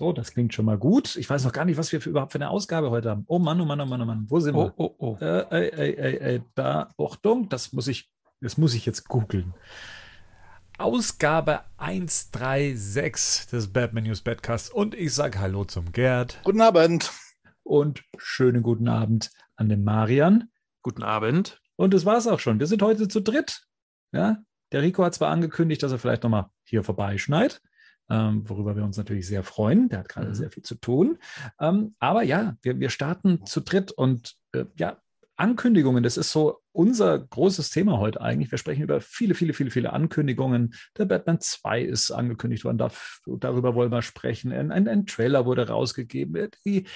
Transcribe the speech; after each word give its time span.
So, 0.00 0.14
das 0.14 0.32
klingt 0.32 0.54
schon 0.54 0.64
mal 0.64 0.78
gut. 0.78 1.14
Ich 1.16 1.28
weiß 1.28 1.44
noch 1.44 1.52
gar 1.52 1.66
nicht, 1.66 1.76
was 1.76 1.92
wir 1.92 2.00
für, 2.00 2.08
überhaupt 2.08 2.32
für 2.32 2.38
eine 2.38 2.48
Ausgabe 2.48 2.88
heute 2.88 3.10
haben. 3.10 3.26
Oh 3.26 3.38
Mann, 3.38 3.60
oh 3.60 3.66
Mann, 3.66 3.82
oh 3.82 3.84
Mann, 3.84 4.00
oh 4.00 4.06
Mann. 4.06 4.24
Wo 4.30 4.40
sind 4.40 4.56
wir? 4.56 4.72
Oh, 4.78 4.94
oh, 4.98 5.18
oh. 5.18 5.18
Äh, 5.20 5.40
äh, 5.50 5.90
äh, 5.90 6.36
äh, 6.36 6.40
da, 6.54 6.88
Achtung, 6.96 7.50
das 7.50 7.74
muss 7.74 7.86
ich, 7.86 8.10
das 8.40 8.56
muss 8.56 8.72
ich 8.72 8.86
jetzt 8.86 9.08
googeln. 9.08 9.52
Ausgabe 10.78 11.64
136 11.76 13.48
des 13.50 13.70
Batman 13.74 14.04
News 14.04 14.22
Badcasts 14.22 14.70
und 14.70 14.94
ich 14.94 15.12
sage 15.12 15.38
Hallo 15.38 15.66
zum 15.66 15.92
Gerd 15.92 16.40
Guten 16.44 16.62
Abend. 16.62 17.12
und 17.62 18.02
schönen 18.16 18.62
guten 18.62 18.88
Abend 18.88 19.30
an 19.56 19.68
den 19.68 19.84
Marian. 19.84 20.48
Guten 20.80 21.02
Abend. 21.02 21.60
Und 21.76 21.92
das 21.92 22.06
war's 22.06 22.26
auch 22.26 22.40
schon. 22.40 22.58
Wir 22.58 22.68
sind 22.68 22.80
heute 22.80 23.06
zu 23.06 23.20
dritt. 23.20 23.66
Ja, 24.12 24.38
der 24.72 24.80
Rico 24.80 25.04
hat 25.04 25.14
zwar 25.14 25.28
angekündigt, 25.28 25.82
dass 25.82 25.92
er 25.92 25.98
vielleicht 25.98 26.22
nochmal 26.22 26.46
hier 26.64 26.84
vorbeischneit, 26.84 27.60
ähm, 28.10 28.48
worüber 28.48 28.76
wir 28.76 28.84
uns 28.84 28.96
natürlich 28.96 29.26
sehr 29.26 29.42
freuen. 29.44 29.88
Der 29.88 30.00
hat 30.00 30.08
gerade 30.08 30.28
Mhm. 30.28 30.34
sehr 30.34 30.50
viel 30.50 30.62
zu 30.62 30.74
tun. 30.74 31.18
Ähm, 31.60 31.94
aber 31.98 32.22
ja, 32.22 32.56
wir, 32.62 32.78
wir 32.80 32.90
starten 32.90 33.46
zu 33.46 33.60
dritt 33.60 33.92
und 33.92 34.34
äh, 34.52 34.64
ja, 34.76 34.98
Ankündigungen, 35.36 36.02
das 36.02 36.18
ist 36.18 36.32
so 36.32 36.58
unser 36.72 37.18
großes 37.18 37.70
Thema 37.70 37.98
heute 37.98 38.20
eigentlich. 38.20 38.50
Wir 38.50 38.58
sprechen 38.58 38.82
über 38.82 39.00
viele, 39.00 39.34
viele, 39.34 39.54
viele, 39.54 39.70
viele 39.70 39.92
Ankündigungen. 39.94 40.74
Der 40.98 41.06
Batman 41.06 41.40
2 41.40 41.80
ist 41.80 42.10
angekündigt 42.10 42.64
worden, 42.66 42.76
darüber 43.38 43.74
wollen 43.74 43.90
wir 43.90 44.02
sprechen. 44.02 44.52
Ein, 44.52 44.70
ein, 44.70 44.86
ein 44.86 45.06
Trailer 45.06 45.46
wurde 45.46 45.66
rausgegeben, 45.66 46.50
die, 46.66 46.86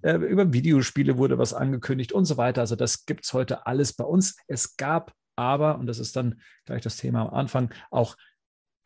äh, 0.00 0.14
über 0.14 0.50
Videospiele 0.50 1.18
wurde 1.18 1.36
was 1.36 1.52
angekündigt 1.52 2.12
und 2.12 2.24
so 2.24 2.38
weiter. 2.38 2.62
Also 2.62 2.74
das 2.74 3.04
gibt 3.04 3.26
es 3.26 3.34
heute 3.34 3.66
alles 3.66 3.92
bei 3.92 4.04
uns. 4.04 4.36
Es 4.46 4.78
gab 4.78 5.12
aber, 5.36 5.78
und 5.78 5.86
das 5.86 5.98
ist 5.98 6.16
dann 6.16 6.40
gleich 6.64 6.82
das 6.82 6.96
Thema 6.96 7.22
am 7.28 7.34
Anfang, 7.34 7.70
auch 7.90 8.16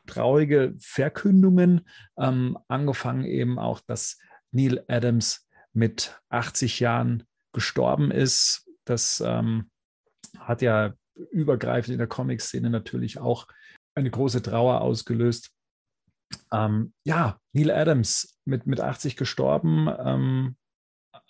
traurige 0.07 0.75
Verkündungen, 0.79 1.87
ähm, 2.19 2.59
angefangen 2.69 3.25
eben 3.25 3.59
auch, 3.59 3.81
dass 3.81 4.19
Neil 4.51 4.85
Adams 4.89 5.49
mit 5.73 6.21
80 6.29 6.81
Jahren 6.81 7.25
gestorben 7.53 8.11
ist. 8.11 8.69
Das 8.85 9.23
ähm, 9.25 9.71
hat 10.39 10.63
ja 10.63 10.95
übergreifend 11.31 11.93
in 11.93 11.99
der 11.99 12.07
Comic-Szene 12.07 12.71
natürlich 12.71 13.19
auch 13.19 13.47
eine 13.95 14.11
große 14.11 14.43
Trauer 14.43 14.81
ausgelöst. 14.81 15.51
Ähm, 16.53 16.93
ja, 17.05 17.39
Neil 17.53 17.71
Adams 17.71 18.39
mit, 18.45 18.67
mit 18.67 18.81
80 18.81 19.17
gestorben, 19.17 19.89
ähm, 19.99 20.57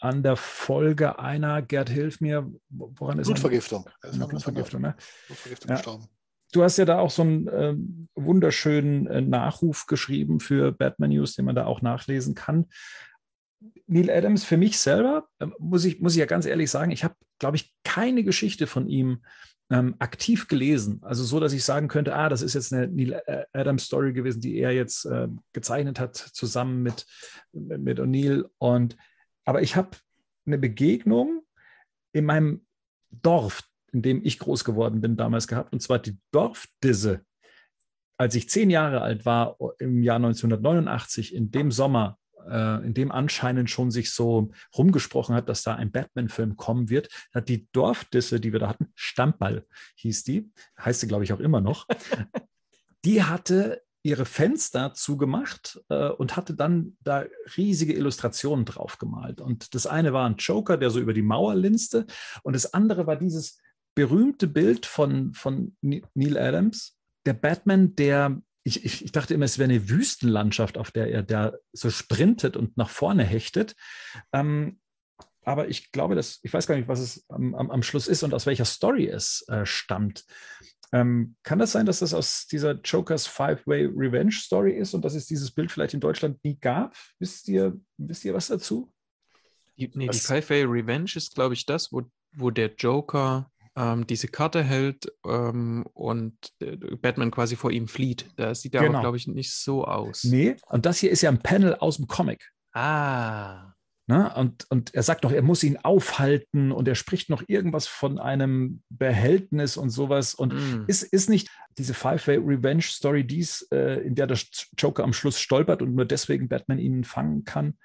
an 0.00 0.22
der 0.22 0.36
Folge 0.36 1.18
einer, 1.18 1.62
Gerd, 1.62 1.88
hilf 1.88 2.20
mir, 2.20 2.50
woran 2.68 3.18
ist 3.18 3.28
er? 3.28 3.34
Blutvergiftung. 3.34 3.88
Er 4.02 4.10
Blutvergiftung, 4.26 4.82
ne? 4.82 4.96
Blutvergiftung 5.26 5.70
Ja. 5.70 5.76
gestorben. 5.76 6.08
Du 6.54 6.62
hast 6.62 6.76
ja 6.76 6.84
da 6.84 7.00
auch 7.00 7.10
so 7.10 7.22
einen 7.22 7.50
ähm, 7.52 8.08
wunderschönen 8.14 9.08
äh, 9.08 9.20
Nachruf 9.20 9.86
geschrieben 9.86 10.38
für 10.38 10.70
Batman 10.70 11.10
News, 11.10 11.34
den 11.34 11.46
man 11.46 11.56
da 11.56 11.66
auch 11.66 11.82
nachlesen 11.82 12.36
kann. 12.36 12.66
Neil 13.88 14.08
Adams, 14.08 14.44
für 14.44 14.56
mich 14.56 14.78
selber, 14.78 15.26
äh, 15.40 15.48
muss, 15.58 15.84
ich, 15.84 16.00
muss 16.00 16.12
ich 16.12 16.20
ja 16.20 16.26
ganz 16.26 16.46
ehrlich 16.46 16.70
sagen, 16.70 16.92
ich 16.92 17.02
habe, 17.02 17.16
glaube 17.40 17.56
ich, 17.56 17.74
keine 17.82 18.22
Geschichte 18.22 18.68
von 18.68 18.86
ihm 18.86 19.24
ähm, 19.68 19.96
aktiv 19.98 20.46
gelesen. 20.46 21.00
Also 21.02 21.24
so, 21.24 21.40
dass 21.40 21.52
ich 21.52 21.64
sagen 21.64 21.88
könnte, 21.88 22.14
ah, 22.14 22.28
das 22.28 22.40
ist 22.40 22.54
jetzt 22.54 22.72
eine 22.72 22.86
Neil 22.86 23.20
äh, 23.26 23.46
Adams 23.52 23.86
Story 23.86 24.12
gewesen, 24.12 24.40
die 24.40 24.56
er 24.56 24.70
jetzt 24.70 25.06
äh, 25.06 25.26
gezeichnet 25.52 25.98
hat, 25.98 26.14
zusammen 26.14 26.84
mit, 26.84 27.04
mit 27.50 27.98
O'Neill. 27.98 28.48
Aber 29.44 29.60
ich 29.60 29.74
habe 29.74 29.96
eine 30.46 30.58
Begegnung 30.58 31.42
in 32.12 32.26
meinem 32.26 32.64
Dorf, 33.10 33.64
in 33.94 34.02
dem 34.02 34.20
ich 34.24 34.40
groß 34.40 34.64
geworden 34.64 35.00
bin, 35.00 35.16
damals 35.16 35.46
gehabt, 35.48 35.72
und 35.72 35.80
zwar 35.80 36.00
die 36.00 36.18
Dorfdisse. 36.32 37.24
Als 38.18 38.34
ich 38.34 38.48
zehn 38.48 38.68
Jahre 38.68 39.00
alt 39.00 39.24
war, 39.24 39.56
im 39.78 40.02
Jahr 40.02 40.16
1989, 40.16 41.34
in 41.34 41.50
dem 41.50 41.70
Sommer, 41.70 42.18
äh, 42.48 42.84
in 42.84 42.92
dem 42.92 43.12
anscheinend 43.12 43.70
schon 43.70 43.90
sich 43.90 44.10
so 44.10 44.50
rumgesprochen 44.76 45.34
hat, 45.34 45.48
dass 45.48 45.62
da 45.62 45.76
ein 45.76 45.92
Batman-Film 45.92 46.56
kommen 46.56 46.90
wird, 46.90 47.08
hat 47.32 47.48
die 47.48 47.68
Dorfdisse, 47.72 48.40
die 48.40 48.52
wir 48.52 48.60
da 48.60 48.68
hatten, 48.68 48.92
Stammball 48.94 49.64
hieß 49.96 50.24
die, 50.24 50.50
heißt 50.78 51.00
sie, 51.00 51.08
glaube 51.08 51.24
ich, 51.24 51.32
auch 51.32 51.40
immer 51.40 51.60
noch, 51.60 51.86
die 53.04 53.22
hatte 53.22 53.80
ihre 54.02 54.26
Fenster 54.26 54.92
zugemacht 54.92 55.80
äh, 55.88 56.08
und 56.08 56.36
hatte 56.36 56.54
dann 56.54 56.96
da 57.00 57.24
riesige 57.56 57.94
Illustrationen 57.94 58.66
drauf 58.66 58.98
gemalt. 58.98 59.40
Und 59.40 59.74
das 59.74 59.86
eine 59.86 60.12
war 60.12 60.28
ein 60.28 60.36
Joker, 60.36 60.76
der 60.76 60.90
so 60.90 61.00
über 61.00 61.14
die 61.14 61.22
Mauer 61.22 61.54
linste, 61.54 62.06
und 62.42 62.54
das 62.54 62.74
andere 62.74 63.06
war 63.06 63.16
dieses 63.16 63.58
berühmte 63.94 64.46
Bild 64.46 64.86
von, 64.86 65.34
von 65.34 65.76
Ni- 65.80 66.02
Neil 66.14 66.38
Adams, 66.38 66.96
der 67.26 67.34
Batman, 67.34 67.94
der, 67.96 68.40
ich, 68.64 68.84
ich, 68.84 69.04
ich 69.04 69.12
dachte 69.12 69.34
immer, 69.34 69.44
es 69.44 69.58
wäre 69.58 69.70
eine 69.70 69.88
Wüstenlandschaft, 69.88 70.78
auf 70.78 70.90
der 70.90 71.10
er 71.10 71.22
da 71.22 71.52
so 71.72 71.90
sprintet 71.90 72.56
und 72.56 72.76
nach 72.76 72.90
vorne 72.90 73.24
hechtet. 73.24 73.74
Ähm, 74.32 74.80
aber 75.42 75.68
ich 75.68 75.92
glaube, 75.92 76.14
dass, 76.14 76.40
ich 76.42 76.52
weiß 76.52 76.66
gar 76.66 76.74
nicht, 76.76 76.88
was 76.88 77.00
es 77.00 77.24
am, 77.28 77.54
am, 77.54 77.70
am 77.70 77.82
Schluss 77.82 78.08
ist 78.08 78.22
und 78.22 78.32
aus 78.34 78.46
welcher 78.46 78.64
Story 78.64 79.06
es 79.06 79.44
äh, 79.48 79.66
stammt. 79.66 80.24
Ähm, 80.92 81.36
kann 81.42 81.58
das 81.58 81.72
sein, 81.72 81.86
dass 81.86 81.98
das 81.98 82.14
aus 82.14 82.46
dieser 82.46 82.72
Jokers 82.80 83.26
Five-Way 83.26 83.86
Revenge 83.96 84.32
Story 84.32 84.72
ist 84.72 84.94
und 84.94 85.04
dass 85.04 85.14
es 85.14 85.26
dieses 85.26 85.50
Bild 85.50 85.72
vielleicht 85.72 85.92
in 85.94 86.00
Deutschland 86.00 86.42
nie 86.44 86.58
gab? 86.58 86.96
Wisst 87.18 87.48
ihr, 87.48 87.78
wisst 87.98 88.24
ihr 88.24 88.32
was 88.32 88.46
dazu? 88.46 88.92
Die, 89.76 89.90
nee, 89.94 90.04
die 90.04 90.08
Was- 90.08 90.26
Five-Way 90.26 90.64
Revenge 90.64 91.10
ist, 91.16 91.34
glaube 91.34 91.54
ich, 91.54 91.66
das, 91.66 91.92
wo, 91.92 92.02
wo 92.36 92.50
der 92.50 92.74
Joker 92.76 93.50
ähm, 93.76 94.06
diese 94.06 94.28
Karte 94.28 94.62
hält 94.62 95.12
ähm, 95.26 95.84
und 95.94 96.36
äh, 96.60 96.76
Batman 96.96 97.30
quasi 97.30 97.56
vor 97.56 97.70
ihm 97.70 97.88
flieht. 97.88 98.26
Das 98.36 98.62
sieht 98.62 98.72
Genau. 98.72 98.86
aber, 98.86 99.00
glaube 99.00 99.16
ich, 99.16 99.26
nicht 99.26 99.52
so 99.52 99.84
aus. 99.84 100.24
Nee, 100.24 100.56
und 100.68 100.86
das 100.86 100.98
hier 100.98 101.10
ist 101.10 101.22
ja 101.22 101.30
ein 101.30 101.42
Panel 101.42 101.74
aus 101.74 101.96
dem 101.96 102.06
Comic. 102.06 102.50
Ah. 102.72 103.72
Ne? 104.06 104.34
Und, 104.36 104.70
und 104.70 104.94
er 104.94 105.02
sagt 105.02 105.24
doch, 105.24 105.32
er 105.32 105.40
muss 105.40 105.62
ihn 105.62 105.78
aufhalten 105.78 106.72
und 106.72 106.86
er 106.86 106.94
spricht 106.94 107.30
noch 107.30 107.42
irgendwas 107.46 107.86
von 107.86 108.18
einem 108.18 108.82
Behältnis 108.90 109.78
und 109.78 109.88
sowas. 109.88 110.34
Und 110.34 110.52
mm. 110.52 110.84
ist, 110.88 111.04
ist 111.04 111.30
nicht 111.30 111.48
diese 111.78 111.94
Five-Way 111.94 112.36
Revenge 112.36 112.82
Story 112.82 113.26
dies, 113.26 113.66
äh, 113.72 114.02
in 114.02 114.14
der 114.14 114.26
der 114.26 114.38
Joker 114.76 115.04
am 115.04 115.14
Schluss 115.14 115.40
stolpert 115.40 115.80
und 115.80 115.94
nur 115.94 116.04
deswegen 116.04 116.48
Batman 116.48 116.78
ihn 116.78 117.04
fangen 117.04 117.44
kann? 117.44 117.78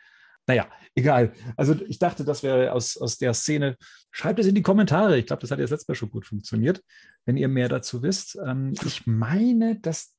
Naja, 0.49 0.67
egal. 0.95 1.31
Also 1.57 1.79
ich 1.87 1.99
dachte, 1.99 2.25
das 2.25 2.41
wäre 2.41 2.71
aus, 2.73 2.97
aus 2.97 3.19
der 3.19 3.35
Szene. 3.35 3.77
Schreibt 4.09 4.39
es 4.39 4.47
in 4.47 4.55
die 4.55 4.63
Kommentare. 4.63 5.19
Ich 5.19 5.27
glaube, 5.27 5.41
das 5.41 5.51
hat 5.51 5.59
ja 5.59 5.63
das 5.63 5.69
letzte 5.69 5.91
Mal 5.91 5.95
schon 5.95 6.09
gut 6.09 6.25
funktioniert, 6.25 6.81
wenn 7.25 7.37
ihr 7.37 7.47
mehr 7.47 7.69
dazu 7.69 8.01
wisst. 8.01 8.35
Ähm, 8.43 8.73
ich 8.83 9.05
meine, 9.05 9.79
dass 9.79 10.15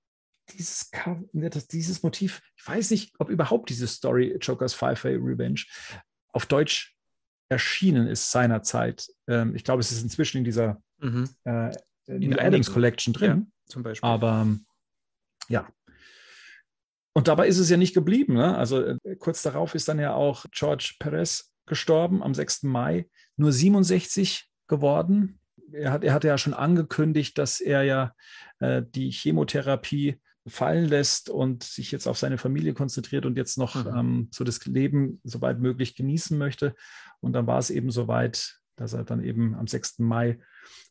dieses, 0.53 0.89
dass 1.33 1.67
dieses 1.67 2.05
Motiv, 2.05 2.41
ich 2.57 2.65
weiß 2.65 2.93
nicht, 2.93 3.13
ob 3.19 3.29
überhaupt 3.29 3.71
diese 3.71 3.89
Story 3.89 4.37
Jokers 4.41 4.73
Five-Way 4.73 5.17
Revenge 5.17 5.65
auf 6.33 6.47
Deutsch 6.47 6.95
erschienen 7.49 8.07
ist 8.07 8.31
seinerzeit. 8.31 9.09
Ähm, 9.27 9.57
ich 9.57 9.65
glaube, 9.65 9.81
es 9.81 9.91
ist 9.91 10.03
inzwischen 10.03 10.39
in 10.39 10.45
dieser 10.45 10.81
Mhm. 10.99 11.29
äh, 11.45 11.73
in 12.07 12.23
In 12.23 12.31
der 12.31 12.45
Adams. 12.45 12.73
Collection 12.73 13.13
drin. 13.13 13.51
Zum 13.67 13.83
Beispiel. 13.83 14.09
Aber 14.09 14.47
ja. 15.49 15.69
Und 17.13 17.29
dabei 17.29 17.49
ist 17.49 17.59
es 17.59 17.71
ja 17.71 17.77
nicht 17.77 17.95
geblieben. 17.95 18.35
Ne? 18.35 18.57
Also 18.57 18.83
äh, 18.85 19.17
kurz 19.19 19.43
darauf 19.43 19.75
ist 19.75 19.89
dann 19.89 19.99
ja 19.99 20.15
auch 20.15 20.45
George 20.53 20.95
Perez 20.99 21.53
gestorben 21.67 22.23
am 22.23 22.35
6. 22.35 22.65
Mai, 22.65 23.09
nur 23.37 23.53
67 23.53 24.49
geworden. 24.69 25.41
Er, 25.73 25.93
hat, 25.93 26.05
er 26.05 26.15
hatte 26.15 26.29
ja 26.29 26.39
schon 26.39 26.55
angekündigt, 26.55 27.39
dass 27.39 27.61
er 27.61 27.83
ja 27.83 28.15
äh, 28.59 28.83
die 28.95 29.11
Chemotherapie 29.11 30.21
fallen 30.47 30.87
lässt 30.87 31.29
und 31.29 31.63
sich 31.63 31.93
jetzt 31.93 32.07
auf 32.07 32.19
seine 32.19 32.39
Familie 32.39 32.75
konzentriert 32.75 33.27
und 33.27 33.37
jetzt 33.37 33.59
noch 33.59 33.75
Mhm. 33.85 33.97
ähm, 33.97 34.29
so 34.33 34.43
das 34.43 34.65
Leben 34.65 35.21
soweit 35.23 35.61
möglich 35.61 35.95
genießen 35.95 36.37
möchte. 36.37 36.75
Und 37.21 37.35
dann 37.35 37.47
war 37.47 37.59
es 37.59 37.71
eben 37.71 37.91
soweit, 37.91 38.59
dass 38.77 38.95
er 38.95 39.05
dann 39.05 39.23
eben 39.23 39.55
am 39.55 39.67
6. 39.67 39.99
Mai 39.99 40.39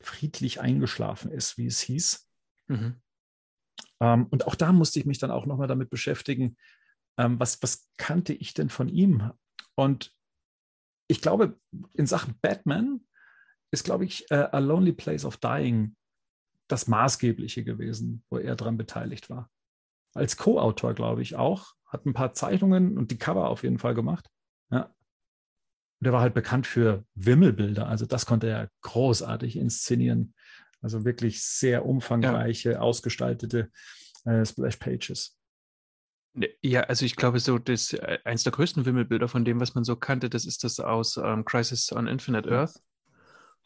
friedlich 0.01 0.61
eingeschlafen 0.61 1.31
ist, 1.31 1.57
wie 1.57 1.65
es 1.65 1.79
hieß. 1.81 2.27
Mhm. 2.67 2.95
Ähm, 3.99 4.27
und 4.27 4.47
auch 4.47 4.55
da 4.55 4.71
musste 4.71 4.99
ich 4.99 5.05
mich 5.05 5.19
dann 5.19 5.31
auch 5.31 5.45
nochmal 5.45 5.67
damit 5.67 5.89
beschäftigen, 5.89 6.57
ähm, 7.17 7.39
was, 7.39 7.61
was 7.61 7.89
kannte 7.97 8.33
ich 8.33 8.53
denn 8.53 8.69
von 8.69 8.87
ihm? 8.87 9.31
Und 9.75 10.13
ich 11.07 11.21
glaube, 11.21 11.59
in 11.93 12.07
Sachen 12.07 12.35
Batman 12.41 13.01
ist, 13.71 13.83
glaube 13.83 14.05
ich, 14.05 14.29
äh, 14.31 14.47
A 14.51 14.59
Lonely 14.59 14.93
Place 14.93 15.25
of 15.25 15.37
Dying 15.37 15.95
das 16.67 16.87
Maßgebliche 16.87 17.63
gewesen, 17.63 18.23
wo 18.29 18.37
er 18.37 18.55
dran 18.55 18.77
beteiligt 18.77 19.29
war. 19.29 19.49
Als 20.13 20.37
Co-Autor, 20.37 20.93
glaube 20.93 21.21
ich, 21.21 21.35
auch. 21.35 21.73
Hat 21.85 22.05
ein 22.05 22.13
paar 22.13 22.33
Zeichnungen 22.33 22.97
und 22.97 23.11
die 23.11 23.17
Cover 23.17 23.49
auf 23.49 23.63
jeden 23.63 23.79
Fall 23.79 23.95
gemacht. 23.95 24.29
Ja. 24.71 24.93
Und 25.99 26.07
er 26.07 26.13
war 26.13 26.21
halt 26.21 26.35
bekannt 26.35 26.67
für 26.67 27.03
Wimmelbilder. 27.15 27.87
Also 27.87 28.05
das 28.05 28.25
konnte 28.25 28.47
er 28.47 28.69
großartig 28.81 29.57
inszenieren. 29.57 30.33
Also 30.81 31.05
wirklich 31.05 31.43
sehr 31.43 31.85
umfangreiche, 31.85 32.81
ausgestaltete 32.81 33.69
äh, 34.25 34.45
Splash 34.45 34.77
Pages. 34.77 35.37
Ne, 36.33 36.49
Ja, 36.61 36.81
also 36.81 37.05
ich 37.05 37.15
glaube, 37.15 37.39
so 37.39 37.57
das 37.57 37.93
äh, 37.93 38.19
eins 38.23 38.43
der 38.43 38.51
größten 38.51 38.85
Wimmelbilder 38.85 39.27
von 39.27 39.45
dem, 39.45 39.59
was 39.59 39.75
man 39.75 39.83
so 39.83 39.95
kannte, 39.95 40.29
das 40.29 40.45
ist 40.45 40.63
das 40.63 40.79
aus 40.79 41.17
ähm, 41.17 41.43
Crisis 41.45 41.91
on 41.91 42.07
Infinite 42.07 42.49
Ja. 42.49 42.61
Earth, 42.61 42.81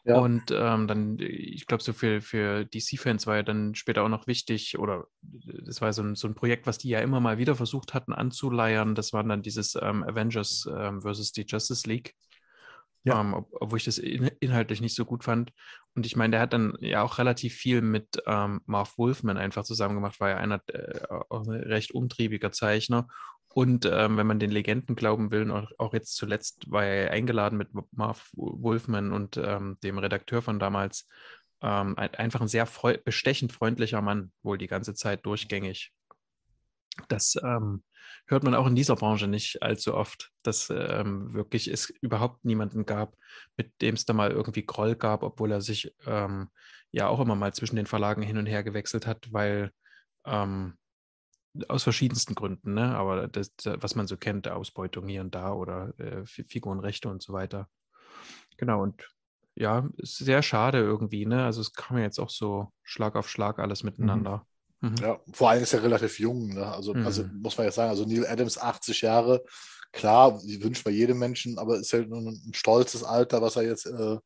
Ja. 0.04 0.18
Und 0.18 0.50
ähm, 0.50 0.86
dann, 0.86 1.18
ich 1.18 1.66
glaube, 1.66 1.82
so 1.82 1.92
für, 1.92 2.20
für 2.20 2.64
DC-Fans 2.66 3.26
war 3.26 3.36
ja 3.36 3.42
dann 3.42 3.74
später 3.74 4.02
auch 4.02 4.08
noch 4.08 4.26
wichtig, 4.26 4.78
oder 4.78 5.06
das 5.22 5.80
war 5.80 5.92
so 5.92 6.02
ein, 6.02 6.14
so 6.14 6.28
ein 6.28 6.34
Projekt, 6.34 6.66
was 6.66 6.78
die 6.78 6.90
ja 6.90 7.00
immer 7.00 7.20
mal 7.20 7.38
wieder 7.38 7.54
versucht 7.54 7.94
hatten 7.94 8.12
anzuleiern. 8.12 8.94
Das 8.94 9.12
waren 9.12 9.28
dann 9.28 9.42
dieses 9.42 9.76
ähm, 9.80 10.02
Avengers 10.02 10.68
ähm, 10.74 11.00
versus 11.00 11.32
die 11.32 11.46
Justice 11.48 11.88
League. 11.88 12.14
Ja. 13.04 13.20
Ähm, 13.20 13.34
ob, 13.34 13.48
obwohl 13.60 13.78
ich 13.78 13.84
das 13.84 13.98
in, 13.98 14.30
inhaltlich 14.40 14.80
nicht 14.80 14.96
so 14.96 15.04
gut 15.04 15.24
fand. 15.24 15.52
Und 15.94 16.06
ich 16.06 16.16
meine, 16.16 16.32
der 16.32 16.40
hat 16.40 16.52
dann 16.52 16.76
ja 16.80 17.02
auch 17.02 17.18
relativ 17.18 17.54
viel 17.54 17.82
mit 17.82 18.22
ähm, 18.26 18.62
Marv 18.66 18.96
Wolfman 18.98 19.36
einfach 19.36 19.64
zusammen 19.64 19.94
gemacht, 19.94 20.20
war 20.20 20.30
ja 20.30 20.36
einer 20.38 20.62
äh, 20.68 21.06
auch 21.08 21.46
ein 21.46 21.50
recht 21.50 21.92
umtriebiger 21.92 22.50
Zeichner. 22.50 23.06
Und 23.48 23.86
ähm, 23.86 24.16
wenn 24.16 24.26
man 24.26 24.40
den 24.40 24.50
Legenden 24.50 24.96
glauben 24.96 25.30
will, 25.30 25.48
auch, 25.50 25.70
auch, 25.78 25.92
jetzt 25.92 26.16
zuletzt 26.16 26.70
war 26.70 26.84
er 26.84 27.12
eingeladen 27.12 27.56
mit 27.56 27.68
Marv 27.92 28.30
Wolfman 28.32 29.12
und 29.12 29.36
ähm, 29.36 29.78
dem 29.84 29.98
Redakteur 29.98 30.42
von 30.42 30.58
damals. 30.58 31.06
Ähm, 31.62 31.96
einfach 31.96 32.40
ein 32.40 32.48
sehr 32.48 32.66
freu 32.66 32.98
bestechend 33.02 33.52
freundlicher 33.52 34.02
Mann, 34.02 34.32
wohl 34.42 34.58
die 34.58 34.66
ganze 34.66 34.92
Zeit 34.92 35.24
durchgängig. 35.24 35.92
Das 37.08 37.36
ähm, 37.42 37.84
hört 38.26 38.44
man 38.44 38.54
auch 38.54 38.66
in 38.66 38.74
dieser 38.74 38.96
Branche 38.96 39.26
nicht 39.26 39.62
allzu 39.62 39.94
oft, 39.94 40.30
dass 40.42 40.70
ähm, 40.70 41.32
wirklich 41.34 41.68
es 41.68 41.90
überhaupt 42.00 42.44
niemanden 42.44 42.86
gab, 42.86 43.16
mit 43.56 43.72
dem 43.80 43.94
es 43.94 44.04
da 44.04 44.12
mal 44.12 44.30
irgendwie 44.30 44.64
Groll 44.64 44.96
gab, 44.96 45.22
obwohl 45.22 45.52
er 45.52 45.60
sich 45.60 45.94
ähm, 46.06 46.48
ja 46.90 47.08
auch 47.08 47.20
immer 47.20 47.34
mal 47.34 47.52
zwischen 47.52 47.76
den 47.76 47.86
Verlagen 47.86 48.22
hin 48.22 48.38
und 48.38 48.46
her 48.46 48.62
gewechselt 48.62 49.06
hat, 49.06 49.32
weil 49.32 49.70
ähm, 50.24 50.78
aus 51.68 51.84
verschiedensten 51.84 52.34
Gründen, 52.34 52.74
ne? 52.74 52.96
aber 52.96 53.28
das, 53.28 53.52
was 53.64 53.94
man 53.94 54.06
so 54.06 54.16
kennt, 54.16 54.48
Ausbeutung 54.48 55.06
hier 55.06 55.20
und 55.20 55.34
da 55.34 55.52
oder 55.52 55.92
äh, 55.98 56.24
Figurenrechte 56.26 57.08
und 57.08 57.22
so 57.22 57.32
weiter. 57.32 57.68
Genau, 58.56 58.82
und 58.82 59.08
ja, 59.56 59.88
sehr 59.98 60.42
schade 60.42 60.78
irgendwie, 60.78 61.26
ne? 61.26 61.44
Also 61.44 61.60
es 61.60 61.72
kam 61.72 61.96
ja 61.96 62.04
jetzt 62.04 62.18
auch 62.18 62.30
so 62.30 62.72
Schlag 62.82 63.14
auf 63.14 63.28
Schlag 63.28 63.58
alles 63.58 63.82
mhm. 63.82 63.90
miteinander. 63.90 64.38
Mhm. 64.38 64.42
Ja, 65.00 65.20
vor 65.32 65.50
allem 65.50 65.62
ist 65.62 65.72
er 65.72 65.82
relativ 65.82 66.18
jung, 66.18 66.48
ne? 66.48 66.66
Also, 66.66 66.94
mhm. 66.94 67.06
also 67.06 67.24
muss 67.32 67.56
man 67.56 67.66
jetzt 67.66 67.76
sagen, 67.76 67.90
also 67.90 68.04
Neil 68.04 68.26
Adams 68.26 68.58
80 68.58 69.02
Jahre, 69.02 69.44
klar, 69.92 70.40
die 70.44 70.62
wünscht 70.62 70.84
bei 70.84 70.90
jedem 70.90 71.18
Menschen, 71.18 71.58
aber 71.58 71.76
ist 71.78 71.92
halt 71.92 72.08
nur 72.08 72.20
ein 72.20 72.52
stolzes 72.54 73.04
Alter, 73.04 73.42
was 73.42 73.56
er 73.56 73.62
jetzt 73.62 73.86
äh, 73.86 74.18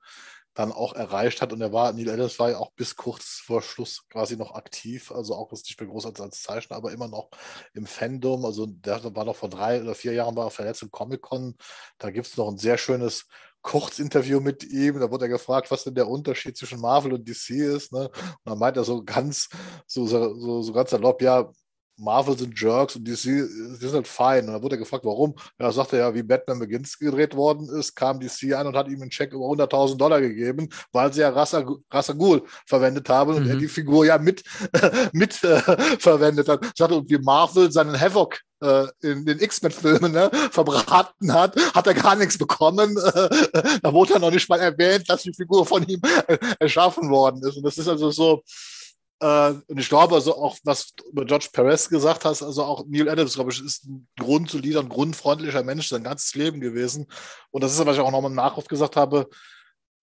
dann 0.59 0.73
auch 0.73 0.95
erreicht 0.95 1.41
hat. 1.41 1.53
Und 1.53 1.61
er 1.61 1.73
war, 1.73 1.93
Neil 1.93 2.11
Adams 2.11 2.39
war 2.39 2.51
ja 2.51 2.59
auch 2.59 2.73
bis 2.73 2.97
kurz 2.97 3.41
vor 3.45 3.63
Schluss 3.63 4.09
quasi 4.09 4.37
noch 4.37 4.55
aktiv, 4.55 5.13
also 5.13 5.35
auch 5.35 5.53
ist 5.53 5.67
nicht 5.67 5.81
mehr 5.81 5.89
groß 5.89 6.07
als, 6.07 6.21
als 6.21 6.43
Zeichner, 6.43 6.77
aber 6.77 6.91
immer 6.91 7.07
noch 7.07 7.31
im 7.75 7.87
Fandom. 7.87 8.45
Also 8.45 8.67
der 8.67 9.15
war 9.15 9.25
noch 9.25 9.37
vor 9.37 9.51
drei 9.51 9.81
oder 9.81 9.95
vier 9.95 10.15
Jahren 10.15 10.35
war 10.35 10.47
auf 10.47 10.57
der 10.57 10.67
letzten 10.67 10.91
Comic-Con. 10.91 11.57
Da 11.99 12.11
gibt 12.11 12.27
es 12.27 12.37
noch 12.37 12.49
ein 12.49 12.59
sehr 12.59 12.77
schönes 12.77 13.27
Kurzinterview 13.63 14.41
mit 14.41 14.65
ihm. 14.65 15.01
Da 15.01 15.11
wurde 15.11 15.27
er 15.27 15.31
gefragt, 15.31 15.71
was 15.71 15.85
denn 15.85 15.95
der 15.95 16.09
Unterschied 16.09 16.57
zwischen 16.57 16.81
Marvel 16.81 17.13
und 17.13 17.29
DC 17.29 17.51
ist. 17.51 17.93
Ne? 17.93 18.09
Und 18.09 18.39
dann 18.45 18.59
meint 18.59 18.77
er 18.77 18.85
so 18.85 19.03
ganz, 19.03 19.49
so, 19.87 20.07
so, 20.07 20.63
so 20.63 20.73
ganz 20.73 20.91
salopp, 20.91 21.23
ja, 21.23 21.51
Marvel 21.99 22.39
sind 22.39 22.59
Jerks 22.59 22.97
und 22.97 23.07
DC 23.07 23.25
die 23.25 23.87
sind 23.87 23.95
halt 23.95 24.09
fein. 24.09 24.47
Und 24.47 24.53
dann 24.55 24.63
wurde 24.63 24.77
er 24.77 24.79
gefragt, 24.79 25.05
warum. 25.05 25.35
Ja, 25.59 25.73
sagte 25.73 25.97
er 25.97 26.09
ja, 26.09 26.15
wie 26.15 26.23
Batman 26.23 26.59
Begins 26.59 26.99
gedreht 26.99 27.35
worden 27.35 27.69
ist, 27.69 27.95
kam 27.95 28.21
DC 28.21 28.55
ein 28.55 28.67
und 28.67 28.77
hat 28.77 28.89
ihm 28.89 29.01
einen 29.03 29.11
Check 29.11 29.33
über 29.33 29.45
100.000 29.47 29.97
Dollar 29.97 30.21
gegeben, 30.21 30.69
weil 30.93 31.13
sie 31.13 31.21
ja 31.21 31.31
Ghul 31.31 32.43
verwendet 32.67 33.09
haben 33.09 33.35
und 33.35 33.49
er 33.49 33.57
mhm. 33.57 33.61
die 33.61 33.69
Figur 33.69 34.07
ja 34.07 34.19
mit, 34.19 34.43
mit 35.13 35.43
äh, 35.45 35.61
verwendet 35.99 36.49
hat. 36.49 36.65
Sagte, 36.77 36.97
und 36.97 37.11
wie 37.11 37.19
Marvel 37.19 37.71
seinen 37.71 37.99
Havoc 37.99 38.41
äh, 38.61 38.87
in 39.03 39.25
den 39.25 39.41
X-Men-Filmen 39.41 40.13
ne, 40.13 40.31
verbraten 40.51 41.33
hat, 41.33 41.57
hat 41.75 41.87
er 41.87 41.95
gar 41.95 42.17
nichts 42.17 42.39
bekommen. 42.39 42.95
da 43.83 43.93
wurde 43.93 44.15
er 44.15 44.21
noch 44.21 44.31
nicht 44.31 44.49
mal 44.49 44.61
erwähnt, 44.61 45.09
dass 45.09 45.23
die 45.23 45.33
Figur 45.33 45.67
von 45.67 45.87
ihm 45.87 46.01
äh, 46.27 46.39
erschaffen 46.59 47.11
worden 47.11 47.43
ist. 47.47 47.57
Und 47.57 47.65
das 47.65 47.79
ist 47.79 47.89
also 47.89 48.11
so, 48.11 48.43
äh, 49.21 49.55
und 49.67 49.79
ich 49.79 49.89
glaube, 49.89 50.15
also 50.15 50.37
auch, 50.37 50.57
was 50.63 50.95
du 50.95 51.05
über 51.09 51.25
George 51.25 51.49
Perez 51.53 51.89
gesagt 51.89 52.25
hast, 52.25 52.43
also 52.43 52.63
auch 52.63 52.85
Neil 52.87 53.09
Adams, 53.09 53.35
glaube 53.35 53.51
ich, 53.51 53.65
ist 53.65 53.85
ein 53.85 54.07
grundsolider, 54.19 54.81
ein 54.81 54.89
grundfreundlicher 54.89 55.63
Mensch 55.65 55.89
sein 55.89 56.05
ganzes 56.05 56.35
Leben 56.35 56.61
gewesen. 56.61 57.07
Und 57.51 57.65
das 57.65 57.73
ist, 57.73 57.85
was 57.85 57.97
ich 57.97 58.03
auch 58.03 58.11
nochmal 58.13 58.31
im 58.31 58.37
Nachruf 58.37 58.67
gesagt 58.67 58.97
habe. 58.97 59.29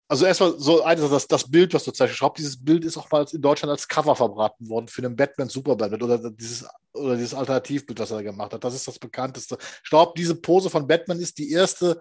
Also 0.07 0.25
erstmal 0.25 0.59
so 0.59 0.83
eines, 0.83 1.09
das, 1.09 1.27
das 1.27 1.49
Bild, 1.49 1.73
was 1.73 1.83
du 1.83 1.91
zeigst. 1.91 2.13
Ich 2.13 2.19
glaube, 2.19 2.35
dieses 2.37 2.63
Bild 2.63 2.85
ist 2.85 2.97
auch 2.97 3.09
mal 3.09 3.25
in 3.31 3.41
Deutschland 3.41 3.71
als 3.71 3.87
Cover 3.87 4.15
verbraten 4.15 4.69
worden 4.69 4.87
für 4.87 5.03
einen 5.03 5.15
Batman 5.15 5.49
Superman 5.49 5.95
oder 5.95 6.29
dieses, 6.29 6.67
oder 6.93 7.15
dieses 7.15 7.33
Alternativbild, 7.33 7.99
was 7.99 8.11
er 8.11 8.21
gemacht 8.21 8.53
hat. 8.53 8.63
Das 8.63 8.75
ist 8.75 8.87
das 8.87 8.99
bekannteste. 8.99 9.57
Ich 9.83 9.89
glaube, 9.89 10.13
diese 10.15 10.35
Pose 10.35 10.69
von 10.69 10.85
Batman 10.85 11.19
ist 11.19 11.37
die 11.37 11.51
erste 11.51 11.99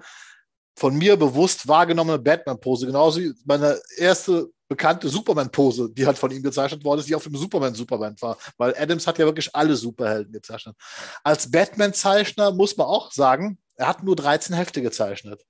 von 0.77 0.97
mir 0.97 1.17
bewusst 1.17 1.67
wahrgenommene 1.69 2.19
Batman-Pose. 2.19 2.87
Genauso 2.87 3.21
wie 3.21 3.33
meine 3.45 3.81
erste 3.97 4.51
bekannte 4.69 5.09
Superman-Pose, 5.09 5.91
die 5.91 6.07
halt 6.07 6.19
von 6.19 6.31
ihm 6.31 6.43
gezeichnet 6.43 6.85
worden 6.85 7.01
ist, 7.01 7.09
die 7.09 7.15
auf 7.15 7.25
dem 7.25 7.37
Superman-Superman 7.37 8.17
war. 8.21 8.39
Weil 8.57 8.75
Adams 8.77 9.07
hat 9.07 9.19
ja 9.19 9.27
wirklich 9.27 9.55
alle 9.55 9.77
Superhelden 9.77 10.33
gezeichnet. 10.33 10.77
Als 11.23 11.51
Batman-Zeichner 11.51 12.53
muss 12.53 12.77
man 12.77 12.87
auch 12.87 13.13
sagen, 13.13 13.59
er 13.77 13.89
hat 13.89 14.03
nur 14.03 14.17
13 14.17 14.55
Hefte 14.55 14.83
gezeichnet. 14.83 15.45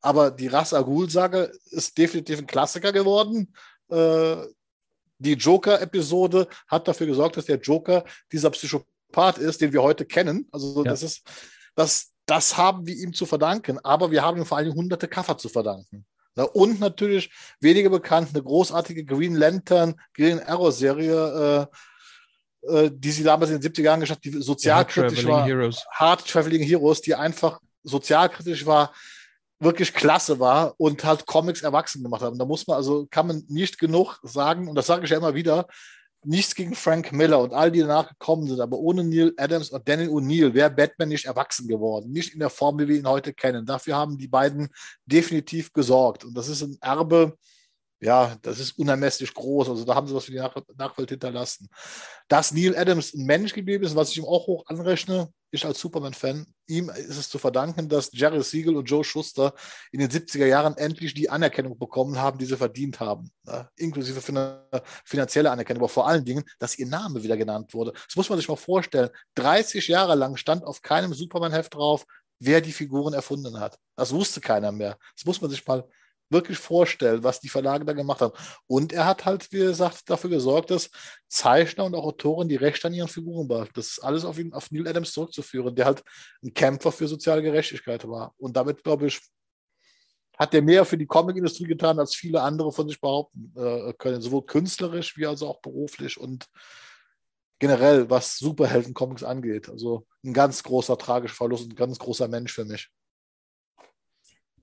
Aber 0.00 0.30
die 0.30 0.46
Ras 0.46 0.72
Agul-Sage 0.72 1.52
ist 1.70 1.96
definitiv 1.98 2.38
ein 2.38 2.46
Klassiker 2.46 2.92
geworden. 2.92 3.54
Äh, 3.88 4.36
die 5.18 5.34
Joker-Episode 5.34 6.48
hat 6.66 6.88
dafür 6.88 7.06
gesorgt, 7.06 7.36
dass 7.36 7.44
der 7.44 7.58
Joker 7.58 8.04
dieser 8.32 8.50
Psychopath 8.50 9.38
ist, 9.38 9.60
den 9.60 9.72
wir 9.72 9.82
heute 9.82 10.06
kennen. 10.06 10.48
Also 10.50 10.82
ja. 10.84 10.90
das 10.90 11.02
ist, 11.02 11.22
das, 11.74 12.12
das 12.24 12.56
haben 12.56 12.86
wir 12.86 12.94
ihm 12.94 13.12
zu 13.12 13.26
verdanken. 13.26 13.78
Aber 13.80 14.10
wir 14.10 14.22
haben 14.22 14.38
ihm 14.38 14.46
vor 14.46 14.58
allem 14.58 14.72
hunderte 14.72 15.08
Cover 15.08 15.36
zu 15.36 15.48
verdanken. 15.48 16.06
Und 16.36 16.80
natürlich 16.80 17.30
weniger 17.60 17.90
bekannt, 17.90 18.30
eine 18.32 18.42
großartige 18.42 19.04
Green 19.04 19.34
Lantern, 19.34 19.94
Green 20.14 20.40
Arrow 20.40 20.72
Serie, 20.72 21.68
äh, 22.62 22.84
äh, 22.84 22.90
die 22.92 23.10
sie 23.10 23.22
damals 23.22 23.50
in 23.50 23.60
den 23.60 23.72
70er 23.72 23.82
Jahren 23.82 24.00
geschafft, 24.00 24.24
die 24.24 24.30
sozialkritisch 24.30 25.26
war. 25.26 25.44
Heroes. 25.46 25.84
Hard 25.92 26.26
Traveling 26.26 26.62
Heroes, 26.62 27.00
die 27.00 27.14
einfach 27.14 27.60
sozialkritisch 27.82 28.66
war, 28.66 28.92
wirklich 29.58 29.92
klasse 29.92 30.38
war 30.40 30.74
und 30.78 31.04
halt 31.04 31.26
Comics 31.26 31.62
erwachsen 31.62 32.02
gemacht 32.02 32.22
haben. 32.22 32.38
Da 32.38 32.44
muss 32.44 32.66
man, 32.66 32.76
also 32.76 33.06
kann 33.10 33.26
man 33.26 33.44
nicht 33.48 33.78
genug 33.78 34.18
sagen, 34.22 34.68
und 34.68 34.74
das 34.74 34.86
sage 34.86 35.04
ich 35.04 35.10
ja 35.10 35.18
immer 35.18 35.34
wieder, 35.34 35.66
nichts 36.24 36.54
gegen 36.54 36.74
Frank 36.74 37.12
Miller 37.12 37.40
und 37.40 37.54
all 37.54 37.70
die 37.70 37.80
danach 37.80 38.08
gekommen 38.08 38.46
sind, 38.46 38.60
aber 38.60 38.78
ohne 38.78 39.04
Neil 39.04 39.32
Adams 39.36 39.70
und 39.70 39.88
Daniel 39.88 40.10
O'Neill 40.10 40.54
wäre 40.54 40.70
Batman 40.70 41.08
nicht 41.08 41.24
erwachsen 41.24 41.66
geworden. 41.66 42.12
Nicht 42.12 42.34
in 42.34 42.40
der 42.40 42.50
Form, 42.50 42.78
wie 42.78 42.88
wir 42.88 42.96
ihn 42.96 43.08
heute 43.08 43.32
kennen. 43.32 43.64
Dafür 43.64 43.96
haben 43.96 44.18
die 44.18 44.28
beiden 44.28 44.68
definitiv 45.06 45.72
gesorgt. 45.72 46.24
Und 46.24 46.34
das 46.34 46.48
ist 46.48 46.62
ein 46.62 46.76
Erbe, 46.80 47.36
ja, 48.00 48.34
das 48.42 48.58
ist 48.58 48.78
unermesslich 48.78 49.32
groß. 49.34 49.68
Also 49.68 49.84
da 49.84 49.94
haben 49.94 50.06
sie 50.06 50.14
was 50.14 50.24
für 50.24 50.32
die 50.32 50.38
Nach 50.38 50.54
Nachwelt 50.76 51.10
hinterlassen. 51.10 51.68
Dass 52.28 52.52
Neil 52.52 52.76
Adams 52.76 53.12
ein 53.14 53.26
Mensch 53.26 53.52
geblieben 53.52 53.84
ist, 53.84 53.94
was 53.94 54.10
ich 54.10 54.18
ihm 54.18 54.24
auch 54.24 54.46
hoch 54.46 54.64
anrechne, 54.66 55.30
ich 55.52 55.66
als 55.66 55.80
Superman-Fan, 55.80 56.46
ihm 56.68 56.90
ist 56.90 57.16
es 57.16 57.28
zu 57.28 57.38
verdanken, 57.38 57.88
dass 57.88 58.10
Jerry 58.12 58.40
Siegel 58.42 58.76
und 58.76 58.84
Joe 58.84 59.02
Schuster 59.02 59.52
in 59.90 59.98
den 59.98 60.08
70er 60.08 60.46
Jahren 60.46 60.76
endlich 60.76 61.12
die 61.12 61.28
Anerkennung 61.28 61.76
bekommen 61.76 62.18
haben, 62.18 62.38
die 62.38 62.44
sie 62.46 62.56
verdient 62.56 63.00
haben. 63.00 63.32
Ja, 63.44 63.68
inklusive 63.76 64.20
finanzielle 65.04 65.50
Anerkennung, 65.50 65.82
aber 65.82 65.88
vor 65.88 66.06
allen 66.06 66.24
Dingen, 66.24 66.44
dass 66.60 66.78
ihr 66.78 66.86
Name 66.86 67.22
wieder 67.22 67.36
genannt 67.36 67.74
wurde. 67.74 67.92
Das 67.92 68.14
muss 68.14 68.28
man 68.30 68.38
sich 68.38 68.48
mal 68.48 68.56
vorstellen. 68.56 69.10
30 69.34 69.88
Jahre 69.88 70.14
lang 70.14 70.36
stand 70.36 70.64
auf 70.64 70.82
keinem 70.82 71.12
Superman-Heft 71.12 71.74
drauf, 71.74 72.06
wer 72.38 72.60
die 72.60 72.72
Figuren 72.72 73.12
erfunden 73.12 73.58
hat. 73.58 73.76
Das 73.96 74.12
wusste 74.12 74.40
keiner 74.40 74.70
mehr. 74.70 74.96
Das 75.16 75.26
muss 75.26 75.40
man 75.40 75.50
sich 75.50 75.66
mal 75.66 75.84
wirklich 76.30 76.58
vorstellen, 76.58 77.22
was 77.22 77.40
die 77.40 77.48
Verlage 77.48 77.84
da 77.84 77.92
gemacht 77.92 78.20
haben. 78.20 78.32
Und 78.66 78.92
er 78.92 79.06
hat 79.06 79.24
halt, 79.24 79.52
wie 79.52 79.58
gesagt, 79.58 80.08
dafür 80.08 80.30
gesorgt, 80.30 80.70
dass 80.70 80.90
Zeichner 81.28 81.84
und 81.84 81.94
auch 81.94 82.04
Autoren 82.04 82.48
die 82.48 82.56
Rechte 82.56 82.88
an 82.88 82.94
ihren 82.94 83.08
Figuren 83.08 83.48
behalten. 83.48 83.72
Das 83.74 83.88
ist 83.88 83.98
alles 83.98 84.24
auf, 84.24 84.38
ihn, 84.38 84.52
auf 84.52 84.70
Neil 84.70 84.88
Adams 84.88 85.12
zurückzuführen, 85.12 85.74
der 85.74 85.86
halt 85.86 86.02
ein 86.42 86.54
Kämpfer 86.54 86.92
für 86.92 87.08
soziale 87.08 87.42
Gerechtigkeit 87.42 88.06
war. 88.08 88.34
Und 88.38 88.56
damit, 88.56 88.82
glaube 88.84 89.08
ich, 89.08 89.20
hat 90.38 90.54
er 90.54 90.62
mehr 90.62 90.86
für 90.86 90.96
die 90.96 91.06
Comicindustrie 91.06 91.66
getan, 91.66 91.98
als 91.98 92.14
viele 92.14 92.40
andere 92.40 92.72
von 92.72 92.88
sich 92.88 92.98
behaupten 92.98 93.52
äh, 93.56 93.92
können, 93.98 94.22
sowohl 94.22 94.46
künstlerisch 94.46 95.16
wie 95.18 95.26
also 95.26 95.46
auch 95.46 95.60
beruflich 95.60 96.18
und 96.18 96.46
generell, 97.58 98.08
was 98.08 98.38
Superhelden-Comics 98.38 99.22
angeht. 99.22 99.68
Also 99.68 100.06
ein 100.24 100.32
ganz 100.32 100.62
großer 100.62 100.96
tragischer 100.96 101.34
Verlust, 101.34 101.70
ein 101.70 101.74
ganz 101.74 101.98
großer 101.98 102.26
Mensch 102.26 102.54
für 102.54 102.64
mich. 102.64 102.88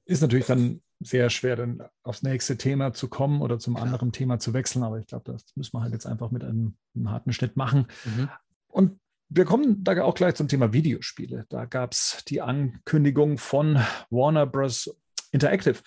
Ist 0.06 0.22
natürlich 0.22 0.48
dann 0.48 0.82
sehr 1.00 1.30
schwer, 1.30 1.56
dann 1.56 1.84
aufs 2.04 2.24
nächste 2.24 2.58
Thema 2.58 2.94
zu 2.94 3.08
kommen 3.08 3.42
oder 3.42 3.60
zum 3.60 3.76
anderen 3.78 4.12
Thema 4.12 4.40
zu 4.40 4.54
wechseln. 4.54 4.84
Aber 4.84 5.00
ich 5.00 5.08
glaube, 5.08 5.32
das 5.32 5.44
müssen 5.56 5.74
wir 5.74 5.82
halt 5.82 5.94
jetzt 5.94 6.06
einfach 6.06 6.32
mit 6.32 6.44
einem, 6.44 6.76
einem 6.96 7.12
harten 7.12 7.34
Schnitt 7.34 7.56
machen. 7.56 7.88
Mhm. 8.06 8.30
Und 8.68 9.00
wir 9.30 9.46
kommen 9.46 9.84
da 9.84 10.02
auch 10.04 10.16
gleich 10.16 10.36
zum 10.36 10.48
Thema 10.48 10.74
Videospiele. 10.74 11.46
Da 11.50 11.66
gab 11.66 11.92
es 11.92 12.24
die 12.28 12.42
Ankündigung 12.42 13.38
von 13.38 13.80
Warner 14.10 14.46
Bros. 14.46 14.96
Interactive. 15.32 15.80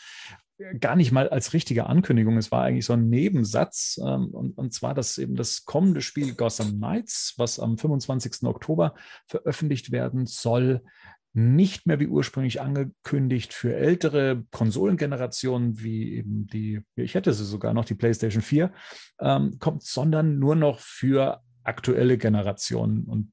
Gar 0.79 0.97
nicht 0.97 1.11
mal 1.11 1.31
als 1.31 1.55
richtige 1.55 1.87
Ankündigung. 1.87 2.37
Es 2.37 2.53
war 2.53 2.65
eigentlich 2.65 2.85
so 2.85 2.93
ein 2.93 3.09
Nebensatz. 3.09 3.99
Ähm, 4.05 4.27
und, 4.27 4.59
und 4.59 4.75
zwar, 4.75 4.93
dass 4.93 5.17
eben 5.17 5.35
das 5.35 5.65
kommende 5.65 6.03
Spiel 6.03 6.35
Gotham 6.35 6.77
Knights, 6.77 7.35
was 7.39 7.59
am 7.59 7.79
25. 7.79 8.43
Oktober 8.43 8.95
veröffentlicht 9.27 9.91
werden 9.91 10.27
soll, 10.27 10.83
nicht 11.33 11.87
mehr 11.87 12.01
wie 12.01 12.09
ursprünglich 12.09 12.61
angekündigt 12.61 13.55
für 13.55 13.75
ältere 13.77 14.45
Konsolengenerationen 14.51 15.81
wie 15.81 16.17
eben 16.17 16.47
die, 16.49 16.81
ich 16.97 17.15
hätte 17.15 17.33
sie 17.33 17.45
sogar 17.45 17.73
noch, 17.73 17.85
die 17.85 17.95
PlayStation 17.95 18.43
4, 18.43 18.73
ähm, 19.21 19.59
kommt, 19.61 19.85
sondern 19.85 20.39
nur 20.39 20.57
noch 20.57 20.81
für 20.81 21.41
aktuelle 21.63 22.19
Generationen. 22.19 23.05
Und 23.05 23.33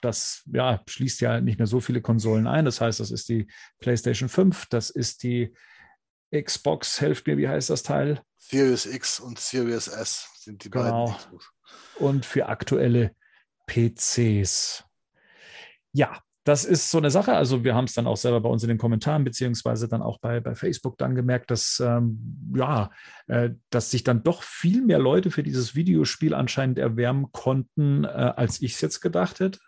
das 0.00 0.42
ja, 0.52 0.82
schließt 0.86 1.20
ja 1.20 1.40
nicht 1.40 1.58
mehr 1.58 1.66
so 1.66 1.80
viele 1.80 2.00
Konsolen 2.00 2.46
ein. 2.46 2.64
Das 2.64 2.80
heißt, 2.80 2.98
das 2.98 3.10
ist 3.10 3.28
die 3.28 3.46
PlayStation 3.78 4.28
5, 4.28 4.66
das 4.66 4.90
ist 4.90 5.22
die 5.22 5.54
Xbox, 6.34 7.00
helft 7.00 7.26
mir, 7.26 7.38
wie 7.38 7.48
heißt 7.48 7.70
das 7.70 7.82
Teil? 7.82 8.20
Series 8.36 8.86
X 8.86 9.20
und 9.20 9.38
Series 9.38 9.88
S 9.88 10.28
sind 10.38 10.64
die 10.64 10.70
genau. 10.70 11.06
beiden 11.06 11.16
Xbox. 11.16 11.52
Und 11.98 12.26
für 12.26 12.46
aktuelle 12.46 13.14
PCs. 13.66 14.84
Ja, 15.92 16.20
das 16.48 16.64
ist 16.64 16.90
so 16.90 16.96
eine 16.96 17.10
Sache. 17.10 17.34
Also 17.34 17.62
wir 17.62 17.74
haben 17.74 17.84
es 17.84 17.92
dann 17.92 18.06
auch 18.06 18.16
selber 18.16 18.40
bei 18.40 18.48
uns 18.48 18.62
in 18.62 18.70
den 18.70 18.78
Kommentaren 18.78 19.22
beziehungsweise 19.22 19.86
dann 19.86 20.00
auch 20.00 20.18
bei, 20.18 20.40
bei 20.40 20.54
Facebook 20.54 20.96
dann 20.96 21.14
gemerkt, 21.14 21.50
dass 21.50 21.78
ähm, 21.84 22.52
ja, 22.56 22.90
äh, 23.26 23.50
dass 23.68 23.90
sich 23.90 24.02
dann 24.02 24.22
doch 24.22 24.42
viel 24.42 24.82
mehr 24.82 24.98
Leute 24.98 25.30
für 25.30 25.42
dieses 25.42 25.74
Videospiel 25.74 26.32
anscheinend 26.32 26.78
erwärmen 26.78 27.32
konnten, 27.32 28.04
äh, 28.04 28.08
als 28.08 28.62
ich 28.62 28.74
es 28.74 28.80
jetzt 28.80 29.00
gedacht 29.00 29.40
hätte. 29.40 29.58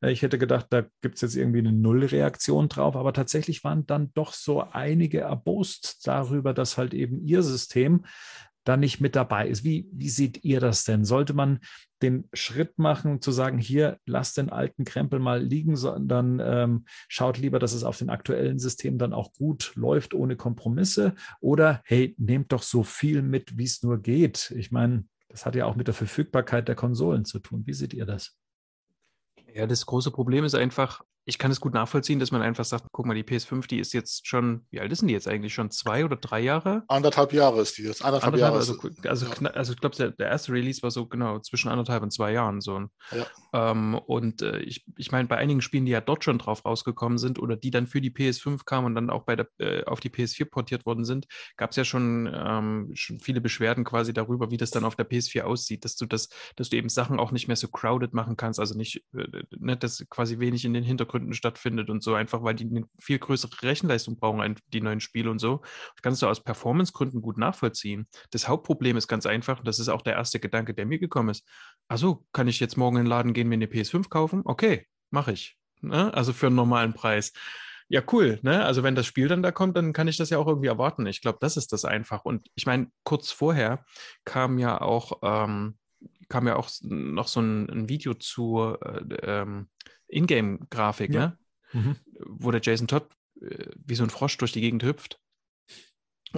Äh, 0.00 0.10
ich 0.10 0.22
hätte 0.22 0.36
gedacht, 0.36 0.66
da 0.70 0.84
gibt 1.00 1.14
es 1.14 1.20
jetzt 1.20 1.36
irgendwie 1.36 1.60
eine 1.60 1.72
Nullreaktion 1.72 2.68
drauf, 2.68 2.96
aber 2.96 3.12
tatsächlich 3.12 3.62
waren 3.62 3.86
dann 3.86 4.10
doch 4.14 4.32
so 4.32 4.62
einige 4.62 5.20
erbost 5.20 6.06
darüber, 6.06 6.54
dass 6.54 6.76
halt 6.76 6.92
eben 6.92 7.20
ihr 7.20 7.44
System 7.44 8.04
da 8.66 8.76
nicht 8.76 9.00
mit 9.00 9.14
dabei 9.14 9.48
ist. 9.48 9.64
Wie, 9.64 9.88
wie 9.92 10.08
seht 10.08 10.44
ihr 10.44 10.60
das 10.60 10.84
denn? 10.84 11.04
Sollte 11.04 11.34
man 11.34 11.60
den 12.02 12.28
Schritt 12.32 12.78
machen, 12.78 13.22
zu 13.22 13.30
sagen, 13.30 13.58
hier, 13.58 13.98
lasst 14.06 14.36
den 14.36 14.50
alten 14.50 14.84
Krempel 14.84 15.20
mal 15.20 15.42
liegen, 15.42 15.76
sondern 15.76 16.40
ähm, 16.44 16.84
schaut 17.08 17.38
lieber, 17.38 17.58
dass 17.58 17.72
es 17.72 17.84
auf 17.84 17.96
den 17.96 18.10
aktuellen 18.10 18.58
Systemen 18.58 18.98
dann 18.98 19.12
auch 19.12 19.32
gut 19.32 19.72
läuft, 19.76 20.14
ohne 20.14 20.36
Kompromisse? 20.36 21.14
Oder 21.40 21.80
hey, 21.84 22.14
nehmt 22.18 22.52
doch 22.52 22.62
so 22.62 22.82
viel 22.82 23.22
mit, 23.22 23.56
wie 23.56 23.64
es 23.64 23.82
nur 23.82 24.02
geht. 24.02 24.52
Ich 24.56 24.72
meine, 24.72 25.04
das 25.28 25.46
hat 25.46 25.54
ja 25.54 25.64
auch 25.66 25.76
mit 25.76 25.86
der 25.86 25.94
Verfügbarkeit 25.94 26.66
der 26.66 26.74
Konsolen 26.74 27.24
zu 27.24 27.38
tun. 27.38 27.66
Wie 27.66 27.72
seht 27.72 27.94
ihr 27.94 28.04
das? 28.04 28.36
Ja, 29.54 29.66
das 29.66 29.86
große 29.86 30.10
Problem 30.10 30.44
ist 30.44 30.54
einfach, 30.56 31.02
ich 31.28 31.38
kann 31.38 31.50
es 31.50 31.60
gut 31.60 31.74
nachvollziehen, 31.74 32.20
dass 32.20 32.30
man 32.30 32.40
einfach 32.40 32.64
sagt, 32.64 32.86
guck 32.92 33.04
mal, 33.04 33.14
die 33.14 33.24
PS5, 33.24 33.66
die 33.66 33.80
ist 33.80 33.92
jetzt 33.92 34.28
schon, 34.28 34.64
wie 34.70 34.80
alt 34.80 34.92
ist 34.92 35.00
denn 35.00 35.08
die 35.08 35.14
jetzt 35.14 35.26
eigentlich 35.26 35.52
schon? 35.52 35.72
Zwei 35.72 36.04
oder 36.04 36.14
drei 36.14 36.40
Jahre? 36.40 36.84
Anderthalb 36.86 37.32
Jahre 37.32 37.60
ist 37.60 37.76
die 37.76 37.82
jetzt. 37.82 38.04
Anderthalb, 38.04 38.34
anderthalb 38.34 38.54
Jahre. 38.54 39.08
Also, 39.08 39.26
also, 39.26 39.44
ja. 39.44 39.50
also 39.50 39.72
ich 39.72 39.80
glaube, 39.80 39.96
der, 39.96 40.12
der, 40.12 40.28
erste 40.28 40.52
Release 40.52 40.82
war 40.84 40.92
so 40.92 41.06
genau 41.06 41.40
zwischen 41.40 41.68
anderthalb 41.68 42.04
und 42.04 42.12
zwei 42.12 42.30
Jahren 42.30 42.60
so. 42.60 42.84
Ja. 43.10 43.26
Ähm, 43.52 43.96
und 44.06 44.42
äh, 44.42 44.60
ich, 44.60 44.86
ich 44.96 45.10
meine, 45.10 45.26
bei 45.26 45.36
einigen 45.36 45.62
Spielen, 45.62 45.84
die 45.84 45.90
ja 45.90 46.00
dort 46.00 46.22
schon 46.22 46.38
drauf 46.38 46.64
rausgekommen 46.64 47.18
sind 47.18 47.40
oder 47.40 47.56
die 47.56 47.72
dann 47.72 47.88
für 47.88 48.00
die 48.00 48.12
PS5 48.12 48.64
kamen 48.64 48.86
und 48.86 48.94
dann 48.94 49.10
auch 49.10 49.24
bei 49.24 49.34
der, 49.34 49.48
äh, 49.58 49.84
auf 49.84 49.98
die 49.98 50.10
PS4 50.10 50.44
portiert 50.44 50.86
worden 50.86 51.04
sind, 51.04 51.26
gab 51.56 51.70
es 51.70 51.76
ja 51.76 51.84
schon, 51.84 52.32
ähm, 52.32 52.92
schon 52.94 53.18
viele 53.18 53.40
Beschwerden 53.40 53.82
quasi 53.82 54.12
darüber, 54.12 54.52
wie 54.52 54.58
das 54.58 54.70
dann 54.70 54.84
auf 54.84 54.94
der 54.94 55.10
PS4 55.10 55.42
aussieht, 55.42 55.84
dass 55.84 55.96
du 55.96 56.06
das, 56.06 56.28
dass 56.54 56.68
du 56.68 56.76
eben 56.76 56.88
Sachen 56.88 57.18
auch 57.18 57.32
nicht 57.32 57.48
mehr 57.48 57.56
so 57.56 57.66
crowded 57.66 58.14
machen 58.14 58.36
kannst, 58.36 58.60
also 58.60 58.78
nicht, 58.78 59.02
äh, 59.12 59.42
ne, 59.58 59.76
dass 59.76 60.06
quasi 60.08 60.38
wenig 60.38 60.64
in 60.64 60.72
den 60.72 60.84
Hintergründen 61.16 61.34
stattfindet 61.34 61.90
und 61.90 62.02
so, 62.02 62.14
einfach 62.14 62.42
weil 62.42 62.54
die 62.54 62.64
eine 62.64 62.84
viel 62.98 63.18
größere 63.18 63.62
Rechenleistung 63.62 64.16
brauchen, 64.16 64.56
die 64.72 64.80
neuen 64.80 65.00
Spiele 65.00 65.30
und 65.30 65.38
so. 65.38 65.60
Das 65.94 66.02
kannst 66.02 66.22
du 66.22 66.26
aus 66.26 66.42
Performance-Gründen 66.42 67.22
gut 67.22 67.38
nachvollziehen. 67.38 68.06
Das 68.30 68.48
Hauptproblem 68.48 68.96
ist 68.96 69.08
ganz 69.08 69.26
einfach, 69.26 69.58
und 69.58 69.66
das 69.66 69.78
ist 69.78 69.88
auch 69.88 70.02
der 70.02 70.14
erste 70.14 70.40
Gedanke, 70.40 70.74
der 70.74 70.86
mir 70.86 70.98
gekommen 70.98 71.30
ist. 71.30 71.46
Also 71.88 72.24
kann 72.32 72.48
ich 72.48 72.60
jetzt 72.60 72.76
morgen 72.76 72.96
in 72.96 73.04
den 73.04 73.10
Laden 73.10 73.32
gehen, 73.32 73.48
mir 73.48 73.54
eine 73.54 73.66
PS5 73.66 74.08
kaufen? 74.08 74.42
Okay, 74.44 74.86
mache 75.10 75.32
ich. 75.32 75.56
Ne? 75.80 76.12
Also 76.14 76.32
für 76.32 76.46
einen 76.46 76.56
normalen 76.56 76.94
Preis. 76.94 77.32
Ja, 77.88 78.02
cool. 78.12 78.40
Ne? 78.42 78.64
Also 78.64 78.82
wenn 78.82 78.96
das 78.96 79.06
Spiel 79.06 79.28
dann 79.28 79.42
da 79.42 79.52
kommt, 79.52 79.76
dann 79.76 79.92
kann 79.92 80.08
ich 80.08 80.16
das 80.16 80.30
ja 80.30 80.38
auch 80.38 80.48
irgendwie 80.48 80.68
erwarten. 80.68 81.06
Ich 81.06 81.20
glaube, 81.20 81.38
das 81.40 81.56
ist 81.56 81.72
das 81.72 81.84
einfach. 81.84 82.24
Und 82.24 82.48
ich 82.56 82.66
meine, 82.66 82.90
kurz 83.04 83.30
vorher 83.30 83.84
kam 84.24 84.58
ja 84.58 84.80
auch 84.80 85.20
ähm, 85.22 85.78
kam 86.28 86.46
ja 86.46 86.56
auch 86.56 86.68
noch 86.82 87.28
so 87.28 87.40
ein, 87.40 87.70
ein 87.70 87.88
Video 87.88 88.14
zu 88.14 88.76
äh, 88.82 89.14
ähm, 89.22 89.68
Ingame-Grafik, 90.08 91.12
ja. 91.12 91.20
ne? 91.20 91.38
Mhm. 91.72 91.96
Wo 92.20 92.50
der 92.50 92.60
Jason 92.62 92.86
Todd 92.86 93.08
äh, 93.40 93.70
wie 93.84 93.94
so 93.94 94.04
ein 94.04 94.10
Frosch 94.10 94.36
durch 94.38 94.52
die 94.52 94.60
Gegend 94.60 94.82
hüpft. 94.82 95.20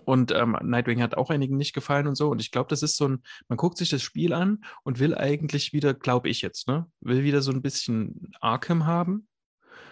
Und 0.05 0.33
ähm, 0.33 0.57
Nightwing 0.63 1.03
hat 1.03 1.17
auch 1.17 1.31
einigen 1.31 1.57
nicht 1.57 1.73
gefallen 1.73 2.07
und 2.07 2.15
so. 2.15 2.29
Und 2.29 2.41
ich 2.41 2.51
glaube, 2.51 2.69
das 2.69 2.83
ist 2.83 2.97
so 2.97 3.09
ein, 3.09 3.23
man 3.49 3.57
guckt 3.57 3.79
sich 3.79 3.89
das 3.89 4.03
Spiel 4.03 4.33
an 4.33 4.65
und 4.85 4.99
will 4.99 5.15
eigentlich 5.15 5.73
wieder, 5.73 5.95
glaube 5.95 6.29
ich 6.29 6.43
jetzt, 6.43 6.69
ne, 6.69 6.87
will 7.01 7.25
wieder 7.25 7.43
so 7.43 7.51
ein 7.51 7.63
bisschen 7.63 8.31
Arkham 8.41 8.87
haben. 8.87 9.29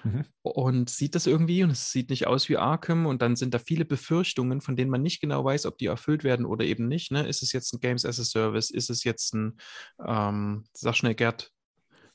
Mhm. 0.04 0.24
Und 0.42 0.90
sieht 0.90 1.14
das 1.14 1.26
irgendwie 1.26 1.64
und 1.64 1.70
es 1.70 1.90
sieht 1.90 2.10
nicht 2.10 2.26
aus 2.26 2.48
wie 2.48 2.56
Arkham. 2.56 3.06
Und 3.06 3.22
dann 3.22 3.36
sind 3.36 3.54
da 3.54 3.58
viele 3.58 3.84
Befürchtungen, 3.84 4.60
von 4.60 4.76
denen 4.76 4.90
man 4.90 5.02
nicht 5.02 5.20
genau 5.20 5.44
weiß, 5.44 5.66
ob 5.66 5.78
die 5.78 5.86
erfüllt 5.86 6.22
werden 6.22 6.46
oder 6.46 6.64
eben 6.64 6.86
nicht. 6.86 7.10
Ne? 7.10 7.26
Ist 7.26 7.42
es 7.42 7.52
jetzt 7.52 7.72
ein 7.72 7.80
Games 7.80 8.04
as 8.04 8.20
a 8.20 8.24
Service? 8.24 8.70
Ist 8.70 8.90
es 8.90 9.02
jetzt 9.02 9.34
ein, 9.34 9.58
ähm, 10.06 10.64
sag 10.72 10.94
schnell, 10.94 11.14
Gerd, 11.14 11.52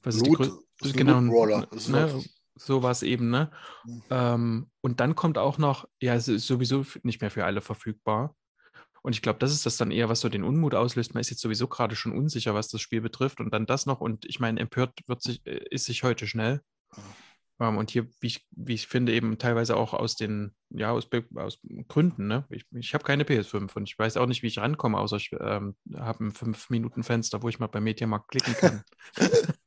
was 0.03 0.17
Loot, 0.17 0.39
ist 0.39 0.51
die 0.81 0.81
Größe? 0.83 0.93
Genau, 0.93 1.21
ne, 1.21 1.67
ne 1.89 2.23
sowas 2.55 3.03
eben, 3.03 3.29
ne? 3.29 3.51
Mhm. 3.85 4.03
Ähm, 4.09 4.71
und 4.81 4.99
dann 4.99 5.15
kommt 5.15 5.37
auch 5.37 5.57
noch, 5.57 5.87
ja, 5.99 6.15
es 6.15 6.27
ist 6.27 6.47
sowieso 6.47 6.85
nicht 7.03 7.21
mehr 7.21 7.31
für 7.31 7.45
alle 7.45 7.61
verfügbar. 7.61 8.35
Und 9.03 9.15
ich 9.15 9.21
glaube, 9.21 9.39
das 9.39 9.51
ist 9.51 9.65
das 9.65 9.77
dann 9.77 9.89
eher, 9.89 10.09
was 10.09 10.19
so 10.19 10.29
den 10.29 10.43
Unmut 10.43 10.75
auslöst. 10.75 11.15
Man 11.15 11.21
ist 11.21 11.31
jetzt 11.31 11.41
sowieso 11.41 11.67
gerade 11.67 11.95
schon 11.95 12.11
unsicher, 12.11 12.53
was 12.53 12.67
das 12.67 12.81
Spiel 12.81 13.01
betrifft. 13.01 13.39
Und 13.39 13.51
dann 13.51 13.65
das 13.65 13.87
noch. 13.87 13.99
Und 13.99 14.25
ich 14.25 14.39
meine, 14.39 14.59
empört 14.59 14.99
wird 15.07 15.23
sich, 15.23 15.45
äh, 15.45 15.65
ist 15.71 15.85
sich 15.85 16.03
heute 16.03 16.27
schnell. 16.27 16.61
Ähm, 17.59 17.77
und 17.77 17.89
hier, 17.89 18.07
wie 18.19 18.27
ich, 18.27 18.45
wie 18.51 18.75
ich 18.75 18.87
finde, 18.87 19.13
eben 19.13 19.39
teilweise 19.39 19.75
auch 19.75 19.95
aus 19.95 20.15
den, 20.15 20.53
ja, 20.69 20.91
aus, 20.91 21.09
aus 21.35 21.59
Gründen, 21.87 22.27
ne? 22.27 22.45
Ich, 22.49 22.65
ich 22.71 22.93
habe 22.93 23.03
keine 23.03 23.23
PS5 23.23 23.75
und 23.75 23.89
ich 23.89 23.97
weiß 23.97 24.17
auch 24.17 24.27
nicht, 24.27 24.43
wie 24.43 24.47
ich 24.47 24.59
rankomme, 24.59 24.99
außer 24.99 25.17
ich 25.17 25.31
ähm, 25.39 25.75
habe 25.95 26.25
ein 26.25 26.31
5-Minuten-Fenster, 26.31 27.41
wo 27.41 27.49
ich 27.49 27.59
mal 27.59 27.67
bei 27.67 27.81
Mediamarkt 27.81 28.29
klicken 28.29 28.53
kann. 28.53 28.83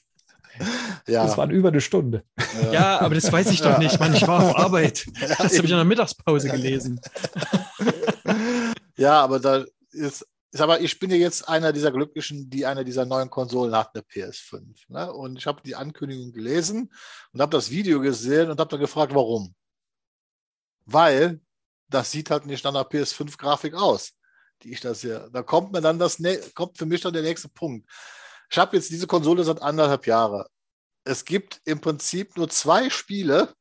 Ja. 1.07 1.25
Das 1.25 1.37
waren 1.37 1.51
über 1.51 1.69
eine 1.69 1.81
Stunde. 1.81 2.25
Ja, 2.63 2.73
ja 2.73 3.01
aber 3.01 3.15
das 3.15 3.31
weiß 3.31 3.51
ich 3.51 3.61
doch 3.61 3.79
nicht. 3.79 4.01
Mann, 4.01 4.15
ich 4.15 4.27
war 4.27 4.43
auf 4.43 4.57
Arbeit. 4.59 5.07
Das 5.21 5.39
habe 5.39 5.49
ich 5.49 5.71
in 5.71 5.77
der 5.77 5.85
Mittagspause 5.85 6.49
gelesen. 6.49 7.01
Ja, 8.97 9.21
aber 9.21 9.41
da 9.41 9.65
ist, 9.91 10.23
ich, 10.23 10.59
sag 10.59 10.69
mal, 10.69 10.83
ich 10.83 10.99
bin 11.01 11.11
ja 11.11 11.17
jetzt 11.17 11.49
einer 11.49 11.73
dieser 11.73 11.91
Glücklichen, 11.91 12.49
die 12.49 12.65
eine 12.65 12.85
dieser 12.85 13.05
neuen 13.05 13.29
Konsolen 13.29 13.75
hat, 13.75 13.91
eine 13.95 14.05
PS5. 14.05 14.63
Ne? 14.89 15.13
Und 15.13 15.37
ich 15.37 15.47
habe 15.47 15.61
die 15.63 15.75
Ankündigung 15.75 16.33
gelesen 16.33 16.93
und 17.33 17.41
habe 17.41 17.57
das 17.57 17.71
Video 17.71 18.01
gesehen 18.01 18.51
und 18.51 18.61
habe 18.61 18.71
dann 18.71 18.81
gefragt, 18.81 19.13
warum. 19.15 19.55
Weil 20.87 21.41
das 21.89 22.11
sieht 22.11 22.31
halt 22.31 22.47
nicht 22.47 22.65
nach 22.65 22.73
einer 22.73 22.89
PS5-Grafik 22.89 23.75
aus, 23.75 24.13
die 24.63 24.73
ich 24.73 24.81
da 24.81 24.95
sehe. 24.95 25.29
Da 25.33 25.43
kommt 25.43 25.73
mir 25.73 25.81
dann 25.81 25.99
das, 25.99 26.19
kommt 26.55 26.79
für 26.79 26.87
mich 26.87 27.01
dann 27.01 27.13
der 27.13 27.23
nächste 27.23 27.49
Punkt. 27.49 27.91
Ich 28.51 28.59
habe 28.59 28.77
jetzt 28.77 28.91
diese 28.91 29.07
Konsole 29.07 29.43
seit 29.43 29.61
anderthalb 29.61 30.07
Jahren. 30.07 30.45
Es 31.05 31.25
gibt 31.25 31.61
im 31.65 31.81
Prinzip 31.81 32.37
nur 32.37 32.49
zwei 32.49 32.89
Spiele, 32.91 33.55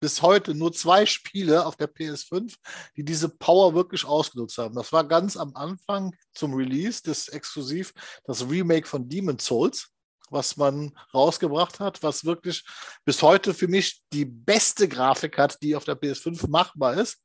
bis 0.00 0.22
heute 0.22 0.54
nur 0.54 0.72
zwei 0.72 1.04
Spiele 1.06 1.66
auf 1.66 1.76
der 1.76 1.92
PS5, 1.92 2.54
die 2.96 3.04
diese 3.04 3.28
Power 3.28 3.74
wirklich 3.74 4.04
ausgenutzt 4.04 4.58
haben. 4.58 4.74
Das 4.74 4.92
war 4.92 5.06
ganz 5.06 5.36
am 5.36 5.54
Anfang 5.54 6.14
zum 6.34 6.54
Release 6.54 7.02
des 7.02 7.28
Exklusiv, 7.28 7.92
das 8.24 8.48
Remake 8.48 8.86
von 8.86 9.08
Demon's 9.08 9.44
Souls, 9.44 9.88
was 10.30 10.56
man 10.56 10.96
rausgebracht 11.12 11.80
hat, 11.80 12.02
was 12.02 12.24
wirklich 12.24 12.64
bis 13.04 13.22
heute 13.22 13.52
für 13.52 13.68
mich 13.68 14.02
die 14.12 14.24
beste 14.24 14.88
Grafik 14.88 15.36
hat, 15.38 15.62
die 15.62 15.76
auf 15.76 15.84
der 15.84 16.00
PS5 16.00 16.48
machbar 16.48 16.94
ist. 16.94 17.18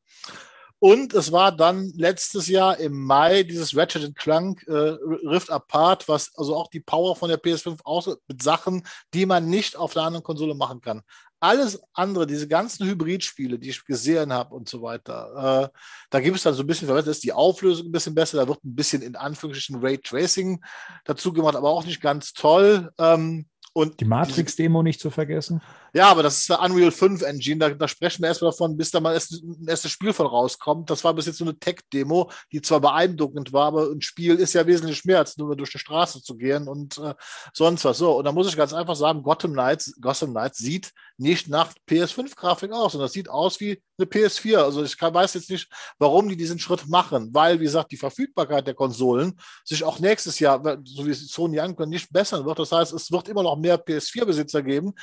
Und 0.85 1.15
es 1.15 1.31
war 1.31 1.51
dann 1.51 1.91
letztes 1.95 2.47
Jahr 2.47 2.77
im 2.77 3.01
Mai 3.07 3.41
dieses 3.41 3.75
Ratchet 3.75 4.15
Clank 4.15 4.63
äh, 4.67 4.71
Rift 4.71 5.49
Apart, 5.49 6.07
was 6.07 6.31
also 6.37 6.55
auch 6.55 6.67
die 6.67 6.79
Power 6.79 7.15
von 7.15 7.27
der 7.27 7.41
PS5 7.41 7.79
aus 7.83 8.15
mit 8.27 8.43
Sachen, 8.43 8.85
die 9.11 9.25
man 9.25 9.49
nicht 9.49 9.75
auf 9.75 9.93
der 9.93 10.03
anderen 10.03 10.23
Konsole 10.23 10.53
machen 10.53 10.81
kann. 10.81 11.01
Alles 11.39 11.81
andere, 11.93 12.27
diese 12.27 12.47
ganzen 12.47 12.85
Hybridspiele, 12.85 13.57
die 13.57 13.69
ich 13.69 13.83
gesehen 13.83 14.31
habe 14.31 14.53
und 14.53 14.69
so 14.69 14.83
weiter, 14.83 15.71
äh, 15.73 15.77
da 16.11 16.19
gibt 16.19 16.37
es 16.37 16.43
dann 16.43 16.53
so 16.53 16.61
ein 16.61 16.67
bisschen 16.67 16.85
verbessert, 16.85 17.13
ist 17.13 17.23
die 17.23 17.33
Auflösung 17.33 17.87
ein 17.87 17.91
bisschen 17.91 18.13
besser, 18.13 18.37
da 18.37 18.47
wird 18.47 18.63
ein 18.63 18.75
bisschen 18.75 19.01
in 19.01 19.15
Anführungsstrichen 19.15 19.81
Ray 19.83 19.97
Tracing 19.97 20.63
dazu 21.03 21.33
gemacht, 21.33 21.55
aber 21.55 21.71
auch 21.71 21.83
nicht 21.83 21.99
ganz 21.99 22.33
toll. 22.33 22.91
Ähm, 22.99 23.47
und 23.73 23.99
die 23.99 24.05
Matrix-Demo 24.05 24.83
nicht 24.83 25.01
zu 25.01 25.09
vergessen. 25.09 25.63
Ja, 25.95 26.09
aber 26.09 26.23
das 26.23 26.39
ist 26.39 26.51
eine 26.51 26.73
Unreal 26.73 26.91
5 26.91 27.21
Engine. 27.21 27.57
Da, 27.57 27.69
da 27.69 27.87
sprechen 27.87 28.21
wir 28.21 28.27
erstmal 28.27 28.51
davon, 28.51 28.75
bis 28.75 28.91
da 28.91 28.99
mal 28.99 29.13
erst 29.13 29.31
ein 29.31 29.65
erstes 29.65 29.91
Spiel 29.91 30.11
von 30.11 30.27
rauskommt. 30.27 30.89
Das 30.89 31.05
war 31.05 31.13
bis 31.13 31.25
jetzt 31.25 31.37
so 31.37 31.45
eine 31.45 31.57
Tech-Demo, 31.57 32.29
die 32.51 32.61
zwar 32.61 32.81
beeindruckend 32.81 33.53
war, 33.53 33.67
aber 33.67 33.89
ein 33.89 34.01
Spiel 34.01 34.35
ist 34.35 34.51
ja 34.51 34.67
wesentlich 34.67 35.05
mehr, 35.05 35.19
als 35.19 35.37
nur 35.37 35.55
durch 35.55 35.71
die 35.71 35.79
Straße 35.79 36.21
zu 36.21 36.35
gehen 36.35 36.67
und 36.67 36.97
äh, 36.97 37.13
sonst 37.53 37.85
was. 37.85 37.97
So, 37.97 38.17
und 38.17 38.25
da 38.25 38.33
muss 38.33 38.49
ich 38.49 38.57
ganz 38.57 38.73
einfach 38.73 38.97
sagen, 38.97 39.23
Gotham 39.23 39.53
Knights, 39.53 39.95
Gotham 40.01 40.31
Knights 40.31 40.57
sieht 40.57 40.91
nicht 41.15 41.47
nach 41.47 41.71
PS5-Grafik 41.87 42.73
aus, 42.73 42.93
und 42.95 42.99
das 42.99 43.13
sieht 43.13 43.29
aus 43.29 43.61
wie 43.61 43.81
eine 43.97 44.05
PS4. 44.05 44.57
Also 44.57 44.83
ich 44.83 44.97
kann, 44.97 45.13
weiß 45.13 45.35
jetzt 45.35 45.49
nicht, 45.49 45.69
warum 45.97 46.27
die 46.27 46.35
diesen 46.35 46.59
Schritt 46.59 46.89
machen, 46.89 47.29
weil, 47.33 47.61
wie 47.61 47.63
gesagt, 47.63 47.93
die 47.93 47.97
Verfügbarkeit 47.97 48.67
der 48.67 48.73
Konsolen 48.73 49.39
sich 49.63 49.85
auch 49.85 49.99
nächstes 49.99 50.39
Jahr, 50.39 50.61
so 50.83 51.05
wie 51.05 51.13
Sony 51.13 51.57
ankündigt, 51.61 52.03
nicht 52.03 52.11
bessern 52.11 52.45
wird. 52.45 52.59
Das 52.59 52.73
heißt, 52.73 52.91
es 52.91 53.09
wird 53.13 53.29
immer 53.29 53.43
noch 53.43 53.55
mehr 53.57 53.81
PS4-Besitzer 53.81 54.61
geben, 54.61 54.93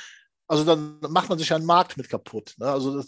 Also 0.47 0.63
dann 0.65 0.99
macht 1.09 1.29
man 1.29 1.39
sich 1.39 1.53
einen 1.53 1.65
Markt 1.65 1.97
mit 1.97 2.09
kaputt. 2.09 2.53
Ne? 2.57 2.65
Also 2.65 3.01
das 3.01 3.07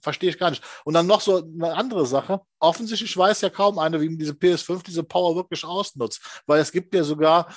verstehe 0.00 0.30
ich 0.30 0.38
gar 0.38 0.50
nicht. 0.50 0.64
Und 0.84 0.94
dann 0.94 1.06
noch 1.06 1.20
so 1.20 1.36
eine 1.36 1.74
andere 1.74 2.06
Sache. 2.06 2.40
Offensichtlich 2.58 3.16
weiß 3.16 3.42
ja 3.42 3.50
kaum 3.50 3.78
einer, 3.78 4.00
wie 4.00 4.08
man 4.08 4.18
diese 4.18 4.32
PS5, 4.32 4.82
diese 4.82 5.02
Power 5.02 5.36
wirklich 5.36 5.64
ausnutzt. 5.64 6.20
Weil 6.46 6.60
es 6.60 6.72
gibt 6.72 6.94
ja 6.94 7.04
sogar 7.04 7.48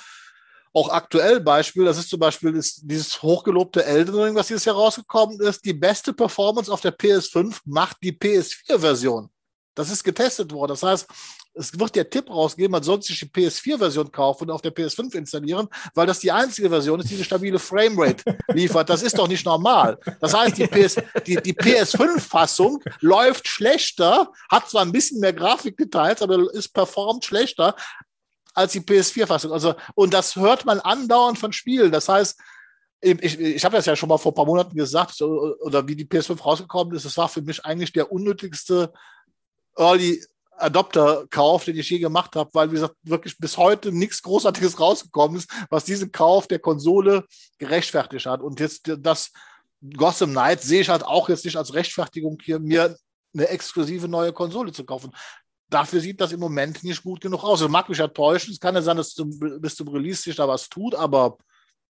auch 0.74 0.90
aktuell 0.90 1.40
Beispiel, 1.40 1.84
das 1.84 1.98
ist 1.98 2.10
zum 2.10 2.20
Beispiel 2.20 2.52
das, 2.52 2.76
dieses 2.76 3.22
hochgelobte 3.22 3.84
Elden 3.84 4.14
Ring, 4.14 4.34
was 4.34 4.48
dieses 4.48 4.66
Jahr 4.66 4.76
rausgekommen 4.76 5.40
ist. 5.40 5.64
Die 5.64 5.72
beste 5.72 6.12
Performance 6.12 6.70
auf 6.70 6.82
der 6.82 6.96
PS5 6.96 7.60
macht 7.64 7.96
die 8.02 8.12
PS4-Version. 8.12 9.30
Das 9.78 9.90
ist 9.90 10.02
getestet 10.02 10.52
worden. 10.52 10.70
Das 10.70 10.82
heißt, 10.82 11.06
es 11.54 11.78
wird 11.78 11.94
der 11.94 12.10
Tipp 12.10 12.28
rausgeben, 12.28 12.72
man 12.72 12.82
sollte 12.82 13.06
sich 13.06 13.20
die 13.20 13.26
PS4-Version 13.26 14.10
kaufen 14.10 14.44
und 14.44 14.50
auf 14.50 14.60
der 14.60 14.74
PS5 14.74 15.14
installieren, 15.14 15.68
weil 15.94 16.06
das 16.06 16.18
die 16.18 16.32
einzige 16.32 16.68
Version 16.68 16.98
ist, 16.98 17.08
die 17.10 17.14
eine 17.14 17.22
stabile 17.22 17.60
Framerate 17.60 18.24
liefert. 18.48 18.90
Das 18.90 19.02
ist 19.02 19.16
doch 19.16 19.28
nicht 19.28 19.46
normal. 19.46 19.96
Das 20.20 20.34
heißt, 20.34 20.58
die, 20.58 20.66
PS, 20.66 20.96
die, 21.24 21.36
die 21.36 21.54
PS5-Fassung 21.54 22.82
läuft 23.00 23.46
schlechter, 23.46 24.32
hat 24.50 24.68
zwar 24.68 24.82
ein 24.82 24.90
bisschen 24.90 25.20
mehr 25.20 25.32
Grafikdetails, 25.32 26.22
aber 26.22 26.52
ist 26.52 26.70
performt 26.70 27.24
schlechter 27.24 27.76
als 28.54 28.72
die 28.72 28.80
PS4-Fassung. 28.80 29.52
Also, 29.52 29.76
und 29.94 30.12
das 30.12 30.34
hört 30.34 30.64
man 30.64 30.80
andauernd 30.80 31.38
von 31.38 31.52
Spielen. 31.52 31.92
Das 31.92 32.08
heißt, 32.08 32.36
ich, 33.00 33.38
ich 33.38 33.64
habe 33.64 33.76
das 33.76 33.86
ja 33.86 33.94
schon 33.94 34.08
mal 34.08 34.18
vor 34.18 34.32
ein 34.32 34.34
paar 34.34 34.44
Monaten 34.44 34.76
gesagt, 34.76 35.22
oder 35.22 35.86
wie 35.86 35.94
die 35.94 36.06
PS5 36.06 36.42
rausgekommen 36.42 36.96
ist, 36.96 37.04
es 37.04 37.16
war 37.16 37.28
für 37.28 37.42
mich 37.42 37.64
eigentlich 37.64 37.92
der 37.92 38.10
unnötigste 38.10 38.92
Early 39.78 40.22
Adopter-Kauf, 40.58 41.64
den 41.64 41.78
ich 41.78 41.90
je 41.90 41.98
gemacht 41.98 42.34
habe, 42.36 42.50
weil, 42.52 42.70
wie 42.70 42.74
gesagt, 42.74 42.96
wirklich 43.02 43.38
bis 43.38 43.56
heute 43.56 43.92
nichts 43.92 44.22
Großartiges 44.22 44.78
rausgekommen 44.80 45.38
ist, 45.38 45.50
was 45.70 45.84
diesen 45.84 46.12
Kauf 46.12 46.46
der 46.46 46.58
Konsole 46.58 47.24
gerechtfertigt 47.58 48.26
hat. 48.26 48.40
Und 48.40 48.60
jetzt 48.60 48.90
das 48.98 49.32
Gotham 49.96 50.30
Knight 50.30 50.62
sehe 50.62 50.80
ich 50.80 50.88
halt 50.88 51.04
auch 51.04 51.28
jetzt 51.28 51.44
nicht 51.44 51.56
als 51.56 51.74
Rechtfertigung 51.74 52.38
hier, 52.42 52.58
mir 52.58 52.96
eine 53.34 53.48
exklusive 53.48 54.08
neue 54.08 54.32
Konsole 54.32 54.72
zu 54.72 54.84
kaufen. 54.84 55.12
Dafür 55.70 56.00
sieht 56.00 56.20
das 56.20 56.32
im 56.32 56.40
Moment 56.40 56.82
nicht 56.82 57.02
gut 57.02 57.20
genug 57.20 57.44
aus. 57.44 57.60
Das 57.60 57.68
mag 57.68 57.88
mich 57.88 57.98
ja 57.98 58.08
täuschen. 58.08 58.52
Es 58.52 58.58
kann 58.58 58.74
ja 58.74 58.82
sein, 58.82 58.96
dass 58.96 59.10
zum, 59.10 59.38
bis 59.60 59.76
zum 59.76 59.88
Release 59.88 60.22
sich 60.22 60.34
da 60.34 60.48
was 60.48 60.68
tut, 60.68 60.94
aber 60.94 61.36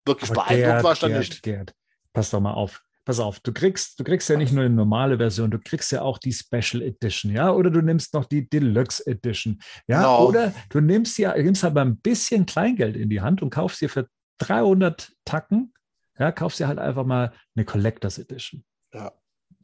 wirklich 0.04 0.30
aber 0.30 0.44
beeindruckt 0.44 0.84
war 0.84 0.92
ich 0.92 0.98
da 0.98 1.08
nicht. 1.08 1.42
Gerd, 1.42 1.72
pass 2.12 2.30
doch 2.30 2.40
mal 2.40 2.52
auf 2.52 2.82
pass 3.08 3.20
auf, 3.20 3.40
du 3.40 3.54
kriegst, 3.54 3.98
du 3.98 4.04
kriegst 4.04 4.28
ja 4.28 4.36
nicht 4.36 4.52
nur 4.52 4.64
eine 4.64 4.74
normale 4.74 5.16
Version, 5.16 5.50
du 5.50 5.58
kriegst 5.58 5.90
ja 5.92 6.02
auch 6.02 6.18
die 6.18 6.34
Special 6.34 6.82
Edition, 6.82 7.32
ja, 7.32 7.50
oder 7.50 7.70
du 7.70 7.80
nimmst 7.80 8.12
noch 8.12 8.26
die 8.26 8.46
Deluxe 8.50 9.06
Edition, 9.06 9.60
ja, 9.86 10.02
no. 10.02 10.08
Genau. 10.08 10.28
oder 10.28 10.54
du 10.68 10.82
nimmst 10.82 11.16
ja, 11.16 11.34
nimmst 11.34 11.64
aber 11.64 11.80
ein 11.80 11.96
bisschen 11.96 12.44
Kleingeld 12.44 12.98
in 12.98 13.08
die 13.08 13.22
Hand 13.22 13.40
und 13.40 13.48
kaufst 13.48 13.80
dir 13.80 13.88
für 13.88 14.10
300 14.40 15.10
Tacken, 15.24 15.72
ja, 16.18 16.32
kaufst 16.32 16.60
dir 16.60 16.68
halt 16.68 16.78
einfach 16.78 17.06
mal 17.06 17.32
eine 17.56 17.64
Collectors 17.64 18.18
Edition. 18.18 18.62
Ja. 18.92 19.10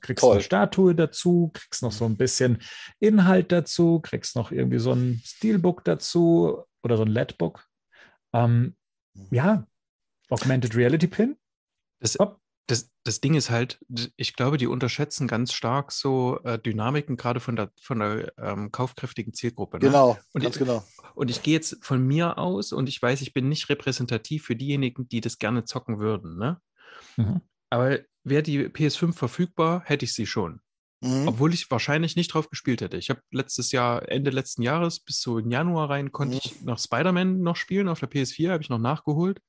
Kriegst 0.00 0.22
Toll. 0.22 0.36
eine 0.36 0.42
Statue 0.42 0.94
dazu, 0.94 1.50
kriegst 1.52 1.82
noch 1.82 1.92
so 1.92 2.06
ein 2.06 2.16
bisschen 2.16 2.62
Inhalt 2.98 3.52
dazu, 3.52 4.00
kriegst 4.00 4.36
noch 4.36 4.52
irgendwie 4.52 4.78
so 4.78 4.92
ein 4.92 5.20
Steelbook 5.22 5.84
dazu 5.84 6.64
oder 6.82 6.96
so 6.96 7.02
ein 7.02 7.08
LED-Book. 7.08 7.62
Ähm, 8.32 8.74
mhm. 9.12 9.28
ja, 9.32 9.66
Augmented 10.30 10.74
Reality 10.74 11.08
Pin. 11.08 11.36
Das, 12.00 12.16
das, 12.66 12.90
das 13.04 13.20
Ding 13.20 13.34
ist 13.34 13.50
halt, 13.50 13.78
ich 14.16 14.36
glaube, 14.36 14.56
die 14.56 14.66
unterschätzen 14.66 15.28
ganz 15.28 15.52
stark 15.52 15.92
so 15.92 16.40
äh, 16.44 16.58
Dynamiken, 16.58 17.16
gerade 17.16 17.40
von 17.40 17.56
der, 17.56 17.70
von 17.80 17.98
der 17.98 18.32
ähm, 18.38 18.72
kaufkräftigen 18.72 19.34
Zielgruppe. 19.34 19.78
Ne? 19.78 19.86
Genau, 19.86 20.18
und 20.32 20.42
ganz 20.42 20.56
ich, 20.56 20.60
genau. 20.60 20.82
Und 21.14 21.30
ich 21.30 21.42
gehe 21.42 21.54
jetzt 21.54 21.84
von 21.84 22.04
mir 22.04 22.38
aus 22.38 22.72
und 22.72 22.88
ich 22.88 23.00
weiß, 23.00 23.20
ich 23.20 23.34
bin 23.34 23.48
nicht 23.48 23.68
repräsentativ 23.68 24.44
für 24.44 24.56
diejenigen, 24.56 25.08
die 25.08 25.20
das 25.20 25.38
gerne 25.38 25.64
zocken 25.64 25.98
würden. 25.98 26.38
Ne? 26.38 26.60
Mhm. 27.16 27.42
Aber 27.70 27.98
wäre 28.22 28.42
die 28.42 28.68
PS5 28.68 29.12
verfügbar, 29.12 29.82
hätte 29.84 30.06
ich 30.06 30.14
sie 30.14 30.26
schon. 30.26 30.60
Mhm. 31.04 31.28
Obwohl 31.28 31.52
ich 31.52 31.70
wahrscheinlich 31.70 32.16
nicht 32.16 32.28
drauf 32.28 32.48
gespielt 32.48 32.80
hätte. 32.80 32.96
Ich 32.96 33.10
habe 33.10 33.20
letztes 33.30 33.72
Jahr, 33.72 34.08
Ende 34.08 34.30
letzten 34.30 34.62
Jahres, 34.62 35.00
bis 35.00 35.20
so 35.20 35.38
in 35.38 35.50
Januar 35.50 35.90
rein, 35.90 36.12
konnte 36.12 36.36
mhm. 36.36 36.40
ich 36.42 36.62
noch 36.62 36.78
Spider-Man 36.78 37.42
noch 37.42 37.56
spielen 37.56 37.88
auf 37.88 38.00
der 38.00 38.10
PS4, 38.10 38.52
habe 38.52 38.62
ich 38.62 38.70
noch 38.70 38.78
nachgeholt. 38.78 39.40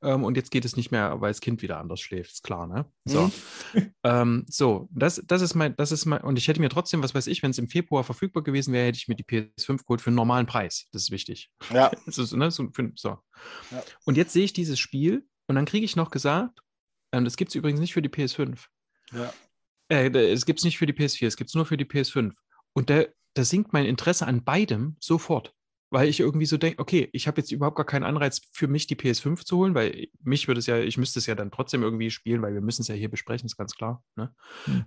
Ähm, 0.00 0.24
und 0.24 0.38
jetzt 0.38 0.50
geht 0.50 0.64
es 0.64 0.74
nicht 0.74 0.90
mehr, 0.90 1.20
weil 1.20 1.30
das 1.30 1.42
Kind 1.42 1.60
wieder 1.60 1.78
anders 1.78 2.00
schläft, 2.00 2.32
ist 2.32 2.42
klar, 2.42 2.66
ne? 2.66 2.86
So. 3.04 3.30
Mhm. 3.74 3.94
ähm, 4.04 4.46
so, 4.48 4.88
das, 4.90 5.22
das 5.26 5.42
ist 5.42 5.54
mein, 5.54 5.76
das 5.76 5.92
ist 5.92 6.06
mein, 6.06 6.22
und 6.22 6.38
ich 6.38 6.48
hätte 6.48 6.60
mir 6.60 6.70
trotzdem, 6.70 7.02
was 7.02 7.14
weiß 7.14 7.26
ich, 7.26 7.42
wenn 7.42 7.50
es 7.50 7.58
im 7.58 7.68
Februar 7.68 8.04
verfügbar 8.04 8.42
gewesen 8.42 8.72
wäre, 8.72 8.86
hätte 8.86 8.98
ich 8.98 9.06
mir 9.06 9.14
die 9.14 9.24
PS5 9.24 9.82
geholt 9.84 10.00
für 10.00 10.08
einen 10.08 10.16
normalen 10.16 10.46
Preis. 10.46 10.86
Das 10.92 11.02
ist 11.02 11.10
wichtig. 11.10 11.50
Ja. 11.72 11.88
ist, 12.06 12.32
ne, 12.32 12.50
so, 12.50 12.68
für, 12.72 12.90
so. 12.94 13.18
Ja. 13.70 13.82
Und 14.04 14.16
jetzt 14.16 14.32
sehe 14.32 14.44
ich 14.44 14.54
dieses 14.54 14.78
Spiel 14.78 15.26
und 15.46 15.56
dann 15.56 15.66
kriege 15.66 15.84
ich 15.84 15.94
noch 15.94 16.10
gesagt, 16.10 16.62
ähm, 17.12 17.24
das 17.24 17.36
gibt 17.36 17.50
es 17.50 17.54
übrigens 17.54 17.80
nicht 17.80 17.92
für 17.92 18.02
die 18.02 18.08
PS5. 18.08 18.58
Ja. 19.12 19.32
Äh, 19.92 20.08
es 20.32 20.46
gibt 20.46 20.60
es 20.60 20.64
nicht 20.64 20.78
für 20.78 20.86
die 20.86 20.92
PS4, 20.92 21.26
es 21.26 21.36
gibt 21.36 21.50
es 21.50 21.54
nur 21.54 21.66
für 21.66 21.76
die 21.76 21.84
PS5. 21.84 22.32
Und 22.72 22.90
da, 22.90 23.04
da 23.34 23.44
sinkt 23.44 23.72
mein 23.72 23.86
Interesse 23.86 24.26
an 24.26 24.44
beidem 24.44 24.96
sofort 25.00 25.54
weil 25.92 26.08
ich 26.08 26.20
irgendwie 26.20 26.46
so 26.46 26.56
denke, 26.56 26.80
okay, 26.80 27.10
ich 27.12 27.28
habe 27.28 27.38
jetzt 27.38 27.52
überhaupt 27.52 27.76
gar 27.76 27.84
keinen 27.84 28.04
Anreiz 28.04 28.40
für 28.50 28.66
mich 28.66 28.86
die 28.86 28.96
PS5 28.96 29.44
zu 29.44 29.58
holen, 29.58 29.74
weil 29.74 30.08
mich 30.22 30.48
würde 30.48 30.58
es 30.58 30.66
ja, 30.66 30.78
ich 30.78 30.96
müsste 30.96 31.18
es 31.18 31.26
ja 31.26 31.34
dann 31.34 31.50
trotzdem 31.50 31.82
irgendwie 31.82 32.10
spielen, 32.10 32.40
weil 32.40 32.54
wir 32.54 32.62
müssen 32.62 32.80
es 32.80 32.88
ja 32.88 32.94
hier 32.94 33.10
besprechen, 33.10 33.44
ist 33.44 33.58
ganz 33.58 33.74
klar. 33.74 34.02
Ne? 34.16 34.34
Hm. 34.64 34.86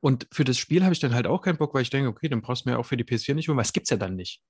Und 0.00 0.26
für 0.32 0.44
das 0.44 0.58
Spiel 0.58 0.82
habe 0.82 0.92
ich 0.92 1.00
dann 1.00 1.14
halt 1.14 1.26
auch 1.26 1.42
keinen 1.42 1.58
Bock, 1.58 1.74
weil 1.74 1.82
ich 1.82 1.90
denke, 1.90 2.08
okay, 2.08 2.28
dann 2.28 2.40
brauchst 2.40 2.64
du 2.64 2.70
mir 2.70 2.78
auch 2.78 2.86
für 2.86 2.96
die 2.96 3.04
PS4 3.04 3.34
nicht 3.34 3.48
holen, 3.48 3.56
weil 3.56 3.64
es 3.64 3.72
gibt 3.72 3.86
es 3.86 3.90
ja 3.90 3.96
dann 3.96 4.16
nicht. 4.16 4.42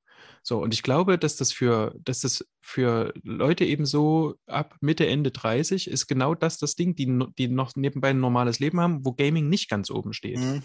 So, 0.43 0.61
und 0.61 0.75
ich 0.75 0.83
glaube, 0.83 1.19
dass 1.19 1.37
das 1.37 1.53
für, 1.53 1.95
dass 2.03 2.21
das 2.21 2.47
für 2.61 3.13
Leute 3.23 3.65
eben 3.65 3.87
so 3.87 4.35
ab 4.47 4.77
Mitte, 4.81 5.07
Ende 5.07 5.31
30 5.31 5.89
ist 5.89 6.07
genau 6.07 6.35
das 6.35 6.59
das 6.59 6.75
Ding, 6.75 6.95
die, 6.95 7.25
die 7.39 7.49
noch 7.49 7.77
nebenbei 7.77 8.11
ein 8.11 8.21
normales 8.21 8.59
Leben 8.59 8.81
haben, 8.81 9.05
wo 9.05 9.13
Gaming 9.13 9.49
nicht 9.49 9.69
ganz 9.69 9.91
oben 9.91 10.13
steht. 10.13 10.39
Mhm. 10.39 10.63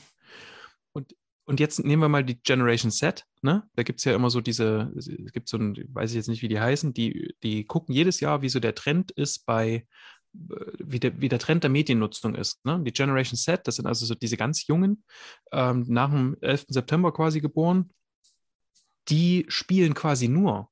Und 0.93 1.15
und 1.45 1.59
jetzt 1.59 1.83
nehmen 1.83 2.01
wir 2.01 2.09
mal 2.09 2.23
die 2.23 2.41
Generation 2.41 2.91
Z, 2.91 3.25
ne? 3.41 3.63
Da 3.75 3.83
gibt 3.83 3.99
es 3.99 4.05
ja 4.05 4.15
immer 4.15 4.29
so 4.29 4.39
diese, 4.39 4.93
es 4.95 5.09
gibt 5.33 5.49
so 5.49 5.57
ein, 5.57 5.75
weiß 5.89 6.11
ich 6.11 6.15
jetzt 6.15 6.29
nicht, 6.29 6.41
wie 6.41 6.47
die 6.47 6.59
heißen, 6.59 6.93
die, 6.93 7.35
die 7.43 7.65
gucken 7.65 7.93
jedes 7.93 8.21
Jahr, 8.21 8.41
wie 8.41 8.49
so 8.49 8.61
der 8.61 8.75
Trend 8.75 9.11
ist 9.11 9.45
bei, 9.45 9.85
wie 10.33 10.99
der, 10.99 11.19
wie 11.21 11.29
der 11.29 11.39
Trend 11.39 11.63
der 11.63 11.69
Mediennutzung 11.69 12.35
ist. 12.35 12.65
Ne? 12.65 12.81
Die 12.83 12.91
Generation 12.91 13.37
Z, 13.37 13.67
das 13.67 13.75
sind 13.75 13.85
also 13.85 14.05
so 14.05 14.15
diese 14.15 14.37
ganz 14.37 14.67
Jungen, 14.67 15.03
ähm, 15.51 15.85
nach 15.87 16.09
dem 16.09 16.35
11. 16.41 16.65
September 16.69 17.13
quasi 17.13 17.39
geboren, 17.39 17.91
die 19.09 19.45
spielen 19.47 19.93
quasi 19.93 20.27
nur. 20.27 20.69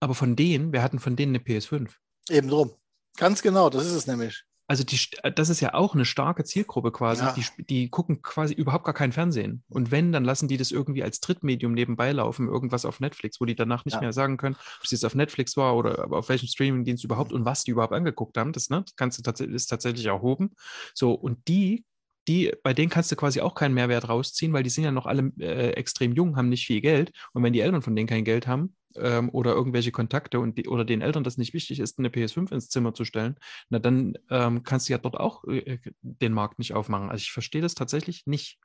Aber 0.00 0.14
von 0.14 0.36
denen, 0.36 0.72
wir 0.72 0.82
hatten 0.82 0.98
von 0.98 1.16
denen 1.16 1.34
eine 1.34 1.44
PS5. 1.44 1.90
Eben 2.28 2.48
drum. 2.48 2.72
Ganz 3.16 3.42
genau, 3.42 3.70
das 3.70 3.86
ist 3.86 3.92
es 3.92 4.06
nämlich 4.06 4.44
also 4.68 4.84
die, 4.84 4.98
äh, 5.22 5.32
das 5.32 5.48
ist 5.48 5.60
ja 5.60 5.74
auch 5.74 5.94
eine 5.94 6.04
starke 6.04 6.44
Zielgruppe 6.44 6.92
quasi. 6.92 7.24
Ja. 7.24 7.32
Die, 7.32 7.64
die 7.64 7.88
gucken 7.88 8.22
quasi 8.22 8.52
überhaupt 8.54 8.84
gar 8.84 8.94
kein 8.94 9.12
Fernsehen. 9.12 9.64
Und 9.68 9.90
wenn, 9.90 10.12
dann 10.12 10.24
lassen 10.24 10.46
die 10.46 10.58
das 10.58 10.70
irgendwie 10.70 11.02
als 11.02 11.20
Drittmedium 11.20 11.72
nebenbei 11.72 12.12
laufen, 12.12 12.46
irgendwas 12.46 12.84
auf 12.84 13.00
Netflix, 13.00 13.40
wo 13.40 13.46
die 13.46 13.56
danach 13.56 13.86
nicht 13.86 13.94
ja. 13.94 14.00
mehr 14.00 14.12
sagen 14.12 14.36
können, 14.36 14.56
ob 14.78 14.84
es 14.84 14.90
jetzt 14.90 15.04
auf 15.04 15.14
Netflix 15.14 15.56
war 15.56 15.74
oder 15.74 16.12
auf 16.12 16.28
welchem 16.28 16.48
Streamingdienst 16.48 17.02
überhaupt 17.02 17.32
und 17.32 17.46
was 17.46 17.64
die 17.64 17.70
überhaupt 17.70 17.94
angeguckt 17.94 18.36
haben. 18.36 18.52
Das, 18.52 18.68
ne, 18.68 18.82
das 18.82 18.94
kannst 18.94 19.18
du 19.18 19.22
tatsächlich, 19.22 19.56
ist 19.56 19.68
tatsächlich 19.68 20.06
erhoben. 20.06 20.50
So, 20.94 21.12
und 21.12 21.48
die 21.48 21.84
die, 22.28 22.52
bei 22.62 22.74
denen 22.74 22.90
kannst 22.90 23.10
du 23.10 23.16
quasi 23.16 23.40
auch 23.40 23.54
keinen 23.54 23.72
Mehrwert 23.72 24.10
rausziehen, 24.10 24.52
weil 24.52 24.62
die 24.62 24.68
sind 24.68 24.84
ja 24.84 24.90
noch 24.90 25.06
alle 25.06 25.32
äh, 25.40 25.70
extrem 25.70 26.12
jung, 26.12 26.36
haben 26.36 26.50
nicht 26.50 26.66
viel 26.66 26.82
Geld. 26.82 27.10
Und 27.32 27.42
wenn 27.42 27.54
die 27.54 27.60
Eltern 27.60 27.80
von 27.80 27.96
denen 27.96 28.06
kein 28.06 28.24
Geld 28.24 28.46
haben, 28.46 28.76
ähm, 29.00 29.30
oder 29.30 29.52
irgendwelche 29.52 29.92
Kontakte 29.92 30.40
und 30.40 30.58
die, 30.58 30.68
oder 30.68 30.84
den 30.84 31.00
Eltern 31.00 31.24
das 31.24 31.38
nicht 31.38 31.54
wichtig 31.54 31.80
ist, 31.80 31.98
eine 31.98 32.08
PS5 32.08 32.52
ins 32.52 32.68
Zimmer 32.68 32.94
zu 32.94 33.04
stellen, 33.04 33.36
na 33.68 33.78
dann 33.78 34.14
ähm, 34.30 34.62
kannst 34.62 34.88
du 34.88 34.92
ja 34.92 34.98
dort 34.98 35.16
auch 35.16 35.44
äh, 35.44 35.78
den 36.02 36.32
Markt 36.32 36.58
nicht 36.58 36.74
aufmachen. 36.74 37.10
Also 37.10 37.22
ich 37.22 37.32
verstehe 37.32 37.62
das 37.62 37.74
tatsächlich 37.74 38.26
nicht. 38.26 38.58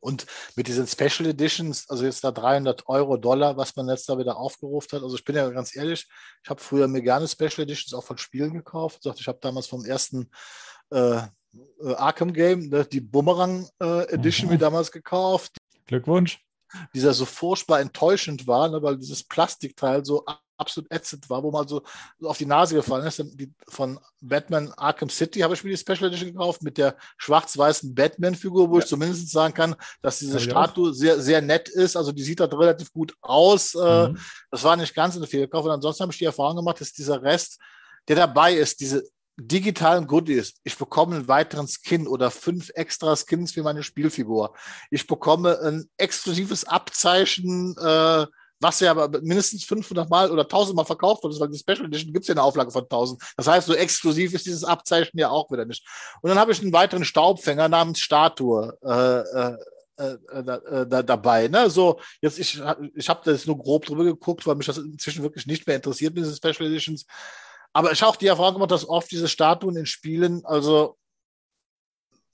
Und 0.00 0.26
mit 0.54 0.68
diesen 0.68 0.86
Special 0.86 1.28
Editions, 1.30 1.88
also 1.88 2.04
jetzt 2.04 2.22
da 2.22 2.30
300 2.30 2.86
Euro, 2.88 3.16
Dollar, 3.16 3.56
was 3.56 3.74
man 3.76 3.88
jetzt 3.88 4.08
da 4.08 4.18
wieder 4.18 4.36
aufgerufen 4.36 4.92
hat. 4.92 5.02
Also 5.02 5.16
ich 5.16 5.24
bin 5.24 5.36
ja 5.36 5.48
ganz 5.50 5.74
ehrlich, 5.74 6.06
ich 6.42 6.50
habe 6.50 6.60
früher 6.60 6.88
mir 6.88 7.02
gerne 7.02 7.26
Special 7.26 7.60
Editions 7.60 7.94
auch 7.94 8.04
von 8.04 8.18
Spielen 8.18 8.52
gekauft. 8.52 9.06
Ich 9.18 9.28
habe 9.28 9.38
damals 9.40 9.66
vom 9.66 9.84
ersten 9.84 10.30
äh, 10.90 11.20
äh, 11.80 11.94
Arkham 11.94 12.32
Game 12.32 12.68
ne, 12.68 12.84
die 12.84 13.00
Boomerang 13.00 13.66
äh, 13.80 14.12
Edition 14.12 14.48
mhm. 14.48 14.54
mir 14.54 14.58
damals 14.58 14.92
gekauft. 14.92 15.56
Glückwunsch 15.86 16.38
dieser 16.94 17.14
so 17.14 17.24
furchtbar 17.24 17.80
enttäuschend 17.80 18.46
war, 18.46 18.68
ne, 18.68 18.82
weil 18.82 18.96
dieses 18.96 19.22
Plastikteil 19.22 20.04
so 20.04 20.24
absolut 20.58 20.90
ätzend 20.90 21.30
war, 21.30 21.42
wo 21.42 21.50
man 21.50 21.66
so, 21.66 21.82
so 22.18 22.28
auf 22.28 22.36
die 22.36 22.46
Nase 22.46 22.74
gefallen 22.74 23.06
ist. 23.06 23.18
Die, 23.18 23.52
von 23.68 23.98
Batman 24.20 24.72
Arkham 24.76 25.08
City 25.08 25.40
habe 25.40 25.54
ich 25.54 25.64
mir 25.64 25.70
die 25.70 25.76
Special 25.76 26.08
Edition 26.08 26.32
gekauft 26.32 26.62
mit 26.62 26.76
der 26.78 26.96
schwarz-weißen 27.16 27.94
Batman-Figur, 27.94 28.68
wo 28.68 28.74
ja. 28.74 28.80
ich 28.80 28.88
zumindest 28.88 29.30
sagen 29.30 29.54
kann, 29.54 29.76
dass 30.02 30.18
diese 30.18 30.40
Statue 30.40 30.92
sehr, 30.92 31.20
sehr 31.20 31.40
nett 31.40 31.68
ist. 31.68 31.96
Also 31.96 32.12
die 32.12 32.22
sieht 32.22 32.40
da 32.40 32.46
relativ 32.46 32.92
gut 32.92 33.14
aus. 33.20 33.74
Äh, 33.74 34.08
mhm. 34.08 34.18
Das 34.50 34.64
war 34.64 34.76
nicht 34.76 34.94
ganz 34.94 35.16
eine 35.16 35.26
Fehlkauf. 35.26 35.64
Und 35.64 35.70
ansonsten 35.70 36.02
habe 36.02 36.12
ich 36.12 36.18
die 36.18 36.24
Erfahrung 36.24 36.56
gemacht, 36.56 36.80
dass 36.80 36.92
dieser 36.92 37.22
Rest, 37.22 37.58
der 38.08 38.16
dabei 38.16 38.54
ist, 38.54 38.80
diese 38.80 39.08
digitalen 39.38 40.06
Goodies. 40.06 40.54
Ich 40.64 40.76
bekomme 40.76 41.16
einen 41.16 41.28
weiteren 41.28 41.68
Skin 41.68 42.06
oder 42.06 42.30
fünf 42.30 42.70
extra 42.74 43.16
Skins 43.16 43.52
für 43.52 43.62
meine 43.62 43.82
Spielfigur. 43.82 44.54
Ich 44.90 45.06
bekomme 45.06 45.58
ein 45.60 45.88
exklusives 45.96 46.64
Abzeichen 46.64 47.76
äh, 47.78 48.26
was 48.60 48.80
ja 48.80 48.90
aber 48.90 49.08
mindestens 49.20 49.64
500 49.64 50.10
Mal 50.10 50.30
oder 50.30 50.42
1000 50.42 50.76
Mal 50.76 50.84
verkauft 50.84 51.22
wurde, 51.22 51.38
weil 51.38 51.48
die 51.48 51.58
Special 51.58 51.86
Edition 51.86 52.12
gibt 52.12 52.24
es 52.24 52.28
ja 52.28 52.34
eine 52.34 52.42
Auflage 52.42 52.70
von 52.70 52.82
1000. 52.82 53.22
Das 53.36 53.46
heißt, 53.46 53.66
so 53.66 53.74
exklusiv 53.74 54.34
ist 54.34 54.46
dieses 54.46 54.64
Abzeichen 54.64 55.18
ja 55.18 55.30
auch 55.30 55.50
wieder 55.50 55.64
nicht. 55.64 55.86
Und 56.22 56.30
dann 56.30 56.38
habe 56.38 56.52
ich 56.52 56.60
einen 56.60 56.72
weiteren 56.72 57.04
Staubfänger 57.04 57.68
namens 57.68 58.00
Statue. 58.00 58.76
Äh, 58.82 59.50
äh, 59.50 59.56
äh, 59.98 60.16
äh, 60.30 60.86
da, 60.86 61.02
dabei. 61.02 61.48
Ne? 61.48 61.68
So, 61.70 62.00
jetzt 62.20 62.38
ich, 62.38 62.62
ich 62.94 63.08
habe 63.08 63.20
das 63.24 63.46
nur 63.46 63.58
grob 63.58 63.84
drüber 63.84 64.04
geguckt, 64.04 64.46
weil 64.46 64.54
mich 64.54 64.66
das 64.66 64.78
inzwischen 64.78 65.24
wirklich 65.24 65.46
nicht 65.46 65.66
mehr 65.66 65.74
interessiert 65.74 66.14
mit 66.14 66.24
diesen 66.24 66.36
Special 66.36 66.68
Editions. 66.68 67.04
Aber 67.72 67.92
ich 67.92 68.00
habe 68.02 68.10
auch 68.10 68.16
die 68.16 68.26
Erfahrung 68.26 68.54
gemacht, 68.54 68.70
dass 68.70 68.88
oft 68.88 69.10
diese 69.10 69.28
Statuen 69.28 69.76
in 69.76 69.86
Spielen, 69.86 70.44
also 70.44 70.96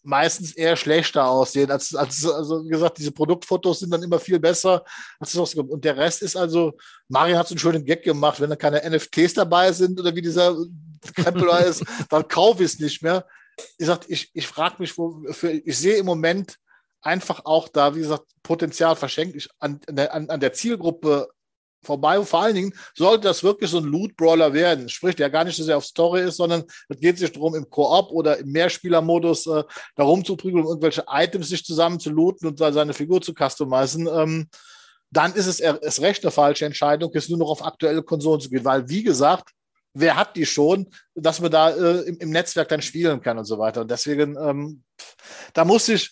meistens 0.05 0.53
eher 0.53 0.77
schlechter 0.77 1.27
aussehen. 1.27 1.71
Als, 1.71 1.95
als, 1.95 2.25
also 2.27 2.65
wie 2.65 2.69
gesagt, 2.69 2.99
diese 2.99 3.13
Produktfotos 3.13 3.81
sind 3.81 3.91
dann 3.91 4.03
immer 4.03 4.21
viel 4.21 4.39
besser. 4.39 4.85
Als 5.19 5.33
das 5.33 5.55
und 5.55 5.85
der 5.85 5.97
Rest 5.97 6.23
ist 6.23 6.37
also, 6.37 6.77
Mario 7.09 7.39
hat 7.39 7.49
so 7.49 7.55
einen 7.55 7.59
schönen 7.59 7.85
Gag 7.85 8.03
gemacht, 8.03 8.41
wenn 8.41 8.51
da 8.51 8.57
keine 8.57 8.83
NFTs 8.89 9.35
dabei 9.35 9.73
sind 9.73 9.99
oder 9.99 10.15
wie 10.15 10.23
dieser 10.23 10.57
Krempel 11.15 11.47
da 11.47 11.59
ist, 11.59 11.85
dann 12.11 12.29
kaufe 12.29 12.63
ich 12.63 12.75
es 12.75 12.79
nicht 12.79 13.03
mehr. 13.03 13.27
Ich 13.79 13.87
sag, 13.87 14.09
ich, 14.09 14.31
ich 14.35 14.47
frage 14.47 14.77
mich, 14.79 14.97
wofür, 14.99 15.51
ich 15.51 15.79
sehe 15.79 15.97
im 15.97 16.07
Moment 16.07 16.59
einfach 17.01 17.45
auch 17.45 17.69
da, 17.69 17.95
wie 17.95 18.01
gesagt, 18.01 18.27
Potenzial 18.43 18.97
verschenkt. 18.97 19.37
Ich, 19.37 19.49
an, 19.59 19.81
an, 19.87 20.31
an 20.31 20.41
der 20.41 20.53
Zielgruppe 20.53 21.29
vorbei. 21.85 22.19
Und 22.19 22.29
vor 22.29 22.43
allen 22.43 22.55
Dingen 22.55 22.75
sollte 22.95 23.29
das 23.29 23.43
wirklich 23.43 23.71
so 23.71 23.79
ein 23.79 23.85
Loot-Brawler 23.85 24.53
werden. 24.53 24.89
Sprich, 24.89 25.17
der 25.17 25.31
gar 25.31 25.45
nicht 25.45 25.57
so 25.57 25.65
sehr 25.65 25.77
auf 25.77 25.85
Story 25.85 26.23
ist, 26.23 26.37
sondern 26.37 26.65
es 26.89 26.99
geht 27.01 27.19
sich 27.19 27.33
darum, 27.33 27.55
im 27.55 27.69
Koop 27.71 28.11
oder 28.11 28.39
im 28.39 28.51
Mehrspielermodus 28.51 29.47
äh, 29.47 29.65
da 29.97 30.05
rumzuprügeln, 30.05 30.65
um 30.65 30.69
irgendwelche 30.69 31.05
Items 31.09 31.49
sich 31.49 31.65
zusammen 31.65 32.01
zu 32.01 32.11
looten 32.11 32.47
und 32.47 32.59
seine 32.59 32.95
Figur 32.95 33.21
zu 33.21 33.33
customizen. 33.33 34.07
Ähm, 34.07 34.49
dann 35.11 35.33
ist 35.35 35.47
es 35.47 35.61
erst 35.61 36.01
recht 36.01 36.25
eine 36.25 36.33
falsche 36.33 36.67
Entscheidung, 36.67 37.11
jetzt 37.15 37.31
nur 37.31 37.39
noch 37.39 37.49
auf 37.49 37.65
aktuelle 37.65 38.03
Konsolen 38.03 38.41
zu 38.41 38.51
gehen, 38.51 38.65
weil, 38.65 38.89
wie 38.89 39.05
gesagt, 39.05 39.51
wer 39.95 40.17
hat 40.17 40.37
die 40.37 40.45
schon, 40.45 40.89
dass 41.15 41.41
man 41.41 41.51
da 41.51 41.71
äh, 41.71 42.01
im, 42.03 42.19
im, 42.19 42.31
Netzwerk 42.31 42.69
dann 42.69 42.83
spielen 42.83 43.21
kann 43.21 43.39
und 43.39 43.45
so 43.45 43.59
weiter. 43.59 43.83
Und 43.83 43.91
deswegen, 43.91 44.37
ähm, 44.37 44.83
da 45.53 45.65
muss 45.65 45.89
ich 45.89 46.11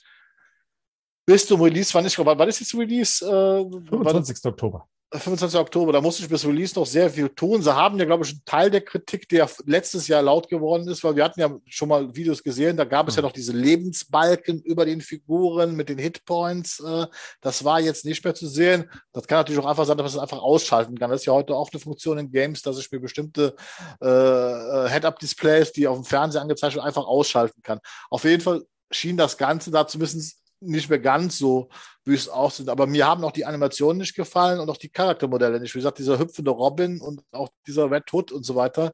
bis 1.27 1.47
zum 1.47 1.61
Release, 1.61 1.93
wann 1.95 2.05
ist, 2.05 2.19
wann 2.19 2.49
ist 2.49 2.61
jetzt 2.61 2.75
Release? 2.75 3.25
Äh, 3.25 3.89
25. 3.89 4.45
Oktober. 4.45 4.89
25. 5.13 5.61
Oktober, 5.61 5.93
da 5.93 6.01
musste 6.01 6.23
ich 6.23 6.29
bis 6.29 6.47
Release 6.47 6.75
noch 6.75 6.87
sehr 6.87 7.11
viel 7.11 7.29
tun. 7.29 7.63
Sie 7.63 7.75
haben 7.75 7.99
ja, 7.99 8.05
glaube 8.05 8.25
ich, 8.25 8.31
einen 8.31 8.45
Teil 8.45 8.71
der 8.71 8.81
Kritik, 8.81 9.29
der 9.29 9.49
letztes 9.67 10.09
Jahr 10.09 10.23
laut 10.23 10.49
geworden 10.49 10.89
ist, 10.89 11.05
weil 11.05 11.17
wir 11.17 11.25
hatten 11.25 11.41
ja 11.41 11.55
schon 11.67 11.89
mal 11.89 12.15
Videos 12.15 12.43
gesehen, 12.43 12.77
da 12.77 12.85
gab 12.85 13.09
es 13.09 13.17
ja 13.17 13.23
mhm. 13.23 13.27
noch 13.27 13.33
diese 13.33 13.53
Lebensbalken 13.53 14.63
über 14.63 14.85
den 14.85 15.01
Figuren 15.01 15.77
mit 15.77 15.89
den 15.89 15.99
Hitpoints. 15.99 16.81
Äh, 16.81 17.07
das 17.41 17.65
war 17.65 17.81
jetzt 17.81 18.05
nicht 18.05 18.25
mehr 18.25 18.35
zu 18.35 18.47
sehen. 18.47 18.91
Das 19.13 19.27
kann 19.27 19.39
natürlich 19.39 19.61
auch 19.61 19.67
einfach 19.67 19.85
sein, 19.85 19.99
dass 19.99 20.13
man 20.13 20.19
es 20.19 20.31
einfach 20.31 20.43
ausschalten 20.43 20.99
kann. 20.99 21.11
Das 21.11 21.21
ist 21.21 21.27
ja 21.27 21.35
heute 21.35 21.55
auch 21.55 21.71
eine 21.71 21.81
Funktion 21.81 22.19
in 22.19 22.31
Games, 22.31 22.63
dass 22.63 22.79
ich 22.79 22.91
mir 22.91 23.01
bestimmte 23.01 23.55
äh, 24.01 24.07
äh 24.07 24.89
Head-Up-Displays, 24.89 25.73
die 25.73 25.87
auf 25.87 25.97
dem 25.97 26.05
Fernseher 26.05 26.43
angezeigt 26.43 26.75
sind, 26.75 26.83
einfach 26.83 27.07
ausschalten 27.07 27.63
kann. 27.63 27.81
Auf 28.11 28.25
jeden 28.25 28.43
Fall 28.43 28.63
schien 28.91 29.17
das 29.17 29.37
Ganze 29.37 29.71
da 29.71 29.87
zumindest 29.87 30.42
nicht 30.63 30.89
mehr 30.89 30.99
ganz 30.99 31.39
so 31.39 31.69
wüst 32.05 32.31
aussehen. 32.31 32.69
Aber 32.69 32.87
mir 32.87 33.07
haben 33.07 33.25
auch 33.25 33.33
die 33.33 33.45
Animationen 33.45 33.99
nicht 33.99 34.15
gefallen 34.15 34.61
und 34.61 34.69
auch 34.71 34.77
die 34.77 34.89
Charaktermodelle 34.89 35.61
nicht. 35.61 35.75
Wie 35.75 35.79
gesagt, 35.79 35.99
dieser 35.99 36.19
hüpfende 36.19 36.51
Robin 36.51 37.01
und 37.01 37.23
auch 37.33 37.49
dieser 37.67 37.91
Red 37.91 38.13
Hood 38.13 38.33
und 38.33 38.45
so 38.45 38.55
weiter. 38.55 38.93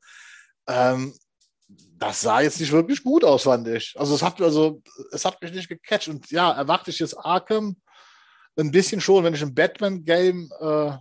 Ähm, 0.67 1.15
das 1.99 2.21
sah 2.21 2.41
jetzt 2.41 2.61
nicht 2.61 2.73
wirklich 2.73 3.03
gut 3.03 3.25
aus, 3.25 3.43
fand 3.43 3.69
ich. 3.69 3.95
Also 3.99 4.15
es 4.15 4.23
hat, 4.23 4.41
also, 4.41 4.83
es 5.13 5.25
hat 5.25 5.41
mich 5.43 5.53
nicht 5.53 5.69
gecatcht. 5.69 6.09
Und 6.09 6.31
ja, 6.31 6.53
erwarte 6.53 6.91
ich 6.91 6.99
jetzt 6.99 7.15
Arkham 7.15 7.77
ein 8.57 8.71
bisschen 8.71 9.01
schon, 9.01 9.25
wenn 9.25 9.35
ich 9.35 9.43
ein 9.43 9.55
Batman-Game 9.55 10.51
äh, 10.61 10.93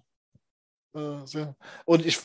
äh, 0.97 1.53
und 1.85 2.05
ich 2.05 2.19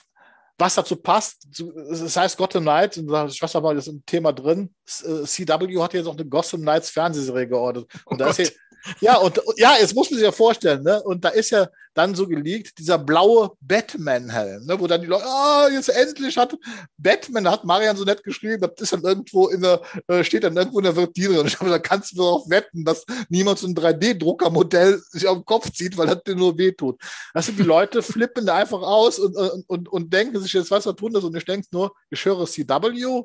was 0.62 0.76
dazu 0.76 0.94
passt, 0.94 1.48
es 1.90 2.16
heißt 2.16 2.36
Gotham 2.36 2.62
Knights, 2.62 2.96
und 2.96 3.06
ich 3.30 3.42
weiß 3.42 3.56
aber, 3.56 3.74
das 3.74 3.88
ist 3.88 3.94
ein 3.94 4.06
Thema 4.06 4.32
drin. 4.32 4.72
CW 4.86 5.82
hat 5.82 5.92
jetzt 5.92 6.06
auch 6.06 6.16
eine 6.16 6.24
Gotham 6.24 6.60
Knights 6.60 6.90
Fernsehserie 6.90 7.48
geordert. 7.48 7.86
Und 8.04 8.14
oh 8.14 8.16
da 8.16 8.26
Gott. 8.26 8.38
ist 8.38 8.54
ja, 9.00 9.16
und 9.16 9.40
ja, 9.56 9.76
jetzt 9.80 9.94
muss 9.94 10.10
man 10.10 10.18
sich 10.18 10.24
ja 10.24 10.32
vorstellen, 10.32 10.82
ne? 10.82 11.02
Und 11.02 11.24
da 11.24 11.30
ist 11.30 11.50
ja 11.50 11.68
dann 11.94 12.14
so 12.14 12.26
geleakt, 12.26 12.78
dieser 12.78 12.98
blaue 12.98 13.52
Batman-Helm, 13.60 14.64
ne? 14.66 14.80
wo 14.80 14.86
dann 14.86 15.00
die 15.00 15.06
Leute, 15.06 15.24
ah, 15.26 15.66
oh, 15.66 15.70
jetzt 15.70 15.88
endlich 15.88 16.36
hat 16.36 16.56
Batman, 16.96 17.48
hat 17.48 17.64
Marian 17.64 17.96
so 17.96 18.04
nett 18.04 18.24
geschrieben, 18.24 18.60
das 18.60 18.72
ist 18.80 18.92
dann 18.92 19.02
irgendwo 19.02 19.48
in 19.48 19.60
der, 19.60 19.80
äh, 20.08 20.24
steht 20.24 20.44
dann 20.44 20.56
irgendwo 20.56 20.78
in 20.78 20.84
der 20.84 20.94
Vertine 20.94 21.40
und 21.40 21.46
ich 21.48 21.58
glaube, 21.58 21.70
da 21.70 21.78
kannst 21.78 22.12
du 22.12 22.16
darauf 22.16 22.48
wetten, 22.48 22.84
dass 22.84 23.04
niemand 23.28 23.58
so 23.58 23.66
ein 23.66 23.74
3D-Druckermodell 23.74 25.02
sich 25.10 25.26
auf 25.26 25.38
den 25.38 25.44
Kopf 25.44 25.70
zieht, 25.72 25.96
weil 25.98 26.06
das 26.06 26.22
dir 26.22 26.34
nur 26.34 26.56
wehtut. 26.56 26.98
Also 27.34 27.52
die 27.52 27.62
Leute 27.62 28.02
flippen 28.02 28.46
da 28.46 28.56
einfach 28.56 28.80
aus 28.80 29.18
und, 29.18 29.36
und, 29.36 29.68
und, 29.68 29.88
und 29.88 30.12
denken 30.12 30.40
sich 30.40 30.52
jetzt, 30.52 30.70
was 30.70 30.84
tun 30.84 31.12
das? 31.12 31.24
Und 31.24 31.36
ich 31.36 31.44
denke 31.44 31.66
nur, 31.72 31.92
ich 32.10 32.24
höre 32.24 32.46
CW, 32.46 33.24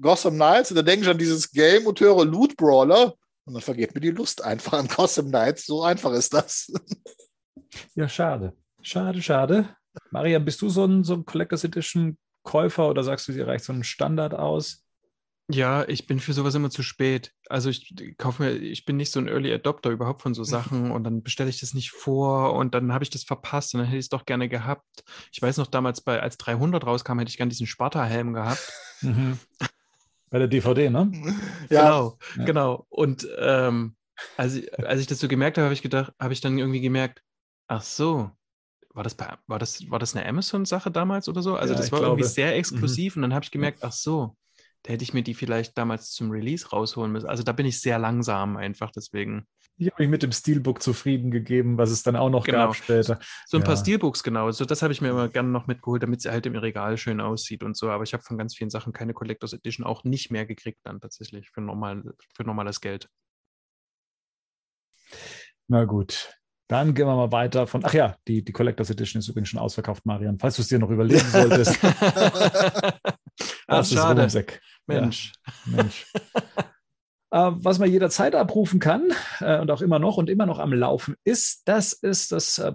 Gotham 0.00 0.34
Knights, 0.34 0.70
und 0.70 0.76
dann 0.76 0.86
denke 0.86 1.04
ich 1.04 1.10
an 1.10 1.18
dieses 1.18 1.50
Game 1.50 1.86
und 1.86 2.00
höre 2.00 2.24
Loot 2.24 2.56
Brawler 2.56 3.14
und 3.48 3.54
dann 3.54 3.62
vergeht 3.62 3.94
mir 3.94 4.00
die 4.00 4.10
Lust 4.10 4.44
einfach 4.44 4.74
an 4.74 4.88
Gotham 4.88 5.28
Knights. 5.28 5.66
So 5.66 5.82
einfach 5.82 6.12
ist 6.12 6.34
das. 6.34 6.72
Ja, 7.94 8.08
schade. 8.08 8.54
Schade, 8.82 9.20
schade. 9.22 9.76
Maria, 10.10 10.38
bist 10.38 10.62
du 10.62 10.68
so 10.68 10.84
ein, 10.84 11.04
so 11.04 11.14
ein 11.14 11.24
Collectors 11.24 11.64
Edition 11.64 12.16
Käufer 12.44 12.88
oder 12.88 13.02
sagst 13.02 13.28
du, 13.28 13.32
dir 13.32 13.46
reicht 13.46 13.64
so 13.64 13.72
ein 13.72 13.84
Standard 13.84 14.34
aus? 14.34 14.84
Ja, 15.50 15.88
ich 15.88 16.06
bin 16.06 16.20
für 16.20 16.34
sowas 16.34 16.54
immer 16.54 16.70
zu 16.70 16.82
spät. 16.82 17.32
Also 17.48 17.70
ich 17.70 17.94
kaufe 18.18 18.42
mir, 18.42 18.52
ich 18.52 18.84
bin 18.84 18.98
nicht 18.98 19.10
so 19.10 19.18
ein 19.18 19.28
Early 19.28 19.52
Adopter 19.52 19.90
überhaupt 19.90 20.20
von 20.20 20.34
so 20.34 20.44
Sachen 20.44 20.90
und 20.90 21.04
dann 21.04 21.22
bestelle 21.22 21.48
ich 21.48 21.60
das 21.60 21.72
nicht 21.72 21.90
vor 21.90 22.54
und 22.54 22.74
dann 22.74 22.92
habe 22.92 23.02
ich 23.02 23.10
das 23.10 23.24
verpasst 23.24 23.74
und 23.74 23.80
dann 23.80 23.86
hätte 23.86 23.98
ich 23.98 24.04
es 24.04 24.10
doch 24.10 24.26
gerne 24.26 24.50
gehabt. 24.50 25.04
Ich 25.32 25.40
weiß 25.40 25.56
noch 25.56 25.66
damals, 25.66 26.02
bei, 26.02 26.20
als 26.20 26.36
300 26.36 26.84
rauskam, 26.84 27.18
hätte 27.18 27.30
ich 27.30 27.38
gerne 27.38 27.48
diesen 27.48 27.66
Sparta-Helm 27.66 28.34
gehabt. 28.34 28.72
Mhm. 29.00 29.38
Bei 30.30 30.38
der 30.38 30.48
DVD, 30.48 30.90
ne? 30.90 31.10
ja. 31.70 31.82
Genau, 31.82 32.18
ja. 32.36 32.44
genau. 32.44 32.86
Und 32.88 33.28
ähm, 33.38 33.96
als, 34.36 34.54
ich, 34.54 34.78
als 34.78 35.00
ich 35.00 35.06
das 35.06 35.18
so 35.18 35.28
gemerkt 35.28 35.58
habe, 35.58 35.66
habe 35.66 35.74
ich 35.74 35.82
gedacht, 35.82 36.12
habe 36.20 36.32
ich 36.32 36.40
dann 36.40 36.58
irgendwie 36.58 36.80
gemerkt, 36.80 37.22
ach 37.68 37.82
so, 37.82 38.30
war 38.94 39.04
das, 39.04 39.14
bei, 39.14 39.32
war 39.46 39.58
das, 39.58 39.88
war 39.90 39.98
das 39.98 40.16
eine 40.16 40.26
Amazon-Sache 40.26 40.90
damals 40.90 41.28
oder 41.28 41.42
so? 41.42 41.56
Also 41.56 41.74
ja, 41.74 41.78
das 41.78 41.92
war 41.92 42.00
glaube. 42.00 42.14
irgendwie 42.14 42.28
sehr 42.28 42.48
mhm. 42.48 42.58
exklusiv 42.58 43.16
mhm. 43.16 43.20
und 43.20 43.22
dann 43.30 43.34
habe 43.34 43.44
ich 43.44 43.50
gemerkt, 43.50 43.78
ach 43.82 43.92
so, 43.92 44.36
da 44.82 44.92
hätte 44.92 45.02
ich 45.02 45.12
mir 45.12 45.22
die 45.22 45.34
vielleicht 45.34 45.76
damals 45.76 46.12
zum 46.12 46.30
Release 46.30 46.68
rausholen 46.68 47.12
müssen. 47.12 47.28
Also 47.28 47.42
da 47.42 47.52
bin 47.52 47.66
ich 47.66 47.80
sehr 47.80 47.98
langsam 47.98 48.56
einfach, 48.56 48.90
deswegen. 48.90 49.46
Ich 49.76 49.88
habe 49.88 50.02
mich 50.02 50.10
mit 50.10 50.22
dem 50.22 50.32
Steelbook 50.32 50.82
zufrieden 50.82 51.30
gegeben, 51.30 51.78
was 51.78 51.90
es 51.90 52.02
dann 52.02 52.16
auch 52.16 52.30
noch 52.30 52.44
genau. 52.44 52.66
gab 52.66 52.76
später. 52.76 53.20
So 53.46 53.56
ein 53.58 53.60
ja. 53.60 53.66
paar 53.66 53.76
Steelbooks, 53.76 54.22
genau. 54.22 54.50
So, 54.50 54.64
das 54.64 54.82
habe 54.82 54.92
ich 54.92 55.00
mir 55.00 55.10
immer 55.10 55.28
gerne 55.28 55.50
noch 55.50 55.66
mitgeholt, 55.66 56.02
damit 56.02 56.20
sie 56.20 56.30
halt 56.30 56.46
im 56.46 56.56
Regal 56.56 56.96
schön 56.96 57.20
aussieht 57.20 57.62
und 57.62 57.76
so. 57.76 57.90
Aber 57.90 58.02
ich 58.02 58.12
habe 58.12 58.22
von 58.22 58.38
ganz 58.38 58.56
vielen 58.56 58.70
Sachen 58.70 58.92
keine 58.92 59.14
Collectors 59.14 59.52
Edition 59.52 59.86
auch 59.86 60.04
nicht 60.04 60.30
mehr 60.30 60.46
gekriegt, 60.46 60.80
dann 60.82 61.00
tatsächlich 61.00 61.50
für, 61.50 61.60
normal, 61.60 62.02
für 62.34 62.44
normales 62.44 62.80
Geld. 62.80 63.08
Na 65.68 65.84
gut. 65.84 66.34
Dann 66.68 66.94
gehen 66.94 67.06
wir 67.06 67.16
mal 67.16 67.32
weiter 67.32 67.66
von. 67.66 67.82
Ach 67.84 67.94
ja, 67.94 68.16
die, 68.26 68.44
die 68.44 68.52
Collectors 68.52 68.90
Edition 68.90 69.20
ist 69.20 69.28
übrigens 69.28 69.48
schon 69.48 69.60
ausverkauft, 69.60 70.04
Marian. 70.04 70.38
Falls 70.38 70.56
du 70.56 70.62
es 70.62 70.68
dir 70.68 70.78
noch 70.78 70.90
überlegen 70.90 71.26
solltest. 71.30 71.78
Ach, 73.68 73.84
schade. 73.84 74.28
Mensch. 74.86 75.32
Ja, 75.44 75.52
Mensch. 75.66 76.06
äh, 77.30 77.50
was 77.52 77.78
man 77.78 77.90
jederzeit 77.90 78.34
abrufen 78.34 78.80
kann 78.80 79.12
äh, 79.40 79.60
und 79.60 79.70
auch 79.70 79.82
immer 79.82 79.98
noch 79.98 80.16
und 80.16 80.30
immer 80.30 80.46
noch 80.46 80.58
am 80.58 80.72
Laufen 80.72 81.14
ist, 81.24 81.62
das 81.66 81.92
ist 81.92 82.32
das 82.32 82.58
äh, 82.58 82.72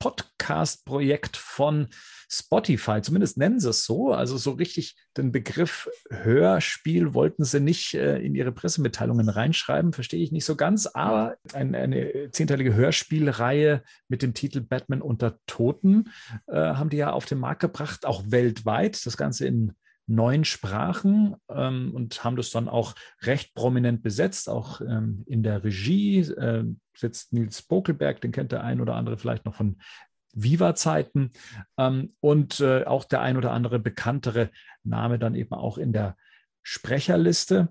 Podcast-Projekt 0.00 1.36
von 1.36 1.86
Spotify, 2.28 3.02
zumindest 3.02 3.36
nennen 3.36 3.60
sie 3.60 3.68
es 3.68 3.84
so. 3.84 4.12
Also 4.12 4.36
so 4.36 4.52
richtig 4.52 4.96
den 5.16 5.30
Begriff 5.30 5.88
Hörspiel 6.10 7.14
wollten 7.14 7.44
sie 7.44 7.60
nicht 7.60 7.94
in 7.94 8.34
ihre 8.34 8.50
Pressemitteilungen 8.50 9.28
reinschreiben, 9.28 9.92
verstehe 9.92 10.24
ich 10.24 10.32
nicht 10.32 10.44
so 10.44 10.56
ganz. 10.56 10.86
Aber 10.86 11.36
ein, 11.52 11.76
eine 11.76 12.30
zehnteilige 12.32 12.74
Hörspielreihe 12.74 13.84
mit 14.08 14.22
dem 14.22 14.34
Titel 14.34 14.60
Batman 14.62 15.02
unter 15.02 15.38
Toten 15.46 16.10
äh, 16.48 16.56
haben 16.56 16.90
die 16.90 16.96
ja 16.96 17.12
auf 17.12 17.26
den 17.26 17.38
Markt 17.38 17.60
gebracht, 17.60 18.04
auch 18.04 18.24
weltweit. 18.26 19.06
Das 19.06 19.16
Ganze 19.16 19.46
in 19.46 19.72
neun 20.06 20.44
Sprachen 20.44 21.36
ähm, 21.48 21.92
und 21.94 22.24
haben 22.24 22.36
das 22.36 22.50
dann 22.50 22.68
auch 22.68 22.94
recht 23.22 23.54
prominent 23.54 24.02
besetzt, 24.02 24.48
auch 24.48 24.80
ähm, 24.80 25.24
in 25.26 25.42
der 25.42 25.64
Regie 25.64 26.18
äh, 26.18 26.64
sitzt 26.96 27.32
Nils 27.32 27.62
Bokelberg, 27.62 28.20
den 28.20 28.32
kennt 28.32 28.52
der 28.52 28.64
ein 28.64 28.80
oder 28.80 28.94
andere 28.94 29.16
vielleicht 29.16 29.44
noch 29.44 29.54
von 29.54 29.78
Viva-Zeiten 30.34 31.30
ähm, 31.78 32.14
und 32.20 32.60
äh, 32.60 32.84
auch 32.84 33.04
der 33.04 33.20
ein 33.20 33.36
oder 33.36 33.52
andere 33.52 33.78
bekanntere 33.78 34.50
Name 34.82 35.18
dann 35.18 35.34
eben 35.34 35.52
auch 35.52 35.78
in 35.78 35.92
der 35.92 36.16
Sprecherliste. 36.62 37.68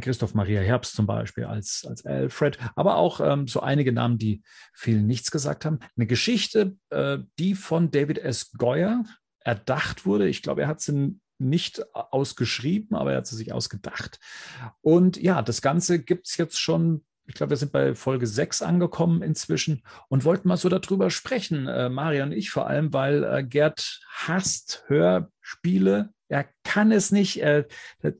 Christoph 0.00 0.34
Maria 0.34 0.60
Herbst 0.60 0.96
zum 0.96 1.06
Beispiel 1.06 1.44
als, 1.44 1.86
als 1.88 2.04
Alfred, 2.04 2.58
aber 2.74 2.96
auch 2.96 3.20
ähm, 3.20 3.46
so 3.46 3.60
einige 3.60 3.92
Namen, 3.92 4.18
die 4.18 4.42
vielen 4.72 5.06
nichts 5.06 5.30
gesagt 5.30 5.64
haben. 5.64 5.78
Eine 5.96 6.06
Geschichte, 6.06 6.76
äh, 6.90 7.18
die 7.38 7.54
von 7.54 7.92
David 7.92 8.18
S. 8.18 8.50
Goyer 8.52 9.04
erdacht 9.38 10.04
wurde. 10.04 10.28
Ich 10.28 10.42
glaube, 10.42 10.62
er 10.62 10.68
hat 10.68 10.80
sie 10.80 11.20
nicht 11.38 11.82
ausgeschrieben, 11.94 12.96
aber 12.96 13.12
er 13.12 13.18
hat 13.18 13.26
sie 13.26 13.36
sich 13.36 13.52
ausgedacht. 13.52 14.20
Und 14.80 15.16
ja, 15.16 15.42
das 15.42 15.62
Ganze 15.62 16.02
gibt 16.02 16.28
es 16.28 16.36
jetzt 16.36 16.60
schon 16.60 17.04
ich 17.26 17.34
glaube, 17.34 17.50
wir 17.50 17.56
sind 17.56 17.72
bei 17.72 17.94
Folge 17.94 18.26
6 18.26 18.62
angekommen 18.62 19.22
inzwischen 19.22 19.82
und 20.08 20.24
wollten 20.24 20.48
mal 20.48 20.56
so 20.56 20.68
darüber 20.68 21.10
sprechen, 21.10 21.66
äh, 21.66 21.88
Maria 21.88 22.24
und 22.24 22.32
ich 22.32 22.50
vor 22.50 22.66
allem, 22.66 22.92
weil 22.92 23.24
äh, 23.24 23.42
Gerd 23.42 24.00
hasst 24.10 24.84
Hörspiele, 24.88 26.12
er 26.28 26.46
kann 26.64 26.90
es 26.90 27.12
nicht. 27.12 27.42
Äh, 27.42 27.64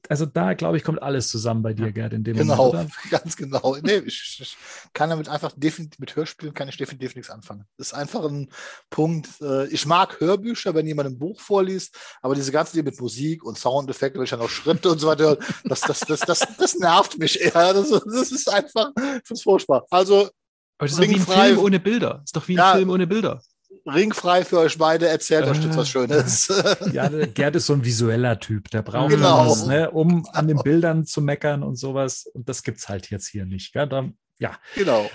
also 0.09 0.27
da, 0.27 0.55
glaube 0.55 0.77
ich, 0.77 0.85
kommt 0.85 1.03
alles 1.03 1.29
zusammen 1.29 1.63
bei 1.63 1.73
dir, 1.73 1.91
Gerd, 1.91 2.13
in 2.13 2.23
dem 2.23 2.37
genau, 2.37 2.73
Moment. 2.73 2.93
Genau, 3.03 3.11
ganz 3.23 3.37
genau. 3.37 3.77
Nee, 3.83 4.03
ich, 4.07 4.39
ich, 4.41 4.57
kann 4.93 5.11
damit 5.11 5.29
einfach 5.29 5.53
definitiv, 5.57 5.99
mit 5.99 6.15
Hörspielen 6.15 6.55
kann 6.55 6.69
ich 6.69 6.77
definitiv 6.77 7.17
nichts 7.17 7.31
anfangen. 7.31 7.65
Das 7.79 7.89
ist 7.89 7.95
einfach 7.95 8.25
ein 8.25 8.51
Punkt. 8.91 9.29
Äh, 9.41 9.67
ich 9.69 9.87
mag 9.87 10.21
Hörbücher, 10.21 10.75
wenn 10.75 10.87
jemand 10.87 11.09
ein 11.09 11.19
Buch 11.19 11.41
vorliest, 11.41 11.97
aber 12.21 12.35
diese 12.35 12.53
ganze 12.53 12.75
Dinge 12.75 12.91
mit 12.91 13.01
Musik 13.01 13.43
und 13.43 13.59
Soundeffekte, 13.59 14.19
wenn 14.19 14.25
ich 14.25 14.31
dann 14.31 14.41
noch 14.41 14.51
Schritte 14.51 14.91
und 14.91 14.99
so 14.99 15.09
weiter, 15.09 15.39
das, 15.65 15.81
das, 15.81 16.01
das, 16.01 16.21
das, 16.21 16.47
das 16.59 16.75
nervt 16.77 17.19
mich 17.19 17.41
eher. 17.41 17.73
Das, 17.73 17.89
das 17.89 18.33
ist 18.33 18.49
einfach, 18.49 18.91
ich 18.97 19.03
finde 19.03 19.23
es 19.31 19.43
furchtbar. 19.43 19.87
Also, 19.91 20.29
aber 20.77 20.89
das 20.89 20.93
ist 20.93 21.01
doch 21.01 21.09
wie 21.09 21.15
ein 21.15 21.21
Film 21.21 21.59
ohne 21.59 21.81
Bilder. 21.81 22.15
Das 22.15 22.25
ist 22.27 22.37
doch 22.37 22.49
wie 22.49 22.55
ein 22.55 22.59
ja, 22.59 22.75
Film 22.75 22.91
ohne 22.91 23.07
Bilder 23.07 23.41
ringfrei 23.87 24.45
für 24.45 24.59
euch 24.59 24.79
beide. 24.79 25.09
Erzählt 25.09 25.47
äh, 25.47 25.51
euch 25.51 25.63
jetzt 25.63 25.77
was 25.77 25.89
Schönes. 25.89 26.53
Ja, 26.93 27.09
Gerd 27.09 27.57
ist 27.57 27.67
so 27.67 27.73
ein 27.75 27.85
visueller 27.85 28.39
Typ. 28.39 28.71
Der 28.71 28.83
braucht 28.83 29.11
genau. 29.11 29.47
was, 29.47 29.67
ne, 29.67 29.91
um 29.91 30.27
an 30.33 30.49
den 30.49 30.59
Bildern 30.59 31.07
zu 31.07 31.23
meckern 31.23 31.63
und 31.63 31.77
sowas. 31.77 32.27
Und 32.27 32.49
das 32.49 32.63
gibt 32.63 32.79
es 32.79 32.89
halt 32.89 33.11
jetzt 33.11 33.29
hier 33.29 33.47
nicht. 33.47 33.73
Gell? 33.73 33.89
Da, 33.89 34.09
ja. 34.39 34.59
Genau. 34.75 35.09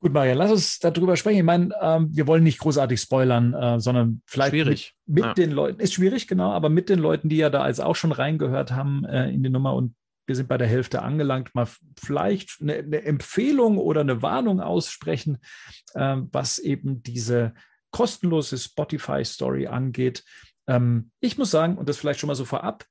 Gut, 0.00 0.12
Maria, 0.12 0.34
lass 0.34 0.50
uns 0.50 0.78
darüber 0.80 1.16
sprechen. 1.16 1.38
Ich 1.38 1.44
meine, 1.44 1.74
ähm, 1.80 2.10
wir 2.12 2.26
wollen 2.26 2.44
nicht 2.44 2.58
großartig 2.58 3.00
spoilern, 3.00 3.54
äh, 3.54 3.80
sondern 3.80 4.20
vielleicht 4.26 4.50
schwierig. 4.50 4.94
mit, 5.06 5.14
mit 5.14 5.24
ja. 5.24 5.32
den 5.32 5.50
Leuten, 5.50 5.80
ist 5.80 5.94
schwierig, 5.94 6.28
genau, 6.28 6.52
aber 6.52 6.68
mit 6.68 6.90
den 6.90 6.98
Leuten, 6.98 7.30
die 7.30 7.38
ja 7.38 7.48
da 7.48 7.62
als 7.62 7.80
auch 7.80 7.96
schon 7.96 8.12
reingehört 8.12 8.72
haben 8.72 9.06
äh, 9.06 9.30
in 9.30 9.42
die 9.42 9.48
Nummer 9.48 9.74
und 9.74 9.94
wir 10.26 10.36
sind 10.36 10.48
bei 10.48 10.58
der 10.58 10.66
Hälfte 10.66 11.02
angelangt, 11.02 11.54
mal 11.54 11.66
vielleicht 11.98 12.58
eine, 12.60 12.74
eine 12.74 13.02
Empfehlung 13.02 13.78
oder 13.78 14.02
eine 14.02 14.20
Warnung 14.20 14.60
aussprechen, 14.60 15.38
äh, 15.94 16.16
was 16.32 16.58
eben 16.58 17.02
diese 17.02 17.54
kostenlose 17.94 18.58
Spotify-Story 18.58 19.68
angeht. 19.68 20.24
Ähm, 20.66 21.12
ich 21.20 21.38
muss 21.38 21.52
sagen, 21.52 21.78
und 21.78 21.88
das 21.88 21.96
vielleicht 21.96 22.18
schon 22.18 22.26
mal 22.26 22.34
so 22.34 22.44
vorab, 22.44 22.84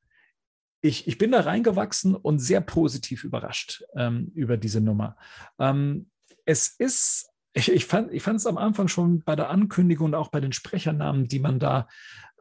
ich, 0.80 1.10
ich 1.10 1.18
bin 1.18 1.32
da 1.32 1.42
reingewachsen 1.42 2.16
und 2.16 2.40
sehr 2.40 2.62
positiv 2.62 3.26
überrascht 3.26 3.84
ähm, 3.98 4.32
über 4.34 4.56
diese 4.56 4.80
Nummer. 4.80 5.18
Ähm, 5.60 6.10
es 6.46 6.70
ist, 6.70 7.30
ich, 7.54 7.70
ich 7.70 7.86
fand 7.86 8.12
es 8.14 8.48
am 8.48 8.58
Anfang 8.58 8.88
schon 8.88 9.24
bei 9.24 9.36
der 9.36 9.50
Ankündigung 9.50 10.08
und 10.08 10.16
auch 10.16 10.30
bei 10.30 10.40
den 10.40 10.54
Sprechernamen, 10.54 11.28
die 11.28 11.40
man 11.40 11.60
da 11.60 11.90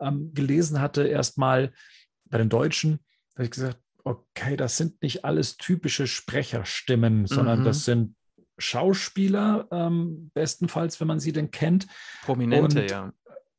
ähm, 0.01 0.33
gelesen 0.33 0.81
hatte, 0.81 1.05
erstmal 1.09 1.72
bei 2.27 2.38
den 2.38 2.48
Deutschen, 2.48 3.01
da 3.31 3.38
habe 3.38 3.44
ich 3.44 3.51
gesagt, 3.51 3.79
okay, 4.05 4.57
das 4.57 4.77
sind 4.77 5.03
nicht 5.03 5.25
alles 5.25 5.57
typische 5.57 6.07
Sprecherstimmen, 6.07 7.27
sondern 7.27 7.61
mhm. 7.61 7.64
das 7.64 7.85
sind 7.85 8.14
Schauspieler, 8.62 9.68
ähm, 9.70 10.31
bestenfalls, 10.35 11.01
wenn 11.01 11.09
man 11.09 11.20
sie 11.20 11.33
denn 11.33 11.51
kennt. 11.51 11.87
Prominente, 12.25 12.83
und, 12.83 12.90
ja. 12.90 13.12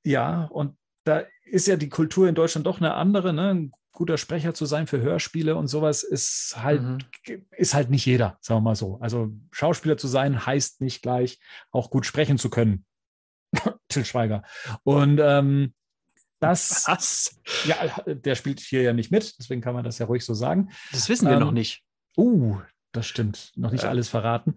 Ja, 0.06 0.44
und 0.46 0.76
da 1.04 1.24
ist 1.46 1.68
ja 1.68 1.76
die 1.76 1.90
Kultur 1.90 2.28
in 2.28 2.36
Deutschland 2.36 2.66
doch 2.66 2.80
eine 2.80 2.94
andere. 2.96 3.34
Ne? 3.34 3.50
Ein 3.50 3.72
guter 3.92 4.18
Sprecher 4.18 4.54
zu 4.54 4.66
sein 4.66 4.88
für 4.88 5.02
Hörspiele 5.02 5.56
und 5.56 5.68
sowas 5.68 6.04
ist 6.04 6.56
halt, 6.58 6.82
mhm. 6.82 6.98
ist 7.52 7.74
halt 7.74 7.90
nicht 7.90 8.06
jeder, 8.06 8.38
sagen 8.42 8.58
wir 8.58 8.70
mal 8.70 8.76
so. 8.76 8.98
Also 9.00 9.32
Schauspieler 9.52 9.98
zu 9.98 10.08
sein 10.08 10.46
heißt 10.46 10.82
nicht 10.82 11.02
gleich 11.02 11.40
auch 11.72 11.90
gut 11.90 12.06
sprechen 12.06 12.38
zu 12.38 12.50
können. 12.50 12.86
Till 13.88 14.04
Schweiger. 14.04 14.44
Und 14.84 15.20
ähm, 15.22 15.74
das, 16.40 16.84
Was? 16.88 17.40
ja, 17.66 17.76
der 18.06 18.36
spielt 18.36 18.60
hier 18.60 18.82
ja 18.82 18.94
nicht 18.94 19.12
mit, 19.12 19.38
deswegen 19.40 19.62
kann 19.62 19.76
man 19.76 19.84
das 19.84 20.00
ja 20.00 20.08
ruhig 20.08 20.26
so 20.26 20.34
sagen. 20.34 20.72
Das 20.92 21.08
wissen 21.08 21.28
wir 21.28 21.34
ähm, 21.34 21.40
noch 21.40 21.52
nicht. 21.52 21.84
Uh, 22.18 22.60
das 22.94 23.06
stimmt. 23.08 23.52
Noch 23.56 23.72
nicht 23.72 23.84
ja. 23.84 23.90
alles 23.90 24.08
verraten. 24.08 24.56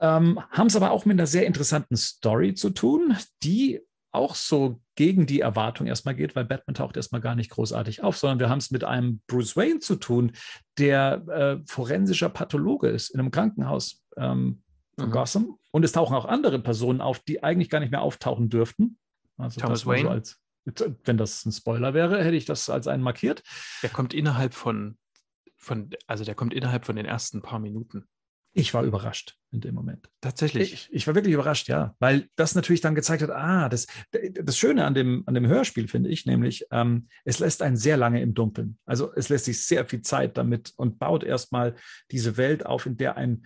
Ähm, 0.00 0.40
Haben 0.50 0.66
es 0.66 0.76
aber 0.76 0.90
auch 0.90 1.04
mit 1.04 1.18
einer 1.18 1.26
sehr 1.26 1.46
interessanten 1.46 1.96
Story 1.96 2.54
zu 2.54 2.70
tun, 2.70 3.16
die 3.42 3.80
auch 4.12 4.36
so 4.36 4.80
gegen 4.94 5.26
die 5.26 5.40
Erwartung 5.40 5.88
erstmal 5.88 6.14
geht, 6.14 6.36
weil 6.36 6.44
Batman 6.44 6.74
taucht 6.74 6.96
erstmal 6.96 7.20
gar 7.20 7.34
nicht 7.34 7.50
großartig 7.50 8.04
auf, 8.04 8.16
sondern 8.16 8.38
wir 8.38 8.48
haben 8.48 8.58
es 8.58 8.70
mit 8.70 8.84
einem 8.84 9.20
Bruce 9.26 9.56
Wayne 9.56 9.80
zu 9.80 9.96
tun, 9.96 10.32
der 10.78 11.26
äh, 11.28 11.66
forensischer 11.66 12.28
Pathologe 12.28 12.88
ist 12.88 13.10
in 13.10 13.18
einem 13.18 13.32
Krankenhaus 13.32 14.04
ähm, 14.16 14.62
von 14.96 15.08
mhm. 15.08 15.12
Gotham. 15.12 15.58
Und 15.72 15.84
es 15.84 15.92
tauchen 15.92 16.14
auch 16.14 16.26
andere 16.26 16.60
Personen 16.60 17.00
auf, 17.00 17.18
die 17.20 17.42
eigentlich 17.42 17.70
gar 17.70 17.80
nicht 17.80 17.90
mehr 17.90 18.02
auftauchen 18.02 18.48
dürften. 18.48 18.98
Also 19.36 19.60
Thomas 19.60 19.84
Wayne. 19.84 20.02
So 20.02 20.08
als, 20.10 20.40
wenn 21.04 21.16
das 21.16 21.44
ein 21.44 21.52
Spoiler 21.52 21.92
wäre, 21.92 22.22
hätte 22.22 22.36
ich 22.36 22.44
das 22.44 22.70
als 22.70 22.86
einen 22.86 23.02
markiert. 23.02 23.42
Er 23.82 23.88
kommt 23.88 24.14
innerhalb 24.14 24.54
von 24.54 24.96
von, 25.64 25.90
also 26.06 26.24
der 26.24 26.34
kommt 26.34 26.54
innerhalb 26.54 26.84
von 26.84 26.96
den 26.96 27.06
ersten 27.06 27.42
paar 27.42 27.58
Minuten. 27.58 28.06
Ich 28.56 28.72
war 28.72 28.84
überrascht 28.84 29.36
in 29.50 29.60
dem 29.60 29.74
Moment. 29.74 30.08
Tatsächlich. 30.20 30.72
Ich, 30.72 30.88
ich, 30.92 31.06
war 31.08 31.16
wirklich 31.16 31.34
überrascht, 31.34 31.66
ja, 31.68 31.96
weil 31.98 32.28
das 32.36 32.54
natürlich 32.54 32.80
dann 32.80 32.94
gezeigt 32.94 33.22
hat, 33.22 33.30
ah, 33.30 33.68
das, 33.68 33.88
das 34.12 34.56
Schöne 34.56 34.84
an 34.84 34.94
dem, 34.94 35.24
an 35.26 35.34
dem 35.34 35.48
Hörspiel 35.48 35.88
finde 35.88 36.10
ich 36.10 36.24
nämlich, 36.24 36.64
ähm, 36.70 37.08
es 37.24 37.40
lässt 37.40 37.62
einen 37.62 37.76
sehr 37.76 37.96
lange 37.96 38.22
im 38.22 38.32
Dunkeln. 38.32 38.78
Also 38.84 39.12
es 39.14 39.28
lässt 39.28 39.46
sich 39.46 39.66
sehr 39.66 39.84
viel 39.86 40.02
Zeit 40.02 40.38
damit 40.38 40.72
und 40.76 41.00
baut 41.00 41.24
erstmal 41.24 41.74
diese 42.12 42.36
Welt 42.36 42.64
auf, 42.64 42.86
in 42.86 42.96
der 42.96 43.16
ein 43.16 43.44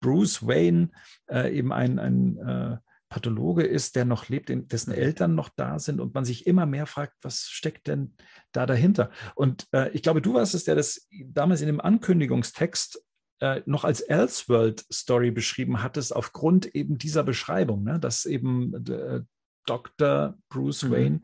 Bruce 0.00 0.44
Wayne 0.44 0.90
äh, 1.30 1.56
eben 1.56 1.72
ein, 1.72 2.00
ein 2.00 2.36
äh, 2.38 2.76
Pathologe 3.08 3.62
ist, 3.62 3.96
der 3.96 4.04
noch 4.04 4.28
lebt, 4.28 4.50
dessen 4.50 4.92
Eltern 4.92 5.34
noch 5.34 5.50
da 5.54 5.78
sind 5.78 6.00
und 6.00 6.14
man 6.14 6.24
sich 6.24 6.46
immer 6.46 6.66
mehr 6.66 6.86
fragt, 6.86 7.14
was 7.22 7.42
steckt 7.42 7.86
denn 7.86 8.16
da 8.52 8.66
dahinter? 8.66 9.10
Und 9.34 9.66
äh, 9.72 9.90
ich 9.90 10.02
glaube, 10.02 10.22
du 10.22 10.34
warst 10.34 10.54
es, 10.54 10.64
der 10.64 10.74
das 10.74 11.08
damals 11.26 11.60
in 11.60 11.68
dem 11.68 11.80
Ankündigungstext 11.80 13.04
äh, 13.40 13.62
noch 13.66 13.84
als 13.84 14.00
Elseworld-Story 14.00 15.30
beschrieben 15.30 15.82
hattest, 15.82 16.14
aufgrund 16.14 16.74
eben 16.74 16.98
dieser 16.98 17.24
Beschreibung, 17.24 17.84
ne? 17.84 18.00
dass 18.00 18.26
eben 18.26 18.74
äh, 18.86 19.20
Dr. 19.66 20.38
Bruce 20.48 20.84
mhm. 20.84 20.90
Wayne 20.90 21.20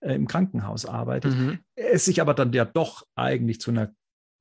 äh, 0.00 0.14
im 0.14 0.26
Krankenhaus 0.26 0.86
arbeitet. 0.86 1.34
Mhm. 1.34 1.58
Es 1.74 2.04
sich 2.04 2.20
aber 2.20 2.34
dann 2.34 2.52
ja 2.52 2.64
doch 2.64 3.06
eigentlich 3.14 3.60
zu 3.60 3.70
einer, 3.70 3.94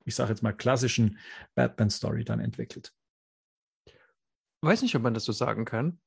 ich 0.06 0.16
sage 0.16 0.32
jetzt 0.32 0.44
mal, 0.44 0.54
klassischen 0.54 1.20
Batman-Story 1.56 2.26
dann 2.26 2.40
entwickelt. 2.40 2.94
Weiß 4.64 4.82
nicht, 4.84 4.96
ob 4.96 5.02
man 5.02 5.14
das 5.14 5.26
so 5.26 5.32
sagen 5.32 5.66
kann. 5.66 6.00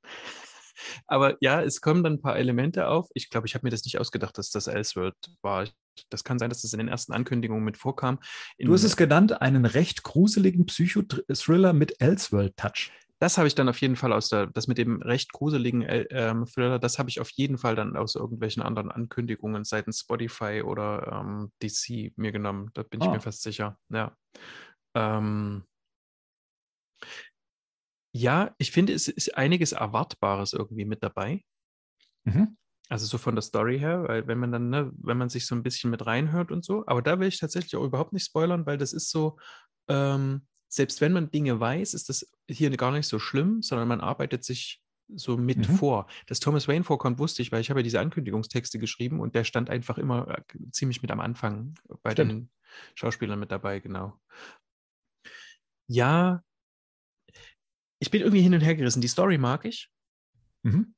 Aber 1.07 1.37
ja, 1.41 1.63
es 1.63 1.81
kommen 1.81 2.03
dann 2.03 2.15
ein 2.15 2.21
paar 2.21 2.37
Elemente 2.37 2.89
auf. 2.89 3.09
Ich 3.15 3.31
glaube, 3.31 3.47
ich 3.47 3.55
habe 3.55 3.67
mir 3.67 3.71
das 3.71 3.85
nicht 3.85 3.99
ausgedacht, 3.99 4.39
dass 4.39 4.51
das 4.51 4.67
Elseworld 4.67 5.15
war. 5.43 5.69
Das 6.11 6.25
kann 6.25 6.39
sein, 6.39 6.51
dass 6.51 6.63
das 6.63 6.73
in 6.73 6.79
den 6.79 6.89
ersten 6.89 7.13
Ankündigungen 7.13 7.65
mit 7.65 7.77
vorkam. 7.77 8.19
In, 8.57 8.67
du 8.67 8.75
hast 8.75 8.85
es 8.85 8.97
genannt, 8.97 9.41
einen 9.41 9.65
recht 9.65 10.03
gruseligen 10.03 10.67
Psychothriller 10.67 11.73
mit 11.73 12.01
Elseworld-Touch. 12.01 12.93
Das 13.21 13.39
habe 13.39 13.47
ich 13.47 13.55
dann 13.55 13.69
auf 13.69 13.81
jeden 13.81 13.97
Fall 13.97 14.13
aus 14.13 14.29
der, 14.29 14.49
das 14.49 14.67
mit 14.67 14.77
dem 14.77 15.01
recht 15.01 15.33
gruseligen 15.33 15.83
äh, 15.83 16.35
Thriller, 16.47 16.79
das 16.79 16.99
habe 16.99 17.09
ich 17.09 17.21
auf 17.21 17.31
jeden 17.31 17.59
Fall 17.59 17.77
dann 17.77 17.97
aus 17.97 18.17
irgendwelchen 18.17 18.63
anderen 18.63 18.91
Ankündigungen 18.91 19.65
seitens 19.65 20.01
Spotify 20.01 20.63
oder 20.65 21.23
ähm, 21.23 21.53
DC 21.63 22.13
mir 22.17 22.33
genommen. 22.33 22.71
Da 22.75 22.83
bin 22.83 23.01
ah. 23.01 23.07
ich 23.07 23.11
mir 23.13 23.21
fast 23.21 23.43
sicher. 23.43 23.79
Ja. 23.89 24.17
Ähm, 24.95 25.65
ja, 28.15 28.55
ich 28.59 28.71
finde, 28.71 28.93
es 28.93 29.09
ist 29.09 29.37
einiges 29.37 29.73
Erwartbares 29.73 30.53
irgendwie 30.53 30.85
mit 30.85 31.03
dabei. 31.03 31.43
Mhm. 32.23 32.57
Also 32.89 33.07
so 33.07 33.19
von 33.19 33.35
der 33.35 33.43
Story 33.43 33.79
her, 33.79 34.05
weil 34.07 34.29
wenn 34.29 34.39
man 34.39 34.53
dann, 34.53 34.71
ne, 34.71 34.93
wenn 34.97 35.19
man 35.19 35.29
sich 35.29 35.47
so 35.47 35.55
ein 35.57 35.65
bisschen 35.65 35.91
mit 35.91 36.07
reinhört 36.07 36.53
und 36.53 36.65
so, 36.65 36.85
aber 36.87 37.03
da 37.03 37.19
will 37.19 37.27
ich 37.27 37.41
tatsächlich 37.41 37.75
auch 37.75 37.83
überhaupt 37.83 38.13
nicht 38.13 38.25
spoilern, 38.25 38.67
weil 38.67 38.79
das 38.79 38.93
ist 38.93 39.11
so, 39.11 39.37
ähm, 39.89 40.47
selbst 40.69 41.01
wenn 41.01 41.13
man 41.13 41.33
Dinge 41.33 41.59
weiß, 41.59 41.93
ist 41.95 42.09
das 42.09 42.31
hier 42.49 42.71
gar 42.77 42.93
nicht 42.93 43.09
so 43.09 43.19
schlimm, 43.19 43.63
sondern 43.63 43.89
man 43.89 44.01
arbeitet 44.01 44.45
sich 44.45 44.81
so 45.09 45.37
mit 45.37 45.69
mhm. 45.69 45.75
vor. 45.77 46.07
Dass 46.29 46.39
Thomas 46.39 46.69
Wayne 46.69 46.85
vorkommt, 46.85 47.19
wusste 47.19 47.43
ich, 47.43 47.51
weil 47.51 47.63
ich 47.63 47.71
habe 47.71 47.81
ja 47.81 47.85
diese 47.85 47.99
Ankündigungstexte 47.99 48.79
geschrieben 48.79 49.19
und 49.19 49.35
der 49.35 49.43
stand 49.43 49.71
einfach 49.71 49.99
immer 49.99 50.29
äh, 50.29 50.43
ziemlich 50.71 51.03
mit 51.03 51.11
am 51.11 51.21
Anfang 51.21 51.75
bei 52.05 52.13
Stimmt. 52.13 52.31
den 52.31 52.51
Schauspielern 52.95 53.41
mit 53.41 53.51
dabei, 53.51 53.81
genau. 53.81 54.21
Ja, 55.89 56.43
ich 58.05 58.11
bin 58.11 58.21
irgendwie 58.21 58.43
hin 58.43 58.53
und 58.53 58.61
her 58.61 58.75
gerissen. 58.75 59.01
Die 59.01 59.09
Story 59.09 59.39
mag 59.39 59.65
ich. 59.65 59.91
Mhm. 60.63 60.95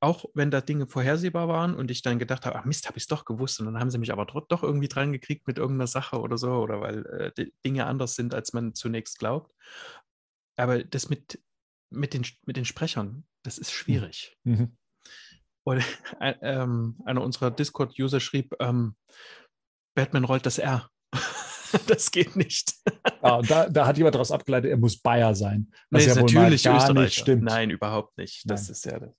Auch 0.00 0.24
wenn 0.34 0.50
da 0.50 0.60
Dinge 0.60 0.88
vorhersehbar 0.88 1.46
waren 1.46 1.76
und 1.76 1.88
ich 1.92 2.02
dann 2.02 2.18
gedacht 2.18 2.44
habe, 2.44 2.58
ach 2.58 2.64
Mist, 2.64 2.88
habe 2.88 2.98
ich 2.98 3.04
es 3.04 3.06
doch 3.06 3.24
gewusst. 3.24 3.60
Und 3.60 3.66
dann 3.66 3.78
haben 3.78 3.92
sie 3.92 3.98
mich 3.98 4.10
aber 4.10 4.26
doch 4.26 4.64
irgendwie 4.64 4.88
dran 4.88 5.12
gekriegt 5.12 5.46
mit 5.46 5.58
irgendeiner 5.58 5.86
Sache 5.86 6.20
oder 6.20 6.36
so, 6.36 6.50
oder 6.54 6.80
weil 6.80 7.32
äh, 7.36 7.46
Dinge 7.64 7.86
anders 7.86 8.16
sind, 8.16 8.34
als 8.34 8.52
man 8.52 8.74
zunächst 8.74 9.20
glaubt. 9.20 9.54
Aber 10.56 10.82
das 10.82 11.08
mit, 11.08 11.40
mit, 11.90 12.12
den, 12.12 12.26
mit 12.44 12.56
den 12.56 12.64
Sprechern, 12.64 13.24
das 13.44 13.58
ist 13.58 13.70
schwierig. 13.70 14.36
Mhm. 14.42 14.52
mhm. 14.52 14.76
Und 15.64 15.84
äh, 16.18 16.34
ähm, 16.42 16.96
einer 17.04 17.22
unserer 17.22 17.52
Discord-User 17.52 18.18
schrieb, 18.18 18.56
ähm, 18.58 18.96
Batman 19.94 20.24
rollt 20.24 20.44
das 20.44 20.58
R. 20.58 20.90
das 21.86 22.10
geht 22.10 22.36
nicht. 22.36 22.74
Ja, 23.22 23.36
und 23.36 23.50
da, 23.50 23.68
da 23.68 23.86
hat 23.86 23.96
jemand 23.96 24.14
daraus 24.14 24.30
abgeleitet, 24.30 24.70
er 24.70 24.76
muss 24.76 24.98
Bayer 24.98 25.34
sein. 25.34 25.70
Was 25.90 26.06
nee, 26.06 26.12
ja 26.12 26.20
natürlich 26.20 26.62
gar 26.62 26.92
nicht 26.92 27.18
stimmt. 27.18 27.42
Nein, 27.44 27.70
überhaupt 27.70 28.16
nicht. 28.18 28.42
Das 28.50 28.64
Nein. 28.64 28.72
ist 28.72 28.84
ja, 28.86 28.98
das 28.98 29.10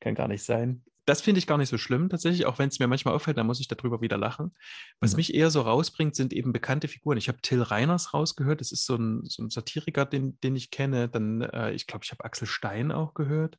kann 0.00 0.14
gar 0.14 0.28
nicht 0.28 0.44
sein. 0.44 0.82
das 1.06 1.20
finde 1.20 1.38
ich 1.38 1.46
gar 1.46 1.56
nicht 1.56 1.68
so 1.68 1.78
schlimm 1.78 2.08
tatsächlich, 2.08 2.46
auch 2.46 2.58
wenn 2.58 2.68
es 2.68 2.78
mir 2.78 2.88
manchmal 2.88 3.14
auffällt, 3.14 3.38
dann 3.38 3.46
muss 3.46 3.60
ich 3.60 3.68
darüber 3.68 4.00
wieder 4.00 4.18
lachen. 4.18 4.54
Was 5.00 5.12
mhm. 5.12 5.18
mich 5.18 5.34
eher 5.34 5.50
so 5.50 5.60
rausbringt, 5.60 6.16
sind 6.16 6.32
eben 6.32 6.52
bekannte 6.52 6.88
Figuren. 6.88 7.16
Ich 7.16 7.28
habe 7.28 7.40
Till 7.40 7.62
Reiners 7.62 8.12
rausgehört, 8.12 8.60
das 8.60 8.72
ist 8.72 8.84
so 8.84 8.96
ein, 8.96 9.22
so 9.24 9.42
ein 9.42 9.50
Satiriker, 9.50 10.04
den, 10.04 10.38
den 10.40 10.56
ich 10.56 10.70
kenne. 10.70 11.08
Dann, 11.08 11.42
äh, 11.42 11.72
ich 11.72 11.86
glaube, 11.86 12.04
ich 12.04 12.10
habe 12.10 12.24
Axel 12.24 12.48
Stein 12.48 12.90
auch 12.90 13.14
gehört. 13.14 13.56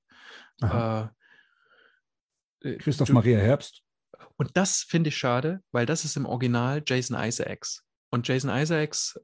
Äh, 0.61 1.05
äh, 2.61 2.77
Christoph 2.77 3.07
du, 3.07 3.13
Maria 3.13 3.39
Herbst. 3.39 3.81
Und 4.35 4.55
das 4.55 4.81
finde 4.81 5.09
ich 5.09 5.17
schade, 5.17 5.61
weil 5.71 5.85
das 5.85 6.05
ist 6.05 6.17
im 6.17 6.25
Original 6.25 6.83
Jason 6.85 7.17
Isaacs. 7.17 7.86
Und 8.09 8.27
Jason 8.27 8.49
Isaacs 8.49 9.19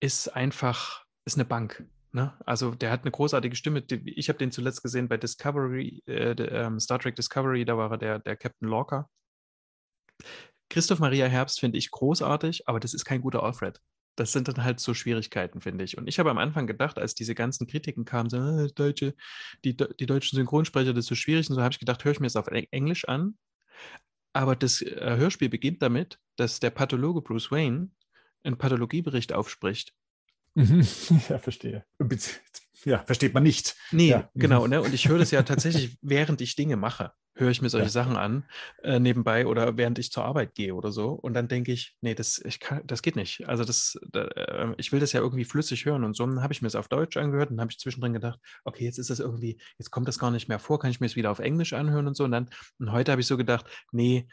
ist 0.00 0.28
einfach, 0.28 1.04
ist 1.24 1.36
eine 1.36 1.44
Bank. 1.44 1.84
Ne? 2.12 2.32
Also 2.44 2.74
der 2.74 2.90
hat 2.90 3.02
eine 3.02 3.10
großartige 3.10 3.56
Stimme. 3.56 3.82
Ich 4.04 4.28
habe 4.28 4.38
den 4.38 4.52
zuletzt 4.52 4.82
gesehen 4.82 5.08
bei 5.08 5.16
Discovery, 5.16 6.02
äh, 6.06 6.32
ähm, 6.32 6.78
Star 6.78 6.98
Trek 6.98 7.16
Discovery, 7.16 7.64
da 7.64 7.76
war 7.76 7.90
er 7.90 7.98
der, 7.98 8.18
der 8.18 8.36
Captain 8.36 8.68
Lorca. 8.68 9.08
Christoph 10.68 11.00
Maria 11.00 11.26
Herbst 11.26 11.60
finde 11.60 11.78
ich 11.78 11.90
großartig, 11.90 12.68
aber 12.68 12.80
das 12.80 12.94
ist 12.94 13.04
kein 13.04 13.20
guter 13.22 13.42
Alfred. 13.42 13.80
Das 14.16 14.32
sind 14.32 14.48
dann 14.48 14.62
halt 14.62 14.78
so 14.80 14.92
Schwierigkeiten, 14.92 15.62
finde 15.62 15.84
ich. 15.84 15.96
Und 15.96 16.06
ich 16.06 16.18
habe 16.18 16.30
am 16.30 16.38
Anfang 16.38 16.66
gedacht, 16.66 16.98
als 16.98 17.14
diese 17.14 17.34
ganzen 17.34 17.66
Kritiken 17.66 18.04
kamen, 18.04 18.28
so, 18.28 18.36
äh, 18.36 18.68
Deutsche, 18.74 19.14
die, 19.64 19.74
die 19.74 20.06
deutschen 20.06 20.36
Synchronsprecher, 20.36 20.92
das 20.92 21.04
ist 21.04 21.08
so 21.08 21.14
schwierig. 21.14 21.48
Und 21.48 21.56
so 21.56 21.62
habe 21.62 21.72
ich 21.72 21.78
gedacht, 21.78 22.04
höre 22.04 22.12
ich 22.12 22.20
mir 22.20 22.26
das 22.26 22.36
auf 22.36 22.48
Englisch 22.48 23.06
an. 23.06 23.38
Aber 24.34 24.56
das 24.56 24.82
äh, 24.82 25.16
Hörspiel 25.16 25.48
beginnt 25.48 25.82
damit, 25.82 26.18
dass 26.36 26.60
der 26.60 26.70
Pathologe 26.70 27.22
Bruce 27.22 27.50
Wayne 27.50 27.90
einen 28.44 28.58
Pathologiebericht 28.58 29.32
aufspricht 29.32 29.94
Mhm. 30.54 30.86
Ja, 31.28 31.38
verstehe. 31.38 31.84
Ja, 32.84 32.98
versteht 32.98 33.34
man 33.34 33.42
nicht. 33.42 33.76
Nee, 33.92 34.10
ja. 34.10 34.30
genau. 34.34 34.66
Ne? 34.66 34.82
Und 34.82 34.92
ich 34.92 35.08
höre 35.08 35.18
das 35.18 35.30
ja 35.30 35.42
tatsächlich, 35.42 35.96
während 36.02 36.40
ich 36.40 36.56
Dinge 36.56 36.76
mache, 36.76 37.12
höre 37.34 37.50
ich 37.50 37.62
mir 37.62 37.70
solche 37.70 37.86
ja. 37.86 37.92
Sachen 37.92 38.16
an, 38.16 38.44
äh, 38.82 38.98
nebenbei 38.98 39.46
oder 39.46 39.76
während 39.76 39.98
ich 39.98 40.10
zur 40.10 40.24
Arbeit 40.24 40.54
gehe 40.54 40.74
oder 40.74 40.90
so. 40.92 41.10
Und 41.10 41.34
dann 41.34 41.48
denke 41.48 41.72
ich, 41.72 41.96
nee, 42.00 42.14
das, 42.14 42.38
ich 42.44 42.60
kann, 42.60 42.82
das 42.86 43.02
geht 43.02 43.16
nicht. 43.16 43.48
Also 43.48 43.64
das, 43.64 43.98
da, 44.10 44.24
äh, 44.24 44.74
ich 44.76 44.92
will 44.92 45.00
das 45.00 45.12
ja 45.12 45.20
irgendwie 45.20 45.44
flüssig 45.44 45.86
hören. 45.86 46.04
Und 46.04 46.14
so 46.14 46.26
habe 46.42 46.52
ich 46.52 46.60
mir 46.60 46.68
es 46.68 46.74
auf 46.74 46.88
Deutsch 46.88 47.16
angehört 47.16 47.50
und 47.50 47.60
habe 47.60 47.70
ich 47.70 47.78
zwischendrin 47.78 48.12
gedacht, 48.12 48.40
okay, 48.64 48.84
jetzt 48.84 48.98
ist 48.98 49.10
das 49.10 49.20
irgendwie, 49.20 49.58
jetzt 49.78 49.90
kommt 49.90 50.08
das 50.08 50.18
gar 50.18 50.30
nicht 50.30 50.48
mehr 50.48 50.58
vor, 50.58 50.78
kann 50.78 50.90
ich 50.90 51.00
mir 51.00 51.06
es 51.06 51.16
wieder 51.16 51.30
auf 51.30 51.38
Englisch 51.38 51.72
anhören 51.72 52.06
und 52.06 52.16
so. 52.16 52.24
Und 52.24 52.32
dann, 52.32 52.50
und 52.78 52.92
heute 52.92 53.12
habe 53.12 53.20
ich 53.20 53.26
so 53.26 53.36
gedacht, 53.36 53.66
nee, 53.92 54.28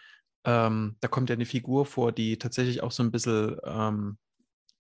ähm, 0.46 0.98
da 1.02 1.08
kommt 1.08 1.30
ja 1.30 1.36
eine 1.36 1.46
Figur 1.46 1.86
vor, 1.86 2.12
die 2.12 2.38
tatsächlich 2.38 2.82
auch 2.82 2.92
so 2.92 3.04
ein 3.04 3.12
bisschen 3.12 3.58
ähm, 3.64 4.18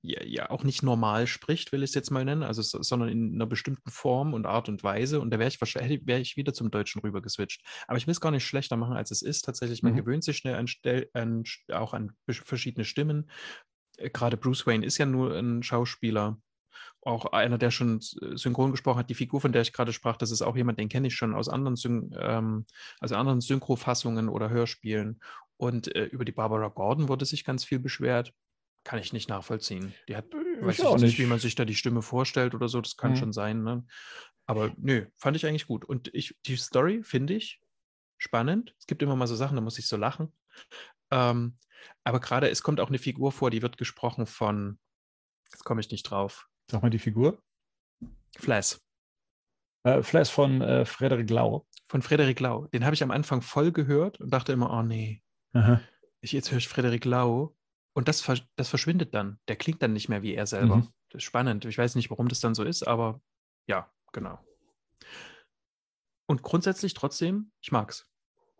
ja, 0.01 0.23
ja, 0.23 0.49
auch 0.49 0.63
nicht 0.63 0.81
normal 0.81 1.27
spricht, 1.27 1.71
will 1.71 1.83
ich 1.83 1.89
es 1.89 1.95
jetzt 1.95 2.09
mal 2.09 2.23
nennen, 2.23 2.43
also 2.43 2.61
sondern 2.61 3.09
in 3.09 3.33
einer 3.35 3.45
bestimmten 3.45 3.91
Form 3.91 4.33
und 4.33 4.45
Art 4.45 4.69
und 4.69 4.81
Weise. 4.83 5.19
Und 5.19 5.31
da 5.31 5.39
wäre 5.39 5.49
ich 5.49 5.59
wahrscheinlich 5.59 6.05
wäre 6.05 6.21
ich 6.21 6.37
wieder 6.37 6.53
zum 6.53 6.71
Deutschen 6.71 7.01
rüber 7.01 7.21
geswitcht. 7.21 7.61
Aber 7.87 7.97
ich 7.97 8.07
will 8.07 8.13
es 8.13 8.21
gar 8.21 8.31
nicht 8.31 8.45
schlechter 8.45 8.77
machen, 8.77 8.95
als 8.95 9.11
es 9.11 9.21
ist. 9.21 9.41
Tatsächlich, 9.43 9.83
man 9.83 9.93
mhm. 9.93 9.97
gewöhnt 9.97 10.23
sich 10.23 10.37
schnell 10.37 10.55
an, 10.55 10.67
an, 11.13 11.43
auch 11.73 11.93
an 11.93 12.13
verschiedene 12.27 12.85
Stimmen. 12.85 13.29
Äh, 13.97 14.09
gerade 14.09 14.37
Bruce 14.37 14.65
Wayne 14.65 14.85
ist 14.85 14.97
ja 14.97 15.05
nur 15.05 15.35
ein 15.35 15.63
Schauspieler. 15.63 16.39
Auch 17.01 17.25
einer, 17.27 17.57
der 17.57 17.71
schon 17.71 17.99
synchron 18.01 18.71
gesprochen 18.71 18.99
hat, 18.99 19.09
die 19.09 19.15
Figur, 19.15 19.39
von 19.41 19.51
der 19.51 19.61
ich 19.61 19.73
gerade 19.73 19.93
sprach, 19.93 20.17
das 20.17 20.31
ist 20.31 20.41
auch 20.41 20.55
jemand, 20.55 20.79
den 20.79 20.89
kenne 20.89 21.07
ich 21.07 21.15
schon 21.15 21.33
aus 21.33 21.47
anderen, 21.47 21.77
Syn 21.77 22.13
ähm, 22.19 22.65
also 22.99 23.15
anderen 23.15 23.41
Synchrofassungen 23.41 24.29
oder 24.29 24.49
Hörspielen. 24.49 25.19
Und 25.59 25.93
äh, 25.95 26.05
über 26.05 26.25
die 26.25 26.31
Barbara 26.31 26.69
Gordon 26.69 27.09
wurde 27.09 27.25
sich 27.25 27.43
ganz 27.43 27.65
viel 27.65 27.79
beschwert 27.79 28.33
kann 28.83 28.99
ich 28.99 29.13
nicht 29.13 29.29
nachvollziehen. 29.29 29.93
Die 30.07 30.15
hat, 30.15 30.25
ich 30.33 30.65
weiß 30.65 30.79
ich 30.79 30.85
auch 30.85 30.97
nicht, 30.97 31.19
wie 31.19 31.25
man 31.25 31.39
sich 31.39 31.55
da 31.55 31.65
die 31.65 31.75
Stimme 31.75 32.01
vorstellt 32.01 32.55
oder 32.55 32.69
so, 32.69 32.81
das 32.81 32.97
kann 32.97 33.11
mhm. 33.11 33.15
schon 33.17 33.33
sein. 33.33 33.63
Ne? 33.63 33.85
Aber 34.45 34.73
nö, 34.77 35.05
fand 35.17 35.37
ich 35.37 35.45
eigentlich 35.45 35.67
gut. 35.67 35.85
Und 35.85 36.13
ich, 36.13 36.37
die 36.45 36.55
Story 36.57 37.03
finde 37.03 37.35
ich 37.35 37.61
spannend. 38.17 38.75
Es 38.79 38.87
gibt 38.87 39.03
immer 39.03 39.15
mal 39.15 39.27
so 39.27 39.35
Sachen, 39.35 39.55
da 39.55 39.61
muss 39.61 39.77
ich 39.77 39.87
so 39.87 39.97
lachen. 39.97 40.33
Ähm, 41.11 41.57
aber 42.03 42.19
gerade, 42.19 42.49
es 42.49 42.63
kommt 42.63 42.79
auch 42.79 42.89
eine 42.89 42.97
Figur 42.97 43.31
vor, 43.31 43.51
die 43.51 43.61
wird 43.61 43.77
gesprochen 43.77 44.25
von, 44.25 44.79
jetzt 45.51 45.63
komme 45.63 45.81
ich 45.81 45.91
nicht 45.91 46.03
drauf. 46.03 46.47
Sag 46.69 46.81
mal 46.81 46.89
die 46.89 46.99
Figur. 46.99 47.41
Flash. 48.37 48.79
Äh, 49.83 50.01
Flash 50.03 50.29
von 50.29 50.61
äh, 50.61 50.85
Frederik 50.85 51.29
Lau. 51.29 51.67
Von 51.87 52.01
Frederik 52.01 52.39
Lau. 52.39 52.67
Den 52.67 52.85
habe 52.85 52.93
ich 52.93 53.03
am 53.03 53.11
Anfang 53.11 53.41
voll 53.41 53.71
gehört 53.71 54.19
und 54.19 54.31
dachte 54.31 54.51
immer, 54.51 54.71
oh 54.71 54.83
nee. 54.83 55.21
Ich, 56.21 56.31
jetzt 56.31 56.51
höre 56.51 56.57
ich 56.57 56.67
Frederik 56.67 57.05
Lau 57.05 57.55
und 57.93 58.07
das, 58.07 58.23
das 58.55 58.69
verschwindet 58.69 59.13
dann. 59.13 59.39
Der 59.47 59.55
klingt 59.55 59.81
dann 59.81 59.93
nicht 59.93 60.09
mehr 60.09 60.21
wie 60.21 60.33
er 60.33 60.45
selber. 60.45 60.77
Mhm. 60.77 60.87
Das 61.09 61.19
ist 61.19 61.23
spannend. 61.23 61.65
Ich 61.65 61.77
weiß 61.77 61.95
nicht, 61.95 62.09
warum 62.09 62.27
das 62.27 62.39
dann 62.39 62.55
so 62.55 62.63
ist, 62.63 62.87
aber 62.87 63.21
ja, 63.67 63.91
genau. 64.13 64.39
Und 66.27 66.43
grundsätzlich 66.43 66.93
trotzdem, 66.93 67.51
ich 67.61 67.71
mag's. 67.71 68.07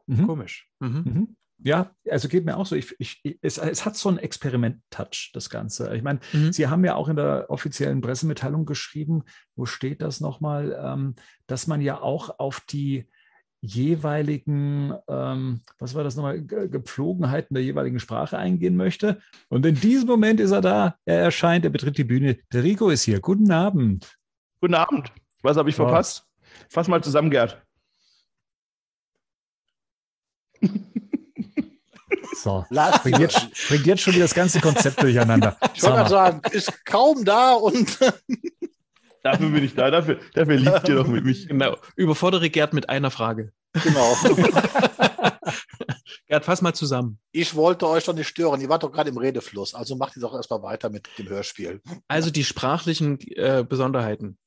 Mhm. 0.08 0.26
Komisch. 0.26 0.70
Mhm. 0.80 1.04
mhm. 1.06 1.36
Ja, 1.62 1.94
also 2.10 2.30
geht 2.30 2.46
mir 2.46 2.56
auch 2.56 2.66
so. 2.66 2.76
Ich, 2.76 2.96
ich, 3.00 3.22
es, 3.42 3.58
es 3.58 3.86
hat 3.86 3.98
so 3.98 4.08
einen 4.08 4.18
Experiment-Touch, 4.18 5.32
das 5.34 5.50
Ganze. 5.50 5.94
Ich 5.94 6.02
meine, 6.02 6.22
mhm. 6.32 6.54
Sie 6.54 6.68
haben 6.68 6.86
ja 6.86 6.96
auch 6.96 7.10
in 7.10 7.18
der 7.18 7.48
offiziellen 7.50 8.00
Pressemitteilung 8.00 8.66
geschrieben, 8.66 9.24
wo 9.56 9.66
steht 9.66 10.02
das 10.02 10.22
nochmal, 10.22 10.80
ähm, 10.82 11.16
dass 11.48 11.68
man 11.68 11.82
ja 11.82 12.00
auch 12.00 12.40
auf 12.40 12.62
die 12.62 13.10
jeweiligen, 13.62 14.94
ähm, 15.08 15.62
was 15.78 15.96
war 15.96 16.04
das 16.04 16.16
nochmal, 16.16 16.42
Gepflogenheiten 16.42 17.54
der 17.54 17.64
jeweiligen 17.64 18.00
Sprache 18.00 18.38
eingehen 18.38 18.76
möchte. 18.76 19.22
Und 19.50 19.66
in 19.66 19.76
diesem 19.76 20.08
Moment 20.08 20.40
ist 20.40 20.52
er 20.52 20.62
da, 20.62 20.96
er 21.06 21.20
erscheint, 21.20 21.66
er 21.66 21.72
betritt 21.72 21.98
die 21.98 22.04
Bühne. 22.04 22.38
Der 22.54 22.64
Rico 22.64 22.90
ist 22.90 23.04
hier. 23.04 23.20
Guten 23.20 23.52
Abend. 23.52 24.18
Guten 24.62 24.76
Abend. 24.76 25.12
Was 25.42 25.58
habe 25.58 25.70
ich 25.70 25.76
so. 25.76 25.84
verpasst? 25.84 26.26
Fass 26.70 26.88
mal 26.88 27.04
zusammen, 27.04 27.30
Gerd. 27.30 27.62
So, 32.42 32.66
bringt 32.70 33.20
jetzt, 33.20 33.50
bringt 33.68 33.86
jetzt 33.86 34.02
schon 34.02 34.14
wieder 34.14 34.24
das 34.24 34.34
ganze 34.34 34.62
Konzept 34.62 35.02
durcheinander. 35.04 35.58
Ich 35.74 35.84
wollte 35.84 36.10
sagen, 36.10 36.42
ist 36.52 36.86
kaum 36.86 37.26
da 37.26 37.54
und 37.54 38.00
Dafür 39.24 39.50
bin 39.50 39.64
ich 39.64 39.76
da, 39.76 39.92
dafür, 39.92 40.20
dafür 40.34 40.56
liebt 40.56 40.88
ihr 40.88 40.96
doch 40.96 41.08
mit 41.08 41.26
mich. 41.26 41.48
Genau. 41.48 41.76
Überfordere 41.96 42.50
Gerd 42.50 42.74
mit 42.74 42.90
einer 42.90 43.12
Frage. 43.12 43.52
Genau. 43.84 44.16
Gerd, 46.28 46.46
fass 46.46 46.62
mal 46.62 46.74
zusammen. 46.74 47.20
Ich 47.32 47.56
wollte 47.56 47.88
euch 47.88 48.06
doch 48.06 48.14
nicht 48.14 48.28
stören. 48.28 48.62
Ihr 48.62 48.70
wart 48.70 48.84
doch 48.84 48.92
gerade 48.92 49.10
im 49.10 49.18
Redefluss. 49.18 49.74
Also 49.74 49.96
macht 49.96 50.16
ihr 50.16 50.22
doch 50.22 50.34
erstmal 50.34 50.62
weiter 50.62 50.90
mit 50.90 51.08
dem 51.18 51.28
Hörspiel. 51.28 51.82
Also 52.08 52.30
die 52.30 52.44
sprachlichen 52.44 53.20
äh, 53.36 53.66
Besonderheiten. 53.68 54.38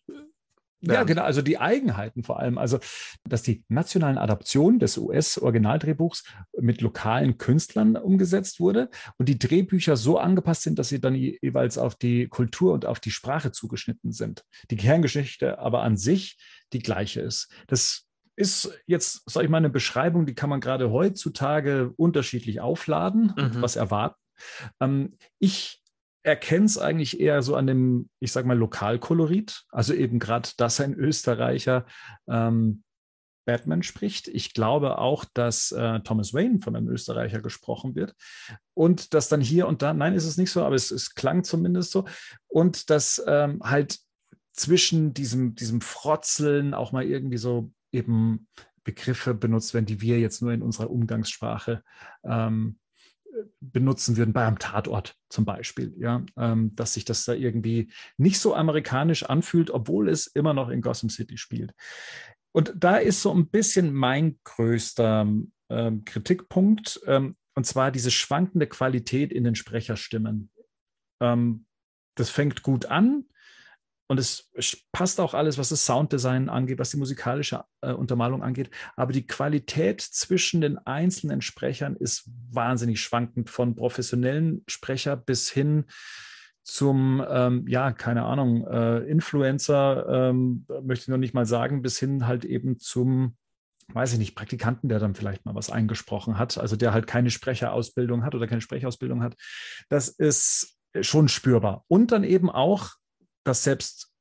Ja, 0.83 1.05
genau. 1.05 1.23
Also 1.23 1.43
die 1.43 1.59
Eigenheiten 1.59 2.25
vor 2.25 2.39
allem. 2.41 2.59
Also, 2.59 2.79
dass 3.25 3.43
die 3.43 3.65
nationalen 3.69 4.19
Adaptionen 4.19 4.79
des 4.79 4.99
US-Originaldrehbuchs 4.99 6.25
mit 6.59 6.81
lokalen 6.81 7.39
Künstlern 7.39 7.97
umgesetzt 7.97 8.59
wurde 8.59 8.91
und 9.17 9.29
die 9.29 9.39
Drehbücher 9.39 9.97
so 9.97 10.19
angepasst 10.19 10.63
sind, 10.63 10.79
dass 10.79 10.89
sie 10.89 11.01
dann 11.01 11.15
jeweils 11.15 11.79
auf 11.79 11.95
die 11.95 12.27
Kultur 12.29 12.73
und 12.73 12.85
auf 12.85 13.01
die 13.01 13.13
Sprache 13.13 13.53
zugeschnitten 13.53 14.13
sind. 14.13 14.45
Die 14.71 14.77
Kerngeschichte 14.77 15.59
aber 15.59 15.83
an 15.83 15.97
sich 15.97 16.37
die 16.73 16.81
gleiche 16.81 17.21
ist. 17.21 17.49
Das 17.69 18.07
ist 18.35 18.77
jetzt, 18.87 19.31
sage 19.31 19.45
ich 19.45 19.51
mal, 19.51 19.59
eine 19.59 19.71
Beschreibung, 19.71 20.27
die 20.27 20.35
kann 20.35 20.51
man 20.51 20.61
gerade 20.61 20.91
heutzutage 20.91 21.93
unterschiedlich 21.97 22.61
aufladen 22.61 23.35
mhm. 23.37 23.45
und 23.45 23.63
was 23.63 23.77
erwarten. 23.77 24.17
Ähm, 24.81 25.17
ich 25.39 25.82
erkenne 26.23 26.67
es 26.67 26.79
eigentlich 26.79 27.21
eher 27.21 27.43
so 27.43 27.57
an 27.57 27.67
dem, 27.67 28.09
ich 28.21 28.33
sage 28.33 28.47
mal, 28.47 28.57
Lokalkolorit. 28.57 29.65
Also 29.71 29.95
eben 29.95 30.19
gerade, 30.19 30.51
dass 30.57 30.81
ein 30.81 30.95
Österreicher 30.95 31.87
ähm, 32.29 32.83
Batman 33.45 33.83
spricht. 33.83 34.29
Ich 34.29 34.55
glaube 34.55 34.99
auch, 34.99 35.25
dass 35.35 35.73
äh, 35.73 36.01
Thomas 36.01 36.33
Wayne 36.33 36.61
von 36.61 36.77
einem 36.77 36.89
Österreicher 36.89 37.41
gesprochen 37.41 37.95
wird. 37.95 38.15
Und 38.75 39.15
dass 39.15 39.29
dann 39.29 39.41
hier 39.41 39.67
und 39.67 39.83
da, 39.83 39.93
nein, 39.93 40.15
ist 40.15 40.27
es 40.27 40.37
nicht 40.37 40.51
so, 40.51 40.63
aber 40.63 40.77
es, 40.77 40.91
es 40.91 41.15
klang 41.15 41.43
zumindest 41.43 41.91
so. 41.91 42.05
Und 42.47 42.91
dass 42.91 43.23
ähm, 43.27 43.61
halt 43.63 43.99
zwischen 44.53 45.15
diesem, 45.15 45.55
diesem 45.55 45.81
Frotzeln 45.81 46.75
auch 46.75 46.93
mal 46.93 47.05
irgendwie 47.05 47.39
so 47.39 47.73
eben 47.91 48.47
Begriffe 48.85 49.35
benutzt 49.35 49.75
werden, 49.75 49.87
die 49.87 50.01
wir 50.01 50.21
jetzt 50.21 50.43
nur 50.43 50.53
in 50.53 50.63
unserer 50.63 50.91
Umgangssprache 50.91 51.83
ähm, 52.25 52.79
benutzen 53.61 54.17
würden 54.17 54.33
bei 54.33 54.47
einem 54.47 54.59
Tatort 54.59 55.17
zum 55.29 55.45
Beispiel, 55.45 55.95
ja, 55.99 56.25
ähm, 56.37 56.75
dass 56.77 56.95
sich 56.95 57.05
das 57.05 57.25
da 57.25 57.33
irgendwie 57.33 57.91
nicht 58.17 58.39
so 58.39 58.55
amerikanisch 58.55 59.25
anfühlt, 59.25 59.71
obwohl 59.71 60.09
es 60.09 60.27
immer 60.27 60.55
noch 60.55 60.69
in 60.69 60.83
Gotham 60.83 61.11
City 61.11 61.39
spielt. 61.39 61.73
Und 62.53 62.75
da 62.77 62.97
ist 62.97 63.23
so 63.23 63.33
ein 63.33 63.49
bisschen 63.49 63.95
mein 63.95 64.39
größter 64.45 65.27
ähm, 65.71 66.05
Kritikpunkt, 66.05 67.01
ähm, 67.07 67.37
und 67.55 67.67
zwar 67.67 67.91
diese 67.91 68.11
schwankende 68.11 68.67
Qualität 68.67 69.33
in 69.33 69.45
den 69.45 69.55
Sprecherstimmen. 69.55 70.51
Ähm, 71.21 71.67
das 72.15 72.31
fängt 72.31 72.63
gut 72.63 72.87
an, 72.87 73.25
und 74.09 74.19
es 74.19 74.51
passt 74.93 75.21
auch 75.21 75.35
alles, 75.35 75.59
was 75.59 75.71
das 75.71 75.87
Sounddesign 75.87 76.49
angeht, 76.49 76.79
was 76.79 76.91
die 76.91 76.99
musikalische 76.99 77.65
äh, 77.81 77.93
Untermalung 77.93 78.43
angeht. 78.43 78.71
Aber 78.97 79.13
die 79.13 79.27
Qualität 79.27 80.01
zwischen 80.01 80.61
den 80.61 80.79
einzelnen 80.79 81.41
Sprechern 81.41 81.97
ist 81.97 82.31
wahnsinnig 82.51 83.01
schwankend, 83.01 83.49
von 83.49 83.75
professionellen 83.75 84.65
Sprecher 84.67 85.17
bis 85.17 85.51
hin 85.51 85.85
zum, 86.65 87.25
ähm, 87.29 87.67
ja, 87.67 87.93
keine 87.93 88.25
Ahnung, 88.25 88.67
äh, 88.67 88.99
Influencer, 88.99 90.07
ähm, 90.09 90.67
möchte 90.83 91.05
ich 91.05 91.09
noch 91.09 91.17
nicht 91.17 91.35
mal 91.35 91.47
sagen, 91.47 91.83
bis 91.83 91.99
hin 91.99 92.27
halt 92.27 92.45
eben 92.45 92.79
zum 92.79 93.37
weiß 93.95 94.13
ich 94.15 94.19
nicht, 94.19 94.35
Praktikanten, 94.35 94.89
der 94.89 95.01
dann 95.01 95.15
vielleicht 95.15 95.45
mal 95.45 95.55
was 95.55 95.69
eingesprochen 95.69 96.39
hat, 96.39 96.57
also 96.57 96.77
der 96.77 96.95
halt 96.95 97.07
keine 97.07 97.31
Sprecherausbildung 97.31 98.25
hat 98.25 98.35
oder 98.35 98.47
keine 98.47 98.61
Sprechausbildung 98.61 99.23
hat. 99.23 99.35
Das 99.89 100.09
ist 100.09 100.79
schon 101.01 101.29
spürbar. 101.29 101.85
Und 101.89 102.13
dann 102.13 102.25
eben 102.25 102.51
auch, 102.51 102.91
dass 103.45 103.65
selbst 103.65 104.13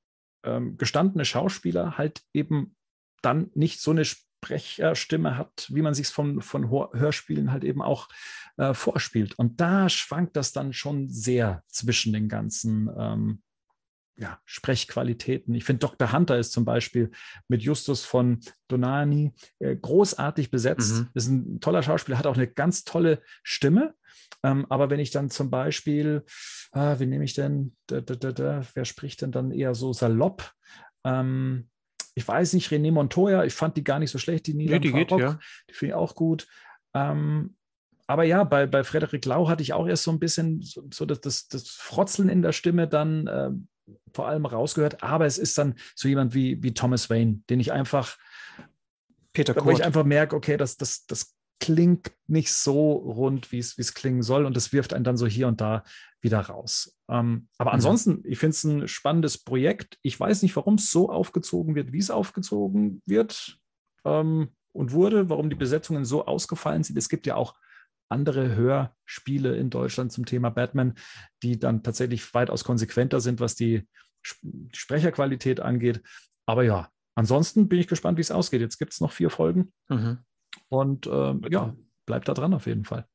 ähm, 0.44 0.78
gestandene 0.78 1.26
Schauspieler 1.26 1.98
halt 1.98 2.22
eben 2.34 2.76
dann 3.22 3.52
nicht 3.54 3.82
so 3.82 3.92
eine 3.92 4.06
Sprecherstimme 4.06 5.38
hat, 5.38 5.68
wie 5.70 5.82
man 5.82 5.94
sich 5.94 6.08
es 6.08 6.12
von, 6.12 6.42
von 6.42 6.70
Hörspielen 6.70 7.52
halt 7.52 7.64
eben 7.64 7.82
auch 7.82 8.10
äh, 8.58 8.74
vorspielt. 8.74 9.38
Und 9.38 9.62
da 9.62 9.90
schwankt 9.90 10.36
das 10.36 10.52
dann 10.52 10.74
schon 10.74 11.10
sehr 11.10 11.64
zwischen 11.68 12.14
den 12.14 12.28
ganzen 12.28 12.90
ähm, 12.98 13.44
ja, 14.18 14.40
Sprechqualitäten. 14.46 15.56
Ich 15.56 15.64
finde, 15.64 15.80
Dr. 15.80 16.12
Hunter 16.12 16.38
ist 16.38 16.52
zum 16.52 16.66
Beispiel 16.66 17.12
mit 17.48 17.64
Justus 17.64 18.04
von 18.04 18.40
Donani 18.68 19.34
äh, 19.60 19.76
großartig 19.76 20.52
besetzt. 20.52 20.94
Mhm. 20.94 21.10
Ist 21.14 21.28
ein 21.28 21.60
toller 21.60 21.82
Schauspieler, 21.82 22.18
hat 22.18 22.28
auch 22.28 22.36
eine 22.36 22.48
ganz 22.48 22.84
tolle 22.84 23.22
Stimme. 23.44 23.96
Ähm, 24.44 24.66
aber 24.70 24.90
wenn 24.90 25.00
ich 25.00 25.12
dann 25.12 25.30
zum 25.30 25.50
Beispiel, 25.50 26.24
äh, 26.74 27.00
wie 27.00 27.06
nehme 27.06 27.24
ich 27.24 27.34
denn, 27.34 27.76
da, 27.88 28.02
da, 28.02 28.32
da, 28.32 28.62
wer 28.74 28.86
spricht 28.86 29.22
denn 29.22 29.32
dann 29.32 29.52
eher 29.52 29.76
so 29.76 29.94
salopp? 29.94 30.52
Ähm, 31.04 31.70
ich 32.14 32.28
weiß 32.28 32.54
nicht, 32.54 32.72
René 32.72 32.92
Montoya, 32.92 33.46
ich 33.46 33.54
fand 33.54 33.78
die 33.78 33.84
gar 33.84 34.00
nicht 34.00 34.12
so 34.12 34.18
schlecht, 34.18 34.48
die 34.48 34.54
Nina 34.54 34.74
ja, 34.74 34.80
die, 34.80 34.92
geht, 34.92 35.12
ja. 35.12 35.40
die 35.70 35.74
finde 35.74 35.92
ich 35.92 35.96
auch 35.96 36.16
gut. 36.16 36.48
Ähm, 36.94 37.56
aber 38.08 38.24
ja, 38.24 38.44
bei, 38.44 38.68
bei 38.68 38.84
Frederik 38.84 39.24
Lau 39.24 39.48
hatte 39.48 39.64
ich 39.64 39.72
auch 39.72 39.88
erst 39.88 40.04
so 40.04 40.12
ein 40.12 40.20
bisschen 40.20 40.62
so, 40.62 40.86
so 40.92 41.06
das, 41.06 41.22
das, 41.22 41.48
das 41.48 41.70
Frotzeln 41.70 42.28
in 42.28 42.42
der 42.42 42.52
Stimme 42.52 42.88
dann 42.88 43.28
äh, 43.28 43.52
vor 44.14 44.28
allem 44.28 44.46
rausgehört. 44.46 45.04
Aber 45.04 45.26
es 45.26 45.38
ist 45.38 45.58
dann 45.58 45.76
so 45.96 46.08
jemand 46.08 46.34
wie, 46.34 46.62
wie 46.64 46.74
Thomas 46.74 47.10
Wayne, 47.10 47.42
den 47.50 47.60
ich 47.60 47.72
einfach, 47.72 48.18
Peter 49.34 49.56
wo 49.64 49.72
ich 49.72 49.84
einfach 49.84 50.04
merke, 50.04 50.36
okay, 50.36 50.58
das, 50.58 50.78
das, 50.78 51.06
das 51.06 51.36
klingt 51.60 52.12
nicht 52.28 52.52
so 52.52 52.92
rund, 52.94 53.52
wie 53.52 53.60
es, 53.60 53.94
klingen 53.94 54.24
soll. 54.24 54.46
Und 54.46 54.58
das 54.58 54.74
wirft 54.74 54.94
einen 54.94 55.04
dann 55.04 55.18
so 55.18 55.28
hier 55.28 55.48
und 55.48 55.62
da 55.62 55.84
wieder 56.20 56.40
raus. 56.40 56.98
Ähm, 57.10 57.48
aber 57.58 57.72
mhm. 57.72 57.76
ansonsten, 57.76 58.24
ich 58.26 58.40
finde 58.40 58.56
es 58.56 58.64
ein 58.64 58.88
spannendes 58.88 59.38
Projekt. 59.38 59.98
Ich 60.02 60.20
weiß 60.20 60.42
nicht, 60.42 60.56
warum 60.56 60.76
es 60.76 60.92
so 60.92 61.10
aufgezogen 61.10 61.76
wird, 61.76 61.94
wie 61.94 62.00
es 62.00 62.12
aufgezogen 62.12 63.02
wird 63.06 63.60
ähm, 64.06 64.50
und 64.74 64.92
wurde, 64.92 65.30
warum 65.30 65.50
die 65.50 65.56
Besetzungen 65.56 66.04
so 66.04 66.26
ausgefallen 66.26 66.84
sind. 66.84 66.98
Es 66.98 67.10
gibt 67.10 67.28
ja 67.28 67.36
auch 67.36 67.56
andere 68.12 68.56
Hörspiele 68.56 69.56
in 69.56 69.70
Deutschland 69.70 70.12
zum 70.12 70.26
Thema 70.26 70.50
Batman, 70.50 70.96
die 71.44 71.60
dann 71.60 71.84
tatsächlich 71.84 72.34
weitaus 72.34 72.64
konsequenter 72.64 73.20
sind, 73.20 73.40
was 73.40 73.56
die 73.56 73.88
Sprecherqualität 74.22 75.60
angeht. 75.60 76.02
Aber 76.46 76.64
ja, 76.64 76.90
ansonsten 77.16 77.68
bin 77.68 77.80
ich 77.80 77.88
gespannt, 77.88 78.18
wie 78.18 78.22
es 78.22 78.32
ausgeht. 78.32 78.62
Jetzt 78.62 78.78
gibt 78.78 78.94
es 78.94 79.02
noch 79.02 79.12
vier 79.12 79.30
Folgen. 79.30 79.74
Mhm. 79.90 80.20
Und 80.70 81.08
äh, 81.08 81.34
ja, 81.50 81.76
bleibt 82.06 82.28
da 82.28 82.34
dran 82.34 82.54
auf 82.54 82.68
jeden 82.68 82.86
Fall. 82.86 83.06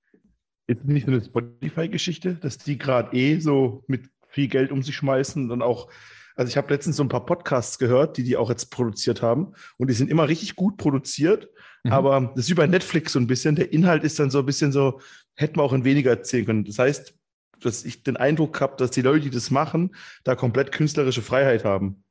Ist 0.67 0.85
nicht 0.85 1.07
so 1.07 1.13
eine 1.13 1.25
Spotify-Geschichte, 1.25 2.35
dass 2.35 2.59
die 2.59 2.79
gerade 2.79 3.17
eh 3.17 3.39
so 3.39 3.85
mit 3.87 4.09
viel 4.29 4.49
Geld 4.49 4.73
um 4.73 4.83
sich 4.83 4.97
schmeißen 4.97 5.51
und 5.51 5.63
auch 5.63 5.91
also 6.37 6.51
ich 6.51 6.59
habe 6.59 6.73
letztens 6.73 6.97
so 6.97 7.03
ein 7.03 7.09
paar 7.09 7.25
Podcasts 7.25 7.79
gehört, 7.79 8.19
die 8.19 8.23
die 8.23 8.37
auch 8.37 8.51
jetzt 8.51 8.67
produziert 8.71 9.23
haben 9.23 9.55
und 9.79 9.89
die 9.89 9.95
sind 9.95 10.11
immer 10.11 10.29
richtig 10.29 10.55
gut 10.55 10.77
produziert, 10.77 11.49
mhm. 11.87 11.93
aber 11.93 12.33
das 12.35 12.45
ist 12.45 12.51
wie 12.51 12.55
bei 12.55 12.67
Netflix 12.67 13.13
so 13.13 13.19
ein 13.19 13.27
bisschen. 13.27 13.57
Der 13.57 13.73
Inhalt 13.73 14.05
ist 14.05 14.19
dann 14.19 14.31
so 14.31 14.41
ein 14.41 14.47
bisschen 14.47 14.73
so, 14.73 15.01
hätten 15.35 15.57
wir 15.57 15.63
auch 15.63 15.73
in 15.73 15.85
weniger 15.85 16.11
erzählen 16.11 16.47
können. 16.47 16.65
Das 16.65 16.79
heißt, 16.79 17.15
dass 17.61 17.85
ich 17.85 18.03
den 18.03 18.17
Eindruck 18.17 18.61
habe, 18.61 18.77
dass 18.77 18.91
die 18.91 19.03
Leute, 19.03 19.21
die 19.21 19.31
das 19.31 19.51
machen, 19.51 19.95
da 20.25 20.35
komplett 20.35 20.73
künstlerische 20.73 21.23
Freiheit 21.23 21.65
haben. 21.65 22.03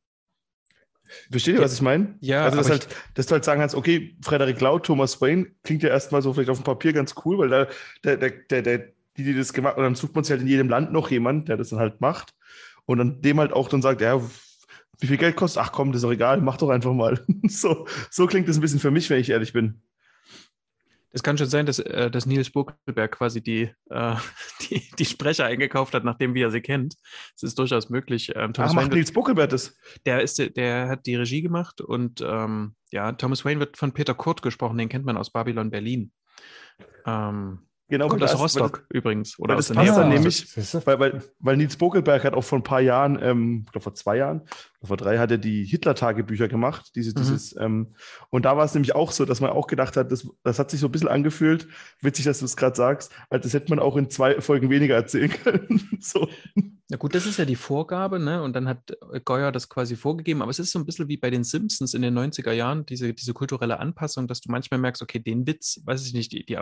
Versteht 1.29 1.55
ihr, 1.55 1.61
was 1.61 1.73
ich 1.73 1.81
meine? 1.81 2.15
Ja. 2.19 2.45
Also, 2.45 2.57
dass, 2.57 2.69
halt, 2.69 2.87
dass 3.13 3.27
du 3.27 3.33
halt 3.33 3.45
sagen 3.45 3.59
kannst, 3.59 3.75
okay, 3.75 4.15
Frederik 4.23 4.59
Lau, 4.59 4.79
Thomas 4.79 5.21
Wayne, 5.21 5.47
klingt 5.63 5.83
ja 5.83 5.89
erstmal 5.89 6.21
so 6.21 6.33
vielleicht 6.33 6.49
auf 6.49 6.57
dem 6.57 6.63
Papier 6.63 6.93
ganz 6.93 7.13
cool, 7.23 7.37
weil 7.37 7.49
da, 7.49 7.67
der, 8.03 8.17
der, 8.17 8.31
der, 8.31 8.61
der, 8.61 8.77
die, 9.17 9.23
die 9.23 9.35
das 9.35 9.53
gemacht 9.53 9.73
haben, 9.73 9.79
und 9.79 9.85
dann 9.85 9.95
sucht 9.95 10.15
man 10.15 10.23
sich 10.23 10.31
halt 10.31 10.41
in 10.41 10.47
jedem 10.47 10.67
Land 10.67 10.91
noch 10.91 11.11
jemanden, 11.11 11.45
der 11.45 11.57
das 11.57 11.69
dann 11.69 11.79
halt 11.79 12.01
macht 12.01 12.33
und 12.85 12.97
dann 12.97 13.21
dem 13.21 13.39
halt 13.39 13.53
auch 13.53 13.69
dann 13.69 13.81
sagt, 13.81 14.01
ja, 14.01 14.19
wie 14.99 15.07
viel 15.07 15.17
Geld 15.17 15.35
kostet? 15.35 15.63
Ach 15.63 15.71
komm, 15.71 15.91
das 15.91 15.99
ist 15.99 16.03
doch 16.03 16.11
egal, 16.11 16.41
mach 16.41 16.57
doch 16.57 16.69
einfach 16.69 16.93
mal. 16.93 17.23
so, 17.47 17.87
so 18.09 18.27
klingt 18.27 18.47
das 18.47 18.57
ein 18.57 18.61
bisschen 18.61 18.79
für 18.79 18.91
mich, 18.91 19.09
wenn 19.09 19.19
ich 19.19 19.29
ehrlich 19.29 19.53
bin. 19.53 19.81
Es 21.15 21.23
kann 21.23 21.37
schon 21.37 21.47
sein, 21.47 21.65
dass, 21.65 21.79
äh, 21.79 22.11
dass 22.11 22.25
Nils 22.25 22.49
Buckelberg 22.49 23.09
quasi 23.13 23.41
die, 23.41 23.71
äh, 23.89 24.15
die, 24.69 24.83
die, 24.99 25.05
Sprecher 25.05 25.45
eingekauft 25.45 25.93
hat, 25.93 26.03
nachdem 26.03 26.33
wir 26.33 26.51
sie 26.51 26.59
kennt. 26.59 26.95
Es 27.35 27.43
ist 27.43 27.57
durchaus 27.57 27.89
möglich. 27.89 28.33
Ähm, 28.35 28.51
Thomas 28.51 28.71
Ach, 28.71 28.75
macht 28.75 28.91
Nils 28.91 29.13
Buckelberg 29.13 29.49
das? 29.49 29.77
Der, 30.05 30.21
ist, 30.21 30.37
der 30.57 30.89
hat 30.89 31.05
die 31.05 31.15
Regie 31.15 31.41
gemacht 31.41 31.79
und 31.79 32.21
ähm, 32.21 32.75
ja, 32.91 33.13
Thomas 33.13 33.45
Wayne 33.45 33.61
wird 33.61 33.77
von 33.77 33.93
Peter 33.93 34.13
Kurt 34.13 34.41
gesprochen, 34.41 34.77
den 34.77 34.89
kennt 34.89 35.05
man 35.05 35.15
aus 35.15 35.31
Babylon 35.31 35.69
Berlin. 35.71 36.11
Ähm, 37.05 37.59
Genau, 37.87 38.07
Kommt 38.07 38.23
aus 38.23 38.39
Rostock 38.39 38.85
weil, 38.89 38.97
übrigens. 38.97 39.37
Oder 39.37 39.53
weil 39.53 39.57
das 39.57 39.71
passt 39.71 39.95
dann 39.95 40.09
nämlich, 40.09 40.57
weil, 40.85 40.99
weil, 40.99 41.23
weil 41.37 41.57
Nils 41.57 41.77
Bogelberg 41.77 42.23
hat 42.23 42.33
auch 42.33 42.43
vor 42.43 42.57
ein 42.57 42.63
paar 42.63 42.81
Jahren, 42.81 43.19
ähm, 43.21 43.63
ich 43.65 43.71
glaube 43.71 43.83
vor 43.83 43.93
zwei 43.93 44.17
Jahren, 44.17 44.41
oder 44.79 44.87
vor 44.87 44.97
drei, 44.97 45.19
hat 45.19 45.29
er 45.29 45.37
die 45.37 45.63
Hitler-Tagebücher 45.63 46.47
gemacht. 46.47 46.93
Diese, 46.95 47.11
mhm. 47.11 47.15
dieses, 47.21 47.55
ähm, 47.59 47.93
und 48.31 48.45
da 48.45 48.57
war 48.57 48.65
es 48.65 48.73
nämlich 48.73 48.95
auch 48.95 49.11
so, 49.11 49.23
dass 49.25 49.39
man 49.39 49.51
auch 49.51 49.67
gedacht 49.67 49.97
hat, 49.97 50.11
das, 50.11 50.27
das 50.43 50.57
hat 50.57 50.71
sich 50.71 50.79
so 50.79 50.87
ein 50.87 50.91
bisschen 50.91 51.09
angefühlt, 51.09 51.67
witzig, 52.01 52.25
dass 52.25 52.39
du 52.39 52.45
es 52.45 52.57
gerade 52.57 52.75
sagst, 52.75 53.11
als 53.29 53.43
das 53.43 53.53
hätte 53.53 53.69
man 53.69 53.77
auch 53.77 53.97
in 53.97 54.09
zwei 54.09 54.41
Folgen 54.41 54.71
weniger 54.71 54.95
erzählen 54.95 55.29
können. 55.29 55.87
so. 55.99 56.27
Na 56.89 56.97
gut, 56.97 57.13
das 57.13 57.27
ist 57.27 57.37
ja 57.37 57.45
die 57.45 57.55
Vorgabe, 57.55 58.19
ne? 58.19 58.41
Und 58.41 58.55
dann 58.55 58.67
hat 58.67 58.97
Goyer 59.25 59.51
das 59.51 59.69
quasi 59.69 59.95
vorgegeben, 59.95 60.41
aber 60.41 60.49
es 60.49 60.57
ist 60.57 60.71
so 60.71 60.79
ein 60.79 60.85
bisschen 60.87 61.07
wie 61.07 61.17
bei 61.17 61.29
den 61.29 61.43
Simpsons 61.43 61.93
in 61.93 62.01
den 62.01 62.17
90er 62.17 62.51
Jahren, 62.51 62.85
diese, 62.87 63.13
diese 63.13 63.33
kulturelle 63.33 63.79
Anpassung, 63.79 64.27
dass 64.27 64.41
du 64.41 64.49
manchmal 64.49 64.79
merkst, 64.79 65.03
okay, 65.03 65.19
den 65.19 65.45
Witz, 65.45 65.81
weiß 65.85 66.05
ich 66.07 66.13
nicht, 66.13 66.31
die, 66.31 66.43
die 66.45 66.57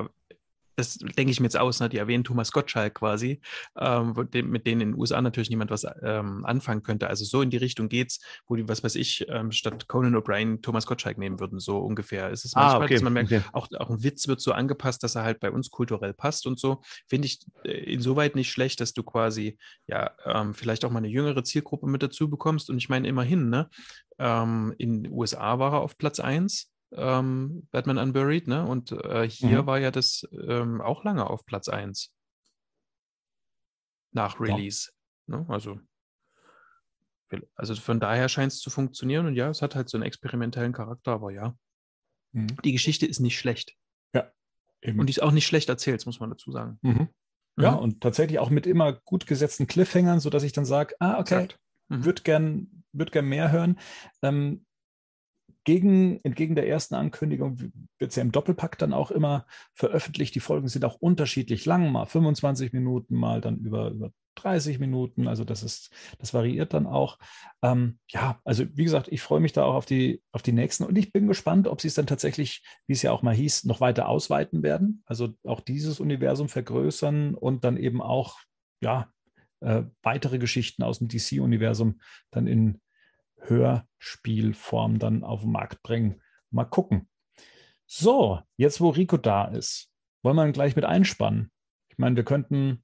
das 0.76 0.98
denke 0.98 1.32
ich 1.32 1.40
mir 1.40 1.46
jetzt 1.46 1.58
aus, 1.58 1.80
ne? 1.80 1.90
die 1.90 1.98
erwähnen 1.98 2.24
Thomas 2.24 2.52
Gottschalk 2.52 2.96
quasi, 2.96 3.42
ähm, 3.78 4.14
mit 4.34 4.66
denen 4.66 4.82
in 4.82 4.92
den 4.92 4.96
USA 4.96 5.22
natürlich 5.22 5.50
niemand 5.50 5.72
was 5.72 5.86
ähm, 6.02 6.46
anfangen 6.46 6.84
könnte. 6.84 7.08
Also 7.08 7.26
so 7.26 7.42
in 7.42 7.50
die 7.50 7.58
Richtung 7.58 7.90
geht's, 7.90 8.20
wo 8.48 8.56
die, 8.56 8.68
was 8.68 8.84
weiß 8.84 8.96
ich, 8.96 9.26
ähm, 9.30 9.52
statt 9.52 9.88
Conan 9.88 10.16
O'Brien 10.16 10.62
Thomas 10.62 10.86
Gottschalk 10.86 11.18
nehmen 11.18 11.40
würden, 11.40 11.60
so 11.60 11.78
ungefähr. 11.80 12.32
Es 12.32 12.46
ist 12.46 12.56
ah, 12.56 12.62
manchmal, 12.62 12.82
ah, 12.82 12.86
okay. 12.86 12.94
dass 12.96 13.04
man 13.04 13.14
merkt, 13.14 13.32
okay. 13.32 13.44
auch, 13.54 13.68
auch 13.78 13.90
ein 13.90 14.04
Witz 14.04 14.28
wird 14.28 14.42
so 14.42 14.52
angepasst, 14.52 15.04
dass 15.04 15.16
er 15.16 15.24
halt 15.24 15.40
bei 15.40 15.52
uns 15.52 15.70
kulturell 15.70 16.14
passt 16.14 16.48
und 16.48 16.60
so. 16.60 16.82
Finde 17.08 17.28
ich 17.28 17.46
äh, 17.64 17.72
insoweit 17.94 18.36
nicht 18.36 18.52
schlecht, 18.52 18.80
dass 18.80 18.94
du 18.94 19.04
quasi 19.04 19.58
ja 19.88 20.12
ähm, 20.26 20.54
vielleicht 20.54 20.86
auch 20.86 20.92
mal 20.92 21.00
eine 21.00 21.10
jüngere 21.10 21.44
Zielgruppe 21.44 21.88
mit 21.88 22.04
dazu 22.04 22.30
bekommst. 22.30 22.70
Und 22.70 22.78
ich 22.78 22.90
meine 22.90 23.08
immerhin, 23.08 23.50
ne? 23.50 23.70
Ähm, 24.20 24.74
in 24.78 25.04
den 25.04 25.12
USA 25.12 25.60
war 25.60 25.74
er 25.74 25.82
auf 25.82 25.98
Platz 25.98 26.20
1 26.20 26.73
ähm, 26.96 27.68
Batman 27.72 27.98
Unburied, 27.98 28.48
ne? 28.48 28.66
Und 28.66 28.92
äh, 28.92 29.28
hier 29.28 29.64
mhm. 29.64 29.66
war 29.68 29.80
ja 29.80 29.92
das 29.92 30.28
ähm, 30.32 30.82
auch 30.82 31.04
lange 31.04 31.30
auf 31.30 31.46
Platz 31.46 31.68
1 31.68 32.14
nach 34.12 34.40
Release. 34.40 34.92
Ja. 35.28 35.38
Ne? 35.38 35.46
Also, 35.50 35.80
also 37.56 37.76
von 37.76 38.00
daher 38.00 38.30
scheint 38.30 38.52
es 38.52 38.60
zu 38.60 38.70
funktionieren 38.70 39.26
und 39.26 39.36
ja, 39.36 39.50
es 39.50 39.62
hat 39.62 39.76
halt 39.76 39.90
so 39.90 39.98
einen 39.98 40.06
experimentellen 40.06 40.74
Charakter, 40.74 41.14
aber 41.14 41.32
ja. 41.32 41.58
Mhm. 42.32 42.48
Die 42.64 42.72
Geschichte 42.72 43.06
ist 43.06 43.20
nicht 43.20 43.38
schlecht. 43.38 43.76
Ja. 44.14 44.32
Eben. 44.82 45.00
Und 45.00 45.08
die 45.08 45.12
ist 45.12 45.22
auch 45.22 45.32
nicht 45.32 45.48
schlecht 45.48 45.70
erzählt, 45.70 46.06
muss 46.06 46.20
man 46.20 46.30
dazu 46.30 46.52
sagen. 46.52 46.80
Mhm. 46.82 47.10
Ja, 47.58 47.72
mhm. 47.72 47.78
und 47.80 48.02
tatsächlich 48.02 48.40
auch 48.40 48.50
mit 48.50 48.66
immer 48.66 48.94
gut 48.94 49.28
gesetzten 49.28 49.68
Cliffhangern, 49.68 50.20
sodass 50.20 50.44
ich 50.44 50.54
dann 50.54 50.66
sage, 50.66 50.96
ah, 51.00 51.20
okay, 51.20 51.48
mhm. 51.88 52.06
würde 52.06 52.24
gern, 52.24 52.84
würd 52.92 53.12
gern 53.12 53.26
mehr 53.26 53.52
hören. 53.52 53.80
Ähm, 54.22 54.66
gegen, 55.64 56.20
entgegen 56.24 56.56
der 56.56 56.68
ersten 56.68 56.96
Ankündigung 56.96 57.60
wird 57.60 58.12
es 58.12 58.16
ja 58.16 58.22
im 58.22 58.32
Doppelpack 58.32 58.78
dann 58.78 58.94
auch 58.94 59.12
immer 59.12 59.46
veröffentlicht. 59.74 60.36
Die 60.36 60.40
Folgen 60.40 60.68
sind 60.68 60.84
auch 60.86 60.96
unterschiedlich 60.96 61.66
lang, 61.66 61.92
mal 61.92 62.06
25 62.06 62.74
Minuten, 62.74 63.16
mal 63.16 63.42
dann 63.42 63.60
über, 63.60 63.90
über 63.92 64.12
30 64.36 64.80
Minuten. 64.80 65.28
Also 65.28 65.44
das 65.44 65.64
ist, 65.64 65.92
das 66.20 66.34
variiert 66.34 66.74
dann 66.74 66.86
auch. 66.86 67.18
Ähm, 67.62 68.00
ja, 68.10 68.40
also 68.44 68.66
wie 68.74 68.84
gesagt, 68.84 69.08
ich 69.10 69.22
freue 69.22 69.40
mich 69.40 69.54
da 69.54 69.64
auch 69.64 69.76
auf 69.76 69.86
die, 69.86 70.22
auf 70.32 70.42
die 70.42 70.52
nächsten 70.52 70.84
und 70.84 70.98
ich 70.98 71.14
bin 71.14 71.28
gespannt, 71.28 71.68
ob 71.68 71.82
sie 71.82 71.88
es 71.88 71.94
dann 71.94 72.08
tatsächlich, 72.08 72.64
wie 72.88 72.94
es 72.94 73.02
ja 73.02 73.12
auch 73.12 73.22
mal 73.22 73.36
hieß, 73.36 73.66
noch 73.66 73.80
weiter 73.80 74.10
ausweiten 74.10 74.64
werden. 74.64 75.04
Also 75.06 75.34
auch 75.44 75.62
dieses 75.62 76.00
Universum 76.00 76.50
vergrößern 76.50 77.36
und 77.36 77.64
dann 77.64 77.78
eben 77.78 78.02
auch, 78.02 78.40
ja, 78.82 79.10
äh, 79.62 79.84
weitere 80.02 80.40
Geschichten 80.40 80.84
aus 80.84 81.00
dem 81.00 81.08
DC-Universum 81.08 82.02
dann 82.32 82.48
in 82.48 82.82
Hörspielform 83.46 85.00
dann 85.00 85.24
auf 85.24 85.42
den 85.42 85.52
Markt 85.52 85.82
bringen. 85.84 86.22
Mal 86.52 86.66
gucken. 86.66 87.10
So, 87.86 88.40
jetzt 88.58 88.82
wo 88.82 88.90
Rico 88.90 89.18
da 89.18 89.46
ist, 89.46 89.90
wollen 90.24 90.36
wir 90.36 90.46
ihn 90.46 90.54
gleich 90.54 90.76
mit 90.76 90.86
einspannen. 90.86 91.52
Ich 91.90 91.98
meine, 91.98 92.16
wir 92.16 92.24
könnten 92.24 92.84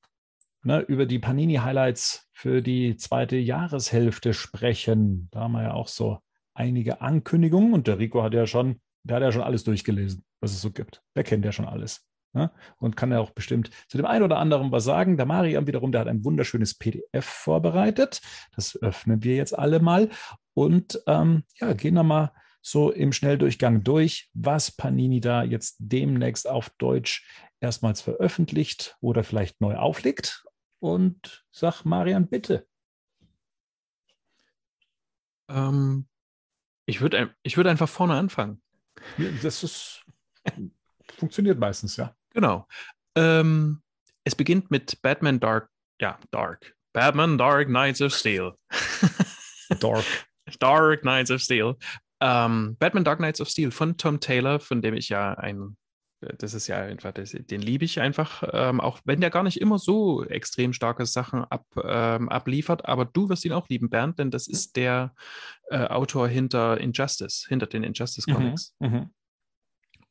ne, 0.64 0.80
über 0.82 1.05
die 1.05 1.20
Panini-Highlights 1.20 2.30
für 2.32 2.62
die 2.62 2.95
zweite 2.97 3.38
Jahreshälfte 3.38 4.34
sprechen. 4.34 5.30
Da 5.32 5.41
haben 5.41 5.53
wir 5.53 5.64
ja 5.64 5.74
auch 5.74 5.88
so 5.88 6.20
einige 6.53 7.01
Ankündigungen 7.01 7.74
und 7.74 7.88
der 7.88 7.99
Rico 7.99 8.22
hat 8.22 8.34
ja 8.34 8.45
schon, 8.45 8.82
der 9.03 9.18
hat 9.18 9.24
ja 9.24 9.32
schon 9.32 9.43
alles 9.43 9.64
durchgelesen, 9.64 10.24
was 10.41 10.51
es 10.51 10.62
so 10.62 10.72
gibt. 10.72 11.01
Der 11.16 11.24
kennt 11.24 11.45
ja 11.45 11.51
schon 11.51 11.66
alles. 11.66 12.05
Ne? 12.34 12.52
Und 12.78 12.96
kann 12.96 13.12
ja 13.12 13.20
auch 13.20 13.32
bestimmt 13.32 13.72
zu 13.88 13.98
dem 13.98 14.06
einen 14.06 14.24
oder 14.24 14.38
anderen 14.38 14.72
was 14.72 14.84
sagen. 14.84 15.18
Der 15.18 15.26
Mariam 15.26 15.68
wiederum, 15.68 15.92
der 15.92 16.02
hat 16.02 16.08
ein 16.08 16.24
wunderschönes 16.24 16.76
PDF 16.76 17.26
vorbereitet. 17.26 18.22
Das 18.56 18.80
öffnen 18.82 19.24
wir 19.24 19.36
jetzt 19.36 19.58
alle 19.58 19.80
mal 19.80 20.10
und 20.54 21.02
ähm, 21.08 21.44
ja, 21.60 21.74
gehen 21.74 21.96
da 21.96 22.04
mal 22.04 22.32
so 22.62 22.92
im 22.92 23.14
Schnelldurchgang 23.14 23.84
durch, 23.84 24.30
was 24.34 24.72
Panini 24.72 25.22
da 25.22 25.44
jetzt 25.44 25.78
demnächst 25.80 26.48
auf 26.48 26.70
Deutsch 26.72 27.26
erstmals 27.60 28.02
veröffentlicht 28.02 28.98
oder 29.02 29.24
vielleicht 29.24 29.62
neu 29.62 29.76
auflegt. 29.76 30.46
Und 30.80 31.46
sag 31.52 31.84
Marian, 31.84 32.28
bitte. 32.28 32.68
Ähm, 35.50 36.08
ich 36.86 37.02
würde 37.02 37.36
ich 37.44 37.58
würd 37.58 37.68
einfach 37.68 37.90
vorne 37.90 38.14
anfangen. 38.14 38.62
Ja, 39.18 39.30
das 39.42 39.64
ist, 39.64 40.06
funktioniert 41.18 41.60
meistens, 41.60 41.98
ja. 41.98 42.16
Genau. 42.32 42.68
Ähm, 43.16 43.82
es 44.24 44.36
beginnt 44.36 44.72
mit 44.72 45.02
Batman 45.02 45.40
Dark, 45.40 45.70
ja, 46.00 46.20
Dark. 46.32 46.76
Batman 46.94 47.38
Dark 47.38 47.68
Knights 47.68 48.02
of 48.02 48.14
Steel. 48.14 48.54
Dark. 49.80 50.06
Dark 50.60 51.02
Knights 51.02 51.32
of 51.32 51.42
Steel. 51.42 51.76
Ähm, 52.22 52.76
Batman 52.80 53.04
Dark 53.04 53.20
Knights 53.20 53.42
of 53.42 53.50
Steel 53.50 53.72
von 53.72 53.98
Tom 53.98 54.20
Taylor, 54.20 54.60
von 54.60 54.82
dem 54.82 54.94
ich 54.94 55.10
ja 55.10 55.34
ein, 55.34 55.78
das 56.22 56.54
ist 56.54 56.68
ja 56.68 56.78
einfach, 56.82 57.14
das, 57.14 57.32
den 57.32 57.62
liebe 57.62 57.86
ich 57.86 58.02
einfach, 58.02 58.44
ähm, 58.52 58.82
auch 58.82 59.00
wenn 59.06 59.22
der 59.22 59.30
gar 59.30 59.44
nicht 59.44 59.62
immer 59.62 59.78
so 59.78 60.26
extrem 60.26 60.74
starke 60.74 61.06
Sachen 61.06 61.46
ab, 61.46 61.66
ähm, 61.82 62.28
abliefert, 62.28 62.86
aber 62.86 63.06
du 63.06 63.30
wirst 63.30 63.46
ihn 63.46 63.54
auch 63.54 63.70
lieben, 63.70 63.90
Bernd, 63.90 64.20
denn 64.20 64.32
das 64.32 64.48
ist 64.48 64.76
der 64.76 65.14
äh, 65.70 65.86
Autor 65.86 66.28
hinter 66.28 66.78
Injustice, 66.80 67.46
hinter 67.48 67.68
den 67.68 67.84
Injustice 67.84 68.28
mhm, 68.28 68.34
Comics. 68.34 68.76
Mhm, 68.80 69.12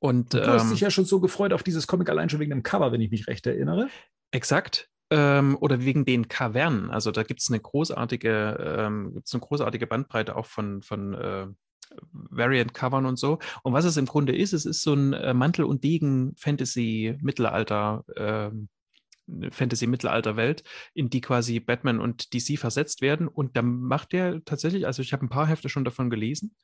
Und, 0.00 0.34
du 0.34 0.46
hast 0.46 0.64
ähm, 0.64 0.70
dich 0.70 0.80
ja 0.80 0.90
schon 0.90 1.04
so 1.04 1.20
gefreut 1.20 1.52
auf 1.52 1.62
dieses 1.62 1.86
Comic 1.86 2.08
allein 2.08 2.28
schon 2.28 2.40
wegen 2.40 2.50
dem 2.50 2.62
Cover, 2.62 2.92
wenn 2.92 3.00
ich 3.00 3.10
mich 3.10 3.26
recht 3.26 3.46
erinnere. 3.46 3.88
Exakt 4.30 4.88
ähm, 5.10 5.56
oder 5.60 5.84
wegen 5.84 6.04
den 6.04 6.28
Kavernen. 6.28 6.90
Also 6.90 7.10
da 7.10 7.22
gibt 7.22 7.40
es 7.40 7.50
eine 7.50 7.60
großartige, 7.60 8.76
ähm, 8.78 9.14
gibt's 9.14 9.32
eine 9.34 9.40
großartige 9.40 9.86
Bandbreite 9.86 10.36
auch 10.36 10.46
von, 10.46 10.82
von 10.82 11.14
äh, 11.14 11.46
Variant-Covern 12.12 13.06
und 13.06 13.18
so. 13.18 13.38
Und 13.62 13.72
was 13.72 13.86
es 13.86 13.96
im 13.96 14.06
Grunde 14.06 14.36
ist, 14.36 14.52
es 14.52 14.66
ist 14.66 14.82
so 14.82 14.94
ein 14.94 15.14
äh, 15.14 15.34
Mantel- 15.34 15.64
und 15.64 15.82
Degen-Fantasy-Mittelalter- 15.84 18.04
ähm, 18.16 18.68
Fantasy-Mittelalter-Welt, 19.50 20.64
in 20.94 21.10
die 21.10 21.20
quasi 21.20 21.60
Batman 21.60 22.00
und 22.00 22.32
DC 22.34 22.58
versetzt 22.58 23.00
werden. 23.00 23.28
Und 23.28 23.56
da 23.56 23.62
macht 23.62 24.14
er 24.14 24.44
tatsächlich, 24.44 24.86
also 24.86 25.02
ich 25.02 25.12
habe 25.12 25.26
ein 25.26 25.28
paar 25.28 25.46
Hefte 25.46 25.68
schon 25.68 25.84
davon 25.84 26.10
gelesen, 26.10 26.54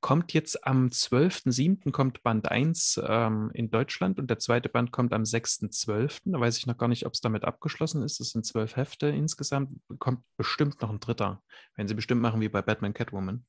kommt 0.00 0.32
jetzt 0.32 0.66
am 0.66 0.88
12.07. 0.88 1.90
kommt 1.90 2.22
Band 2.22 2.50
1 2.50 3.00
ähm, 3.06 3.50
in 3.54 3.70
Deutschland 3.70 4.18
und 4.18 4.28
der 4.28 4.38
zweite 4.38 4.68
Band 4.68 4.92
kommt 4.92 5.12
am 5.12 5.22
6.12. 5.22 6.20
Da 6.24 6.40
weiß 6.40 6.58
ich 6.58 6.66
noch 6.66 6.78
gar 6.78 6.88
nicht, 6.88 7.06
ob 7.06 7.14
es 7.14 7.20
damit 7.20 7.44
abgeschlossen 7.44 8.02
ist. 8.02 8.20
Das 8.20 8.30
sind 8.30 8.46
zwölf 8.46 8.76
Hefte 8.76 9.08
insgesamt. 9.08 9.72
Kommt 9.98 10.22
bestimmt 10.36 10.80
noch 10.82 10.90
ein 10.90 11.00
dritter, 11.00 11.42
wenn 11.76 11.88
sie 11.88 11.94
bestimmt 11.94 12.22
machen 12.22 12.40
wie 12.40 12.48
bei 12.48 12.62
Batman 12.62 12.94
Catwoman. 12.94 13.44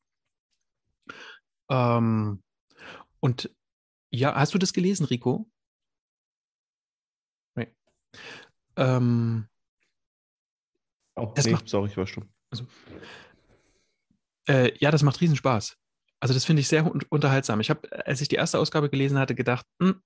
Ähm, 1.69 2.43
und 3.19 3.49
ja, 4.11 4.35
hast 4.35 4.53
du 4.53 4.57
das 4.57 4.73
gelesen, 4.73 5.05
Rico? 5.05 5.49
Nee. 7.55 7.73
Ähm, 8.75 9.47
oh, 11.15 11.31
das 11.35 11.45
nee, 11.45 11.51
macht, 11.51 11.69
sorry, 11.69 11.89
ich 11.89 11.97
war 11.97 12.07
stumm. 12.07 12.29
Also, 12.49 12.65
äh, 14.47 14.71
ja, 14.79 14.91
das 14.91 15.03
macht 15.03 15.21
riesen 15.21 15.35
Spaß. 15.35 15.77
Also 16.19 16.33
das 16.33 16.45
finde 16.45 16.61
ich 16.61 16.67
sehr 16.67 16.85
un 16.85 17.01
unterhaltsam. 17.09 17.59
Ich 17.59 17.69
habe, 17.69 17.81
als 18.05 18.21
ich 18.21 18.29
die 18.29 18.35
erste 18.35 18.59
Ausgabe 18.59 18.89
gelesen 18.89 19.19
hatte, 19.19 19.35
gedacht, 19.35 19.65
hm, 19.81 20.01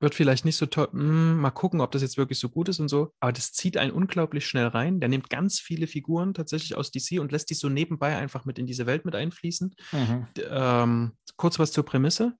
wird 0.00 0.14
vielleicht 0.14 0.44
nicht 0.44 0.56
so 0.56 0.66
toll, 0.66 0.88
hm, 0.92 1.40
mal 1.40 1.50
gucken, 1.50 1.80
ob 1.80 1.90
das 1.90 2.02
jetzt 2.02 2.16
wirklich 2.16 2.38
so 2.38 2.48
gut 2.48 2.68
ist 2.68 2.78
und 2.78 2.88
so. 2.88 3.12
Aber 3.20 3.32
das 3.32 3.52
zieht 3.52 3.76
einen 3.76 3.90
unglaublich 3.90 4.46
schnell 4.46 4.68
rein. 4.68 5.00
Der 5.00 5.08
nimmt 5.08 5.30
ganz 5.30 5.58
viele 5.58 5.86
Figuren 5.86 6.34
tatsächlich 6.34 6.76
aus 6.76 6.92
DC 6.92 7.18
und 7.20 7.32
lässt 7.32 7.50
die 7.50 7.54
so 7.54 7.68
nebenbei 7.68 8.16
einfach 8.16 8.44
mit 8.44 8.58
in 8.58 8.66
diese 8.66 8.86
Welt 8.86 9.04
mit 9.04 9.16
einfließen. 9.16 9.74
Mhm. 9.92 10.26
Ähm, 10.48 11.12
kurz 11.36 11.58
was 11.58 11.72
zur 11.72 11.84
Prämisse 11.84 12.36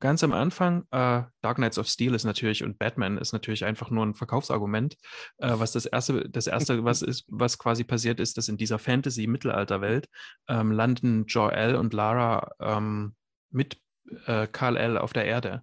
ganz 0.00 0.22
am 0.22 0.32
Anfang, 0.32 0.82
äh, 0.90 1.22
Dark 1.40 1.56
Knights 1.56 1.78
of 1.78 1.88
Steel 1.88 2.14
ist 2.14 2.24
natürlich 2.24 2.62
und 2.62 2.78
Batman 2.78 3.18
ist 3.18 3.32
natürlich 3.32 3.64
einfach 3.64 3.90
nur 3.90 4.04
ein 4.04 4.14
Verkaufsargument. 4.14 4.96
Äh, 5.38 5.52
was 5.56 5.72
das 5.72 5.86
erste, 5.86 6.28
das 6.28 6.46
erste, 6.46 6.84
was 6.84 7.02
ist, 7.02 7.24
was 7.28 7.58
quasi 7.58 7.84
passiert 7.84 8.20
ist, 8.20 8.36
dass 8.36 8.48
in 8.48 8.56
dieser 8.56 8.78
Fantasy-Mittelalterwelt 8.78 10.08
ähm, 10.48 10.72
landen 10.72 11.26
Jor-El 11.26 11.76
und 11.76 11.92
Lara 11.92 12.52
ähm, 12.60 13.14
mit 13.50 13.78
äh, 14.26 14.46
Kal-El 14.46 14.98
auf 14.98 15.12
der 15.12 15.24
Erde 15.24 15.62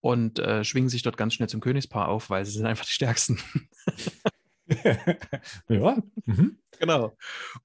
und 0.00 0.38
äh, 0.38 0.62
schwingen 0.64 0.88
sich 0.88 1.02
dort 1.02 1.16
ganz 1.16 1.34
schnell 1.34 1.48
zum 1.48 1.60
Königspaar 1.60 2.08
auf, 2.08 2.30
weil 2.30 2.44
sie 2.44 2.52
sind 2.52 2.66
einfach 2.66 2.84
die 2.84 2.92
Stärksten. 2.92 3.40
ja. 5.68 5.96
Mhm. 6.24 6.58
Genau. 6.78 7.16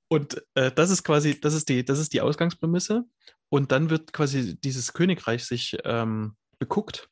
Und 0.07 0.43
äh, 0.55 0.71
das 0.71 0.89
ist 0.89 1.03
quasi, 1.03 1.39
das 1.39 1.53
ist 1.53 1.69
die, 1.69 1.83
das 1.85 1.99
ist 1.99 2.13
die 2.13 2.21
Ausgangsprämisse. 2.21 3.05
Und 3.51 3.71
dann 3.71 3.89
wird 3.89 4.13
quasi 4.13 4.57
dieses 4.59 4.93
Königreich 4.93 5.43
sich 5.43 5.77
ähm, 5.83 6.35
beguckt 6.57 7.09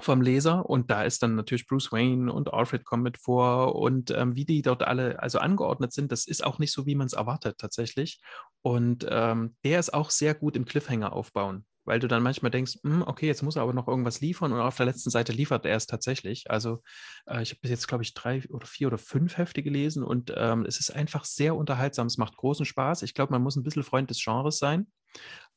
vom 0.00 0.20
Leser 0.20 0.68
und 0.68 0.90
da 0.90 1.02
ist 1.02 1.22
dann 1.22 1.34
natürlich 1.34 1.66
Bruce 1.66 1.92
Wayne 1.92 2.32
und 2.32 2.52
Alfred 2.52 2.84
kommen 2.84 3.02
mit 3.02 3.18
vor 3.18 3.74
und 3.76 4.10
ähm, 4.10 4.36
wie 4.36 4.44
die 4.44 4.62
dort 4.62 4.82
alle 4.82 5.20
also 5.20 5.38
angeordnet 5.38 5.92
sind, 5.92 6.12
das 6.12 6.26
ist 6.26 6.44
auch 6.44 6.58
nicht 6.58 6.72
so, 6.72 6.86
wie 6.86 6.94
man 6.94 7.06
es 7.06 7.14
erwartet 7.14 7.58
tatsächlich. 7.58 8.20
Und 8.62 9.06
ähm, 9.08 9.56
der 9.64 9.80
ist 9.80 9.94
auch 9.94 10.10
sehr 10.10 10.34
gut 10.34 10.56
im 10.56 10.64
Cliffhanger 10.64 11.12
aufbauen 11.12 11.64
weil 11.88 12.00
du 12.00 12.06
dann 12.06 12.22
manchmal 12.22 12.50
denkst, 12.50 12.80
hm, 12.82 13.02
okay, 13.06 13.26
jetzt 13.26 13.42
muss 13.42 13.56
er 13.56 13.62
aber 13.62 13.72
noch 13.72 13.88
irgendwas 13.88 14.20
liefern 14.20 14.52
und 14.52 14.60
auf 14.60 14.76
der 14.76 14.84
letzten 14.84 15.08
Seite 15.08 15.32
liefert 15.32 15.64
er 15.64 15.74
es 15.74 15.86
tatsächlich. 15.86 16.50
Also 16.50 16.82
äh, 17.26 17.42
ich 17.42 17.50
habe 17.50 17.60
bis 17.62 17.70
jetzt, 17.70 17.88
glaube 17.88 18.04
ich, 18.04 18.12
drei 18.12 18.42
oder 18.50 18.66
vier 18.66 18.88
oder 18.88 18.98
fünf 18.98 19.38
Hefte 19.38 19.62
gelesen 19.62 20.04
und 20.04 20.30
ähm, 20.36 20.66
es 20.66 20.80
ist 20.80 20.90
einfach 20.90 21.24
sehr 21.24 21.56
unterhaltsam. 21.56 22.06
Es 22.06 22.18
macht 22.18 22.36
großen 22.36 22.66
Spaß. 22.66 23.02
Ich 23.02 23.14
glaube, 23.14 23.32
man 23.32 23.42
muss 23.42 23.56
ein 23.56 23.62
bisschen 23.62 23.84
Freund 23.84 24.10
des 24.10 24.22
Genres 24.22 24.58
sein, 24.58 24.86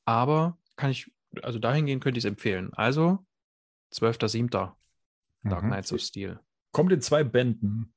aber 0.05 0.57
kann 0.75 0.91
ich, 0.91 1.11
also 1.41 1.59
dahingehend 1.59 2.03
könnte 2.03 2.17
ich 2.17 2.25
es 2.25 2.29
empfehlen. 2.29 2.73
Also 2.73 3.25
12.07. 3.93 4.49
Dark 5.43 5.63
mhm. 5.63 5.67
Knights 5.67 5.93
of 5.93 6.01
Steel. 6.01 6.39
Kommt 6.71 6.91
in 6.91 7.01
zwei 7.01 7.23
Bänden. 7.23 7.93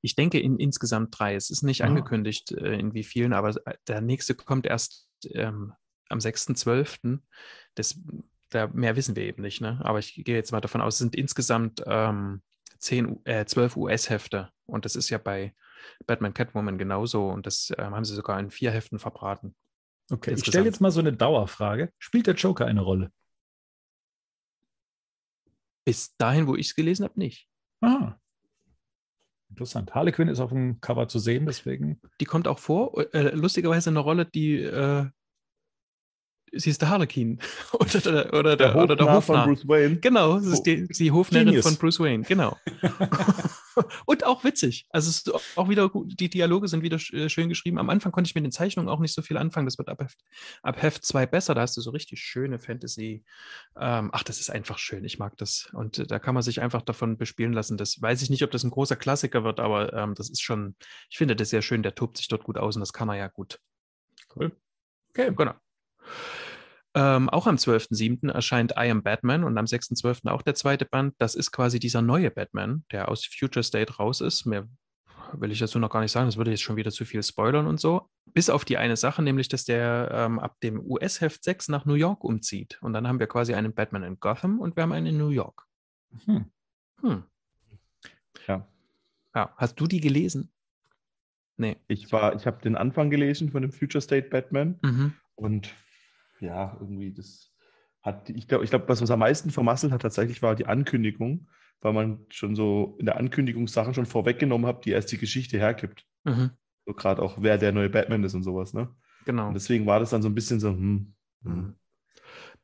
Ich 0.00 0.14
denke 0.14 0.38
in 0.40 0.58
insgesamt 0.58 1.18
drei. 1.18 1.34
Es 1.34 1.50
ist 1.50 1.62
nicht 1.62 1.82
ah. 1.82 1.86
angekündigt, 1.86 2.52
äh, 2.52 2.78
in 2.78 2.94
wie 2.94 3.04
vielen, 3.04 3.32
aber 3.32 3.54
der 3.88 4.00
nächste 4.00 4.34
kommt 4.34 4.66
erst 4.66 5.08
ähm, 5.32 5.72
am 6.08 6.18
6.12. 6.18 7.20
Das, 7.74 8.00
da 8.50 8.68
mehr 8.68 8.96
wissen 8.96 9.16
wir 9.16 9.24
eben 9.24 9.42
nicht, 9.42 9.60
ne? 9.60 9.80
aber 9.82 9.98
ich 9.98 10.14
gehe 10.24 10.36
jetzt 10.36 10.52
mal 10.52 10.60
davon 10.60 10.80
aus, 10.80 10.94
es 10.94 10.98
sind 10.98 11.16
insgesamt 11.16 11.82
ähm, 11.86 12.42
10, 12.78 13.24
äh, 13.24 13.44
12 13.44 13.76
US-Hefte 13.76 14.50
und 14.66 14.84
das 14.84 14.96
ist 14.96 15.10
ja 15.10 15.18
bei 15.18 15.54
Batman 16.06 16.34
Catwoman 16.34 16.78
genauso 16.78 17.28
und 17.28 17.46
das 17.46 17.70
äh, 17.70 17.82
haben 17.82 18.04
sie 18.04 18.14
sogar 18.14 18.38
in 18.38 18.50
vier 18.50 18.70
Heften 18.70 18.98
verbraten. 18.98 19.54
Okay, 20.10 20.30
insgesamt. 20.30 20.38
ich 20.38 20.46
stelle 20.46 20.64
jetzt 20.66 20.80
mal 20.80 20.90
so 20.90 21.00
eine 21.00 21.12
Dauerfrage. 21.12 21.92
Spielt 21.98 22.26
der 22.26 22.34
Joker 22.34 22.66
eine 22.66 22.80
Rolle? 22.80 23.10
Bis 25.84 26.16
dahin, 26.16 26.46
wo 26.46 26.56
ich 26.56 26.68
es 26.68 26.74
gelesen 26.74 27.04
habe, 27.04 27.18
nicht. 27.18 27.48
Aha. 27.80 28.20
Interessant. 29.50 29.94
Harley 29.94 30.12
Quinn 30.12 30.28
ist 30.28 30.40
auf 30.40 30.50
dem 30.50 30.80
Cover 30.80 31.08
zu 31.08 31.18
sehen, 31.18 31.46
deswegen. 31.46 32.00
Die 32.20 32.24
kommt 32.24 32.48
auch 32.48 32.58
vor. 32.58 33.14
Äh, 33.14 33.34
lustigerweise 33.34 33.90
eine 33.90 34.00
Rolle, 34.00 34.26
die 34.26 34.60
äh, 34.60 35.06
sie 36.52 36.70
ist 36.70 36.80
der 36.82 36.88
Harlequin 36.88 37.38
oder 37.72 38.00
der, 38.00 38.34
oder 38.34 38.56
der, 38.56 38.72
der, 38.72 38.82
oder 38.82 38.96
der 38.96 39.12
Hofner. 39.12 39.44
von 39.44 39.54
Bruce 39.54 39.68
Wayne. 39.68 39.96
Genau, 39.96 40.38
sie 40.38 40.52
ist 40.52 40.62
die, 40.62 40.86
die 40.88 41.10
Hofnarrin 41.10 41.46
Genius. 41.48 41.66
von 41.66 41.76
Bruce 41.76 42.00
Wayne, 42.00 42.24
genau. 42.24 42.56
und 44.06 44.24
auch 44.24 44.44
witzig. 44.44 44.86
Also 44.90 45.10
es 45.10 45.18
ist 45.18 45.32
auch 45.56 45.68
wieder 45.68 45.88
gut, 45.88 46.18
die 46.18 46.28
Dialoge 46.28 46.68
sind 46.68 46.82
wieder 46.82 46.96
äh, 47.12 47.28
schön 47.28 47.48
geschrieben. 47.48 47.78
Am 47.78 47.90
Anfang 47.90 48.12
konnte 48.12 48.28
ich 48.28 48.34
mit 48.34 48.44
den 48.44 48.52
Zeichnungen 48.52 48.88
auch 48.88 49.00
nicht 49.00 49.14
so 49.14 49.22
viel 49.22 49.36
anfangen. 49.36 49.66
Das 49.66 49.78
wird 49.78 49.88
ab 49.88 50.00
Heft, 50.00 50.18
ab 50.62 50.82
Heft 50.82 51.04
2 51.04 51.26
besser. 51.26 51.54
Da 51.54 51.62
hast 51.62 51.76
du 51.76 51.80
so 51.80 51.90
richtig 51.90 52.20
schöne 52.20 52.58
Fantasy. 52.58 53.24
Ähm, 53.78 54.10
ach, 54.12 54.22
das 54.22 54.40
ist 54.40 54.50
einfach 54.50 54.78
schön. 54.78 55.04
Ich 55.04 55.18
mag 55.18 55.36
das. 55.36 55.70
Und 55.72 55.98
äh, 55.98 56.06
da 56.06 56.18
kann 56.18 56.34
man 56.34 56.42
sich 56.42 56.60
einfach 56.60 56.82
davon 56.82 57.18
bespielen 57.18 57.52
lassen. 57.52 57.76
Das 57.76 58.00
weiß 58.00 58.22
ich 58.22 58.30
nicht, 58.30 58.42
ob 58.42 58.50
das 58.50 58.64
ein 58.64 58.70
großer 58.70 58.96
Klassiker 58.96 59.44
wird, 59.44 59.60
aber 59.60 59.92
ähm, 59.92 60.14
das 60.14 60.30
ist 60.30 60.42
schon, 60.42 60.76
ich 61.10 61.18
finde 61.18 61.36
das 61.36 61.50
sehr 61.50 61.62
schön. 61.62 61.82
Der 61.82 61.94
tobt 61.94 62.16
sich 62.16 62.28
dort 62.28 62.44
gut 62.44 62.58
aus 62.58 62.76
und 62.76 62.80
das 62.80 62.92
kann 62.92 63.08
er 63.08 63.16
ja 63.16 63.28
gut. 63.28 63.58
Cool. 64.34 64.52
Okay, 65.10 65.32
genau. 65.34 65.54
Ähm, 66.96 67.28
auch 67.28 67.46
am 67.46 67.56
12.07. 67.56 68.32
erscheint 68.32 68.72
I 68.72 68.90
Am 68.90 69.02
Batman 69.02 69.44
und 69.44 69.58
am 69.58 69.66
6.12. 69.66 70.30
auch 70.30 70.40
der 70.40 70.54
zweite 70.54 70.86
Band. 70.86 71.14
Das 71.18 71.34
ist 71.34 71.52
quasi 71.52 71.78
dieser 71.78 72.00
neue 72.00 72.30
Batman, 72.30 72.84
der 72.90 73.10
aus 73.10 73.26
Future 73.26 73.62
State 73.62 73.96
raus 73.96 74.22
ist. 74.22 74.46
Mehr 74.46 74.66
will 75.34 75.52
ich 75.52 75.58
dazu 75.58 75.78
noch 75.78 75.90
gar 75.90 76.00
nicht 76.00 76.12
sagen, 76.12 76.26
das 76.26 76.38
würde 76.38 76.52
jetzt 76.52 76.62
schon 76.62 76.76
wieder 76.76 76.90
zu 76.90 77.04
viel 77.04 77.22
spoilern 77.22 77.66
und 77.66 77.78
so. 77.78 78.08
Bis 78.32 78.48
auf 78.48 78.64
die 78.64 78.78
eine 78.78 78.96
Sache, 78.96 79.22
nämlich, 79.22 79.48
dass 79.48 79.66
der 79.66 80.08
ähm, 80.10 80.38
ab 80.38 80.56
dem 80.62 80.80
US-Heft 80.80 81.44
6 81.44 81.68
nach 81.68 81.84
New 81.84 81.94
York 81.94 82.24
umzieht. 82.24 82.78
Und 82.80 82.94
dann 82.94 83.06
haben 83.06 83.20
wir 83.20 83.26
quasi 83.26 83.52
einen 83.52 83.74
Batman 83.74 84.02
in 84.02 84.18
Gotham 84.18 84.58
und 84.58 84.74
wir 84.76 84.82
haben 84.82 84.92
einen 84.92 85.06
in 85.06 85.18
New 85.18 85.28
York. 85.28 85.66
Hm. 86.24 86.46
Hm. 87.02 87.24
Ja. 88.46 88.66
Ja. 89.34 89.52
Hast 89.58 89.78
du 89.78 89.86
die 89.86 90.00
gelesen? 90.00 90.50
Nee. 91.58 91.76
Ich 91.88 92.10
war, 92.10 92.34
ich 92.34 92.46
habe 92.46 92.62
den 92.62 92.74
Anfang 92.74 93.10
gelesen 93.10 93.50
von 93.50 93.60
dem 93.60 93.72
Future 93.72 94.00
State 94.00 94.30
Batman 94.30 94.78
mhm. 94.82 95.12
und 95.34 95.74
ja, 96.40 96.76
irgendwie 96.80 97.12
das 97.12 97.52
hat, 98.02 98.30
ich 98.30 98.46
glaube, 98.46 98.64
ich 98.64 98.70
glaube, 98.70 98.88
was 98.88 99.00
uns 99.00 99.10
am 99.10 99.18
meisten 99.18 99.50
vermasselt 99.50 99.92
hat 99.92 100.02
tatsächlich 100.02 100.40
war 100.42 100.54
die 100.54 100.66
Ankündigung, 100.66 101.48
weil 101.80 101.92
man 101.92 102.24
schon 102.30 102.54
so 102.54 102.96
in 102.98 103.06
der 103.06 103.16
Ankündigung 103.16 103.66
Sachen 103.68 103.94
schon 103.94 104.06
vorweggenommen 104.06 104.66
hat, 104.66 104.84
die 104.84 104.90
erst 104.90 105.10
die 105.10 105.18
Geschichte 105.18 105.58
hergibt. 105.58 106.06
Mhm. 106.24 106.50
So 106.86 106.94
gerade 106.94 107.20
auch, 107.20 107.38
wer 107.40 107.58
der 107.58 107.72
neue 107.72 107.90
Batman 107.90 108.22
ist 108.24 108.34
und 108.34 108.44
sowas, 108.44 108.74
ne? 108.74 108.94
Genau. 109.24 109.48
Und 109.48 109.54
deswegen 109.54 109.86
war 109.86 109.98
das 109.98 110.10
dann 110.10 110.22
so 110.22 110.28
ein 110.28 110.34
bisschen 110.34 110.60
so, 110.60 110.70
hm, 110.70 111.14
hm. 111.42 111.52
Mhm. 111.52 111.74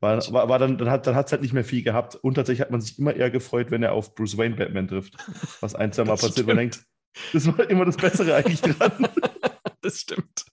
War, 0.02 0.18
war, 0.32 0.48
war 0.48 0.58
dann, 0.58 0.78
dann 0.78 0.90
hat 0.90 1.06
es 1.06 1.32
halt 1.32 1.42
nicht 1.42 1.52
mehr 1.52 1.64
viel 1.64 1.84
gehabt. 1.84 2.16
Und 2.16 2.34
tatsächlich 2.34 2.60
hat 2.60 2.72
man 2.72 2.80
sich 2.80 2.98
immer 2.98 3.14
eher 3.14 3.30
gefreut, 3.30 3.70
wenn 3.70 3.84
er 3.84 3.92
auf 3.92 4.16
Bruce 4.16 4.36
Wayne 4.36 4.56
Batman 4.56 4.88
trifft. 4.88 5.16
Was 5.60 5.76
ein, 5.76 5.92
zwei 5.92 6.04
Mal 6.04 6.16
passiert. 6.16 6.46
Man 6.46 6.56
denkt, 6.56 6.84
das 7.32 7.46
war 7.46 7.70
immer 7.70 7.84
das 7.84 7.96
Bessere 7.96 8.34
eigentlich 8.34 8.60
dran. 8.60 9.08
das 9.80 10.00
stimmt. 10.00 10.44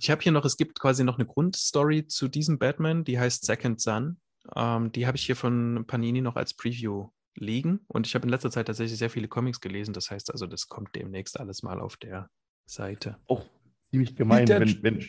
Ich 0.00 0.10
habe 0.10 0.22
hier 0.22 0.32
noch, 0.32 0.44
es 0.44 0.56
gibt 0.56 0.78
quasi 0.78 1.02
noch 1.04 1.16
eine 1.18 1.26
Grundstory 1.26 2.06
zu 2.06 2.28
diesem 2.28 2.58
Batman, 2.58 3.04
die 3.04 3.18
heißt 3.18 3.44
Second 3.44 3.80
Son. 3.80 4.20
Ähm, 4.54 4.92
die 4.92 5.06
habe 5.06 5.16
ich 5.16 5.26
hier 5.26 5.36
von 5.36 5.84
Panini 5.86 6.20
noch 6.20 6.36
als 6.36 6.54
Preview 6.54 7.10
liegen. 7.34 7.80
Und 7.88 8.06
ich 8.06 8.14
habe 8.14 8.24
in 8.24 8.30
letzter 8.30 8.50
Zeit 8.50 8.66
tatsächlich 8.66 8.98
sehr 8.98 9.10
viele 9.10 9.28
Comics 9.28 9.60
gelesen. 9.60 9.92
Das 9.92 10.10
heißt 10.10 10.30
also, 10.32 10.46
das 10.46 10.68
kommt 10.68 10.94
demnächst 10.94 11.38
alles 11.38 11.62
mal 11.62 11.80
auf 11.80 11.96
der 11.96 12.30
Seite. 12.66 13.18
Auch 13.26 13.44
ziemlich 13.90 14.14
gemein, 14.16 14.46
der- 14.46 14.60
wenn, 14.60 14.82
wenn, 14.82 15.08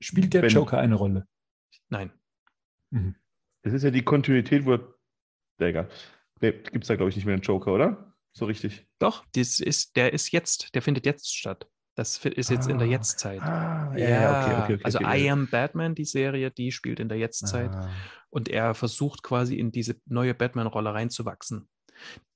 Spielt 0.00 0.34
der 0.34 0.42
Wenn- 0.42 0.50
Joker 0.50 0.78
eine 0.78 0.96
Rolle? 0.96 1.26
Nein. 1.88 2.12
Mhm. 2.90 3.14
das 3.62 3.72
ist 3.72 3.84
ja 3.84 3.90
die 3.90 4.02
Kontinuität, 4.02 4.66
wo. 4.66 4.72
Ja, 5.60 5.66
egal. 5.68 5.88
Nee, 6.40 6.52
gibt 6.52 6.82
es 6.84 6.88
da, 6.88 6.96
glaube 6.96 7.08
ich, 7.10 7.16
nicht 7.16 7.24
mehr 7.24 7.34
einen 7.34 7.42
Joker, 7.42 7.72
oder? 7.72 8.12
So 8.32 8.46
richtig. 8.46 8.84
Doch, 8.98 9.24
das 9.34 9.60
ist, 9.60 9.94
der 9.96 10.12
ist 10.12 10.32
jetzt, 10.32 10.74
der 10.74 10.82
findet 10.82 11.06
jetzt 11.06 11.34
statt. 11.36 11.70
Das 11.94 12.24
ist 12.24 12.50
jetzt 12.50 12.68
in 12.68 12.78
der 12.78 12.88
Ah. 12.88 12.90
Jetztzeit. 12.90 13.40
Ah, 13.42 13.90
also 14.82 14.98
okay. 14.98 15.24
I 15.26 15.30
Am 15.30 15.46
Batman, 15.48 15.94
die 15.94 16.04
Serie, 16.06 16.50
die 16.50 16.72
spielt 16.72 17.00
in 17.00 17.08
der 17.08 17.18
Jetztzeit. 17.18 17.70
Ah. 17.70 17.90
und 18.30 18.48
er 18.48 18.74
versucht 18.74 19.22
quasi 19.22 19.56
in 19.58 19.72
diese 19.72 19.96
neue 20.06 20.32
Batman-Rolle 20.32 20.94
reinzuwachsen. 20.94 21.68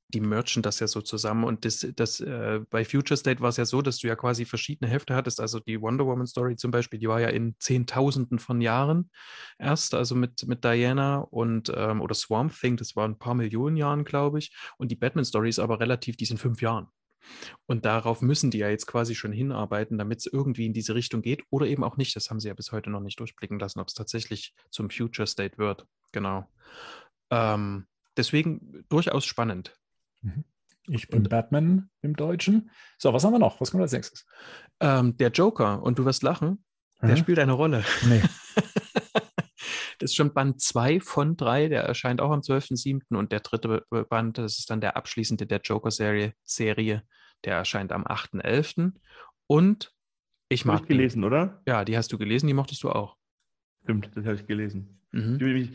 Die 0.08 0.20
merchen 0.20 0.62
das 0.62 0.78
ja 0.78 0.86
so 0.86 1.00
zusammen 1.00 1.42
und 1.42 1.64
das, 1.64 1.84
das 1.96 2.20
äh, 2.20 2.60
bei 2.70 2.84
Future 2.84 3.16
State 3.16 3.40
war 3.40 3.48
es 3.48 3.56
ja 3.56 3.64
so, 3.64 3.82
dass 3.82 3.98
du 3.98 4.06
ja 4.06 4.14
quasi 4.14 4.44
verschiedene 4.44 4.88
Hefte 4.90 5.16
hattest. 5.16 5.40
Also 5.40 5.58
die 5.58 5.80
Wonder 5.80 6.06
Woman 6.06 6.26
Story 6.28 6.54
zum 6.56 6.70
Beispiel, 6.70 7.00
die 7.00 7.08
war 7.08 7.20
ja 7.20 7.28
in 7.28 7.56
Zehntausenden 7.58 8.38
von 8.38 8.60
Jahren 8.60 9.10
erst, 9.58 9.94
also 9.94 10.14
mit, 10.14 10.46
mit 10.46 10.62
Diana 10.64 11.16
und 11.18 11.72
ähm, 11.74 12.00
oder 12.02 12.14
Swamp 12.14 12.52
Thing, 12.54 12.76
das 12.76 12.94
war 12.94 13.08
ein 13.08 13.18
paar 13.18 13.34
Millionen 13.34 13.76
Jahren, 13.76 14.04
glaube 14.04 14.38
ich. 14.38 14.54
Und 14.76 14.92
die 14.92 14.96
Batman 14.96 15.24
Story 15.24 15.48
ist 15.48 15.58
aber 15.58 15.80
relativ, 15.80 16.16
die 16.16 16.26
in 16.26 16.38
fünf 16.38 16.60
Jahren. 16.62 16.86
Und 17.66 17.84
darauf 17.84 18.22
müssen 18.22 18.50
die 18.50 18.58
ja 18.58 18.68
jetzt 18.68 18.86
quasi 18.86 19.14
schon 19.14 19.32
hinarbeiten, 19.32 19.98
damit 19.98 20.20
es 20.20 20.26
irgendwie 20.26 20.66
in 20.66 20.72
diese 20.72 20.94
Richtung 20.94 21.22
geht 21.22 21.44
oder 21.50 21.66
eben 21.66 21.84
auch 21.84 21.96
nicht. 21.96 22.14
Das 22.16 22.30
haben 22.30 22.40
sie 22.40 22.48
ja 22.48 22.54
bis 22.54 22.72
heute 22.72 22.90
noch 22.90 23.00
nicht 23.00 23.18
durchblicken 23.20 23.58
lassen, 23.58 23.80
ob 23.80 23.88
es 23.88 23.94
tatsächlich 23.94 24.54
zum 24.70 24.90
Future 24.90 25.26
State 25.26 25.58
wird. 25.58 25.86
Genau. 26.12 26.48
Ähm, 27.30 27.86
deswegen 28.16 28.84
durchaus 28.88 29.24
spannend. 29.24 29.76
Ich 30.88 31.08
bin 31.08 31.24
Batman 31.24 31.90
im 32.02 32.14
Deutschen. 32.14 32.70
So, 32.98 33.12
was 33.12 33.24
haben 33.24 33.32
wir 33.32 33.38
noch? 33.38 33.60
Was 33.60 33.70
kommt 33.70 33.82
als 33.82 33.92
nächstes? 33.92 34.26
Ähm, 34.80 35.16
der 35.16 35.30
Joker, 35.30 35.82
und 35.82 35.98
du 35.98 36.04
wirst 36.04 36.22
lachen, 36.22 36.64
der 37.02 37.10
Aha. 37.10 37.16
spielt 37.16 37.38
eine 37.38 37.52
Rolle. 37.52 37.84
Nee. 38.08 38.22
Das 39.98 40.10
ist 40.10 40.16
schon 40.16 40.34
Band 40.34 40.60
2 40.60 41.00
von 41.00 41.36
3, 41.36 41.68
der 41.68 41.82
erscheint 41.82 42.20
auch 42.20 42.30
am 42.30 42.40
12.07. 42.40 43.16
Und 43.16 43.32
der 43.32 43.40
dritte 43.40 43.84
Band, 44.08 44.38
das 44.38 44.58
ist 44.58 44.70
dann 44.70 44.80
der 44.80 44.96
abschließende 44.96 45.46
der 45.46 45.60
Joker-Serie, 45.60 46.32
Serie, 46.42 47.02
der 47.44 47.56
erscheint 47.56 47.92
am 47.92 48.04
8.11. 48.04 48.92
Und 49.46 49.92
ich 50.48 50.64
mag 50.64 50.80
ich 50.80 50.82
die. 50.82 50.88
gelesen, 50.88 51.24
oder? 51.24 51.62
Ja, 51.66 51.84
die 51.84 51.96
hast 51.96 52.12
du 52.12 52.18
gelesen, 52.18 52.46
die 52.46 52.54
mochtest 52.54 52.82
du 52.82 52.90
auch. 52.90 53.16
Stimmt, 53.82 54.10
das 54.14 54.24
habe 54.24 54.36
ich 54.36 54.46
gelesen. 54.46 55.00
Mhm. 55.12 55.38
Ich, 55.40 55.72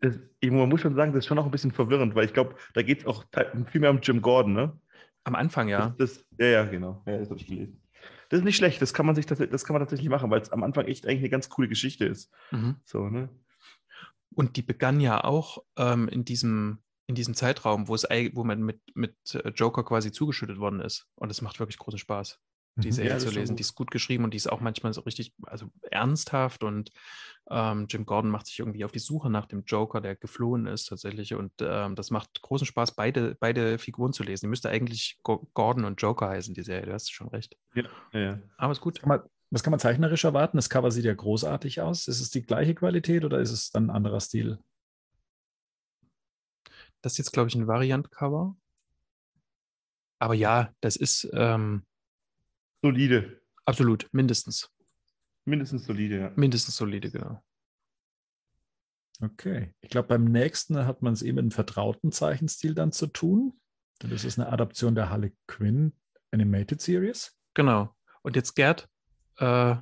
das, 0.00 0.18
ich 0.40 0.50
man 0.50 0.68
muss 0.68 0.80
schon 0.80 0.94
sagen, 0.94 1.12
das 1.12 1.20
ist 1.20 1.26
schon 1.26 1.38
auch 1.38 1.44
ein 1.44 1.50
bisschen 1.50 1.72
verwirrend, 1.72 2.14
weil 2.14 2.24
ich 2.24 2.32
glaube, 2.32 2.56
da 2.74 2.82
geht 2.82 3.00
es 3.00 3.06
auch 3.06 3.24
viel 3.70 3.80
mehr 3.80 3.90
um 3.90 4.00
Jim 4.00 4.22
Gordon, 4.22 4.52
ne? 4.52 4.78
Am 5.24 5.34
Anfang, 5.34 5.68
ja. 5.68 5.94
Das, 5.98 6.18
das, 6.18 6.26
ja, 6.38 6.46
ja, 6.46 6.64
genau. 6.64 7.02
Ja, 7.06 7.18
das 7.18 7.30
habe 7.30 7.40
ich 7.40 7.46
gelesen. 7.46 7.80
Das 8.28 8.38
ist 8.38 8.44
nicht 8.44 8.56
schlecht, 8.56 8.82
das 8.82 8.94
kann 8.94 9.06
man 9.06 9.14
sich 9.14 9.26
das 9.26 9.38
kann 9.38 9.74
man 9.74 9.80
tatsächlich 9.80 10.08
machen, 10.08 10.30
weil 10.30 10.40
es 10.40 10.50
am 10.50 10.62
Anfang 10.62 10.86
echt 10.86 11.06
eigentlich 11.06 11.20
eine 11.20 11.30
ganz 11.30 11.48
coole 11.48 11.68
Geschichte 11.68 12.04
ist. 12.04 12.32
Mhm. 12.50 12.76
So, 12.84 13.08
ne? 13.08 13.28
Und 14.34 14.56
die 14.56 14.62
begann 14.62 15.00
ja 15.00 15.22
auch 15.24 15.64
ähm, 15.76 16.08
in, 16.08 16.24
diesem, 16.24 16.82
in 17.06 17.14
diesem 17.14 17.34
Zeitraum, 17.34 17.88
wo, 17.88 17.94
es, 17.94 18.04
wo 18.04 18.44
man 18.44 18.62
mit, 18.62 18.80
mit 18.94 19.16
äh, 19.34 19.50
Joker 19.50 19.84
quasi 19.84 20.12
zugeschüttet 20.12 20.58
worden 20.58 20.80
ist. 20.80 21.06
Und 21.14 21.30
es 21.30 21.42
macht 21.42 21.60
wirklich 21.60 21.78
großen 21.78 21.98
Spaß, 21.98 22.40
die 22.76 22.88
Mhm. 22.88 22.92
Serie 22.92 23.10
Ja, 23.10 23.14
das 23.14 23.24
zu 23.24 23.30
lesen. 23.30 23.56
Die 23.56 23.60
ist 23.60 23.74
gut 23.74 23.90
geschrieben 23.90 24.24
und 24.24 24.32
die 24.32 24.36
ist 24.36 24.50
auch 24.50 24.60
manchmal 24.60 24.92
so 24.92 25.02
richtig 25.02 25.34
also 25.44 25.70
ernsthaft. 25.90 26.64
Und 26.64 26.90
ähm, 27.50 27.86
Jim 27.88 28.06
Gordon 28.06 28.30
macht 28.30 28.46
sich 28.46 28.58
irgendwie 28.58 28.84
auf 28.84 28.92
die 28.92 28.98
Suche 28.98 29.30
nach 29.30 29.46
dem 29.46 29.64
Joker, 29.64 30.00
der 30.00 30.16
geflohen 30.16 30.66
ist 30.66 30.86
tatsächlich. 30.86 31.34
Und 31.34 31.52
ähm, 31.60 31.94
das 31.94 32.10
macht 32.10 32.42
großen 32.42 32.66
Spaß, 32.66 32.96
beide, 32.96 33.36
beide 33.38 33.78
Figuren 33.78 34.12
zu 34.12 34.24
lesen. 34.24 34.46
Die 34.46 34.50
müsste 34.50 34.70
eigentlich 34.70 35.18
Go 35.22 35.48
Gordon 35.54 35.84
und 35.84 36.00
Joker 36.00 36.28
heißen, 36.28 36.54
die 36.54 36.62
Serie. 36.62 36.86
Du 36.86 36.92
hast 36.92 37.12
schon 37.12 37.28
recht. 37.28 37.56
Ja, 37.74 37.84
ja, 38.12 38.20
ja. 38.20 38.38
Aber 38.56 38.72
ist 38.72 38.80
gut. 38.80 39.00
Kann 39.00 39.08
man, 39.08 39.20
was 39.54 39.62
kann 39.62 39.70
man 39.70 39.80
zeichnerisch 39.80 40.24
erwarten? 40.24 40.56
Das 40.56 40.68
Cover 40.68 40.90
sieht 40.90 41.04
ja 41.04 41.14
großartig 41.14 41.80
aus. 41.80 42.08
Ist 42.08 42.20
es 42.20 42.30
die 42.30 42.42
gleiche 42.42 42.74
Qualität 42.74 43.24
oder 43.24 43.40
ist 43.40 43.52
es 43.52 43.70
dann 43.70 43.86
ein 43.86 43.96
anderer 43.96 44.20
Stil? 44.20 44.58
Das 47.02 47.12
ist 47.12 47.18
jetzt, 47.18 47.32
glaube 47.32 47.48
ich, 47.48 47.54
ein 47.54 47.66
Variant-Cover. 47.66 48.56
Aber 50.18 50.34
ja, 50.34 50.74
das 50.80 50.96
ist 50.96 51.28
ähm, 51.34 51.84
Solide. 52.82 53.40
absolut 53.64 54.08
mindestens. 54.12 54.70
Mindestens 55.44 55.84
solide, 55.84 56.18
ja. 56.18 56.32
Mindestens 56.36 56.76
solide, 56.76 57.10
genau. 57.10 57.42
Okay. 59.20 59.74
Ich 59.82 59.90
glaube, 59.90 60.08
beim 60.08 60.24
nächsten 60.24 60.86
hat 60.86 61.02
man 61.02 61.12
es 61.12 61.22
eben 61.22 61.36
mit 61.36 61.42
einem 61.42 61.50
vertrauten 61.50 62.10
Zeichenstil 62.10 62.74
dann 62.74 62.92
zu 62.92 63.06
tun. 63.06 63.60
Denn 64.02 64.10
das 64.10 64.24
ist 64.24 64.38
eine 64.38 64.50
Adaption 64.50 64.94
der 64.94 65.10
Harley 65.10 65.36
Quinn 65.46 65.92
Animated 66.32 66.80
Series. 66.80 67.36
Genau. 67.52 67.94
Und 68.22 68.36
jetzt, 68.36 68.54
Gerd, 68.54 68.88
äh, 69.38 69.76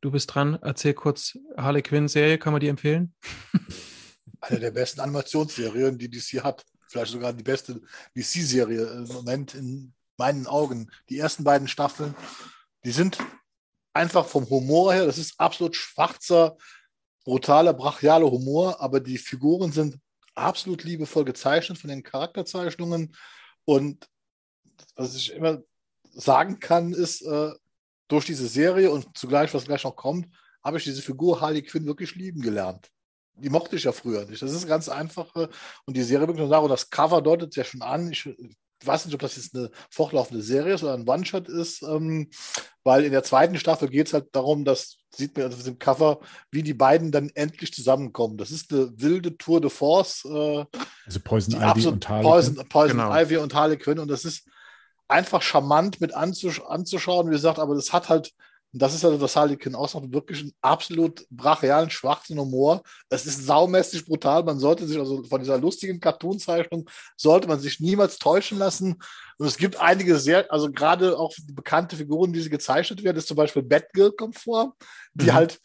du 0.00 0.10
bist 0.10 0.34
dran. 0.34 0.58
Erzähl 0.62 0.94
kurz, 0.94 1.38
Harley 1.56 1.82
Quinn-Serie, 1.82 2.38
kann 2.38 2.52
man 2.52 2.60
die 2.60 2.68
empfehlen? 2.68 3.14
Eine 4.40 4.60
der 4.60 4.70
besten 4.70 5.00
Animationsserien, 5.00 5.98
die 5.98 6.10
DC 6.10 6.42
hat. 6.44 6.64
Vielleicht 6.88 7.12
sogar 7.12 7.32
die 7.32 7.42
beste 7.42 7.80
DC-Serie 8.14 8.86
im 8.86 9.08
Moment 9.08 9.54
in 9.54 9.92
meinen 10.16 10.46
Augen. 10.46 10.90
Die 11.08 11.18
ersten 11.18 11.44
beiden 11.44 11.68
Staffeln, 11.68 12.14
die 12.84 12.92
sind 12.92 13.18
einfach 13.92 14.26
vom 14.26 14.48
Humor 14.48 14.92
her, 14.92 15.06
das 15.06 15.18
ist 15.18 15.38
absolut 15.40 15.74
schwarzer, 15.74 16.56
brutaler, 17.24 17.72
brachialer 17.72 18.30
Humor, 18.30 18.80
aber 18.80 19.00
die 19.00 19.18
Figuren 19.18 19.72
sind 19.72 19.98
absolut 20.34 20.84
liebevoll 20.84 21.24
gezeichnet 21.24 21.78
von 21.78 21.88
den 21.88 22.02
Charakterzeichnungen. 22.02 23.14
Und 23.64 24.08
was 24.94 25.16
ich 25.16 25.32
immer 25.32 25.62
sagen 26.12 26.60
kann, 26.60 26.92
ist, 26.92 27.22
äh, 27.22 27.52
durch 28.08 28.24
diese 28.24 28.46
Serie 28.48 28.90
und 28.90 29.16
zugleich, 29.16 29.52
was 29.54 29.64
gleich 29.64 29.84
noch 29.84 29.96
kommt, 29.96 30.26
habe 30.62 30.78
ich 30.78 30.84
diese 30.84 31.02
Figur 31.02 31.40
Harley 31.40 31.62
Quinn 31.62 31.86
wirklich 31.86 32.14
lieben 32.14 32.40
gelernt. 32.40 32.88
Die 33.38 33.50
mochte 33.50 33.76
ich 33.76 33.84
ja 33.84 33.92
früher 33.92 34.24
nicht. 34.24 34.42
Das 34.42 34.52
ist 34.52 34.66
ganz 34.66 34.88
einfach. 34.88 35.32
Und 35.34 35.96
die 35.96 36.02
Serie 36.02 36.26
wirklich 36.26 36.40
nur 36.40 36.48
darum, 36.48 36.68
das 36.68 36.88
Cover 36.90 37.20
deutet 37.20 37.54
ja 37.54 37.64
schon 37.64 37.82
an. 37.82 38.10
Ich 38.10 38.28
weiß 38.84 39.04
nicht, 39.04 39.14
ob 39.14 39.20
das 39.20 39.36
jetzt 39.36 39.54
eine 39.54 39.70
fortlaufende 39.90 40.42
Serie 40.42 40.74
ist 40.74 40.82
oder 40.82 40.94
ein 40.94 41.08
One-Shot 41.08 41.48
ist, 41.48 41.82
ähm, 41.82 42.30
weil 42.84 43.04
in 43.04 43.12
der 43.12 43.22
zweiten 43.24 43.58
Staffel 43.58 43.88
geht 43.88 44.06
es 44.06 44.12
halt 44.14 44.28
darum, 44.32 44.64
dass 44.64 44.98
sieht 45.14 45.36
man 45.36 45.52
auf 45.52 45.62
dem 45.62 45.78
Cover, 45.78 46.20
wie 46.50 46.62
die 46.62 46.74
beiden 46.74 47.10
dann 47.10 47.30
endlich 47.34 47.72
zusammenkommen. 47.72 48.36
Das 48.36 48.50
ist 48.50 48.72
eine 48.72 48.92
wilde 48.96 49.36
Tour 49.36 49.60
de 49.60 49.70
Force. 49.70 50.24
Äh, 50.26 50.64
Also 51.06 51.20
Poison 51.24 51.54
die 51.54 51.56
Ivy 51.64 51.86
und 51.86 52.08
Harley. 52.08 52.22
Poison, 52.24 52.54
Poison 52.68 52.96
Genau. 52.98 53.14
Ivy 53.14 53.36
und 53.38 53.54
Harley 53.54 53.78
Quinn 53.78 53.98
und 53.98 54.08
das 54.08 54.24
ist 54.24 54.46
einfach 55.08 55.42
charmant 55.42 56.00
mit 56.00 56.14
anzusch 56.14 56.60
anzuschauen, 56.66 57.28
wie 57.28 57.32
gesagt, 57.32 57.58
aber 57.58 57.74
das 57.74 57.92
hat 57.92 58.08
halt, 58.08 58.32
das 58.72 58.94
ist 58.94 59.04
halt 59.04 59.22
das 59.22 59.36
Harley 59.36 59.56
Quinn 59.56 59.74
ausmacht, 59.74 60.12
wirklich 60.12 60.40
einen 60.40 60.52
absolut 60.60 61.24
brachialen, 61.30 61.88
schwarzen 61.88 62.38
Humor. 62.38 62.82
Es 63.08 63.24
ist 63.24 63.46
saumäßig 63.46 64.04
brutal, 64.04 64.42
man 64.44 64.58
sollte 64.58 64.86
sich 64.86 64.98
also 64.98 65.22
von 65.24 65.40
dieser 65.40 65.58
lustigen 65.58 66.00
Cartoon-Zeichnung 66.00 66.88
sollte 67.16 67.48
man 67.48 67.58
sich 67.60 67.80
niemals 67.80 68.18
täuschen 68.18 68.58
lassen. 68.58 68.96
Und 69.38 69.46
es 69.46 69.56
gibt 69.56 69.80
einige 69.80 70.18
sehr, 70.18 70.50
also 70.52 70.70
gerade 70.70 71.18
auch 71.18 71.32
bekannte 71.52 71.96
Figuren, 71.96 72.32
die 72.32 72.40
sie 72.40 72.50
gezeichnet 72.50 73.02
werden, 73.02 73.16
ist 73.16 73.28
zum 73.28 73.36
Beispiel 73.36 73.62
Batgirl 73.62 74.12
kommt 74.12 74.38
vor, 74.38 74.74
die 75.14 75.26
Mhm. 75.26 75.34
halt 75.34 75.60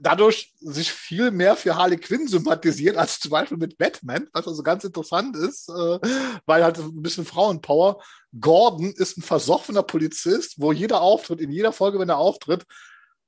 dadurch 0.00 0.54
sich 0.60 0.92
viel 0.92 1.30
mehr 1.30 1.56
für 1.56 1.76
Harley 1.76 1.96
Quinn 1.96 2.28
sympathisiert 2.28 2.96
als 2.96 3.20
zum 3.20 3.30
Beispiel 3.30 3.56
mit 3.56 3.78
Batman, 3.78 4.28
was 4.32 4.46
also 4.46 4.62
ganz 4.62 4.84
interessant 4.84 5.36
ist, 5.36 5.68
äh, 5.68 5.98
weil 6.46 6.64
halt 6.64 6.78
ein 6.78 7.02
bisschen 7.02 7.24
Frauenpower. 7.24 8.02
Gordon 8.38 8.92
ist 8.92 9.18
ein 9.18 9.22
versoffener 9.22 9.82
Polizist, 9.82 10.54
wo 10.58 10.72
jeder 10.72 11.00
Auftritt, 11.00 11.40
in 11.40 11.50
jeder 11.50 11.72
Folge, 11.72 11.98
wenn 11.98 12.08
er 12.08 12.18
auftritt, 12.18 12.64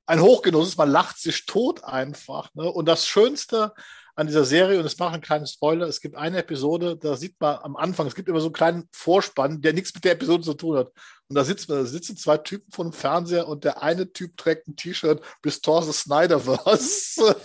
ein 0.05 0.21
Hochgenuss 0.21 0.69
ist. 0.69 0.77
Man 0.77 0.89
lacht 0.89 1.19
sich 1.19 1.45
tot 1.45 1.83
einfach. 1.83 2.53
Ne? 2.53 2.69
Und 2.71 2.85
das 2.85 3.07
Schönste 3.07 3.73
an 4.15 4.27
dieser 4.27 4.43
Serie, 4.43 4.79
und 4.79 4.85
es 4.85 4.97
macht 4.99 5.13
einen 5.13 5.21
kleinen 5.21 5.47
Spoiler, 5.47 5.87
es 5.87 6.01
gibt 6.01 6.15
eine 6.15 6.39
Episode, 6.39 6.97
da 6.97 7.15
sieht 7.15 7.39
man 7.39 7.57
am 7.59 7.77
Anfang, 7.77 8.05
es 8.05 8.15
gibt 8.15 8.27
immer 8.27 8.41
so 8.41 8.47
einen 8.47 8.53
kleinen 8.53 8.89
Vorspann, 8.91 9.61
der 9.61 9.71
nichts 9.71 9.93
mit 9.93 10.03
der 10.03 10.11
Episode 10.11 10.43
zu 10.43 10.55
tun 10.55 10.77
hat. 10.77 10.91
Und 11.29 11.35
da 11.35 11.43
sitzen, 11.43 11.71
da 11.71 11.85
sitzen 11.85 12.17
zwei 12.17 12.37
Typen 12.37 12.71
vor 12.71 12.85
dem 12.85 12.91
Fernseher 12.91 13.47
und 13.47 13.63
der 13.63 13.83
eine 13.83 14.11
Typ 14.11 14.35
trägt 14.35 14.67
ein 14.67 14.75
T-Shirt 14.75 15.21
Restore 15.45 15.85
the 15.85 15.93
Snyderverse. 15.93 17.35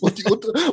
und, 0.00 0.18
die, 0.18 0.24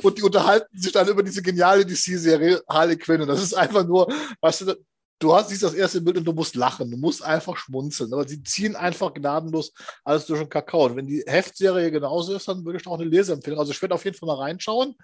und 0.01 0.17
die 0.17 0.23
unterhalten 0.23 0.75
sich 0.75 0.91
dann 0.91 1.07
über 1.07 1.21
diese 1.21 1.43
geniale 1.43 1.85
DC-Serie 1.85 2.63
Harley 2.67 2.97
Quinn. 2.97 3.21
Und 3.21 3.27
das 3.27 3.43
ist 3.43 3.53
einfach 3.53 3.85
nur, 3.85 4.11
weißt 4.41 4.61
du, 4.61 4.75
du 5.19 5.35
hast, 5.35 5.49
siehst 5.49 5.61
das 5.61 5.75
erste 5.75 6.01
Bild 6.01 6.17
und 6.17 6.25
du 6.25 6.33
musst 6.33 6.55
lachen, 6.55 6.89
du 6.89 6.97
musst 6.97 7.23
einfach 7.23 7.55
schmunzeln. 7.55 8.11
Aber 8.11 8.27
sie 8.27 8.41
ziehen 8.41 8.75
einfach 8.75 9.13
gnadenlos 9.13 9.73
alles 10.03 10.25
durch 10.25 10.39
den 10.39 10.49
Kakao. 10.49 10.85
Und 10.85 10.95
wenn 10.95 11.05
die 11.05 11.23
Heftserie 11.27 11.91
genauso 11.91 12.35
ist, 12.35 12.47
dann 12.47 12.65
würde 12.65 12.79
ich 12.79 12.87
auch 12.87 12.99
eine 12.99 13.07
Leseempfehlung. 13.07 13.59
Also 13.59 13.71
ich 13.71 13.81
werde 13.81 13.93
auf 13.93 14.05
jeden 14.05 14.17
Fall 14.17 14.27
mal 14.27 14.41
reinschauen, 14.41 14.95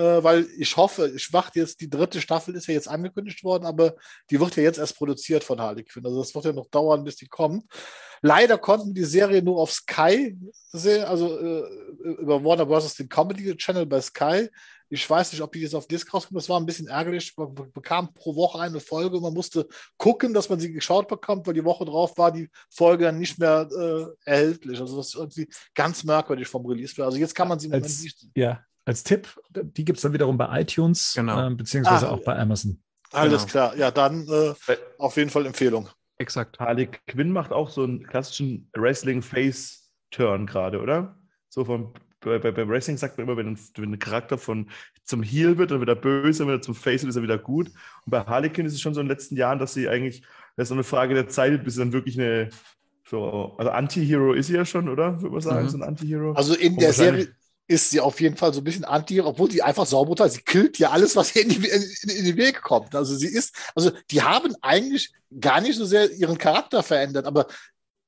weil 0.00 0.46
ich 0.58 0.76
hoffe, 0.76 1.10
ich 1.16 1.32
warte 1.32 1.58
jetzt, 1.58 1.80
die 1.80 1.88
dritte 1.88 2.20
Staffel 2.20 2.54
ist 2.54 2.66
ja 2.66 2.74
jetzt 2.74 2.88
angekündigt 2.88 3.42
worden, 3.42 3.64
aber 3.64 3.94
die 4.30 4.38
wird 4.38 4.56
ja 4.56 4.62
jetzt 4.62 4.78
erst 4.78 4.96
produziert 4.96 5.42
von 5.42 5.60
Harley 5.60 5.84
Quinn. 5.84 6.04
Also 6.04 6.20
das 6.20 6.34
wird 6.34 6.44
ja 6.44 6.52
noch 6.52 6.68
dauern, 6.68 7.02
bis 7.02 7.16
die 7.16 7.28
kommt. 7.28 7.64
Leider 8.22 8.58
konnten 8.58 8.92
die 8.92 9.04
Serie 9.04 9.42
nur 9.42 9.58
auf 9.58 9.72
Sky 9.72 10.36
sehen, 10.72 11.04
also 11.04 11.38
äh, 11.38 11.62
über 12.20 12.44
Warner 12.44 12.66
Bros. 12.66 12.94
den 12.94 13.08
Comedy 13.08 13.56
Channel 13.56 13.86
bei 13.86 14.00
Sky. 14.00 14.48
Ich 14.88 15.08
weiß 15.08 15.32
nicht, 15.32 15.42
ob 15.42 15.50
die 15.52 15.60
jetzt 15.60 15.74
auf 15.74 15.88
Disc 15.88 16.12
rauskommen. 16.12 16.38
Das 16.38 16.48
war 16.48 16.60
ein 16.60 16.66
bisschen 16.66 16.86
ärgerlich. 16.86 17.32
Man 17.36 17.54
bekam 17.54 18.12
pro 18.14 18.36
Woche 18.36 18.60
eine 18.60 18.78
Folge. 18.78 19.20
Man 19.20 19.34
musste 19.34 19.66
gucken, 19.96 20.32
dass 20.32 20.48
man 20.48 20.60
sie 20.60 20.72
geschaut 20.72 21.08
bekommt, 21.08 21.46
weil 21.46 21.54
die 21.54 21.64
Woche 21.64 21.84
drauf 21.84 22.16
war 22.16 22.30
die 22.30 22.48
Folge 22.70 23.04
dann 23.04 23.18
nicht 23.18 23.38
mehr 23.38 23.68
äh, 23.72 24.30
erhältlich. 24.30 24.78
Also 24.78 24.96
das 24.96 25.08
ist 25.08 25.14
irgendwie 25.16 25.48
ganz 25.74 26.04
merkwürdig 26.04 26.46
vom 26.46 26.64
Release. 26.66 27.02
Also 27.04 27.18
jetzt 27.18 27.34
kann 27.34 27.48
man 27.48 27.58
sie 27.58 27.66
im 27.66 27.72
als, 27.72 27.82
Moment 27.88 28.04
nicht. 28.04 28.26
Ja, 28.36 28.64
als 28.86 29.04
Tipp, 29.04 29.28
die 29.50 29.84
gibt 29.84 29.98
es 29.98 30.02
dann 30.02 30.12
wiederum 30.12 30.38
bei 30.38 30.60
iTunes, 30.60 31.12
genau. 31.14 31.48
äh, 31.48 31.54
beziehungsweise 31.54 32.08
ah, 32.08 32.12
auch 32.12 32.24
bei 32.24 32.38
Amazon. 32.38 32.80
Alles 33.12 33.42
genau. 33.42 33.50
klar. 33.50 33.76
Ja, 33.76 33.90
dann 33.90 34.26
äh, 34.28 34.54
auf 34.98 35.16
jeden 35.16 35.28
Fall 35.28 35.44
Empfehlung. 35.44 35.88
Exakt. 36.18 36.58
Harley 36.58 36.88
Quinn 37.06 37.30
macht 37.30 37.52
auch 37.52 37.68
so 37.68 37.82
einen 37.82 38.06
klassischen 38.06 38.70
Wrestling-Face-Turn 38.74 40.46
gerade, 40.46 40.80
oder? 40.80 41.18
So 41.48 41.64
vom 41.64 41.92
bei, 42.20 42.38
bei, 42.38 42.50
beim 42.50 42.68
Wrestling 42.68 42.96
sagt 42.96 43.18
man 43.18 43.26
immer, 43.26 43.36
wenn 43.36 43.48
ein, 43.48 43.58
wenn 43.76 43.92
ein 43.92 43.98
Charakter 43.98 44.38
von 44.38 44.68
zum 45.04 45.22
Heel 45.22 45.58
wird, 45.58 45.70
dann 45.70 45.80
wird 45.80 45.88
er 45.88 45.94
böse, 45.94 46.46
wenn 46.46 46.54
er 46.54 46.62
zum 46.62 46.74
Face 46.74 47.02
wird, 47.02 47.10
ist 47.10 47.16
er 47.16 47.22
wieder 47.22 47.38
gut. 47.38 47.68
Und 47.68 48.10
bei 48.10 48.20
Harlequin 48.20 48.66
ist 48.66 48.72
es 48.72 48.80
schon 48.80 48.94
so 48.94 49.00
in 49.00 49.06
den 49.06 49.12
letzten 49.12 49.36
Jahren, 49.36 49.58
dass 49.58 49.74
sie 49.74 49.88
eigentlich, 49.88 50.22
das 50.56 50.64
ist 50.64 50.68
so 50.70 50.74
eine 50.74 50.82
Frage 50.82 51.14
der 51.14 51.28
Zeit, 51.28 51.62
bis 51.62 51.74
sie 51.74 51.80
dann 51.80 51.92
wirklich 51.92 52.18
eine, 52.18 52.48
so, 53.08 53.54
also 53.58 53.70
Anti-Hero 53.70 54.32
ist 54.32 54.48
sie 54.48 54.54
ja 54.54 54.64
schon, 54.64 54.88
oder? 54.88 55.20
Würde 55.20 55.30
man 55.30 55.40
sagen, 55.40 55.64
mhm. 55.64 55.68
so 55.68 55.78
ein 55.78 55.82
Anti-Hero. 55.84 56.32
Also 56.32 56.54
in 56.54 56.76
der 56.76 56.92
Serie 56.92 57.28
ist 57.68 57.90
sie 57.90 58.00
auf 58.00 58.20
jeden 58.20 58.36
Fall 58.36 58.54
so 58.54 58.60
ein 58.60 58.64
bisschen 58.64 58.84
anti, 58.84 59.20
obwohl 59.20 59.50
sie 59.50 59.62
einfach 59.62 59.86
sauber. 59.86 60.28
Sie 60.28 60.40
killt 60.40 60.78
ja 60.78 60.90
alles, 60.90 61.16
was 61.16 61.34
ihr 61.34 61.42
in, 61.42 61.48
die, 61.48 61.68
in, 61.68 62.10
in, 62.10 62.24
den 62.24 62.36
Weg 62.36 62.62
kommt. 62.62 62.94
Also 62.94 63.16
sie 63.16 63.26
ist, 63.26 63.54
also 63.74 63.90
die 64.10 64.22
haben 64.22 64.54
eigentlich 64.62 65.12
gar 65.40 65.60
nicht 65.60 65.76
so 65.76 65.84
sehr 65.84 66.12
ihren 66.12 66.38
Charakter 66.38 66.82
verändert, 66.82 67.26
aber 67.26 67.46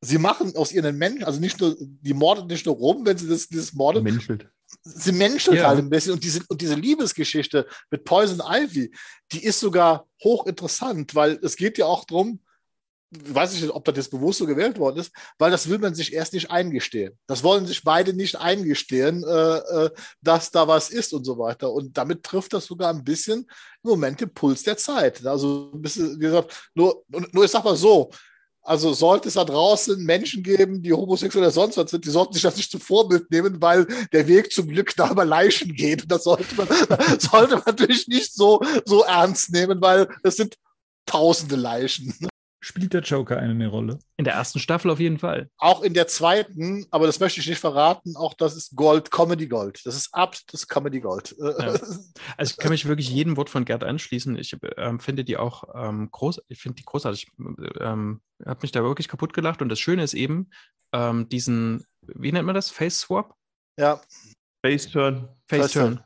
sie 0.00 0.18
machen 0.18 0.54
aus 0.56 0.72
ihren 0.72 0.96
Menschen, 0.96 1.24
also 1.24 1.40
nicht 1.40 1.60
nur, 1.60 1.76
die 1.78 2.14
mordet 2.14 2.46
nicht 2.46 2.66
nur 2.66 2.76
rum, 2.76 3.04
wenn 3.04 3.18
sie 3.18 3.28
das, 3.28 3.48
dieses 3.48 3.72
mordet. 3.72 4.04
Menschelt. 4.04 4.48
Sie 4.82 5.12
menschelt 5.12 5.58
ja. 5.58 5.68
halt 5.68 5.78
ein 5.78 5.90
bisschen 5.90 6.12
und 6.12 6.22
diese, 6.22 6.40
und 6.48 6.60
diese 6.60 6.74
Liebesgeschichte 6.74 7.66
mit 7.90 8.04
Poison 8.04 8.40
Ivy, 8.46 8.92
die 9.32 9.42
ist 9.42 9.60
sogar 9.60 10.06
hochinteressant, 10.22 11.14
weil 11.14 11.38
es 11.42 11.56
geht 11.56 11.78
ja 11.78 11.86
auch 11.86 12.04
darum, 12.04 12.40
weiß 13.10 13.54
ich 13.54 13.62
nicht, 13.62 13.72
ob 13.72 13.84
das 13.84 13.96
jetzt 13.96 14.10
bewusst 14.10 14.38
so 14.38 14.46
gewählt 14.46 14.78
worden 14.78 14.98
ist, 14.98 15.12
weil 15.38 15.50
das 15.50 15.68
will 15.68 15.78
man 15.78 15.94
sich 15.94 16.12
erst 16.12 16.34
nicht 16.34 16.50
eingestehen. 16.50 17.18
Das 17.26 17.42
wollen 17.42 17.66
sich 17.66 17.82
beide 17.82 18.12
nicht 18.12 18.36
eingestehen, 18.36 19.24
äh, 19.24 19.56
äh, 19.58 19.90
dass 20.22 20.50
da 20.50 20.68
was 20.68 20.90
ist 20.90 21.14
und 21.14 21.24
so 21.24 21.38
weiter. 21.38 21.72
Und 21.72 21.96
damit 21.96 22.22
trifft 22.22 22.52
das 22.52 22.66
sogar 22.66 22.90
ein 22.90 23.04
bisschen 23.04 23.40
im 23.82 23.90
Moment 23.90 24.20
den 24.20 24.32
Puls 24.32 24.62
der 24.62 24.76
Zeit. 24.76 25.24
Also 25.26 25.70
wie 25.72 26.18
gesagt, 26.18 26.70
nur, 26.74 27.02
nur 27.32 27.44
ich 27.44 27.50
sag 27.50 27.64
mal 27.64 27.76
so, 27.76 28.10
also 28.68 28.92
sollte 28.92 29.28
es 29.28 29.34
da 29.34 29.44
draußen 29.44 30.04
Menschen 30.04 30.42
geben, 30.42 30.82
die 30.82 30.92
homosexuell 30.92 31.44
oder 31.44 31.50
sonst 31.50 31.78
was 31.78 31.90
sind, 31.90 32.04
die 32.04 32.10
sollten 32.10 32.34
sich 32.34 32.42
das 32.42 32.56
nicht 32.56 32.70
zum 32.70 32.82
Vorbild 32.82 33.30
nehmen, 33.30 33.62
weil 33.62 33.86
der 34.12 34.28
Weg 34.28 34.52
zum 34.52 34.68
Glück 34.68 34.94
da 34.94 35.10
über 35.10 35.24
Leichen 35.24 35.74
geht. 35.74 36.02
Und 36.02 36.12
das 36.12 36.24
sollte 36.24 36.54
man, 36.54 36.68
sollte 37.18 37.54
man 37.54 37.62
natürlich 37.64 38.08
nicht 38.08 38.34
so, 38.34 38.60
so 38.84 39.04
ernst 39.04 39.50
nehmen, 39.52 39.80
weil 39.80 40.06
es 40.22 40.36
sind 40.36 40.56
tausende 41.06 41.56
Leichen. 41.56 42.14
Spielt 42.60 42.92
der 42.92 43.02
Joker 43.02 43.38
eine 43.38 43.68
Rolle? 43.68 44.00
In 44.16 44.24
der 44.24 44.34
ersten 44.34 44.58
Staffel 44.58 44.90
auf 44.90 44.98
jeden 44.98 45.18
Fall. 45.18 45.48
Auch 45.58 45.82
in 45.82 45.94
der 45.94 46.08
zweiten, 46.08 46.86
aber 46.90 47.06
das 47.06 47.20
möchte 47.20 47.40
ich 47.40 47.46
nicht 47.46 47.60
verraten, 47.60 48.16
auch 48.16 48.34
das 48.34 48.56
ist 48.56 48.74
Gold, 48.74 49.12
Comedy 49.12 49.46
Gold. 49.46 49.80
Das 49.84 49.94
ist 49.94 50.12
absolutes 50.12 50.66
Comedy 50.66 51.00
Gold. 51.00 51.36
Ja. 51.58 51.74
Also 52.36 52.52
ich 52.52 52.56
kann 52.56 52.70
mich 52.70 52.86
wirklich 52.86 53.08
jedem 53.08 53.36
Wort 53.36 53.50
von 53.50 53.64
Gerd 53.64 53.82
anschließen. 53.82 54.36
Ich 54.36 54.56
ähm, 54.76 55.00
finde 55.00 55.24
die 55.24 55.36
auch 55.36 55.64
ähm, 55.74 56.08
groß, 56.10 56.42
ich 56.48 56.60
finde 56.60 56.76
die 56.76 56.84
großartig. 56.84 57.28
Ähm, 57.80 58.20
habe 58.44 58.60
mich 58.62 58.72
da 58.72 58.82
wirklich 58.82 59.08
kaputt 59.08 59.32
gelacht. 59.32 59.62
Und 59.62 59.68
das 59.68 59.80
Schöne 59.80 60.02
ist 60.02 60.14
eben, 60.14 60.50
ähm, 60.92 61.28
diesen, 61.28 61.84
wie 62.02 62.32
nennt 62.32 62.46
man 62.46 62.54
das? 62.54 62.70
Face 62.70 63.00
Swap? 63.00 63.34
Ja. 63.78 64.00
Face 64.64 64.90
Turn. 64.90 65.28
Face 65.46 65.72
Turn. 65.72 66.00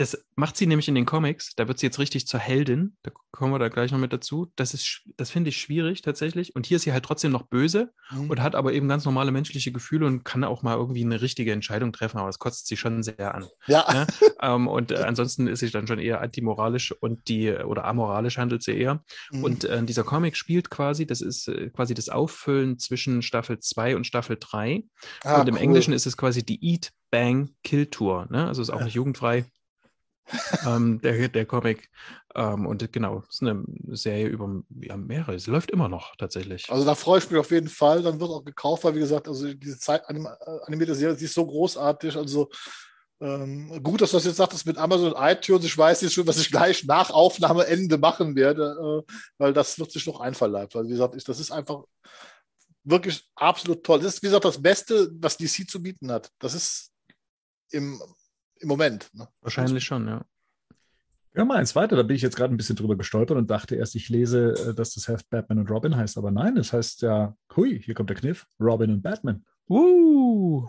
Das 0.00 0.16
macht 0.34 0.56
sie 0.56 0.66
nämlich 0.66 0.88
in 0.88 0.94
den 0.94 1.04
Comics. 1.04 1.54
Da 1.56 1.68
wird 1.68 1.78
sie 1.78 1.84
jetzt 1.84 1.98
richtig 1.98 2.26
zur 2.26 2.40
Heldin. 2.40 2.96
Da 3.02 3.10
kommen 3.32 3.52
wir 3.52 3.58
da 3.58 3.68
gleich 3.68 3.92
noch 3.92 3.98
mit 3.98 4.14
dazu. 4.14 4.50
Das 4.56 4.72
ist, 4.72 5.02
das 5.18 5.28
finde 5.28 5.50
ich 5.50 5.60
schwierig 5.60 6.00
tatsächlich. 6.00 6.56
Und 6.56 6.64
hier 6.64 6.76
ist 6.76 6.84
sie 6.84 6.94
halt 6.94 7.04
trotzdem 7.04 7.32
noch 7.32 7.42
böse 7.42 7.92
mhm. 8.10 8.30
und 8.30 8.40
hat 8.40 8.54
aber 8.54 8.72
eben 8.72 8.88
ganz 8.88 9.04
normale 9.04 9.30
menschliche 9.30 9.72
Gefühle 9.72 10.06
und 10.06 10.24
kann 10.24 10.42
auch 10.42 10.62
mal 10.62 10.74
irgendwie 10.74 11.04
eine 11.04 11.20
richtige 11.20 11.52
Entscheidung 11.52 11.92
treffen. 11.92 12.16
Aber 12.16 12.28
das 12.28 12.38
kotzt 12.38 12.66
sie 12.68 12.78
schon 12.78 13.02
sehr 13.02 13.34
an. 13.34 13.44
Ja. 13.66 13.84
ja? 13.92 13.92
Ne? 13.92 14.06
ähm, 14.40 14.68
und 14.68 14.90
äh, 14.90 15.02
ansonsten 15.02 15.46
ist 15.48 15.60
sie 15.60 15.70
dann 15.70 15.86
schon 15.86 15.98
eher 15.98 16.22
antimoralisch 16.22 16.92
und 16.92 17.28
die 17.28 17.50
oder 17.50 17.84
amoralisch 17.84 18.38
handelt 18.38 18.62
sie 18.62 18.78
eher. 18.78 19.04
Mhm. 19.32 19.44
Und 19.44 19.64
äh, 19.64 19.84
dieser 19.84 20.04
Comic 20.04 20.34
spielt 20.34 20.70
quasi, 20.70 21.04
das 21.04 21.20
ist 21.20 21.46
äh, 21.48 21.68
quasi 21.68 21.92
das 21.92 22.08
Auffüllen 22.08 22.78
zwischen 22.78 23.20
Staffel 23.20 23.58
2 23.58 23.96
und 23.96 24.06
Staffel 24.06 24.38
3. 24.40 24.82
Ah, 25.24 25.42
und 25.42 25.48
im 25.50 25.56
cool. 25.56 25.60
Englischen 25.60 25.92
ist 25.92 26.06
es 26.06 26.16
quasi 26.16 26.42
die 26.42 26.64
Eat 26.64 26.90
Bang 27.10 27.50
Kill 27.62 27.84
Tour. 27.84 28.28
Ne? 28.30 28.46
Also 28.46 28.62
ist 28.62 28.70
auch 28.70 28.78
ja. 28.78 28.86
nicht 28.86 28.94
jugendfrei 28.94 29.44
ähm, 30.66 31.00
der, 31.00 31.28
der 31.28 31.46
Comic. 31.46 31.88
Ähm, 32.34 32.66
und 32.66 32.92
genau, 32.92 33.22
es 33.28 33.36
ist 33.36 33.42
eine 33.42 33.64
Serie 33.88 34.28
über 34.28 34.62
ja, 34.80 34.96
mehrere. 34.96 35.34
Es 35.34 35.46
läuft 35.46 35.70
immer 35.70 35.88
noch 35.88 36.14
tatsächlich. 36.16 36.70
Also 36.70 36.84
da 36.84 36.94
freue 36.94 37.18
ich 37.18 37.30
mich 37.30 37.40
auf 37.40 37.50
jeden 37.50 37.68
Fall. 37.68 38.02
Dann 38.02 38.20
wird 38.20 38.30
auch 38.30 38.44
gekauft, 38.44 38.84
weil 38.84 38.94
wie 38.94 39.00
gesagt, 39.00 39.28
also 39.28 39.52
diese 39.52 39.78
Zeit 39.78 40.02
äh, 40.08 40.24
animierte 40.66 40.94
Serie, 40.94 41.16
die 41.16 41.24
ist 41.24 41.34
so 41.34 41.46
großartig. 41.46 42.16
Also 42.16 42.50
ähm, 43.20 43.82
gut, 43.82 44.00
dass 44.00 44.12
du 44.12 44.16
das 44.16 44.24
jetzt 44.24 44.36
sagtest 44.36 44.64
mit 44.66 44.78
Amazon 44.78 45.12
und 45.12 45.20
iTunes. 45.20 45.64
Ich 45.64 45.76
weiß 45.76 46.00
jetzt 46.02 46.14
schon, 46.14 46.26
was 46.26 46.38
ich 46.38 46.50
gleich 46.50 46.84
nach 46.84 47.10
Aufnahmeende 47.10 47.98
machen 47.98 48.34
werde, 48.36 49.04
äh, 49.08 49.12
weil 49.38 49.52
das 49.52 49.78
wird 49.78 49.90
sich 49.90 50.06
noch 50.06 50.20
einverleibt. 50.20 50.74
Weil 50.74 50.84
wie 50.84 50.90
gesagt, 50.90 51.16
ich, 51.16 51.24
das 51.24 51.40
ist 51.40 51.50
einfach 51.50 51.82
wirklich 52.84 53.28
absolut 53.34 53.84
toll. 53.84 54.00
Das 54.00 54.14
ist, 54.14 54.22
wie 54.22 54.26
gesagt, 54.26 54.44
das 54.44 54.62
Beste, 54.62 55.10
was 55.14 55.36
DC 55.36 55.68
zu 55.68 55.82
bieten 55.82 56.10
hat. 56.10 56.30
Das 56.38 56.54
ist 56.54 56.92
im 57.70 58.00
im 58.60 58.68
Moment. 58.68 59.10
Ne? 59.12 59.28
Wahrscheinlich 59.40 59.84
schon, 59.84 60.06
ja. 60.06 60.24
Ja, 61.34 61.44
mal 61.44 61.58
eins 61.58 61.76
weiter. 61.76 61.96
Da 61.96 62.02
bin 62.02 62.16
ich 62.16 62.22
jetzt 62.22 62.36
gerade 62.36 62.52
ein 62.52 62.56
bisschen 62.56 62.76
drüber 62.76 62.96
gestolpert 62.96 63.36
und 63.36 63.50
dachte 63.50 63.76
erst, 63.76 63.94
ich 63.94 64.08
lese, 64.08 64.54
äh, 64.70 64.74
dass 64.74 64.94
das 64.94 65.08
Heft 65.08 65.30
Batman 65.30 65.60
und 65.60 65.70
Robin 65.70 65.96
heißt. 65.96 66.18
Aber 66.18 66.30
nein, 66.30 66.56
es 66.56 66.72
heißt 66.72 67.02
ja, 67.02 67.36
hui, 67.54 67.80
hier 67.80 67.94
kommt 67.94 68.10
der 68.10 68.16
Kniff, 68.16 68.46
Robin 68.58 68.90
und 68.90 69.02
Batman. 69.02 69.44
Uh, 69.68 70.66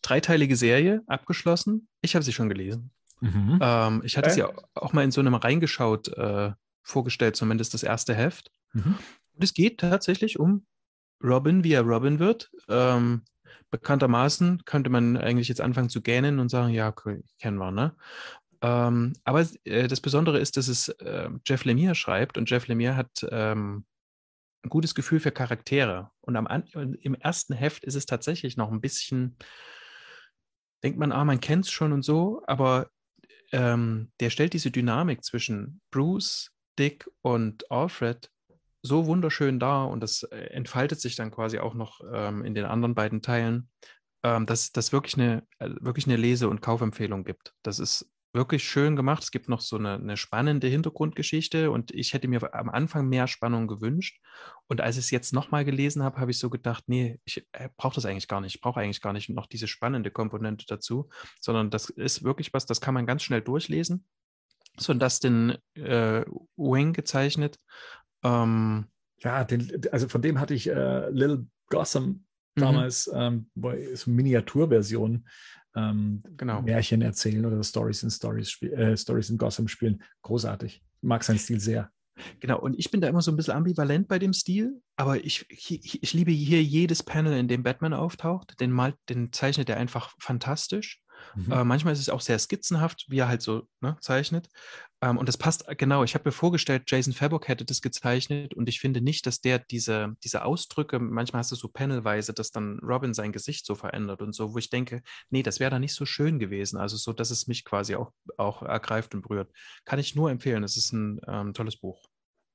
dreiteilige 0.00 0.56
Serie, 0.56 1.02
abgeschlossen. 1.06 1.88
Ich 2.00 2.14
habe 2.14 2.24
sie 2.24 2.32
schon 2.32 2.48
gelesen. 2.48 2.90
Mhm. 3.20 3.58
Ähm, 3.60 4.02
ich 4.04 4.16
hatte 4.16 4.30
äh? 4.30 4.32
sie 4.32 4.44
auch 4.44 4.92
mal 4.94 5.04
in 5.04 5.10
so 5.10 5.20
einem 5.20 5.34
reingeschaut, 5.34 6.08
äh, 6.16 6.52
vorgestellt, 6.82 7.36
zumindest 7.36 7.74
das 7.74 7.82
erste 7.82 8.14
Heft. 8.14 8.50
Mhm. 8.72 8.96
Und 9.34 9.44
es 9.44 9.52
geht 9.52 9.78
tatsächlich 9.78 10.38
um 10.38 10.64
Robin, 11.22 11.64
wie 11.64 11.72
er 11.72 11.82
Robin 11.82 12.18
wird. 12.18 12.50
Ähm, 12.68 13.22
bekanntermaßen 13.70 14.64
könnte 14.64 14.90
man 14.90 15.16
eigentlich 15.16 15.48
jetzt 15.48 15.60
anfangen 15.60 15.88
zu 15.88 16.02
gähnen 16.02 16.38
und 16.38 16.48
sagen, 16.48 16.72
ja, 16.72 16.88
okay, 16.88 17.22
kennen 17.38 17.58
wir, 17.58 17.70
ne? 17.70 17.94
Ähm, 18.60 19.12
aber 19.24 19.46
äh, 19.64 19.86
das 19.86 20.00
Besondere 20.00 20.38
ist, 20.38 20.56
dass 20.56 20.68
es 20.68 20.88
äh, 20.88 21.30
Jeff 21.46 21.64
Lemire 21.64 21.94
schreibt 21.94 22.36
und 22.38 22.50
Jeff 22.50 22.66
Lemire 22.66 22.96
hat 22.96 23.26
ähm, 23.30 23.84
ein 24.64 24.68
gutes 24.70 24.94
Gefühl 24.94 25.20
für 25.20 25.30
Charaktere. 25.30 26.10
Und 26.20 26.36
am, 26.36 26.46
im 27.00 27.14
ersten 27.14 27.54
Heft 27.54 27.84
ist 27.84 27.94
es 27.94 28.06
tatsächlich 28.06 28.56
noch 28.56 28.72
ein 28.72 28.80
bisschen, 28.80 29.36
denkt 30.82 30.98
man, 30.98 31.12
ah, 31.12 31.24
man 31.24 31.40
kennt 31.40 31.66
es 31.66 31.70
schon 31.70 31.92
und 31.92 32.02
so, 32.02 32.42
aber 32.46 32.90
ähm, 33.52 34.10
der 34.20 34.30
stellt 34.30 34.52
diese 34.52 34.70
Dynamik 34.70 35.24
zwischen 35.24 35.80
Bruce, 35.90 36.50
Dick 36.78 37.08
und 37.22 37.70
Alfred 37.70 38.30
so 38.82 39.06
wunderschön 39.06 39.58
dar 39.58 39.88
und 39.88 40.00
das 40.00 40.22
äh, 40.24 40.36
entfaltet 40.50 41.00
sich 41.00 41.16
dann 41.16 41.30
quasi 41.30 41.58
auch 41.58 41.74
noch 41.74 42.00
ähm, 42.12 42.44
in 42.44 42.54
den 42.54 42.64
anderen 42.64 42.94
beiden 42.94 43.22
Teilen, 43.22 43.70
ähm, 44.22 44.46
dass 44.46 44.72
das 44.72 44.92
wirklich 44.92 45.14
eine, 45.14 45.44
äh, 45.58 45.70
wirklich 45.80 46.06
eine 46.06 46.16
Lese- 46.16 46.48
und 46.48 46.60
Kaufempfehlung 46.60 47.24
gibt. 47.24 47.54
Das 47.62 47.78
ist 47.78 48.10
wirklich 48.32 48.64
schön 48.64 48.94
gemacht. 48.94 49.22
Es 49.22 49.30
gibt 49.30 49.48
noch 49.48 49.60
so 49.60 49.76
eine, 49.76 49.94
eine, 49.94 50.16
spannende 50.16 50.68
Hintergrundgeschichte 50.68 51.70
und 51.70 51.90
ich 51.92 52.12
hätte 52.12 52.28
mir 52.28 52.54
am 52.54 52.68
Anfang 52.68 53.08
mehr 53.08 53.26
Spannung 53.26 53.66
gewünscht. 53.66 54.20
Und 54.66 54.80
als 54.80 54.96
ich 54.96 55.04
es 55.04 55.10
jetzt 55.10 55.32
nochmal 55.32 55.64
gelesen 55.64 56.02
habe, 56.02 56.20
habe 56.20 56.30
ich 56.30 56.38
so 56.38 56.50
gedacht, 56.50 56.84
nee, 56.86 57.20
ich 57.24 57.46
äh, 57.52 57.68
brauche 57.76 57.94
das 57.94 58.04
eigentlich 58.04 58.28
gar 58.28 58.40
nicht. 58.40 58.56
Ich 58.56 58.60
brauche 58.60 58.80
eigentlich 58.80 59.00
gar 59.00 59.12
nicht 59.12 59.30
noch 59.30 59.46
diese 59.46 59.66
spannende 59.66 60.10
Komponente 60.10 60.66
dazu, 60.66 61.08
sondern 61.40 61.70
das 61.70 61.88
ist 61.90 62.22
wirklich 62.22 62.52
was, 62.52 62.66
das 62.66 62.80
kann 62.80 62.94
man 62.94 63.06
ganz 63.06 63.22
schnell 63.22 63.40
durchlesen. 63.40 64.06
So 64.76 64.92
ein 64.92 65.00
Dustin 65.00 65.56
äh, 65.74 66.24
Wing 66.56 66.92
gezeichnet 66.92 67.58
ähm, 68.24 68.86
ja, 69.18 69.44
den, 69.44 69.82
also 69.90 70.08
von 70.08 70.22
dem 70.22 70.40
hatte 70.40 70.54
ich 70.54 70.68
äh, 70.68 71.10
Little 71.10 71.46
Gotham 71.68 72.24
mhm. 72.54 72.60
damals, 72.60 73.10
ähm, 73.12 73.50
so 73.94 74.10
Miniaturversion 74.10 75.26
ähm, 75.76 76.22
genau. 76.36 76.62
Märchen 76.62 77.02
erzählen 77.02 77.44
oder 77.44 77.62
Stories 77.62 78.02
in 78.02 78.10
Stories, 78.10 78.60
äh, 78.62 78.96
Stories 78.96 79.30
in 79.30 79.38
Gotham 79.38 79.68
spielen. 79.68 80.02
Großartig. 80.22 80.82
Mag 81.00 81.22
seinen 81.24 81.38
Stil 81.38 81.60
sehr. 81.60 81.90
Genau, 82.40 82.58
und 82.58 82.76
ich 82.76 82.90
bin 82.90 83.00
da 83.00 83.08
immer 83.08 83.22
so 83.22 83.30
ein 83.30 83.36
bisschen 83.36 83.54
ambivalent 83.54 84.08
bei 84.08 84.18
dem 84.18 84.32
Stil, 84.32 84.80
aber 84.96 85.24
ich, 85.24 85.46
ich, 85.50 86.02
ich 86.02 86.12
liebe 86.12 86.32
hier 86.32 86.62
jedes 86.62 87.02
Panel, 87.04 87.38
in 87.38 87.46
dem 87.46 87.62
Batman 87.62 87.94
auftaucht. 87.94 88.60
Den, 88.60 88.72
malt, 88.72 88.96
den 89.08 89.32
zeichnet 89.32 89.68
er 89.68 89.76
einfach 89.76 90.14
fantastisch. 90.18 91.00
Mhm. 91.34 91.52
Äh, 91.52 91.64
manchmal 91.64 91.92
ist 91.92 92.00
es 92.00 92.08
auch 92.08 92.20
sehr 92.20 92.38
skizzenhaft, 92.38 93.06
wie 93.08 93.18
er 93.18 93.28
halt 93.28 93.42
so 93.42 93.68
ne, 93.80 93.96
zeichnet. 94.00 94.48
Ähm, 95.00 95.16
und 95.16 95.28
das 95.28 95.36
passt 95.36 95.64
genau. 95.78 96.02
Ich 96.04 96.14
habe 96.14 96.28
mir 96.28 96.32
vorgestellt, 96.32 96.84
Jason 96.86 97.12
Fabok 97.12 97.48
hätte 97.48 97.64
das 97.64 97.82
gezeichnet 97.82 98.54
und 98.54 98.68
ich 98.68 98.80
finde 98.80 99.00
nicht, 99.00 99.26
dass 99.26 99.40
der 99.40 99.58
diese, 99.58 100.16
diese 100.24 100.44
Ausdrücke, 100.44 100.98
manchmal 100.98 101.40
hast 101.40 101.52
du 101.52 101.56
so 101.56 101.68
panelweise, 101.68 102.32
dass 102.32 102.50
dann 102.50 102.78
Robin 102.80 103.14
sein 103.14 103.32
Gesicht 103.32 103.66
so 103.66 103.74
verändert 103.74 104.22
und 104.22 104.34
so, 104.34 104.54
wo 104.54 104.58
ich 104.58 104.70
denke, 104.70 105.02
nee, 105.30 105.42
das 105.42 105.60
wäre 105.60 105.70
da 105.70 105.78
nicht 105.78 105.94
so 105.94 106.04
schön 106.06 106.38
gewesen. 106.38 106.78
Also 106.78 106.96
so, 106.96 107.12
dass 107.12 107.30
es 107.30 107.46
mich 107.46 107.64
quasi 107.64 107.94
auch, 107.94 108.12
auch 108.36 108.62
ergreift 108.62 109.14
und 109.14 109.22
berührt. 109.22 109.52
Kann 109.84 109.98
ich 109.98 110.14
nur 110.16 110.30
empfehlen. 110.30 110.64
Es 110.64 110.76
ist 110.76 110.92
ein 110.92 111.20
ähm, 111.26 111.54
tolles 111.54 111.76
Buch. 111.76 112.08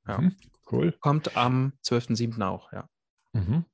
Ja. 0.08 0.20
Mhm, 0.20 0.36
cool. 0.72 0.92
Kommt 1.00 1.38
am 1.38 1.74
12.07. 1.86 2.46
auch, 2.46 2.74
ja. 2.74 2.90
Mhm. 3.34 3.66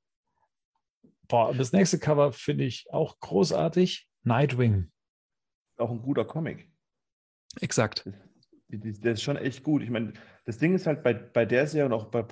Boah, 1.26 1.54
das 1.54 1.72
nächste 1.72 1.98
Cover 1.98 2.32
finde 2.32 2.64
ich 2.64 2.86
auch 2.90 3.18
großartig. 3.20 4.09
Nightwing. 4.22 4.90
Auch 5.76 5.90
ein 5.90 6.02
guter 6.02 6.24
Comic. 6.24 6.70
Exakt. 7.60 8.08
Der 8.68 9.12
ist 9.12 9.22
schon 9.22 9.36
echt 9.36 9.64
gut. 9.64 9.82
Ich 9.82 9.90
meine, 9.90 10.12
das 10.44 10.58
Ding 10.58 10.74
ist 10.74 10.86
halt 10.86 11.02
bei, 11.02 11.14
bei 11.14 11.44
der 11.44 11.66
Serie 11.66 11.86
und 11.86 11.92
auch 11.92 12.06
bei, 12.06 12.24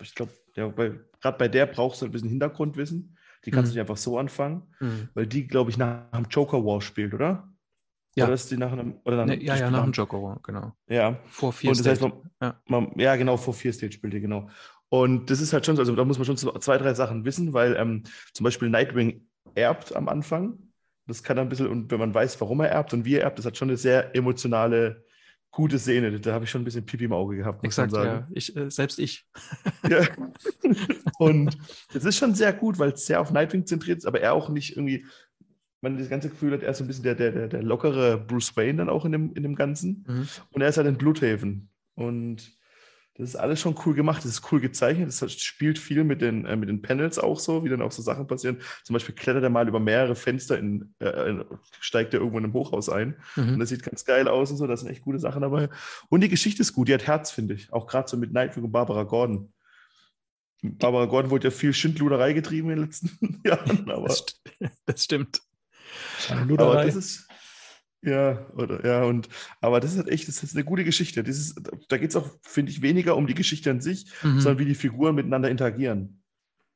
ich 0.00 0.14
glaube, 0.14 0.32
gerade 0.54 1.38
bei 1.38 1.48
der 1.48 1.66
brauchst 1.66 2.02
du 2.02 2.06
ein 2.06 2.12
bisschen 2.12 2.28
Hintergrundwissen. 2.28 3.16
Die 3.44 3.50
kannst 3.50 3.70
mhm. 3.70 3.74
du 3.74 3.78
nicht 3.78 3.80
einfach 3.80 3.96
so 3.96 4.18
anfangen, 4.18 4.74
mhm. 4.80 5.08
weil 5.14 5.26
die, 5.26 5.46
glaube 5.46 5.70
ich, 5.70 5.78
nach 5.78 6.10
dem 6.12 6.26
Joker 6.30 6.64
War 6.64 6.80
spielt, 6.80 7.14
oder? 7.14 7.50
Ja. 8.14 8.24
Oder 8.24 8.34
ist 8.34 8.50
die 8.50 8.56
nach 8.56 8.72
einem. 8.72 9.00
Oder 9.04 9.24
nee, 9.24 9.42
ja, 9.42 9.56
ja, 9.56 9.70
nach 9.70 9.84
dem 9.84 9.92
Joker 9.92 10.22
War, 10.22 10.40
genau. 10.42 10.76
Ja. 10.88 11.18
Vor 11.26 11.52
vier 11.52 11.74
Stage. 11.74 11.98
Das 11.98 12.02
heißt, 12.02 12.12
man, 12.12 12.30
ja. 12.42 12.60
Man, 12.66 12.92
ja, 12.98 13.16
genau, 13.16 13.36
vor 13.36 13.54
vier 13.54 13.72
Stage 13.72 13.92
spielt 13.92 14.12
die, 14.12 14.20
genau. 14.20 14.48
Und 14.88 15.30
das 15.30 15.40
ist 15.40 15.52
halt 15.52 15.64
schon 15.64 15.76
so, 15.76 15.82
also 15.82 15.94
da 15.94 16.04
muss 16.04 16.18
man 16.18 16.26
schon 16.26 16.36
zwei, 16.36 16.76
drei 16.76 16.94
Sachen 16.94 17.24
wissen, 17.24 17.52
weil 17.52 17.76
ähm, 17.76 18.02
zum 18.34 18.44
Beispiel 18.44 18.68
Nightwing 18.68 19.26
erbt 19.54 19.94
am 19.94 20.08
Anfang 20.08 20.69
das 21.10 21.22
kann 21.22 21.38
ein 21.38 21.48
bisschen, 21.48 21.68
und 21.68 21.90
wenn 21.90 21.98
man 21.98 22.14
weiß, 22.14 22.40
warum 22.40 22.60
er 22.60 22.68
erbt 22.68 22.94
und 22.94 23.04
wie 23.04 23.16
er 23.16 23.22
erbt, 23.22 23.38
das 23.38 23.46
hat 23.46 23.56
schon 23.56 23.68
eine 23.68 23.76
sehr 23.76 24.14
emotionale, 24.14 25.04
gute 25.50 25.78
Szene. 25.78 26.20
Da 26.20 26.32
habe 26.32 26.44
ich 26.44 26.50
schon 26.50 26.62
ein 26.62 26.64
bisschen 26.64 26.86
Pipi 26.86 27.04
im 27.04 27.12
Auge 27.12 27.36
gehabt. 27.36 27.64
Exakt, 27.64 27.92
ja. 27.92 28.26
Ich, 28.32 28.56
äh, 28.56 28.70
selbst 28.70 28.98
ich. 28.98 29.26
ja. 29.88 30.06
Und 31.18 31.56
es 31.92 32.04
ist 32.04 32.16
schon 32.16 32.34
sehr 32.34 32.52
gut, 32.52 32.78
weil 32.78 32.92
es 32.92 33.06
sehr 33.06 33.20
auf 33.20 33.30
Nightwing 33.30 33.66
zentriert 33.66 33.98
ist, 33.98 34.06
aber 34.06 34.20
er 34.20 34.32
auch 34.32 34.48
nicht 34.48 34.76
irgendwie, 34.76 35.04
man 35.80 35.98
das 35.98 36.08
ganze 36.08 36.28
Gefühl 36.28 36.52
hat, 36.52 36.62
er 36.62 36.70
ist 36.70 36.78
so 36.78 36.84
ein 36.84 36.86
bisschen 36.86 37.04
der, 37.04 37.14
der, 37.14 37.48
der, 37.48 37.62
lockere 37.62 38.18
Bruce 38.18 38.56
Wayne 38.56 38.78
dann 38.78 38.88
auch 38.88 39.04
in 39.04 39.12
dem, 39.12 39.32
in 39.34 39.42
dem 39.42 39.56
Ganzen. 39.56 40.04
Mhm. 40.06 40.28
Und 40.50 40.62
er 40.62 40.68
ist 40.68 40.76
halt 40.76 40.86
in 40.86 40.98
Bloodhaven. 40.98 41.68
Und 41.94 42.52
das 43.20 43.30
ist 43.30 43.36
alles 43.36 43.60
schon 43.60 43.76
cool 43.84 43.94
gemacht, 43.94 44.24
das 44.24 44.32
ist 44.32 44.52
cool 44.52 44.60
gezeichnet, 44.60 45.08
das 45.08 45.32
spielt 45.32 45.78
viel 45.78 46.04
mit 46.04 46.20
den, 46.20 46.46
äh, 46.46 46.56
mit 46.56 46.68
den 46.68 46.82
Panels 46.82 47.18
auch 47.18 47.38
so, 47.38 47.64
wie 47.64 47.68
dann 47.68 47.82
auch 47.82 47.92
so 47.92 48.02
Sachen 48.02 48.26
passieren. 48.26 48.58
Zum 48.82 48.94
Beispiel 48.94 49.14
klettert 49.14 49.42
er 49.42 49.50
mal 49.50 49.68
über 49.68 49.78
mehrere 49.78 50.14
Fenster, 50.16 50.58
in, 50.58 50.94
äh, 51.00 51.44
steigt 51.80 52.14
er 52.14 52.20
irgendwo 52.20 52.38
in 52.38 52.44
einem 52.44 52.54
Hochhaus 52.54 52.88
ein. 52.88 53.16
Mhm. 53.36 53.54
Und 53.54 53.58
das 53.60 53.68
sieht 53.68 53.82
ganz 53.82 54.04
geil 54.04 54.26
aus 54.26 54.50
und 54.50 54.56
so, 54.56 54.66
da 54.66 54.76
sind 54.76 54.88
echt 54.88 55.02
gute 55.02 55.18
Sachen 55.18 55.42
dabei. 55.42 55.68
Und 56.08 56.22
die 56.22 56.28
Geschichte 56.28 56.62
ist 56.62 56.72
gut, 56.72 56.88
die 56.88 56.94
hat 56.94 57.06
Herz, 57.06 57.30
finde 57.30 57.54
ich. 57.54 57.72
Auch 57.72 57.86
gerade 57.86 58.08
so 58.08 58.16
mit 58.16 58.32
Nightwing 58.32 58.64
und 58.64 58.72
Barbara 58.72 59.02
Gordon. 59.02 59.52
Barbara 60.62 61.06
Gordon 61.06 61.30
wurde 61.30 61.48
ja 61.48 61.50
viel 61.50 61.72
Schindluderei 61.72 62.32
getrieben 62.32 62.70
in 62.70 62.76
den 62.76 62.84
letzten 62.86 63.40
Jahren. 63.44 63.90
Aber 63.90 64.08
das, 64.08 64.24
das 64.86 65.04
stimmt. 65.04 65.40
Aber 66.28 66.84
das 66.84 66.94
ist, 66.94 67.28
ja, 68.02 68.46
oder 68.56 68.84
ja, 68.84 69.04
und 69.04 69.28
aber 69.60 69.80
das 69.80 69.92
ist 69.92 69.98
halt 69.98 70.08
echt, 70.08 70.26
das 70.26 70.42
ist 70.42 70.54
eine 70.54 70.64
gute 70.64 70.84
Geschichte. 70.84 71.22
Das 71.22 71.36
ist, 71.36 71.60
da 71.88 71.98
geht 71.98 72.10
es 72.10 72.16
auch, 72.16 72.28
finde 72.42 72.72
ich, 72.72 72.80
weniger 72.80 73.16
um 73.16 73.26
die 73.26 73.34
Geschichte 73.34 73.70
an 73.70 73.80
sich, 73.80 74.06
mhm. 74.22 74.40
sondern 74.40 74.58
wie 74.58 74.64
die 74.64 74.74
Figuren 74.74 75.14
miteinander 75.14 75.50
interagieren. 75.50 76.22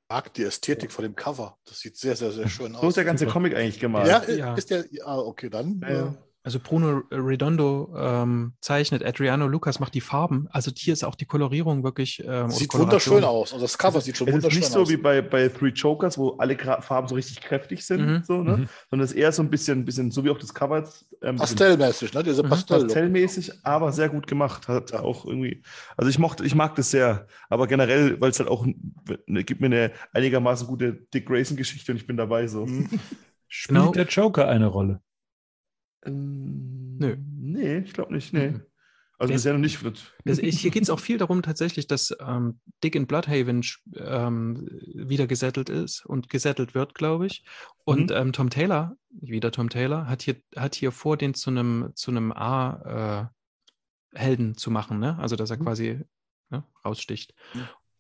Ich 0.03 0.15
mag 0.15 0.35
die 0.35 0.43
Ästhetik 0.43 0.93
von 0.93 1.03
dem 1.03 1.17
Cover. 1.17 1.59
Das 1.65 1.81
sieht 1.81 1.97
sehr, 1.97 2.15
sehr, 2.15 2.31
sehr 2.31 2.49
schön 2.49 2.75
aus. 2.75 2.83
So 2.83 2.89
ist 2.89 2.97
der 2.97 3.05
ganze 3.05 3.27
Comic 3.27 3.55
eigentlich 3.55 3.81
gemalt. 3.81 4.07
Ja, 4.07 4.31
ja. 4.31 4.55
ist 4.55 4.71
der, 4.71 4.85
ah, 5.05 5.19
okay, 5.19 5.49
dann. 5.49 5.81
Ja, 5.81 5.91
ja. 5.91 6.15
Also 6.47 6.61
Bruno 6.61 7.05
Redondo 7.11 7.91
ähm, 7.97 8.53
zeichnet, 8.61 9.03
Adriano 9.03 9.47
Lucas 9.47 9.81
macht 9.81 9.95
die 9.95 10.03
Farben. 10.03 10.47
Also 10.51 10.71
hier 10.77 10.93
ist 10.93 11.03
auch 11.03 11.15
die 11.15 11.25
Kolorierung 11.25 11.83
wirklich. 11.85 12.23
Ähm, 12.23 12.51
sieht 12.51 12.75
wunderschön 12.75 13.25
aus. 13.25 13.55
Und 13.55 13.63
das 13.63 13.79
Cover 13.79 14.03
sieht 14.03 14.19
schon 14.19 14.27
wunderschön 14.27 14.51
aus. 14.51 14.53
Es 14.53 14.69
ist 14.69 14.77
nicht 14.77 14.87
so 14.87 14.93
wie 14.93 14.99
bei, 14.99 15.23
bei 15.23 15.49
Three 15.49 15.71
Jokers, 15.71 16.19
wo 16.19 16.33
alle 16.33 16.59
Farben 16.59 17.09
so 17.09 17.15
richtig 17.15 17.41
kräftig 17.41 17.87
sind, 17.87 18.07
mhm. 18.07 18.23
so, 18.25 18.43
ne? 18.43 18.59
Mhm. 18.59 18.69
sondern 18.91 19.07
es 19.07 19.13
ist 19.13 19.17
eher 19.17 19.33
so 19.33 19.43
ein 19.43 19.49
bisschen, 19.49 19.87
bisschen, 19.87 20.11
so 20.11 20.23
wie 20.23 20.29
auch 20.29 20.37
das 20.37 20.53
Cover. 20.53 20.87
Ähm, 21.23 21.37
Pastellmäßig, 21.37 22.13
ne? 22.13 22.23
Diese 22.23 22.43
mhm. 22.43 22.51
Pastell 22.51 22.83
Pastellmäßig, 22.83 23.65
aber 23.65 23.91
sehr 23.93 24.11
gut 24.11 24.27
gemacht. 24.27 24.69
Hat 24.69 24.91
ja. 24.91 25.01
auch 25.01 25.25
irgendwie. 25.25 25.63
Also 25.97 26.11
ich 26.11 26.19
mochte, 26.19 26.45
ich 26.45 26.55
mag 26.55 26.75
das 26.75 26.91
sehr. 26.91 27.27
Aber 27.49 27.67
generell, 27.67 28.21
weil 28.21 28.29
es 28.29 28.39
halt 28.39 28.51
auch 28.51 28.67
ne, 28.67 29.45
gibt 29.45 29.63
mir 29.63 29.69
eine 29.69 29.93
einigermaßen 30.13 30.67
gute 30.67 30.93
Dick 30.93 31.25
Grayson-Geschichte 31.25 31.93
und 31.93 31.97
ich 31.97 32.07
bin 32.07 32.19
dabei 32.19 32.47
so. 32.49 32.67
Mhm. 32.67 32.91
Spielt 33.49 33.79
genau. 33.79 33.93
der 33.93 34.07
Joker 34.07 34.47
eine 34.47 34.67
Rolle? 34.67 35.01
Ähm, 36.07 36.97
Nö. 36.99 37.17
Nee, 37.19 37.79
ich 37.79 37.93
glaube 37.93 38.15
nicht. 38.15 38.33
Nee. 38.33 38.51
Mhm. 38.51 38.63
Also 39.19 39.33
bisher 39.33 39.53
noch 39.53 39.61
nicht. 39.61 39.79
Das, 40.25 40.39
hier 40.39 40.71
geht 40.73 40.83
es 40.83 40.91
auch 40.91 40.99
viel 41.01 41.19
darum 41.19 41.43
tatsächlich, 41.43 41.87
dass 41.87 42.17
ähm, 42.21 42.59
Dick 42.83 42.97
in 42.97 43.07
Bloodhaven 43.07 43.65
ähm, 43.97 44.69
wieder 44.95 45.27
gesettelt 45.27 45.69
ist 45.69 46.05
und 46.05 46.29
gesettelt 46.29 46.75
wird, 46.75 46.95
glaube 46.95 47.27
ich. 47.27 47.45
Und 47.85 48.11
mhm. 48.11 48.17
ähm, 48.17 48.33
Tom 48.33 48.51
Taylor, 48.51 48.97
wieder 49.11 49.53
Tom 49.53 49.69
Taylor, 49.71 50.09
hat 50.09 50.23
hier, 50.23 50.37
hat 50.57 50.75
hier 50.75 50.91
vor, 50.91 51.17
den 51.17 51.35
zu 51.35 51.51
einem 51.51 51.93
zu 51.95 52.11
A-Helden 52.11 53.31
äh, 54.51 54.57
zu 54.57 54.71
machen, 54.71 54.99
ne? 54.99 55.17
Also 55.19 55.37
dass 55.37 55.51
er 55.51 55.59
mhm. 55.59 55.65
quasi 55.65 56.01
ne, 56.51 56.65
raussticht. 56.85 57.35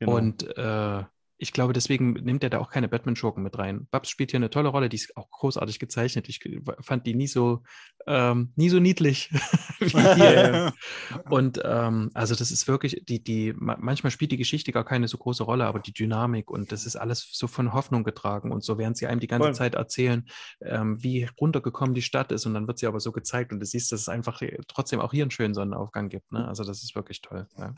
Genau. 0.00 0.16
Und 0.16 0.42
äh, 0.56 1.04
ich 1.44 1.52
glaube, 1.52 1.74
deswegen 1.74 2.14
nimmt 2.14 2.42
er 2.42 2.48
da 2.48 2.58
auch 2.58 2.70
keine 2.70 2.88
Batman-Schurken 2.88 3.42
mit 3.42 3.58
rein. 3.58 3.86
Babs 3.90 4.08
spielt 4.08 4.30
hier 4.30 4.38
eine 4.38 4.48
tolle 4.48 4.70
Rolle, 4.70 4.88
die 4.88 4.96
ist 4.96 5.14
auch 5.14 5.30
großartig 5.30 5.78
gezeichnet. 5.78 6.26
Ich 6.30 6.40
fand 6.80 7.06
die 7.06 7.14
nie 7.14 7.26
so, 7.26 7.62
ähm, 8.06 8.54
nie 8.56 8.70
so 8.70 8.80
niedlich 8.80 9.30
wie 9.78 9.90
hier. 9.90 10.72
Und 11.28 11.60
ähm, 11.62 12.10
also 12.14 12.34
das 12.34 12.50
ist 12.50 12.66
wirklich, 12.66 13.02
die, 13.06 13.22
die, 13.22 13.52
manchmal 13.58 14.10
spielt 14.10 14.32
die 14.32 14.38
Geschichte 14.38 14.72
gar 14.72 14.86
keine 14.86 15.06
so 15.06 15.18
große 15.18 15.44
Rolle, 15.44 15.66
aber 15.66 15.80
die 15.80 15.92
Dynamik 15.92 16.50
und 16.50 16.72
das 16.72 16.86
ist 16.86 16.96
alles 16.96 17.28
so 17.30 17.46
von 17.46 17.74
Hoffnung 17.74 18.04
getragen. 18.04 18.50
Und 18.50 18.64
so 18.64 18.78
während 18.78 18.96
sie 18.96 19.06
einem 19.06 19.20
die 19.20 19.26
ganze 19.26 19.48
Voll. 19.48 19.54
Zeit 19.54 19.74
erzählen, 19.74 20.24
ähm, 20.62 21.02
wie 21.02 21.28
runtergekommen 21.38 21.94
die 21.94 22.00
Stadt 22.00 22.32
ist 22.32 22.46
und 22.46 22.54
dann 22.54 22.66
wird 22.66 22.78
sie 22.78 22.86
aber 22.86 23.00
so 23.00 23.12
gezeigt 23.12 23.52
und 23.52 23.60
du 23.60 23.66
siehst, 23.66 23.92
dass 23.92 24.00
es 24.00 24.08
einfach 24.08 24.40
trotzdem 24.66 25.00
auch 25.00 25.12
hier 25.12 25.24
einen 25.24 25.30
schönen 25.30 25.52
Sonnenaufgang 25.52 26.08
gibt. 26.08 26.32
Ne? 26.32 26.48
Also 26.48 26.64
das 26.64 26.82
ist 26.82 26.94
wirklich 26.94 27.20
toll. 27.20 27.46
Ja. 27.58 27.74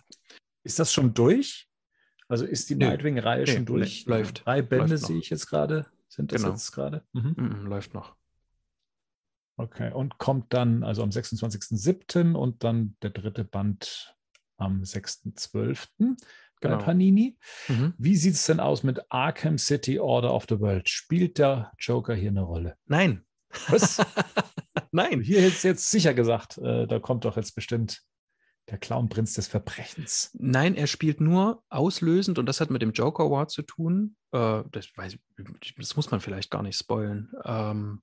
Ist 0.63 0.79
das 0.79 0.93
schon 0.93 1.15
durch? 1.15 1.67
Also 2.29 2.45
ist 2.45 2.71
die 2.71 2.75
Nightwing-Reihe 2.75 3.45
nee, 3.45 3.53
schon 3.53 3.67
durch? 3.67 4.07
Läuft. 4.07 4.45
Drei 4.45 4.63
Bände 4.63 4.95
läuft 4.95 5.07
sehe 5.07 5.19
ich 5.19 5.31
jetzt 5.31 5.47
gerade. 5.47 5.87
Sind 6.09 6.33
das 6.33 6.43
genau. 6.43 6.55
jetzt 6.55 6.73
gerade? 6.73 7.05
Mhm. 7.13 7.35
Mhm, 7.37 7.67
läuft 7.67 7.95
noch. 7.95 8.17
Okay, 9.59 9.93
und 9.93 10.19
kommt 10.19 10.53
dann 10.53 10.83
also 10.83 11.03
am 11.03 11.11
26.07. 11.11 12.35
und 12.35 12.63
dann 12.63 12.97
der 13.03 13.11
dritte 13.11 13.45
Band 13.45 14.15
am 14.59 14.83
6.12. 14.83 15.89
bei 16.61 16.69
genau. 16.69 16.79
Panini. 16.79 17.39
Mhm. 17.69 17.95
Wie 17.97 18.17
sieht 18.17 18.35
es 18.35 18.47
denn 18.47 18.61
aus 18.61 18.83
mit 18.83 19.01
Arkham 19.11 19.57
City 19.59 19.99
Order 19.99 20.35
of 20.35 20.47
the 20.49 20.61
World? 20.61 20.89
Spielt 20.89 21.39
der 21.39 21.73
Joker 21.79 22.15
hier 22.15 22.31
eine 22.31 22.43
Rolle? 22.43 22.77
Nein. 22.87 23.25
Was? 23.69 24.05
Nein. 24.93 25.23
Hier 25.23 25.41
hätte 25.41 25.69
jetzt 25.69 25.91
sicher 25.91 26.13
gesagt, 26.13 26.59
äh, 26.59 26.87
da 26.87 26.99
kommt 26.99 27.25
doch 27.25 27.37
jetzt 27.37 27.55
bestimmt 27.55 28.03
der 28.69 28.79
Clownprinz 28.79 29.35
des 29.35 29.47
Verbrechens. 29.47 30.31
Nein, 30.35 30.75
er 30.75 30.87
spielt 30.87 31.21
nur 31.21 31.63
auslösend 31.69 32.39
und 32.39 32.47
das 32.47 32.61
hat 32.61 32.71
mit 32.71 32.83
dem 32.83 32.93
Joker 32.93 33.25
Award 33.25 33.51
zu 33.51 33.63
tun. 33.63 34.17
Äh, 34.33 34.63
das, 34.73 34.89
weiß, 34.97 35.19
das, 35.77 35.97
muss 35.97 36.11
man 36.11 36.21
vielleicht 36.21 36.51
gar 36.51 36.63
nicht 36.63 36.79
spoilen. 36.79 37.33
Ähm, 37.45 38.03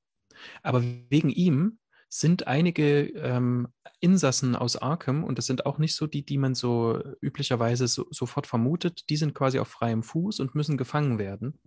aber 0.61 0.81
wegen 1.09 1.29
ihm 1.29 1.79
sind 2.07 2.47
einige 2.47 3.07
ähm, 3.15 3.67
Insassen 3.99 4.55
aus 4.55 4.77
Arkham, 4.77 5.23
und 5.23 5.37
das 5.37 5.47
sind 5.47 5.65
auch 5.65 5.79
nicht 5.79 5.95
so 5.95 6.05
die, 6.07 6.23
die 6.23 6.37
man 6.37 6.53
so 6.53 7.01
üblicherweise 7.21 7.87
so, 7.87 8.05
sofort 8.11 8.47
vermutet, 8.47 9.09
die 9.09 9.17
sind 9.17 9.33
quasi 9.33 9.59
auf 9.59 9.67
freiem 9.67 10.03
Fuß 10.03 10.39
und 10.39 10.55
müssen 10.55 10.77
gefangen 10.77 11.17
werden. 11.17 11.59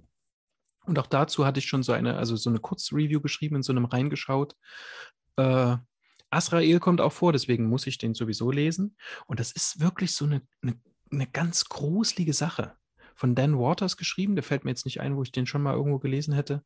Und 0.87 0.99
auch 1.01 1.09
dazu 1.09 1.45
hatte 1.45 1.59
ich 1.59 1.67
schon 1.67 1.83
so 1.83 1.93
eine, 1.93 2.17
also 2.17 2.37
so 2.37 2.49
eine 2.49 2.61
Kurzreview 2.61 3.21
geschrieben, 3.21 3.57
in 3.57 3.63
so 3.63 3.73
einem 3.73 3.87
reingeschaut. 3.87 4.55
Äh, 5.37 5.77
Asrael 6.31 6.81
kommt 6.81 7.01
auch 7.01 7.13
vor, 7.13 7.33
deswegen 7.33 7.69
muss 7.69 7.87
ich 7.87 7.99
den 7.99 8.15
sowieso 8.15 8.51
lesen. 8.51 8.97
Und 9.27 9.41
das 9.41 9.53
ist 9.53 9.81
wirklich 9.81 10.15
so 10.15 10.25
eine, 10.25 10.43
eine, 10.63 10.81
eine 11.11 11.27
ganz 11.27 11.67
gruselige 11.67 12.33
Sache. 12.33 12.75
Von 13.15 13.35
Dan 13.35 13.59
Waters 13.59 13.97
geschrieben, 13.97 14.37
der 14.37 14.43
fällt 14.43 14.65
mir 14.65 14.71
jetzt 14.71 14.85
nicht 14.85 15.01
ein, 15.01 15.17
wo 15.17 15.23
ich 15.23 15.33
den 15.33 15.47
schon 15.47 15.63
mal 15.63 15.75
irgendwo 15.75 15.99
gelesen 15.99 16.35
hätte. 16.35 16.63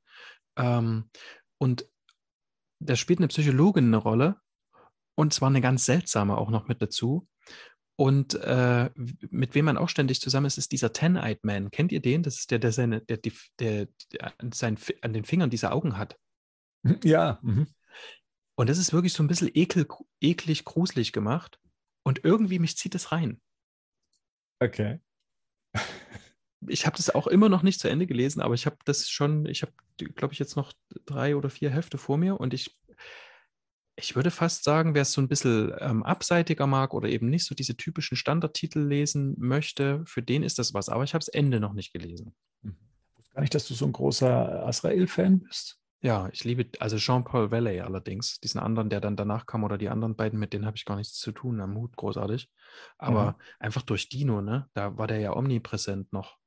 Ähm, 0.56 1.10
und 1.58 1.86
da 2.80 2.96
spielt 2.96 3.20
eine 3.20 3.28
Psychologin 3.28 3.86
eine 3.86 3.98
Rolle. 3.98 4.36
Und 5.14 5.34
zwar 5.34 5.48
eine 5.48 5.60
ganz 5.60 5.84
seltsame 5.84 6.38
auch 6.38 6.50
noch 6.50 6.66
mit 6.66 6.80
dazu. 6.80 7.28
Und 7.96 8.34
äh, 8.36 8.88
mit 8.94 9.54
wem 9.54 9.66
man 9.66 9.76
auch 9.76 9.90
ständig 9.90 10.22
zusammen 10.22 10.46
ist, 10.46 10.56
ist 10.56 10.72
dieser 10.72 10.94
Ten-Eyed 10.94 11.44
Man. 11.44 11.70
Kennt 11.70 11.92
ihr 11.92 12.00
den? 12.00 12.22
Das 12.22 12.38
ist 12.38 12.50
der, 12.50 12.58
der 12.58 12.72
seine, 12.72 13.02
der, 13.02 13.18
der, 13.18 13.32
der, 13.58 13.88
der 14.10 14.32
sein, 14.54 14.78
an 15.02 15.12
den 15.12 15.26
Fingern 15.26 15.50
diese 15.50 15.70
Augen 15.70 15.98
hat. 15.98 16.16
Ja. 17.04 17.38
Mhm. 17.42 17.66
Und 18.60 18.68
das 18.68 18.76
ist 18.76 18.92
wirklich 18.92 19.14
so 19.14 19.22
ein 19.22 19.26
bisschen 19.26 19.50
ekel, 19.54 19.88
eklig, 20.20 20.66
gruselig 20.66 21.12
gemacht. 21.12 21.58
Und 22.02 22.26
irgendwie 22.26 22.58
mich 22.58 22.76
zieht 22.76 22.94
es 22.94 23.10
rein. 23.10 23.40
Okay. 24.58 25.00
Ich 26.68 26.84
habe 26.84 26.94
das 26.94 27.08
auch 27.08 27.26
immer 27.26 27.48
noch 27.48 27.62
nicht 27.62 27.80
zu 27.80 27.88
Ende 27.88 28.06
gelesen, 28.06 28.42
aber 28.42 28.52
ich 28.52 28.66
habe 28.66 28.76
das 28.84 29.08
schon, 29.08 29.46
ich 29.46 29.62
habe, 29.62 29.72
glaube 29.96 30.34
ich, 30.34 30.38
jetzt 30.38 30.56
noch 30.56 30.74
drei 31.06 31.36
oder 31.36 31.48
vier 31.48 31.70
Hefte 31.70 31.96
vor 31.96 32.18
mir 32.18 32.38
und 32.38 32.52
ich, 32.52 32.78
ich 33.96 34.14
würde 34.14 34.30
fast 34.30 34.62
sagen, 34.62 34.94
wer 34.94 35.02
es 35.02 35.12
so 35.12 35.22
ein 35.22 35.28
bisschen 35.28 35.72
ähm, 35.78 36.02
abseitiger 36.02 36.66
mag 36.66 36.92
oder 36.92 37.08
eben 37.08 37.30
nicht 37.30 37.46
so 37.46 37.54
diese 37.54 37.78
typischen 37.78 38.18
Standardtitel 38.18 38.80
lesen 38.80 39.36
möchte, 39.38 40.04
für 40.04 40.22
den 40.22 40.42
ist 40.42 40.58
das 40.58 40.74
was. 40.74 40.90
Aber 40.90 41.04
ich 41.04 41.14
habe 41.14 41.24
das 41.24 41.28
Ende 41.28 41.60
noch 41.60 41.72
nicht 41.72 41.94
gelesen. 41.94 42.34
Ich 42.62 43.16
wusste 43.16 43.32
gar 43.32 43.40
nicht, 43.40 43.54
dass 43.54 43.66
du 43.66 43.72
so 43.72 43.86
ein 43.86 43.92
großer 43.92 44.66
Azrael-Fan 44.66 45.40
bist. 45.40 45.79
Ja, 46.02 46.30
ich 46.32 46.44
liebe, 46.44 46.66
also 46.80 46.96
Jean-Paul 46.96 47.50
Valley 47.50 47.80
allerdings, 47.80 48.40
diesen 48.40 48.58
anderen, 48.58 48.88
der 48.88 49.00
dann 49.00 49.16
danach 49.16 49.44
kam 49.44 49.64
oder 49.64 49.76
die 49.76 49.90
anderen 49.90 50.16
beiden, 50.16 50.38
mit 50.38 50.52
denen 50.54 50.64
habe 50.64 50.76
ich 50.76 50.86
gar 50.86 50.96
nichts 50.96 51.18
zu 51.18 51.30
tun, 51.30 51.60
am 51.60 51.76
Hut, 51.76 51.94
großartig. 51.96 52.50
Aber 52.96 53.36
einfach 53.58 53.82
durch 53.82 54.08
Dino, 54.08 54.40
ne? 54.40 54.68
Da 54.72 54.96
war 54.96 55.06
der 55.06 55.18
ja 55.18 55.36
omnipräsent 55.36 56.12
noch. 56.12 56.38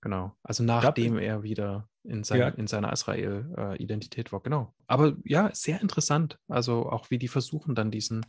Genau. 0.00 0.36
Also 0.42 0.62
nachdem 0.62 1.18
er 1.18 1.42
wieder 1.42 1.88
in, 2.04 2.22
sein, 2.24 2.38
Ja. 2.40 2.48
in 2.48 2.66
seiner 2.66 2.92
Israel-Identität 2.92 4.32
war, 4.32 4.40
genau. 4.40 4.74
Aber 4.86 5.16
ja, 5.24 5.50
sehr 5.54 5.80
interessant. 5.80 6.38
Also 6.48 6.88
auch 6.88 7.10
wie 7.10 7.18
die 7.18 7.28
versuchen 7.28 7.74
dann 7.74 7.90
diesen, 7.90 8.24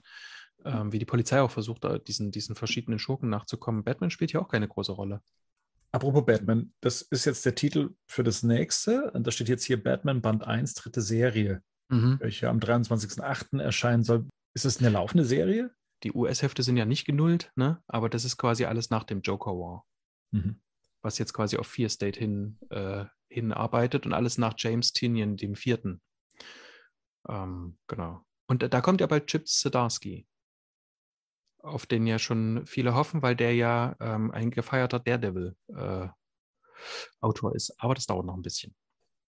ähm, 0.65 0.91
wie 0.91 0.99
die 0.99 1.05
Polizei 1.05 1.41
auch 1.41 1.51
versucht, 1.51 1.85
diesen, 2.07 2.31
diesen 2.31 2.55
verschiedenen 2.55 2.99
Schurken 2.99 3.29
nachzukommen. 3.29 3.83
Batman 3.83 4.11
spielt 4.11 4.31
hier 4.31 4.41
auch 4.41 4.49
keine 4.49 4.67
große 4.67 4.91
Rolle. 4.91 5.21
Apropos 5.93 6.25
Batman, 6.25 6.73
das 6.81 7.03
ist 7.03 7.25
jetzt 7.25 7.45
der 7.45 7.55
Titel 7.55 7.95
für 8.07 8.23
das 8.23 8.41
nächste. 8.43 9.11
Und 9.11 9.27
da 9.27 9.31
steht 9.31 9.47
jetzt 9.47 9.63
hier 9.63 9.81
Batman 9.81 10.21
Band 10.21 10.43
1, 10.45 10.73
dritte 10.73 11.01
Serie, 11.01 11.61
Mhm. 11.89 12.17
welche 12.19 12.49
am 12.49 12.59
23.08. 12.59 13.59
erscheinen 13.59 14.03
soll. 14.03 14.27
Ist 14.55 14.65
es 14.65 14.79
eine 14.79 14.89
laufende 14.89 15.23
Serie? 15.25 15.71
Die 16.03 16.11
US-Hefte 16.11 16.63
sind 16.63 16.77
ja 16.77 16.85
nicht 16.85 17.05
genullt, 17.05 17.51
ne? 17.55 17.81
Aber 17.87 18.09
das 18.09 18.25
ist 18.25 18.37
quasi 18.37 18.65
alles 18.65 18.89
nach 18.89 19.03
dem 19.03 19.21
Joker 19.21 19.51
War. 19.51 19.85
Mhm. 20.31 20.59
was 21.05 21.17
jetzt 21.17 21.33
quasi 21.33 21.57
auf 21.57 21.67
Fear 21.67 21.89
State 21.89 22.17
hin, 22.17 22.57
äh, 22.69 23.03
hinarbeitet 23.29 24.05
und 24.05 24.13
alles 24.13 24.37
nach 24.37 24.53
James 24.57 24.93
Tinian, 24.93 25.35
dem 25.35 25.53
vierten. 25.53 26.01
Ähm, 27.27 27.77
genau. 27.87 28.25
Und 28.47 28.63
da- 28.63 28.69
da 28.69 28.79
kommt 28.79 29.01
ja 29.01 29.07
bald 29.07 29.27
Chip 29.27 29.45
Zdarsky, 29.47 30.25
auf 31.63 31.85
den 31.85 32.05
ja 32.05 32.19
schon 32.19 32.65
viele 32.65 32.93
hoffen, 32.93 33.21
weil 33.21 33.35
der 33.35 33.55
ja 33.55 33.95
ähm, 33.99 34.31
ein 34.31 34.51
gefeierter 34.51 34.99
Daredevil-Autor 34.99 37.55
ist. 37.55 37.73
Aber 37.77 37.95
das 37.95 38.05
dauert 38.05 38.25
noch 38.25 38.35
ein 38.35 38.41
bisschen, 38.41 38.75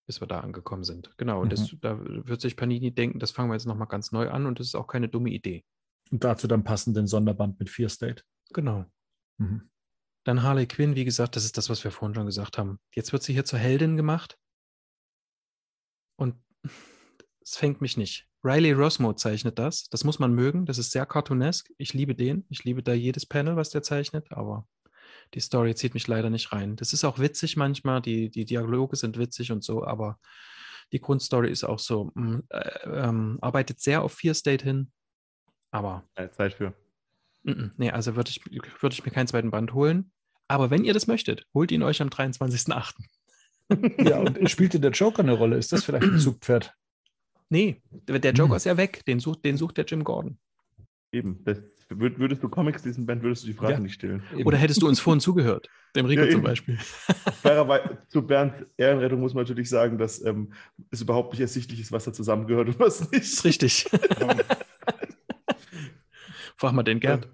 bis 0.07 0.21
wir 0.21 0.27
da 0.27 0.39
angekommen 0.39 0.83
sind. 0.83 1.15
Genau, 1.17 1.41
und 1.41 1.51
das, 1.51 1.75
da 1.81 1.99
wird 1.99 2.41
sich 2.41 2.55
Panini 2.55 2.93
denken, 2.93 3.19
das 3.19 3.31
fangen 3.31 3.49
wir 3.49 3.55
jetzt 3.55 3.67
nochmal 3.67 3.87
ganz 3.87 4.11
neu 4.11 4.29
an 4.29 4.45
und 4.45 4.59
das 4.59 4.67
ist 4.67 4.75
auch 4.75 4.87
keine 4.87 5.09
dumme 5.09 5.29
Idee. 5.29 5.63
Und 6.09 6.23
dazu 6.23 6.47
dann 6.47 6.63
passend 6.63 6.97
den 6.97 7.07
Sonderband 7.07 7.59
mit 7.59 7.69
Fear 7.69 7.89
State. 7.89 8.23
Genau. 8.53 8.85
Mhm. 9.37 9.69
Dann 10.23 10.43
Harley 10.43 10.67
Quinn, 10.67 10.95
wie 10.95 11.05
gesagt, 11.05 11.35
das 11.35 11.45
ist 11.45 11.57
das, 11.57 11.69
was 11.69 11.83
wir 11.83 11.91
vorhin 11.91 12.15
schon 12.15 12.27
gesagt 12.27 12.57
haben. 12.57 12.79
Jetzt 12.95 13.11
wird 13.11 13.23
sie 13.23 13.33
hier 13.33 13.45
zur 13.45 13.59
Heldin 13.59 13.97
gemacht. 13.97 14.37
Und 16.17 16.35
es 17.41 17.57
fängt 17.57 17.81
mich 17.81 17.97
nicht. 17.97 18.30
Riley 18.43 18.71
Rosmo 18.71 19.13
zeichnet 19.13 19.59
das. 19.59 19.87
Das 19.89 20.03
muss 20.03 20.19
man 20.19 20.33
mögen. 20.33 20.65
Das 20.65 20.77
ist 20.77 20.91
sehr 20.91 21.05
cartoonesk. 21.05 21.71
Ich 21.77 21.93
liebe 21.93 22.15
den. 22.15 22.45
Ich 22.49 22.63
liebe 22.63 22.81
da 22.81 22.93
jedes 22.93 23.25
Panel, 23.25 23.55
was 23.55 23.69
der 23.69 23.83
zeichnet. 23.83 24.31
Aber 24.31 24.67
die 25.33 25.39
Story 25.39 25.75
zieht 25.75 25.93
mich 25.93 26.07
leider 26.07 26.29
nicht 26.29 26.51
rein. 26.51 26.75
Das 26.75 26.93
ist 26.93 27.03
auch 27.03 27.19
witzig 27.19 27.55
manchmal. 27.55 28.01
Die, 28.01 28.29
die 28.29 28.45
Dialoge 28.45 28.95
sind 28.95 29.17
witzig 29.19 29.51
und 29.51 29.63
so. 29.63 29.85
Aber 29.85 30.19
die 30.91 30.99
Grundstory 30.99 31.49
ist 31.51 31.63
auch 31.63 31.79
so. 31.79 32.11
mm, 32.15 32.39
Äh, 32.49 32.79
ähm, 32.85 33.37
arbeitet 33.41 33.79
sehr 33.79 34.01
auf 34.01 34.13
Fear 34.13 34.33
State 34.33 34.63
hin. 34.63 34.91
Aber 35.69 36.03
Keine 36.15 36.31
Zeit 36.31 36.53
für. 36.55 36.73
Mm-mm. 37.45 37.71
Nee, 37.77 37.91
also 37.91 38.15
würde 38.15 38.29
ich, 38.29 38.41
würde 38.45 38.93
ich 38.93 39.05
mir 39.05 39.11
keinen 39.11 39.27
zweiten 39.27 39.51
Band 39.51 39.73
holen. 39.73 40.11
Aber 40.47 40.69
wenn 40.69 40.83
ihr 40.83 40.93
das 40.93 41.07
möchtet, 41.07 41.45
holt 41.53 41.71
ihn 41.71 41.81
euch 41.83 42.01
am 42.01 42.09
23.08. 42.09 42.93
Ja, 44.05 44.19
und 44.19 44.49
spielte 44.49 44.81
der 44.81 44.91
Joker 44.91 45.21
eine 45.21 45.31
Rolle? 45.31 45.57
Ist 45.57 45.71
das 45.71 45.85
vielleicht 45.85 46.03
ein 46.07 46.19
Zugpferd? 46.19 46.73
Nee, 47.51 47.81
der 48.07 48.17
der 48.19 48.31
Joker 48.33 48.51
Hm. 48.51 48.57
ist 48.57 48.63
ja 48.65 48.77
weg. 48.77 49.03
Den 49.05 49.19
sucht, 49.19 49.43
den 49.45 49.57
sucht 49.57 49.75
der 49.77 49.83
Jim 49.85 50.03
Gordon. 50.05 50.37
Eben. 51.11 51.43
Das, 51.43 51.57
würd- 51.89 52.17
würdest 52.17 52.41
du 52.41 52.47
Comics 52.47 52.81
diesen 52.81 53.05
Band, 53.05 53.21
würdest 53.23 53.43
du 53.43 53.47
die 53.47 53.53
Frage 53.53 53.73
Ja. 53.73 53.79
nicht 53.79 53.95
stellen. 53.95 54.23
Eben. 54.33 54.45
Oder 54.45 54.57
hättest 54.57 54.81
du 54.81 54.87
uns 54.87 55.01
vorhin 55.01 55.19
zugehört? 55.19 55.67
Dem 55.93 56.05
Rico 56.05 56.23
Ja, 56.23 56.29
zum. 56.31 56.41
Beispiel. 56.43 56.77
Fairerweise, 57.41 57.97
zu 58.07 58.25
Bernds 58.25 58.55
Ehrenrettung 58.77 59.19
muss 59.19 59.33
man 59.33 59.43
natürlich 59.43 59.67
sagen, 59.69 59.97
dass 59.97 60.23
ähm, 60.23 60.53
es 60.91 61.01
überhaupt 61.01 61.33
nicht 61.33 61.41
ersichtlich 61.41 61.81
ist, 61.81 61.91
was 61.91 62.05
da 62.05 62.13
zusammengehört 62.13 62.69
und 62.69 62.79
was 62.79 62.99
Das 62.99 63.11
nicht. 63.11 63.23
ist 63.23 63.43
richtig. 63.43 63.85
Frag 66.55 66.73
mal 66.73 66.83
den 66.83 66.99
Gerd. 67.01 67.27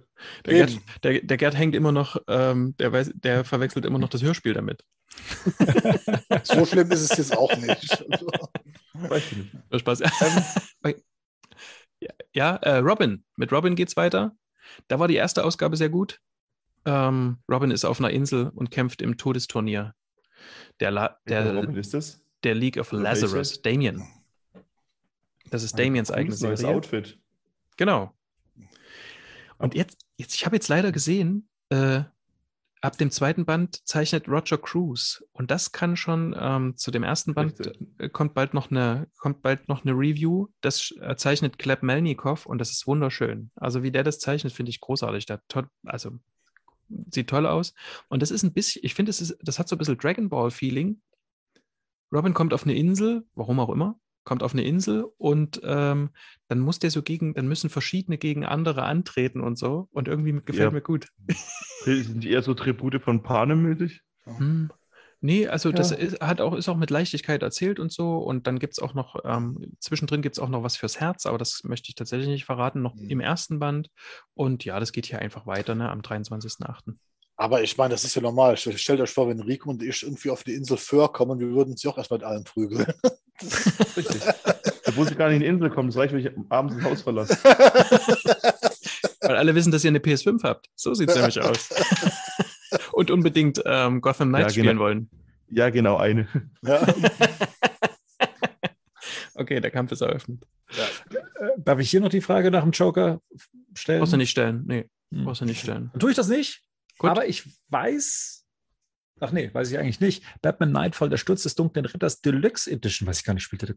Der. 0.45 0.53
Gerd, 0.53 0.79
der, 1.03 1.21
der 1.21 1.37
Gerd 1.37 1.57
hängt 1.57 1.75
immer 1.75 1.91
noch, 1.91 2.17
ähm, 2.27 2.75
der, 2.77 2.91
weiß, 2.91 3.11
der 3.15 3.45
verwechselt 3.45 3.85
immer 3.85 3.99
noch 3.99 4.09
das 4.09 4.21
Hörspiel 4.23 4.53
damit. 4.53 4.83
So 6.43 6.65
schlimm 6.65 6.91
ist 6.91 7.11
es 7.11 7.17
jetzt 7.17 7.35
auch 7.37 7.55
nicht. 7.57 8.05
Also, 8.11 8.27
Weiß 8.93 9.31
ich 9.31 9.37
nicht. 9.37 9.53
Nur 9.69 9.79
Spaß. 9.79 9.99
ja, 11.99 12.09
ja 12.33 12.55
äh, 12.57 12.77
Robin. 12.77 13.23
Mit 13.35 13.51
Robin 13.51 13.75
geht's 13.75 13.97
weiter. 13.97 14.35
Da 14.87 14.99
war 14.99 15.07
die 15.07 15.15
erste 15.15 15.43
Ausgabe 15.43 15.77
sehr 15.77 15.89
gut. 15.89 16.19
Ähm, 16.85 17.37
Robin 17.49 17.71
ist 17.71 17.85
auf 17.85 17.99
einer 17.99 18.11
Insel 18.11 18.49
und 18.53 18.71
kämpft 18.71 19.01
im 19.01 19.17
Todesturnier. 19.17 19.93
Der, 20.79 20.91
La 20.91 21.17
Der 21.27 21.43
der, 21.43 21.55
Robin 21.55 21.75
ist 21.75 21.93
das? 21.93 22.21
der 22.43 22.55
League 22.55 22.77
of 22.77 22.91
Lazarus, 22.91 23.61
Damien. 23.61 24.03
Das 25.49 25.63
ist 25.63 25.77
Damiens 25.77 26.11
eigene 26.11 26.29
Cooles 26.29 26.41
neues 26.41 26.59
Serie. 26.59 26.75
Outfit. 26.75 27.19
Genau. 27.77 28.13
Und 29.57 29.75
jetzt, 29.75 29.97
jetzt 30.17 30.35
ich 30.35 30.45
habe 30.45 30.55
jetzt 30.55 30.67
leider 30.67 30.91
gesehen, 30.91 31.47
äh, 31.69 32.03
ab 32.81 32.97
dem 32.97 33.11
zweiten 33.11 33.45
Band 33.45 33.87
zeichnet 33.87 34.27
Roger 34.27 34.57
Cruz. 34.57 35.23
Und 35.31 35.51
das 35.51 35.71
kann 35.71 35.95
schon 35.95 36.35
ähm, 36.39 36.75
zu 36.77 36.91
dem 36.91 37.03
ersten 37.03 37.33
Band 37.33 37.59
Richtig. 37.59 37.79
äh, 37.97 38.09
kommt 38.09 38.33
bald 38.33 38.53
noch 38.53 38.69
eine, 38.69 39.07
kommt 39.17 39.41
bald 39.41 39.67
noch 39.67 39.83
eine 39.83 39.93
Review. 39.93 40.47
Das 40.61 40.93
äh, 41.01 41.15
zeichnet 41.15 41.57
Kleb 41.57 41.83
Melnikov 41.83 42.45
und 42.45 42.59
das 42.59 42.71
ist 42.71 42.87
wunderschön. 42.87 43.51
Also 43.55 43.83
wie 43.83 43.91
der 43.91 44.03
das 44.03 44.19
zeichnet, 44.19 44.53
finde 44.53 44.69
ich 44.69 44.79
großartig. 44.79 45.25
Der 45.25 45.41
toll, 45.47 45.67
also 45.85 46.11
sieht 47.11 47.29
toll 47.29 47.45
aus. 47.45 47.73
Und 48.09 48.21
das 48.21 48.31
ist 48.31 48.43
ein 48.43 48.53
bisschen, 48.53 48.81
ich 48.83 48.93
finde, 48.93 49.09
das, 49.09 49.21
ist, 49.21 49.37
das 49.41 49.59
hat 49.59 49.67
so 49.67 49.75
ein 49.75 49.79
bisschen 49.79 49.97
Dragon 49.97 50.29
Ball-Feeling. 50.29 51.01
Robin 52.11 52.33
kommt 52.33 52.53
auf 52.53 52.63
eine 52.63 52.75
Insel, 52.75 53.25
warum 53.35 53.59
auch 53.59 53.69
immer, 53.69 53.99
kommt 54.27 54.43
auf 54.43 54.51
eine 54.51 54.63
Insel 54.63 55.05
und 55.17 55.61
ähm, 55.63 56.09
dann 56.49 56.59
muss 56.59 56.79
der 56.79 56.91
so 56.91 57.01
gegen, 57.01 57.33
dann 57.33 57.47
müssen 57.47 57.69
verschiedene 57.69 58.17
gegen 58.17 58.45
andere 58.45 58.83
antreten 58.83 59.39
und 59.39 59.57
so. 59.57 59.87
Und 59.91 60.09
irgendwie 60.09 60.33
gefällt 60.33 60.57
Ja. 60.59 60.71
mir 60.71 60.81
gut. 60.81 61.07
Sind 61.85 62.23
die 62.25 62.31
eher 62.31 62.41
so 62.43 62.53
Tribute 62.53 63.01
von 63.01 63.23
Panem 63.23 63.63
mäßig? 63.63 64.01
Hm. 64.25 64.69
Nee, 65.21 65.47
also 65.47 65.71
das 65.71 65.91
Ja. 65.91 65.95
ist, 65.97 66.19
hat 66.19 66.41
auch, 66.41 66.53
ist 66.55 66.67
auch 66.67 66.75
mit 66.75 66.89
Leichtigkeit 66.89 67.41
erzählt 67.41 67.79
und 67.79 67.89
so. 67.91 68.17
Und 68.17 68.47
dann 68.47 68.59
gibt 68.59 68.73
es 68.73 68.79
auch 68.79 68.93
noch, 68.93 69.15
ähm, 69.23 69.71
zwischendrin 69.79 70.21
gibt 70.21 70.35
es 70.35 70.39
auch 70.43 70.49
noch 70.49 70.61
was 70.61 70.75
fürs 70.75 70.99
Herz, 70.99 71.25
aber 71.25 71.37
das 71.37 71.61
möchte 71.63 71.87
ich 71.89 71.95
tatsächlich 71.95 72.27
nicht 72.27 72.43
verraten, 72.45 72.81
noch 72.81 72.95
Mhm. 72.95 73.09
im 73.09 73.19
ersten 73.21 73.59
Band. 73.59 73.89
Und 74.33 74.65
ja, 74.65 74.77
das 74.79 74.91
geht 74.91 75.05
hier 75.05 75.19
einfach 75.19 75.47
weiter, 75.47 75.73
ne, 75.73 75.89
am 75.89 76.01
23.08. 76.01 76.97
aber 77.37 77.63
ich 77.63 77.77
meine, 77.77 77.93
das 77.93 78.03
ist 78.03 78.15
ja 78.15 78.21
normal. 78.21 78.57
Stellt 78.57 78.77
stellt 78.79 78.99
euch 78.99 79.11
vor, 79.11 79.29
wenn 79.29 79.39
Rico 79.39 79.69
und 79.69 79.81
ich 79.81 80.03
irgendwie 80.03 80.29
auf 80.31 80.43
die 80.43 80.53
Insel 80.53 80.75
Föhr 80.77 81.13
kommen, 81.13 81.39
wir 81.39 81.49
würden 81.51 81.71
uns 81.71 81.81
ja 81.83 81.91
auch 81.91 81.97
erstmal 81.97 82.19
mit 82.19 82.27
allen 82.27 82.43
prügeln. 82.43 82.85
Richtig. 83.95 84.21
Da 84.85 84.91
muss 84.95 85.11
ich 85.11 85.17
gar 85.17 85.27
nicht 85.27 85.35
in 85.37 85.41
die 85.41 85.47
Insel 85.47 85.69
kommen. 85.69 85.89
Das 85.89 85.97
reicht, 85.97 86.13
wenn 86.13 86.19
ich 86.21 86.31
abends 86.49 86.75
das 86.75 86.83
Haus 86.85 87.01
verlasse. 87.01 87.37
Weil 89.21 89.35
alle 89.35 89.53
wissen, 89.55 89.71
dass 89.71 89.83
ihr 89.83 89.89
eine 89.89 89.99
PS5 89.99 90.43
habt. 90.43 90.69
So 90.75 90.93
sieht 90.93 91.09
es 91.09 91.15
nämlich 91.15 91.39
aus. 91.41 91.69
und 92.93 93.11
unbedingt 93.11 93.61
ähm, 93.65 94.01
Gotham 94.01 94.29
Knights 94.29 94.55
Ja, 94.55 94.61
genau. 94.61 94.69
spielen 94.71 94.79
wollen. 94.79 95.09
Ja, 95.49 95.69
genau, 95.69 95.97
eine. 95.97 96.27
ja. 96.63 96.85
Okay, 99.39 99.59
der 99.59 99.69
Kampf 99.69 99.91
ist 99.91 100.01
eröffnet. 100.01 100.43
Äh, 100.71 101.47
Darf 101.57 101.77
ich 101.79 101.91
hier 101.91 102.01
noch 102.01 102.09
die 102.09 102.21
Frage 102.21 102.49
nach 102.49 102.63
dem 102.63 102.71
Joker 102.71 103.21
stellen? 103.75 103.99
Brauchst 103.99 104.13
du 104.13 104.17
nicht 104.17 104.31
stellen. 104.31 104.63
Nee, 104.67 104.89
Hm. 105.13 105.25
brauchst 105.25 105.41
du 105.41 105.45
nicht 105.45 105.61
stellen. 105.61 105.89
Dann 105.93 105.99
tue 105.99 106.09
ich 106.09 106.15
das 106.15 106.27
nicht. 106.27 106.63
Gut. 106.97 107.11
Aber 107.11 107.27
ich 107.27 107.43
weiß. 107.69 108.36
Ach 109.19 109.31
nee, 109.31 109.49
weiß 109.53 109.71
ich 109.71 109.77
eigentlich 109.79 109.99
nicht. 109.99 110.23
Batman 110.41 110.71
Nightfall, 110.71 111.09
der 111.09 111.17
Sturz 111.17 111.43
des 111.43 111.55
dunklen 111.55 111.85
Ritters 111.85 112.21
Deluxe 112.21 112.69
Edition, 112.71 113.07
weiß 113.07 113.19
ich 113.19 113.25
gar 113.25 113.33
nicht, 113.33 113.43
spielte 113.43 113.65
der 113.67 113.75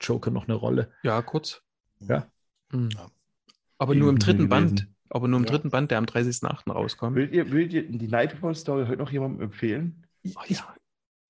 Joker 0.00 0.30
noch 0.30 0.48
eine 0.48 0.54
Rolle. 0.54 0.90
Ja, 1.02 1.22
kurz. 1.22 1.62
Ja. 2.00 2.26
Hm. 2.72 2.88
Ja. 2.94 3.08
Aber 3.78 3.94
nur 3.94 4.08
im 4.10 4.18
dritten 4.18 4.48
gewesen. 4.48 4.48
Band. 4.76 4.88
Aber 5.10 5.26
nur 5.28 5.38
im 5.38 5.44
Ja. 5.44 5.50
dritten 5.52 5.70
Band, 5.70 5.90
der 5.90 5.98
am 5.98 6.06
30.08. 6.06 6.70
rauskommt. 6.72 7.16
Willt 7.16 7.32
ihr, 7.32 7.50
willt 7.50 7.72
ihr 7.72 7.88
die 7.88 8.08
Nightfall-Story 8.08 8.86
heute 8.86 8.98
noch 8.98 9.10
jemandem 9.10 9.42
empfehlen? 9.42 10.06
Ich, 10.22 10.36
Oh, 10.36 10.40
ich 10.46 10.58
ja. 10.58 10.74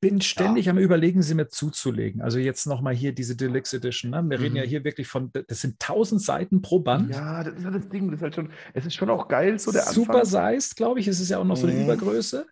bin 0.00 0.20
ständig 0.20 0.68
am 0.68 0.76
Überlegen, 0.78 1.22
sie 1.22 1.34
mir 1.34 1.48
zuzulegen. 1.48 2.20
Also 2.22 2.38
jetzt 2.38 2.66
nochmal 2.66 2.94
hier 2.94 3.12
diese 3.14 3.36
Deluxe 3.36 3.76
Edition. 3.76 4.10
Ne? 4.10 4.16
Wir 4.28 4.38
Mhm. 4.38 4.42
reden 4.44 4.56
ja 4.56 4.62
hier 4.64 4.84
wirklich 4.84 5.06
von, 5.08 5.30
das 5.48 5.60
sind 5.60 5.78
1000 5.80 6.20
Seiten 6.22 6.60
pro 6.62 6.80
Band. 6.80 7.10
Ja, 7.10 7.42
das 7.44 7.54
ist 7.58 7.64
halt 7.64 7.74
das 7.76 7.88
Ding. 7.88 8.10
Das 8.10 8.18
ist 8.18 8.22
halt 8.22 8.34
schon, 8.34 8.50
es 8.74 8.84
ist 8.86 8.94
schon 8.94 9.10
auch 9.10 9.28
geil, 9.28 9.58
so 9.58 9.72
der 9.72 9.82
Super 9.84 10.20
Anfang. 10.20 10.52
sized, 10.54 10.76
glaube 10.76 11.00
ich. 11.00 11.08
Es 11.08 11.20
ist 11.20 11.28
ja 11.30 11.38
auch 11.38 11.44
noch 11.44 11.56
so 11.56 11.66
eine 11.66 11.76
Mhm. 11.76 11.84
Übergröße. 11.84 12.46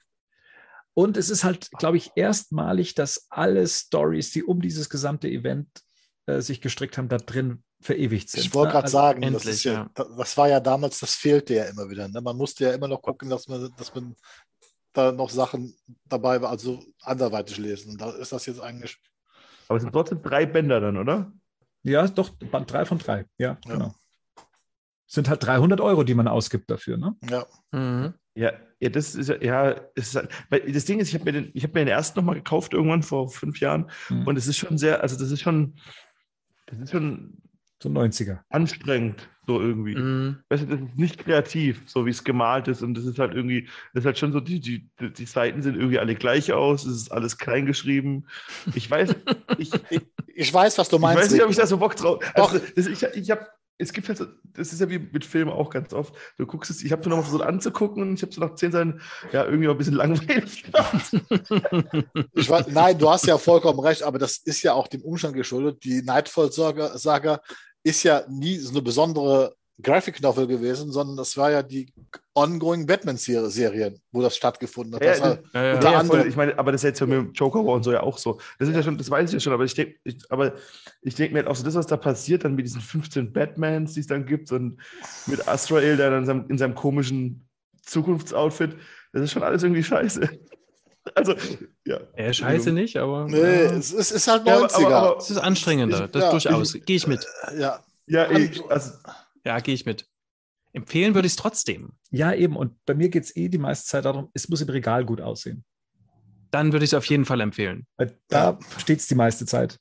Und 0.99 1.17
es 1.17 1.31
ist 1.31 1.45
halt, 1.45 1.71
glaube 1.79 1.97
ich, 1.97 2.11
erstmalig, 2.17 2.97
dass 2.97 3.29
alle 3.31 3.69
Stories, 3.69 4.33
die 4.33 4.43
um 4.43 4.61
dieses 4.61 4.91
gesamte 4.91 5.29
Event 5.29 5.69
äh, 6.27 6.41
sich 6.41 6.61
gestrickt 6.61 6.99
haben, 6.99 7.09
da 7.09 7.19
drin 7.19 7.63
verewigt 7.81 8.31
sind. 8.31 8.41
Ich 8.41 8.53
wollte 8.53 8.71
ne? 8.71 8.73
gerade 8.73 8.85
Also, 8.87 8.99
sagen, 8.99 9.21
das, 9.21 9.29
endlich, 9.29 9.55
ist 9.55 9.63
ja, 9.63 9.73
ja. 9.75 9.91
das 9.95 10.09
das 10.17 10.37
war 10.37 10.49
ja 10.49 10.59
damals, 10.59 10.99
das 10.99 11.15
fehlte 11.15 11.55
ja 11.55 11.67
immer 11.67 11.89
wieder. 11.89 12.09
Ne? 12.09 12.21
Man 12.21 12.37
musste 12.37 12.65
ja 12.65 12.73
immer 12.73 12.89
noch 12.89 13.01
gucken, 13.01 13.31
dass 13.31 13.47
man, 13.47 13.73
dass 13.77 13.95
man 13.95 14.17
da 14.93 15.13
noch 15.13 15.31
Sachen 15.31 15.73
dabei 16.05 16.43
war, 16.43 16.51
also 16.51 16.83
anderweitig 17.03 17.59
lesen. 17.59 17.93
Und 17.93 18.01
da 18.01 18.11
ist 18.11 18.33
das 18.33 18.47
jetzt 18.47 18.61
eigentlich. 18.61 18.99
Aber 19.69 19.77
es 19.77 19.85
sind 19.85 19.93
trotzdem 19.93 20.21
drei 20.21 20.47
Bänder 20.47 20.81
dann, 20.81 20.97
oder? 20.97 21.31
Ja, 21.85 22.09
doch, 22.09 22.31
Band 22.31 22.73
3 22.73 22.85
von 22.85 22.99
3. 22.99 23.25
Ja, 23.39 23.51
Ja. 23.51 23.59
genau. 23.73 23.95
Sind 25.07 25.29
halt 25.29 25.45
300 25.47 25.81
Euro, 25.81 26.03
die 26.03 26.15
man 26.15 26.27
ausgibt 26.27 26.69
dafür. 26.69 26.97
Ne? 26.97 27.15
Ja, 27.31 27.47
Mhm. 27.71 28.15
Ja, 28.35 28.53
ja, 28.81 28.89
das 28.91 29.15
ist 29.17 29.29
ja, 29.29 29.71
ist 29.95 30.15
weil 30.51 30.73
das 30.73 30.85
Ding 30.85 31.01
ist, 31.01 31.09
ich 31.09 31.15
habe 31.15 31.25
mir, 31.25 31.33
den, 31.33 31.51
ich 31.55 31.65
hab 31.65 31.75
mir 31.75 31.81
den 31.81 31.89
ersten 31.89 32.19
nochmal 32.21 32.37
gekauft 32.37 32.73
irgendwann 32.73 33.03
vor 33.03 33.29
fünf 33.29 33.59
Jahren 33.61 33.91
Mhm. 34.09 34.27
und 34.27 34.37
es 34.39 34.47
ist 34.47 34.57
schon 34.59 34.79
sehr, 34.79 35.03
also 35.03 35.19
das 35.19 35.31
ist 35.33 35.41
schon, 35.41 35.75
das 36.67 36.79
ist 36.79 36.93
schon 36.93 37.39
So 37.83 37.89
90er. 37.89 38.41
anstrengend, 38.51 39.29
so 39.47 39.61
irgendwie. 39.61 39.97
Mhm. 39.97 40.39
Weißt 40.49 40.63
du, 40.63 40.67
das 40.69 40.81
ist 40.81 40.97
nicht 40.99 41.19
kreativ, 41.19 41.83
so 41.87 42.07
wie 42.07 42.11
es 42.11 42.23
gemalt 42.23 42.69
ist 42.69 42.83
und 42.83 42.95
das 42.95 43.05
ist 43.07 43.19
halt 43.19 43.35
irgendwie, 43.35 43.67
das 43.95 44.03
ist 44.03 44.07
halt 44.07 44.19
schon 44.19 44.33
so, 44.33 44.39
die, 44.41 44.61
die, 44.61 44.89
die 45.01 45.27
Seiten 45.27 45.61
sehen 45.63 45.75
irgendwie 45.75 45.99
alle 45.99 46.15
gleich 46.15 46.53
aus, 46.53 46.85
es 46.85 46.95
ist 47.03 47.13
alles 47.13 47.39
klein 47.39 47.67
geschrieben. 47.67 48.27
Ich 48.77 48.89
weiß, 48.89 49.15
ich, 49.59 49.73
ich, 49.91 50.01
ich 50.35 50.55
weiß, 50.55 50.79
was 50.79 50.89
du 50.89 50.97
ich 50.97 51.03
meinst. 51.03 51.23
weiß 51.25 51.33
nicht, 51.33 51.43
ob 51.43 51.51
ich 51.51 51.57
da 51.57 51.67
so 51.67 51.79
Bock 51.79 51.97
drauf 51.97 52.23
also, 52.35 52.61
das, 52.77 52.87
ich, 52.87 53.03
ich 53.03 53.31
habe 53.33 53.47
es 53.79 53.93
gibt 53.93 54.09
halt 54.09 54.21
das 54.55 54.73
ist 54.73 54.81
ja 54.81 54.91
wie 54.91 54.99
mit 54.99 55.25
Filmen 55.25 55.53
auch 55.53 55.71
ganz 55.71 55.93
oft. 55.93 56.15
Du 56.37 56.47
guckst 56.47 56.71
es, 56.71 56.83
ich 56.83 56.91
habe 56.91 57.03
so 57.03 57.11
noch 57.11 57.19
mal 57.19 57.23
versucht 57.23 57.45
anzugucken 57.45 58.03
und 58.03 58.15
ich 58.15 58.23
habe 58.23 58.33
so 58.33 58.41
nach 58.41 58.55
zehn 58.57 58.73
Seiten, 58.73 59.01
ja, 59.33 59.45
irgendwie 59.45 59.69
auch 59.69 59.73
ein 59.73 59.79
bisschen 59.79 59.95
langweilig. 59.95 60.65
Ich 62.35 62.49
weiß, 62.49 62.69
nein, 62.69 62.99
du 62.99 63.11
hast 63.11 63.27
ja 63.27 63.39
vollkommen 63.39 63.81
recht, 63.81 64.03
aber 64.03 64.19
das 64.19 64.39
ist 64.39 64.63
ja 64.63 64.73
auch 64.75 64.89
dem 64.89 65.03
Umstand 65.03 65.35
geschuldet. 65.35 65.85
Die 65.85 66.03
Nightfall-Saga 66.03 67.41
ist 67.83 68.03
ja 68.03 68.25
nie 68.29 68.59
so 68.59 68.71
eine 68.71 68.83
besondere 68.83 69.55
Graphic 69.83 70.21
Novel 70.23 70.47
gewesen, 70.49 70.91
sondern 70.91 71.17
das 71.17 71.37
war 71.37 71.51
ja 71.53 71.63
die 71.63 71.93
ongoing 72.35 72.85
Batman-Serien, 72.87 74.01
wo 74.11 74.23
das 74.23 74.37
stattgefunden 74.37 74.95
hat. 74.97 75.03
Ja, 75.05 75.11
Das 75.13 75.21
war, 75.23 75.39
Ja, 75.55 75.63
ja. 75.65 75.75
Unter 75.77 75.91
Ja, 75.93 75.99
anderem. 76.01 76.21
voll. 76.21 76.29
Ich 76.29 76.37
meine, 76.37 76.59
aber 76.59 76.73
das 76.73 76.81
ist 76.81 76.89
jetzt 76.89 77.01
ja 77.01 77.07
mit 77.07 77.17
dem 77.19 77.33
Joker 77.33 77.61
War 77.65 77.75
und 77.75 77.85
so 77.85 77.93
ja 77.93 78.03
auch 78.03 78.19
so. 78.19 78.41
Das 78.59 78.69
ist 78.69 78.75
ja 78.75 78.83
schon, 78.83 78.99
das 78.99 79.09
weiß 79.11 79.31
ich 79.31 79.35
ja 79.35 79.41
schon, 79.41 79.53
aber 79.53 79.65
ich 79.65 79.75
denke, 79.75 79.95
ich, 80.05 80.17
aber 80.31 80.55
ich 81.03 81.15
denke 81.15 81.33
mir 81.35 81.41
halt 81.41 81.49
auch 81.49 81.55
so, 81.57 81.63
das, 81.65 81.75
was 81.75 81.87
da 81.87 81.97
passiert, 81.97 82.45
dann 82.45 82.55
mit 82.57 82.65
diesen 82.67 82.81
15 82.81 83.33
Batmans, 83.33 83.95
die 83.95 84.01
es 84.01 84.07
dann 84.09 84.27
gibt, 84.27 84.51
und 84.51 84.79
mit 85.27 85.47
Azrael, 85.47 85.97
der 85.97 86.11
dann 86.11 86.21
in 86.21 86.27
seinem, 86.27 86.45
in 86.49 86.59
seinem 86.59 86.75
komischen 86.75 87.47
Zukunftsoutfit, 87.83 88.77
das 89.13 89.23
ist 89.23 89.33
schon 89.33 89.43
alles 89.43 89.63
irgendwie 89.63 89.83
scheiße. 89.85 90.29
Also, 91.15 91.35
ja. 91.87 92.01
Ja, 92.19 92.33
scheiße 92.35 92.71
nicht, 92.71 92.99
aber 92.99 93.25
nee, 93.25 93.39
ja. 93.39 93.47
es, 93.71 93.93
ist, 93.93 93.99
es 93.99 94.11
ist 94.11 94.29
halt 94.29 94.47
Ja, 94.47 94.59
aber- 94.59 94.67
90er. 94.67 94.85
aber- 94.87 94.95
aber- 95.13 95.17
es 95.17 95.31
ist 95.31 95.39
anstrengender. 95.39 96.05
Ich- 96.05 96.11
das 96.11 96.23
ja, 96.23 96.31
durchaus. 96.33 96.73
Gehe 96.85 96.97
ich 96.97 97.07
mit. 97.07 97.27
ja, 97.59 97.83
Ja, 98.07 98.31
ich, 98.31 98.63
also, 98.71 98.93
Ja, 99.49 99.61
gehe 99.61 99.75
ich 99.75 99.87
mit. 99.87 100.07
Empfehlen 100.75 101.15
würde 101.15 101.25
ich 101.25 101.33
es 101.33 101.37
trotzdem. 101.37 101.93
Ja, 102.11 102.35
eben. 102.35 102.55
Und 102.55 102.85
bei 102.85 102.93
mir 102.95 103.09
geht 103.09 103.25
es 103.25 103.35
eh 103.35 103.49
die 103.49 103.57
meiste 103.57 103.87
Zeit 103.89 104.05
darum, 104.05 104.29
es 104.35 104.51
muss 104.51 104.61
im 104.61 104.69
Regal 104.69 105.07
gut 105.07 105.23
aussehen. 105.23 105.65
Dann 106.51 106.73
würde 106.73 106.85
ich 106.85 106.91
es 106.91 106.95
auf 106.95 107.07
jeden 107.07 107.25
Fall 107.25 107.41
empfehlen. 107.41 107.87
Weil 107.97 108.19
da 108.29 108.59
steht 108.77 108.99
es 109.01 109.07
die 109.07 109.15
meiste 109.15 109.47
Zeit. 109.47 109.79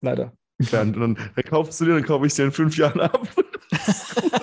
Leider. 0.00 0.36
dann, 0.72 0.92
dann, 0.94 1.14
dann 1.14 1.44
kaufst 1.44 1.80
du 1.80 1.84
dir, 1.84 1.94
dann 1.94 2.04
kaufe 2.04 2.26
ich 2.26 2.32
es 2.32 2.36
dir 2.36 2.44
in 2.46 2.50
fünf 2.52 2.76
Jahren 2.76 3.00
ab. 3.00 3.28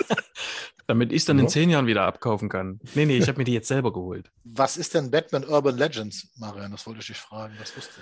Damit 0.87 1.11
ich 1.11 1.17
es 1.19 1.25
dann 1.25 1.37
in 1.39 1.45
Ja. 1.45 1.49
zehn 1.49 1.69
Jahren 1.69 1.87
wieder 1.87 2.03
abkaufen 2.03 2.47
kann. 2.49 2.79
Nee, 2.95 3.05
nee, 3.05 3.17
ich 3.17 3.27
habe 3.27 3.37
mir 3.37 3.43
die 3.45 3.53
jetzt 3.53 3.67
selber 3.67 3.91
geholt. 3.93 4.31
was 4.45 4.77
ist 4.77 4.93
denn 4.93 5.11
Batman 5.11 5.43
Urban 5.45 5.77
Legends, 5.77 6.29
Marian? 6.37 6.71
Das 6.71 6.85
wollte 6.87 7.01
ich 7.01 7.07
dich 7.07 7.17
fragen. 7.17 7.53
Was 7.59 7.75
wusste 7.75 8.01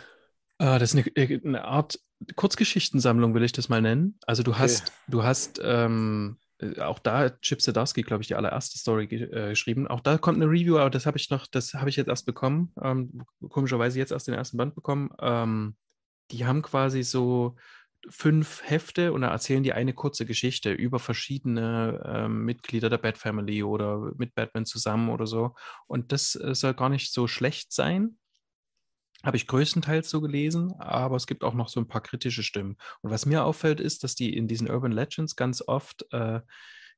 Äh, 0.60 0.78
das 0.80 0.94
ist 0.94 1.08
eine, 1.16 1.42
eine 1.44 1.64
Art 1.66 2.00
Kurzgeschichtensammlung, 2.36 3.34
will 3.34 3.44
ich 3.44 3.52
das 3.52 3.70
mal 3.70 3.82
nennen. 3.82 4.18
Also 4.28 4.44
du 4.44 4.52
Okay. 4.52 4.60
hast, 4.62 4.92
du 5.08 5.24
hast 5.24 5.60
ähm, 5.64 6.38
äh, 6.40 6.49
auch 6.80 7.00
da 7.00 7.20
hat 7.20 7.42
Chip 7.42 7.62
Zdarsky, 7.62 8.02
glaube 8.02 8.22
ich, 8.22 8.28
die 8.28 8.36
allererste 8.36 8.78
Story 8.78 9.06
äh, 9.06 9.50
geschrieben. 9.50 9.88
Auch 9.88 10.02
da 10.02 10.18
kommt 10.18 10.38
eine 10.38 10.52
Review, 10.52 10.78
aber 10.78 10.90
das 10.90 11.06
habe 11.06 11.18
ich 11.18 11.30
noch, 11.30 11.48
das 11.48 11.74
habe 11.74 11.90
ich 11.90 11.96
jetzt 11.96 12.10
erst 12.10 12.26
bekommen. 12.26 12.74
Ähm, 12.82 13.24
komischerweise 13.50 14.00
jetzt 14.00 14.12
erst 14.12 14.28
den 14.28 14.36
ersten 14.36 14.58
Band 14.58 14.76
bekommen. 14.76 15.12
Ähm, 15.22 15.76
die 16.32 16.46
haben 16.46 16.62
quasi 16.62 17.04
so 17.04 17.56
fünf 18.10 18.62
Hefte 18.64 19.12
und 19.14 19.22
da 19.22 19.30
erzählen 19.30 19.64
die 19.64 19.74
eine 19.74 19.94
kurze 19.94 20.26
Geschichte 20.26 20.72
über 20.72 21.00
verschiedene 21.00 22.02
ähm, 22.06 22.46
Mitglieder 22.46 22.90
der 22.90 22.98
Bat 22.98 23.18
Family 23.18 23.64
oder 23.64 24.12
mit 24.18 24.36
Batman 24.36 24.66
zusammen 24.66 25.10
oder 25.10 25.28
so. 25.28 25.56
Und 25.88 26.12
das 26.12 26.36
äh, 26.36 26.56
soll 26.56 26.74
gar 26.74 26.90
nicht 26.90 27.14
so 27.14 27.28
schlecht 27.28 27.74
sein. 27.74 28.18
Habe 29.24 29.36
ich 29.36 29.48
größtenteils 29.48 30.10
so 30.10 30.22
gelesen, 30.22 30.74
aber 30.80 31.18
es 31.18 31.28
gibt 31.28 31.44
auch 31.44 31.54
noch 31.54 31.68
so 31.68 31.80
ein 31.80 31.88
paar 31.88 32.02
kritische 32.02 32.44
Stimmen. 32.44 32.78
Und 33.02 33.12
was 33.12 33.26
mir 33.26 33.44
auffällt, 33.44 33.82
ist, 33.82 34.04
dass 34.04 34.16
die 34.16 34.36
in 34.36 34.48
diesen 34.48 34.70
Urban 34.70 34.94
Legends 34.94 35.36
ganz 35.36 35.62
oft, 35.66 36.06
äh, 36.12 36.40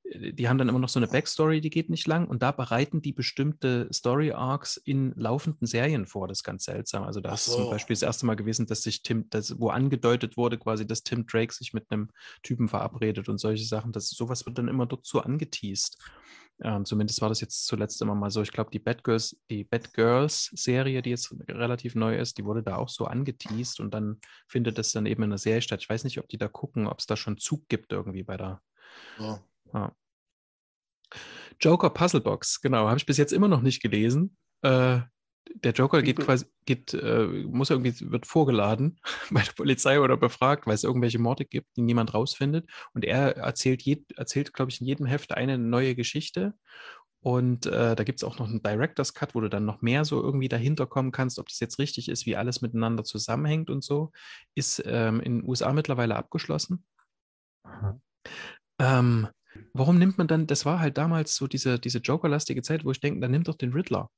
die 0.03 0.49
haben 0.49 0.57
dann 0.57 0.69
immer 0.69 0.79
noch 0.79 0.89
so 0.89 0.99
eine 0.99 1.07
Backstory, 1.07 1.61
die 1.61 1.69
geht 1.69 1.89
nicht 1.89 2.07
lang 2.07 2.27
und 2.27 2.41
da 2.41 2.51
bereiten 2.51 3.01
die 3.01 3.13
bestimmte 3.13 3.87
Story 3.93 4.31
Arcs 4.31 4.77
in 4.77 5.13
laufenden 5.15 5.67
Serien 5.67 6.05
vor. 6.05 6.27
Das 6.27 6.39
ist 6.39 6.43
ganz 6.43 6.65
seltsam. 6.65 7.03
Also 7.03 7.21
da 7.21 7.33
ist 7.33 7.45
zum. 7.45 7.69
Beispiel 7.69 7.93
das 7.95 8.01
erste 8.01 8.25
Mal 8.25 8.35
gewesen, 8.35 8.65
dass 8.65 8.83
sich 8.83 9.03
Tim, 9.03 9.29
das, 9.29 9.59
wo 9.59 9.69
angedeutet 9.69 10.37
wurde, 10.37 10.57
quasi, 10.57 10.85
dass 10.85 11.03
Tim 11.03 11.25
Drake 11.25 11.53
sich 11.53 11.73
mit 11.73 11.91
einem 11.91 12.09
Typen 12.43 12.67
verabredet 12.67 13.29
und 13.29 13.37
solche 13.37 13.65
Sachen. 13.65 13.91
Das, 13.91 14.09
sowas 14.09 14.45
wird 14.45 14.57
dann 14.57 14.67
immer 14.67 14.87
so 15.03 15.21
angeteased. 15.21 15.97
Ähm, 16.63 16.85
zumindest 16.85 17.21
war 17.21 17.29
das 17.29 17.41
jetzt 17.41 17.65
zuletzt 17.65 18.01
immer 18.01 18.15
mal 18.15 18.29
so. 18.29 18.41
Ich 18.41 18.51
glaube, 18.51 18.71
die 18.71 18.79
Batgirls, 18.79 19.39
die 19.49 19.63
Batgirls-Serie, 19.63 21.01
die 21.01 21.09
jetzt 21.09 21.33
relativ 21.47 21.95
neu 21.95 22.17
ist, 22.17 22.37
die 22.37 22.45
wurde 22.45 22.63
da 22.63 22.75
auch 22.77 22.89
so 22.89 23.05
angeteased 23.05 23.79
und 23.79 23.93
dann 23.93 24.19
findet 24.47 24.77
das 24.77 24.91
dann 24.91 25.05
eben 25.05 25.23
in 25.23 25.31
der 25.31 25.39
Serie 25.39 25.61
statt. 25.61 25.81
Ich 25.81 25.89
weiß 25.89 26.03
nicht, 26.03 26.19
ob 26.19 26.27
die 26.27 26.37
da 26.37 26.47
gucken, 26.47 26.87
ob 26.87 26.99
es 26.99 27.07
da 27.07 27.15
schon 27.15 27.37
Zug 27.37 27.67
gibt 27.67 27.91
irgendwie 27.91 28.23
bei 28.23 28.37
der 28.37 28.61
So. 29.17 29.39
Joker 31.59 31.89
Puzzlebox. 31.89 32.61
Genau, 32.61 32.87
habe 32.87 32.97
ich 32.97 33.05
bis 33.05 33.17
jetzt 33.17 33.33
immer 33.33 33.47
noch 33.47 33.61
nicht 33.61 33.81
gelesen. 33.81 34.37
Äh, 34.61 35.01
der 35.49 35.73
Joker 35.73 36.01
geht 36.01 36.19
quasi, 36.19 36.45
geht, 36.65 36.93
äh, 36.93 37.25
muss 37.45 37.69
irgendwie, 37.69 37.93
wird 38.11 38.25
vorgeladen 38.25 38.99
bei 39.31 39.41
der 39.41 39.53
Polizei 39.53 39.99
oder 39.99 40.17
befragt, 40.17 40.67
weil 40.67 40.75
es 40.75 40.83
irgendwelche 40.83 41.19
Morde 41.19 41.45
gibt, 41.45 41.75
die 41.77 41.81
niemand 41.81 42.13
rausfindet. 42.13 42.69
Und 42.93 43.05
er 43.05 43.37
erzählt, 43.37 43.81
jed, 43.81 44.11
erzählt 44.17 44.53
glaube 44.53 44.71
ich, 44.71 44.81
in 44.81 44.87
jedem 44.87 45.05
Heft 45.05 45.33
eine 45.33 45.57
neue 45.57 45.95
Geschichte. 45.95 46.53
Und 47.23 47.67
äh, 47.67 47.95
da 47.95 48.03
gibt 48.03 48.19
es 48.19 48.23
auch 48.23 48.39
noch 48.39 48.49
einen 48.49 48.63
Director's 48.63 49.13
Cut, 49.13 49.35
wo 49.35 49.41
du 49.41 49.49
dann 49.49 49.65
noch 49.65 49.81
mehr 49.81 50.05
so 50.05 50.21
irgendwie 50.21 50.49
dahinter 50.49 50.87
kommen 50.87 51.11
kannst, 51.11 51.37
ob 51.37 51.47
das 51.49 51.59
jetzt 51.59 51.77
richtig 51.77 52.09
ist, 52.09 52.25
wie 52.25 52.35
alles 52.35 52.61
miteinander 52.61 53.03
zusammenhängt 53.03 53.69
und 53.69 53.83
so. 53.83 54.11
Ist 54.55 54.81
ähm, 54.87 55.19
in 55.21 55.39
den 55.39 55.47
USA 55.47 55.71
mittlerweile 55.71 56.15
abgeschlossen. 56.15 56.83
Ähm, 58.79 59.27
warum 59.73 59.99
nimmt 59.99 60.17
man 60.17 60.27
dann, 60.27 60.47
das 60.47 60.65
war 60.65 60.79
halt 60.79 60.97
damals 60.97 61.35
so 61.35 61.45
diese, 61.45 61.77
diese 61.77 61.99
Joker-lastige 61.99 62.63
Zeit, 62.63 62.85
wo 62.85 62.91
ich 62.91 62.99
denke, 62.99 63.19
dann 63.19 63.31
nimmt 63.31 63.47
doch 63.47 63.55
den 63.55 63.73
Riddler. 63.73 64.09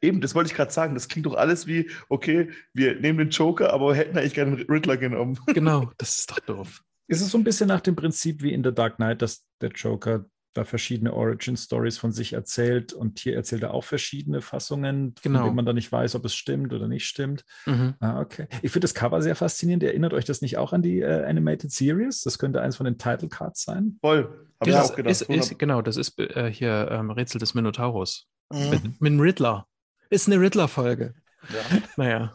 Eben, 0.00 0.20
das 0.20 0.34
wollte 0.34 0.50
ich 0.50 0.56
gerade 0.56 0.72
sagen. 0.72 0.94
Das 0.94 1.08
klingt 1.08 1.26
doch 1.26 1.34
alles 1.34 1.66
wie, 1.66 1.90
okay, 2.08 2.50
wir 2.72 3.00
nehmen 3.00 3.18
den 3.18 3.30
Joker, 3.30 3.72
aber 3.72 3.94
hätten 3.94 4.16
eigentlich 4.18 4.34
gerne 4.34 4.56
den 4.56 4.66
Riddler 4.66 4.96
genommen. 4.96 5.38
Genau, 5.54 5.90
das 5.98 6.18
ist 6.18 6.30
doch 6.30 6.40
doof. 6.40 6.82
Ist 7.06 7.20
es 7.20 7.30
so 7.30 7.38
ein 7.38 7.44
bisschen 7.44 7.68
nach 7.68 7.80
dem 7.82 7.96
Prinzip 7.96 8.42
wie 8.42 8.52
in 8.52 8.64
The 8.64 8.72
Dark 8.72 8.96
Knight, 8.96 9.20
dass 9.22 9.44
der 9.60 9.70
Joker 9.70 10.24
da 10.54 10.64
verschiedene 10.64 11.12
Origin-Stories 11.12 11.98
von 11.98 12.12
sich 12.12 12.32
erzählt 12.32 12.92
und 12.92 13.18
hier 13.18 13.34
erzählt 13.34 13.64
er 13.64 13.74
auch 13.74 13.82
verschiedene 13.82 14.40
Fassungen, 14.40 15.14
Genau. 15.20 15.38
von 15.40 15.46
denen 15.46 15.56
man 15.56 15.66
dann 15.66 15.74
nicht 15.74 15.90
weiß, 15.90 16.14
ob 16.14 16.24
es 16.24 16.34
stimmt 16.36 16.72
oder 16.72 16.86
nicht 16.86 17.06
stimmt. 17.06 17.44
Mhm. 17.66 17.94
Ah, 17.98 18.20
okay. 18.20 18.46
Ich 18.62 18.70
finde 18.70 18.84
das 18.84 18.94
Cover 18.94 19.20
sehr 19.20 19.34
faszinierend. 19.34 19.82
Erinnert 19.82 20.14
euch 20.14 20.24
das 20.24 20.42
nicht 20.42 20.56
auch 20.56 20.72
an 20.72 20.80
die 20.80 21.00
äh, 21.00 21.24
Animated 21.24 21.72
Series? 21.72 22.22
Das 22.22 22.38
könnte 22.38 22.60
eins 22.62 22.76
von 22.76 22.84
den 22.84 22.98
Title 22.98 23.28
Cards 23.28 23.64
sein. 23.64 23.98
Voll. 24.00 24.48
Habe 24.60 24.70
ich 24.70 24.76
Das 24.76 24.92
auch 24.92 24.96
gedacht. 24.96 25.10
ist, 25.10 25.22
ist, 25.22 25.58
genau, 25.58 25.82
das 25.82 25.96
ist 25.96 26.18
äh, 26.20 26.48
hier 26.52 26.88
ähm, 26.88 27.10
Rätsel 27.10 27.40
des 27.40 27.54
Minotaurus. 27.54 28.28
Mhm. 28.52 28.70
Mit, 28.70 28.84
mit 29.00 29.12
dem 29.12 29.20
Riddler. 29.20 29.66
Ist 30.14 30.26
eine 30.28 30.40
Riddler-Folge. 30.40 31.14
Ja. 31.50 31.78
Naja. 31.96 32.34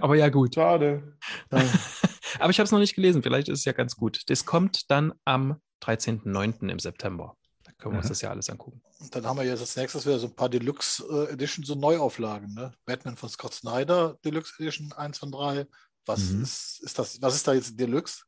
Aber 0.00 0.14
ja, 0.14 0.28
gut. 0.28 0.54
Schade. 0.54 1.16
Aber 1.50 2.50
ich 2.50 2.58
habe 2.58 2.64
es 2.64 2.70
noch 2.70 2.78
nicht 2.78 2.94
gelesen. 2.94 3.22
Vielleicht 3.22 3.48
ist 3.48 3.60
es 3.60 3.64
ja 3.64 3.72
ganz 3.72 3.96
gut. 3.96 4.22
Das 4.28 4.44
kommt 4.44 4.90
dann 4.90 5.12
am 5.24 5.60
13.09. 5.82 6.68
im 6.70 6.78
September. 6.78 7.36
Da 7.64 7.72
können 7.78 7.94
wir 7.94 7.98
uns 7.98 8.06
Mhm. 8.06 8.10
das 8.10 8.20
ja 8.20 8.30
alles 8.30 8.48
angucken. 8.50 8.82
Und 9.00 9.14
dann 9.14 9.26
haben 9.26 9.38
wir 9.38 9.44
jetzt 9.44 9.60
als 9.60 9.74
nächstes 9.76 10.06
wieder 10.06 10.18
so 10.18 10.26
ein 10.28 10.36
paar 10.36 10.48
Deluxe 10.48 11.02
äh, 11.28 11.32
Edition, 11.32 11.64
so 11.64 11.74
Neuauflagen. 11.74 12.54
Ne? 12.54 12.72
Batman 12.84 13.16
von 13.16 13.28
Scott 13.28 13.54
Snyder, 13.54 14.18
Deluxe 14.24 14.54
Edition 14.62 14.92
1 14.92 15.18
von 15.18 15.32
3. 15.32 15.66
Was, 16.06 16.20
Mhm. 16.30 16.42
ist, 16.42 16.80
ist 16.82 16.98
das, 16.98 17.20
was 17.22 17.34
ist 17.34 17.48
da 17.48 17.54
jetzt 17.54 17.78
Deluxe? 17.78 18.24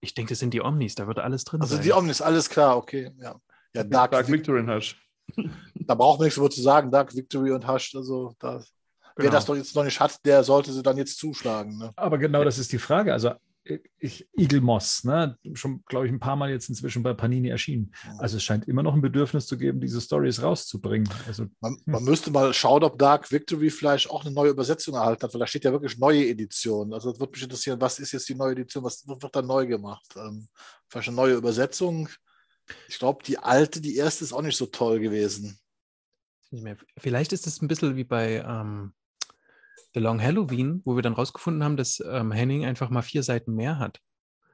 Ich 0.00 0.14
denke, 0.14 0.30
das 0.30 0.38
sind 0.40 0.52
die 0.52 0.60
Omnis. 0.60 0.94
Da 0.94 1.06
wird 1.06 1.18
alles 1.18 1.44
drin 1.44 1.60
Also 1.62 1.76
sein. 1.76 1.84
die 1.84 1.92
Omnis, 1.92 2.20
alles 2.20 2.48
klar, 2.50 2.76
okay. 2.76 3.12
Ja, 3.18 3.34
ja 3.74 3.82
Dark, 3.84 4.12
Dark 4.12 4.28
Victory 4.30 4.64
Hush. 4.66 5.00
Da 5.74 5.94
braucht 5.94 6.18
man 6.18 6.26
nichts 6.26 6.38
mehr 6.38 6.50
zu 6.50 6.62
sagen. 6.62 6.90
Dark 6.90 7.14
Victory 7.14 7.52
und 7.52 7.66
Hush, 7.66 7.94
also 7.94 8.34
da, 8.38 8.60
wer 9.16 9.24
Genau. 9.24 9.30
das 9.30 9.46
doch 9.46 9.56
jetzt 9.56 9.74
noch 9.74 9.84
nicht 9.84 10.00
hat, 10.00 10.24
der 10.24 10.44
sollte 10.44 10.72
sie 10.72 10.82
dann 10.82 10.96
jetzt 10.96 11.18
zuschlagen. 11.18 11.78
Ne? 11.78 11.92
Aber 11.96 12.18
genau 12.18 12.44
das 12.44 12.58
ist 12.58 12.72
die 12.72 12.78
Frage. 12.78 13.12
Also 13.12 13.32
ich, 13.98 14.28
Eagle 14.36 14.60
Moss, 14.60 15.04
ne? 15.04 15.36
schon, 15.54 15.82
glaube 15.86 16.06
ich, 16.06 16.12
ein 16.12 16.20
paar 16.20 16.36
Mal 16.36 16.50
jetzt 16.50 16.68
inzwischen 16.68 17.02
bei 17.02 17.14
Panini 17.14 17.48
erschienen. 17.48 17.92
Also 18.18 18.36
es 18.36 18.42
scheint 18.42 18.68
immer 18.68 18.82
noch 18.82 18.94
ein 18.94 19.00
Bedürfnis 19.00 19.46
zu 19.46 19.58
geben, 19.58 19.80
diese 19.80 20.00
Stories 20.00 20.42
rauszubringen. 20.42 21.08
Also, 21.26 21.46
man, 21.60 21.76
man 21.84 22.04
müsste 22.04 22.30
mal 22.30 22.52
schauen, 22.54 22.84
ob 22.84 22.98
Dark 22.98 23.30
Victory 23.32 23.70
vielleicht 23.70 24.10
auch 24.10 24.24
eine 24.24 24.32
neue 24.32 24.50
Übersetzung 24.50 24.94
erhalten 24.94 25.22
hat, 25.22 25.34
weil 25.34 25.40
da 25.40 25.46
steht 25.46 25.64
ja 25.64 25.72
wirklich 25.72 25.98
neue 25.98 26.28
Edition. 26.28 26.92
Also 26.92 27.10
das 27.10 27.18
würde 27.20 27.32
mich 27.32 27.42
interessieren, 27.42 27.80
was 27.80 27.98
ist 27.98 28.12
jetzt 28.12 28.28
die 28.28 28.34
neue 28.34 28.52
Edition, 28.52 28.84
was 28.84 29.06
wird 29.06 29.34
da 29.34 29.42
neu 29.42 29.66
gemacht? 29.66 30.14
Ähm, 30.16 30.46
vielleicht 30.88 31.08
eine 31.08 31.16
neue 31.16 31.34
Übersetzung. 31.34 32.08
Ich 32.88 32.98
glaube, 32.98 33.24
die 33.24 33.38
alte, 33.38 33.80
die 33.80 33.96
erste 33.96 34.24
ist 34.24 34.32
auch 34.32 34.42
nicht 34.42 34.56
so 34.56 34.66
toll 34.66 35.00
gewesen. 35.00 35.58
Vielleicht 36.96 37.32
ist 37.32 37.46
es 37.46 37.60
ein 37.60 37.68
bisschen 37.68 37.96
wie 37.96 38.04
bei 38.04 38.44
ähm, 38.46 38.94
The 39.94 40.00
Long 40.00 40.22
Halloween, 40.22 40.82
wo 40.84 40.94
wir 40.94 41.02
dann 41.02 41.14
rausgefunden 41.14 41.64
haben, 41.64 41.76
dass 41.76 42.00
ähm, 42.00 42.32
Henning 42.32 42.64
einfach 42.64 42.90
mal 42.90 43.02
vier 43.02 43.22
Seiten 43.22 43.54
mehr 43.54 43.78
hat. 43.78 44.00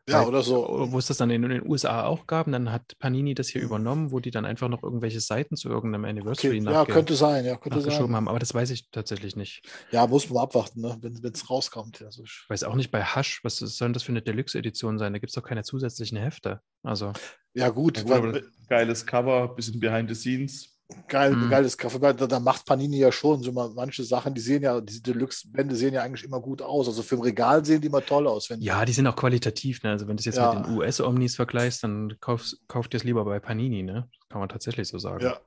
Ja, 0.09 0.20
Weil, 0.20 0.29
oder 0.29 0.43
so. 0.43 0.89
Wo 0.91 0.99
es 0.99 1.07
das 1.07 1.19
dann 1.19 1.31
in, 1.31 1.45
in, 1.45 1.51
den 1.51 1.69
USA 1.69 2.05
auch 2.05 2.27
gab, 2.27 2.47
und 2.49 2.53
dann 2.53 2.73
hat 2.73 2.99
Panini 2.99 3.35
das 3.35 3.49
hier 3.49 3.61
mhm. 3.61 3.69
übernommen, 3.69 4.11
wo 4.11 4.19
die 4.19 4.33
dann 4.33 4.45
einfach 4.45 4.69
noch 4.69 4.83
irgendwelche 4.83 5.20
Seiten 5.20 5.57
zu 5.57 5.69
irgendeinem 5.69 6.05
Anniversary 6.07 6.61
okay, 6.61 6.73
Ja, 6.73 6.85
könnte 6.85 7.15
sein, 7.15 7.45
ja, 7.45 7.57
könnte 7.57 7.79
nachgeschoben 7.79 8.09
sein. 8.09 8.16
haben, 8.16 8.29
aber 8.29 8.41
das 8.41 8.53
weiß 8.53 8.70
ich 8.70 8.91
tatsächlich 8.91 9.37
nicht. 9.37 9.62
Ja, 9.93 10.07
muss 10.09 10.29
man 10.29 10.43
abwarten, 10.43 10.81
ne? 10.81 10.99
wenn 11.01 11.33
es 11.33 11.49
rauskommt. 11.49 12.01
Ja, 12.01 12.11
so. 12.11 12.24
Ich 12.24 12.45
weiß 12.49 12.65
auch 12.65 12.74
nicht 12.74 12.91
bei 12.91 13.05
Hush, 13.05 13.45
was 13.45 13.59
soll 13.59 13.89
denn 13.89 13.93
das 13.93 14.03
für 14.03 14.12
eine 14.12 14.23
Deluxe-Edition 14.23 14.99
sein? 14.99 15.12
Da 15.12 15.20
gibt 15.20 15.31
es 15.31 15.35
doch 15.35 15.45
keine 15.45 15.62
zusätzlichen 15.62 16.19
Hefte. 16.19 16.61
Also. 16.83 17.12
Ja, 17.55 17.69
gut. 17.69 17.99
Ja, 17.99 18.03
gut 18.03 18.35
weil, 18.35 18.45
geiles 18.69 19.07
Cover, 19.07 19.55
bisschen 19.55 19.79
behind 19.79 20.09
the 20.09 20.16
scenes. 20.16 20.72
Geil, 21.09 21.35
mhm. 21.35 21.51
Geiles 21.51 21.77
Kaffee. 21.77 21.98
Da, 21.98 22.12
da, 22.12 22.40
macht 22.40 22.66
Panini 22.66 22.98
ja 22.98 23.12
schon 23.12 23.43
so 23.43 23.52
mal 23.52 23.70
manche 23.70 24.05
Sachen, 24.05 24.35
die 24.35 24.40
sehen 24.40 24.62
ja, 24.62 24.81
diese 24.81 25.02
Deluxe-Bände 25.02 25.77
sehen 25.77 25.94
ja 25.94 26.02
eigentlich 26.02 26.24
immer 26.24 26.40
gut 26.40 26.62
aus. 26.62 26.89
Also 26.89 27.02
für 27.02 27.16
ein 27.16 27.23
Regal 27.23 27.64
sehen 27.64 27.81
die 27.81 27.89
immer 27.89 28.05
toll 28.05 28.27
aus. 28.27 28.48
ja, 28.59 28.85
die 28.85 28.93
sind 28.93 29.06
auch 29.06 29.16
qualitativ. 29.16 29.82
Ne? 29.82 29.90
Also 29.90 30.09
wenn 30.09 30.16
du 30.16 30.20
es 30.20 30.24
jetzt 30.24 30.36
ja. 30.36 30.55
mit 30.55 30.66
den 30.66 30.77
US-Omnis 30.77 31.36
vergleichst, 31.36 31.85
dann 31.85 32.16
kauf, 32.20 32.52
kauft 32.69 32.94
ihr 32.94 32.98
es 32.98 33.05
lieber 33.05 33.24
bei 33.24 33.40
Panini. 33.40 33.82
Ne? 33.82 34.09
Kann 34.28 34.40
man 34.40 34.48
tatsächlich 34.48 34.89
so 34.89 34.98
sagen. 34.98 35.24
Ja. 35.24 35.40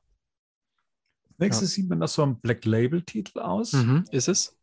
Nächstes 1.37 1.71
ja. 1.71 1.81
sieht 1.81 1.89
man 1.89 1.99
das 1.99 2.13
so 2.13 2.23
ein 2.23 2.39
Black 2.39 2.65
Label-Titel 2.65 3.39
aus. 3.39 3.73
Mhm, 3.73 4.05
ist 4.11 4.27
es. 4.27 4.57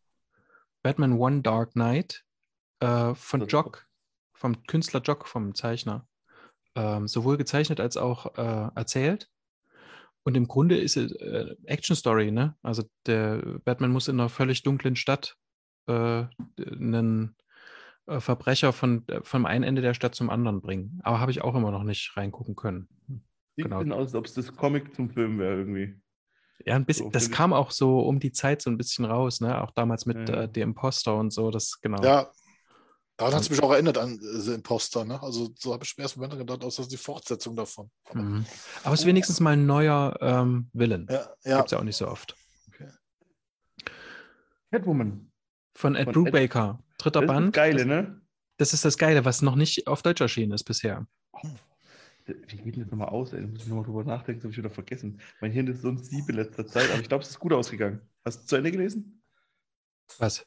Batman 0.82 1.12
One 1.12 1.42
Dark 1.42 1.72
Knight 1.72 2.24
äh, 2.80 3.14
von 3.14 3.46
Jock, 3.46 3.86
vom 4.32 4.64
Künstler 4.66 5.00
Jock, 5.00 5.28
vom 5.28 5.54
Zeichner. 5.54 6.06
Ähm, 6.74 7.06
sowohl 7.06 7.36
gezeichnet 7.36 7.80
als 7.80 7.96
auch 7.96 8.34
äh, 8.36 8.70
erzählt. 8.74 9.28
Und 10.24 10.36
im 10.36 10.46
Grunde 10.46 10.76
ist 10.76 10.96
es 10.96 11.12
äh, 11.12 11.56
Action 11.64 11.96
Story, 11.96 12.30
ne? 12.30 12.56
Also 12.62 12.84
der 13.06 13.60
Batman 13.64 13.90
muss 13.90 14.08
in 14.08 14.20
einer 14.20 14.28
völlig 14.28 14.62
dunklen 14.62 14.96
Stadt 14.96 15.36
äh, 15.86 16.24
einen 16.58 17.36
äh, 18.06 18.20
Verbrecher 18.20 18.72
von 18.72 19.06
äh, 19.08 19.20
vom 19.22 19.46
einen 19.46 19.64
Ende 19.64 19.82
der 19.82 19.94
Stadt 19.94 20.14
zum 20.14 20.30
anderen 20.30 20.60
bringen. 20.60 21.00
Aber 21.02 21.20
habe 21.20 21.32
ich 21.32 21.42
auch 21.42 21.54
immer 21.54 21.72
noch 21.72 21.84
nicht 21.84 22.16
reingucken 22.16 22.54
können. 22.54 22.88
Sieht 23.56 23.66
genau. 23.66 23.80
aus, 23.80 24.06
als 24.06 24.14
ob 24.14 24.26
es 24.26 24.34
das 24.34 24.54
Comic 24.54 24.94
zum 24.94 25.10
Film 25.10 25.38
wäre 25.38 25.56
irgendwie. 25.56 26.00
Ja, 26.64 26.76
ein 26.76 26.84
bisschen, 26.84 27.06
so, 27.06 27.10
das 27.10 27.30
kam 27.30 27.52
auch 27.52 27.72
so 27.72 28.00
um 28.00 28.20
die 28.20 28.30
Zeit 28.30 28.62
so 28.62 28.70
ein 28.70 28.78
bisschen 28.78 29.04
raus, 29.04 29.40
ne? 29.40 29.60
Auch 29.60 29.72
damals 29.72 30.06
mit 30.06 30.28
ja. 30.28 30.42
äh, 30.42 30.48
The 30.52 30.60
Imposter 30.60 31.16
und 31.16 31.32
so, 31.32 31.50
das 31.50 31.80
genau. 31.80 32.02
Ja, 32.02 32.30
Daran 33.16 33.34
hat 33.34 33.42
es 33.42 33.50
mich 33.50 33.62
auch 33.62 33.72
erinnert 33.72 33.98
an 33.98 34.14
äh, 34.14 34.40
The 34.40 34.54
Imposter. 34.54 35.04
Ne? 35.04 35.22
Also 35.22 35.50
so 35.58 35.72
habe 35.72 35.84
ich 35.84 35.94
im 35.96 36.02
ersten 36.02 36.20
Moment 36.20 36.38
gedacht, 36.38 36.64
aus 36.64 36.76
das 36.76 36.86
ist 36.86 36.92
die 36.92 36.96
Fortsetzung 36.96 37.54
davon. 37.54 37.90
Mhm. 38.12 38.44
Aber 38.82 38.94
es 38.94 39.00
ist 39.00 39.06
wenigstens 39.06 39.40
mal 39.40 39.52
ein 39.52 39.66
neuer 39.66 40.16
ähm, 40.20 40.70
Villain. 40.72 41.06
Ja, 41.10 41.28
ja. 41.44 41.56
Gibt 41.58 41.66
es 41.66 41.72
ja 41.72 41.78
auch 41.78 41.84
nicht 41.84 41.96
so 41.96 42.08
oft. 42.08 42.36
Okay. 42.68 42.88
Catwoman. 44.70 45.30
Von 45.74 45.94
Ed 45.94 46.12
Brubaker. 46.12 46.82
Dritter 46.98 47.20
das 47.20 47.28
Band. 47.28 47.46
Ist 47.48 47.56
das 47.56 47.62
Geile, 47.62 47.86
ne? 47.86 48.20
Das 48.58 48.72
ist 48.72 48.84
das 48.84 48.98
Geile, 48.98 49.24
was 49.24 49.42
noch 49.42 49.56
nicht 49.56 49.86
auf 49.86 50.02
Deutsch 50.02 50.20
erschienen 50.20 50.52
ist 50.52 50.64
bisher. 50.64 51.06
Wie 52.26 52.56
geht 52.56 52.76
denn 52.76 52.82
das 52.82 52.90
nochmal 52.90 53.08
aus? 53.08 53.32
Ey? 53.32 53.40
Da 53.40 53.46
muss 53.48 53.62
ich 53.62 53.68
nochmal 53.68 53.84
drüber 53.84 54.04
nachdenken, 54.04 54.40
das 54.40 54.44
habe 54.44 54.52
ich 54.52 54.58
wieder 54.58 54.70
vergessen. 54.70 55.20
Mein 55.40 55.50
Hirn 55.50 55.66
ist 55.66 55.82
so 55.82 55.88
ein 55.88 55.98
Sieb 55.98 56.28
in 56.28 56.36
letzter 56.36 56.66
Zeit, 56.66 56.90
aber 56.90 57.00
ich 57.00 57.08
glaube, 57.08 57.24
es 57.24 57.30
ist 57.30 57.40
gut 57.40 57.52
ausgegangen. 57.52 58.00
Hast 58.24 58.42
du 58.42 58.46
zu 58.46 58.56
Ende 58.56 58.70
gelesen? 58.70 59.22
Was? 60.18 60.46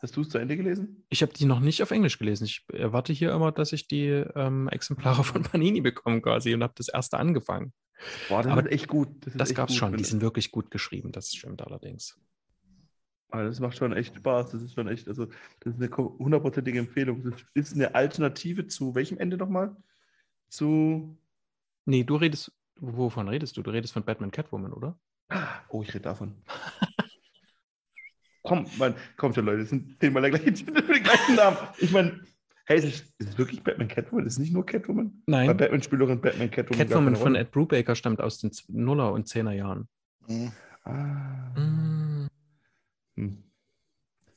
Hast 0.00 0.16
du 0.16 0.22
es 0.22 0.28
zu 0.28 0.38
Ende 0.38 0.56
gelesen? 0.56 1.04
Ich 1.10 1.22
habe 1.22 1.32
die 1.32 1.44
noch 1.44 1.60
nicht 1.60 1.82
auf 1.82 1.90
Englisch 1.90 2.18
gelesen. 2.18 2.44
Ich 2.44 2.64
erwarte 2.72 3.12
hier 3.12 3.32
immer, 3.32 3.52
dass 3.52 3.72
ich 3.72 3.86
die 3.86 4.06
ähm, 4.06 4.68
Exemplare 4.68 5.22
von 5.24 5.42
Panini 5.42 5.80
bekomme 5.80 6.20
quasi 6.20 6.54
und 6.54 6.62
habe 6.62 6.74
das 6.76 6.88
erste 6.88 7.18
angefangen. 7.18 7.72
Boah, 8.28 8.42
das 8.42 8.52
Aber 8.52 8.72
echt 8.72 8.88
gut. 8.88 9.08
Das, 9.26 9.34
das 9.34 9.54
gab 9.54 9.68
es 9.68 9.76
schon. 9.76 9.96
Die 9.96 10.04
sind 10.04 10.22
wirklich 10.22 10.50
gut 10.50 10.70
geschrieben. 10.70 11.12
Das 11.12 11.32
stimmt 11.32 11.62
allerdings. 11.62 12.18
Aber 13.28 13.44
das 13.44 13.60
macht 13.60 13.76
schon 13.76 13.92
echt 13.92 14.16
Spaß. 14.16 14.50
Das 14.50 14.62
ist 14.62 14.74
schon 14.74 14.88
echt, 14.88 15.08
also 15.08 15.26
das 15.60 15.74
ist 15.74 15.82
eine 15.82 15.96
hundertprozentige 15.96 16.78
Empfehlung. 16.78 17.22
Das 17.22 17.44
ist 17.54 17.74
eine 17.74 17.94
Alternative 17.94 18.66
zu 18.66 18.94
welchem 18.94 19.18
Ende 19.18 19.36
nochmal? 19.36 19.74
Zu. 20.48 21.16
Nee, 21.84 22.04
du 22.04 22.16
redest. 22.16 22.52
Wovon 22.76 23.28
redest 23.28 23.56
du? 23.56 23.62
Du 23.62 23.70
redest 23.70 23.92
von 23.92 24.04
Batman 24.04 24.30
Catwoman, 24.30 24.72
oder? 24.72 24.98
Oh, 25.68 25.82
ich 25.82 25.88
rede 25.90 26.00
davon. 26.00 26.42
Komm, 28.52 28.66
man, 28.78 28.94
kommt 29.16 29.34
schon, 29.34 29.46
Leute, 29.46 29.60
das 29.60 29.70
sind 29.70 29.98
zehnmal 29.98 30.22
der 30.22 30.30
gleiche 30.32 30.52
Titel 30.52 30.72
mit 30.72 30.88
dem 30.88 31.02
gleichen 31.02 31.36
Namen. 31.36 31.56
Ich 31.78 31.90
meine, 31.90 32.20
hey, 32.66 32.78
ist 32.78 32.84
es, 32.84 33.00
ist 33.18 33.28
es 33.30 33.38
wirklich 33.38 33.62
Batman 33.62 33.88
Catwoman? 33.88 34.26
Ist 34.26 34.34
es 34.34 34.38
nicht 34.38 34.52
nur 34.52 34.66
Catwoman? 34.66 35.22
Nein. 35.26 35.46
Bei 35.46 35.54
Batman-Spielerin 35.54 36.20
Batman 36.20 36.50
Catwoman. 36.50 36.78
Catwoman 36.86 37.16
von 37.16 37.34
Ed 37.34 37.50
Brubaker 37.50 37.94
stammt 37.94 38.20
aus 38.20 38.38
den 38.38 38.50
Nuller- 38.68 39.12
und 39.12 39.26
Zehner-Jahren. 39.26 39.88
Mhm. 40.28 40.52
Ah. 40.84 41.54
Mhm. 41.56 42.28
Hm. 43.16 43.42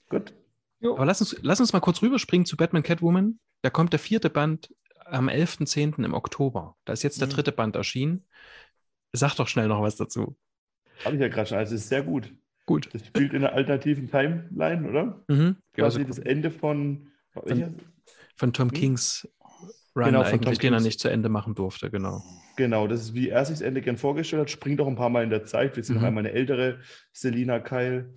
Gut. 0.08 0.34
Jo. 0.80 0.96
Aber 0.96 1.06
lass 1.06 1.20
uns, 1.20 1.38
lass 1.42 1.60
uns 1.60 1.74
mal 1.74 1.82
kurz 1.82 2.02
rüberspringen 2.02 2.46
zu 2.46 2.56
Batman 2.56 2.84
Catwoman. 2.84 3.40
Da 3.64 3.70
kommt 3.70 3.92
der 3.92 4.00
vierte 4.00 4.30
Band 4.30 4.74
am 5.06 5.28
11.10. 5.28 6.06
im 6.06 6.14
Oktober. 6.14 6.78
Da 6.86 6.94
ist 6.94 7.04
jetzt 7.04 7.20
der 7.20 7.28
mhm. 7.28 7.34
dritte 7.34 7.52
Band 7.52 7.76
erschienen. 7.76 8.26
Sag 9.12 9.36
doch 9.36 9.50
schnell 9.50 9.68
noch 9.68 9.82
was 9.82 9.98
dazu. 9.98 10.38
Habe 11.04 11.16
ich 11.16 11.22
ja 11.22 11.28
gerade 11.28 11.48
schon. 11.48 11.58
Also, 11.58 11.76
es 11.76 11.82
ist 11.82 11.90
sehr 11.90 12.04
gut. 12.04 12.32
Gut. 12.66 12.90
Das 12.94 13.06
spielt 13.06 13.34
in 13.34 13.44
einer 13.44 13.54
alternativen 13.54 14.10
Timeline, 14.10 14.90
oder? 14.90 15.24
Mhm. 15.28 15.58
Quasi 15.74 16.00
ja, 16.00 16.08
das 16.08 16.20
Ende 16.20 16.50
von, 16.52 17.08
von, 17.32 17.76
von 18.36 18.54
Tom 18.54 18.70
hm? 18.70 18.74
Kings 18.74 19.28
Run 19.96 20.06
genau, 20.06 20.24
eigentlich, 20.24 20.60
den 20.60 20.74
er 20.74 20.82
nicht 20.82 21.00
zu 21.00 21.08
Ende 21.08 21.30
machen 21.30 21.56
durfte, 21.56 21.90
genau. 21.90 22.22
Genau, 22.58 22.86
das 22.86 23.02
ist, 23.02 23.14
wie 23.14 23.30
er 23.30 23.46
sich 23.46 23.60
das 23.60 23.62
Ende 23.62 23.82
gern 23.82 23.98
vorgestellt 23.98 24.42
hat, 24.42 24.50
springt 24.50 24.82
auch 24.82 24.88
ein 24.88 24.98
paar 24.98 25.10
Mal 25.10 25.24
in 25.24 25.30
der 25.30 25.46
Zeit. 25.46 25.78
Wir 25.78 25.84
sehen 25.84 25.96
mhm. 25.96 26.02
noch 26.02 26.08
einmal 26.08 26.26
eine 26.26 26.34
ältere 26.34 26.80
Selina 27.14 27.60
Kyle, 27.60 28.14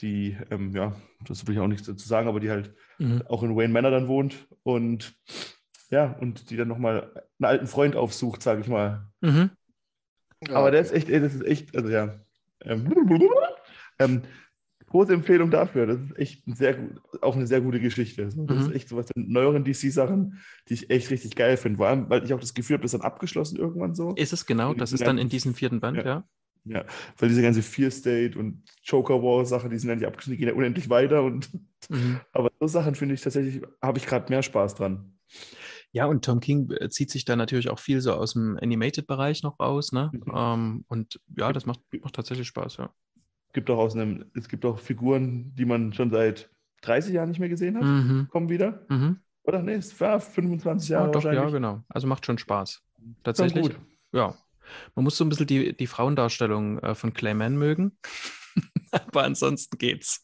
die, 0.00 0.38
ähm, 0.50 0.74
ja, 0.74 0.96
das 1.26 1.46
will 1.46 1.54
ich 1.54 1.60
auch 1.60 1.66
nichts 1.66 1.86
dazu 1.86 2.08
sagen, 2.08 2.28
aber 2.28 2.40
die 2.40 2.50
halt 2.50 2.72
mhm. 2.98 3.22
auch 3.28 3.42
in 3.42 3.54
Wayne 3.56 3.72
Manor 3.72 3.90
dann 3.90 4.08
wohnt 4.08 4.46
und 4.62 5.14
ja, 5.90 6.16
und 6.20 6.50
die 6.50 6.56
dann 6.56 6.68
nochmal 6.68 7.10
einen 7.38 7.44
alten 7.44 7.66
Freund 7.66 7.94
aufsucht, 7.94 8.42
sage 8.42 8.62
ich 8.62 8.68
mal. 8.68 9.06
Mhm. 9.20 9.50
Aber 10.50 10.70
der 10.70 10.80
ist 10.80 10.92
echt, 10.92 11.10
das 11.10 11.34
ist 11.34 11.44
echt, 11.44 11.76
also 11.76 11.90
ja. 11.90 12.20
Ähm, 12.64 12.90
ähm, 13.98 14.22
große 14.88 15.12
Empfehlung 15.12 15.50
dafür. 15.50 15.86
Das 15.86 15.98
ist 15.98 16.18
echt 16.18 16.46
ein 16.46 16.54
sehr 16.54 16.74
gut, 16.74 17.00
auch 17.22 17.36
eine 17.36 17.46
sehr 17.46 17.60
gute 17.60 17.80
Geschichte. 17.80 18.24
Das 18.24 18.36
mhm. 18.36 18.48
ist 18.48 18.72
echt 18.72 18.88
so 18.88 18.96
was 18.96 19.10
in 19.14 19.30
neueren 19.30 19.64
DC-Sachen, 19.64 20.40
die 20.68 20.74
ich 20.74 20.90
echt 20.90 21.10
richtig 21.10 21.36
geil 21.36 21.56
finde. 21.56 21.78
Vor 21.78 21.88
allem, 21.88 22.08
weil 22.10 22.24
ich 22.24 22.32
auch 22.32 22.40
das 22.40 22.54
Gefühl 22.54 22.74
habe, 22.74 22.82
das 22.82 22.94
ist 22.94 23.00
dann 23.00 23.06
abgeschlossen 23.06 23.56
irgendwann 23.56 23.94
so. 23.94 24.14
Ist 24.14 24.32
es 24.32 24.46
genau? 24.46 24.74
Das 24.74 24.92
ist 24.92 25.06
dann 25.06 25.18
in 25.18 25.28
diesem 25.28 25.54
vierten 25.54 25.80
Band, 25.80 25.98
ja. 25.98 26.04
ja. 26.04 26.28
Ja, 26.64 26.84
weil 27.16 27.30
diese 27.30 27.40
ganze 27.40 27.62
Fear 27.62 27.90
State 27.90 28.38
und 28.38 28.62
Joker 28.82 29.22
War 29.22 29.46
Sache, 29.46 29.70
die 29.70 29.78
sind 29.78 29.88
ja 29.88 29.94
nicht 29.94 30.06
abgeschlossen, 30.06 30.32
die 30.32 30.38
gehen 30.38 30.48
ja 30.48 30.54
unendlich 30.54 30.90
weiter. 30.90 31.22
Und 31.22 31.48
mhm. 31.88 32.20
aber 32.32 32.50
so 32.60 32.66
Sachen 32.66 32.94
finde 32.94 33.14
ich 33.14 33.22
tatsächlich, 33.22 33.62
habe 33.80 33.96
ich 33.96 34.04
gerade 34.04 34.30
mehr 34.30 34.42
Spaß 34.42 34.74
dran. 34.74 35.14
Ja, 35.92 36.04
und 36.04 36.26
Tom 36.26 36.40
King 36.40 36.70
äh, 36.72 36.90
zieht 36.90 37.10
sich 37.10 37.24
da 37.24 37.36
natürlich 37.36 37.70
auch 37.70 37.78
viel 37.78 38.02
so 38.02 38.12
aus 38.12 38.34
dem 38.34 38.58
Animated-Bereich 38.60 39.42
noch 39.42 39.58
raus, 39.58 39.92
ne? 39.92 40.10
Mhm. 40.12 40.32
Ähm, 40.34 40.84
und 40.88 41.20
ja, 41.38 41.50
das 41.54 41.64
macht, 41.64 41.80
macht 42.02 42.14
tatsächlich 42.14 42.48
Spaß, 42.48 42.76
ja 42.76 42.92
gibt 43.58 43.70
auch 43.70 43.78
aus 43.78 43.96
einem, 43.96 44.24
es 44.34 44.48
gibt 44.48 44.64
auch 44.64 44.78
Figuren, 44.78 45.52
die 45.56 45.64
man 45.64 45.92
schon 45.92 46.12
seit 46.12 46.48
30 46.82 47.12
Jahren 47.12 47.28
nicht 47.28 47.40
mehr 47.40 47.48
gesehen 47.48 47.76
hat, 47.76 47.82
mhm. 47.82 48.28
kommen 48.30 48.48
wieder. 48.48 48.86
Mhm. 48.88 49.18
Oder 49.42 49.62
nee, 49.62 49.74
es 49.74 50.00
war 50.00 50.20
25 50.20 50.90
Jahre. 50.90 51.06
Ja, 51.06 51.10
doch, 51.10 51.24
ja, 51.24 51.50
genau. 51.50 51.82
Also 51.88 52.06
macht 52.06 52.24
schon 52.24 52.38
Spaß. 52.38 52.80
Tatsächlich. 53.24 53.62
Gut. 53.62 53.80
Ja. 54.12 54.36
Man 54.94 55.02
muss 55.02 55.16
so 55.16 55.24
ein 55.24 55.28
bisschen 55.28 55.48
die, 55.48 55.76
die 55.76 55.88
Frauendarstellung 55.88 56.78
äh, 56.78 56.94
von 56.94 57.12
Clayman 57.12 57.56
mögen. 57.56 57.98
Aber 58.92 59.24
ansonsten 59.24 59.76
geht's. 59.76 60.22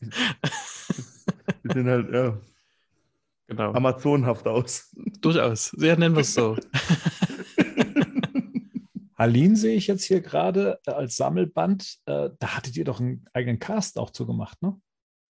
Die 1.65 1.73
sehen 1.73 1.89
halt, 1.89 2.13
ja. 2.13 2.39
Genau. 3.49 3.73
Amazonenhaft 3.73 4.47
aus. 4.47 4.95
Durchaus. 5.21 5.71
Sehr 5.71 5.99
nennen 5.99 6.15
wir 6.15 6.21
es 6.21 6.35
so. 6.35 6.57
Aline 9.17 9.57
sehe 9.57 9.77
ich 9.77 9.87
jetzt 9.87 10.05
hier 10.05 10.21
gerade 10.21 10.81
äh, 10.87 10.91
als 10.91 11.17
Sammelband. 11.17 11.99
Äh, 12.07 12.31
da 12.39 12.57
hattet 12.57 12.77
ihr 12.77 12.85
doch 12.85 13.01
einen 13.01 13.27
eigenen 13.33 13.59
Cast 13.59 13.99
auch 13.99 14.11
zugemacht, 14.11 14.61
ne? 14.63 14.81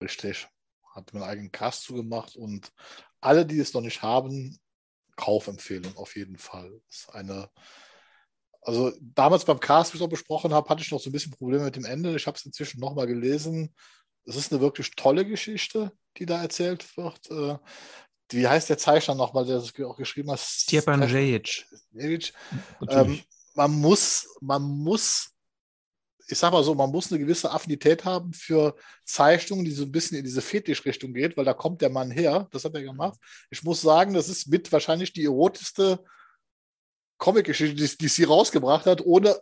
Richtig. 0.03 0.49
Hat 0.95 1.13
mir 1.13 1.21
einen 1.21 1.31
eigenen 1.31 1.53
Cast 1.53 1.85
zugemacht 1.85 2.37
und 2.37 2.71
alle, 3.21 3.47
die 3.47 3.59
es 3.59 3.75
noch 3.75 3.81
nicht 3.81 4.03
haben, 4.03 4.59
Kaufempfehlung 5.17 5.97
auf 5.97 6.17
jeden 6.17 6.39
Fall. 6.39 6.71
Das 6.89 6.99
ist 6.99 7.15
eine, 7.15 7.49
also 8.61 8.93
damals 9.01 9.45
beim 9.45 9.61
Cast, 9.61 9.93
wie 9.93 9.97
ich 9.97 10.01
es 10.03 10.07
auch 10.07 10.11
besprochen 10.11 10.53
habe, 10.53 10.69
hatte 10.69 10.83
ich 10.83 10.91
noch 10.91 11.01
so 11.01 11.11
ein 11.11 11.13
bisschen 11.13 11.33
Probleme 11.33 11.65
mit 11.65 11.77
dem 11.77 11.85
Ende. 11.85 12.15
Ich 12.17 12.27
habe 12.27 12.37
es 12.37 12.45
inzwischen 12.45 12.81
nochmal 12.81 13.07
gelesen. 13.07 13.75
Es 14.27 14.37
ist 14.37 14.53
eine 14.53 14.61
wirklich 14.61 14.91
tolle 14.97 15.27
Geschichte, 15.27 15.93
die 16.17 16.27
da 16.27 16.41
erzählt 16.41 16.97
wird. 16.97 17.31
Äh, 17.31 17.59
wie 18.31 18.49
heißt 18.49 18.71
der 18.71 18.79
Zeichner 18.79 19.15
nochmal, 19.15 19.45
der 19.45 19.57
das 19.57 19.73
auch 19.81 19.97
geschrieben 19.97 20.31
hat? 20.31 20.41
Stepan 20.41 21.03
Jajic. 21.03 21.65
Ähm, 22.89 23.21
man 23.55 23.73
muss, 23.73 24.29
man 24.41 24.63
muss, 24.63 25.31
ich 26.29 26.39
sag 26.39 26.53
mal 26.53 26.65
so, 26.65 26.75
man 26.75 26.91
muss 26.91 27.11
eine 27.11 27.21
gewisse 27.21 27.51
Affinität 27.51 28.05
haben 28.05 28.33
für 28.33 28.77
Zeichnungen, 29.05 29.65
die 29.65 29.71
so 29.71 29.85
ein 29.85 29.93
bisschen 29.93 30.19
in 30.19 30.25
diese 30.25 30.43
Fetischrichtung 30.43 31.13
geht, 31.15 31.37
weil 31.37 31.45
da 31.45 31.55
kommt 31.55 31.81
der 31.81 31.91
Mann 31.91 32.11
her, 32.11 32.49
das 32.51 32.65
hat 32.65 32.75
er 32.75 32.83
gemacht. 32.83 33.19
Ich 33.51 33.63
muss 33.63 33.81
sagen, 33.81 34.15
das 34.15 34.29
ist 34.29 34.49
mit 34.49 34.71
wahrscheinlich 34.73 35.13
die 35.13 35.25
erotischste 35.25 36.05
Comic-Geschichte, 37.19 37.77
die, 37.77 37.99
die 37.99 38.09
sie 38.09 38.25
rausgebracht 38.25 38.87
hat, 38.87 39.05
ohne 39.05 39.39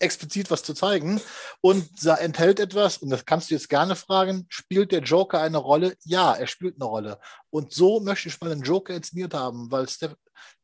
explizit 0.00 0.50
was 0.50 0.62
zu 0.62 0.74
zeigen. 0.74 1.20
Und 1.60 1.88
da 2.04 2.16
enthält 2.16 2.60
etwas, 2.60 2.98
und 2.98 3.10
das 3.10 3.24
kannst 3.24 3.50
du 3.50 3.54
jetzt 3.54 3.68
gerne 3.68 3.96
fragen, 3.96 4.46
spielt 4.48 4.92
der 4.92 5.02
Joker 5.02 5.40
eine 5.40 5.58
Rolle? 5.58 5.96
Ja, 6.04 6.34
er 6.34 6.46
spielt 6.46 6.76
eine 6.76 6.84
Rolle. 6.84 7.20
Und 7.50 7.72
so 7.72 8.00
möchte 8.00 8.28
ich 8.28 8.40
mal 8.40 8.52
einen 8.52 8.62
Joker 8.62 8.94
inszeniert 8.94 9.34
haben, 9.34 9.70
weil 9.70 9.88
Steph 9.88 10.16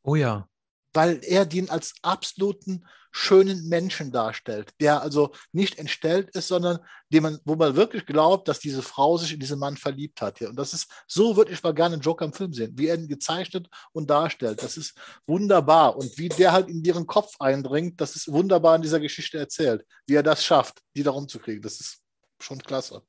Oh 0.03 0.15
ja 0.15 0.47
weil 0.93 1.19
er 1.23 1.45
den 1.45 1.69
als 1.69 1.93
absoluten 2.01 2.85
schönen 3.11 3.67
Menschen 3.67 4.11
darstellt, 4.11 4.71
der 4.79 5.01
also 5.01 5.31
nicht 5.51 5.77
entstellt 5.77 6.29
ist, 6.33 6.47
sondern 6.47 6.79
dem 7.09 7.23
man, 7.23 7.39
wo 7.43 7.55
man 7.55 7.75
wirklich 7.75 8.05
glaubt, 8.05 8.47
dass 8.47 8.59
diese 8.59 8.81
Frau 8.81 9.17
sich 9.17 9.33
in 9.33 9.39
diesen 9.39 9.59
Mann 9.59 9.75
verliebt 9.75 10.21
hat. 10.21 10.41
Und 10.41 10.55
das 10.55 10.73
ist, 10.73 10.89
so 11.07 11.35
würde 11.35 11.51
ich 11.51 11.61
mal 11.61 11.73
gerne 11.73 11.93
einen 11.93 12.01
Joker 12.01 12.25
im 12.25 12.33
Film 12.33 12.53
sehen, 12.53 12.71
wie 12.77 12.87
er 12.87 12.95
ihn 12.95 13.09
gezeichnet 13.09 13.67
und 13.91 14.09
darstellt. 14.09 14.63
Das 14.63 14.77
ist 14.77 14.97
wunderbar. 15.27 15.97
Und 15.97 16.17
wie 16.17 16.29
der 16.29 16.53
halt 16.53 16.69
in 16.69 16.83
ihren 16.83 17.05
Kopf 17.05 17.35
eindringt, 17.39 17.99
das 17.99 18.15
ist 18.15 18.31
wunderbar 18.31 18.77
in 18.77 18.81
dieser 18.81 19.01
Geschichte 19.01 19.37
erzählt. 19.37 19.85
Wie 20.07 20.15
er 20.15 20.23
das 20.23 20.45
schafft, 20.45 20.81
die 20.95 21.03
da 21.03 21.11
rumzukriegen. 21.11 21.61
Das 21.61 21.81
ist 21.81 21.99
schon 22.39 22.59
klasse. 22.59 23.01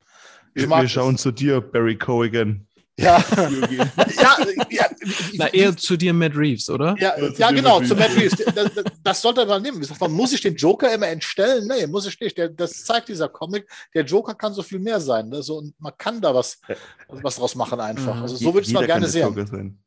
Ich 0.55 0.69
wir, 0.69 0.81
wir 0.81 0.89
schauen 0.89 1.17
zu 1.17 1.31
dir, 1.31 1.61
Barry 1.61 1.97
Cogan. 1.97 2.67
Ja. 2.99 3.25
ja, 3.37 4.37
ja, 4.71 4.87
Na, 5.35 5.49
eher 5.49 5.77
zu 5.77 5.97
dir, 5.97 6.13
Matt 6.13 6.37
Reeves, 6.37 6.69
oder? 6.69 6.95
Ja, 6.99 7.15
ja 7.39 7.51
genau, 7.51 7.81
zu 7.81 7.97
Matt 7.97 8.15
Reeves. 8.15 8.37
Das, 8.55 8.71
das, 9.03 9.23
sollte 9.23 9.47
man 9.47 9.63
nehmen. 9.63 9.85
Man 9.99 10.13
muss 10.13 10.33
ich 10.33 10.43
den 10.43 10.57
Joker 10.57 10.93
immer 10.93 11.09
entstellen? 11.09 11.67
Nee, 11.67 11.87
muss 11.87 12.07
ich 12.07 12.21
nicht. 12.21 12.37
Der, 12.37 12.51
das 12.51 12.85
zeigt 12.85 13.09
dieser 13.09 13.29
Comic. 13.29 13.67
Der 13.95 14.05
Joker 14.05 14.35
kann 14.35 14.53
so 14.53 14.63
viel 14.63 14.79
mehr 14.79 15.01
sein. 15.01 15.31
Ne? 15.31 15.43
So, 15.43 15.59
und 15.59 15.75
man 15.81 15.93
kann 15.97 16.21
da 16.21 16.35
was, 16.35 16.61
was 17.09 17.37
draus 17.37 17.55
machen 17.55 17.81
einfach. 17.81 18.21
Also 18.21 18.37
so 18.37 18.53
würde 18.53 18.61
ich 18.61 18.69
es 18.69 18.75
mal 18.75 18.87
gerne 18.87 19.09
sehen. 19.09 19.83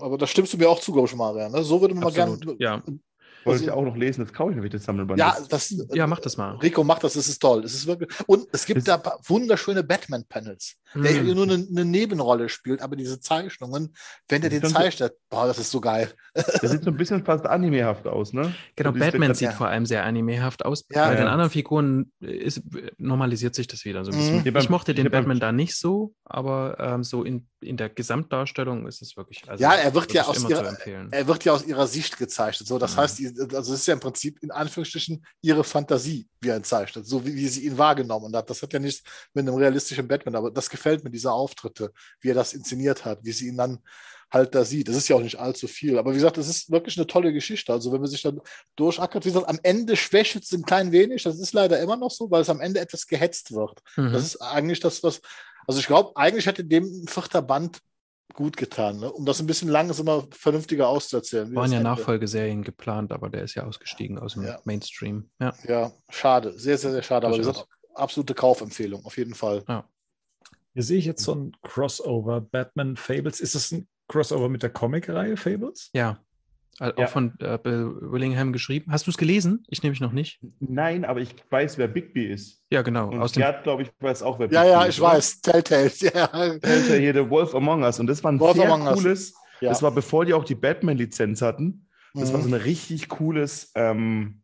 Aber 0.00 0.18
da 0.18 0.26
stimmst 0.26 0.52
du 0.52 0.58
mir 0.58 0.68
auch 0.68 0.80
zu, 0.80 0.92
glaube 0.92 1.08
ich, 1.08 1.14
Maria. 1.14 1.48
Ne? 1.48 1.62
So 1.62 1.80
würde 1.80 1.94
man 1.94 2.04
Absolut. 2.04 2.44
mal 2.44 2.56
gerne. 2.56 2.82
Ja. 2.86 2.94
Wollte 3.46 3.64
ich 3.64 3.70
auch 3.70 3.84
noch 3.84 3.96
lesen, 3.96 4.22
das 4.22 4.32
kaufe 4.32 4.52
ich 4.52 4.58
mir 4.58 4.68
das 4.68 4.84
Sammelband. 4.84 5.18
Ja, 5.18 5.36
das, 5.48 5.74
ja, 5.92 6.06
mach 6.06 6.20
das 6.20 6.36
mal. 6.36 6.56
Rico 6.56 6.84
macht 6.84 7.04
das, 7.04 7.14
das 7.14 7.28
ist 7.28 7.38
toll. 7.38 7.62
Das 7.62 7.74
ist 7.74 7.86
wirklich, 7.86 8.10
und 8.26 8.46
es 8.52 8.66
gibt 8.66 8.86
das 8.86 9.02
da 9.02 9.18
wunderschöne 9.24 9.82
Batman-Panels, 9.82 10.76
mm. 10.94 11.02
der 11.02 11.22
nur 11.22 11.44
eine, 11.44 11.54
eine, 11.54 11.84
Nebenrolle 11.84 12.48
spielt, 12.48 12.82
aber 12.82 12.96
diese 12.96 13.20
Zeichnungen, 13.20 13.94
wenn 14.28 14.40
der 14.40 14.50
den 14.50 14.64
zeichnet, 14.64 15.14
boah, 15.30 15.46
das 15.46 15.58
ist 15.58 15.70
so 15.70 15.80
geil. 15.80 16.10
Das 16.60 16.70
sieht 16.70 16.84
so 16.84 16.90
ein 16.90 16.96
bisschen 16.96 17.24
fast 17.24 17.46
animehaft 17.46 18.06
aus, 18.06 18.32
ne? 18.32 18.54
Genau, 18.76 18.92
so 18.92 18.98
Batman 18.98 19.34
sieht 19.34 19.48
ja. 19.48 19.54
vor 19.54 19.68
allem 19.68 19.86
sehr 19.86 20.04
animehaft 20.04 20.64
aus. 20.64 20.84
Ja, 20.90 21.06
Bei 21.06 21.14
ja. 21.14 21.20
den 21.20 21.28
anderen 21.28 21.50
Figuren 21.50 22.12
ist, 22.20 22.62
normalisiert 22.98 23.54
sich 23.54 23.66
das 23.66 23.84
wieder 23.84 24.04
so 24.04 24.10
ein 24.10 24.18
bisschen. 24.18 24.52
Mhm. 24.52 24.56
Ich 24.56 24.68
mochte 24.68 24.94
den 24.94 25.10
Batman 25.10 25.40
da 25.40 25.52
nicht 25.52 25.76
so, 25.76 26.12
aber 26.24 26.76
ähm, 26.78 27.04
so 27.04 27.24
in, 27.24 27.46
in 27.60 27.76
der 27.76 27.88
Gesamtdarstellung 27.88 28.86
ist 28.86 29.00
es 29.00 29.16
wirklich. 29.16 29.48
Also, 29.48 29.62
ja, 29.62 29.74
er 29.74 29.94
wird 29.94 30.12
ja, 30.12 30.26
aus 30.26 30.48
ihrer, 30.48 30.76
er 31.10 31.26
wird 31.26 31.44
ja 31.44 31.52
aus 31.52 31.64
ihrer 31.64 31.86
Sicht 31.86 32.18
gezeichnet. 32.18 32.68
So, 32.68 32.78
das 32.78 32.94
mhm. 32.94 33.00
heißt, 33.00 33.20
also 33.54 33.72
es 33.72 33.80
ist 33.80 33.86
ja 33.86 33.94
im 33.94 34.00
Prinzip 34.00 34.42
in 34.42 34.50
Anführungsstrichen 34.50 35.24
ihre 35.40 35.64
Fantasie, 35.64 36.28
wie 36.40 36.48
er 36.48 36.56
ihn 36.56 36.64
zeichnet, 36.64 37.06
so 37.06 37.24
wie, 37.24 37.34
wie 37.34 37.48
sie 37.48 37.66
ihn 37.66 37.78
wahrgenommen 37.78 38.34
hat. 38.36 38.50
Das 38.50 38.62
hat 38.62 38.72
ja 38.72 38.78
nichts 38.78 39.02
mit 39.32 39.46
einem 39.46 39.56
realistischen 39.56 40.06
Batman, 40.06 40.36
aber 40.36 40.50
das 40.50 40.68
gefällt 40.68 41.02
mir, 41.02 41.10
diese 41.10 41.32
Auftritte, 41.32 41.92
wie 42.20 42.30
er 42.30 42.34
das 42.34 42.52
inszeniert 42.52 43.04
hat, 43.04 43.20
wie 43.22 43.32
sie 43.32 43.48
ihn 43.48 43.56
dann 43.56 43.78
halt 44.30 44.54
da 44.54 44.64
sieht. 44.64 44.88
Das 44.88 44.96
ist 44.96 45.08
ja 45.08 45.16
auch 45.16 45.20
nicht 45.20 45.38
allzu 45.38 45.68
viel. 45.68 45.98
Aber 45.98 46.10
wie 46.10 46.16
gesagt, 46.16 46.36
das 46.36 46.48
ist 46.48 46.70
wirklich 46.70 46.96
eine 46.98 47.06
tolle 47.06 47.32
Geschichte. 47.32 47.72
Also 47.72 47.92
wenn 47.92 48.00
man 48.00 48.10
sich 48.10 48.22
dann 48.22 48.40
durchackert, 48.74 49.24
wie 49.24 49.30
gesagt, 49.30 49.48
am 49.48 49.60
Ende 49.62 49.96
schwächt 49.96 50.36
es 50.36 50.52
ein 50.52 50.64
klein 50.64 50.92
wenig. 50.92 51.22
Das 51.22 51.38
ist 51.38 51.52
leider 51.52 51.80
immer 51.80 51.96
noch 51.96 52.10
so, 52.10 52.30
weil 52.30 52.42
es 52.42 52.50
am 52.50 52.60
Ende 52.60 52.80
etwas 52.80 53.06
gehetzt 53.06 53.52
wird. 53.52 53.80
Mhm. 53.96 54.12
Das 54.12 54.24
ist 54.24 54.36
eigentlich 54.42 54.80
das, 54.80 55.02
was, 55.02 55.20
also 55.66 55.80
ich 55.80 55.86
glaube, 55.86 56.12
eigentlich 56.16 56.46
hätte 56.46 56.64
dem 56.64 56.84
ein 56.84 57.08
vierter 57.08 57.42
Band 57.42 57.80
gut 58.34 58.56
getan, 58.56 58.98
ne? 58.98 59.12
um 59.12 59.24
das 59.24 59.40
ein 59.40 59.46
bisschen 59.46 59.68
langsamer, 59.68 60.26
vernünftiger 60.30 60.88
auszuerzählen. 60.88 61.54
Waren 61.54 61.72
ja 61.72 61.80
Nachfolgeserien 61.80 62.62
geplant, 62.62 63.12
aber 63.12 63.30
der 63.30 63.42
ist 63.42 63.54
ja 63.54 63.64
ausgestiegen 63.64 64.18
aus 64.18 64.34
dem 64.34 64.44
ja. 64.44 64.58
Mainstream. 64.64 65.30
Ja. 65.40 65.54
ja, 65.66 65.92
schade. 66.08 66.58
Sehr, 66.58 66.76
sehr, 66.76 66.92
sehr 66.92 67.02
schade. 67.02 67.26
Aber 67.26 67.36
wie 67.36 67.40
gesagt, 67.40 67.66
absolute 67.94 68.34
Kaufempfehlung, 68.34 69.04
auf 69.04 69.16
jeden 69.16 69.34
Fall. 69.34 69.64
Ja. 69.68 69.88
Hier 70.74 70.82
sehe 70.82 70.98
ich 70.98 71.06
jetzt 71.06 71.24
so 71.24 71.34
ein 71.34 71.56
Crossover, 71.62 72.40
Batman 72.40 72.96
Fables. 72.96 73.40
Ist 73.40 73.54
das 73.54 73.72
ein 73.72 73.88
Crossover 74.08 74.48
mit 74.48 74.62
der 74.62 74.70
Comic-Reihe 74.70 75.36
Fables? 75.36 75.90
Ja. 75.94 76.20
Auch 76.78 76.98
ja. 76.98 77.06
von 77.06 77.38
äh, 77.40 77.58
Willingham 77.64 78.52
geschrieben. 78.52 78.92
Hast 78.92 79.06
du 79.06 79.10
es 79.10 79.16
gelesen? 79.16 79.64
Ich 79.68 79.82
nehme 79.82 79.92
mich 79.92 80.00
noch 80.00 80.12
nicht. 80.12 80.40
Nein, 80.60 81.06
aber 81.06 81.20
ich 81.20 81.34
weiß, 81.48 81.78
wer 81.78 81.88
Bigby 81.88 82.26
ist. 82.26 82.62
Ja, 82.70 82.82
genau. 82.82 83.08
Und 83.08 83.20
aus 83.20 83.32
Gerd, 83.32 83.62
glaube 83.62 83.82
ich, 83.82 83.90
weiß 83.98 84.22
auch, 84.22 84.38
wer 84.38 84.48
Bigby 84.48 84.60
ist. 84.60 84.66
Ja, 84.66 84.82
ja, 84.82 84.88
ich 84.88 85.00
oder? 85.00 85.12
weiß. 85.12 85.40
Telltale. 85.40 85.90
Ja. 86.00 86.26
Telltale 86.26 86.98
hier, 86.98 87.14
The 87.14 87.30
Wolf 87.30 87.54
Among 87.54 87.82
Us. 87.82 87.98
Und 87.98 88.08
das 88.08 88.22
war 88.22 88.32
ein 88.32 88.40
Wolf 88.40 88.56
sehr 88.56 88.68
cooles, 88.68 89.34
ja. 89.60 89.70
das 89.70 89.82
war 89.82 89.90
bevor 89.90 90.26
die 90.26 90.34
auch 90.34 90.44
die 90.44 90.54
Batman-Lizenz 90.54 91.40
hatten. 91.40 91.88
Das 92.12 92.30
mhm. 92.30 92.34
war 92.34 92.40
so 92.42 92.48
ein 92.48 92.54
richtig 92.54 93.08
cooles 93.08 93.72
ähm, 93.74 94.42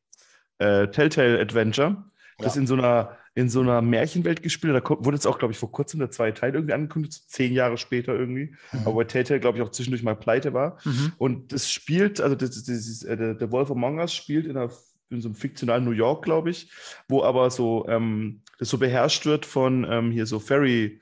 äh, 0.59 0.89
Telltale-Adventure. 0.89 2.05
Das 2.39 2.57
in 2.57 2.67
so 2.67 2.75
einer 2.75 3.17
in 3.35 3.49
so 3.49 3.61
einer 3.61 3.81
Märchenwelt 3.81 4.43
gespielt. 4.43 4.75
Da 4.75 4.89
wurde 4.89 5.17
jetzt 5.17 5.27
auch, 5.27 5.39
glaube 5.39 5.53
ich, 5.53 5.59
vor 5.59 5.73
kurzem 5.73 6.01
der 6.01 6.11
zweite 6.11 6.41
Teil 6.41 6.55
irgendwie 6.55 6.75
angekündigt, 6.75 7.15
zehn 7.29 7.53
Jahre 7.53 7.79
später 7.79 8.15
irgendwie. 8.15 8.55
Mhm. 8.73 8.87
Aber 8.87 9.07
Telltale, 9.07 9.41
glaube 9.41 9.59
ich, 9.59 9.65
auch 9.65 9.71
zwischendurch 9.71 10.03
mal 10.03 10.17
pleite 10.17 10.53
war. 10.53 10.79
Mhm. 10.85 11.13
Und 11.17 11.53
das 11.53 11.71
spielt, 11.71 12.21
also 12.21 12.37
das, 12.37 12.51
das, 12.51 12.65
das, 12.65 13.03
äh, 13.03 13.17
der, 13.17 13.35
der 13.35 13.51
Wolf 13.51 13.71
Among 13.71 13.99
Us 13.99 14.15
spielt 14.15 14.47
in, 14.47 14.57
einer, 14.57 14.71
in 15.09 15.23
so 15.23 15.29
einem 15.29 15.35
fiktionalen 15.35 15.85
New 15.85 15.93
York, 15.93 16.25
glaube 16.25 16.51
ich, 16.51 16.71
wo 17.09 17.23
aber 17.23 17.51
so 17.51 17.87
ähm, 17.89 18.43
das 18.59 18.69
so 18.69 18.79
beherrscht 18.79 19.25
wird 19.25 19.47
von 19.47 19.87
ähm, 19.89 20.11
hier 20.11 20.27
so 20.27 20.39
Fairy 20.39 21.01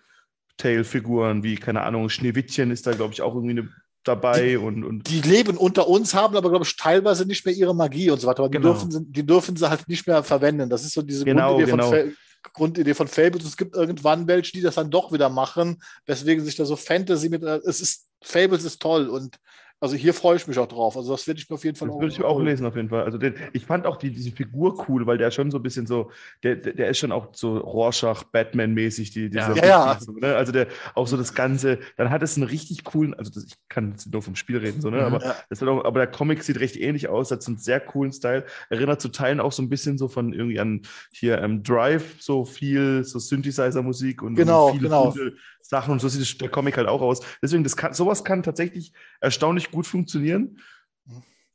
Tale-Figuren 0.56 1.42
wie, 1.42 1.56
keine 1.56 1.82
Ahnung, 1.82 2.08
Schneewittchen 2.08 2.70
ist 2.70 2.86
da, 2.86 2.92
glaube 2.92 3.12
ich, 3.12 3.22
auch 3.22 3.34
irgendwie 3.34 3.58
eine 3.58 3.68
dabei 4.04 4.50
die, 4.50 4.56
und, 4.56 4.84
und. 4.84 5.08
Die 5.08 5.20
leben 5.20 5.56
unter 5.56 5.88
uns, 5.88 6.14
haben 6.14 6.36
aber, 6.36 6.50
glaube 6.50 6.64
ich, 6.64 6.76
teilweise 6.76 7.26
nicht 7.26 7.44
mehr 7.44 7.54
ihre 7.54 7.74
Magie 7.74 8.10
und 8.10 8.20
so 8.20 8.26
weiter. 8.26 8.40
Aber 8.40 8.50
genau. 8.50 8.72
die, 8.72 8.72
dürfen, 8.72 8.90
sie, 8.90 9.04
die 9.04 9.26
dürfen 9.26 9.56
sie 9.56 9.68
halt 9.68 9.88
nicht 9.88 10.06
mehr 10.06 10.22
verwenden. 10.22 10.70
Das 10.70 10.84
ist 10.84 10.94
so 10.94 11.02
diese 11.02 11.24
genau, 11.24 11.56
Grundidee, 11.56 11.70
genau. 11.70 11.90
Von 11.90 12.16
Grundidee 12.52 12.94
von 12.94 13.08
Fables. 13.08 13.44
Es 13.44 13.56
gibt 13.56 13.76
irgendwann 13.76 14.26
welche, 14.26 14.52
die 14.52 14.62
das 14.62 14.76
dann 14.76 14.90
doch 14.90 15.12
wieder 15.12 15.28
machen, 15.28 15.82
weswegen 16.06 16.44
sich 16.44 16.56
da 16.56 16.64
so 16.64 16.76
Fantasy 16.76 17.28
mit. 17.28 17.42
Äh, 17.42 17.60
es 17.64 17.80
ist, 17.80 18.06
Fables 18.22 18.64
ist 18.64 18.80
toll 18.80 19.08
und 19.08 19.36
also 19.80 19.96
hier 19.96 20.12
freue 20.12 20.36
ich 20.36 20.46
mich 20.46 20.58
auch 20.58 20.68
drauf. 20.68 20.96
Also 20.96 21.12
das 21.12 21.26
werde 21.26 21.40
ich 21.40 21.48
mir 21.48 21.54
auf 21.54 21.64
jeden 21.64 21.76
Fall 21.76 21.88
das 21.88 21.96
auch. 21.96 22.00
würde 22.00 22.12
ich 22.12 22.22
auch 22.22 22.40
lesen, 22.40 22.66
auf 22.66 22.76
jeden 22.76 22.90
Fall. 22.90 23.02
Also 23.02 23.16
den, 23.16 23.34
ich 23.54 23.64
fand 23.64 23.86
auch 23.86 23.96
die, 23.96 24.10
diese 24.10 24.30
Figur 24.30 24.84
cool, 24.88 25.06
weil 25.06 25.16
der 25.16 25.30
schon 25.30 25.50
so 25.50 25.58
ein 25.58 25.62
bisschen 25.62 25.86
so, 25.86 26.10
der, 26.42 26.56
der 26.56 26.88
ist 26.88 26.98
schon 26.98 27.12
auch 27.12 27.28
so 27.32 27.56
Rorschach, 27.56 28.24
Batman-mäßig, 28.24 29.10
die, 29.10 29.30
ja. 29.32 29.54
ja, 29.54 29.98
So, 29.98 30.12
ne? 30.12 30.36
Also 30.36 30.52
der 30.52 30.66
auch 30.94 31.06
so 31.06 31.16
das 31.16 31.34
Ganze, 31.34 31.78
dann 31.96 32.10
hat 32.10 32.22
es 32.22 32.36
einen 32.36 32.46
richtig 32.46 32.84
coolen, 32.84 33.14
also 33.14 33.30
das, 33.32 33.44
ich 33.44 33.54
kann 33.70 33.92
jetzt 33.92 34.12
nur 34.12 34.20
vom 34.20 34.36
Spiel 34.36 34.58
reden, 34.58 34.82
so, 34.82 34.90
ne? 34.90 35.02
aber, 35.02 35.24
ja. 35.24 35.36
das 35.48 35.62
auch, 35.62 35.84
aber 35.84 36.00
der 36.00 36.08
Comic 36.08 36.42
sieht 36.42 36.60
recht 36.60 36.76
ähnlich 36.76 37.08
aus, 37.08 37.30
hat 37.30 37.42
so 37.42 37.50
einen 37.50 37.58
sehr 37.58 37.80
coolen 37.80 38.12
Style, 38.12 38.44
erinnert 38.68 39.00
zu 39.00 39.08
Teilen 39.08 39.40
auch 39.40 39.52
so 39.52 39.62
ein 39.62 39.70
bisschen 39.70 39.96
so 39.96 40.08
von 40.08 40.34
irgendwie 40.34 40.60
an 40.60 40.82
hier 41.10 41.40
ähm, 41.40 41.62
Drive, 41.62 42.16
so 42.20 42.44
viel 42.44 43.04
so 43.04 43.18
Synthesizer-Musik 43.18 44.22
und, 44.22 44.34
genau, 44.34 44.72
viele 44.72 44.84
genau. 44.84 45.14
Sachen 45.62 45.92
und 45.92 46.00
so 46.00 46.08
sieht 46.08 46.40
der 46.40 46.48
Comic 46.48 46.76
halt 46.76 46.88
auch 46.88 47.00
aus. 47.00 47.20
Deswegen, 47.42 47.64
das 47.64 47.76
kann, 47.76 47.94
sowas 47.94 48.24
kann 48.24 48.42
tatsächlich 48.42 48.92
erstaunlich 49.20 49.70
gut 49.70 49.86
funktionieren. 49.86 50.58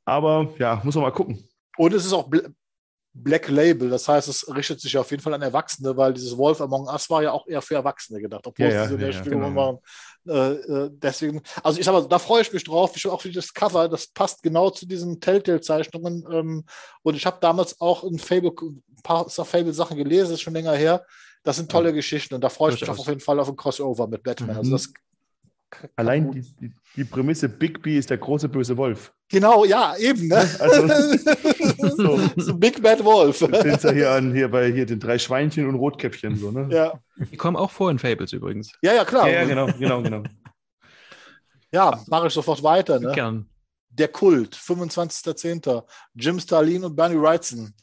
Aber 0.05 0.53
ja, 0.59 0.81
muss 0.83 0.95
man 0.95 1.03
mal 1.03 1.11
gucken. 1.11 1.47
Und 1.77 1.93
es 1.93 2.05
ist 2.05 2.13
auch 2.13 2.29
Black 3.17 3.47
Label, 3.47 3.89
das 3.89 4.09
heißt, 4.09 4.27
es 4.27 4.53
richtet 4.53 4.81
sich 4.81 4.97
auf 4.97 5.09
jeden 5.09 5.23
Fall 5.23 5.33
an 5.33 5.41
Erwachsene, 5.41 5.95
weil 5.95 6.13
dieses 6.13 6.37
Wolf 6.37 6.59
Among 6.59 6.87
Us 6.87 7.09
war 7.09 7.23
ja 7.23 7.31
auch 7.31 7.47
eher 7.47 7.61
für 7.61 7.75
Erwachsene 7.75 8.19
gedacht, 8.19 8.45
obwohl 8.45 8.67
ja, 8.67 8.83
es 8.83 8.89
diese 8.89 9.01
ja, 9.01 9.09
ja, 9.09 9.21
genau. 9.21 9.55
waren. 9.55 9.77
Äh, 10.27 10.53
äh, 10.53 10.89
deswegen, 10.91 11.41
also 11.63 11.79
ich 11.79 11.85
sag 11.85 11.93
mal, 11.93 12.05
da 12.07 12.19
freue 12.19 12.41
ich 12.41 12.51
mich 12.51 12.65
drauf. 12.65 12.91
Ich 12.95 13.07
auch 13.07 13.21
für 13.21 13.31
das 13.31 13.53
Cover, 13.53 13.87
das 13.87 14.07
passt 14.07 14.43
genau 14.43 14.69
zu 14.69 14.85
diesen 14.85 15.21
Telltale-Zeichnungen. 15.21 16.25
Ähm, 16.29 16.65
und 17.03 17.15
ich 17.15 17.25
habe 17.25 17.37
damals 17.39 17.79
auch 17.79 18.03
ein 18.03 18.19
Fable, 18.19 18.51
ein 18.61 19.01
paar 19.01 19.29
Fable-Sachen 19.29 19.95
gelesen, 19.95 20.31
das 20.31 20.39
ist 20.39 20.41
schon 20.41 20.53
länger 20.53 20.73
her. 20.73 21.05
Das 21.45 21.57
sind 21.57 21.71
tolle 21.71 21.89
ja. 21.89 21.95
Geschichten 21.95 22.33
und 22.33 22.43
da 22.43 22.49
freue 22.49 22.73
ich 22.73 22.81
mich 22.81 22.89
auf 22.89 23.07
jeden 23.07 23.21
Fall 23.21 23.39
auf 23.39 23.47
ein 23.47 23.55
Crossover 23.55 24.07
mit 24.07 24.23
Batman. 24.23 24.57
Also 24.57 24.69
mhm. 24.69 24.73
Also 24.73 24.87
das 24.87 24.93
Allein 25.95 26.31
die, 26.31 26.41
die, 26.41 26.71
die, 26.95 27.03
Prämisse 27.03 27.49
Bigby 27.49 27.97
ist 27.97 28.09
der 28.09 28.17
große 28.17 28.47
böse 28.47 28.77
Wolf. 28.77 29.11
Genau, 29.29 29.65
ja, 29.65 29.95
eben. 29.97 30.27
Ne? 30.27 30.49
Also, 30.59 32.19
so, 32.37 32.57
Big 32.57 32.81
Bad 32.81 33.03
Wolf. 33.03 33.39
Das 33.39 33.61
sind 33.61 33.83
ja 33.83 33.91
hier 33.91 34.11
an 34.11 34.33
hier 34.33 34.49
bei 34.49 34.71
hier 34.71 34.85
den 34.85 34.99
drei 34.99 35.17
Schweinchen 35.17 35.67
und 35.67 35.75
Rotkäppchen 35.75 36.37
so, 36.37 36.51
ne? 36.51 36.67
Ja. 36.71 36.99
Die 37.17 37.37
kommen 37.37 37.57
auch 37.57 37.71
vor 37.71 37.91
in 37.91 37.99
Fables 37.99 38.31
übrigens. 38.31 38.71
Ja, 38.81 38.93
ja, 38.93 39.05
klar. 39.05 39.27
Ja, 39.27 39.41
ja 39.41 39.45
genau, 39.45 39.67
genau, 39.77 40.01
genau. 40.01 40.23
ja, 41.71 42.01
mache 42.07 42.27
ich 42.27 42.33
sofort 42.33 42.63
weiter. 42.63 42.99
Ne? 42.99 43.11
Gern. 43.13 43.49
Der 43.89 44.07
Kult, 44.07 44.55
25.10. 44.55 45.83
Jim 46.13 46.39
Starlin 46.39 46.85
und 46.85 46.95
Bernie 46.95 47.19
Wrightson. 47.19 47.73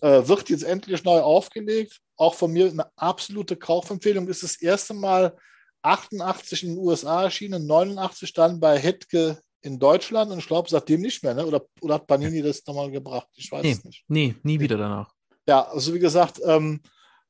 Äh, 0.00 0.26
wird 0.26 0.48
jetzt 0.50 0.64
endlich 0.64 1.04
neu 1.04 1.20
aufgelegt. 1.20 2.00
Auch 2.16 2.34
von 2.34 2.52
mir 2.52 2.66
eine 2.70 2.86
absolute 2.96 3.56
Kaufempfehlung. 3.56 4.28
Ist 4.28 4.42
das 4.42 4.56
erste 4.60 4.94
Mal 4.94 5.36
88 5.82 6.62
in 6.64 6.70
den 6.70 6.78
USA 6.78 7.24
erschienen, 7.24 7.66
89 7.66 8.32
dann 8.32 8.60
bei 8.60 8.78
Hetke 8.78 9.38
in 9.62 9.78
Deutschland 9.78 10.30
und 10.30 10.38
ich 10.38 10.46
glaube 10.46 10.68
seitdem 10.68 11.00
nicht 11.00 11.22
mehr, 11.22 11.34
ne? 11.34 11.44
Oder, 11.46 11.64
oder 11.80 11.94
hat 11.94 12.06
Panini 12.06 12.42
das 12.42 12.64
nochmal 12.66 12.90
gebracht? 12.90 13.28
Ich 13.34 13.50
weiß 13.50 13.62
Nee, 13.62 13.70
es 13.72 13.84
nicht. 13.84 14.04
nee, 14.08 14.34
nie 14.42 14.60
wieder 14.60 14.76
danach. 14.76 15.10
Ja, 15.46 15.62
also 15.68 15.92
wie 15.94 15.98
gesagt, 15.98 16.40
ähm, 16.46 16.80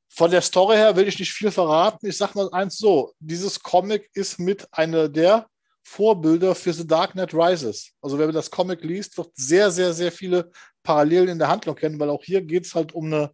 von 0.09 0.31
der 0.31 0.41
Story 0.41 0.75
her 0.75 0.95
will 0.95 1.07
ich 1.07 1.19
nicht 1.19 1.33
viel 1.33 1.51
verraten. 1.51 2.07
Ich 2.07 2.17
sage 2.17 2.33
mal 2.35 2.49
eins 2.51 2.77
so: 2.77 3.13
Dieses 3.19 3.59
Comic 3.61 4.09
ist 4.13 4.39
mit 4.39 4.67
einer 4.71 5.09
der 5.09 5.47
Vorbilder 5.83 6.55
für 6.55 6.73
The 6.73 6.85
Dark 6.87 7.11
Knight 7.13 7.33
Rises. 7.33 7.91
Also, 8.01 8.17
wer 8.17 8.31
das 8.31 8.49
Comic 8.51 8.83
liest, 8.83 9.17
wird 9.17 9.31
sehr, 9.35 9.69
sehr, 9.71 9.93
sehr 9.93 10.11
viele 10.11 10.51
Parallelen 10.83 11.29
in 11.29 11.39
der 11.39 11.47
Handlung 11.47 11.75
kennen, 11.75 11.99
weil 11.99 12.09
auch 12.09 12.23
hier 12.23 12.41
geht 12.41 12.65
es 12.65 12.75
halt 12.75 12.93
um 12.93 13.05
eine, 13.05 13.31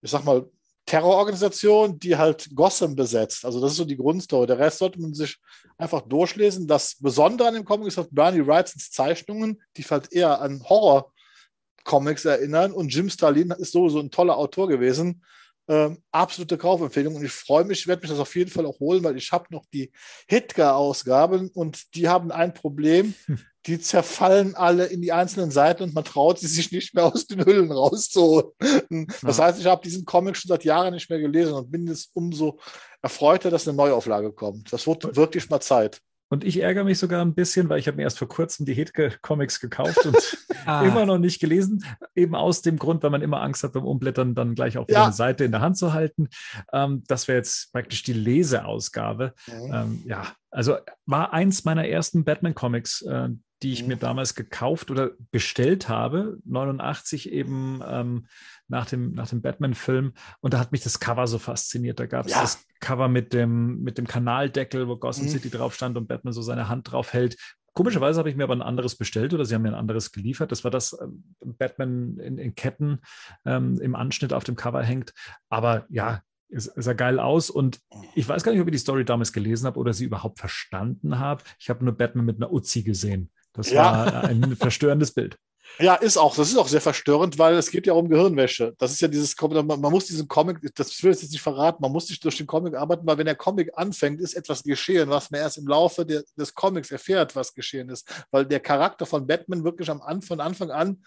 ich 0.00 0.10
sag 0.10 0.24
mal, 0.24 0.48
Terrororganisation, 0.88 1.98
die 1.98 2.16
halt 2.16 2.48
Gotham 2.54 2.96
besetzt. 2.96 3.44
Also, 3.44 3.60
das 3.60 3.72
ist 3.72 3.76
so 3.76 3.84
die 3.84 3.98
Grundstory. 3.98 4.46
Der 4.46 4.58
Rest 4.58 4.78
sollte 4.78 4.98
man 4.98 5.12
sich 5.12 5.36
einfach 5.76 6.00
durchlesen. 6.00 6.66
Das 6.66 6.94
Besondere 6.94 7.48
an 7.48 7.54
dem 7.54 7.64
Comic 7.66 7.88
ist 7.88 7.98
halt 7.98 8.08
Bernie 8.10 8.46
Wrights 8.46 8.90
Zeichnungen, 8.90 9.60
die 9.76 9.82
halt 9.82 10.10
eher 10.10 10.40
an 10.40 10.64
Horror-Comics 10.66 12.24
erinnern. 12.24 12.72
Und 12.72 12.88
Jim 12.88 13.10
Starlin 13.10 13.50
ist 13.50 13.72
sowieso 13.72 14.00
ein 14.00 14.10
toller 14.10 14.38
Autor 14.38 14.66
gewesen. 14.66 15.22
Ähm, 15.70 15.98
absolute 16.12 16.56
Kaufempfehlung 16.56 17.14
und 17.16 17.24
ich 17.24 17.30
freue 17.32 17.64
mich, 17.64 17.80
ich 17.80 17.86
werde 17.86 18.00
mich 18.00 18.10
das 18.10 18.18
auf 18.20 18.34
jeden 18.34 18.50
Fall 18.50 18.64
auch 18.64 18.80
holen, 18.80 19.04
weil 19.04 19.18
ich 19.18 19.30
habe 19.32 19.44
noch 19.50 19.66
die 19.72 19.92
Hitler-Ausgaben 20.26 21.50
und 21.50 21.94
die 21.94 22.08
haben 22.08 22.30
ein 22.32 22.54
Problem, 22.54 23.14
die 23.66 23.78
zerfallen 23.78 24.54
alle 24.54 24.86
in 24.86 25.02
die 25.02 25.12
einzelnen 25.12 25.50
Seiten 25.50 25.82
und 25.82 25.94
man 25.94 26.04
traut 26.04 26.38
sie 26.38 26.46
sich 26.46 26.72
nicht 26.72 26.94
mehr 26.94 27.04
aus 27.04 27.26
den 27.26 27.44
Hüllen 27.44 27.70
rauszuholen. 27.70 29.06
Das 29.22 29.36
Ja. 29.36 29.44
heißt, 29.44 29.60
ich 29.60 29.66
habe 29.66 29.82
diesen 29.84 30.04
Comic 30.06 30.36
schon 30.36 30.48
seit 30.48 30.64
Jahren 30.64 30.94
nicht 30.94 31.10
mehr 31.10 31.18
gelesen 31.18 31.52
und 31.52 31.70
bin 31.70 31.86
jetzt 31.86 32.10
umso 32.14 32.58
erfreuter, 33.02 33.50
dass 33.50 33.68
eine 33.68 33.76
Neuauflage 33.76 34.32
kommt. 34.32 34.72
Das 34.72 34.86
wird 34.86 35.14
wirklich 35.16 35.50
mal 35.50 35.60
Zeit. 35.60 36.00
Und 36.30 36.44
ich 36.44 36.60
ärgere 36.60 36.84
mich 36.84 36.98
sogar 36.98 37.22
ein 37.24 37.34
bisschen, 37.34 37.68
weil 37.70 37.78
ich 37.78 37.86
habe 37.86 37.96
mir 37.96 38.02
erst 38.02 38.18
vor 38.18 38.28
kurzem 38.28 38.66
die 38.66 38.74
Hetke-Comics 38.74 39.60
gekauft 39.60 40.04
und 40.06 40.16
Ah. 40.66 40.82
immer 40.84 41.06
noch 41.06 41.16
nicht 41.16 41.40
gelesen. 41.40 41.82
Eben 42.14 42.34
aus 42.34 42.60
dem 42.60 42.78
Grund, 42.78 43.02
weil 43.02 43.08
man 43.10 43.22
immer 43.22 43.40
Angst 43.40 43.62
hat, 43.64 43.72
beim 43.72 43.86
Umblättern 43.86 44.34
dann 44.34 44.54
gleich 44.54 44.76
auch 44.76 44.86
wieder 44.86 44.98
Ja. 44.98 45.04
eine 45.04 45.12
Seite 45.14 45.44
in 45.44 45.52
der 45.52 45.62
Hand 45.62 45.78
zu 45.78 45.94
halten. 45.94 46.28
Ähm, 46.74 47.04
das 47.06 47.26
wäre 47.26 47.38
jetzt 47.38 47.72
praktisch 47.72 48.02
die 48.02 48.12
Leseausgabe. 48.12 49.32
Ähm, 49.72 50.02
ja, 50.04 50.24
also 50.50 50.76
war 51.06 51.32
eins 51.32 51.64
meiner 51.64 51.86
ersten 51.88 52.24
Batman-Comics, 52.24 53.00
äh, 53.02 53.28
die 53.62 53.72
ich 53.72 53.82
Mhm. 53.82 53.88
mir 53.88 53.96
damals 53.96 54.34
gekauft 54.34 54.90
oder 54.90 55.12
bestellt 55.30 55.88
habe, 55.88 56.36
89 56.44 57.32
eben 57.32 57.80
ähm, 57.86 58.26
nach 58.68 58.86
dem, 58.86 59.12
nach 59.12 59.28
dem 59.28 59.40
Batman-Film. 59.42 60.12
Und 60.40 60.54
da 60.54 60.58
hat 60.60 60.72
mich 60.72 60.82
das 60.82 61.00
Cover 61.00 61.26
so 61.26 61.38
fasziniert. 61.38 61.98
Da 61.98 62.06
gab 62.06 62.26
es 62.26 62.32
Ja. 62.32 62.42
das 62.42 62.64
Cover 62.80 63.08
mit 63.08 63.32
dem, 63.32 63.80
mit 63.82 63.98
dem 63.98 64.06
Kanaldeckel, 64.06 64.86
wo 64.88 64.96
Gotham 64.96 65.24
Mhm. 65.24 65.30
City 65.30 65.50
drauf 65.50 65.74
stand 65.74 65.96
und 65.96 66.06
Batman 66.08 66.32
so 66.32 66.42
seine 66.42 66.68
Hand 66.68 66.92
drauf 66.92 67.12
hält. 67.12 67.36
Komischerweise 67.74 68.18
habe 68.18 68.28
ich 68.28 68.34
mir 68.36 68.44
aber 68.44 68.54
ein 68.56 68.62
anderes 68.62 68.96
bestellt 68.96 69.32
oder 69.34 69.44
sie 69.44 69.54
haben 69.54 69.62
mir 69.62 69.68
ein 69.68 69.74
anderes 69.74 70.10
geliefert. 70.12 70.50
Das 70.52 70.64
war 70.64 70.70
das 70.70 70.96
ähm, 71.00 71.24
Batman 71.58 72.18
in, 72.18 72.36
in 72.38 72.54
Ketten 72.54 73.00
ähm, 73.44 73.78
im 73.80 73.94
Anschnitt 73.94 74.32
auf 74.32 74.44
dem 74.44 74.56
Cover 74.56 74.82
hängt. 74.82 75.12
Aber 75.48 75.86
ja, 75.88 76.20
es 76.50 76.64
sah 76.76 76.94
geil 76.94 77.20
aus 77.20 77.50
und 77.50 77.78
ich 78.14 78.28
weiß 78.28 78.42
gar 78.42 78.52
nicht, 78.52 78.60
ob 78.60 78.66
ich 78.68 78.72
die 78.72 78.78
Story 78.78 79.04
damals 79.04 79.32
gelesen 79.32 79.66
habe 79.66 79.78
oder 79.78 79.92
sie 79.92 80.06
überhaupt 80.06 80.38
verstanden 80.40 81.18
habe. 81.18 81.44
Ich 81.60 81.70
habe 81.70 81.84
nur 81.84 81.94
Batman 81.96 82.24
mit 82.24 82.36
einer 82.36 82.52
Uzi 82.52 82.82
gesehen. 82.82 83.30
Das 83.52 83.70
Ja. 83.70 83.82
war 84.12 84.24
ein 84.24 84.56
verstörendes 84.56 85.12
Bild. 85.12 85.38
Ja, 85.78 85.94
ist 85.94 86.16
auch. 86.16 86.34
Das 86.34 86.48
ist 86.48 86.56
auch 86.56 86.66
sehr 86.66 86.80
verstörend, 86.80 87.38
weil 87.38 87.54
es 87.54 87.70
geht 87.70 87.86
ja 87.86 87.92
um 87.92 88.08
Gehirnwäsche. 88.08 88.74
Das 88.78 88.90
ist 88.90 89.00
ja 89.00 89.08
dieses 89.08 89.36
man, 89.40 89.66
man 89.66 89.92
muss 89.92 90.06
diesen 90.06 90.26
Comic, 90.26 90.58
das 90.74 91.02
will 91.02 91.12
ich 91.12 91.22
jetzt 91.22 91.30
nicht 91.30 91.40
verraten, 91.40 91.78
man 91.80 91.92
muss 91.92 92.08
sich 92.08 92.18
durch 92.18 92.36
den 92.36 92.46
Comic 92.46 92.74
arbeiten, 92.74 93.06
weil 93.06 93.18
wenn 93.18 93.26
der 93.26 93.36
Comic 93.36 93.70
anfängt, 93.74 94.20
ist 94.20 94.34
etwas 94.34 94.62
geschehen, 94.62 95.08
was 95.08 95.30
man 95.30 95.40
erst 95.40 95.58
im 95.58 95.66
Laufe 95.68 96.04
der, 96.04 96.24
des 96.36 96.54
Comics 96.54 96.90
erfährt, 96.90 97.36
was 97.36 97.54
geschehen 97.54 97.88
ist. 97.90 98.08
Weil 98.30 98.44
der 98.44 98.60
Charakter 98.60 99.06
von 99.06 99.26
Batman 99.26 99.62
wirklich 99.62 99.88
am 99.88 100.02
Anfang, 100.02 100.28
von 100.28 100.40
Anfang 100.40 100.70
an 100.70 100.98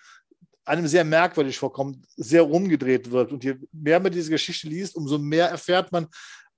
einem 0.65 0.87
sehr 0.87 1.03
merkwürdig 1.03 1.57
vorkommt, 1.57 2.05
sehr 2.15 2.43
rumgedreht 2.43 3.11
wird. 3.11 3.31
Und 3.31 3.43
je 3.43 3.55
mehr 3.71 3.99
man 3.99 4.11
diese 4.11 4.29
Geschichte 4.29 4.67
liest, 4.67 4.95
umso 4.95 5.17
mehr 5.17 5.49
erfährt 5.49 5.91
man, 5.91 6.07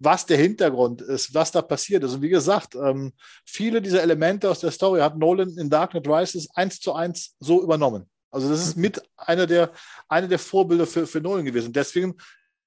was 0.03 0.25
der 0.25 0.37
Hintergrund 0.37 1.01
ist, 1.01 1.33
was 1.33 1.51
da 1.51 1.61
passiert 1.61 2.03
ist. 2.03 2.13
Und 2.13 2.21
wie 2.21 2.29
gesagt, 2.29 2.75
ähm, 2.75 3.13
viele 3.45 3.81
dieser 3.81 4.01
Elemente 4.01 4.49
aus 4.49 4.59
der 4.59 4.71
Story 4.71 4.99
hat 4.99 5.17
Nolan 5.17 5.57
in 5.57 5.69
Dark 5.69 5.91
Knight 5.91 6.07
Rises 6.07 6.49
eins 6.55 6.79
zu 6.79 6.93
eins 6.93 7.35
so 7.39 7.61
übernommen. 7.61 8.09
Also 8.31 8.49
das 8.49 8.65
ist 8.65 8.77
mit 8.77 9.01
einer 9.15 9.45
der, 9.45 9.71
eine 10.07 10.27
der 10.27 10.39
Vorbilder 10.39 10.87
für, 10.87 11.05
für 11.05 11.21
Nolan 11.21 11.45
gewesen. 11.45 11.71
Deswegen 11.71 12.15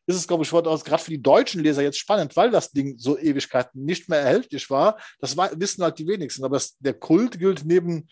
ist 0.06 0.16
es, 0.16 0.28
glaube 0.28 0.44
ich, 0.44 0.50
gerade 0.50 1.02
für 1.02 1.10
die 1.10 1.22
deutschen 1.22 1.62
Leser 1.62 1.82
jetzt 1.82 1.98
spannend, 1.98 2.36
weil 2.36 2.50
das 2.50 2.70
Ding 2.70 2.96
so 2.96 3.18
Ewigkeiten 3.18 3.84
nicht 3.84 4.08
mehr 4.08 4.20
erhältlich 4.20 4.70
war. 4.70 4.96
Das 5.18 5.36
war, 5.36 5.50
wissen 5.58 5.82
halt 5.82 5.98
die 5.98 6.06
wenigsten. 6.06 6.44
Aber 6.44 6.56
das, 6.56 6.76
der 6.78 6.94
Kult 6.94 7.38
gilt 7.38 7.64
neben 7.64 8.06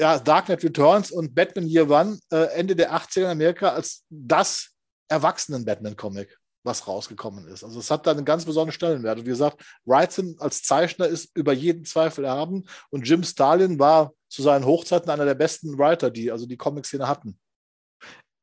ja, 0.00 0.18
Dark 0.18 0.46
Knight 0.46 0.64
Returns 0.64 1.10
und 1.10 1.34
Batman 1.34 1.68
Year 1.68 1.88
One 1.88 2.18
äh, 2.30 2.44
Ende 2.54 2.74
der 2.74 2.94
80er 2.94 3.20
in 3.20 3.26
Amerika 3.26 3.68
als 3.68 4.04
das 4.08 4.70
Erwachsenen-Batman-Comic, 5.08 6.38
was 6.64 6.86
rausgekommen 6.86 7.46
ist. 7.48 7.64
Also 7.64 7.80
es 7.80 7.90
hat 7.90 8.06
da 8.06 8.12
einen 8.12 8.24
ganz 8.24 8.44
besonderen 8.44 8.72
Stellenwert. 8.72 9.18
Und 9.18 9.26
wie 9.26 9.30
gesagt, 9.30 9.62
Wrightson 9.84 10.36
als 10.38 10.62
Zeichner 10.62 11.06
ist 11.06 11.30
über 11.36 11.52
jeden 11.52 11.84
Zweifel 11.84 12.24
erhaben 12.24 12.64
und 12.90 13.06
Jim 13.06 13.22
Starlin 13.24 13.78
war 13.78 14.12
zu 14.28 14.42
seinen 14.42 14.64
Hochzeiten 14.64 15.10
einer 15.10 15.24
der 15.24 15.34
besten 15.34 15.76
Writer, 15.78 16.10
die 16.10 16.30
also 16.30 16.46
die 16.46 16.56
Comic-Szene 16.56 17.08
hatten. 17.08 17.38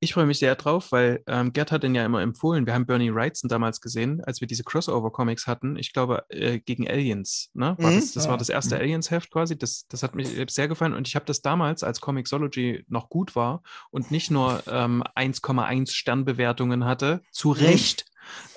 Ich 0.02 0.14
freue 0.14 0.26
mich 0.26 0.40
sehr 0.40 0.56
drauf, 0.56 0.94
weil 0.94 1.22
ähm, 1.28 1.52
Gerd 1.52 1.74
hat 1.74 1.84
den 1.84 1.94
ja 1.94 2.06
immer 2.06 2.22
empfohlen. 2.22 2.66
Wir 2.66 2.74
haben 2.74 2.86
Bernie 2.86 3.14
Wrightson 3.14 3.50
damals 3.50 3.82
gesehen, 3.82 4.24
als 4.24 4.40
wir 4.40 4.48
diese 4.48 4.64
Crossover-Comics 4.64 5.46
hatten. 5.46 5.76
Ich 5.76 5.92
glaube, 5.92 6.24
äh, 6.30 6.60
gegen 6.60 6.90
Aliens. 6.90 7.50
Ne? 7.54 7.76
War 7.78 7.92
Mhm. 7.92 7.96
das 7.96 8.14
das 8.14 8.30
war 8.30 8.38
das 8.38 8.48
erste 8.48 8.76
Mhm. 8.76 8.82
Aliens-Heft 8.82 9.30
quasi. 9.30 9.58
Das, 9.58 9.88
das 9.90 10.02
hat 10.02 10.16
mir 10.16 10.26
sehr 10.48 10.70
gefallen. 10.70 10.94
Und 10.94 11.06
ich 11.10 11.16
habe 11.16 11.26
das 11.26 11.42
damals, 11.42 11.84
als 11.84 12.00
Comixology 12.00 12.86
noch 12.88 13.10
gut 13.10 13.36
war 13.36 13.62
und 13.92 14.10
nicht 14.10 14.32
nur 14.32 14.64
ähm, 14.68 15.04
1,1 15.16 15.92
Sternbewertungen 15.92 16.86
hatte, 16.86 17.22
zu 17.32 17.52
Recht. 17.52 18.06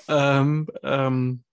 Ähm, 0.07 0.67
ähm, 0.83 1.43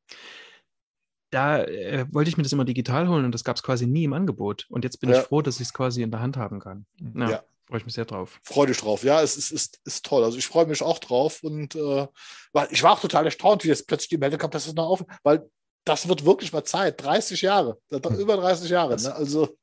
da 1.30 1.62
äh, 1.62 2.06
wollte 2.10 2.28
ich 2.28 2.36
mir 2.36 2.42
das 2.42 2.52
immer 2.52 2.64
digital 2.64 3.08
holen 3.08 3.24
und 3.24 3.32
das 3.32 3.44
gab 3.44 3.56
es 3.56 3.62
quasi 3.62 3.86
nie 3.86 4.04
im 4.04 4.12
Angebot. 4.12 4.66
Und 4.68 4.84
jetzt 4.84 4.98
bin 5.00 5.10
Ja. 5.10 5.20
ich 5.20 5.26
froh, 5.26 5.42
dass 5.42 5.56
ich 5.56 5.68
es 5.68 5.72
quasi 5.74 6.02
in 6.02 6.10
der 6.10 6.20
Hand 6.20 6.36
haben 6.36 6.58
kann. 6.58 6.86
Ja, 7.14 7.30
Ja. 7.30 7.42
freue 7.68 7.78
ich 7.78 7.84
mich 7.84 7.94
sehr 7.94 8.04
drauf. 8.04 8.40
Freue 8.42 8.66
dich 8.66 8.78
drauf. 8.78 9.04
Ja, 9.04 9.22
es 9.22 9.36
ist, 9.36 9.52
ist, 9.52 9.80
ist 9.84 10.04
toll. 10.04 10.24
Also 10.24 10.38
ich 10.38 10.46
freue 10.46 10.66
mich 10.66 10.82
auch 10.82 10.98
drauf 10.98 11.42
und 11.44 11.76
äh, 11.76 12.06
weil 12.52 12.68
ich 12.72 12.82
war 12.82 12.92
auch 12.92 13.00
total 13.00 13.24
erstaunt, 13.26 13.62
wie 13.62 13.68
jetzt 13.68 13.86
plötzlich 13.86 14.08
die 14.08 14.18
Meldung 14.18 14.40
kam, 14.40 14.50
dass 14.50 14.66
es 14.66 14.74
noch 14.74 14.88
auf, 14.88 15.04
weil 15.22 15.48
das 15.84 16.08
wird 16.08 16.24
wirklich 16.24 16.52
mal 16.52 16.64
Zeit. 16.64 17.00
30 17.02 17.40
Jahre. 17.42 17.78
Hm. 17.90 18.18
Über 18.18 18.36
30 18.36 18.68
Jahre. 18.68 18.96
Ne? 19.00 19.14
Also 19.14 19.56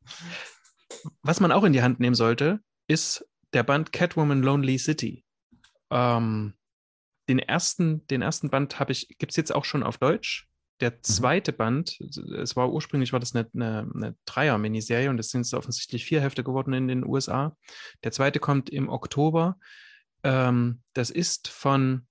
Was 1.22 1.40
man 1.42 1.52
auch 1.52 1.64
in 1.66 1.74
die 1.74 1.82
Hand 1.82 2.00
nehmen 2.00 2.16
sollte, 2.16 2.62
ist 2.88 3.28
der 3.54 3.64
Band 3.64 3.92
Catwoman 3.92 4.42
Lonely 4.42 4.78
City. 4.80 5.26
Ähm, 5.92 6.54
den, 7.28 7.40
ersten, 7.40 8.06
den 8.08 8.22
ersten 8.22 8.50
Band 8.50 8.80
habe 8.80 8.92
ich, 8.92 9.08
gibt 9.18 9.32
es 9.32 9.36
jetzt 9.36 9.54
auch 9.54 9.66
schon 9.66 9.84
auf 9.84 9.98
Deutsch. 9.98 10.48
Der 10.80 11.02
zweite 11.02 11.54
Band, 11.54 12.00
es 12.38 12.56
war 12.56 12.72
ursprünglich 12.72 13.12
war 13.12 13.20
das 13.20 13.36
eine, 13.36 13.50
eine, 13.54 13.90
eine 13.94 14.16
Dreier-Miniserie 14.26 15.10
und 15.10 15.20
es 15.20 15.32
sind 15.32 15.42
jetzt 15.42 15.56
offensichtlich 15.56 16.06
vier 16.06 16.22
Hefte 16.22 16.44
geworden 16.44 16.74
in 16.74 16.88
den 16.88 17.04
USA. 17.04 17.58
Der 18.04 18.12
zweite 18.12 18.40
kommt 18.40 18.70
im 18.70 18.88
Oktober. 18.88 19.58
Ähm, 20.24 20.82
das 20.94 21.10
ist 21.10 21.48
von 21.48 22.06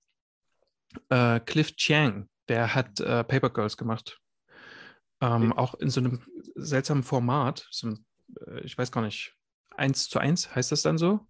äh, 1.09 1.39
Cliff 1.39 1.75
Chiang, 1.77 2.27
der 2.49 2.75
hat 2.75 2.99
äh, 2.99 3.23
Paper 3.23 3.49
Girls 3.49 3.77
gemacht. 3.77 4.19
Ähm, 5.21 5.53
auch 5.53 5.73
in 5.75 5.89
so 5.89 6.01
einem 6.01 6.21
seltsamen 6.55 7.03
Format, 7.03 7.67
so 7.71 7.87
ein, 7.87 8.05
äh, 8.45 8.61
ich 8.61 8.77
weiß 8.77 8.91
gar 8.91 9.01
nicht, 9.01 9.33
eins 9.77 10.09
zu 10.09 10.19
eins 10.19 10.53
heißt 10.53 10.71
das 10.71 10.81
dann 10.81 10.97
so? 10.97 11.25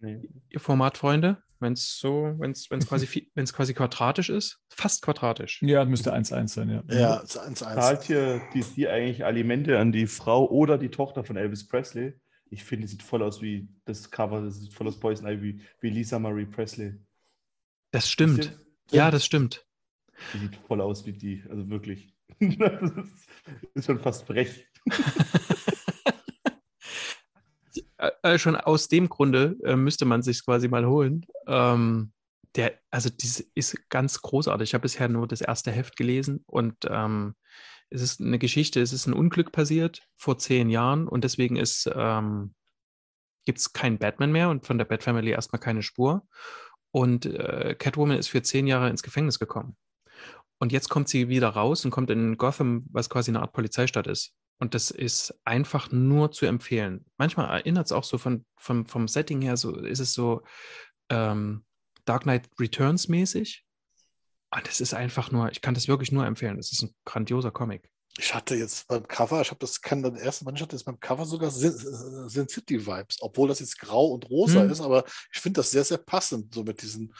Ihr 0.00 0.60
Formatfreunde, 0.60 1.42
wenn 1.60 1.72
es 1.72 1.98
so, 1.98 2.34
wenn 2.38 2.52
es 2.52 2.68
quasi, 2.86 3.30
wenn's 3.34 3.52
quasi 3.52 3.74
quadratisch 3.74 4.28
ist, 4.28 4.60
fast 4.68 5.02
quadratisch. 5.02 5.62
Ja, 5.62 5.84
müsste 5.84 6.14
1-1 6.14 6.48
sein, 6.48 6.70
ja. 6.70 6.82
ja, 6.88 7.22
es 7.22 7.34
ist 7.34 7.40
1-1. 7.40 7.54
Zahlt 7.54 8.02
hier 8.04 8.40
die, 8.54 8.62
die 8.62 8.88
eigentlich 8.88 9.24
Alimente 9.24 9.78
an 9.78 9.92
die 9.92 10.06
Frau 10.06 10.48
oder 10.48 10.78
die 10.78 10.90
Tochter 10.90 11.24
von 11.24 11.36
Elvis 11.36 11.66
Presley? 11.66 12.14
Ich 12.50 12.64
finde, 12.64 12.86
es 12.86 12.92
sieht 12.92 13.02
voll 13.02 13.22
aus 13.22 13.42
wie 13.42 13.68
das 13.84 14.10
Cover, 14.10 14.40
das 14.40 14.58
sieht 14.58 14.72
voll 14.72 14.88
aus 14.88 14.98
Poison 14.98 15.28
Ivy, 15.28 15.60
wie 15.80 15.90
Lisa 15.90 16.18
Marie 16.18 16.46
Presley. 16.46 16.94
Das 17.90 18.08
stimmt. 18.10 18.58
Ja, 18.90 19.10
das 19.10 19.24
stimmt. 19.24 19.66
Die 20.32 20.38
sieht 20.38 20.56
voll 20.56 20.80
aus 20.80 21.06
wie 21.06 21.12
die, 21.12 21.44
also 21.48 21.68
wirklich. 21.68 22.14
das 22.40 22.90
ist, 22.92 23.28
ist 23.74 23.86
schon 23.86 23.98
fast 23.98 24.26
frech. 24.26 24.66
Äh, 27.98 28.10
äh, 28.22 28.38
schon 28.38 28.56
aus 28.56 28.88
dem 28.88 29.08
Grunde 29.08 29.56
äh, 29.64 29.76
müsste 29.76 30.04
man 30.04 30.22
sich 30.22 30.44
quasi 30.44 30.68
mal 30.68 30.86
holen. 30.86 31.26
Ähm, 31.46 32.12
der, 32.54 32.78
also 32.90 33.10
diese 33.10 33.44
ist 33.54 33.88
ganz 33.90 34.22
großartig. 34.22 34.70
Ich 34.70 34.74
habe 34.74 34.82
bisher 34.82 35.08
nur 35.08 35.28
das 35.28 35.40
erste 35.40 35.70
Heft 35.70 35.96
gelesen 35.96 36.44
und 36.46 36.76
ähm, 36.88 37.34
es 37.90 38.02
ist 38.02 38.20
eine 38.20 38.38
Geschichte, 38.38 38.80
es 38.80 38.92
ist 38.92 39.06
ein 39.06 39.14
Unglück 39.14 39.52
passiert 39.52 40.06
vor 40.14 40.38
zehn 40.38 40.70
Jahren 40.70 41.08
und 41.08 41.24
deswegen 41.24 41.56
ähm, 41.56 42.54
gibt 43.44 43.58
es 43.58 43.72
keinen 43.72 43.98
Batman 43.98 44.32
mehr 44.32 44.50
und 44.50 44.66
von 44.66 44.78
der 44.78 44.84
Bat-Family 44.84 45.30
erstmal 45.30 45.60
keine 45.60 45.82
Spur. 45.82 46.26
Und 46.90 47.26
äh, 47.26 47.74
Catwoman 47.78 48.18
ist 48.18 48.28
für 48.28 48.42
zehn 48.42 48.66
Jahre 48.66 48.90
ins 48.90 49.02
Gefängnis 49.02 49.38
gekommen. 49.38 49.76
Und 50.58 50.72
jetzt 50.72 50.88
kommt 50.88 51.08
sie 51.08 51.28
wieder 51.28 51.50
raus 51.50 51.84
und 51.84 51.90
kommt 51.90 52.10
in 52.10 52.36
Gotham, 52.36 52.86
was 52.90 53.08
quasi 53.08 53.30
eine 53.30 53.40
Art 53.40 53.52
Polizeistadt 53.52 54.06
ist. 54.06 54.34
Und 54.58 54.74
das 54.74 54.90
ist 54.90 55.34
einfach 55.44 55.92
nur 55.92 56.32
zu 56.32 56.46
empfehlen. 56.46 57.04
Manchmal 57.16 57.48
erinnert 57.48 57.86
es 57.86 57.92
auch 57.92 58.04
so 58.04 58.18
von, 58.18 58.44
vom, 58.56 58.86
vom 58.86 59.06
Setting 59.06 59.40
her, 59.40 59.56
so 59.56 59.76
ist 59.76 60.00
es 60.00 60.12
so 60.12 60.42
ähm, 61.10 61.64
Dark 62.04 62.22
Knight 62.22 62.48
Returns 62.58 63.08
mäßig. 63.08 63.64
Und 64.50 64.66
das 64.66 64.80
ist 64.80 64.94
einfach 64.94 65.30
nur, 65.30 65.52
ich 65.52 65.60
kann 65.60 65.74
das 65.74 65.88
wirklich 65.88 66.10
nur 66.10 66.26
empfehlen. 66.26 66.56
Das 66.56 66.72
ist 66.72 66.82
ein 66.82 66.94
grandioser 67.04 67.50
Comic. 67.50 67.90
Ich 68.18 68.34
hatte 68.34 68.56
jetzt 68.56 68.88
beim 68.88 69.06
Cover, 69.06 69.40
ich 69.40 69.50
habe 69.50 69.60
das 69.60 69.80
kann 69.80 70.02
das 70.02 70.20
erste 70.20 70.44
Mal, 70.44 70.54
ich 70.54 70.62
hatte 70.62 70.74
jetzt 70.74 70.84
beim 70.84 70.98
Cover 70.98 71.24
sogar 71.24 71.50
Sin, 71.52 71.72
Sin 72.28 72.48
City 72.48 72.84
Vibes, 72.84 73.18
obwohl 73.20 73.48
das 73.48 73.60
jetzt 73.60 73.78
grau 73.78 74.06
und 74.06 74.28
rosa 74.28 74.62
Hm. 74.62 74.70
ist, 74.70 74.80
aber 74.80 75.04
ich 75.32 75.38
finde 75.40 75.60
das 75.60 75.70
sehr, 75.70 75.84
sehr 75.84 75.98
passend, 75.98 76.52
so 76.52 76.64
mit 76.64 76.82
diesen 76.82 77.14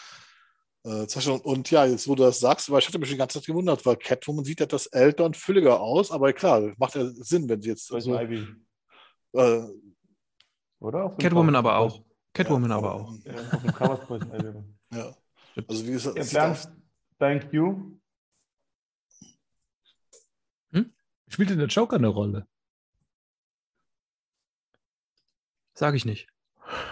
äh. 0.88 1.30
Und 1.42 1.70
ja, 1.70 1.84
jetzt 1.84 2.08
wo 2.08 2.14
du 2.14 2.22
das 2.22 2.40
sagst, 2.40 2.70
weil 2.70 2.78
ich 2.80 2.88
hatte 2.88 2.98
mich 2.98 3.10
die 3.10 3.16
ganze 3.16 3.38
Zeit 3.38 3.46
gewundert, 3.46 3.84
weil 3.86 3.96
Catwoman 3.96 4.44
sieht 4.44 4.60
ja 4.60 4.66
das 4.66 4.86
älter 4.86 5.24
und 5.24 5.36
fülliger 5.36 5.80
aus, 5.80 6.10
aber 6.10 6.32
klar, 6.32 6.72
macht 6.78 6.94
ja 6.94 7.04
Sinn, 7.06 7.48
wenn 7.48 7.60
sie 7.60 7.68
jetzt 7.70 7.92
also, 7.92 8.18
Ivy. 8.18 8.46
äh, 9.32 9.62
Oder? 10.80 11.10
Catwoman 11.18 11.54
Cover. 11.54 11.58
aber 11.58 11.76
auch. 11.78 12.02
Catwoman 12.32 12.70
ja, 12.70 12.76
aber 12.76 12.94
auch. 12.94 13.12
Ja, 13.24 13.34
auf 13.34 13.62
dem 13.62 13.72
Cover 13.74 13.94
ist 14.00 14.06
Poison 14.06 14.32
Ivy. 14.32 14.64
Ja. 14.90 15.14
Also 15.66 15.86
wie 15.86 15.90
gesagt, 15.92 16.32
Ja, 16.32 16.50
aus- 16.52 16.68
thank 17.18 17.52
you. 17.52 17.92
Spielt 21.30 21.50
denn 21.50 21.58
der 21.58 21.66
Joker 21.68 21.96
eine 21.96 22.08
Rolle? 22.08 22.48
Sage 25.74 25.96
ich 25.98 26.06
nicht. 26.06 26.26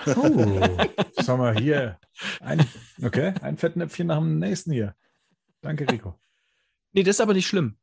Oh, 0.07 0.61
sag 1.13 1.39
mal 1.39 1.59
hier. 1.59 1.99
Ein, 2.41 2.67
okay, 3.03 3.35
ein 3.43 3.57
Fettnäpfchen 3.57 4.07
nach 4.07 4.19
dem 4.19 4.39
nächsten 4.39 4.73
hier. 4.73 4.95
Danke, 5.61 5.89
Rico. 5.91 6.19
Nee, 6.93 7.03
das 7.03 7.17
ist 7.17 7.21
aber 7.21 7.35
nicht 7.35 7.47
schlimm. 7.47 7.77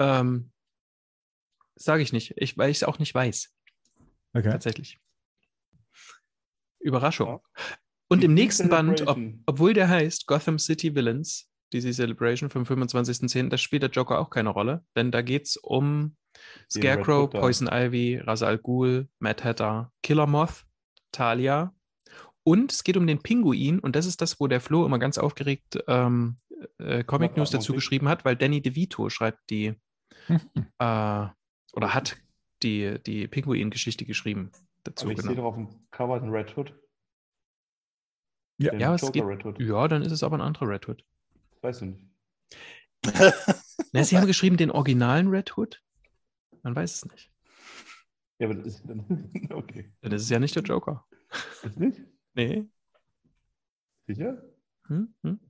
Ähm, 0.00 0.50
Sage 1.80 2.02
ich 2.02 2.12
nicht, 2.12 2.34
ich, 2.36 2.58
weil 2.58 2.70
ich 2.70 2.78
es 2.78 2.82
auch 2.82 2.98
nicht 2.98 3.14
weiß, 3.14 3.54
Okay. 4.34 4.50
tatsächlich. 4.50 4.98
Überraschung. 6.80 7.40
Und 8.08 8.24
im 8.24 8.34
nächsten 8.34 8.68
Band, 8.68 9.06
ob, 9.06 9.18
obwohl 9.46 9.74
der 9.74 9.88
heißt 9.88 10.26
Gotham 10.26 10.58
City 10.58 10.94
Villains, 10.94 11.48
DC 11.72 11.92
Celebration 11.94 12.50
vom 12.50 12.64
25.10., 12.64 13.48
da 13.48 13.58
spielt 13.58 13.82
der 13.82 13.90
Joker 13.90 14.18
auch 14.18 14.30
keine 14.30 14.48
Rolle, 14.48 14.84
denn 14.96 15.12
da 15.12 15.22
geht 15.22 15.46
es 15.46 15.56
um 15.56 16.16
Scarecrow. 16.70 17.30
Poison 17.30 17.68
Ivy, 17.70 18.18
Ra's 18.18 18.42
al 18.42 18.58
Ghul, 18.58 19.08
Mad 19.18 19.44
Hatter, 19.44 19.92
Killer 20.02 20.26
Moth, 20.26 20.66
Talia 21.18 21.74
und 22.44 22.72
es 22.72 22.84
geht 22.84 22.96
um 22.96 23.06
den 23.06 23.20
Pinguin 23.22 23.78
und 23.80 23.96
das 23.96 24.06
ist 24.06 24.20
das, 24.20 24.38
wo 24.40 24.46
der 24.46 24.60
Flo 24.60 24.86
immer 24.86 24.98
ganz 24.98 25.18
aufgeregt 25.18 25.78
ähm, 25.88 26.36
äh, 26.78 27.02
Comic 27.04 27.36
News 27.36 27.50
dazu 27.50 27.72
geschrieben 27.74 28.08
hat, 28.08 28.24
weil 28.24 28.36
Danny 28.36 28.60
DeVito 28.62 29.10
schreibt 29.10 29.50
die 29.50 29.74
äh, 30.28 30.32
oder 30.78 31.94
hat 31.94 32.16
die, 32.62 32.98
die 33.04 33.28
Pinguin-Geschichte 33.28 34.04
geschrieben 34.04 34.50
dazu. 34.84 35.04
Aber 35.06 35.12
ich 35.12 35.20
sehe 35.20 35.30
Genau. 35.30 35.42
doch 35.42 35.48
auf 35.48 35.54
dem 35.56 35.68
Cover 35.90 36.18
den 36.20 36.30
Red 36.30 36.56
Hood. 36.56 36.72
Ja. 38.60 38.74
Ja, 38.74 38.96
geht- 38.96 39.24
Red 39.24 39.44
Hood. 39.44 39.60
Ja, 39.60 39.86
dann 39.88 40.02
ist 40.02 40.12
es 40.12 40.22
aber 40.22 40.36
ein 40.38 40.40
anderer 40.40 40.68
Red 40.68 40.88
Hood. 40.88 41.04
Das 41.52 41.62
weißt 41.62 41.80
du 41.82 41.84
nicht. 41.86 42.00
Na, 43.92 44.02
sie 44.02 44.16
haben 44.16 44.26
geschrieben 44.26 44.56
den 44.56 44.70
originalen 44.72 45.28
Red 45.28 45.56
Hood. 45.56 45.80
Man 46.62 46.74
weiß 46.74 46.94
es 46.94 47.04
nicht. 47.12 47.30
Ja, 48.38 48.46
aber 48.46 48.54
das 48.54 48.66
ist 48.66 48.84
okay. 49.50 49.92
Dann 50.00 50.12
ist 50.12 50.30
ja 50.30 50.38
nicht 50.38 50.54
der 50.54 50.62
Joker. 50.62 51.04
Ist 51.62 51.78
nicht? 51.78 52.00
Nee. 52.34 52.68
Sicher? 54.06 54.42
Hm? 54.86 55.12
Hm? 55.22 55.40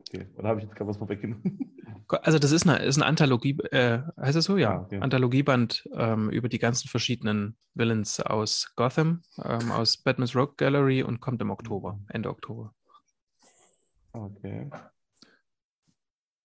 Okay. 0.00 0.26
Oder 0.36 0.48
habe 0.48 0.60
ich 0.60 0.64
jetzt 0.66 0.74
gerade 0.74 0.88
was 0.88 0.96
vorweggenommen? 0.96 1.74
Also 2.08 2.38
das 2.38 2.52
ist 2.52 2.66
eine, 2.66 2.82
ist 2.82 2.96
eine 2.96 3.04
Anthologie, 3.04 3.58
äh, 3.70 4.00
heißt 4.18 4.36
es 4.38 4.46
so? 4.46 4.56
Ja. 4.56 4.78
Ah, 4.78 4.80
okay. 4.82 4.98
Anthologieband 5.00 5.86
ähm, 5.92 6.30
über 6.30 6.48
die 6.48 6.58
ganzen 6.58 6.88
verschiedenen 6.88 7.58
Villains 7.74 8.18
aus 8.20 8.72
Gotham, 8.76 9.22
ähm, 9.44 9.70
aus 9.70 9.98
Batman's 9.98 10.34
Rogue 10.34 10.54
Gallery 10.56 11.02
und 11.02 11.20
kommt 11.20 11.42
im 11.42 11.50
Oktober, 11.50 12.00
Ende 12.08 12.30
Oktober. 12.30 12.74
Okay. 14.12 14.70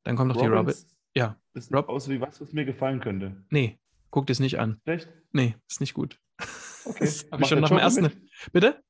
Dann 0.04 0.18
kommt 0.18 0.28
noch 0.30 0.36
die 0.36 0.42
Robin. 0.44 0.58
Robins, 0.60 0.88
Ja. 1.16 1.40
Das 1.54 1.66
sieht 1.66 1.74
Rob- 1.74 1.88
aus 1.88 2.10
wie 2.10 2.20
was, 2.20 2.42
was 2.42 2.52
mir 2.52 2.66
gefallen 2.66 3.00
könnte. 3.00 3.46
Nee, 3.50 3.80
guckt 4.14 4.30
es 4.30 4.40
nicht 4.40 4.60
an. 4.60 4.80
Schlecht? 4.84 5.10
Nee, 5.32 5.56
ist 5.70 5.82
nicht 5.82 5.94
gut. 5.94 6.20
Okay. 6.86 7.08
Habe 7.32 7.44
ich 7.44 7.48
schon 7.48 7.62
nach 7.62 7.70
dem 7.70 7.78
ersten. 7.78 8.04
mit? 8.04 8.18
Bitte? 8.52 8.84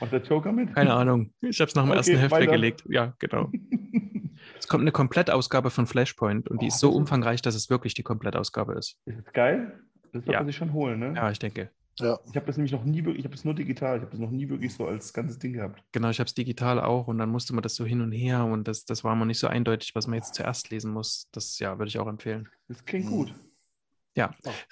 Macht 0.00 0.10
der 0.10 0.20
Joker 0.20 0.50
mit? 0.50 0.74
Keine 0.74 0.92
Ahnung. 0.94 1.32
Ich 1.42 1.60
habe 1.60 1.68
es 1.68 1.76
nach 1.76 1.84
dem 1.84 1.90
Okay, 1.90 1.98
ersten 1.98 2.16
Heft 2.18 2.32
weiter. 2.32 2.46
weggelegt. 2.46 2.82
Ja, 2.88 3.14
genau. 3.20 3.52
Es 4.58 4.66
kommt 4.66 4.82
eine 4.82 4.90
Komplettausgabe 4.90 5.70
von 5.70 5.86
Flashpoint 5.86 6.48
und 6.50 6.60
die 6.60 6.66
Oh, 6.66 6.68
ist 6.68 6.80
so 6.80 6.88
das 6.88 6.94
ist- 6.94 7.00
umfangreich, 7.02 7.42
dass 7.42 7.54
es 7.54 7.70
wirklich 7.70 7.94
die 7.94 8.02
Komplettausgabe 8.02 8.74
ist. 8.74 8.98
Ist 9.04 9.18
das 9.24 9.32
geil? 9.32 9.80
Das 10.12 10.26
wird 10.26 10.32
Ja. 10.32 10.40
man 10.40 10.46
sich 10.48 10.56
schon 10.56 10.72
holen, 10.72 10.98
ne? 10.98 11.12
Ja, 11.14 11.30
ich 11.30 11.38
denke. 11.38 11.70
ja. 12.00 12.18
Ich 12.28 12.34
habe 12.36 12.46
das 12.46 12.56
nämlich 12.56 12.72
noch 12.72 12.84
nie 12.84 13.04
wirklich, 13.04 13.20
ich 13.20 13.24
habe 13.26 13.34
das 13.36 13.44
nur 13.44 13.54
digital, 13.54 13.96
ich 13.98 14.02
habe 14.02 14.10
das 14.10 14.18
noch 14.20 14.30
nie 14.32 14.48
wirklich 14.48 14.74
so 14.74 14.86
als 14.88 15.12
ganzes 15.12 15.38
Ding 15.38 15.52
gehabt. 15.52 15.84
Genau, 15.92 16.10
ich 16.10 16.18
habe 16.18 16.26
es 16.26 16.34
digital 16.34 16.80
auch 16.80 17.06
und 17.06 17.18
dann 17.18 17.28
musste 17.30 17.54
man 17.54 17.62
das 17.62 17.76
so 17.76 17.84
hin 17.84 18.00
und 18.00 18.10
her 18.10 18.44
und 18.44 18.66
das, 18.66 18.84
das 18.86 19.04
war 19.04 19.12
immer 19.12 19.24
nicht 19.24 19.38
so 19.38 19.46
eindeutig, 19.46 19.94
was 19.94 20.08
man 20.08 20.16
jetzt 20.18 20.34
zuerst 20.34 20.70
lesen 20.70 20.92
muss. 20.92 21.28
Das 21.32 21.60
ja, 21.60 21.78
würde 21.78 21.88
ich 21.90 21.98
auch 22.00 22.08
empfehlen. 22.08 22.48
Das 22.66 22.84
klingt 22.84 23.06
Mhm. 23.06 23.10
gut. 23.10 23.34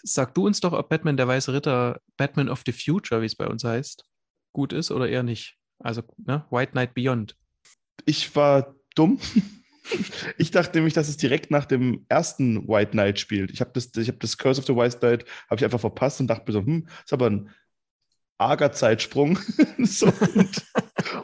Sag 0.03 0.35
du 0.35 0.47
uns 0.47 0.61
doch, 0.61 0.73
ob 0.73 0.89
Batman 0.89 1.17
der 1.17 1.29
Weiße 1.29 1.53
Ritter, 1.53 2.01
Batman 2.17 2.49
of 2.49 2.63
the 2.67 2.73
Future, 2.73 3.21
wie 3.21 3.27
es 3.27 3.37
bei 3.37 3.47
uns 3.47 3.63
heißt, 3.65 4.05
gut 4.53 4.73
ist 4.73 4.91
oder 4.91 5.09
eher 5.09 5.23
nicht. 5.23 5.57
Also, 5.79 6.03
ne? 6.17 6.45
White 6.51 6.73
Knight 6.73 6.95
Beyond. 6.95 7.37
Ich 8.07 8.35
war 8.35 8.75
dumm. 8.95 9.19
Ich 10.39 10.51
dachte 10.51 10.79
nämlich, 10.79 10.95
dass 10.95 11.09
es 11.09 11.19
direkt 11.19 11.51
nach 11.51 11.67
dem 11.67 12.07
ersten 12.09 12.67
White 12.67 12.93
Knight 12.93 13.21
spielt. 13.21 13.51
Ich 13.51 13.61
habe 13.61 13.71
das, 13.75 13.91
ich 13.95 14.09
hab 14.09 14.19
das 14.19 14.39
Curse 14.39 14.59
of 14.59 14.67
the 14.67 14.75
White 14.75 15.01
Knight 15.01 15.27
habe 15.51 15.57
ich 15.57 15.65
einfach 15.65 15.79
verpasst 15.79 16.21
und 16.21 16.27
dachte 16.27 16.45
mir 16.47 16.53
so, 16.55 16.65
hm, 16.65 16.89
ist 17.05 17.13
aber 17.13 17.29
ein 17.29 17.51
arger 18.39 18.73
Zeitsprung. 18.73 19.39
so, 19.79 20.07
und, 20.07 20.63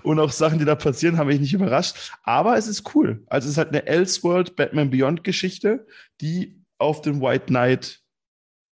und 0.02 0.20
auch 0.20 0.30
Sachen, 0.30 0.58
die 0.58 0.66
da 0.66 0.74
passieren, 0.74 1.16
haben 1.16 1.28
mich 1.28 1.40
nicht 1.40 1.54
überrascht. 1.54 2.12
Aber 2.22 2.58
es 2.58 2.68
ist 2.68 2.94
cool. 2.94 3.24
Also 3.28 3.46
es 3.46 3.52
ist 3.52 3.58
halt 3.58 3.70
eine 3.70 3.86
Elseworld 3.86 4.56
Batman 4.56 4.90
Beyond 4.90 5.24
Geschichte, 5.24 5.86
die 6.20 6.62
auf 6.78 7.00
den 7.00 7.20
White 7.20 7.46
Knight 7.46 8.00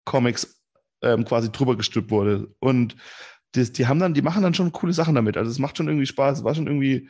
Comics 0.04 0.62
ähm, 1.02 1.24
quasi 1.24 1.50
drüber 1.50 1.76
gestülpt 1.76 2.10
wurde. 2.10 2.48
Und 2.60 2.96
das, 3.52 3.72
die 3.72 3.86
haben 3.86 4.00
dann, 4.00 4.14
die 4.14 4.22
machen 4.22 4.42
dann 4.42 4.54
schon 4.54 4.72
coole 4.72 4.92
Sachen 4.92 5.14
damit. 5.14 5.36
Also 5.36 5.50
es 5.50 5.58
macht 5.58 5.76
schon 5.76 5.88
irgendwie 5.88 6.06
Spaß. 6.06 6.38
Es 6.38 6.44
war 6.44 6.54
schon 6.54 6.66
irgendwie 6.66 7.08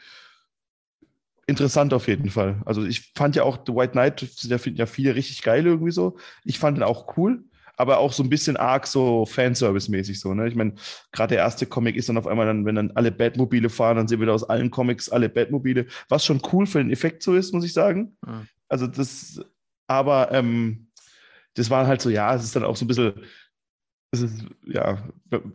interessant 1.47 1.93
auf 1.93 2.09
jeden 2.09 2.31
Fall. 2.31 2.61
Also 2.65 2.85
ich 2.85 3.13
fand 3.15 3.37
ja 3.37 3.45
auch 3.45 3.59
The 3.67 3.75
White 3.75 3.93
Knight, 3.93 4.21
sind 4.21 4.51
ja, 4.51 4.59
finden 4.59 4.79
ja 4.79 4.87
viele 4.87 5.15
richtig 5.15 5.43
geil 5.43 5.67
irgendwie 5.67 5.93
so. 5.93 6.17
Ich 6.45 6.59
fand 6.59 6.77
den 6.77 6.85
auch 6.85 7.17
cool, 7.17 7.45
aber 7.77 7.99
auch 7.99 8.13
so 8.13 8.23
ein 8.23 8.31
bisschen 8.31 8.57
arg 8.57 8.87
so 8.87 9.27
Fanservice-mäßig 9.27 10.21
so. 10.21 10.33
Ne? 10.35 10.49
Ich 10.49 10.55
meine, 10.55 10.75
gerade 11.13 11.35
der 11.35 11.45
erste 11.45 11.67
Comic 11.67 11.97
ist 11.97 12.09
dann 12.09 12.19
auf 12.19 12.27
einmal 12.27 12.47
dann, 12.47 12.65
wenn 12.65 12.75
dann 12.75 12.93
alle 12.93 13.13
Batmobile 13.13 13.69
fahren, 13.69 13.97
dann 13.97 14.09
sehen 14.09 14.21
wir 14.21 14.27
da 14.27 14.33
aus 14.33 14.45
allen 14.45 14.71
Comics 14.71 15.09
alle 15.09 15.29
Batmobile, 15.29 15.87
was 16.09 16.25
schon 16.25 16.41
cool 16.53 16.67
für 16.67 16.79
den 16.79 16.91
Effekt 16.91 17.23
so 17.23 17.35
ist, 17.35 17.53
muss 17.53 17.65
ich 17.65 17.73
sagen. 17.73 18.17
Mhm. 18.27 18.49
Also 18.69 18.87
das, 18.87 19.41
aber 19.87 20.33
ähm, 20.33 20.89
das 21.55 21.71
war 21.71 21.87
halt 21.87 22.03
so, 22.03 22.11
ja, 22.11 22.35
es 22.35 22.45
ist 22.45 22.57
dann 22.57 22.65
auch 22.65 22.77
so 22.77 22.85
ein 22.85 22.89
bisschen, 22.89 23.15
es 24.13 24.23
ist, 24.23 24.45
ja, 24.67 25.09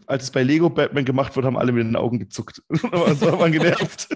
als 0.05 0.23
es 0.23 0.31
bei 0.31 0.43
Lego 0.43 0.69
Batman 0.69 1.05
gemacht 1.05 1.35
wurde, 1.35 1.47
haben 1.47 1.57
alle 1.57 1.71
mit 1.71 1.85
den 1.85 1.95
Augen 1.95 2.19
gezuckt. 2.19 2.61
so 2.69 2.91
war 2.91 3.37
man 3.37 3.51
genervt. 3.51 4.09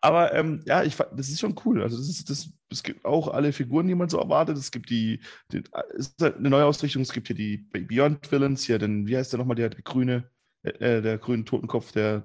Aber 0.00 0.32
ähm, 0.34 0.62
ja, 0.66 0.84
ich 0.84 0.94
fand, 0.94 1.18
das 1.18 1.28
ist 1.28 1.40
schon 1.40 1.56
cool. 1.64 1.82
Also 1.82 1.96
das 1.96 2.08
ist, 2.08 2.30
das, 2.30 2.48
es 2.70 2.82
gibt 2.82 3.04
auch 3.04 3.28
alle 3.28 3.52
Figuren, 3.52 3.88
die 3.88 3.94
man 3.94 4.08
so 4.08 4.18
erwartet. 4.18 4.56
Es 4.56 4.70
gibt 4.70 4.90
die, 4.90 5.20
die 5.50 5.64
es 5.96 6.08
ist 6.08 6.22
halt 6.22 6.36
eine 6.36 6.50
Neuausrichtung. 6.50 7.02
Es 7.02 7.12
gibt 7.12 7.26
hier 7.26 7.36
die 7.36 7.56
Beyond 7.56 8.30
Villains, 8.30 8.64
hier, 8.64 8.78
denn 8.78 9.06
wie 9.06 9.16
heißt 9.16 9.32
der 9.32 9.38
nochmal, 9.38 9.56
der, 9.56 9.70
der 9.70 9.82
grüne, 9.82 10.30
äh, 10.62 11.02
der 11.02 11.18
grüne 11.18 11.44
Totenkopf, 11.44 11.92
der? 11.92 12.22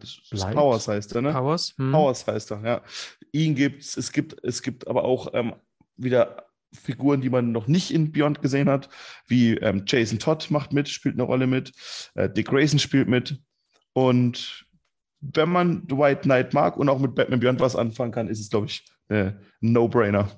Powers 0.54 0.88
heißt 0.88 1.16
der, 1.16 1.22
ne? 1.24 1.32
Powers? 1.32 1.74
Hm. 1.78 1.92
Powers 1.92 2.28
heißt 2.28 2.52
er, 2.52 2.64
ja. 2.64 2.82
Ihn 3.32 3.56
gibt's, 3.56 3.98
es 3.98 4.12
gibt, 4.12 4.44
es 4.44 4.62
gibt 4.62 4.88
aber 4.88 5.04
auch 5.04 5.34
ähm, 5.34 5.56
wieder 5.96 6.51
Figuren, 6.74 7.22
die 7.22 7.30
man 7.30 7.52
noch 7.52 7.68
nicht 7.68 7.92
in 7.92 8.12
Beyond 8.12 8.42
gesehen 8.42 8.70
hat, 8.70 8.90
wie 9.28 9.58
ähm, 9.58 9.84
Jason 9.86 10.20
Todd 10.20 10.50
macht 10.50 10.74
mit, 10.74 10.90
spielt 10.90 11.16
eine 11.16 11.24
Rolle 11.24 11.48
mit, 11.48 11.72
äh, 12.16 12.30
Dick 12.30 12.48
Grayson 12.48 12.80
spielt 12.80 13.08
mit. 13.08 13.42
Und 13.94 14.66
wenn 15.20 15.50
man 15.50 15.90
White 15.90 16.22
Knight 16.22 16.54
mag 16.54 16.78
und 16.78 16.90
auch 16.90 17.00
mit 17.00 17.16
Batman 17.16 17.40
Beyond 17.40 17.60
was 17.60 17.76
anfangen 17.76 18.12
kann, 18.12 18.28
ist 18.28 18.40
es, 18.40 18.50
glaube 18.50 18.68
ich, 18.68 18.86
äh, 19.10 19.34
No-Brainer. 19.60 20.30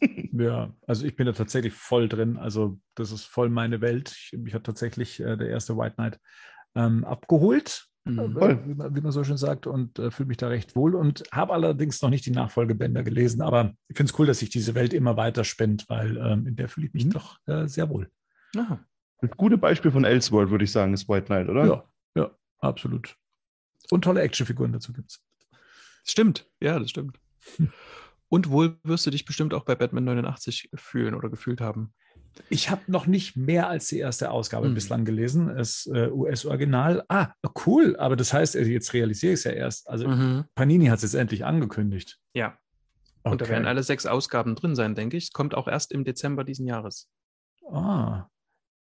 Ja, 0.30 0.72
also 0.86 1.04
ich 1.04 1.16
bin 1.16 1.26
da 1.26 1.32
tatsächlich 1.32 1.72
voll 1.72 2.08
drin. 2.08 2.36
Also 2.36 2.78
das 2.94 3.10
ist 3.10 3.24
voll 3.24 3.48
meine 3.48 3.80
Welt. 3.80 4.14
Ich, 4.16 4.38
mich 4.38 4.54
hat 4.54 4.62
tatsächlich 4.62 5.18
äh, 5.18 5.36
der 5.36 5.48
erste 5.48 5.76
White 5.76 5.96
Knight 5.96 6.20
ähm, 6.76 7.04
abgeholt, 7.04 7.87
Mhm. 8.04 8.18
äh, 8.18 8.28
Voll. 8.30 8.62
wie, 8.66 8.74
man, 8.74 8.94
wie 8.96 9.00
man 9.00 9.12
so 9.12 9.22
schön 9.24 9.36
sagt, 9.36 9.66
und 9.66 9.98
äh, 9.98 10.10
fühle 10.10 10.28
mich 10.28 10.36
da 10.38 10.48
recht 10.48 10.74
wohl 10.76 10.94
und 10.94 11.24
habe 11.32 11.52
allerdings 11.52 12.00
noch 12.02 12.10
nicht 12.10 12.24
die 12.26 12.30
Nachfolgebänder 12.30 13.02
gelesen. 13.02 13.42
Aber 13.42 13.74
ich 13.88 13.96
finde 13.96 14.12
es 14.12 14.18
cool, 14.18 14.26
dass 14.26 14.38
sich 14.38 14.50
diese 14.50 14.74
Welt 14.74 14.92
immer 14.94 15.16
weiter 15.16 15.44
spinnt, 15.44 15.84
weil 15.88 16.16
ähm, 16.16 16.46
in 16.46 16.56
der 16.56 16.68
fühle 16.68 16.86
ich 16.86 16.92
mich 16.94 17.04
Mhm. 17.06 17.10
doch 17.10 17.38
äh, 17.46 17.66
sehr 17.68 17.88
wohl. 17.90 18.10
Ah, 18.56 18.78
Das 19.20 19.30
gute 19.36 19.58
Beispiel 19.58 19.90
von 19.90 20.04
Elseworld, 20.04 20.50
würde 20.50 20.64
ich 20.64 20.72
sagen, 20.72 20.94
ist 20.94 21.08
White 21.08 21.26
Knight, 21.26 21.48
oder? 21.48 21.66
Ja, 21.66 21.84
ja, 22.14 22.30
absolut. 22.60 23.14
Und 23.90 24.02
tolle 24.04 24.20
Actionfiguren 24.22 24.72
dazu 24.72 24.92
gibt 24.92 25.10
es. 25.10 25.20
stimmt, 26.04 26.46
ja, 26.60 26.78
das 26.78 26.90
stimmt. 26.90 27.18
Und 28.28 28.50
wohl 28.50 28.78
wirst 28.84 29.06
du 29.06 29.10
dich 29.10 29.24
bestimmt 29.24 29.54
auch 29.54 29.64
bei 29.64 29.74
Batman 29.74 30.04
89 30.04 30.70
fühlen 30.74 31.14
oder 31.14 31.30
gefühlt 31.30 31.60
haben. 31.60 31.94
Ich 32.50 32.70
habe 32.70 32.82
noch 32.86 33.06
nicht 33.06 33.36
mehr 33.36 33.68
als 33.68 33.88
die 33.88 33.98
erste 33.98 34.30
Ausgabe 34.30 34.68
Mhm. 34.68 34.74
bislang 34.74 35.04
gelesen. 35.04 35.48
Das 35.56 35.86
äh, 35.92 36.08
US-Original. 36.10 37.04
Ah, 37.08 37.32
cool. 37.66 37.96
Aber 37.96 38.16
das 38.16 38.32
heißt, 38.32 38.54
also 38.54 38.70
jetzt 38.70 38.92
realisiere 38.92 39.32
ich 39.32 39.40
es 39.40 39.44
ja 39.44 39.52
erst. 39.52 39.88
Also 39.88 40.06
Mhm. 40.08 40.44
Panini 40.54 40.86
hat 40.86 40.98
es 40.98 41.02
jetzt 41.02 41.14
endlich 41.14 41.44
angekündigt. 41.44 42.18
Ja, 42.34 42.56
und 43.24 43.40
da 43.40 43.44
Okay. 43.46 43.54
werden 43.54 43.66
alle 43.66 43.82
sechs 43.82 44.06
Ausgaben 44.06 44.54
drin 44.54 44.76
sein, 44.76 44.94
denke 44.94 45.16
ich. 45.16 45.24
Es 45.24 45.32
kommt 45.32 45.54
auch 45.54 45.66
erst 45.68 45.90
im 45.90 46.04
Dezember 46.04 46.44
diesen 46.44 46.66
Jahres. 46.66 47.08
Ah. 47.72 48.26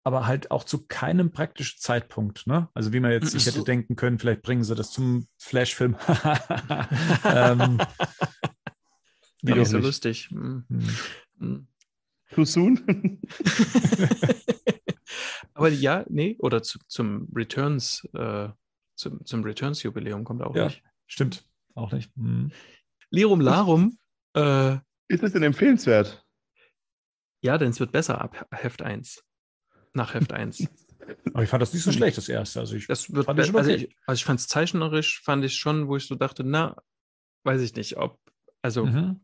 Aber 0.03 0.27
halt 0.27 0.51
auch 0.51 0.63
zu 0.63 0.85
keinem 0.87 1.31
praktischen 1.31 1.79
Zeitpunkt, 1.79 2.47
ne? 2.47 2.69
Also 2.73 2.93
wie 2.93 2.99
man 3.01 3.11
jetzt 3.11 3.31
sich 3.31 3.45
hätte 3.45 3.63
denken 3.63 3.95
können, 3.97 4.19
vielleicht 4.19 4.41
bringen 4.41 4.63
sie 4.63 4.75
das 4.75 4.91
zum 4.91 5.27
Flash-Film. 5.39 5.95
ähm, 7.25 7.79
Wie 9.47 9.51
doch 9.51 9.57
nicht 9.59 9.69
so 9.69 9.77
nicht. 9.77 9.85
lustig. 9.85 10.31
Mhm. 10.31 10.65
hm. 10.69 10.87
Mhm. 11.39 11.67
Too 12.31 12.45
soon? 12.45 13.21
Aber 15.53 15.69
ja, 15.69 16.05
nee, 16.09 16.35
oder 16.39 16.61
zu, 16.61 16.79
zum 16.87 17.29
Returns, 17.33 18.07
äh, 18.13 18.49
zum, 18.95 19.25
zum 19.25 19.43
Returns-Jubiläum 19.43 20.23
kommt 20.23 20.41
auch 20.41 20.55
Ja. 20.55 20.65
nicht. 20.65 20.83
Stimmt. 21.07 21.45
Auch 21.75 21.91
nicht. 21.91 22.11
Hm. 22.15 22.51
Lirum 23.09 23.39
Larum, 23.41 23.97
äh, 24.35 24.77
Ist 25.07 25.23
das 25.23 25.31
denn 25.31 25.43
empfehlenswert? 25.43 26.23
ja, 27.41 27.57
denn 27.57 27.69
es 27.69 27.79
wird 27.79 27.91
besser 27.91 28.19
ab 28.19 28.45
Heft 28.51 28.81
1. 28.81 29.23
Nach 29.93 30.13
Heft 30.13 30.33
1. 30.33 30.67
Aber 31.33 31.43
ich 31.43 31.49
fand 31.49 31.61
das 31.61 31.73
nicht 31.73 31.83
so 31.83 31.91
schlecht, 31.93 32.17
das 32.17 32.27
erste. 32.27 32.59
Also 32.59 32.75
ich, 32.75 32.87
Das 32.87 33.13
wird 33.13 33.25
Fand 33.25 33.37
be- 33.37 33.45
schon 33.45 33.55
also, 33.55 33.71
okay. 33.71 33.85
ich, 33.89 33.95
also 34.05 34.17
ich 34.19 34.25
fand 34.25 34.39
es 34.41 34.47
zeichnerisch, 34.47 35.21
fand 35.23 35.45
ich 35.45 35.55
schon, 35.55 35.87
wo 35.87 35.95
ich 35.95 36.05
so 36.07 36.15
dachte, 36.15 36.43
na, 36.43 36.75
weiß 37.45 37.61
ich 37.61 37.73
nicht, 37.75 37.95
ob, 37.97 38.19
also, 38.61 38.85
Mhm. 38.85 39.21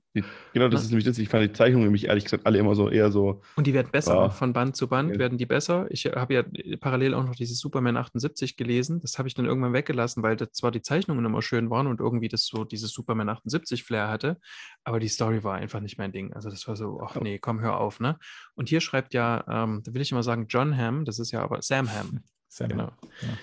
Genau, 0.54 0.68
das 0.68 0.82
Na? 0.82 0.86
ist 0.86 0.90
nämlich 0.92 1.06
das. 1.06 1.18
Ich 1.18 1.28
fand 1.30 1.44
die 1.44 1.54
Zeichnungen 1.54 1.86
nämlich 1.86 2.06
ehrlich 2.06 2.24
gesagt 2.26 2.46
alle 2.46 2.60
immer 2.60 2.76
so 2.76 2.88
eher 2.90 3.12
so. 3.12 3.42
und 3.56 3.66
die 3.66 3.74
werden 3.74 3.90
besser, 3.92 4.14
Ja. 4.14 4.30
von 4.30 4.54
Band 4.54 4.76
zu 4.76 4.88
Band 4.88 5.14
Ja. 5.14 5.18
werden 5.20 5.40
die 5.40 5.48
besser. 5.48 5.88
Ich 5.90 6.06
habe 6.06 6.34
ja 6.36 6.44
parallel 6.80 7.16
auch 7.16 7.24
noch 7.24 7.36
dieses 7.36 7.58
Superman 7.60 7.98
78 7.98 8.56
gelesen, 8.56 9.00
das 9.02 9.18
habe 9.18 9.28
ich 9.28 9.34
dann 9.34 9.46
irgendwann 9.46 9.74
weggelassen, 9.74 10.22
weil 10.22 10.36
das 10.36 10.52
zwar 10.52 10.70
die 10.70 10.84
Zeichnungen 10.84 11.26
immer 11.26 11.42
schön 11.42 11.72
waren 11.72 11.88
und 11.88 12.00
irgendwie 12.00 12.28
das 12.28 12.46
so 12.46 12.64
dieses 12.64 12.92
Superman 12.92 13.28
78 13.30 13.84
Flair 13.84 14.08
hatte, 14.10 14.38
aber 14.84 15.00
die 15.00 15.08
Story 15.08 15.44
war 15.44 15.56
einfach 15.56 15.80
nicht 15.80 15.98
mein 15.98 16.12
Ding. 16.12 16.32
Also 16.34 16.50
das 16.52 16.68
war 16.68 16.76
so, 16.76 17.02
ach 17.04 17.16
nee, 17.20 17.40
komm, 17.40 17.60
hör 17.62 17.80
auf, 17.80 18.00
ne? 18.00 18.20
Und 18.54 18.70
hier 18.70 18.82
schreibt 18.82 19.16
ja, 19.16 19.44
ähm, 19.48 19.82
da 19.84 19.94
will 19.96 20.02
ich 20.02 20.12
immer 20.12 20.24
sagen, 20.24 20.46
John 20.48 20.78
Hamm, 20.78 21.06
das 21.06 21.18
ist 21.18 21.32
ja 21.32 21.42
aber 21.42 21.62
Sam 21.64 21.90
Hamm, 21.92 22.20
Sehr 22.50 22.68
genau. 22.68 22.92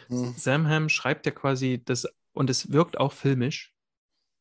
Hm. 0.07 0.35
Sam 0.37 0.69
Hamm 0.69 0.89
schreibt 0.89 1.27
ja 1.27 1.33
quasi 1.33 1.83
das, 1.85 2.07
und 2.33 2.49
es 2.49 2.71
wirkt 2.73 3.01
auch 3.01 3.13
filmisch. 3.13 3.73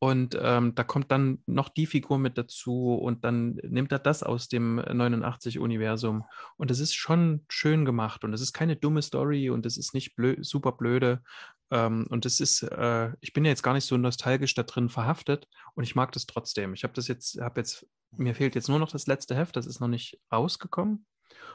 Und 0.02 0.34
ähm, 0.40 0.74
da 0.74 0.82
kommt 0.82 1.10
dann 1.10 1.42
noch 1.44 1.68
die 1.68 1.84
Figur 1.84 2.18
mit 2.18 2.38
dazu 2.38 2.94
und 2.94 3.22
dann 3.22 3.60
nimmt 3.62 3.92
er 3.92 3.98
das 3.98 4.22
aus 4.22 4.48
dem 4.48 4.80
89-Universum. 4.80 6.24
Und 6.56 6.70
es 6.70 6.80
ist 6.80 6.94
schon 6.94 7.44
schön 7.50 7.84
gemacht 7.84 8.24
und 8.24 8.32
es 8.32 8.40
ist 8.40 8.54
keine 8.54 8.76
dumme 8.76 9.02
Story 9.02 9.50
und 9.50 9.66
es 9.66 9.76
ist 9.76 9.92
nicht 9.92 10.16
blö 10.16 10.36
super 10.40 10.72
blöde. 10.72 11.22
Ähm, 11.70 12.06
und 12.08 12.24
es 12.24 12.40
ist, 12.40 12.62
äh, 12.62 13.12
ich 13.20 13.34
bin 13.34 13.44
ja 13.44 13.50
jetzt 13.50 13.62
gar 13.62 13.74
nicht 13.74 13.84
so 13.84 13.98
nostalgisch 13.98 14.54
da 14.54 14.62
drin 14.62 14.88
verhaftet 14.88 15.46
und 15.74 15.84
ich 15.84 15.94
mag 15.94 16.12
das 16.12 16.24
trotzdem. 16.24 16.72
Ich 16.72 16.82
habe 16.82 16.94
das 16.94 17.06
jetzt, 17.06 17.38
habe 17.38 17.60
jetzt, 17.60 17.86
mir 18.10 18.34
fehlt 18.34 18.54
jetzt 18.54 18.70
nur 18.70 18.78
noch 18.78 18.90
das 18.90 19.06
letzte 19.06 19.36
Heft, 19.36 19.54
das 19.54 19.66
ist 19.66 19.80
noch 19.80 19.88
nicht 19.88 20.18
rausgekommen. 20.32 21.04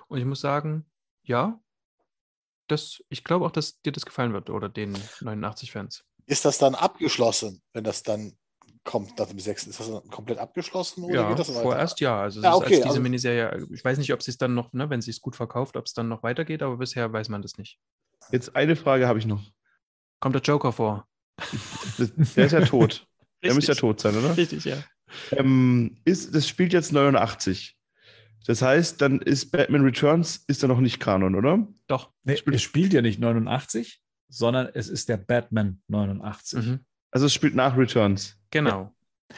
Und 0.08 0.20
ich 0.20 0.26
muss 0.26 0.40
sagen, 0.40 0.86
ja, 1.24 1.60
das, 2.68 3.04
ich 3.10 3.24
glaube 3.24 3.46
auch, 3.46 3.52
dass 3.52 3.82
dir 3.82 3.92
das 3.92 4.06
gefallen 4.06 4.34
wird 4.34 4.52
oder 4.52 4.70
den 4.70 4.96
89-Fans. 4.96 6.06
Ist 6.28 6.46
das 6.46 6.58
dann 6.58 6.76
abgeschlossen, 6.76 7.62
wenn 7.74 7.84
das 7.84 8.04
dann 8.04 8.34
kommt 8.84 9.18
nach 9.18 9.28
dem 9.28 9.40
6. 9.40 9.68
Ist 9.68 9.80
das 9.80 9.90
dann 9.90 10.08
komplett 10.10 10.38
abgeschlossen 10.38 11.04
oder 11.06 11.14
Ja, 11.16 11.30
geht 11.30 11.40
das 11.40 11.50
weiter? 11.50 11.62
vorerst 11.62 12.00
ja. 12.02 12.22
Also 12.22 12.40
es 12.40 12.44
Ja, 12.44 12.52
ist 12.52 12.56
okay, 12.58 12.66
als 12.66 12.76
diese 12.78 12.88
also- 12.90 13.02
Miniserie, 13.02 13.68
ich 13.74 13.84
weiß 13.84 13.98
nicht, 13.98 14.14
ob 14.14 14.20
es 14.20 14.26
sich 14.26 14.38
dann 14.38 14.54
noch, 14.54 14.74
ne, 14.74 14.90
wenn 14.90 15.00
es 15.00 15.06
sich 15.06 15.22
gut 15.22 15.36
verkauft, 15.36 15.76
ob 15.76 15.86
es 15.86 15.94
dann 15.94 16.08
noch 16.08 16.22
weitergeht, 16.24 16.62
aber 16.62 16.78
bisher 16.78 17.12
weiß 17.12 17.30
man 17.30 17.42
das 17.42 17.58
nicht. 17.58 17.80
Jetzt 18.32 18.56
eine 18.56 18.76
Frage 18.76 19.08
habe 19.08 19.20
ich 19.20 19.26
noch. 19.26 19.44
Kommt 20.20 20.36
der 20.36 20.42
Joker 20.42 20.72
vor? 20.72 21.08
Der 22.36 22.46
ist 22.46 22.52
ja 22.52 22.62
tot. 22.62 23.06
Der 23.44 23.54
müsste 23.56 23.72
ja 23.72 23.74
Richtig. 23.74 23.78
tot 23.80 24.00
sein, 24.00 24.18
oder? 24.18 24.38
Richtig, 24.38 24.64
ja. 24.66 24.78
Ähm, 25.32 25.98
ist, 26.06 26.34
das 26.34 26.48
spielt 26.48 26.74
jetzt 26.74 26.92
89. 26.92 27.76
Das 28.48 28.62
heißt, 28.62 29.02
dann 29.02 29.20
ist 29.22 29.52
Batman 29.52 29.82
Returns 29.84 30.44
ist 30.48 30.62
da 30.64 30.68
noch 30.68 30.80
nicht 30.80 31.00
Kanon, 31.00 31.36
oder? 31.36 31.68
Doch. 31.88 32.12
Nee, 32.24 32.38
Spielt- 32.38 32.56
es 32.56 32.62
spielt 32.62 32.94
ja 32.94 33.02
nicht 33.02 33.20
89, 33.20 34.02
sondern 34.36 34.70
es 34.74 34.90
ist 34.90 35.08
der 35.08 35.18
Batman 35.18 35.82
89. 35.88 36.66
Mhm. 36.66 36.80
Also 37.12 37.28
es 37.28 37.34
spielt 37.34 37.56
nach 37.56 37.78
Returns. 37.78 38.38
Genau. 38.52 38.94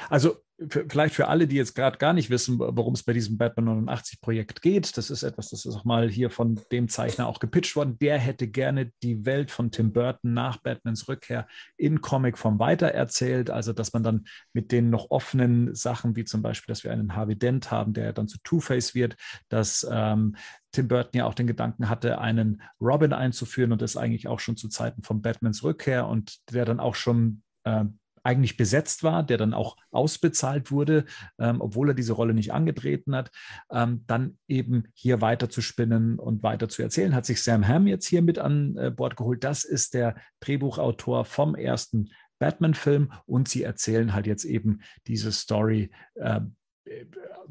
Also 0.09 0.43
vielleicht 0.67 1.13
für 1.13 1.27
alle, 1.27 1.47
die 1.47 1.55
jetzt 1.55 1.75
gerade 1.75 1.99
gar 1.99 2.13
nicht 2.13 2.31
wissen, 2.31 2.57
worum 2.57 2.95
es 2.95 3.03
bei 3.03 3.13
diesem 3.13 3.37
Batman 3.37 3.65
89 3.65 4.21
Projekt 4.21 4.61
geht, 4.63 4.97
das 4.97 5.11
ist 5.11 5.21
etwas, 5.21 5.49
das 5.49 5.65
ist 5.65 5.75
auch 5.75 5.85
mal 5.85 6.09
hier 6.09 6.31
von 6.31 6.59
dem 6.71 6.89
Zeichner 6.89 7.27
auch 7.27 7.39
gepitcht 7.39 7.75
worden. 7.75 7.99
Der 7.99 8.17
hätte 8.17 8.47
gerne 8.47 8.91
die 9.03 9.25
Welt 9.25 9.51
von 9.51 9.69
Tim 9.71 9.93
Burton 9.93 10.33
nach 10.33 10.57
Batmans 10.57 11.07
Rückkehr 11.07 11.47
in 11.77 12.01
Comicform 12.01 12.57
weitererzählt. 12.57 13.51
Also 13.51 13.71
dass 13.71 13.93
man 13.93 14.01
dann 14.01 14.25
mit 14.51 14.71
den 14.71 14.89
noch 14.89 15.11
offenen 15.11 15.75
Sachen, 15.75 16.15
wie 16.15 16.25
zum 16.25 16.41
Beispiel, 16.41 16.73
dass 16.73 16.83
wir 16.83 16.91
einen 16.91 17.15
Harvey 17.15 17.37
Dent 17.37 17.69
haben, 17.69 17.93
der 17.93 18.11
dann 18.13 18.27
zu 18.27 18.39
Two-Face 18.43 18.95
wird, 18.95 19.15
dass 19.49 19.87
ähm, 19.89 20.35
Tim 20.71 20.87
Burton 20.87 21.19
ja 21.19 21.25
auch 21.25 21.35
den 21.35 21.47
Gedanken 21.47 21.87
hatte, 21.87 22.19
einen 22.19 22.63
Robin 22.81 23.13
einzuführen 23.13 23.71
und 23.71 23.81
das 23.81 23.95
eigentlich 23.95 24.27
auch 24.27 24.39
schon 24.39 24.57
zu 24.57 24.69
Zeiten 24.69 25.03
von 25.03 25.21
Batmans 25.21 25.63
Rückkehr 25.63 26.07
und 26.07 26.37
der 26.51 26.65
dann 26.65 26.79
auch 26.79 26.95
schon 26.95 27.43
äh, 27.63 27.85
eigentlich 28.27 28.57
besetzt 28.57 29.03
war, 29.03 29.23
der 29.23 29.37
dann 29.37 29.53
auch 29.53 29.77
ausbezahlt 29.89 30.69
wurde, 30.69 31.05
ähm, 31.39 31.61
obwohl 31.61 31.89
er 31.89 31.93
diese 31.93 32.11
Rolle 32.11 32.33
nicht 32.33 32.51
angetreten 32.51 33.15
hat, 33.15 33.31
ähm, 33.71 34.03
dann 34.05 34.37
eben 34.49 34.83
hier 34.93 35.21
weiter 35.21 35.49
zu 35.49 35.61
spinnen 35.61 36.19
und 36.19 36.43
weiter 36.43 36.67
zu 36.67 36.81
erzählen. 36.81 37.15
Hat 37.15 37.25
sich 37.25 37.41
Sam 37.41 37.65
Hamm 37.65 37.87
jetzt 37.87 38.05
hier 38.05 38.21
mit 38.21 38.37
an 38.37 38.75
äh, 38.75 38.91
Bord 38.91 39.15
geholt. 39.15 39.45
Das 39.45 39.63
ist 39.63 39.93
der 39.93 40.15
Drehbuchautor 40.41 41.23
vom 41.23 41.55
ersten 41.55 42.09
Batman-Film 42.39 43.13
und 43.25 43.47
sie 43.47 43.63
erzählen 43.63 44.13
halt 44.13 44.27
jetzt 44.27 44.43
eben 44.43 44.81
diese 45.07 45.31
Story, 45.31 45.89
äh, 46.15 46.41
äh, 46.83 47.05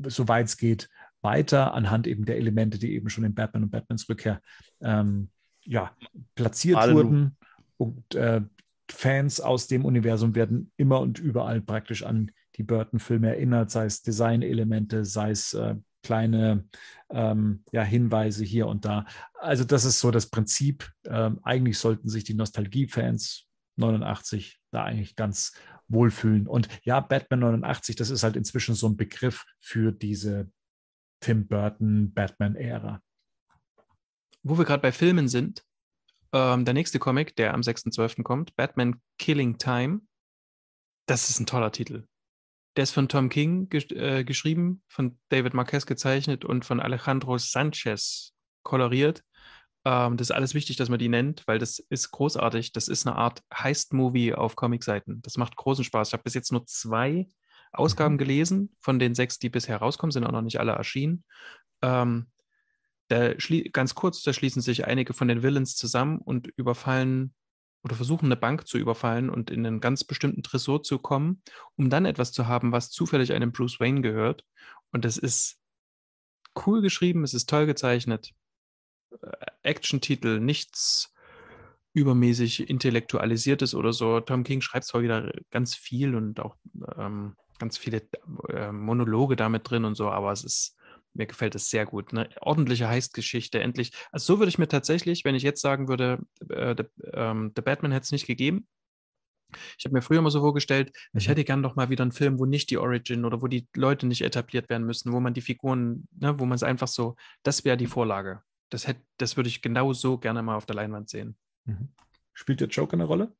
soweit 0.04 0.46
es 0.46 0.58
geht, 0.58 0.90
weiter 1.22 1.72
anhand 1.72 2.06
eben 2.06 2.26
der 2.26 2.36
Elemente, 2.36 2.78
die 2.78 2.92
eben 2.92 3.08
schon 3.08 3.24
in 3.24 3.34
Batman 3.34 3.64
und 3.64 3.70
Batmans 3.70 4.08
Rückkehr 4.10 4.42
ähm, 4.82 5.30
ja, 5.64 5.90
platziert 6.34 6.76
Alle- 6.76 6.94
wurden. 6.94 7.36
Und 7.78 8.14
äh, 8.14 8.42
Fans 8.90 9.40
aus 9.40 9.66
dem 9.66 9.84
Universum 9.84 10.34
werden 10.34 10.72
immer 10.76 11.00
und 11.00 11.18
überall 11.18 11.60
praktisch 11.60 12.02
an 12.02 12.30
die 12.56 12.62
Burton-Filme 12.62 13.28
erinnert, 13.28 13.70
sei 13.70 13.86
es 13.86 14.02
Designelemente, 14.02 15.04
sei 15.04 15.30
es 15.30 15.52
äh, 15.54 15.74
kleine 16.02 16.68
ähm, 17.10 17.64
ja, 17.72 17.82
Hinweise 17.82 18.44
hier 18.44 18.68
und 18.68 18.84
da. 18.84 19.06
Also 19.34 19.64
das 19.64 19.84
ist 19.84 19.98
so 19.98 20.10
das 20.10 20.30
Prinzip. 20.30 20.90
Ähm, 21.04 21.40
eigentlich 21.42 21.78
sollten 21.78 22.08
sich 22.08 22.24
die 22.24 22.34
Nostalgie-Fans 22.34 23.46
89 23.76 24.58
da 24.70 24.84
eigentlich 24.84 25.16
ganz 25.16 25.52
wohlfühlen. 25.88 26.46
Und 26.46 26.68
ja, 26.84 27.00
Batman 27.00 27.40
89, 27.40 27.96
das 27.96 28.10
ist 28.10 28.22
halt 28.22 28.36
inzwischen 28.36 28.74
so 28.74 28.88
ein 28.88 28.96
Begriff 28.96 29.44
für 29.60 29.92
diese 29.92 30.50
Tim 31.20 31.48
Burton 31.48 32.12
Batman-Ära. 32.12 33.00
Wo 34.42 34.56
wir 34.56 34.64
gerade 34.64 34.82
bei 34.82 34.92
Filmen 34.92 35.26
sind, 35.26 35.64
ähm, 36.36 36.64
der 36.66 36.74
nächste 36.74 36.98
Comic, 36.98 37.34
der 37.36 37.54
am 37.54 37.62
6.12. 37.62 38.22
kommt, 38.22 38.54
Batman 38.56 39.00
Killing 39.18 39.56
Time, 39.56 40.02
das 41.06 41.30
ist 41.30 41.40
ein 41.40 41.46
toller 41.46 41.72
Titel. 41.72 42.06
Der 42.76 42.82
ist 42.82 42.90
von 42.90 43.08
Tom 43.08 43.30
King 43.30 43.70
gesch 43.70 43.90
äh, 43.92 44.22
geschrieben, 44.22 44.82
von 44.86 45.18
David 45.30 45.54
Marquez 45.54 45.86
gezeichnet 45.86 46.44
und 46.44 46.66
von 46.66 46.78
Alejandro 46.78 47.38
Sanchez 47.38 48.34
koloriert. 48.62 49.22
Ähm, 49.86 50.18
das 50.18 50.28
ist 50.28 50.36
alles 50.36 50.52
wichtig, 50.52 50.76
dass 50.76 50.90
man 50.90 50.98
die 50.98 51.08
nennt, 51.08 51.42
weil 51.46 51.58
das 51.58 51.78
ist 51.78 52.10
großartig. 52.10 52.72
Das 52.72 52.88
ist 52.88 53.06
eine 53.06 53.16
Art 53.16 53.42
Heist-Movie 53.54 54.34
auf 54.34 54.56
Comicseiten. 54.56 55.22
Das 55.22 55.38
macht 55.38 55.56
großen 55.56 55.84
Spaß. 55.84 56.08
Ich 56.08 56.12
habe 56.12 56.24
bis 56.24 56.34
jetzt 56.34 56.52
nur 56.52 56.66
zwei 56.66 57.28
Ausgaben 57.72 58.14
Mhm. 58.14 58.18
gelesen. 58.18 58.76
Von 58.80 58.98
den 58.98 59.14
sechs, 59.14 59.38
die 59.38 59.48
bisher 59.48 59.78
rauskommen, 59.78 60.10
sind 60.10 60.24
auch 60.24 60.32
noch 60.32 60.42
nicht 60.42 60.60
alle 60.60 60.72
erschienen. 60.72 61.24
Ähm, 61.82 62.26
da 63.08 63.34
ganz 63.72 63.94
kurz, 63.94 64.22
da 64.22 64.32
schließen 64.32 64.62
sich 64.62 64.86
einige 64.86 65.12
von 65.12 65.28
den 65.28 65.42
Villains 65.42 65.76
zusammen 65.76 66.18
und 66.18 66.48
überfallen 66.56 67.34
oder 67.82 67.94
versuchen 67.94 68.26
eine 68.26 68.36
Bank 68.36 68.66
zu 68.66 68.78
überfallen 68.78 69.30
und 69.30 69.50
in 69.50 69.64
einen 69.64 69.80
ganz 69.80 70.02
bestimmten 70.02 70.42
Tresor 70.42 70.82
zu 70.82 70.98
kommen, 70.98 71.42
um 71.76 71.88
dann 71.88 72.04
etwas 72.04 72.32
zu 72.32 72.48
haben, 72.48 72.72
was 72.72 72.90
zufällig 72.90 73.32
einem 73.32 73.52
Bruce 73.52 73.78
Wayne 73.78 74.00
gehört. 74.00 74.44
Und 74.90 75.04
das 75.04 75.16
ist 75.18 75.58
cool 76.66 76.82
geschrieben, 76.82 77.22
es 77.22 77.32
ist 77.32 77.48
toll 77.48 77.66
gezeichnet. 77.66 78.32
Äh, 79.22 79.46
Action-Titel, 79.62 80.40
nichts 80.40 81.12
übermäßig 81.92 82.68
intellektualisiertes 82.68 83.74
oder 83.74 83.92
so. 83.92 84.20
Tom 84.20 84.44
King 84.44 84.60
schreibt 84.60 84.86
zwar 84.86 85.02
wieder 85.02 85.32
ganz 85.50 85.74
viel 85.74 86.14
und 86.14 86.40
auch 86.40 86.56
ähm, 86.98 87.36
ganz 87.58 87.78
viele 87.78 88.02
äh, 88.48 88.70
Monologe 88.70 89.36
damit 89.36 89.70
drin 89.70 89.84
und 89.84 89.94
so, 89.94 90.10
aber 90.10 90.32
es 90.32 90.44
ist, 90.44 90.75
mir 91.16 91.26
gefällt 91.26 91.54
es 91.54 91.70
sehr 91.70 91.86
gut. 91.86 92.12
Eine 92.12 92.28
ordentliche 92.40 92.88
Heistgeschichte, 92.88 93.60
endlich. 93.60 93.92
Also 94.12 94.34
so 94.34 94.38
würde 94.40 94.48
ich 94.50 94.58
mir 94.58 94.68
tatsächlich, 94.68 95.24
wenn 95.24 95.34
ich 95.34 95.42
jetzt 95.42 95.60
sagen 95.60 95.88
würde, 95.88 96.18
äh, 96.48 96.74
The, 96.76 96.84
ähm, 97.12 97.52
The 97.56 97.62
Batman 97.62 97.92
hätte 97.92 98.04
es 98.04 98.12
nicht 98.12 98.26
gegeben, 98.26 98.66
Ich 99.78 99.84
habe 99.84 99.94
mir 99.94 100.02
früher 100.02 100.18
immer 100.18 100.30
so 100.30 100.40
vorgestellt, 100.40 100.90
Mhm. 101.12 101.18
ich 101.18 101.28
hätte 101.28 101.44
gern 101.44 101.62
doch 101.62 101.76
mal 101.76 101.88
wieder 101.88 102.02
einen 102.02 102.12
Film, 102.12 102.38
wo 102.40 102.46
nicht 102.46 102.68
die 102.70 102.78
Origin 102.78 103.24
oder 103.24 103.40
wo 103.42 103.46
die 103.46 103.68
Leute 103.76 104.06
nicht 104.06 104.22
etabliert 104.22 104.68
werden 104.68 104.84
müssen, 104.86 105.12
wo 105.12 105.20
man 105.20 105.34
die 105.34 105.40
Figuren, 105.40 106.08
ne, 106.18 106.38
wo 106.40 106.46
man 106.46 106.56
es 106.56 106.62
einfach 106.64 106.88
so, 106.88 107.14
das 107.44 107.64
wäre 107.64 107.76
die 107.76 107.86
Vorlage. 107.86 108.42
Das, 108.70 108.88
hätte, 108.88 109.02
das 109.18 109.36
würde 109.36 109.48
ich 109.48 109.62
genau 109.62 109.92
so 109.92 110.18
gerne 110.18 110.42
mal 110.42 110.56
auf 110.56 110.66
der 110.66 110.74
Leinwand 110.76 111.08
sehen. 111.08 111.36
Mhm. 111.64 111.90
Spielt 112.34 112.60
der 112.60 112.68
Joker 112.68 112.94
eine 112.94 113.04
Rolle? 113.04 113.36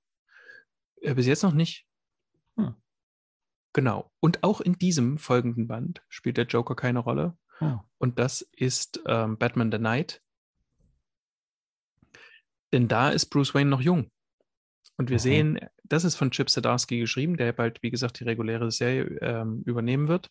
Äh, 1.03 1.15
bis 1.15 1.27
jetzt 1.27 1.43
noch 1.43 1.53
nicht. 1.53 1.85
Hm. 2.57 2.75
Genau. 3.73 4.11
Und 4.21 4.43
auch 4.45 4.61
in 4.61 4.79
diesem 4.79 5.19
folgenden 5.19 5.67
Band 5.67 6.03
spielt 6.09 6.37
der 6.39 6.47
Joker 6.47 6.75
keine 6.77 7.01
Rolle. 7.01 7.37
Oh. 7.61 7.79
Und 7.99 8.19
das 8.19 8.43
ist 8.53 9.01
ähm, 9.07 9.39
Batman 9.39 9.73
the 9.73 9.79
Night. 9.79 10.23
Denn 12.73 12.89
da 12.89 13.11
ist 13.11 13.27
Bruce 13.27 13.55
Wayne 13.55 13.71
noch 13.71 13.81
jung. 13.81 14.11
Und 14.99 15.11
wir 15.11 15.17
Aha. 15.17 15.23
sehen, 15.23 15.61
das 15.85 16.05
ist 16.05 16.17
von 16.17 16.31
Chip 16.31 16.51
Zdarsky 16.51 17.01
geschrieben, 17.01 17.37
der 17.37 17.53
bald, 17.53 17.83
wie 17.83 17.91
gesagt, 17.91 18.21
die 18.21 18.25
reguläre 18.25 18.71
Serie 18.71 19.19
ähm, 19.21 19.63
übernehmen 19.65 20.09
wird. 20.09 20.31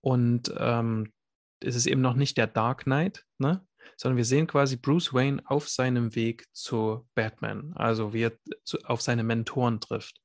Und 0.00 0.52
ähm, 0.58 1.12
es 1.60 1.76
ist 1.76 1.86
eben 1.86 2.00
noch 2.00 2.14
nicht 2.14 2.36
der 2.36 2.48
Dark 2.48 2.84
Knight, 2.84 3.24
ne? 3.38 3.64
sondern 3.96 4.16
wir 4.16 4.24
sehen 4.24 4.46
quasi 4.46 4.76
Bruce 4.76 5.14
Wayne 5.14 5.42
auf 5.44 5.68
seinem 5.68 6.14
Weg 6.14 6.46
zu 6.52 7.08
Batman, 7.14 7.72
also 7.74 8.12
wie 8.12 8.24
er 8.24 8.32
zu, 8.64 8.78
auf 8.84 9.00
seine 9.00 9.22
Mentoren 9.22 9.80
trifft. 9.80 10.20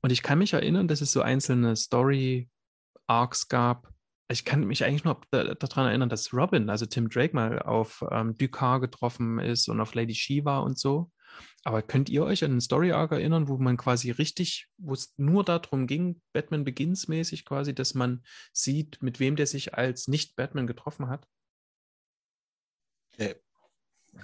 Und 0.00 0.10
ich 0.10 0.22
kann 0.22 0.38
mich 0.38 0.52
erinnern, 0.52 0.88
dass 0.88 1.00
es 1.00 1.12
so 1.12 1.22
einzelne 1.22 1.76
Story-Arcs 1.76 3.48
gab. 3.48 3.91
Ich 4.32 4.44
kann 4.44 4.64
mich 4.64 4.84
eigentlich 4.84 5.04
nur 5.04 5.20
da- 5.30 5.54
daran 5.54 5.86
erinnern, 5.86 6.08
dass 6.08 6.32
Robin, 6.32 6.70
also 6.70 6.86
Tim 6.86 7.08
Drake, 7.08 7.34
mal 7.34 7.60
auf 7.60 8.04
ähm, 8.10 8.36
Ducat 8.36 8.80
getroffen 8.80 9.38
ist 9.38 9.68
und 9.68 9.80
auf 9.80 9.94
Lady 9.94 10.14
Shiva 10.14 10.58
und 10.58 10.78
so. 10.78 11.10
Aber 11.64 11.82
könnt 11.82 12.08
ihr 12.08 12.24
euch 12.24 12.44
an 12.44 12.50
einen 12.50 12.60
Story-Arc 12.60 13.12
erinnern, 13.12 13.48
wo 13.48 13.56
man 13.56 13.76
quasi 13.76 14.10
richtig, 14.10 14.68
wo 14.78 14.92
es 14.92 15.14
nur 15.16 15.44
darum 15.44 15.86
ging, 15.86 16.20
Batman 16.32 16.64
Begins-mäßig 16.64 17.44
quasi, 17.44 17.74
dass 17.74 17.94
man 17.94 18.22
sieht, 18.52 19.02
mit 19.02 19.20
wem 19.20 19.36
der 19.36 19.46
sich 19.46 19.74
als 19.74 20.08
Nicht-Batman 20.08 20.66
getroffen 20.66 21.08
hat? 21.08 21.26
Nee. 23.18 23.34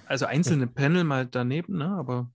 Also 0.07 0.27
einzelne 0.27 0.67
Panel 0.67 1.05
mal 1.05 1.27
daneben, 1.27 1.79
ne? 1.79 1.89
aber 1.89 2.31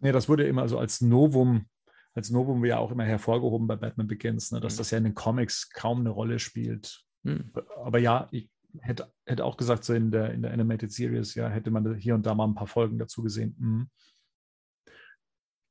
Nee, 0.00 0.12
das 0.12 0.28
wurde 0.28 0.46
immer 0.46 0.68
so 0.68 0.78
als 0.78 1.00
Novum, 1.00 1.66
als 2.14 2.30
Novum 2.30 2.64
ja 2.64 2.78
auch 2.78 2.90
immer 2.92 3.04
hervorgehoben 3.04 3.66
bei 3.66 3.76
Batman 3.76 4.06
Begins, 4.06 4.52
ne, 4.52 4.60
dass 4.60 4.74
Mhm. 4.74 4.78
das 4.78 4.90
ja 4.92 4.98
in 4.98 5.04
den 5.04 5.14
Comics 5.14 5.70
kaum 5.70 6.00
eine 6.00 6.10
Rolle 6.10 6.38
spielt. 6.38 7.04
hm. 7.24 7.52
Aber 7.82 7.98
ja, 7.98 8.28
ich 8.30 8.50
hätte, 8.80 9.12
hätte 9.26 9.44
auch 9.44 9.56
gesagt, 9.56 9.84
so 9.84 9.94
in 9.94 10.10
der, 10.10 10.32
in 10.32 10.42
der 10.42 10.52
Animated 10.52 10.92
Series, 10.92 11.34
ja, 11.34 11.48
hätte 11.48 11.70
man 11.70 11.94
hier 11.96 12.14
und 12.14 12.26
da 12.26 12.34
mal 12.34 12.46
ein 12.46 12.54
paar 12.54 12.66
Folgen 12.66 12.98
dazu 12.98 13.22
gesehen. 13.22 13.56
Mhm. 13.58 13.90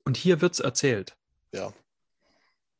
Und 0.05 0.17
hier 0.17 0.41
wird 0.41 0.53
es 0.53 0.59
erzählt. 0.59 1.15
Ja. 1.53 1.73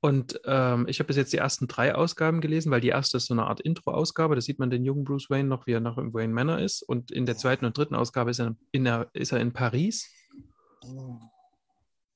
Und 0.02 0.41
ähm, 0.44 0.85
ich 0.90 0.99
habe 0.99 1.07
bis 1.07 1.15
jetzt 1.15 1.31
die 1.31 1.38
ersten 1.38 1.68
drei 1.68 1.95
Ausgaben 1.95 2.41
gelesen, 2.41 2.72
weil 2.72 2.81
die 2.81 2.90
erste 2.90 3.15
ist 3.15 3.27
so 3.27 3.34
eine 3.34 3.45
Art 3.45 3.61
Intro-Ausgabe. 3.61 4.35
Da 4.35 4.41
sieht 4.41 4.60
man 4.60 4.69
den 4.69 4.84
jungen 4.84 5.06
Bruce 5.06 5.30
Wayne 5.30 5.48
noch, 5.48 5.65
wie 5.65 5.72
er 5.72 5.80
noch 5.80 5.98
im 5.98 6.14
Wayne 6.14 6.34
Manor 6.34 6.60
ist. 6.60 6.81
Und 6.81 7.11
in 7.11 7.26
der 7.26 7.38
zweiten 7.38 7.64
und 7.64 7.77
dritten 7.77 7.95
Ausgabe 7.95 8.31
ist 8.31 8.40
er 8.40 8.57
in, 8.72 8.84
der, 8.84 9.10
ist 9.14 9.31
er 9.31 9.40
in 9.40 9.53
Paris. 9.53 10.11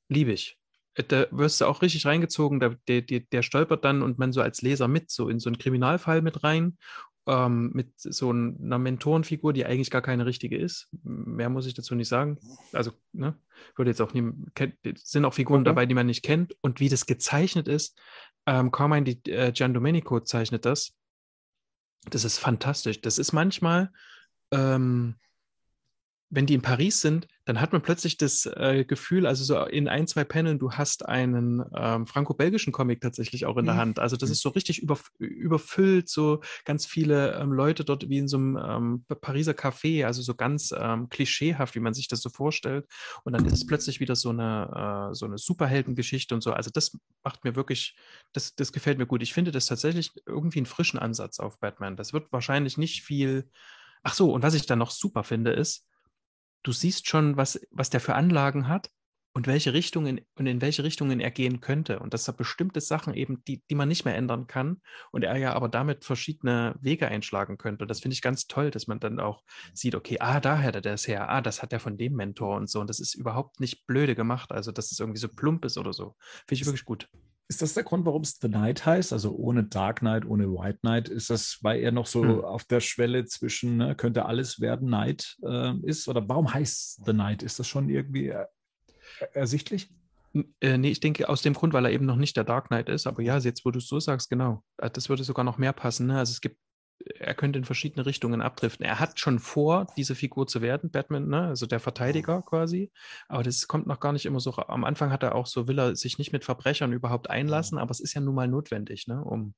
Liebe 0.09 0.33
ich. 0.33 0.59
Äh, 0.97 1.03
Da 1.03 1.27
wirst 1.31 1.61
du 1.61 1.65
auch 1.65 1.81
richtig 1.81 2.05
reingezogen. 2.05 2.59
Da, 2.59 2.75
der, 2.87 3.01
der, 3.01 3.21
der 3.21 3.41
stolpert 3.43 3.85
dann 3.85 4.01
und 4.01 4.17
man 4.19 4.33
so 4.33 4.41
als 4.41 4.61
Leser 4.61 4.87
mit, 4.87 5.09
so 5.11 5.29
in 5.29 5.39
so 5.39 5.49
einen 5.49 5.57
Kriminalfall 5.57 6.21
mit 6.21 6.43
rein. 6.43 6.77
Ähm, 7.29 7.71
mit 7.73 7.91
so 7.97 8.29
einer 8.29 8.77
Mentorenfigur, 8.77 9.51
die 9.51 9.65
eigentlich 9.65 9.91
gar 9.91 10.01
keine 10.01 10.25
richtige 10.25 10.57
ist. 10.57 10.87
Mehr 11.03 11.49
muss 11.49 11.65
ich 11.65 11.73
dazu 11.73 11.93
nicht 11.93 12.07
sagen. 12.07 12.39
Also, 12.71 12.91
ne, 13.11 13.35
würde 13.75 13.91
jetzt 13.91 14.01
auch 14.01 14.13
nie, 14.13 14.31
kennt, 14.55 14.75
es 14.85 15.09
sind 15.11 15.25
auch 15.25 15.33
Figuren 15.33 15.59
Okay. 15.61 15.65
dabei, 15.69 15.85
die 15.85 15.93
man 15.93 16.05
nicht 16.07 16.23
kennt. 16.23 16.55
Und 16.61 16.79
wie 16.79 16.87
das 16.87 17.05
gezeichnet 17.05 17.67
ist, 17.67 17.99
ähm, 18.45 18.71
Carmine 18.71 19.03
die, 19.03 19.29
äh, 19.29 19.51
Gian 19.51 19.73
Domenico 19.73 20.21
zeichnet 20.21 20.63
das. 20.63 20.93
Das 22.09 22.23
ist 22.23 22.37
fantastisch. 22.37 23.01
Das 23.01 23.17
ist 23.17 23.33
manchmal, 23.33 23.91
ähm, 24.51 25.15
wenn 26.29 26.45
die 26.45 26.55
in 26.55 26.61
Paris 26.61 26.99
sind, 26.99 27.27
dann 27.45 27.61
hat 27.61 27.71
man 27.71 27.81
plötzlich 27.81 28.17
das 28.17 28.45
äh, 28.45 28.83
Gefühl, 28.85 29.25
also 29.25 29.45
so 29.45 29.63
in 29.63 29.87
ein, 29.87 30.07
zwei 30.07 30.25
Paneln, 30.25 30.59
du 30.59 30.73
hast 30.73 31.05
einen 31.05 31.63
ähm, 31.73 32.05
franco-belgischen 32.05 32.73
Comic 32.73 32.99
tatsächlich 32.99 33.45
auch 33.45 33.55
in 33.55 33.65
der 33.65 33.75
Mhm. 33.75 33.79
Hand. 33.79 33.99
Also 33.99 34.17
das 34.17 34.29
ist 34.29 34.41
so 34.41 34.49
richtig 34.49 34.81
überf 34.81 35.09
überfüllt, 35.19 36.09
so 36.09 36.41
ganz 36.65 36.85
viele 36.85 37.39
ähm, 37.39 37.53
Leute 37.53 37.85
dort 37.85 38.09
wie 38.09 38.17
in 38.17 38.27
so 38.27 38.37
einem 38.37 38.57
ähm, 38.57 39.05
Pariser 39.21 39.53
Café, 39.53 40.05
also 40.05 40.21
so 40.21 40.35
ganz 40.35 40.73
ähm, 40.77 41.07
klischeehaft, 41.09 41.75
wie 41.75 41.79
man 41.79 41.93
sich 41.93 42.09
das 42.09 42.21
so 42.21 42.29
vorstellt. 42.29 42.85
Und 43.23 43.31
dann 43.31 43.45
ist 43.45 43.53
es 43.53 43.65
plötzlich 43.65 44.01
wieder 44.01 44.17
so 44.17 44.29
eine, 44.29 45.09
äh, 45.11 45.15
so 45.15 45.25
eine 45.25 45.37
Superheldengeschichte 45.37 46.35
und 46.35 46.41
so. 46.41 46.51
Also 46.51 46.69
das 46.73 46.97
macht 47.23 47.45
mir 47.45 47.55
wirklich, 47.55 47.95
das, 48.33 48.53
das 48.55 48.73
gefällt 48.73 48.97
mir 48.97 49.05
gut. 49.05 49.23
Ich 49.23 49.33
finde 49.33 49.51
das 49.51 49.67
tatsächlich 49.67 50.11
irgendwie 50.25 50.59
einen 50.59 50.65
frischen 50.65 50.99
Ansatz 50.99 51.39
auf 51.39 51.59
Batman. 51.59 51.95
Das 51.95 52.11
wird 52.11 52.31
wahrscheinlich 52.33 52.77
nicht 52.77 53.03
viel. 53.03 53.49
Ach 54.03 54.13
so, 54.13 54.33
und 54.33 54.43
was 54.43 54.53
ich 54.53 54.65
dann 54.65 54.79
noch 54.79 54.91
super 54.91 55.23
finde, 55.23 55.51
ist, 55.51 55.85
du 56.63 56.71
siehst 56.71 57.07
schon, 57.07 57.37
was, 57.37 57.59
was 57.71 57.89
der 57.89 57.99
für 57.99 58.15
Anlagen 58.15 58.67
hat 58.67 58.89
und 59.37 59.45
welche 59.45 59.71
Richtungen 59.71 60.21
und 60.35 60.47
in 60.47 60.61
welche 60.61 60.83
Richtungen 60.83 61.19
er 61.19 61.29
gehen 61.29 61.61
könnte. 61.61 61.99
Und 61.99 62.15
dass 62.15 62.27
er 62.27 62.33
bestimmte 62.33 62.81
Sachen 62.81 63.13
eben, 63.13 63.43
die, 63.45 63.61
die 63.69 63.75
man 63.75 63.87
nicht 63.87 64.03
mehr 64.03 64.15
ändern 64.15 64.47
kann 64.47 64.81
und 65.11 65.23
er 65.23 65.37
ja 65.37 65.53
aber 65.53 65.69
damit 65.69 66.05
verschiedene 66.05 66.75
Wege 66.81 67.07
einschlagen 67.07 67.59
könnte. 67.59 67.83
Und 67.83 67.87
das 67.87 67.99
finde 67.99 68.15
ich 68.15 68.23
ganz 68.23 68.47
toll, 68.47 68.71
dass 68.71 68.87
man 68.87 68.99
dann 68.99 69.19
auch 69.19 69.43
sieht, 69.73 69.93
okay, 69.93 70.17
ah, 70.19 70.39
da 70.39 70.57
hat 70.57 70.73
er 70.73 70.81
das 70.81 71.07
her, 71.07 71.29
ah, 71.29 71.41
das 71.41 71.61
hat 71.61 71.71
er 71.71 71.79
von 71.79 71.97
dem 71.97 72.13
Mentor 72.13 72.57
und 72.57 72.67
so. 72.67 72.81
Und 72.81 72.89
das 72.89 72.99
ist 72.99 73.13
überhaupt 73.13 73.59
nicht 73.59 73.85
blöde 73.85 74.15
gemacht, 74.15 74.51
also 74.51 74.71
dass 74.71 74.91
es 74.91 74.99
irgendwie 74.99 75.19
so 75.19 75.27
plump 75.27 75.65
ist 75.65 75.77
oder 75.77 75.93
so. 75.93 76.15
Finde 76.47 76.61
ich 76.61 76.65
wirklich 76.65 76.85
gut. 76.85 77.07
Ist 77.49 77.61
das 77.61 77.73
der 77.73 77.83
Grund, 77.83 78.05
warum 78.05 78.23
es 78.23 78.37
The 78.41 78.49
Night 78.49 78.85
heißt? 78.85 79.13
Also 79.13 79.33
ohne 79.33 79.63
Dark 79.63 79.99
Knight, 79.99 80.25
ohne 80.25 80.49
White 80.51 80.79
Knight? 80.81 81.07
Ist 81.07 81.29
das, 81.29 81.59
weil 81.61 81.79
er 81.79 81.91
noch 81.93 82.05
so 82.05 82.21
Hm. 82.23 82.41
auf 82.43 82.65
der 82.65 82.81
Schwelle 82.81 83.25
zwischen, 83.25 83.77
ne, 83.77 83.95
könnte 83.95 84.25
alles 84.25 84.59
werden, 84.59 84.89
Night 84.89 85.37
äh, 85.45 85.73
ist? 85.83 86.07
Oder 86.09 86.27
warum 86.27 86.53
heißt 86.53 87.05
The 87.05 87.13
Night? 87.13 87.43
Ist 87.43 87.57
das 87.59 87.67
schon 87.67 87.87
irgendwie 87.89 88.29
äh, 88.29 88.45
ersichtlich? 89.33 89.89
Äh, 90.59 90.77
nee, 90.77 90.91
ich 90.91 90.99
denke 90.99 91.29
aus 91.29 91.41
dem 91.41 91.53
Grund, 91.53 91.71
weil 91.73 91.85
er 91.85 91.91
eben 91.91 92.05
noch 92.05 92.17
nicht 92.17 92.35
der 92.35 92.43
Dark 92.43 92.67
Knight 92.67 92.89
ist. 92.89 93.07
Aber 93.07 93.21
ja, 93.23 93.37
jetzt, 93.37 93.63
wo 93.65 93.71
du 93.71 93.79
es 93.79 93.87
so 93.87 93.99
sagst, 93.99 94.29
genau. 94.29 94.61
Äh, 94.77 94.89
Das 94.89 95.07
würde 95.07 95.23
sogar 95.23 95.45
noch 95.45 95.57
mehr 95.57 95.73
passen. 95.73 96.07
Ne? 96.07 96.17
Also 96.19 96.31
es 96.31 96.41
gibt, 96.41 96.57
er 97.15 97.33
könnte 97.33 97.59
in 97.59 97.65
verschiedene 97.65 98.05
Richtungen 98.05 98.41
abdriften. 98.41 98.85
Er 98.85 98.99
hat 98.99 99.19
schon 99.19 99.39
vor, 99.39 99.87
diese 99.97 100.15
Figur 100.15 100.47
zu 100.47 100.61
werden, 100.61 100.91
Batman, 100.91 101.27
ne? 101.27 101.47
also 101.47 101.65
der 101.65 101.79
Verteidiger 101.79 102.41
quasi. 102.41 102.91
Aber 103.27 103.43
das 103.43 103.67
kommt 103.67 103.87
noch 103.87 103.99
gar 103.99 104.13
nicht 104.13 104.25
immer 104.25 104.39
so. 104.39 104.55
Am 104.55 104.83
Anfang 104.83 105.11
hat 105.11 105.23
er 105.23 105.35
auch 105.35 105.47
so, 105.47 105.67
will 105.67 105.79
er 105.79 105.95
sich 105.95 106.17
nicht 106.17 106.31
mit 106.31 106.45
Verbrechern 106.45 106.93
überhaupt 106.93 107.29
einlassen, 107.29 107.77
aber 107.77 107.91
es 107.91 107.99
ist 107.99 108.13
ja 108.13 108.21
nun 108.21 108.35
mal 108.35 108.47
notwendig, 108.47 109.07
ne? 109.07 109.23
um 109.23 109.53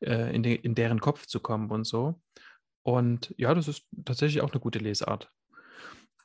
äh, 0.00 0.34
in, 0.34 0.42
de, 0.42 0.54
in 0.54 0.74
deren 0.74 1.00
Kopf 1.00 1.26
zu 1.26 1.40
kommen 1.40 1.70
und 1.70 1.84
so. 1.84 2.20
Und 2.82 3.34
ja, 3.36 3.54
das 3.54 3.68
ist 3.68 3.84
tatsächlich 4.04 4.42
auch 4.42 4.52
eine 4.52 4.60
gute 4.60 4.78
Lesart. 4.78 5.30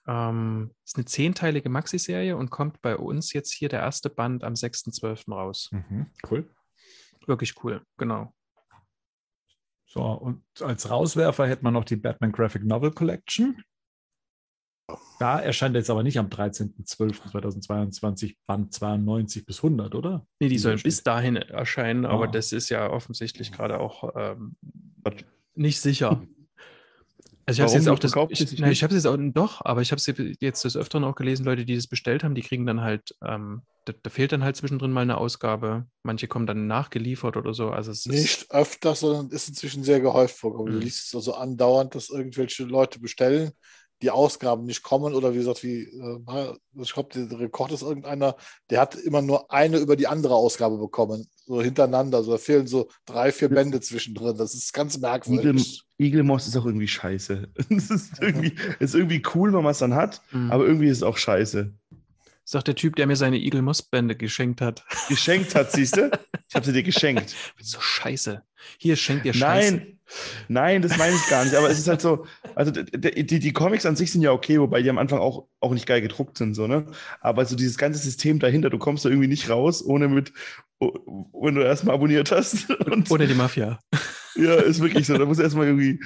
Ähm, 0.07 0.71
ist 0.85 0.95
eine 0.95 1.05
zehnteilige 1.05 1.69
Maxi-Serie 1.69 2.37
und 2.37 2.49
kommt 2.49 2.81
bei 2.81 2.95
uns 2.95 3.33
jetzt 3.33 3.51
hier 3.51 3.69
der 3.69 3.81
erste 3.81 4.09
Band 4.09 4.43
am 4.43 4.53
6.12. 4.53 5.31
raus. 5.33 5.69
Mhm, 5.71 6.07
cool. 6.29 6.49
Wirklich 7.25 7.61
cool, 7.63 7.83
genau. 7.97 8.33
So, 9.89 10.01
und 10.03 10.43
als 10.61 10.89
Rauswerfer 10.89 11.47
hätte 11.47 11.63
man 11.63 11.73
noch 11.73 11.85
die 11.85 11.95
Batman 11.95 12.33
Graphic 12.33 12.65
Novel 12.65 12.91
Collection. 12.91 13.63
Da 15.19 15.39
erscheint 15.39 15.75
jetzt 15.75 15.89
aber 15.89 16.03
nicht 16.03 16.17
am 16.19 16.27
13.12.2022 16.27 18.35
Band 18.45 18.73
92 18.73 19.45
bis 19.45 19.57
100, 19.57 19.95
oder? 19.95 20.25
Nee, 20.39 20.47
die 20.49 20.57
sollen 20.57 20.81
bis 20.81 21.03
dahin 21.03 21.35
erscheinen, 21.35 22.05
aber 22.05 22.25
Ah. 22.25 22.31
das 22.31 22.51
ist 22.53 22.69
ja 22.69 22.89
offensichtlich 22.89 23.51
gerade 23.51 23.79
auch 23.79 24.13
ähm, 24.15 24.55
nicht 25.55 25.81
sicher. 25.81 26.21
Also 27.47 27.59
ich 27.61 27.63
habe 27.63 27.73
jetzt 27.77 27.87
auch 27.87 27.99
Du 27.99 27.99
das, 27.99 28.17
ich, 28.27 28.41
mit? 28.59 28.77
ich 28.77 28.83
habe 28.83 28.93
es 28.93 29.03
jetzt 29.03 29.07
auch 29.07 29.17
doch, 29.17 29.61
aber 29.63 29.81
ich 29.81 29.91
habe 29.91 29.99
es 29.99 30.05
jetzt 30.41 30.65
des 30.65 30.75
Öfteren 30.75 31.05
auch 31.05 31.15
gelesen, 31.15 31.45
Leute, 31.45 31.65
die 31.65 31.75
das 31.75 31.87
bestellt 31.87 32.23
haben, 32.23 32.35
die 32.35 32.41
kriegen 32.41 32.65
dann 32.65 32.81
halt, 32.81 33.15
ähm, 33.23 33.63
da, 33.85 33.93
da 34.03 34.09
fehlt 34.09 34.33
dann 34.33 34.43
halt 34.43 34.57
zwischendrin 34.57 34.91
mal 34.91 35.01
eine 35.01 35.17
Ausgabe. 35.17 35.87
Manche 36.03 36.27
kommen 36.27 36.45
dann 36.45 36.67
nachgeliefert 36.67 37.37
oder 37.37 37.53
so. 37.53 37.69
Also 37.71 37.91
es 37.91 38.05
ist 38.05 38.11
Nicht 38.11 38.51
öfter, 38.51 38.95
sondern 38.95 39.29
ist 39.31 39.49
inzwischen 39.49 39.83
sehr 39.83 39.99
gehäuft 39.99 40.37
vorgekommen. 40.37 40.71
Du 40.71 40.77
Mhm. 40.77 40.81
liest 40.81 41.07
es 41.07 41.15
also 41.15 41.33
andauernd, 41.33 41.93
dass 41.93 42.09
irgendwelche 42.09 42.63
Leute 42.63 42.99
bestellen, 42.99 43.51
die 44.01 44.11
Ausgaben 44.11 44.65
nicht 44.65 44.83
kommen 44.83 45.13
oder 45.15 45.33
wie 45.33 45.37
gesagt, 45.39 45.63
wie 45.63 45.81
äh, 45.83 46.53
ich 46.81 46.93
glaube, 46.93 47.09
der 47.13 47.39
Rekord 47.39 47.71
ist 47.71 47.81
irgendeiner, 47.81 48.35
der 48.69 48.81
hat 48.81 48.95
immer 48.95 49.21
nur 49.21 49.51
eine 49.51 49.77
über 49.77 49.95
die 49.95 50.07
andere 50.07 50.35
Ausgabe 50.35 50.77
bekommen, 50.77 51.27
so 51.45 51.61
hintereinander. 51.61 52.19
Also 52.19 52.31
da 52.33 52.37
fehlen 52.37 52.67
so 52.67 52.89
drei, 53.05 53.31
vier 53.31 53.49
Bände 53.49 53.79
zwischendrin. 53.81 54.37
Das 54.37 54.53
ist 54.53 54.73
ganz 54.73 54.95
Eagle, 54.97 55.09
merkwürdig. 55.09 55.83
Eaglemoss 55.97 56.47
ist 56.47 56.57
auch 56.57 56.65
irgendwie 56.65 56.87
scheiße. 56.87 57.47
Es 57.69 57.89
ist 57.89 58.21
irgendwie, 58.21 58.53
ist 58.79 58.93
irgendwie 58.95 59.23
cool, 59.33 59.53
wenn 59.53 59.63
man 59.63 59.71
es 59.71 59.79
dann 59.79 59.95
hat, 59.95 60.21
Mhm. 60.31 60.51
aber 60.51 60.65
irgendwie 60.65 60.87
ist 60.89 60.97
es 60.97 61.03
auch 61.03 61.17
scheiße. 61.17 61.73
Doch 62.55 62.63
der 62.63 62.75
Typ, 62.75 62.95
der 62.95 63.07
mir 63.07 63.15
seine 63.15 63.37
Eagle 63.37 63.61
Moss 63.61 63.81
Bände 63.81 64.15
geschenkt 64.15 64.61
hat. 64.61 64.85
Geschenkt 65.09 65.55
hat, 65.55 65.71
siehst 65.71 65.97
du? 65.97 66.09
Ich 66.47 66.55
habe 66.55 66.65
sie 66.65 66.73
dir 66.73 66.83
geschenkt. 66.83 67.35
So 67.59 67.81
scheiße. 67.81 68.43
Hier 68.77 68.95
schenkt 68.95 69.25
ihr 69.25 69.33
Scheiße. 69.33 69.75
Nein, 69.75 69.99
nein, 70.47 70.81
das 70.81 70.97
meine 70.97 71.15
ich 71.15 71.29
gar 71.29 71.43
nicht. 71.43 71.55
Aber 71.55 71.69
es 71.69 71.79
ist 71.79 71.87
halt 71.87 72.01
so, 72.01 72.25
also 72.55 72.71
die, 72.71 73.25
die, 73.25 73.39
die 73.39 73.53
Comics 73.53 73.85
an 73.85 73.95
sich 73.95 74.11
sind 74.11 74.21
ja 74.21 74.31
okay, 74.31 74.59
wobei 74.59 74.81
die 74.81 74.89
am 74.89 74.97
Anfang 74.97 75.19
auch, 75.19 75.47
auch 75.59 75.73
nicht 75.73 75.85
geil 75.85 76.01
gedruckt 76.01 76.37
sind, 76.37 76.53
so, 76.53 76.67
ne? 76.67 76.85
Aber 77.19 77.45
so 77.45 77.55
dieses 77.55 77.77
ganze 77.77 77.99
System 77.99 78.39
dahinter, 78.39 78.69
du 78.69 78.77
kommst 78.77 79.05
da 79.05 79.09
irgendwie 79.09 79.27
nicht 79.27 79.49
raus, 79.49 79.83
ohne 79.83 80.07
mit, 80.07 80.31
wenn 80.79 81.55
du 81.55 81.61
erstmal 81.61 81.95
abonniert 81.95 82.31
hast. 82.31 82.69
Und, 82.85 83.09
ohne 83.11 83.27
die 83.27 83.33
Mafia. 83.33 83.79
Ja, 84.37 84.55
ist 84.55 84.81
wirklich 84.81 85.07
so. 85.07 85.17
Da 85.17 85.25
muss 85.25 85.39
erstmal 85.39 85.67
irgendwie 85.67 85.99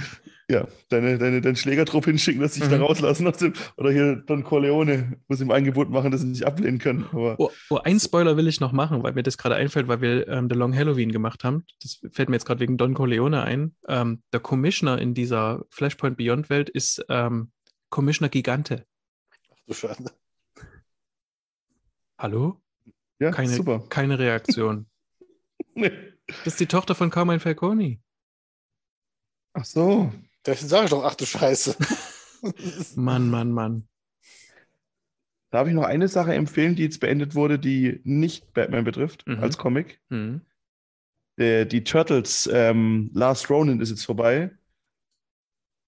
ja, 0.52 0.68
deine, 0.90 1.18
deine, 1.18 1.40
deinen 1.40 1.56
Schlägertrupp 1.56 2.06
hinschicken, 2.06 2.42
dass 2.42 2.54
sie 2.54 2.60
sich 2.60 2.70
mhm. 2.70 2.80
da 2.80 2.82
rauslassen. 2.82 3.26
Oder 3.78 3.92
hier 3.92 4.16
Don 4.18 4.44
Corleone 4.44 5.18
muss 5.30 5.40
ihm 5.40 5.50
ein 5.50 5.58
Angebot 5.58 5.90
machen, 5.90 6.12
dass 6.12 6.22
sie 6.22 6.28
nicht 6.28 6.46
ablehnen 6.46 6.78
können. 6.78 7.06
Aber 7.12 7.40
oh, 7.40 7.52
oh, 7.70 7.78
ein 7.78 8.00
Spoiler 8.00 8.36
will 8.36 8.48
ich 8.48 8.60
noch 8.60 8.74
machen, 8.74 9.02
weil 9.02 9.14
mir 9.14 9.24
das 9.24 9.38
gerade 9.38 9.56
einfällt, 9.56 9.88
weil 9.88 10.02
wir 10.02 10.28
ähm, 10.28 10.50
The 10.50 10.56
Long 10.56 10.76
Halloween 10.76 11.14
gemacht 11.14 11.46
haben. 11.46 11.64
Das 11.82 12.02
fällt 12.12 12.28
mir 12.28 12.36
jetzt 12.36 12.46
gerade 12.46 12.60
wegen 12.60 12.78
Don 12.78 12.94
Corleone 12.94 13.44
ein. 13.44 13.76
Ähm, 13.88 14.24
der 14.34 14.42
Commissioner 14.42 15.00
in 15.00 15.14
dieser 15.14 15.64
Flashpoint 15.70 16.18
Beyond 16.18 16.50
Welt 16.50 16.70
ist 16.70 17.06
ähm, 17.08 17.52
Commissioner 17.90 18.30
Gigante. 18.30 18.86
Ach 19.52 19.58
du 19.68 19.74
Schande. 19.74 20.12
Hallo? 22.18 22.62
Ja, 23.20 23.32
keine, 23.32 23.54
super. 23.54 23.86
Keine 23.88 24.20
Reaktion. 24.20 24.88
nee. 25.76 25.92
Das 26.46 26.54
ist 26.54 26.60
die 26.62 26.68
Tochter 26.68 26.96
von 26.96 27.10
Carmine 27.10 27.42
Falcone. 27.42 28.00
Ach 29.54 29.66
so. 29.66 30.12
Deswegen 30.46 30.70
sage 30.70 30.86
ich 30.86 30.90
doch, 30.90 31.04
ach 31.04 31.16
du 31.16 31.26
Scheiße. 31.26 31.76
Mann, 32.96 33.30
Mann, 33.30 33.52
Mann. 33.52 33.88
Darf 35.52 35.68
ich 35.68 35.74
noch 35.74 35.84
eine 35.84 36.08
Sache 36.08 36.34
empfehlen, 36.34 36.76
die 36.76 36.84
jetzt 36.84 37.00
beendet 37.00 37.36
wurde, 37.36 37.60
die 37.60 38.00
nicht 38.04 38.54
Batman 38.54 38.86
betrifft, 38.86 39.28
mhm. 39.28 39.40
als 39.40 39.58
Comic? 39.58 40.00
Mhm. 40.10 40.42
Der, 41.38 41.66
die 41.66 41.84
Turtles 41.84 42.50
ähm, 42.52 43.12
Last 43.14 43.50
Ronin 43.50 43.82
ist 43.82 43.90
jetzt 43.90 44.06
vorbei. 44.06 44.52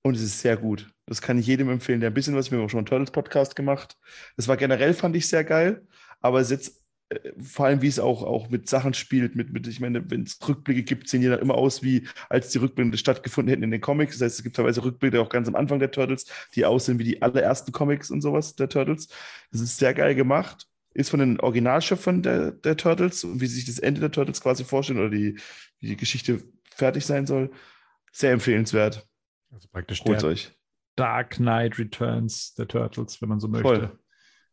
Und 0.06 0.16
es 0.16 0.22
ist 0.22 0.42
sehr 0.42 0.58
gut. 0.58 0.94
Das 1.06 1.22
kann 1.22 1.38
ich 1.38 1.48
jedem 1.48 1.70
empfehlen, 1.70 2.02
der 2.02 2.12
ein 2.12 2.14
bisschen 2.14 2.36
was. 2.36 2.52
Wir 2.52 2.58
haben 2.58 2.66
auch 2.66 2.70
schon 2.70 2.80
einen 2.80 2.88
Turtles-Podcast 2.88 3.56
gemacht. 3.56 3.98
Das 4.36 4.50
war 4.50 4.58
generell, 4.58 4.94
fand 4.94 5.16
ich 5.16 5.30
sehr 5.30 5.46
geil. 5.46 5.88
Aber 6.20 6.40
es 6.40 6.52
ist 6.52 6.68
jetzt 6.68 6.83
vor 7.42 7.66
allem 7.66 7.82
wie 7.82 7.88
es 7.88 8.00
auch, 8.00 8.24
auch 8.24 8.50
mit 8.50 8.70
Sachen 8.70 8.94
spielt, 8.94 9.36
mit, 9.36 9.52
mit 9.52 9.68
ich 9.68 9.80
meine, 9.80 10.10
wenn 10.10 10.24
es 10.24 10.38
Rückblicke 10.48 10.84
gibt, 10.84 11.10
sehen 11.10 11.22
die 11.22 11.28
dann 11.28 11.40
immer 11.40 11.56
aus, 11.56 11.84
wie 11.84 12.08
als 12.30 12.50
die 12.50 12.60
Rückblicke 12.60 12.98
stattgefunden 12.98 13.50
hätten 13.50 13.64
in 13.64 13.72
den 13.72 13.82
Comics. 13.82 14.18
Das 14.18 14.26
heißt, 14.26 14.40
es 14.40 14.44
gibt 14.44 14.56
teilweise 14.56 14.84
Rückblicke 14.84 15.22
auch 15.22 15.30
ganz 15.30 15.48
am 15.48 15.56
Anfang 15.56 15.80
der 15.80 15.92
Turtles, 15.92 16.26
die 16.56 16.66
aussehen 16.66 17.00
wie 17.00 17.04
die 17.04 17.22
allerersten 17.22 17.72
Comics 17.72 18.12
und 18.12 18.22
sowas 18.22 18.56
der 18.56 18.70
Turtles. 18.70 19.08
Das 19.52 19.62
ist 19.62 19.78
sehr 19.78 19.94
geil 19.94 20.16
gemacht. 20.16 20.68
Ist 20.94 21.10
von 21.10 21.20
den 21.20 21.40
Originalschöpfern 21.40 22.22
der, 22.22 22.52
der 22.52 22.78
Turtles 22.78 23.24
und 23.24 23.42
wie 23.42 23.48
sich 23.48 23.66
das 23.66 23.80
Ende 23.80 24.00
der 24.00 24.12
Turtles 24.12 24.42
quasi 24.42 24.64
vorstellen 24.64 25.00
oder 25.00 25.10
die, 25.10 25.40
wie 25.80 25.88
die 25.88 25.98
Geschichte 25.98 26.44
fertig 26.76 27.06
sein 27.06 27.26
soll. 27.26 27.52
Sehr 28.12 28.32
empfehlenswert. 28.32 29.08
Also 29.52 29.68
praktisch 29.72 30.04
Holt 30.06 30.24
euch. 30.24 30.52
Dark 30.96 31.38
Knight 31.38 31.80
Returns 31.80 32.54
der 32.54 32.68
Turtles, 32.68 33.22
wenn 33.22 33.30
man 33.30 33.40
so 33.40 33.48
möchte. 33.48 33.64
Voll. 33.64 34.00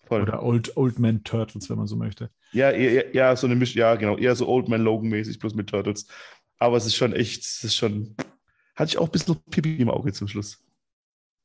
Voll. 0.07 0.23
Oder 0.23 0.43
Old, 0.43 0.77
Old 0.77 0.99
Man 0.99 1.23
Turtles, 1.25 1.71
wenn 1.71 1.77
man 1.77 1.87
so 1.87 1.97
möchte. 1.97 2.31
Ja, 2.53 2.71
eher, 2.71 3.15
ja, 3.15 3.37
so 3.37 3.47
eine 3.47 3.57
Mischung, 3.57 3.81
ja, 3.81 3.95
genau, 3.95 4.17
eher 4.17 4.35
so 4.35 4.49
Old 4.49 4.69
Man 4.69 4.83
Logan-mäßig, 4.83 5.39
bloß 5.39 5.55
mit 5.55 5.69
Turtles. 5.69 6.07
Aber 6.59 6.77
es 6.77 6.87
ist 6.87 6.97
schon 6.97 7.13
echt, 7.13 7.43
es 7.43 7.65
ist 7.65 7.77
schon, 7.77 8.17
hatte 8.75 8.91
ich 8.91 8.99
auch 8.99 9.07
ein 9.07 9.13
bisschen 9.13 9.37
Pipi 9.51 9.77
im 9.77 9.91
Auge 9.91 10.13
zum 10.13 10.29
Schluss. 10.29 10.63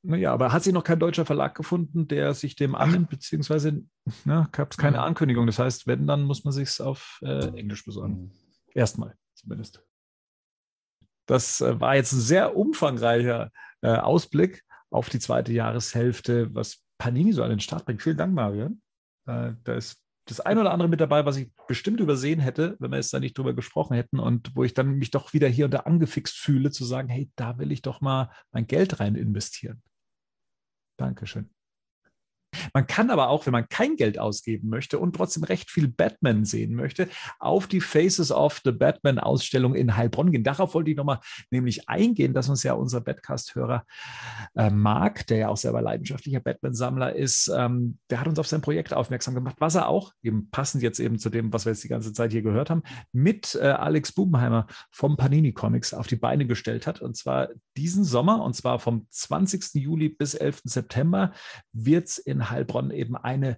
Naja, 0.08 0.32
aber 0.32 0.52
hat 0.52 0.64
sich 0.64 0.74
noch 0.74 0.84
kein 0.84 1.00
deutscher 1.00 1.26
Verlag 1.26 1.56
gefunden, 1.56 2.08
der 2.08 2.36
sich 2.36 2.56
dem 2.56 2.76
annimmt, 2.76 3.10
beziehungsweise 3.10 3.84
ne, 4.24 4.48
gab 4.52 4.72
es 4.72 4.78
keine 4.78 5.02
Ankündigung. 5.02 5.48
Das 5.48 5.58
heißt, 5.58 5.88
wenn, 5.88 6.06
dann 6.06 6.24
muss 6.24 6.44
man 6.44 6.54
sich 6.54 6.70
es 6.70 6.82
auf 6.82 7.20
äh, 7.24 7.48
Englisch 7.58 7.86
besorgen. 7.86 8.14
Mhm. 8.14 8.32
Erstmal 8.74 9.16
zumindest. 9.34 9.84
Das 11.26 11.60
äh, 11.62 11.80
war 11.80 11.96
jetzt 11.96 12.14
ein 12.14 12.20
sehr 12.20 12.56
umfangreicher 12.56 13.52
äh, 13.82 13.96
Ausblick 13.96 14.64
auf 14.92 15.10
die 15.10 15.20
zweite 15.20 15.54
Jahreshälfte, 15.54 16.54
was 16.54 16.84
Panini 17.00 17.34
so 17.34 17.42
an 17.42 17.50
den 17.50 17.60
Start 17.60 17.86
bringt. 17.86 18.04
Vielen 18.04 18.18
Dank, 18.18 18.34
Marian. 18.34 18.82
Äh, 19.26 19.54
da 19.64 19.74
ist 19.74 20.05
das 20.26 20.40
ein 20.40 20.58
oder 20.58 20.72
andere 20.72 20.90
mit 20.90 21.00
dabei, 21.00 21.26
was 21.26 21.38
ich 21.38 21.50
bestimmt 21.68 22.00
übersehen 22.00 22.40
hätte, 22.40 22.76
wenn 22.80 22.92
wir 22.92 22.98
jetzt 22.98 23.14
da 23.14 23.20
nicht 23.20 23.38
drüber 23.38 23.54
gesprochen 23.54 23.96
hätten 23.96 24.20
und 24.20 24.56
wo 24.56 24.64
ich 24.64 24.74
dann 24.74 24.98
mich 24.98 25.12
doch 25.12 25.34
wieder 25.34 25.48
hier 25.48 25.66
und 25.66 25.74
da 25.74 25.82
angefixt 25.82 26.36
fühle, 26.36 26.72
zu 26.72 26.84
sagen, 26.84 27.10
hey, 27.10 27.30
da 27.36 27.58
will 27.60 27.72
ich 27.72 27.82
doch 27.82 28.02
mal 28.02 28.32
mein 28.52 28.66
Geld 28.66 29.00
rein 29.00 29.16
investieren. 29.16 29.84
Dankeschön. 30.98 31.50
Man 32.74 32.88
kann 32.88 33.10
aber 33.10 33.30
auch, 33.30 33.46
wenn 33.46 33.54
man 33.54 33.68
kein 33.70 33.96
Geld 33.96 34.20
ausgeben 34.20 34.70
möchte 34.70 35.00
und 35.00 35.16
trotzdem 35.16 35.44
recht 35.44 35.72
viel 35.72 35.88
Batman 35.88 36.46
sehen 36.46 36.76
möchte, 36.76 37.08
auf 37.40 37.68
die 37.68 37.82
Faces 37.82 38.32
of 38.32 38.62
the 38.64 38.72
Batman 38.72 39.20
Ausstellung 39.20 39.76
in 39.76 39.96
Heilbronn 39.96 40.32
gehen. 40.32 40.44
Darauf 40.44 40.74
wollte 40.74 40.92
ich 40.92 40.98
nochmal 40.98 41.20
nämlich 41.52 41.90
eingehen, 41.90 42.34
dass 42.34 42.50
uns 42.50 42.64
ja 42.64 42.74
unser 42.74 43.02
Batcast-Hörer 43.02 43.86
äh, 44.56 44.70
Marc, 44.70 45.28
der 45.28 45.38
ja 45.38 45.48
auch 45.50 45.58
selber 45.58 45.82
leidenschaftlicher 45.82 46.40
Batman-Sammler 46.40 47.16
ist, 47.16 47.52
ähm, 47.56 47.98
der 48.10 48.20
hat 48.20 48.28
uns 48.28 48.40
auf 48.40 48.48
sein 48.48 48.62
Projekt 48.62 48.94
aufmerksam 48.94 49.36
gemacht, 49.36 49.56
was 49.60 49.76
er 49.76 49.88
auch, 49.88 50.14
eben 50.24 50.50
passend 50.50 50.84
jetzt 50.84 51.00
eben 51.00 51.20
zu 51.20 51.30
dem, 51.30 51.52
was 51.54 51.66
wir 51.66 51.72
jetzt 51.72 51.84
die 51.84 51.90
ganze 51.90 52.14
Zeit 52.14 52.32
hier 52.32 52.42
gehört 52.42 52.70
haben, 52.70 52.84
mit 53.12 53.56
äh, 53.56 53.68
Alex 53.68 54.12
Bubenheimer 54.12 54.68
vom 54.92 55.18
Panini 55.18 55.54
Comics 55.54 55.94
auf 55.94 56.08
die 56.08 56.16
Beine 56.16 56.46
gestellt 56.46 56.88
hat. 56.88 57.02
Und 57.02 57.16
zwar 57.16 57.50
diesen 57.78 58.04
Sommer, 58.04 58.44
und 58.44 58.56
zwar 58.56 58.80
vom 58.80 59.08
20. 59.10 59.76
Juli 59.76 60.10
bis 60.10 60.34
11. 60.34 60.62
September, 60.66 61.34
wird 61.74 62.08
es 62.08 62.18
in 62.18 62.45
Heilbronn 62.50 62.92
eben 62.92 63.16
eine 63.16 63.58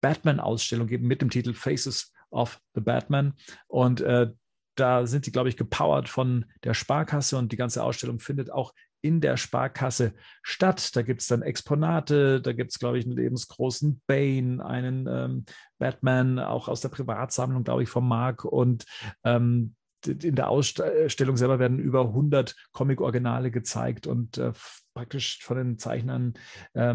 Batman-Ausstellung 0.00 0.86
geben 0.86 1.06
mit 1.06 1.22
dem 1.22 1.30
Titel 1.30 1.54
Faces 1.54 2.12
of 2.30 2.60
the 2.74 2.80
Batman. 2.80 3.34
Und 3.68 4.00
äh, 4.00 4.30
da 4.76 5.06
sind 5.06 5.26
die, 5.26 5.32
glaube 5.32 5.48
ich, 5.48 5.56
gepowert 5.56 6.08
von 6.08 6.46
der 6.64 6.74
Sparkasse 6.74 7.38
und 7.38 7.52
die 7.52 7.56
ganze 7.56 7.82
Ausstellung 7.82 8.18
findet 8.18 8.50
auch 8.50 8.74
in 9.04 9.20
der 9.20 9.36
Sparkasse 9.36 10.14
statt. 10.42 10.96
Da 10.96 11.02
gibt 11.02 11.20
es 11.20 11.28
dann 11.28 11.42
Exponate, 11.42 12.40
da 12.40 12.52
gibt 12.52 12.72
es, 12.72 12.78
glaube 12.78 12.98
ich, 12.98 13.04
einen 13.04 13.16
lebensgroßen 13.16 14.02
Bane, 14.06 14.64
einen 14.64 15.06
ähm, 15.06 15.44
Batman, 15.78 16.38
auch 16.38 16.68
aus 16.68 16.80
der 16.80 16.88
Privatsammlung, 16.88 17.64
glaube 17.64 17.82
ich, 17.82 17.88
vom 17.88 18.08
Mark. 18.08 18.44
Und 18.44 18.86
ähm, 19.22 19.74
in 20.06 20.34
der 20.34 20.48
Ausstellung 20.48 21.36
selber 21.36 21.58
werden 21.58 21.78
über 21.78 22.00
100 22.00 22.56
Comic-Originale 22.72 23.50
gezeigt 23.50 24.06
und 24.06 24.38
äh, 24.38 24.52
praktisch 24.94 25.42
von 25.42 25.56
den 25.56 25.78
Zeichnern 25.78 26.34
äh, 26.74 26.94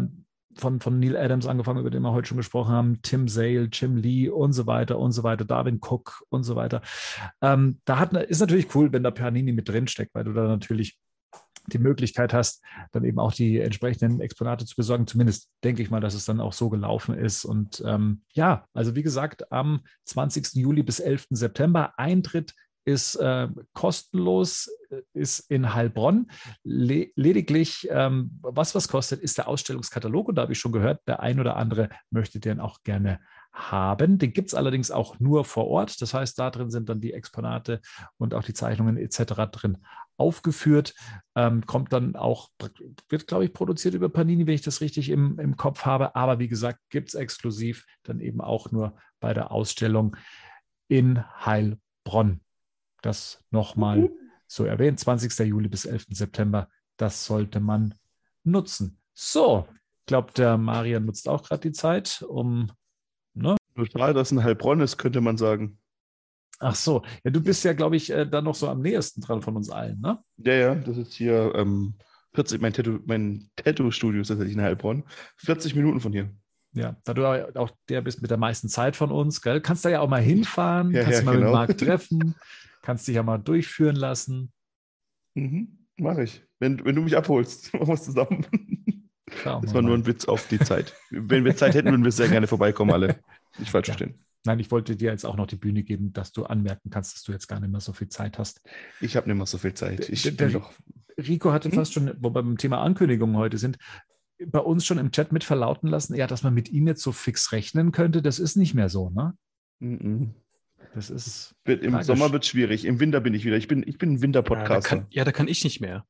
von, 0.60 0.80
von 0.80 0.98
Neil 1.00 1.16
Adams 1.16 1.46
angefangen, 1.46 1.80
über 1.80 1.90
den 1.90 2.02
wir 2.02 2.12
heute 2.12 2.28
schon 2.28 2.36
gesprochen 2.36 2.72
haben, 2.72 3.02
Tim 3.02 3.28
Sale, 3.28 3.68
Jim 3.72 3.96
Lee 3.96 4.28
und 4.28 4.52
so 4.52 4.66
weiter 4.66 4.98
und 4.98 5.12
so 5.12 5.22
weiter, 5.22 5.44
Darwin 5.44 5.80
Cook 5.80 6.22
und 6.28 6.44
so 6.44 6.56
weiter. 6.56 6.82
Ähm, 7.40 7.80
da 7.84 7.98
hat, 7.98 8.12
ist 8.12 8.40
natürlich 8.40 8.74
cool, 8.74 8.92
wenn 8.92 9.02
da 9.02 9.10
Panini 9.10 9.52
mit 9.52 9.68
drin 9.68 9.88
steckt, 9.88 10.14
weil 10.14 10.24
du 10.24 10.32
da 10.32 10.44
natürlich 10.44 10.98
die 11.66 11.78
Möglichkeit 11.78 12.32
hast, 12.32 12.62
dann 12.92 13.04
eben 13.04 13.18
auch 13.18 13.32
die 13.32 13.58
entsprechenden 13.58 14.20
Exponate 14.20 14.64
zu 14.66 14.76
besorgen. 14.76 15.06
Zumindest 15.06 15.50
denke 15.62 15.82
ich 15.82 15.90
mal, 15.90 16.00
dass 16.00 16.14
es 16.14 16.24
dann 16.24 16.40
auch 16.40 16.52
so 16.52 16.68
gelaufen 16.70 17.14
ist. 17.14 17.44
Und 17.44 17.82
ähm, 17.86 18.22
ja, 18.32 18.66
also 18.74 18.96
wie 18.96 19.02
gesagt, 19.02 19.52
am 19.52 19.80
20. 20.04 20.54
Juli 20.54 20.82
bis 20.82 21.00
11. 21.00 21.26
September 21.30 21.94
Eintritt 21.98 22.54
ist 22.92 23.16
äh, 23.16 23.48
kostenlos, 23.72 24.68
äh, 24.90 25.02
ist 25.14 25.50
in 25.50 25.74
Heilbronn. 25.74 26.30
Le 26.64 27.10
lediglich, 27.14 27.88
ähm, 27.90 28.38
was 28.42 28.74
was 28.74 28.88
kostet, 28.88 29.20
ist 29.20 29.38
der 29.38 29.48
Ausstellungskatalog. 29.48 30.28
Und 30.28 30.34
da 30.36 30.42
habe 30.42 30.52
ich 30.52 30.58
schon 30.58 30.72
gehört, 30.72 31.00
der 31.06 31.20
ein 31.20 31.40
oder 31.40 31.56
andere 31.56 31.88
möchte 32.10 32.40
den 32.40 32.60
auch 32.60 32.82
gerne 32.82 33.20
haben. 33.52 34.18
Den 34.18 34.32
gibt 34.32 34.48
es 34.48 34.54
allerdings 34.54 34.90
auch 34.90 35.18
nur 35.18 35.44
vor 35.44 35.66
Ort. 35.66 36.00
Das 36.00 36.14
heißt, 36.14 36.38
da 36.38 36.50
drin 36.50 36.70
sind 36.70 36.88
dann 36.88 37.00
die 37.00 37.12
Exponate 37.12 37.80
und 38.16 38.34
auch 38.34 38.44
die 38.44 38.54
Zeichnungen 38.54 38.96
etc. 38.96 39.50
drin 39.50 39.78
aufgeführt. 40.16 40.94
Ähm, 41.34 41.64
kommt 41.66 41.92
dann 41.92 42.14
auch, 42.14 42.50
wird, 43.08 43.26
glaube 43.26 43.46
ich, 43.46 43.52
produziert 43.52 43.94
über 43.94 44.08
Panini, 44.08 44.46
wenn 44.46 44.54
ich 44.54 44.62
das 44.62 44.80
richtig 44.80 45.08
im, 45.08 45.38
im 45.38 45.56
Kopf 45.56 45.84
habe. 45.84 46.14
Aber 46.14 46.38
wie 46.38 46.48
gesagt, 46.48 46.80
gibt 46.90 47.08
es 47.08 47.14
exklusiv 47.14 47.86
dann 48.02 48.20
eben 48.20 48.40
auch 48.40 48.70
nur 48.70 48.96
bei 49.18 49.34
der 49.34 49.50
Ausstellung 49.50 50.16
in 50.88 51.24
Heilbronn. 51.44 52.40
Das 53.02 53.42
nochmal 53.50 53.98
mhm. 53.98 54.10
so 54.46 54.64
erwähnt. 54.64 55.00
20. 55.00 55.46
Juli 55.46 55.68
bis 55.68 55.84
11. 55.84 56.06
September. 56.10 56.68
Das 56.96 57.24
sollte 57.24 57.60
man 57.60 57.94
nutzen. 58.44 58.98
So, 59.14 59.66
ich 59.70 60.06
glaube, 60.06 60.32
der 60.32 60.58
Marian 60.58 61.04
nutzt 61.04 61.28
auch 61.28 61.42
gerade 61.42 61.60
die 61.60 61.72
Zeit, 61.72 62.24
um. 62.28 62.70
Ne? 63.34 63.56
Total, 63.76 64.12
dass 64.12 64.32
ein 64.32 64.42
Heilbronn 64.42 64.80
ist, 64.80 64.98
könnte 64.98 65.20
man 65.20 65.36
sagen. 65.36 65.78
Ach 66.58 66.74
so, 66.74 67.02
ja, 67.24 67.30
du 67.30 67.40
bist 67.40 67.64
ja, 67.64 67.72
glaube 67.72 67.96
ich, 67.96 68.10
äh, 68.10 68.26
dann 68.26 68.44
noch 68.44 68.54
so 68.54 68.68
am 68.68 68.82
nächsten 68.82 69.22
dran 69.22 69.40
von 69.40 69.56
uns 69.56 69.70
allen, 69.70 69.98
ne? 70.00 70.18
Ja, 70.36 70.52
ja, 70.52 70.74
das 70.74 70.98
ist 70.98 71.14
hier 71.14 71.54
ähm, 71.54 71.94
40, 72.34 72.60
mein 72.60 72.72
Tattoo, 72.72 72.98
mein 73.06 73.50
Tattoo-Studio 73.56 74.20
ist 74.20 74.28
tatsächlich 74.28 74.56
in 74.56 74.62
Heilbronn. 74.62 75.04
40 75.38 75.74
Minuten 75.74 76.00
von 76.00 76.12
hier. 76.12 76.30
Ja, 76.72 76.96
da 77.04 77.14
du 77.14 77.58
auch 77.58 77.70
der 77.88 78.00
bist 78.02 78.22
mit 78.22 78.30
der 78.30 78.38
meisten 78.38 78.68
Zeit 78.68 78.94
von 78.94 79.10
uns, 79.10 79.42
gell? 79.42 79.60
Kannst 79.60 79.84
da 79.84 79.88
ja 79.88 80.00
auch 80.00 80.08
mal 80.08 80.20
hinfahren, 80.20 80.92
ja, 80.92 81.02
kannst 81.02 81.20
ja, 81.20 81.24
mal 81.24 81.32
genau. 81.32 81.46
mit 81.46 81.54
Marc 81.54 81.78
treffen. 81.78 82.34
Kannst 82.82 83.06
dich 83.08 83.16
ja 83.16 83.22
mal 83.22 83.38
durchführen 83.38 83.96
lassen. 83.96 84.52
Mhm, 85.34 85.78
Mache 85.98 86.22
ich. 86.24 86.42
Wenn, 86.58 86.82
wenn 86.84 86.94
du 86.96 87.02
mich 87.02 87.16
abholst, 87.16 87.72
machen 87.74 87.88
wir 87.88 87.94
es 87.94 88.04
zusammen. 88.04 88.46
Schauen 89.42 89.62
das 89.62 89.74
war 89.74 89.82
nur 89.82 89.94
ein 89.94 90.06
Witz 90.06 90.24
auf 90.24 90.48
die 90.48 90.58
Zeit. 90.58 90.94
Wenn 91.10 91.44
wir 91.44 91.54
Zeit 91.56 91.74
hätten, 91.74 91.90
würden 91.90 92.04
wir 92.04 92.10
sehr 92.12 92.28
gerne 92.28 92.46
vorbeikommen, 92.46 92.90
alle. 92.92 93.20
Nicht 93.58 93.70
falsch 93.70 93.88
Ja. 93.88 93.94
verstehen. 93.94 94.24
Nein, 94.46 94.58
ich 94.58 94.70
wollte 94.70 94.96
dir 94.96 95.10
jetzt 95.10 95.26
auch 95.26 95.36
noch 95.36 95.46
die 95.46 95.56
Bühne 95.56 95.82
geben, 95.82 96.12
dass 96.14 96.32
du 96.32 96.44
anmerken 96.44 96.88
kannst, 96.90 97.14
dass 97.14 97.22
du 97.22 97.32
jetzt 97.32 97.46
gar 97.46 97.60
nicht 97.60 97.70
mehr 97.70 97.80
so 97.80 97.92
viel 97.92 98.08
Zeit 98.08 98.38
hast. 98.38 98.62
Ich 99.00 99.14
habe 99.16 99.28
nicht 99.28 99.36
mehr 99.36 99.44
so 99.46 99.58
viel 99.58 99.74
Zeit. 99.74 100.08
Ich 100.08 100.22
Der- 100.22 100.30
bin 100.30 100.38
der- 100.38 100.60
doch. 100.60 100.72
Rico 101.18 101.52
hatte 101.52 101.68
Hm? 101.68 101.74
fast 101.74 101.92
schon, 101.92 102.10
wo 102.18 102.28
wir 102.30 102.42
beim 102.42 102.56
Thema 102.56 102.80
Ankündigungen 102.80 103.36
heute 103.36 103.58
sind, 103.58 103.76
bei 104.46 104.58
uns 104.60 104.86
schon 104.86 104.96
im 104.96 105.12
Chat 105.12 105.32
mit 105.32 105.44
verlauten 105.44 105.86
lassen, 105.88 106.14
ja, 106.14 106.26
dass 106.26 106.42
man 106.42 106.54
mit 106.54 106.70
ihm 106.70 106.86
jetzt 106.86 107.02
so 107.02 107.12
fix 107.12 107.52
rechnen 107.52 107.92
könnte. 107.92 108.22
Das 108.22 108.38
ist 108.38 108.56
nicht 108.56 108.72
mehr 108.72 108.88
so, 108.88 109.10
ne? 109.10 109.34
Mhm. 109.80 110.30
Das 110.94 111.08
ist. 111.10 111.54
Wird, 111.64 111.82
Im 111.82 111.92
Tragisch. 111.92 112.06
Sommer 112.06 112.32
wird 112.32 112.44
schwierig. 112.46 112.84
Im 112.84 112.98
Winter 113.00 113.20
bin 113.20 113.34
ich 113.34 113.44
wieder. 113.44 113.56
Ich 113.56 113.68
bin, 113.68 113.84
ich 113.86 113.98
bin 113.98 114.10
ein 114.10 114.14
Ja, 114.14 114.18
da 114.18 114.22
Winterpodcaster. 114.22 114.88
kann, 114.88 115.06
ja, 115.10 115.24
da 115.24 115.32
kann 115.32 115.46
ich 115.48 115.62
nicht 115.64 115.80
mehr. 115.80 116.04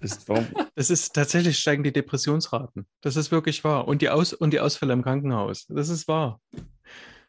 Das, 0.00 0.26
warum, 0.28 0.46
Das 0.74 0.90
ist 0.90 1.14
tatsächlich 1.14 1.58
steigen 1.58 1.84
die 1.84 1.92
Depressionsraten. 1.92 2.86
Das 3.02 3.16
ist 3.16 3.30
wirklich 3.30 3.62
wahr. 3.64 3.86
Und 3.86 4.02
die, 4.02 4.08
Aus 4.10 4.32
und 4.32 4.52
die 4.52 4.60
Ausfälle 4.60 4.92
im 4.92 5.02
Krankenhaus. 5.02 5.66
Das 5.66 5.88
ist 5.88 6.08
wahr. 6.08 6.40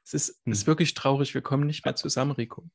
Es 0.06 0.14
ist, 0.14 0.40
Hm. 0.46 0.54
ist 0.54 0.66
wirklich 0.68 0.94
traurig. 0.94 1.34
Wir 1.34 1.42
kommen 1.42 1.66
nicht 1.68 1.86
mehr 1.86 1.96
zusammen, 1.96 2.32
Rico. 2.32 2.68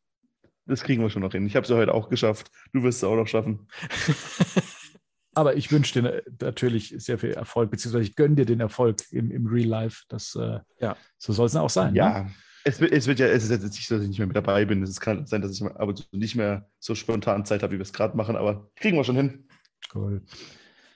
das 0.66 0.82
kriegen 0.82 1.02
wir 1.02 1.10
schon 1.10 1.22
noch 1.22 1.32
hin. 1.32 1.46
Ich 1.46 1.56
habe 1.56 1.64
es 1.64 1.70
ja 1.70 1.76
heute 1.76 1.94
auch 1.94 2.08
geschafft. 2.10 2.50
Du 2.72 2.82
wirst 2.82 2.98
es 2.98 3.04
auch 3.04 3.16
noch 3.16 3.26
schaffen. 3.26 3.68
Aber 5.34 5.56
ich 5.56 5.70
wünsche 5.70 6.00
dir 6.02 6.22
natürlich 6.40 6.94
sehr 6.98 7.18
viel 7.18 7.30
Erfolg, 7.30 7.70
beziehungsweise 7.70 8.04
ich 8.04 8.16
gönne 8.16 8.34
dir 8.34 8.46
den 8.46 8.60
Erfolg 8.60 8.96
im, 9.12 9.30
im 9.30 9.46
Real 9.46 9.68
Life. 9.68 10.04
Das, 10.08 10.34
äh, 10.34 10.60
Ja. 10.80 10.96
So 11.16 11.32
soll 11.32 11.46
es 11.46 11.56
auch 11.56 11.70
sein. 11.70 11.92
Ne? 11.92 12.30
Es 12.68 12.80
wird, 12.82 12.92
es 12.92 13.06
wird 13.06 13.18
ja, 13.18 13.26
es 13.28 13.44
ist 13.44 13.50
jetzt 13.50 13.62
nicht 13.62 13.88
so, 13.88 13.94
dass 13.94 14.02
ich 14.02 14.10
nicht 14.10 14.18
mehr 14.18 14.26
mit 14.26 14.36
dabei 14.36 14.66
bin. 14.66 14.82
Es 14.82 15.00
kann 15.00 15.24
sein, 15.24 15.40
dass 15.40 15.52
ich 15.52 15.64
ab 15.64 15.88
und 15.88 15.96
zu 15.96 16.04
nicht 16.12 16.36
mehr 16.36 16.68
so 16.78 16.94
spontan 16.94 17.46
Zeit 17.46 17.62
habe, 17.62 17.72
wie 17.72 17.78
wir 17.78 17.82
es 17.82 17.94
gerade 17.94 18.14
machen, 18.14 18.36
aber 18.36 18.70
kriegen 18.76 18.98
wir 18.98 19.04
schon 19.04 19.16
hin. 19.16 19.48
Cool. 19.94 20.22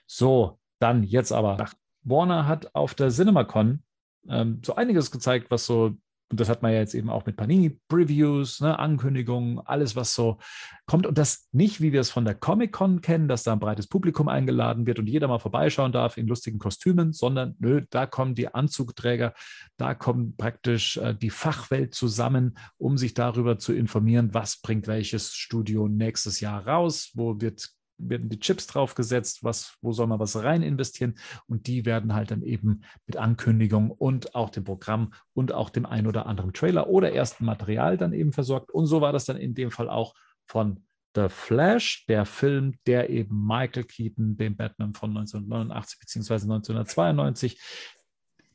So, 0.05 0.59
dann 0.77 1.01
jetzt 1.01 1.31
aber. 1.31 1.65
Warner 2.03 2.45
hat 2.45 2.75
auf 2.75 2.93
der 2.93 3.09
CinemaCon 3.09 3.81
ähm, 4.29 4.61
so 4.63 4.75
einiges 4.75 5.09
gezeigt, 5.09 5.49
was 5.49 5.65
so, 5.65 5.95
und 6.33 6.39
das 6.39 6.49
hat 6.49 6.63
man 6.63 6.73
ja 6.73 6.79
jetzt 6.79 6.95
eben 6.95 7.11
auch 7.11 7.27
mit 7.27 7.37
Panini-Previews, 7.37 8.61
ne, 8.61 8.79
Ankündigungen, 8.79 9.59
alles, 9.59 9.95
was 9.95 10.15
so 10.15 10.39
kommt. 10.87 11.05
Und 11.05 11.15
das 11.19 11.47
nicht, 11.51 11.79
wie 11.79 11.93
wir 11.93 12.01
es 12.01 12.09
von 12.09 12.25
der 12.25 12.33
Comic-Con 12.33 13.01
kennen, 13.01 13.27
dass 13.27 13.43
da 13.43 13.53
ein 13.53 13.59
breites 13.59 13.85
Publikum 13.85 14.27
eingeladen 14.27 14.87
wird 14.87 14.97
und 14.97 15.05
jeder 15.05 15.27
mal 15.27 15.37
vorbeischauen 15.37 15.91
darf 15.91 16.17
in 16.17 16.25
lustigen 16.25 16.57
Kostümen, 16.57 17.13
sondern 17.13 17.55
nö, 17.59 17.83
da 17.91 18.07
kommen 18.07 18.33
die 18.33 18.51
Anzugträger, 18.51 19.35
da 19.77 19.93
kommt 19.93 20.37
praktisch 20.37 20.97
äh, 20.97 21.13
die 21.13 21.29
Fachwelt 21.29 21.93
zusammen, 21.93 22.57
um 22.79 22.97
sich 22.97 23.13
darüber 23.13 23.59
zu 23.59 23.71
informieren, 23.71 24.33
was 24.33 24.59
bringt 24.59 24.87
welches 24.87 25.35
Studio 25.35 25.87
nächstes 25.87 26.39
Jahr 26.39 26.65
raus, 26.65 27.11
wo 27.13 27.39
wird 27.41 27.69
werden 27.97 28.29
die 28.29 28.39
Chips 28.39 28.67
draufgesetzt, 28.67 29.43
was, 29.43 29.75
wo 29.81 29.91
soll 29.91 30.07
man 30.07 30.19
was 30.19 30.41
rein 30.41 30.61
investieren 30.61 31.15
und 31.47 31.67
die 31.67 31.85
werden 31.85 32.13
halt 32.13 32.31
dann 32.31 32.41
eben 32.41 32.81
mit 33.05 33.17
Ankündigung 33.17 33.91
und 33.91 34.35
auch 34.35 34.49
dem 34.49 34.63
Programm 34.63 35.13
und 35.33 35.53
auch 35.53 35.69
dem 35.69 35.85
ein 35.85 36.07
oder 36.07 36.25
anderen 36.25 36.53
Trailer 36.53 36.87
oder 36.87 37.13
ersten 37.13 37.45
Material 37.45 37.97
dann 37.97 38.13
eben 38.13 38.33
versorgt. 38.33 38.71
Und 38.71 38.85
so 38.85 39.01
war 39.01 39.13
das 39.13 39.25
dann 39.25 39.37
in 39.37 39.53
dem 39.53 39.71
Fall 39.71 39.89
auch 39.89 40.13
von 40.45 40.85
The 41.15 41.29
Flash, 41.29 42.05
der 42.07 42.25
Film, 42.25 42.75
der 42.87 43.09
eben 43.09 43.45
Michael 43.45 43.83
Keaton, 43.83 44.35
den 44.35 44.55
Batman 44.55 44.93
von 44.93 45.11
1989 45.11 45.99
beziehungsweise 45.99 46.45
1992 46.45 47.59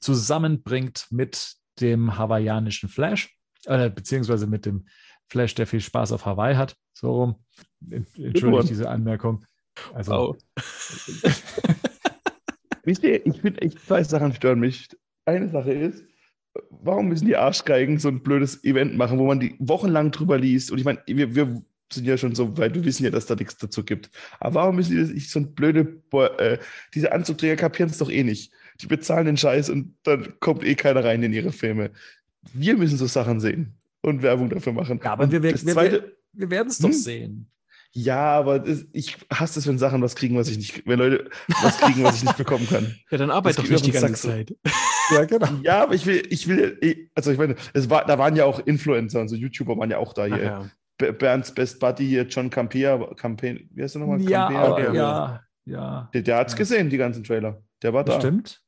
zusammenbringt 0.01 1.07
mit 1.11 1.55
dem 1.81 2.19
hawaiianischen 2.19 2.89
Flash, 2.89 3.37
äh, 3.67 3.91
beziehungsweise 3.91 4.47
mit 4.47 4.67
dem 4.67 4.87
Flash, 5.29 5.55
der 5.55 5.67
viel 5.67 5.81
Spaß 5.81 6.13
auf 6.13 6.27
Hawaii 6.27 6.57
hat. 6.57 6.77
So 6.95 7.13
rum. 7.13 7.45
Entschuldige 7.91 8.51
Wort. 8.51 8.69
diese 8.69 8.89
Anmerkung. 8.89 9.45
Also, 9.95 10.13
Wow. 10.13 10.37
Wisst 12.85 13.03
ihr, 13.03 13.25
ich 13.27 13.41
finde 13.41 13.61
echt, 13.63 13.81
zwei 13.87 14.03
Sachen 14.03 14.33
stören 14.33 14.61
mich. 14.61 14.89
Eine 15.27 15.49
Sache 15.51 15.73
ist, 15.73 16.05
warum 16.71 17.09
müssen 17.09 17.27
die 17.27 17.37
Arschgeigen 17.37 17.99
so 17.99 18.09
ein 18.09 18.23
blödes 18.23 18.65
Event 18.65 18.97
machen, 18.97 19.19
wo 19.19 19.27
man 19.27 19.41
die 19.41 19.55
wochenlang 19.59 20.11
drüber 20.11 20.39
liest? 20.39 20.71
Und 20.73 20.79
ich 20.79 20.85
meine, 20.85 20.99
wir, 21.07 21.35
wir 21.35 21.63
sind 21.93 22.07
ja 22.07 22.17
schon 22.17 22.35
so 22.35 22.57
weit, 22.57 22.75
wir 22.75 22.85
wissen 22.85 23.05
ja, 23.05 23.11
dass 23.11 23.27
da 23.27 23.35
nichts 23.35 23.59
dazu 23.59 23.85
gibt. 23.85 24.11
Aber 24.41 24.55
warum 24.57 24.77
müssen 24.77 24.93
die 24.93 25.01
das 25.01 25.11
nicht 25.11 25.31
so 25.31 25.39
ein 25.41 25.55
blöde, 25.55 25.85
Bo- 25.85 26.25
äh, 26.25 26.59
diese 26.95 27.13
Anzugträger 27.13 27.57
kapieren 27.57 27.91
es 27.91 27.99
doch 27.99 28.11
eh 28.11 28.23
nicht. 28.25 28.53
Die 28.81 28.87
bezahlen 28.87 29.27
den 29.27 29.37
Scheiß 29.37 29.69
und 29.71 29.95
dann 30.05 30.35
kommt 30.41 30.65
eh 30.65 30.75
keiner 30.75 31.05
rein 31.05 31.23
in 31.23 31.33
ihre 31.33 31.53
Filme. 31.53 31.91
Wir 32.55 32.77
müssen 32.77 32.97
so 32.97 33.07
Sachen 33.07 33.41
sehen 33.41 33.75
und 34.03 34.23
Werbung 34.23 34.49
dafür 34.49 34.73
machen. 34.73 35.01
Ja, 35.03 35.13
aber 35.13 35.31
wir, 35.31 35.43
wir, 35.43 35.55
wir, 35.55 36.13
wir 36.33 36.51
werden 36.51 36.69
es 36.69 36.79
doch 36.79 36.89
Hm? 36.89 36.95
sehen. 36.95 37.51
Ja, 37.93 38.33
aber 38.39 38.65
ich 38.93 39.17
hasse 39.33 39.59
es, 39.59 39.67
wenn 39.67 39.79
Sachen 39.79 40.03
was 40.03 40.15
kriegen, 40.15 40.37
was 40.37 40.49
ich 40.49 40.59
nicht, 40.59 40.87
wenn 40.87 40.99
Leute 40.99 41.31
was 41.63 41.79
kriegen, 41.79 42.05
was 42.05 42.17
ich 42.17 42.25
nicht 42.25 42.37
bekommen 42.37 42.69
kann. 42.69 42.95
Ja, 43.11 43.19
dann 43.19 43.31
arbeit 43.31 43.51
Das 43.51 43.57
doch 43.57 43.63
geht 43.65 43.73
nicht 43.73 43.87
die 43.87 43.91
ganze 43.93 44.15
Zeit. 44.15 44.55
Ja, 45.11 45.25
genau. 45.25 45.49
Ja, 45.63 45.83
aber 45.85 45.95
ich 45.95 46.05
will, 46.05 46.23
ich 46.29 46.47
will, 46.49 47.09
also 47.15 47.31
ich 47.33 47.39
meine, 47.39 47.57
es 47.73 47.89
war, 47.89 48.05
da 48.05 48.19
waren 48.19 48.37
ja 48.37 48.45
auch 48.45 48.59
Influencer, 48.61 49.21
also 49.21 49.37
YouTuber 49.37 49.75
waren 49.79 49.91
ja 49.91 49.97
auch 49.97 50.13
da 50.13 50.27
hier. 50.27 50.43
ja. 50.43 50.71
Be- 50.99 51.15
Bernds 51.15 51.55
Best 51.55 51.81
Buddy 51.81 52.07
hier, 52.07 52.25
John 52.25 52.51
Campea, 52.51 52.99
Campea, 53.17 53.57
wie 53.71 53.83
heißt 53.83 53.95
der 53.95 54.01
nochmal? 54.03 54.21
Ja, 54.21 54.49
Campea? 54.49 54.63
aber, 54.65 54.93
ja. 54.95 55.43
ja. 55.65 56.11
Der, 56.13 56.21
der 56.23 56.37
hat's 56.37 56.53
Ja. 56.53 56.59
gesehen, 56.59 56.91
die 56.91 56.99
ganzen 56.99 57.25
Trailer. 57.25 57.63
Der 57.83 57.95
war 57.95 58.05
Das 58.05 58.17
da. 58.17 58.21
stimmt. 58.21 58.61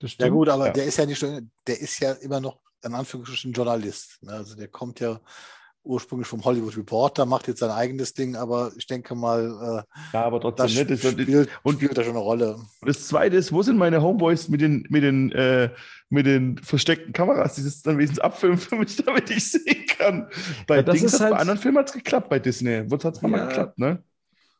Das 0.00 0.10
stimmt. 0.10 0.26
Ja 0.26 0.32
gut, 0.34 0.48
aber 0.50 0.66
Ja. 0.66 0.72
der 0.74 0.84
ist 0.84 0.98
ja 0.98 1.06
nicht, 1.06 1.22
der 1.66 1.80
ist 1.80 2.00
ja 2.00 2.12
immer 2.12 2.40
noch 2.40 2.60
in 2.84 2.92
Anführungsstrichen 2.92 3.52
Journalist. 3.54 4.18
ne? 4.22 4.32
Also 4.32 4.56
der 4.56 4.68
kommt 4.68 5.00
ja 5.00 5.20
ursprünglich 5.84 6.28
vom 6.28 6.44
Hollywood 6.44 6.76
Reporter, 6.76 7.24
macht 7.24 7.48
jetzt 7.48 7.60
sein 7.60 7.70
eigenes 7.70 8.12
Ding, 8.12 8.36
aber 8.36 8.72
ich 8.76 8.86
denke 8.86 9.14
mal, 9.14 9.84
äh, 9.84 9.98
Ja, 10.16 10.24
aber 10.24 10.40
trotzdem 10.40 10.66
das 10.66 10.74
nicht. 10.74 10.90
Das, 10.90 11.04
und 11.04 11.20
spielt, 11.22 11.48
und- 11.62 11.74
spielt 11.76 11.96
da 11.96 12.02
schon 12.02 12.12
eine 12.12 12.20
Rolle. 12.20 12.58
das 12.82 13.06
zweite 13.08 13.36
ist, 13.36 13.52
wo 13.52 13.62
sind 13.62 13.78
meine 13.78 14.02
Homeboys 14.02 14.48
mit 14.48 14.60
den, 14.60 14.86
mit 14.90 15.02
den, 15.02 15.32
äh, 15.32 15.70
mit 16.10 16.26
den 16.26 16.58
versteckten 16.58 17.12
Kameras, 17.12 17.54
die 17.54 17.64
das 17.64 17.80
dann 17.82 17.96
wenigstens 17.96 18.18
abfilmen 18.20 18.58
für 18.58 18.76
mich, 18.76 18.96
damit 19.04 19.30
ich 19.30 19.50
sehen 19.50 19.86
kann. 19.96 20.28
Bei 20.66 20.76
Ja, 20.76 20.82
das 20.82 20.98
Dings 20.98 21.20
halt- 21.20 21.32
bei 21.32 21.38
anderen 21.38 21.58
Filmen 21.60 21.78
hat 21.78 21.88
es 21.88 21.94
geklappt, 21.94 22.28
bei 22.28 22.38
Disney. 22.38 22.90
Wo 22.90 22.96
hat 22.96 23.04
es 23.16 23.22
mal 23.22 23.30
Ja. 23.32 23.46
geklappt, 23.46 23.78
ne? 23.78 24.02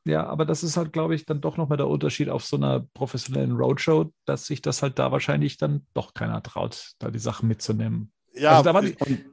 Ja, 0.05 0.25
aber 0.27 0.47
das 0.47 0.63
ist 0.63 0.79
halt, 0.79 0.95
glaube 0.95 1.15
ich, 1.15 1.27
dann 1.27 1.43
doch 1.43 1.59
nochmal 1.59 1.77
der 1.77 1.89
Unterschied 1.89 2.31
auf 2.31 2.43
so 2.47 2.57
einer 2.57 2.81
professionellen 2.95 3.53
Roadshow, 3.53 4.11
dass 4.25 4.47
sich 4.47 4.63
das 4.63 4.81
halt 4.81 4.99
da 4.99 5.13
wahrscheinlich 5.13 5.59
dann 5.59 5.85
doch 5.93 6.15
keiner 6.15 6.43
traut, 6.43 6.93
da 6.99 7.11
die 7.11 7.19
Sachen 7.19 7.47
mitzunehmen. 7.49 8.11
Ja, 8.33 8.53
also 8.53 8.65
da 8.65 8.73
war 8.73 8.81
die, 8.81 8.95
Und 8.95 9.25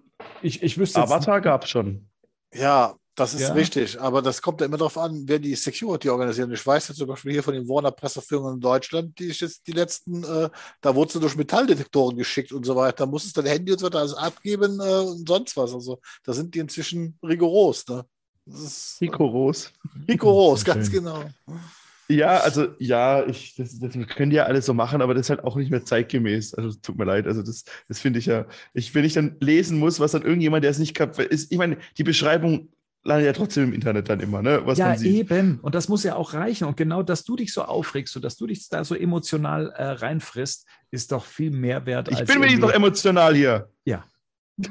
ich, 0.45 0.61
ich 0.63 0.77
wüsste 0.77 1.01
Avatar 1.01 1.41
gab 1.41 1.63
es 1.63 1.69
schon. 1.69 2.07
ja, 2.53 2.95
das 3.17 3.33
ist 3.33 3.41
Ja. 3.41 3.53
richtig, 3.53 3.99
aber 4.01 4.21
das 4.21 4.41
kommt 4.41 4.59
ja 4.59 4.65
immer 4.67 4.75
darauf 4.77 4.97
an, 4.97 5.23
wer 5.25 5.39
die 5.39 5.55
Security 5.55 6.09
organisiert. 6.09 6.51
Ich 6.51 6.65
weiß 6.67 6.89
jetzt 6.89 6.97
zum 6.97 7.07
Beispiel 7.07 7.31
hier 7.31 7.43
von 7.43 7.53
den 7.53 7.65
Warner 7.67 7.91
Pressefirmen 7.91 8.55
in 8.55 8.59
Deutschland, 8.59 9.17
die 9.17 9.27
ich 9.29 9.39
jetzt 9.39 9.65
die 9.67 9.71
letzten, 9.71 10.21
äh, 10.25 10.49
da 10.81 10.93
wurde 10.95 11.13
sie 11.13 11.19
durch 11.21 11.37
Metalldetektoren 11.37 12.17
geschickt 12.17 12.51
und 12.51 12.65
so 12.65 12.75
weiter. 12.75 12.97
Da 12.97 13.05
muss 13.05 13.23
es 13.23 13.31
dein 13.31 13.45
Handy 13.45 13.71
und 13.71 13.79
so 13.79 13.85
weiter 13.85 13.99
alles 13.99 14.13
abgeben 14.15 14.81
äh, 14.81 14.99
und 14.99 15.25
sonst 15.27 15.55
was. 15.55 15.73
Also 15.73 15.99
da 16.25 16.33
sind 16.33 16.53
die 16.53 16.59
inzwischen 16.59 17.17
rigoros. 17.23 17.87
Ne? 17.87 18.05
Rigoros. 18.99 19.71
rigoros, 20.09 20.65
ganz 20.65 20.87
schön. 20.87 20.95
genau. 21.05 21.23
Ja, 22.07 22.37
also 22.37 22.67
ja, 22.77 23.25
ich, 23.25 23.55
das, 23.55 23.79
das 23.79 23.93
können 24.15 24.29
die 24.29 24.35
ja 24.35 24.43
alles 24.43 24.65
so 24.65 24.73
machen, 24.73 25.01
aber 25.01 25.13
das 25.13 25.25
ist 25.25 25.29
halt 25.31 25.43
auch 25.43 25.55
nicht 25.55 25.71
mehr 25.71 25.83
zeitgemäß. 25.83 26.53
Also 26.53 26.69
es 26.69 26.81
tut 26.81 26.97
mir 26.97 27.05
leid. 27.05 27.25
Also 27.25 27.41
das, 27.41 27.63
das 27.87 27.99
finde 27.99 28.19
ich 28.19 28.27
ja, 28.27 28.45
ich, 28.73 28.93
wenn 28.93 29.05
ich 29.05 29.13
dann 29.13 29.37
lesen 29.39 29.79
muss, 29.79 29.99
was 29.99 30.11
dann 30.11 30.21
irgendjemand, 30.21 30.63
der 30.63 30.71
es 30.71 30.79
nicht 30.79 30.93
kann, 30.93 31.09
ist, 31.29 31.51
ich 31.51 31.57
meine, 31.57 31.77
die 31.97 32.03
Beschreibung 32.03 32.69
landet 33.03 33.25
ja 33.27 33.33
trotzdem 33.33 33.65
im 33.65 33.73
Internet 33.73 34.09
dann 34.09 34.19
immer, 34.19 34.41
ne? 34.41 34.61
Was 34.65 34.77
ja, 34.77 34.99
eben. 34.99 35.59
Und 35.61 35.75
das 35.75 35.87
muss 35.87 36.03
ja 36.03 36.15
auch 36.15 36.33
reichen. 36.33 36.67
Und 36.67 36.75
genau, 36.75 37.03
dass 37.03 37.23
du 37.23 37.35
dich 37.35 37.53
so 37.53 37.63
aufregst 37.63 38.15
und 38.15 38.23
dass 38.23 38.35
du 38.35 38.47
dich 38.47 38.67
da 38.67 38.83
so 38.83 38.95
emotional 38.95 39.69
äh, 39.69 39.83
reinfrisst, 39.83 40.65
ist 40.91 41.11
doch 41.11 41.23
viel 41.23 41.51
mehr 41.51 41.85
wert 41.85 42.09
Ich 42.09 42.17
als. 42.17 42.27
bin 42.27 42.37
wenigstens 42.37 42.61
noch 42.61 42.73
emotional 42.73 43.35
hier. 43.35 43.69
Ja. 43.85 44.03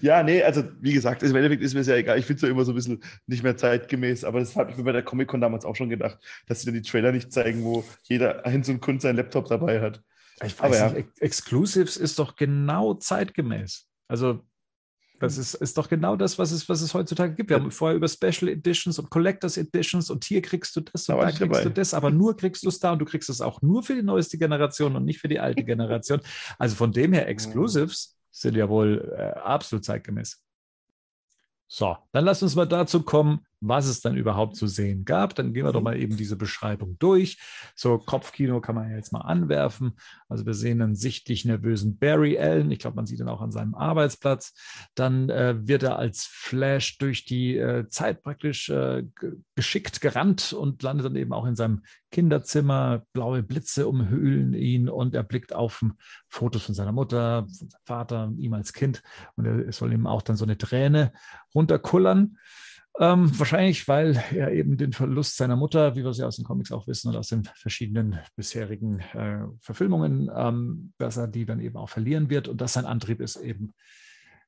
ja, 0.00 0.22
nee, 0.22 0.42
also 0.42 0.64
wie 0.80 0.92
gesagt, 0.92 1.22
im 1.22 1.34
Endeffekt 1.34 1.62
ist 1.62 1.74
mir 1.74 1.84
sehr 1.84 1.96
egal. 1.96 2.18
Ich 2.18 2.26
finde 2.26 2.36
es 2.38 2.42
ja 2.42 2.48
immer 2.48 2.64
so 2.64 2.72
ein 2.72 2.74
bisschen 2.76 3.02
nicht 3.26 3.42
mehr 3.42 3.56
zeitgemäß, 3.56 4.24
aber 4.24 4.40
das 4.40 4.54
habe 4.56 4.70
ich 4.70 4.76
mir 4.76 4.84
bei 4.84 4.92
der 4.92 5.02
Comic-Con 5.02 5.40
damals 5.40 5.64
auch 5.64 5.76
schon 5.76 5.88
gedacht, 5.90 6.18
dass 6.46 6.60
sie 6.60 6.66
dann 6.66 6.74
die 6.74 6.82
Trailer 6.82 7.12
nicht 7.12 7.32
zeigen, 7.32 7.64
wo 7.64 7.84
jeder 8.04 8.42
Hinz 8.44 8.68
und 8.68 8.80
Kunst 8.80 9.02
seinen 9.02 9.16
Laptop 9.16 9.48
dabei 9.48 9.80
hat. 9.80 10.02
Ich 10.44 10.54
Aber 10.58 10.70
weiß 10.70 10.78
ja. 10.78 10.88
nicht, 10.90 10.96
Ex- 10.98 11.20
Exclusives 11.20 11.96
ist 11.96 12.18
doch 12.18 12.36
genau 12.36 12.94
zeitgemäß. 12.94 13.86
Also, 14.08 14.40
das 15.20 15.38
ist, 15.38 15.54
ist 15.54 15.78
doch 15.78 15.88
genau 15.88 16.16
das, 16.16 16.38
was 16.40 16.50
es, 16.50 16.68
was 16.68 16.80
es 16.82 16.92
heutzutage 16.92 17.34
gibt. 17.34 17.48
Wir 17.48 17.56
haben 17.56 17.70
vorher 17.70 17.96
über 17.96 18.08
Special 18.08 18.48
Editions 18.50 18.98
und 18.98 19.10
Collectors 19.10 19.56
Editions 19.56 20.10
und 20.10 20.24
hier 20.24 20.42
kriegst 20.42 20.74
du 20.74 20.80
das 20.80 21.04
Da 21.04 21.14
und 21.14 21.20
da 21.22 21.28
ich 21.28 21.36
kriegst 21.36 21.52
dabei. 21.54 21.62
du 21.64 21.70
das, 21.70 21.94
aber 21.94 22.10
nur 22.10 22.36
kriegst 22.36 22.64
du 22.64 22.68
es 22.68 22.80
da 22.80 22.92
und 22.92 22.98
du 22.98 23.04
kriegst 23.04 23.30
es 23.30 23.40
auch 23.40 23.62
nur 23.62 23.84
für 23.84 23.94
die 23.94 24.02
neueste 24.02 24.36
Generation 24.38 24.96
und 24.96 25.04
nicht 25.04 25.20
für 25.20 25.28
die 25.28 25.38
alte 25.38 25.62
Generation. 25.64 26.20
Also 26.58 26.74
von 26.74 26.90
dem 26.92 27.12
her, 27.12 27.28
Exclusives 27.28 28.13
sind 28.34 28.56
ja 28.56 28.68
wohl 28.68 29.14
äh, 29.16 29.38
absolut 29.38 29.84
zeitgemäß. 29.84 30.42
So, 31.68 31.96
dann 32.12 32.24
lass 32.24 32.42
uns 32.42 32.56
mal 32.56 32.66
dazu 32.66 33.02
kommen, 33.02 33.46
was 33.68 33.86
es 33.86 34.00
dann 34.00 34.16
überhaupt 34.16 34.56
zu 34.56 34.66
sehen 34.66 35.04
gab. 35.04 35.34
Dann 35.34 35.52
gehen 35.52 35.64
wir 35.64 35.72
doch 35.72 35.80
mhm. 35.80 35.84
mal 35.84 36.00
eben 36.00 36.16
diese 36.16 36.36
Beschreibung 36.36 36.96
durch. 36.98 37.38
So, 37.74 37.98
Kopfkino 37.98 38.60
kann 38.60 38.74
man 38.74 38.90
ja 38.90 38.96
jetzt 38.96 39.12
mal 39.12 39.20
anwerfen. 39.20 39.96
Also 40.28 40.46
wir 40.46 40.54
sehen 40.54 40.82
einen 40.82 40.94
sichtlich 40.94 41.44
nervösen 41.44 41.98
Barry 41.98 42.38
Allen. 42.38 42.70
Ich 42.70 42.78
glaube, 42.78 42.96
man 42.96 43.06
sieht 43.06 43.20
ihn 43.20 43.28
auch 43.28 43.40
an 43.40 43.52
seinem 43.52 43.74
Arbeitsplatz. 43.74 44.54
Dann 44.94 45.30
äh, 45.30 45.56
wird 45.66 45.82
er 45.82 45.98
als 45.98 46.24
Flash 46.24 46.98
durch 46.98 47.24
die 47.24 47.56
äh, 47.56 47.88
Zeit 47.88 48.22
praktisch 48.22 48.68
äh, 48.68 49.04
geschickt 49.54 50.00
gerannt 50.00 50.52
und 50.52 50.82
landet 50.82 51.06
dann 51.06 51.16
eben 51.16 51.32
auch 51.32 51.46
in 51.46 51.56
seinem 51.56 51.82
Kinderzimmer. 52.10 53.04
Blaue 53.12 53.42
Blitze 53.42 53.88
umhüllen 53.88 54.54
ihn 54.54 54.88
und 54.88 55.14
er 55.14 55.24
blickt 55.24 55.52
auf 55.52 55.84
Fotos 56.28 56.62
von 56.62 56.74
seiner 56.74 56.92
Mutter, 56.92 57.46
von 57.46 57.68
seinem 57.68 57.80
Vater, 57.84 58.32
ihm 58.36 58.54
als 58.54 58.72
Kind. 58.72 59.02
Und 59.36 59.46
er 59.46 59.72
soll 59.72 59.92
ihm 59.92 60.06
auch 60.06 60.22
dann 60.22 60.36
so 60.36 60.44
eine 60.44 60.58
Träne 60.58 61.12
runterkullern. 61.54 62.38
Ähm, 63.00 63.36
wahrscheinlich, 63.38 63.88
weil 63.88 64.22
er 64.32 64.52
eben 64.52 64.76
den 64.76 64.92
Verlust 64.92 65.36
seiner 65.36 65.56
Mutter, 65.56 65.96
wie 65.96 66.04
wir 66.04 66.12
ja 66.12 66.26
aus 66.26 66.36
den 66.36 66.44
Comics 66.44 66.70
auch 66.70 66.86
wissen 66.86 67.08
und 67.08 67.16
aus 67.16 67.28
den 67.28 67.44
verschiedenen 67.56 68.20
bisherigen 68.36 69.00
äh, 69.00 69.40
Verfilmungen, 69.60 70.30
ähm, 70.34 70.92
dass 70.98 71.16
er 71.16 71.26
die 71.26 71.44
dann 71.44 71.58
eben 71.58 71.76
auch 71.76 71.88
verlieren 71.88 72.30
wird 72.30 72.46
und 72.46 72.60
dass 72.60 72.74
sein 72.74 72.86
Antrieb 72.86 73.20
ist, 73.20 73.36
eben 73.36 73.74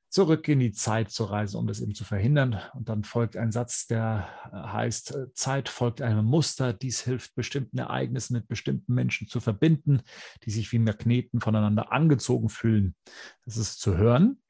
zurück 0.09 0.47
in 0.47 0.59
die 0.59 0.71
Zeit 0.71 1.11
zu 1.11 1.25
reisen, 1.25 1.57
um 1.57 1.67
das 1.67 1.81
eben 1.81 1.93
zu 1.93 2.05
verhindern. 2.05 2.61
Und 2.73 2.87
dann 2.87 3.03
folgt 3.03 3.35
ein 3.35 3.51
Satz, 3.51 3.87
der 3.87 4.29
äh, 4.51 4.55
heißt, 4.55 5.15
äh, 5.15 5.33
Zeit 5.33 5.67
folgt 5.67 6.01
einem 6.01 6.25
Muster. 6.25 6.71
Dies 6.71 7.01
hilft 7.01 7.35
bestimmten 7.35 7.77
Ereignissen 7.77 8.33
mit 8.33 8.47
bestimmten 8.47 8.93
Menschen 8.93 9.27
zu 9.27 9.41
verbinden, 9.41 10.01
die 10.43 10.51
sich 10.51 10.71
wie 10.71 10.79
Magneten 10.79 11.41
voneinander 11.41 11.91
angezogen 11.91 12.47
fühlen. 12.47 12.95
Das 13.43 13.57
ist 13.57 13.81
zu 13.81 13.97
hören. 13.97 14.41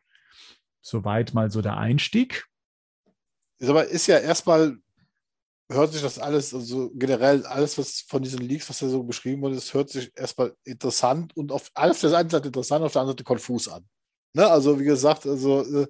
Soweit 0.82 1.34
mal 1.34 1.50
so 1.50 1.64
der 1.64 1.78
Einstieg. 1.78 2.46
Ist 3.60 3.70
aber 3.70 3.88
ist 3.88 4.08
ja 4.08 4.20
erstmal, 4.20 4.78
hört 5.70 5.94
sich 5.94 6.02
das 6.02 6.20
alles, 6.20 6.54
also 6.54 6.92
generell 6.94 7.46
alles, 7.46 7.78
was 7.78 8.02
von 8.08 8.22
diesen 8.22 8.40
Leaks, 8.40 8.70
was 8.70 8.80
da 8.80 8.88
so 8.88 9.04
beschrieben 9.04 9.42
wurde, 9.42 9.56
das 9.56 9.74
hört 9.74 9.90
sich 9.90 10.12
erstmal 10.16 10.56
interessant 10.64 11.36
und 11.36 11.52
auf, 11.52 11.72
auf 11.74 12.00
der 12.00 12.14
einen 12.14 12.30
Seite 12.30 12.48
interessant, 12.48 12.84
auf 12.84 12.94
der 12.94 13.02
anderen 13.02 13.18
Seite 13.18 13.24
konfus 13.24 13.68
an. 13.68 13.86
Ne? 14.34 14.48
Also, 14.48 14.80
wie 14.80 14.86
gesagt, 14.86 15.26
also 15.26 15.64
äh, 15.64 15.88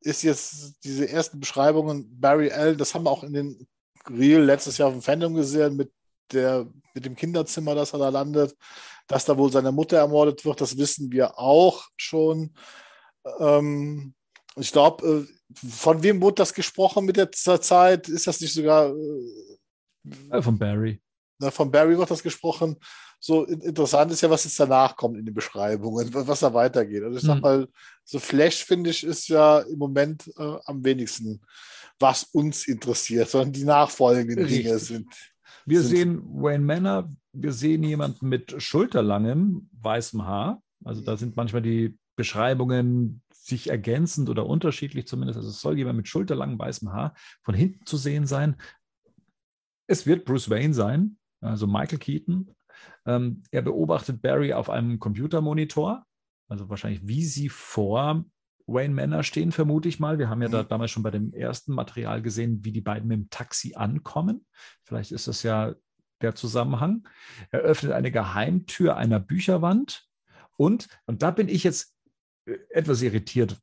ist 0.00 0.22
jetzt 0.22 0.74
diese 0.84 1.08
ersten 1.08 1.40
Beschreibungen, 1.40 2.06
Barry 2.20 2.50
Allen, 2.50 2.78
das 2.78 2.94
haben 2.94 3.04
wir 3.04 3.10
auch 3.10 3.24
in 3.24 3.32
den 3.32 3.66
Real 4.08 4.42
letztes 4.42 4.78
Jahr 4.78 4.88
auf 4.88 4.94
dem 4.94 5.02
Fandom 5.02 5.34
gesehen, 5.34 5.76
mit, 5.76 5.90
der, 6.32 6.66
mit 6.94 7.04
dem 7.04 7.16
Kinderzimmer, 7.16 7.74
das 7.74 7.92
er 7.92 7.98
da 7.98 8.08
landet, 8.10 8.56
dass 9.06 9.24
da 9.24 9.36
wohl 9.36 9.50
seine 9.50 9.72
Mutter 9.72 9.98
ermordet 9.98 10.44
wird, 10.44 10.60
das 10.60 10.76
wissen 10.76 11.10
wir 11.10 11.38
auch 11.38 11.88
schon. 11.96 12.54
Ähm, 13.40 14.14
ich 14.56 14.72
glaube, 14.72 15.26
äh, 15.26 15.37
von 15.54 16.02
wem 16.02 16.20
wurde 16.20 16.36
das 16.36 16.52
gesprochen 16.52 17.04
mit 17.04 17.16
der 17.16 17.30
Zeit? 17.32 18.08
Ist 18.08 18.26
das 18.26 18.40
nicht 18.40 18.52
sogar. 18.52 18.94
Äh, 20.30 20.42
von 20.42 20.58
Barry. 20.58 21.00
Na, 21.38 21.50
von 21.50 21.70
Barry 21.70 21.96
wird 21.96 22.10
das 22.10 22.22
gesprochen. 22.22 22.76
So 23.20 23.44
interessant 23.44 24.12
ist 24.12 24.20
ja, 24.20 24.30
was 24.30 24.44
jetzt 24.44 24.60
danach 24.60 24.94
kommt 24.94 25.18
in 25.18 25.24
den 25.24 25.34
Beschreibungen, 25.34 26.08
was 26.12 26.40
da 26.40 26.54
weitergeht. 26.54 27.02
Also 27.02 27.18
ich 27.18 27.24
sag 27.24 27.34
hm. 27.34 27.40
mal, 27.40 27.68
so 28.04 28.18
Flash, 28.20 28.64
finde 28.64 28.90
ich, 28.90 29.04
ist 29.04 29.28
ja 29.28 29.60
im 29.60 29.78
Moment 29.78 30.30
äh, 30.38 30.56
am 30.66 30.84
wenigsten, 30.84 31.40
was 31.98 32.24
uns 32.24 32.68
interessiert, 32.68 33.28
sondern 33.28 33.52
die 33.52 33.64
nachfolgenden 33.64 34.44
Richtig. 34.44 34.64
Dinge 34.64 34.78
sind. 34.78 35.14
Wir 35.66 35.82
sind 35.82 35.96
sehen 35.96 36.22
Wayne 36.32 36.64
Manor, 36.64 37.10
wir 37.32 37.52
sehen 37.52 37.82
jemanden 37.82 38.28
mit 38.28 38.54
schulterlangem 38.62 39.68
weißem 39.80 40.24
Haar. 40.24 40.62
Also 40.84 41.02
da 41.02 41.16
sind 41.16 41.36
manchmal 41.36 41.62
die 41.62 41.98
Beschreibungen 42.14 43.22
sich 43.48 43.70
ergänzend 43.70 44.28
oder 44.28 44.46
unterschiedlich 44.46 45.06
zumindest. 45.06 45.38
Also 45.38 45.50
es 45.50 45.60
soll 45.60 45.78
jemand 45.78 45.96
mit 45.96 46.08
schulterlangem 46.08 46.58
weißem 46.58 46.92
Haar 46.92 47.14
von 47.42 47.54
hinten 47.54 47.84
zu 47.86 47.96
sehen 47.96 48.26
sein. 48.26 48.56
Es 49.86 50.06
wird 50.06 50.24
Bruce 50.24 50.50
Wayne 50.50 50.74
sein, 50.74 51.16
also 51.40 51.66
Michael 51.66 51.98
Keaton. 51.98 52.54
Ähm, 53.06 53.42
er 53.50 53.62
beobachtet 53.62 54.22
Barry 54.22 54.52
auf 54.52 54.70
einem 54.70 54.98
Computermonitor, 54.98 56.04
also 56.48 56.68
wahrscheinlich 56.68 57.06
wie 57.06 57.24
sie 57.24 57.48
vor 57.48 58.24
Wayne 58.66 58.94
Manor 58.94 59.22
stehen, 59.22 59.50
vermute 59.50 59.88
ich 59.88 59.98
mal. 59.98 60.18
Wir 60.18 60.28
haben 60.28 60.42
ja 60.42 60.48
da 60.48 60.62
mhm. 60.62 60.68
damals 60.68 60.90
schon 60.90 61.02
bei 61.02 61.10
dem 61.10 61.32
ersten 61.32 61.72
Material 61.72 62.20
gesehen, 62.20 62.64
wie 62.64 62.72
die 62.72 62.82
beiden 62.82 63.08
mit 63.08 63.18
dem 63.18 63.30
Taxi 63.30 63.74
ankommen. 63.74 64.44
Vielleicht 64.84 65.10
ist 65.10 65.26
das 65.26 65.42
ja 65.42 65.74
der 66.20 66.34
Zusammenhang. 66.34 67.08
Er 67.50 67.60
öffnet 67.60 67.92
eine 67.92 68.10
Geheimtür 68.10 68.96
einer 68.96 69.20
Bücherwand 69.20 70.06
und, 70.56 70.88
und 71.06 71.22
da 71.22 71.30
bin 71.30 71.48
ich 71.48 71.64
jetzt 71.64 71.94
etwas 72.70 73.02
irritiert, 73.02 73.56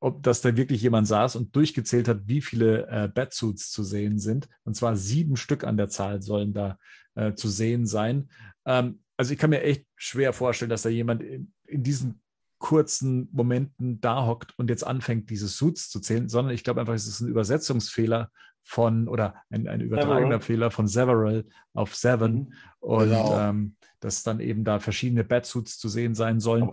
ob 0.00 0.22
das 0.22 0.40
da 0.40 0.56
wirklich 0.56 0.82
jemand 0.82 1.08
saß 1.08 1.36
und 1.36 1.54
durchgezählt 1.56 2.08
hat, 2.08 2.26
wie 2.26 2.40
viele 2.40 2.86
äh, 2.88 3.08
Batsuits 3.08 3.70
zu 3.70 3.82
sehen 3.82 4.18
sind. 4.18 4.48
Und 4.64 4.76
zwar 4.76 4.96
sieben 4.96 5.36
Stück 5.36 5.64
an 5.64 5.76
der 5.76 5.88
Zahl 5.88 6.22
sollen 6.22 6.52
da 6.52 6.78
äh, 7.14 7.34
zu 7.34 7.48
sehen 7.48 7.86
sein. 7.86 8.28
Ähm, 8.64 9.00
also 9.16 9.32
ich 9.32 9.38
kann 9.38 9.50
mir 9.50 9.62
echt 9.62 9.86
schwer 9.96 10.32
vorstellen, 10.32 10.68
dass 10.68 10.82
da 10.82 10.90
jemand 10.90 11.22
in, 11.22 11.52
in 11.66 11.82
diesen 11.82 12.20
kurzen 12.58 13.28
Momenten 13.32 14.00
da 14.00 14.26
hockt 14.26 14.58
und 14.58 14.70
jetzt 14.70 14.86
anfängt, 14.86 15.30
diese 15.30 15.48
Suits 15.48 15.90
zu 15.90 16.00
zählen, 16.00 16.28
sondern 16.28 16.54
ich 16.54 16.64
glaube 16.64 16.80
einfach, 16.80 16.94
es 16.94 17.06
ist 17.06 17.20
ein 17.20 17.28
Übersetzungsfehler 17.28 18.30
von 18.62 19.08
oder 19.08 19.34
ein, 19.50 19.68
ein 19.68 19.80
übertragener 19.80 20.40
Fehler 20.40 20.70
von 20.70 20.88
Several 20.88 21.44
auf 21.72 21.94
Seven 21.94 22.34
mhm. 22.34 22.52
und 22.80 23.08
genau. 23.10 23.38
ähm, 23.38 23.76
dass 24.00 24.22
dann 24.22 24.40
eben 24.40 24.64
da 24.64 24.80
verschiedene 24.80 25.24
Batsuits 25.24 25.78
zu 25.78 25.88
sehen 25.88 26.14
sein 26.14 26.40
sollen 26.40 26.70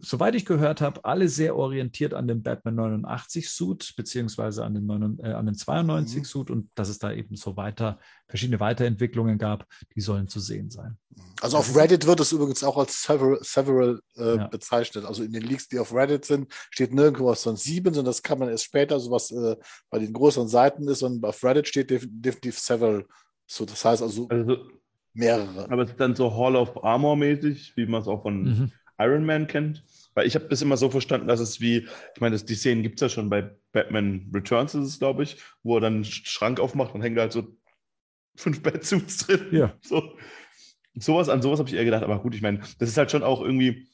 soweit 0.00 0.34
ich 0.34 0.44
gehört 0.44 0.80
habe, 0.80 1.04
alle 1.04 1.28
sehr 1.28 1.56
orientiert 1.56 2.14
an 2.14 2.26
dem 2.26 2.42
Batman 2.42 2.74
89 2.74 3.50
Suit, 3.50 3.94
beziehungsweise 3.96 4.64
an 4.64 4.74
den, 4.74 4.86
9, 4.86 5.18
äh, 5.20 5.32
an 5.32 5.46
den 5.46 5.54
92 5.54 6.18
mhm. 6.18 6.24
Suit 6.24 6.50
und 6.50 6.70
dass 6.74 6.88
es 6.88 6.98
da 6.98 7.12
eben 7.12 7.36
so 7.36 7.56
weiter, 7.56 7.98
verschiedene 8.28 8.60
Weiterentwicklungen 8.60 9.38
gab, 9.38 9.66
die 9.94 10.00
sollen 10.00 10.28
zu 10.28 10.40
sehen 10.40 10.70
sein. 10.70 10.96
Also 11.40 11.56
auf 11.56 11.76
Reddit 11.76 12.06
wird 12.06 12.20
es 12.20 12.32
übrigens 12.32 12.64
auch 12.64 12.76
als 12.76 13.02
several, 13.02 13.38
several 13.42 14.00
äh, 14.16 14.36
ja. 14.36 14.46
bezeichnet. 14.48 15.04
Also 15.04 15.22
in 15.22 15.32
den 15.32 15.42
Leaks, 15.42 15.68
die 15.68 15.78
auf 15.78 15.94
Reddit 15.94 16.24
sind, 16.24 16.52
steht 16.70 16.92
nirgendwo 16.92 17.26
was 17.26 17.42
von 17.42 17.56
sieben, 17.56 17.94
sondern 17.94 18.10
das 18.10 18.22
kann 18.22 18.38
man 18.38 18.48
erst 18.48 18.64
später, 18.64 18.98
so 19.00 19.10
was 19.10 19.30
äh, 19.30 19.56
bei 19.90 19.98
den 19.98 20.12
größeren 20.12 20.48
Seiten 20.48 20.88
ist, 20.88 21.02
und 21.02 21.24
auf 21.24 21.42
Reddit 21.44 21.68
steht 21.68 21.90
definitiv 21.90 22.58
several. 22.58 23.06
So, 23.46 23.64
das 23.64 23.84
heißt 23.84 24.02
also, 24.02 24.28
also 24.28 24.56
mehrere. 25.14 25.70
Aber 25.70 25.82
es 25.82 25.90
ist 25.90 26.00
dann 26.00 26.14
so 26.14 26.34
Hall 26.36 26.56
of 26.56 26.82
Armor 26.84 27.16
mäßig, 27.16 27.76
wie 27.76 27.86
man 27.86 28.02
es 28.02 28.08
auch 28.08 28.22
von 28.22 28.42
mhm. 28.42 28.72
Iron 28.98 29.24
Man 29.24 29.46
kennt. 29.46 29.84
Weil 30.14 30.26
ich 30.26 30.36
habe 30.36 30.46
das 30.48 30.62
immer 30.62 30.76
so 30.76 30.90
verstanden, 30.90 31.26
dass 31.26 31.40
es 31.40 31.60
wie, 31.60 31.88
ich 32.14 32.20
meine, 32.20 32.36
die 32.36 32.54
Szenen 32.54 32.82
gibt 32.82 32.96
es 32.96 33.00
ja 33.00 33.08
schon 33.08 33.28
bei 33.28 33.50
Batman 33.72 34.30
Returns, 34.32 34.74
ist 34.74 34.86
es, 34.86 34.98
glaube 35.00 35.24
ich, 35.24 35.38
wo 35.64 35.76
er 35.76 35.80
dann 35.80 35.94
einen 35.94 36.04
Schrank 36.04 36.60
aufmacht 36.60 36.94
und 36.94 37.02
hängt 37.02 37.18
halt 37.18 37.32
so 37.32 37.48
fünf 38.36 38.62
Batsuits 38.62 39.26
drin. 39.26 39.46
Ja. 39.50 39.74
So. 39.82 40.16
Sowas, 40.96 41.28
an 41.28 41.42
sowas 41.42 41.58
habe 41.58 41.68
ich 41.68 41.74
eher 41.74 41.84
gedacht, 41.84 42.04
aber 42.04 42.20
gut, 42.20 42.36
ich 42.36 42.42
meine, 42.42 42.60
das 42.78 42.88
ist 42.88 42.96
halt 42.96 43.10
schon 43.10 43.24
auch 43.24 43.40
irgendwie, 43.42 43.88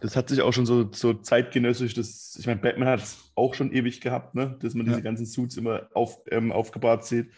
das 0.00 0.14
hat 0.14 0.28
sich 0.28 0.40
auch 0.40 0.52
schon 0.52 0.66
so, 0.66 0.88
so 0.92 1.12
zeitgenössisch, 1.12 1.94
das, 1.94 2.36
ich 2.38 2.46
meine, 2.46 2.60
Batman 2.60 2.88
hat 2.88 3.00
es 3.00 3.32
auch 3.34 3.54
schon 3.54 3.72
ewig 3.72 4.00
gehabt, 4.00 4.36
ne? 4.36 4.56
dass 4.60 4.74
man 4.74 4.86
ja. 4.86 4.92
diese 4.92 5.02
ganzen 5.02 5.26
Suits 5.26 5.56
immer 5.56 5.88
auf, 5.94 6.20
ähm, 6.30 6.52
aufgebahrt 6.52 7.04
sieht. 7.04 7.32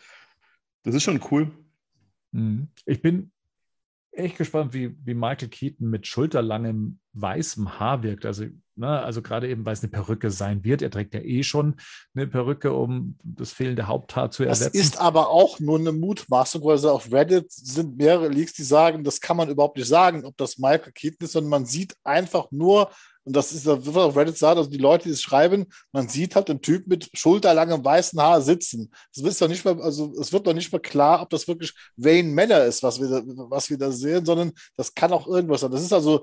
Das 0.82 0.94
ist 0.94 1.02
schon 1.02 1.20
cool. 1.30 1.50
Mhm. 2.32 2.68
Ich 2.84 3.00
bin 3.00 3.30
echt 4.12 4.36
gespannt, 4.36 4.74
wie, 4.74 4.94
wie 5.04 5.14
Michael 5.14 5.48
Keaton 5.48 5.88
mit 5.88 6.06
schulterlangem 6.06 6.98
weißem 7.20 7.78
Haar 7.78 8.02
wirkt. 8.02 8.26
Also, 8.26 8.44
ne, 8.74 9.02
also 9.02 9.22
gerade 9.22 9.48
eben, 9.48 9.64
weil 9.64 9.72
es 9.72 9.82
eine 9.82 9.90
Perücke 9.90 10.30
sein 10.30 10.64
wird. 10.64 10.82
Er 10.82 10.90
trägt 10.90 11.14
ja 11.14 11.20
eh 11.20 11.42
schon 11.42 11.76
eine 12.14 12.26
Perücke, 12.26 12.72
um 12.72 13.16
das 13.22 13.52
fehlende 13.52 13.86
Haupthaar 13.86 14.30
zu 14.30 14.44
ersetzen. 14.44 14.76
Das 14.76 14.86
ist 14.86 15.00
aber 15.00 15.30
auch 15.30 15.58
nur 15.60 15.78
eine 15.78 15.92
Mutmaßung, 15.92 16.62
weil 16.64 16.72
also 16.72 16.90
auf 16.90 17.12
Reddit 17.12 17.50
sind 17.50 17.96
mehrere 17.96 18.28
Leaks, 18.28 18.52
die 18.54 18.62
sagen, 18.62 19.04
das 19.04 19.20
kann 19.20 19.36
man 19.36 19.48
überhaupt 19.48 19.76
nicht 19.76 19.88
sagen, 19.88 20.24
ob 20.24 20.36
das 20.36 20.58
Michael 20.58 20.92
Keaton 20.92 21.24
ist, 21.24 21.32
sondern 21.32 21.50
man 21.50 21.66
sieht 21.66 21.94
einfach 22.04 22.50
nur 22.50 22.90
und 23.26 23.34
das 23.34 23.50
ist, 23.50 23.66
das 23.66 23.84
wird 23.84 23.96
auf 23.96 24.16
Reddit 24.16 24.38
sagen, 24.38 24.58
also 24.58 24.70
die 24.70 24.78
Leute, 24.78 25.04
die 25.04 25.10
es 25.10 25.20
schreiben, 25.20 25.66
man 25.90 26.08
sieht 26.08 26.36
halt 26.36 26.48
einen 26.48 26.62
Typ 26.62 26.86
mit 26.86 27.10
schulterlangem 27.12 27.84
weißen 27.84 28.20
Haar 28.20 28.40
sitzen. 28.40 28.92
Es 29.12 29.22
wird 29.22 29.42
doch 29.42 29.48
nicht 29.48 29.64
mal, 29.64 29.82
also 29.82 30.14
es 30.20 30.32
wird 30.32 30.46
doch 30.46 30.54
nicht 30.54 30.72
mal 30.72 30.78
klar, 30.78 31.22
ob 31.22 31.30
das 31.30 31.48
wirklich 31.48 31.74
Wayne 31.96 32.32
Manor 32.32 32.62
ist, 32.62 32.84
was 32.84 33.00
wir, 33.00 33.24
was 33.50 33.68
wir 33.68 33.78
da 33.78 33.90
sehen, 33.90 34.24
sondern 34.24 34.52
das 34.76 34.94
kann 34.94 35.12
auch 35.12 35.26
irgendwas 35.26 35.60
sein. 35.62 35.72
Das 35.72 35.82
ist 35.82 35.92
also, 35.92 36.22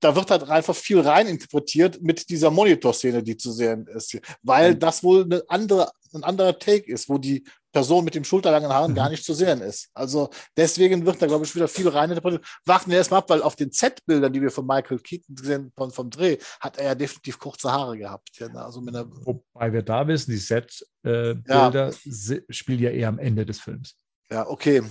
da 0.00 0.16
wird 0.16 0.30
halt 0.30 0.48
einfach 0.48 0.74
viel 0.74 1.00
rein 1.00 1.26
interpretiert 1.26 2.00
mit 2.02 2.28
dieser 2.30 2.50
Monitor-Szene, 2.50 3.22
die 3.22 3.36
zu 3.36 3.52
sehen 3.52 3.86
ist. 3.86 4.18
Weil 4.42 4.74
mhm. 4.74 4.78
das 4.78 5.02
wohl 5.02 5.24
eine 5.24 5.42
andere, 5.48 5.90
ein 6.14 6.24
anderer 6.24 6.58
Take 6.58 6.90
ist, 6.90 7.08
wo 7.08 7.18
die 7.18 7.44
Person 7.72 8.04
mit 8.04 8.14
dem 8.14 8.24
schulterlangen 8.24 8.72
Haaren 8.72 8.92
mhm. 8.92 8.96
gar 8.96 9.10
nicht 9.10 9.24
zu 9.24 9.34
sehen 9.34 9.60
ist. 9.60 9.90
Also 9.94 10.30
deswegen 10.56 11.06
wird 11.06 11.22
da, 11.22 11.26
glaube 11.26 11.44
ich, 11.44 11.54
wieder 11.54 11.68
viel 11.68 11.88
rein 11.88 12.10
interpretiert. 12.10 12.44
Warten 12.64 12.90
wir 12.90 12.98
erstmal 12.98 13.18
ab, 13.18 13.30
weil 13.30 13.42
auf 13.42 13.54
den 13.56 13.70
Z-Bildern, 13.70 14.32
die 14.32 14.42
wir 14.42 14.50
von 14.50 14.66
Michael 14.66 14.98
Keaton 14.98 15.36
gesehen 15.36 15.72
haben, 15.78 15.92
vom 15.92 16.10
Dreh, 16.10 16.38
hat 16.58 16.78
er 16.78 16.86
ja 16.86 16.94
definitiv 16.94 17.38
kurze 17.38 17.70
Haare 17.70 17.96
gehabt. 17.96 18.30
Ja, 18.38 18.48
also 18.48 18.80
mit 18.80 18.96
einer 18.96 19.06
Wobei 19.24 19.72
wir 19.72 19.82
da 19.82 20.06
wissen, 20.08 20.32
die 20.32 20.38
Z-Bilder 20.38 21.92
ja. 22.04 22.38
spielen 22.48 22.80
ja 22.80 22.90
eher 22.90 23.08
am 23.08 23.18
Ende 23.18 23.46
des 23.46 23.60
Films. 23.60 23.94
Ja, 24.32 24.48
okay. 24.48 24.82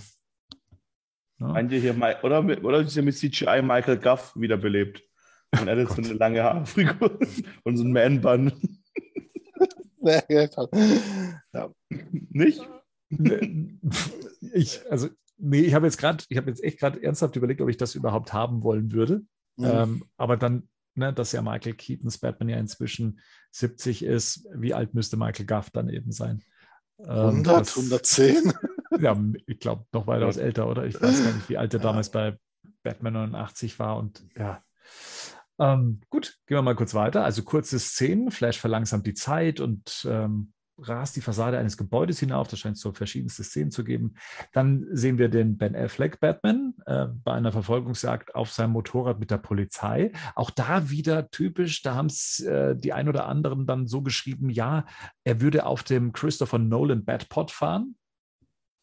Ja. 1.40 1.48
Meint 1.48 1.72
ihr 1.72 1.80
hier, 1.80 1.96
oder, 2.24 2.44
oder 2.44 2.82
ist 2.82 2.96
ja 2.96 3.02
mit 3.02 3.18
CGI 3.18 3.62
Michael 3.62 3.98
Guff 3.98 4.34
wiederbelebt? 4.36 5.04
Und 5.60 5.68
er 5.68 5.80
hat 5.80 5.90
so 5.90 6.02
eine 6.02 6.14
lange 6.14 6.44
Haarfigur 6.44 7.20
und 7.64 7.78
so 7.78 7.84
ein 7.84 7.92
Man-Bun. 7.92 8.52
ja. 11.54 11.70
Nicht? 12.30 12.62
ich, 14.54 14.82
also, 14.90 15.10
nee, 15.38 15.62
ich 15.62 15.74
habe 15.74 15.88
jetzt 15.88 15.98
gerade, 15.98 16.24
ich 16.30 16.38
habe 16.38 16.50
jetzt 16.50 16.64
echt 16.64 16.80
gerade 16.80 17.02
ernsthaft 17.02 17.36
überlegt, 17.36 17.62
ob 17.62 17.70
ich 17.70 17.78
das 17.78 17.96
überhaupt 17.96 18.34
haben 18.34 18.64
wollen 18.64 18.92
würde. 18.92 19.24
Mhm. 19.58 19.66
Ähm, 19.66 20.04
aber 20.18 20.38
dann, 20.38 20.70
ne, 20.96 21.14
dass 21.14 21.32
ja 21.32 21.42
Michael 21.42 21.74
Keatons 21.74 22.18
Batman 22.18 22.50
ja 22.50 22.58
inzwischen 22.58 23.20
70 23.52 24.04
ist, 24.04 24.48
wie 24.54 24.74
alt 24.74 24.94
müsste 24.94 25.18
Michael 25.18 25.46
Guff 25.46 25.70
dann 25.70 25.90
eben 25.90 26.12
sein? 26.12 26.44
100, 27.08 27.34
ähm, 27.36 27.44
das, 27.44 27.78
110? 27.78 28.54
Ja, 29.00 29.16
ich 29.46 29.60
glaube, 29.60 29.86
noch 29.94 30.08
weitaus 30.08 30.38
älter, 30.38 30.68
oder? 30.68 30.86
Ich 30.86 31.00
weiß 31.00 31.24
gar 31.24 31.32
nicht, 31.32 31.48
wie 31.48 31.58
alt 31.58 31.74
er 31.74 31.80
ja. 31.80 31.86
damals 31.86 32.10
bei 32.10 32.38
Batman 32.84 33.14
89 33.14 33.78
war 33.80 33.98
und 33.98 34.26
ja. 34.36 34.64
Ähm, 35.60 36.02
gut, 36.10 36.38
gehen 36.48 36.58
wir 36.58 36.62
mal 36.64 36.76
kurz 36.76 36.94
weiter. 36.94 37.24
Also 37.24 37.44
kurze 37.44 37.80
Szenen, 37.80 38.32
Flash 38.32 38.60
verlangsamt 38.60 39.06
die 39.06 39.14
Zeit 39.14 39.60
und 39.60 40.08
ähm, 40.10 40.54
rast 40.84 41.16
die 41.16 41.22
Fassade 41.22 41.58
eines 41.58 41.78
Gebäudes 41.78 42.20
hinauf. 42.20 42.48
Da 42.48 42.58
scheint 42.58 42.78
es 42.78 42.82
so 42.82 42.92
verschiedenste 42.92 43.44
Szenen 43.44 43.72
zu 43.72 43.84
geben. 43.84 44.16
Dann 44.54 44.88
sehen 44.92 45.18
wir 45.18 45.30
den 45.30 45.58
Ben 45.58 45.76
Affleck 45.76 46.20
Batman 46.20 46.74
äh, 46.86 47.08
bei 47.08 47.34
einer 47.34 47.52
Verfolgungsjagd 47.52 48.36
auf 48.36 48.52
seinem 48.52 48.72
Motorrad 48.72 49.20
mit 49.20 49.32
der 49.32 49.38
Polizei. 49.38 50.12
Auch 50.36 50.50
da 50.50 50.90
wieder 50.90 51.30
typisch, 51.30 51.82
da 51.82 51.96
haben 51.96 52.08
es 52.08 52.40
äh, 52.42 52.76
die 52.76 52.94
ein 52.94 53.10
oder 53.10 53.28
anderen 53.28 53.66
dann 53.66 53.88
so 53.88 54.02
geschrieben, 54.02 54.50
ja, 54.50 54.86
er 55.24 55.42
würde 55.42 55.66
auf 55.66 55.84
dem 55.84 56.12
Christopher 56.12 56.60
Nolan 56.60 57.06
Batpod 57.06 57.52
fahren. 57.52 57.96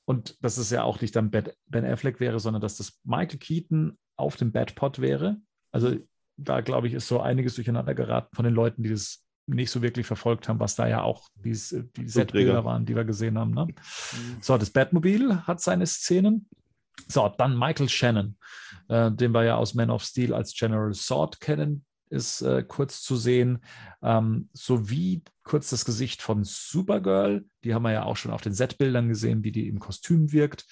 Und 0.09 0.43
dass 0.45 0.57
es 0.57 0.71
ja 0.71 0.85
auch 0.85 1.01
nicht 1.01 1.17
dann 1.17 1.31
Ben 1.31 1.85
Affleck 1.85 2.21
wäre, 2.21 2.39
sondern 2.39 2.63
dass 2.63 2.77
das 2.77 3.01
Michael 3.05 3.39
Keaton 3.39 3.99
auf 4.17 4.37
dem 4.37 4.53
Batpod 4.53 5.01
wäre. 5.01 5.41
Also 5.73 5.97
da 6.37 6.61
glaube 6.61 6.87
ich, 6.87 6.95
ist 6.95 7.09
so 7.09 7.21
einiges 7.21 7.55
durcheinander 7.55 7.95
geraten 7.95 8.35
von 8.35 8.45
den 8.45 8.55
Leuten, 8.55 8.83
die 8.83 8.91
das 8.91 9.26
nicht 9.47 9.71
so 9.71 9.83
wirklich 9.83 10.07
verfolgt 10.07 10.49
haben, 10.49 10.61
was 10.61 10.75
da 10.75 10.87
ja 10.89 11.03
auch 11.03 11.29
die, 11.37 11.53
die 11.97 12.09
Setbilder 12.09 12.65
waren, 12.65 12.85
die 12.85 12.97
wir 12.97 13.05
gesehen 13.05 13.39
haben. 13.39 13.53
Ne? 13.53 13.67
Mhm. 13.67 13.75
So, 14.41 14.59
das 14.59 14.71
Batmobil 14.71 15.47
hat 15.47 15.61
seine 15.61 15.87
Szenen. 15.87 16.49
So, 17.09 17.33
dann 17.37 17.59
Michael 17.59 17.89
Shannon, 17.89 18.37
äh, 18.89 19.13
den 19.13 19.33
wir 19.33 19.45
ja 19.45 19.57
aus 19.57 19.75
Man 19.75 19.91
of 19.91 20.03
Steel 20.03 20.35
als 20.35 20.55
General 20.55 20.93
Sword 20.95 21.41
kennen, 21.41 21.85
ist 22.09 22.43
äh, 22.43 22.63
kurz 22.63 23.03
zu 23.03 23.17
sehen, 23.17 23.59
ähm, 24.03 24.49
sowie 24.53 25.23
kurz 25.43 25.71
das 25.71 25.85
Gesicht 25.85 26.23
von 26.23 26.45
Supergirl, 26.45 27.45
die 27.65 27.75
haben 27.75 27.83
wir 27.83 27.93
ja 27.93 28.05
auch 28.05 28.17
schon 28.17 28.33
auf 28.33 28.43
den 28.43 28.55
Setbildern 28.55 29.09
gesehen, 29.09 29.45
wie 29.45 29.53
die 29.53 29.69
im 29.69 29.79
Kostüm 29.79 30.33
wirkt. 30.33 30.67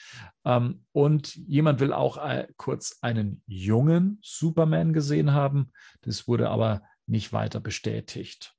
Ähm, 0.44 0.84
und 0.92 1.34
jemand 1.34 1.80
will 1.80 1.92
auch 1.92 2.16
äh, 2.16 2.46
kurz 2.56 2.98
einen 3.00 3.42
jungen 3.46 4.18
Superman 4.22 4.92
gesehen 4.92 5.32
haben, 5.32 5.72
das 6.02 6.28
wurde 6.28 6.50
aber 6.50 6.82
nicht 7.06 7.32
weiter 7.32 7.60
bestätigt. 7.60 8.53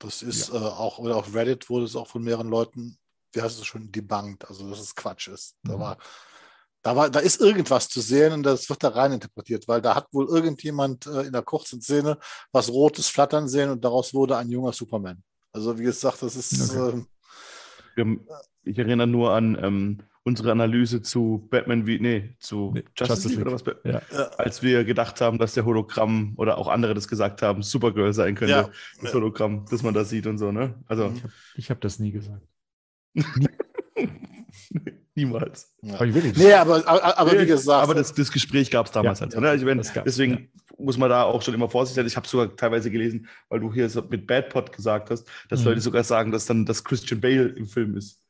Das 0.00 0.22
ist 0.22 0.48
ja. 0.48 0.54
äh, 0.54 0.58
auch, 0.58 0.98
oder 0.98 1.16
auf 1.16 1.32
Reddit 1.34 1.70
wurde 1.70 1.84
es 1.84 1.94
auch 1.94 2.08
von 2.08 2.22
mehreren 2.22 2.48
Leuten, 2.48 2.98
wie 3.32 3.42
heißt 3.42 3.60
es 3.60 3.66
schon, 3.66 3.92
debunked, 3.92 4.48
also 4.48 4.68
dass 4.68 4.80
es 4.80 4.96
Quatsch 4.96 5.28
ist. 5.28 5.56
Mhm. 5.62 5.68
Da 5.68 5.78
war, 5.78 5.98
da 6.82 6.96
war, 6.96 7.10
da 7.10 7.20
ist 7.20 7.40
irgendwas 7.40 7.88
zu 7.88 8.00
sehen 8.00 8.32
und 8.32 8.42
das 8.42 8.68
wird 8.68 8.82
da 8.82 8.88
rein 8.88 9.12
interpretiert, 9.12 9.68
weil 9.68 9.82
da 9.82 9.94
hat 9.94 10.08
wohl 10.12 10.26
irgendjemand 10.26 11.06
äh, 11.06 11.22
in 11.22 11.32
der 11.32 11.42
kurzen 11.42 11.80
Szene 11.82 12.18
was 12.50 12.70
Rotes 12.70 13.08
flattern 13.08 13.46
sehen 13.46 13.70
und 13.70 13.84
daraus 13.84 14.14
wurde 14.14 14.38
ein 14.38 14.48
junger 14.48 14.72
Superman. 14.72 15.22
Also 15.52 15.78
wie 15.78 15.84
gesagt, 15.84 16.22
das 16.22 16.34
ist. 16.34 16.74
Okay. 16.74 17.04
Äh, 17.96 18.16
ich 18.62 18.78
erinnere 18.78 19.06
nur 19.06 19.32
an 19.32 19.58
ähm, 19.62 20.02
unsere 20.22 20.52
Analyse 20.52 21.02
zu 21.02 21.46
Batman 21.50 21.86
wie, 21.86 21.98
nee, 21.98 22.34
zu 22.38 22.72
nee, 22.74 22.84
Justice, 22.96 23.28
League 23.28 23.40
oder 23.40 23.52
was? 23.52 23.64
Ja. 23.84 24.02
Als 24.36 24.62
wir 24.62 24.84
gedacht 24.84 25.20
haben, 25.20 25.38
dass 25.38 25.54
der 25.54 25.64
Hologramm 25.64 26.34
oder 26.36 26.58
auch 26.58 26.68
andere 26.68 26.94
das 26.94 27.08
gesagt 27.08 27.42
haben, 27.42 27.62
Supergirl 27.62 28.12
sein 28.12 28.34
könnte, 28.34 28.52
ja. 28.52 28.70
das 29.00 29.14
Hologramm, 29.14 29.64
dass 29.70 29.82
man 29.82 29.94
das 29.94 30.10
sieht 30.10 30.26
und 30.26 30.38
so, 30.38 30.52
ne? 30.52 30.74
Also. 30.86 31.12
Ich 31.56 31.70
habe 31.70 31.76
hab 31.76 31.80
das 31.80 31.98
nie 31.98 32.12
gesagt. 32.12 32.46
Niemals. 35.14 35.74
Ja. 35.82 35.94
Aber 35.94 36.06
nee, 36.06 36.52
aber, 36.52 36.86
aber, 36.86 37.18
aber 37.18 37.40
wie 37.40 37.46
gesagt. 37.46 37.82
Aber 37.82 37.94
das, 37.94 38.14
das 38.14 38.30
Gespräch 38.30 38.70
gab 38.70 38.86
es 38.86 38.92
damals 38.92 39.18
ja, 39.18 39.24
halt 39.24 39.32
so. 39.32 39.40
Ne? 39.40 39.54
Ich 39.54 39.64
mein, 39.64 39.82
deswegen 40.04 40.48
muss 40.78 40.96
man 40.96 41.10
da 41.10 41.24
auch 41.24 41.42
schon 41.42 41.54
immer 41.54 41.68
vorsichtig 41.68 41.96
sein. 41.96 42.06
Ich 42.06 42.16
habe 42.16 42.28
sogar 42.28 42.54
teilweise 42.56 42.90
gelesen, 42.90 43.28
weil 43.48 43.60
du 43.60 43.72
hier 43.72 43.90
mit 44.08 44.26
Bad 44.26 44.48
Pot 44.50 44.72
gesagt 44.72 45.10
hast, 45.10 45.26
dass 45.48 45.60
mhm. 45.60 45.66
Leute 45.66 45.80
sogar 45.80 46.04
sagen, 46.04 46.30
dass 46.30 46.46
dann 46.46 46.64
das 46.64 46.84
Christian 46.84 47.20
Bale 47.20 47.48
im 47.48 47.66
Film 47.66 47.96
ist. 47.96 48.22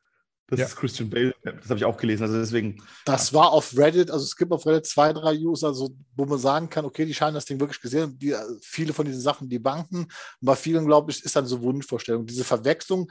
Das 0.51 0.59
ja. 0.59 0.67
ist 0.67 0.77
Christian 0.77 1.09
Bale. 1.09 1.33
Das 1.45 1.71
habe 1.71 1.77
ich 1.77 1.85
auch 1.85 1.97
gelesen. 1.97 2.25
Also 2.25 2.39
deswegen. 2.39 2.83
Das 3.05 3.31
ja. 3.31 3.39
war 3.39 3.53
auf 3.53 3.77
Reddit, 3.77 4.11
also 4.11 4.25
es 4.25 4.35
gibt 4.37 4.51
auf 4.51 4.67
Reddit 4.67 4.85
zwei, 4.85 5.13
drei 5.13 5.39
User, 5.39 5.73
so, 5.73 5.95
wo 6.17 6.27
man 6.27 6.41
sagen 6.41 6.69
kann, 6.69 6.85
okay, 6.85 7.07
die 7.07 7.15
scheinen 7.15 7.35
das 7.35 7.45
Ding 7.45 7.61
wirklich 7.61 7.81
gesehen. 7.81 8.19
Die, 8.19 8.35
viele 8.61 8.93
von 8.93 9.07
diesen 9.07 9.21
Sachen, 9.21 9.49
die 9.49 9.61
Banken. 9.61 10.09
bei 10.41 10.57
vielen, 10.57 10.87
glaube 10.87 11.13
ich, 11.13 11.25
ist 11.25 11.37
dann 11.37 11.47
so 11.47 11.63
Wunschvorstellung. 11.63 12.27
Diese 12.27 12.43
Verwechslung, 12.43 13.11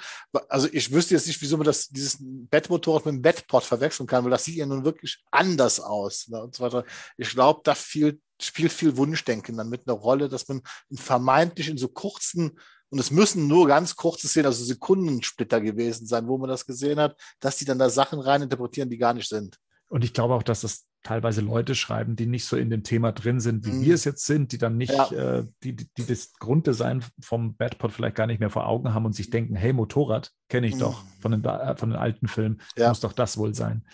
also 0.49 0.67
ich 0.71 0.91
wüsste 0.91 1.15
jetzt 1.15 1.27
nicht, 1.27 1.41
wieso 1.41 1.55
man 1.55 1.65
das, 1.65 1.87
dieses 1.87 2.17
Bettmotorrad 2.19 3.05
mit 3.05 3.15
dem 3.15 3.21
Bettpot 3.21 3.63
verwechseln 3.63 4.05
kann, 4.05 4.25
weil 4.25 4.31
das 4.31 4.43
sieht 4.43 4.57
ja 4.57 4.65
nun 4.65 4.83
wirklich 4.83 5.23
anders 5.31 5.79
aus. 5.79 6.27
Ne, 6.27 6.43
und 6.43 6.55
so 6.55 6.63
weiter. 6.63 6.83
Ich 7.15 7.29
glaube, 7.29 7.61
da 7.63 7.73
viel, 7.73 8.19
spielt 8.41 8.73
viel 8.73 8.97
Wunschdenken 8.97 9.55
dann 9.55 9.69
mit 9.69 9.87
einer 9.87 9.97
Rolle, 9.97 10.27
dass 10.27 10.47
man 10.49 10.61
vermeintlich 10.93 11.69
in 11.69 11.77
so 11.77 11.87
kurzen 11.87 12.59
und 12.89 12.99
es 12.99 13.11
müssen 13.11 13.47
nur 13.47 13.67
ganz 13.67 13.95
kurze 13.95 14.27
Szenen, 14.27 14.47
also 14.47 14.63
Sekundensplitter 14.63 15.61
gewesen 15.61 16.05
sein, 16.07 16.27
wo 16.27 16.37
man 16.37 16.49
das 16.49 16.65
gesehen 16.65 16.99
hat, 16.99 17.15
dass 17.39 17.57
die 17.57 17.65
dann 17.65 17.79
da 17.79 17.89
Sachen 17.89 18.19
reininterpretieren, 18.19 18.89
die 18.89 18.97
gar 18.97 19.13
nicht 19.13 19.29
sind. 19.29 19.57
Und 19.87 20.03
ich 20.03 20.13
glaube 20.13 20.35
auch, 20.35 20.43
dass 20.43 20.61
das 20.61 20.85
teilweise 21.03 21.41
Leute 21.41 21.75
schreiben, 21.75 22.15
die 22.15 22.25
nicht 22.25 22.45
so 22.45 22.57
in 22.57 22.69
dem 22.69 22.83
Thema 22.83 23.11
drin 23.11 23.39
sind, 23.39 23.65
wie 23.65 23.71
mhm. 23.71 23.81
wir 23.81 23.95
es 23.95 24.03
jetzt 24.03 24.25
sind, 24.25 24.51
die 24.51 24.57
dann 24.57 24.77
nicht, 24.77 24.91
ja. 24.91 25.11
äh, 25.11 25.45
die, 25.63 25.75
die, 25.75 25.87
die, 25.97 26.05
das 26.05 26.33
Grunddesign 26.33 27.03
vom 27.21 27.55
Badpod 27.55 27.91
vielleicht 27.91 28.15
gar 28.15 28.27
nicht 28.27 28.39
mehr 28.39 28.49
vor 28.49 28.67
Augen 28.67 28.93
haben 28.93 29.05
und 29.05 29.13
sich 29.13 29.29
denken, 29.29 29.55
hey, 29.55 29.73
Motorrad 29.73 30.31
kenne 30.49 30.67
ich 30.67 30.75
mhm. 30.75 30.79
doch 30.79 31.03
von 31.21 31.31
den, 31.31 31.43
äh, 31.43 31.75
von 31.75 31.89
den 31.89 31.97
alten 31.97 32.27
Filmen, 32.27 32.61
ja. 32.75 32.89
muss 32.89 32.99
doch 32.99 33.13
das 33.13 33.37
wohl 33.37 33.55
sein. 33.55 33.85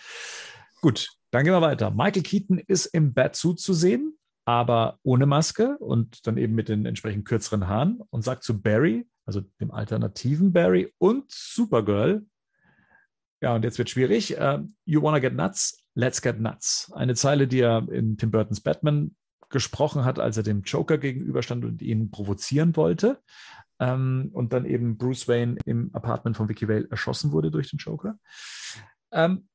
Gut, 0.82 1.10
dann 1.30 1.44
gehen 1.44 1.52
wir 1.52 1.62
weiter. 1.62 1.90
Michael 1.90 2.22
Keaton 2.22 2.58
ist 2.58 2.86
im 2.86 3.14
Batsuit 3.14 3.60
zu 3.60 3.72
sehen 3.72 4.18
aber 4.46 4.98
ohne 5.02 5.26
Maske 5.26 5.76
und 5.78 6.26
dann 6.26 6.38
eben 6.38 6.54
mit 6.54 6.68
den 6.68 6.86
entsprechend 6.86 7.26
kürzeren 7.26 7.66
Haaren 7.66 8.00
und 8.10 8.22
sagt 8.22 8.44
zu 8.44 8.62
Barry, 8.62 9.06
also 9.26 9.42
dem 9.60 9.72
alternativen 9.72 10.52
Barry 10.52 10.94
und 10.98 11.30
Supergirl, 11.30 12.24
ja, 13.42 13.54
und 13.54 13.64
jetzt 13.64 13.76
wird 13.76 13.90
schwierig, 13.90 14.40
uh, 14.40 14.64
you 14.86 15.02
wanna 15.02 15.18
get 15.18 15.34
nuts, 15.34 15.84
let's 15.94 16.22
get 16.22 16.40
nuts. 16.40 16.90
Eine 16.94 17.14
Zeile, 17.14 17.46
die 17.46 17.60
er 17.60 17.86
in 17.90 18.16
Tim 18.16 18.30
Burtons 18.30 18.60
Batman 18.60 19.14
gesprochen 19.50 20.04
hat, 20.04 20.18
als 20.18 20.36
er 20.36 20.42
dem 20.42 20.62
Joker 20.62 20.96
gegenüberstand 20.96 21.64
und 21.64 21.82
ihn 21.82 22.10
provozieren 22.10 22.76
wollte. 22.76 23.20
Ähm, 23.78 24.30
und 24.32 24.52
dann 24.52 24.64
eben 24.64 24.96
Bruce 24.96 25.28
Wayne 25.28 25.56
im 25.66 25.90
Apartment 25.92 26.36
von 26.36 26.48
Vicky 26.48 26.68
Vale 26.68 26.88
erschossen 26.90 27.32
wurde 27.32 27.50
durch 27.50 27.68
den 27.68 27.78
Joker. 27.78 28.18
Ähm, 29.12 29.48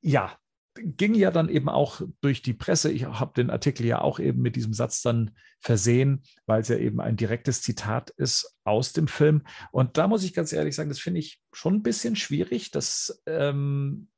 ja, 0.00 0.36
ging 0.82 1.14
ja 1.14 1.30
dann 1.30 1.48
eben 1.48 1.68
auch 1.68 2.00
durch 2.20 2.42
die 2.42 2.54
Presse. 2.54 2.90
Ich 2.90 3.04
habe 3.04 3.32
den 3.34 3.50
Artikel 3.50 3.86
ja 3.86 4.00
auch 4.00 4.18
eben 4.18 4.40
mit 4.40 4.56
diesem 4.56 4.72
Satz 4.72 5.02
dann 5.02 5.32
versehen, 5.60 6.22
weil 6.46 6.60
es 6.60 6.68
ja 6.68 6.76
eben 6.76 7.00
ein 7.00 7.16
direktes 7.16 7.62
Zitat 7.62 8.10
ist 8.10 8.56
aus 8.64 8.92
dem 8.92 9.08
Film. 9.08 9.42
Und 9.72 9.98
da 9.98 10.08
muss 10.08 10.24
ich 10.24 10.34
ganz 10.34 10.52
ehrlich 10.52 10.74
sagen, 10.74 10.88
das 10.88 11.00
finde 11.00 11.20
ich 11.20 11.40
schon 11.52 11.74
ein 11.74 11.82
bisschen 11.82 12.16
schwierig, 12.16 12.70
dass, 12.70 13.22
ähm, 13.26 14.08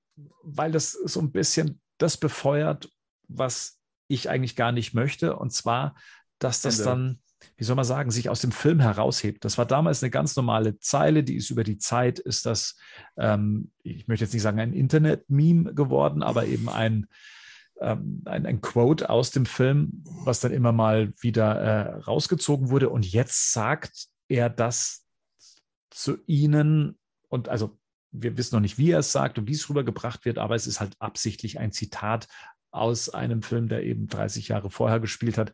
weil 0.43 0.73
das 0.73 0.93
so 0.93 1.21
ein 1.21 1.33
bisschen 1.33 1.81
das 1.99 2.17
befeuert, 2.17 2.91
was 3.29 3.81
ich 4.09 4.29
eigentlich 4.29 4.57
gar 4.57 4.73
nicht 4.73 4.95
möchte. 4.95 5.37
Und 5.37 5.53
zwar, 5.53 5.95
dass 6.39 6.63
das 6.63 6.83
dann 6.83 7.21
wie 7.57 7.65
soll 7.65 7.77
man 7.77 7.85
sagen, 7.85 8.11
sich 8.11 8.29
aus 8.29 8.41
dem 8.41 8.53
Film 8.53 8.81
heraushebt. 8.81 9.45
Das 9.45 9.59
war 9.59 9.67
damals 9.67 10.03
eine 10.03 10.11
ganz 10.11 10.37
normale 10.37 10.79
Zeile, 10.79 11.25
die 11.25 11.37
ist 11.37 11.51
über 11.51 11.65
die 11.65 11.79
Zeit, 11.79 12.19
ist 12.19 12.47
das, 12.47 12.77
ähm, 13.17 13.71
ich 13.83 14.09
möchte 14.09 14.25
jetzt 14.25 14.33
nicht 14.33 14.43
sagen 14.43 14.61
ein 14.61 14.73
Internet-Meme 14.73 15.75
geworden, 15.75 16.23
aber 16.23 16.47
eben 16.47 16.69
ein, 16.69 17.07
ähm, 17.81 18.23
ein, 18.27 18.47
ein, 18.47 18.61
Quote 18.61 19.11
aus 19.11 19.31
dem 19.31 19.47
Film, 19.47 20.05
was 20.25 20.41
dann 20.41 20.53
immer 20.53 20.73
mal 20.73 21.13
wieder 21.21 21.55
äh, 21.57 21.95
rausgezogen 22.01 22.71
wurde. 22.71 22.91
Und 22.91 23.11
jetzt 23.11 23.53
sagt 23.53 24.09
er 24.29 24.51
das 24.51 25.07
zu 25.91 26.19
Ihnen 26.27 26.99
und 27.29 27.49
also 27.49 27.79
wir 28.13 28.37
wissen 28.37 28.57
noch 28.57 28.61
nicht, 28.61 28.79
wie 28.79 28.91
er 28.91 29.01
es 29.01 29.13
sagt 29.13 29.39
und 29.39 29.47
wie 29.47 29.53
es 29.53 29.69
rübergebracht 29.69 30.25
wird, 30.25 30.39
aber 30.39 30.55
es 30.55 30.67
ist 30.67 30.81
halt 30.81 30.95
absichtlich 30.99 31.59
ein 31.61 31.73
Zitat 31.73 32.27
aus 32.73 33.09
einem 33.09 33.43
Film, 33.43 33.69
der 33.69 33.85
eben 33.85 34.09
30 34.09 34.49
Jahre 34.49 34.71
vorher 34.71 35.01
gespielt 35.01 35.39
hat. 35.39 35.53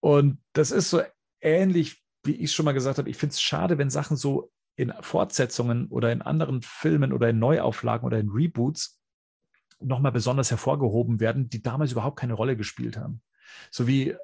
Und 0.00 0.38
das 0.52 0.70
ist 0.70 0.90
so 0.90 1.02
ähnlich, 1.46 2.02
wie 2.24 2.34
ich 2.34 2.52
schon 2.52 2.64
mal 2.64 2.72
gesagt 2.72 2.98
habe, 2.98 3.08
ich 3.08 3.16
finde 3.16 3.32
es 3.32 3.40
schade, 3.40 3.78
wenn 3.78 3.88
Sachen 3.88 4.16
so 4.16 4.50
in 4.74 4.92
Fortsetzungen 5.00 5.86
oder 5.86 6.12
in 6.12 6.20
anderen 6.20 6.60
Filmen 6.60 7.12
oder 7.12 7.30
in 7.30 7.38
Neuauflagen 7.38 8.06
oder 8.06 8.18
in 8.18 8.28
Reboots 8.28 9.00
nochmal 9.80 10.12
besonders 10.12 10.50
hervorgehoben 10.50 11.20
werden, 11.20 11.48
die 11.48 11.62
damals 11.62 11.92
überhaupt 11.92 12.18
keine 12.18 12.34
Rolle 12.34 12.56
gespielt 12.56 12.96
haben. 12.96 13.22
So 13.70 13.86
wie, 13.86 14.16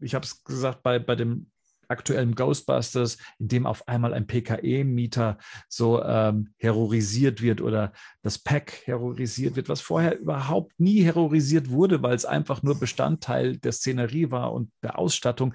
ich 0.00 0.14
habe 0.14 0.24
es 0.24 0.44
gesagt, 0.44 0.82
bei, 0.82 0.98
bei 0.98 1.16
dem 1.16 1.50
aktuellen 1.88 2.34
Ghostbusters, 2.34 3.16
in 3.38 3.48
dem 3.48 3.66
auf 3.66 3.88
einmal 3.88 4.12
ein 4.12 4.26
PKE-Mieter 4.26 5.38
so 5.68 6.02
ähm, 6.02 6.50
terrorisiert 6.58 7.40
wird 7.40 7.60
oder 7.60 7.92
das 8.22 8.38
Pack 8.38 8.82
terrorisiert 8.84 9.56
wird, 9.56 9.68
was 9.68 9.80
vorher 9.80 10.18
überhaupt 10.18 10.78
nie 10.78 11.02
terrorisiert 11.02 11.70
wurde, 11.70 12.02
weil 12.02 12.14
es 12.14 12.26
einfach 12.26 12.62
nur 12.62 12.78
Bestandteil 12.78 13.56
der 13.56 13.72
Szenerie 13.72 14.30
war 14.30 14.52
und 14.52 14.70
der 14.82 14.98
Ausstattung. 14.98 15.54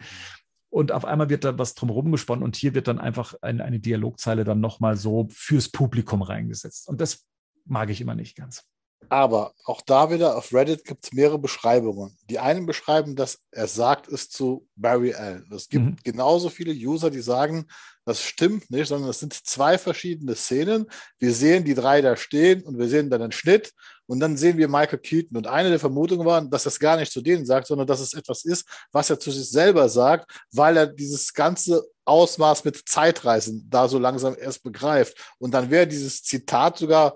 Und 0.73 0.91
auf 0.91 1.05
einmal 1.05 1.29
wird 1.29 1.43
da 1.43 1.55
was 1.59 1.75
drumherum 1.75 2.11
gesponnen 2.11 2.43
und 2.43 2.55
hier 2.55 2.73
wird 2.73 2.87
dann 2.87 2.97
einfach 2.97 3.35
ein, 3.43 3.61
eine 3.61 3.79
Dialogzeile 3.79 4.43
dann 4.43 4.59
nochmal 4.59 4.97
so 4.97 5.27
fürs 5.29 5.69
Publikum 5.69 6.23
reingesetzt. 6.23 6.89
Und 6.89 6.99
das 6.99 7.27
mag 7.65 7.91
ich 7.91 8.01
immer 8.01 8.15
nicht 8.15 8.35
ganz. 8.35 8.63
Aber 9.07 9.53
auch 9.65 9.81
da 9.81 10.09
wieder 10.09 10.35
auf 10.35 10.51
Reddit 10.51 10.83
gibt 10.83 11.05
es 11.05 11.13
mehrere 11.13 11.37
Beschreibungen. 11.37 12.17
Die 12.27 12.39
einen 12.39 12.65
beschreiben, 12.65 13.15
dass 13.15 13.37
er 13.51 13.67
sagt 13.67 14.07
es 14.07 14.29
zu 14.29 14.67
Barry 14.75 15.13
Allen. 15.13 15.47
Es 15.53 15.69
gibt 15.69 15.85
mhm. 15.85 15.95
genauso 16.03 16.49
viele 16.49 16.73
User, 16.73 17.11
die 17.11 17.21
sagen, 17.21 17.67
das 18.03 18.23
stimmt 18.23 18.71
nicht, 18.71 18.87
sondern 18.87 19.11
es 19.11 19.19
sind 19.19 19.33
zwei 19.33 19.77
verschiedene 19.77 20.33
Szenen. 20.33 20.87
Wir 21.19 21.35
sehen 21.35 21.65
die 21.65 21.75
drei 21.75 22.01
da 22.01 22.15
stehen 22.17 22.63
und 22.63 22.79
wir 22.79 22.87
sehen 22.87 23.11
dann 23.11 23.21
einen 23.21 23.31
Schnitt 23.31 23.73
und 24.07 24.19
dann 24.19 24.38
sehen 24.38 24.57
wir 24.57 24.67
Michael 24.67 24.99
Keaton. 24.99 25.38
Und 25.38 25.47
eine 25.47 25.69
der 25.69 25.80
Vermutungen 25.80 26.25
war, 26.25 26.41
dass 26.41 26.65
es 26.65 26.80
gar 26.80 26.97
nicht 26.97 27.11
zu 27.11 27.21
denen 27.21 27.45
sagt, 27.45 27.67
sondern 27.67 27.88
dass 27.88 27.99
es 27.99 28.13
etwas 28.13 28.43
ist, 28.43 28.65
was 28.91 29.09
er 29.09 29.19
zu 29.19 29.31
sich 29.31 29.49
selber 29.49 29.88
sagt, 29.89 30.30
weil 30.51 30.77
er 30.77 30.88
dieses 30.88 31.34
ganze 31.34 31.85
Ausmaß 32.05 32.65
mit 32.65 32.88
Zeitreisen 32.88 33.67
da 33.69 33.88
so 33.88 33.97
langsam 33.97 34.35
erst 34.38 34.63
begreift. 34.63 35.17
Und 35.39 35.53
dann 35.53 35.69
wäre 35.69 35.88
dieses 35.88 36.21
Zitat 36.21 36.77
sogar 36.77 37.15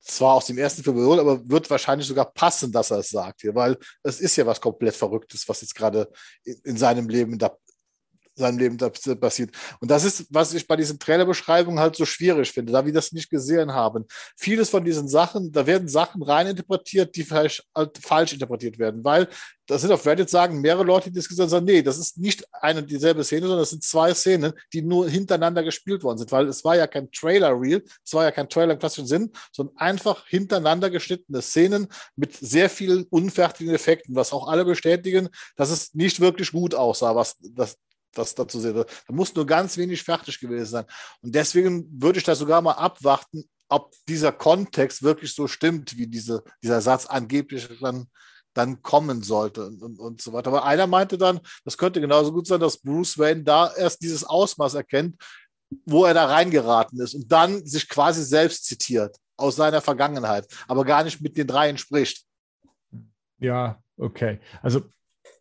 zwar 0.00 0.34
aus 0.34 0.46
dem 0.46 0.58
ersten 0.58 0.82
Film 0.82 0.96
wiederholt, 0.96 1.20
aber 1.20 1.48
wird 1.48 1.68
wahrscheinlich 1.70 2.06
sogar 2.06 2.32
passen, 2.32 2.72
dass 2.72 2.90
er 2.90 2.98
es 2.98 3.10
sagt 3.10 3.42
hier, 3.42 3.54
weil 3.54 3.76
es 4.02 4.20
ist 4.20 4.36
ja 4.36 4.46
was 4.46 4.60
komplett 4.60 4.94
Verrücktes, 4.94 5.48
was 5.48 5.60
jetzt 5.60 5.74
gerade 5.74 6.08
in, 6.44 6.56
in 6.64 6.76
seinem 6.76 7.08
Leben 7.08 7.38
da 7.38 7.56
seinem 8.38 8.58
Leben 8.58 8.78
da 8.78 8.90
passiert. 8.90 9.54
Und 9.80 9.90
das 9.90 10.04
ist, 10.04 10.26
was 10.30 10.54
ich 10.54 10.66
bei 10.66 10.76
diesen 10.76 10.98
Trailerbeschreibungen 10.98 11.80
halt 11.80 11.96
so 11.96 12.04
schwierig 12.04 12.52
finde, 12.52 12.72
da 12.72 12.84
wir 12.86 12.92
das 12.92 13.12
nicht 13.12 13.30
gesehen 13.30 13.72
haben. 13.72 14.06
Vieles 14.36 14.70
von 14.70 14.84
diesen 14.84 15.08
Sachen, 15.08 15.52
da 15.52 15.66
werden 15.66 15.88
Sachen 15.88 16.22
reininterpretiert, 16.22 17.14
die 17.16 17.24
vielleicht 17.24 17.64
halt 17.74 17.98
falsch 17.98 18.32
interpretiert 18.32 18.78
werden, 18.78 19.04
weil 19.04 19.28
das 19.68 19.82
sind 19.82 19.92
auf 19.92 20.06
Reddit 20.06 20.30
sagen 20.30 20.60
mehrere 20.60 20.82
Leute, 20.82 21.10
die 21.10 21.16
das 21.16 21.28
gesagt 21.28 21.52
haben, 21.52 21.66
nee, 21.66 21.82
das 21.82 21.98
ist 21.98 22.18
nicht 22.18 22.42
eine 22.52 22.82
dieselbe 22.82 23.22
Szene, 23.22 23.42
sondern 23.42 23.60
das 23.60 23.70
sind 23.70 23.84
zwei 23.84 24.14
Szenen, 24.14 24.52
die 24.72 24.82
nur 24.82 25.08
hintereinander 25.08 25.62
gespielt 25.62 26.02
worden 26.02 26.18
sind, 26.18 26.32
weil 26.32 26.48
es 26.48 26.64
war 26.64 26.74
ja 26.74 26.86
kein 26.86 27.12
Trailer-Reel, 27.12 27.84
es 28.04 28.14
war 28.14 28.24
ja 28.24 28.30
kein 28.30 28.48
Trailer 28.48 28.72
im 28.72 28.78
klassischen 28.78 29.06
Sinn, 29.06 29.30
sondern 29.52 29.76
einfach 29.76 30.26
hintereinander 30.26 30.88
geschnittene 30.88 31.42
Szenen 31.42 31.88
mit 32.16 32.34
sehr 32.34 32.70
vielen 32.70 33.04
unfertigen 33.10 33.74
Effekten, 33.74 34.14
was 34.14 34.32
auch 34.32 34.48
alle 34.48 34.64
bestätigen, 34.64 35.28
dass 35.56 35.70
es 35.70 35.94
nicht 35.94 36.20
wirklich 36.20 36.52
gut 36.52 36.74
aussah, 36.74 37.14
was 37.14 37.36
das, 37.40 37.76
das 38.12 38.34
dazu 38.34 38.60
sehen. 38.60 38.74
Da 38.74 39.12
muss 39.12 39.34
nur 39.34 39.46
ganz 39.46 39.76
wenig 39.76 40.02
fertig 40.02 40.40
gewesen 40.40 40.70
sein. 40.70 40.84
Und 41.22 41.34
deswegen 41.34 41.86
würde 42.02 42.18
ich 42.18 42.24
da 42.24 42.34
sogar 42.34 42.60
mal 42.62 42.72
abwarten, 42.72 43.48
ob 43.68 43.94
dieser 44.08 44.32
Kontext 44.32 45.02
wirklich 45.02 45.34
so 45.34 45.46
stimmt, 45.46 45.96
wie 45.96 46.06
diese, 46.06 46.42
dieser 46.62 46.80
Satz 46.80 47.06
angeblich 47.06 47.68
dann, 47.80 48.06
dann 48.54 48.82
kommen 48.82 49.22
sollte 49.22 49.66
und, 49.66 49.82
und, 49.82 49.98
und 49.98 50.22
so 50.22 50.32
weiter. 50.32 50.48
Aber 50.48 50.64
einer 50.64 50.86
meinte 50.86 51.18
dann, 51.18 51.40
das 51.64 51.76
könnte 51.76 52.00
genauso 52.00 52.32
gut 52.32 52.46
sein, 52.46 52.60
dass 52.60 52.78
Bruce 52.78 53.18
Wayne 53.18 53.44
da 53.44 53.72
erst 53.74 54.02
dieses 54.02 54.24
Ausmaß 54.24 54.74
erkennt, 54.74 55.16
wo 55.84 56.06
er 56.06 56.14
da 56.14 56.26
reingeraten 56.26 56.98
ist 57.00 57.14
und 57.14 57.30
dann 57.30 57.64
sich 57.66 57.88
quasi 57.88 58.24
selbst 58.24 58.64
zitiert 58.64 59.16
aus 59.36 59.56
seiner 59.56 59.80
Vergangenheit, 59.80 60.46
aber 60.66 60.84
gar 60.84 61.04
nicht 61.04 61.20
mit 61.20 61.36
den 61.36 61.46
dreien 61.46 61.78
spricht. 61.78 62.24
Ja, 63.38 63.80
okay. 63.96 64.40
Also, 64.62 64.82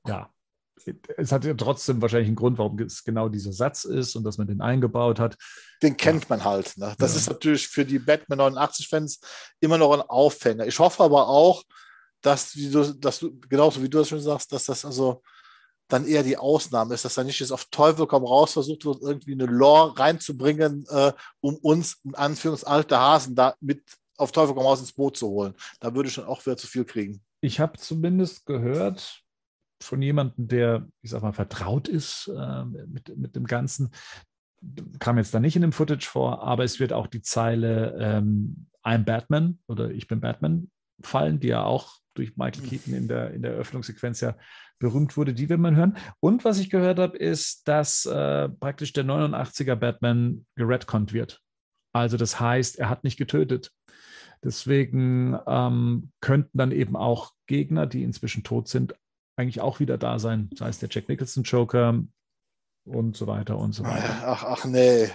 ja, 0.06 0.30
es 1.17 1.31
hat 1.31 1.45
ja 1.45 1.53
trotzdem 1.53 2.01
wahrscheinlich 2.01 2.27
einen 2.27 2.35
Grund, 2.35 2.57
warum 2.57 2.79
es 2.79 3.03
genau 3.03 3.29
dieser 3.29 3.53
Satz 3.53 3.83
ist 3.83 4.15
und 4.15 4.23
dass 4.23 4.37
man 4.37 4.47
den 4.47 4.61
eingebaut 4.61 5.19
hat. 5.19 5.37
Den 5.81 5.97
kennt 5.97 6.29
man 6.29 6.43
halt. 6.43 6.77
Ne? 6.77 6.93
Das 6.97 7.13
ja. 7.13 7.19
ist 7.19 7.29
natürlich 7.29 7.67
für 7.67 7.85
die 7.85 7.99
Batman 7.99 8.39
89-Fans 8.39 9.19
immer 9.59 9.77
noch 9.77 9.93
ein 9.93 10.01
Aufhänger. 10.01 10.65
Ich 10.67 10.79
hoffe 10.79 11.03
aber 11.03 11.27
auch, 11.27 11.63
dass, 12.21 12.53
du, 12.53 12.93
dass 12.93 13.19
du, 13.19 13.39
genauso 13.47 13.81
wie 13.81 13.89
du 13.89 13.99
das 13.99 14.09
schon 14.09 14.21
sagst, 14.21 14.51
dass 14.51 14.65
das 14.65 14.85
also 14.85 15.21
dann 15.87 16.05
eher 16.05 16.23
die 16.23 16.37
Ausnahme 16.37 16.93
ist, 16.93 17.05
dass 17.05 17.15
da 17.15 17.23
nicht 17.23 17.39
jetzt 17.39 17.51
auf 17.51 17.65
Teufel 17.71 18.07
komm 18.07 18.25
raus 18.25 18.53
versucht 18.53 18.85
wird, 18.85 19.01
irgendwie 19.01 19.33
eine 19.33 19.45
Lore 19.45 19.97
reinzubringen, 19.97 20.85
äh, 20.89 21.13
um 21.39 21.55
uns 21.57 21.97
in 22.03 22.15
Anführungsalte 22.15 22.99
Hasen 22.99 23.35
da 23.35 23.55
mit 23.61 23.83
auf 24.17 24.31
Teufel 24.31 24.55
komm 24.55 24.65
raus 24.65 24.79
ins 24.79 24.93
Boot 24.93 25.15
zu 25.15 25.27
holen. 25.27 25.53
Da 25.79 25.93
würde 25.93 26.09
ich 26.09 26.15
schon 26.15 26.25
auch 26.25 26.45
wieder 26.45 26.57
zu 26.57 26.67
viel 26.67 26.85
kriegen. 26.85 27.21
Ich 27.39 27.59
habe 27.59 27.77
zumindest 27.77 28.45
gehört, 28.45 29.21
von 29.81 30.01
jemandem, 30.01 30.47
der, 30.47 30.87
ich 31.01 31.11
sag 31.11 31.21
mal, 31.21 31.33
vertraut 31.33 31.87
ist 31.87 32.27
äh, 32.27 32.65
mit, 32.65 33.15
mit 33.17 33.35
dem 33.35 33.45
Ganzen. 33.45 33.91
Kam 34.99 35.17
jetzt 35.17 35.33
da 35.33 35.39
nicht 35.39 35.55
in 35.55 35.61
dem 35.61 35.71
Footage 35.71 36.07
vor, 36.07 36.43
aber 36.43 36.63
es 36.63 36.79
wird 36.79 36.93
auch 36.93 37.07
die 37.07 37.21
Zeile 37.21 37.95
ähm, 37.99 38.67
I'm 38.83 39.03
Batman 39.03 39.59
oder 39.67 39.91
Ich 39.91 40.07
bin 40.07 40.19
Batman 40.19 40.71
fallen, 41.01 41.39
die 41.39 41.49
ja 41.49 41.63
auch 41.63 41.99
durch 42.15 42.35
Michael 42.37 42.63
mhm. 42.63 42.69
Keaton 42.69 42.93
in 42.93 43.07
der, 43.07 43.31
in 43.31 43.41
der 43.41 43.53
Eröffnungssequenz 43.53 44.21
ja 44.21 44.35
berühmt 44.79 45.17
wurde, 45.17 45.33
die 45.33 45.49
will 45.49 45.57
man 45.57 45.75
hören. 45.75 45.97
Und 46.19 46.45
was 46.45 46.59
ich 46.59 46.69
gehört 46.69 46.99
habe, 46.99 47.17
ist, 47.17 47.67
dass 47.67 48.05
äh, 48.05 48.49
praktisch 48.49 48.93
der 48.93 49.05
89er 49.05 49.75
Batman 49.75 50.45
geredconnt 50.55 51.13
wird. 51.13 51.41
Also 51.93 52.17
das 52.17 52.39
heißt, 52.39 52.77
er 52.77 52.89
hat 52.89 53.03
nicht 53.03 53.17
getötet. 53.17 53.71
Deswegen 54.43 55.37
ähm, 55.47 56.11
könnten 56.21 56.57
dann 56.57 56.71
eben 56.71 56.95
auch 56.95 57.31
Gegner, 57.47 57.87
die 57.87 58.03
inzwischen 58.03 58.43
tot 58.43 58.67
sind, 58.67 58.93
eigentlich 59.38 59.61
auch 59.61 59.80
wieder 59.80 59.97
da 59.97 60.19
sein. 60.19 60.49
Sei 60.55 60.68
es 60.68 60.80
der 60.80 60.89
Jack 60.91 61.07
Nicholson 61.07 61.43
Joker 61.43 62.03
und 62.85 63.15
so 63.15 63.27
weiter 63.27 63.57
und 63.57 63.73
so 63.73 63.84
weiter. 63.84 64.09
Ach, 64.23 64.43
ach 64.43 64.65
nee. 64.65 65.09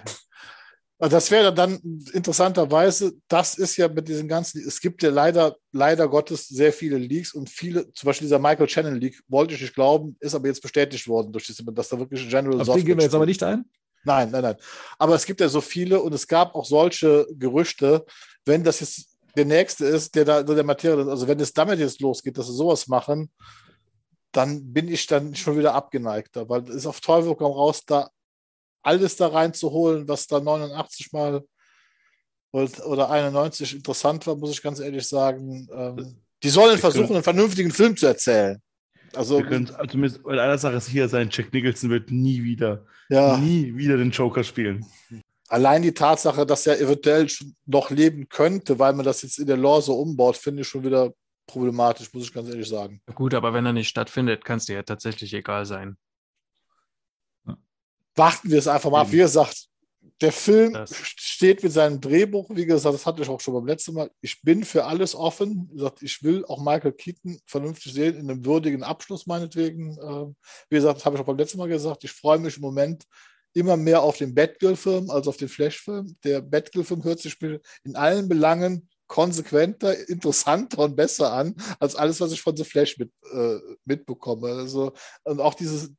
Das 0.99 1.33
wäre 1.33 1.53
dann 1.53 1.81
interessanterweise, 2.13 3.15
das 3.27 3.59
ist 3.59 3.77
ja 3.77 3.89
mit 3.89 4.07
diesen 4.07 4.29
ganzen, 4.29 4.65
es 4.65 4.81
gibt 4.81 5.03
ja 5.03 5.11
leider, 5.11 5.57
leider 5.73 6.07
Gottes 6.07 6.47
sehr 6.47 6.73
viele 6.73 6.97
Leaks 6.97 7.35
und 7.35 7.51
viele, 7.51 7.93
zum 7.93 8.07
Beispiel 8.07 8.27
dieser 8.27 8.39
Michael 8.39 8.69
Channel 8.69 8.97
Leak, 8.97 9.21
wollte 9.27 9.55
ich 9.55 9.61
nicht 9.63 9.75
glauben, 9.75 10.17
ist 10.21 10.37
aber 10.37 10.47
jetzt 10.47 10.63
bestätigt 10.63 11.09
worden, 11.09 11.33
durch 11.33 11.47
diese, 11.47 11.65
dass 11.65 11.89
da 11.89 11.99
wirklich 11.99 12.29
General 12.29 12.61
Auf 12.61 12.77
den 12.77 12.85
gehen 12.87 12.99
wir 12.99 13.05
jetzt 13.05 13.17
aber 13.17 13.27
nicht 13.27 13.43
ein? 13.43 13.65
Nein, 14.05 14.31
nein, 14.31 14.43
nein. 14.43 14.57
Aber 14.97 15.17
es 15.17 15.27
gibt 15.27 15.41
ja 15.41 15.49
so 15.49 15.61
viele 15.61 16.01
und 16.01 16.15
es 16.15 16.29
gab 16.29 16.55
auch 16.55 16.65
solche 16.65 17.27
Gerüchte, 17.33 18.05
wenn 18.45 18.63
das 18.63 18.79
jetzt 18.79 19.17
der 19.37 19.45
nächste 19.45 19.87
ist, 19.87 20.15
der 20.15 20.25
da 20.25 20.43
der 20.45 20.65
Materie, 20.65 21.11
also 21.11 21.27
wenn 21.27 21.41
es 21.41 21.53
damit 21.53 21.81
jetzt 21.81 22.01
losgeht, 22.01 22.39
dass 22.39 22.47
sie 22.47 22.55
sowas 22.55 22.87
machen, 22.87 23.29
dann 24.33 24.73
bin 24.73 24.89
ich 24.89 25.07
dann 25.07 25.35
schon 25.35 25.59
wieder 25.59 25.75
abgeneigter, 25.75 26.49
weil 26.49 26.63
es 26.63 26.77
ist 26.77 26.87
auf 26.87 27.01
Teufel 27.01 27.35
komm 27.37 27.53
raus, 27.53 27.85
da 27.87 28.11
alles 28.83 29.17
da 29.17 29.29
reinzuholen, 29.29 30.09
was 30.09 30.27
da 30.27 30.41
89 30.41 31.13
mal 31.13 31.45
oder 32.53 33.11
91 33.11 33.77
interessant 33.77 34.27
war, 34.27 34.37
muss 34.37 34.51
ich 34.51 34.63
ganz 34.63 34.81
ehrlich 34.81 35.07
sagen. 35.07 35.69
Ähm, 35.73 36.17
die 36.43 36.51
sollen 36.51 36.79
versuchen, 36.79 37.07
können, 37.07 37.17
einen 37.17 37.25
vernünftigen 37.25 37.71
Film 37.71 37.97
zu 37.97 38.07
erzählen. 38.07 38.61
Also, 39.15 39.39
wir 39.39 39.47
können 39.47 39.71
zumindest 39.89 40.21
in 40.27 40.39
einer 40.39 40.59
Sache 40.59 40.81
sicher 40.81 41.09
sein, 41.09 41.29
Jack 41.31 41.53
Nicholson 41.53 41.91
wird 41.91 42.11
nie 42.11 42.43
wieder, 42.43 42.85
ja. 43.09 43.37
nie 43.37 43.75
wieder 43.77 43.97
den 43.97 44.11
Joker 44.11 44.43
spielen. 44.43 44.85
Allein 45.49 45.83
die 45.83 45.93
Tatsache, 45.93 46.47
dass 46.47 46.67
er 46.67 46.81
eventuell 46.81 47.27
noch 47.67 47.91
leben 47.91 48.29
könnte, 48.29 48.79
weil 48.79 48.95
man 48.95 49.05
das 49.05 49.23
jetzt 49.23 49.39
in 49.39 49.47
der 49.47 49.59
Lore 49.59 49.83
so 49.83 49.99
umbaut, 49.99 50.37
finde 50.37 50.63
ich 50.63 50.69
schon 50.69 50.85
wieder 50.85 51.13
problematisch, 51.47 52.13
muss 52.13 52.25
ich 52.25 52.33
ganz 52.33 52.49
ehrlich 52.49 52.69
sagen. 52.69 53.01
Gut, 53.15 53.35
aber 53.35 53.53
wenn 53.53 53.67
er 53.67 53.73
nicht 53.73 53.89
stattfindet, 53.89 54.45
kann 54.45 54.59
es 54.59 54.67
dir 54.67 54.77
ja 54.77 54.83
tatsächlich 54.83 55.33
egal 55.35 55.67
sein. 55.67 55.97
Warten 58.15 58.51
wir 58.51 58.59
es 58.59 58.69
einfach 58.69 58.91
mal 58.91 59.03
ab. 59.03 59.13
Wie 59.13 59.19
gesagt, 59.19 59.69
der 60.21 60.33
Film 60.33 60.75
das. 60.75 60.95
steht 60.95 61.63
mit 61.63 61.73
seinem 61.73 62.01
Drehbuch, 62.01 62.49
wie 62.51 62.67
gesagt, 62.67 62.95
das 62.95 63.07
hatte 63.07 63.23
ich 63.23 63.29
auch 63.29 63.41
schon 63.41 63.55
beim 63.55 63.67
letzten 63.67 63.95
Mal. 63.95 64.11
Ich 64.21 64.41
bin 64.43 64.65
für 64.65 64.85
alles 64.85 65.15
offen. 65.15 65.69
Wie 65.71 65.77
gesagt, 65.77 66.03
ich 66.03 66.23
will 66.23 66.45
auch 66.47 66.63
Michael 66.63 66.93
Keaton 66.93 67.41
vernünftig 67.47 67.93
sehen, 67.93 68.17
in 68.17 68.31
einem 68.31 68.45
würdigen 68.45 68.83
Abschluss 68.83 69.27
meinetwegen. 69.27 69.99
Ähm, 70.03 70.37
wie 70.69 70.77
gesagt, 70.77 70.99
das 70.99 71.05
habe 71.05 71.17
ich 71.17 71.23
auch 71.23 71.27
beim 71.27 71.39
letzten 71.39 71.59
Mal 71.59 71.69
gesagt. 71.69 72.05
Ich 72.05 72.13
freue 72.13 72.39
mich 72.39 72.57
im 72.57 72.63
Moment 72.63 73.05
immer 73.55 73.77
mehr 73.77 74.03
auf 74.03 74.17
den 74.17 74.35
Batgirl-Film 74.35 75.11
als 75.11 75.29
auf 75.29 75.37
den 75.37 75.49
Flash-Film. 75.49 76.17
Der 76.25 76.41
Batgirl-Film 76.41 77.05
hört 77.05 77.21
sich 77.21 77.37
in 77.85 77.97
allen 77.97 78.29
Belangen 78.29 78.89
konsequenter, 79.13 80.09
interessanter 80.09 80.79
und 80.79 80.97
besser 80.97 81.35
an, 81.35 81.55
als 81.79 81.95
alles, 81.97 82.19
was 82.23 82.33
ich 82.33 82.41
von 82.41 82.57
The 82.57 82.65
Flash 82.65 82.97
mit, 82.97 83.13
äh, 83.31 83.59
mitbekomme. 83.85 84.49
Also, 84.49 84.95
und 85.25 85.39
auch 85.39 85.53
diese 85.53 85.95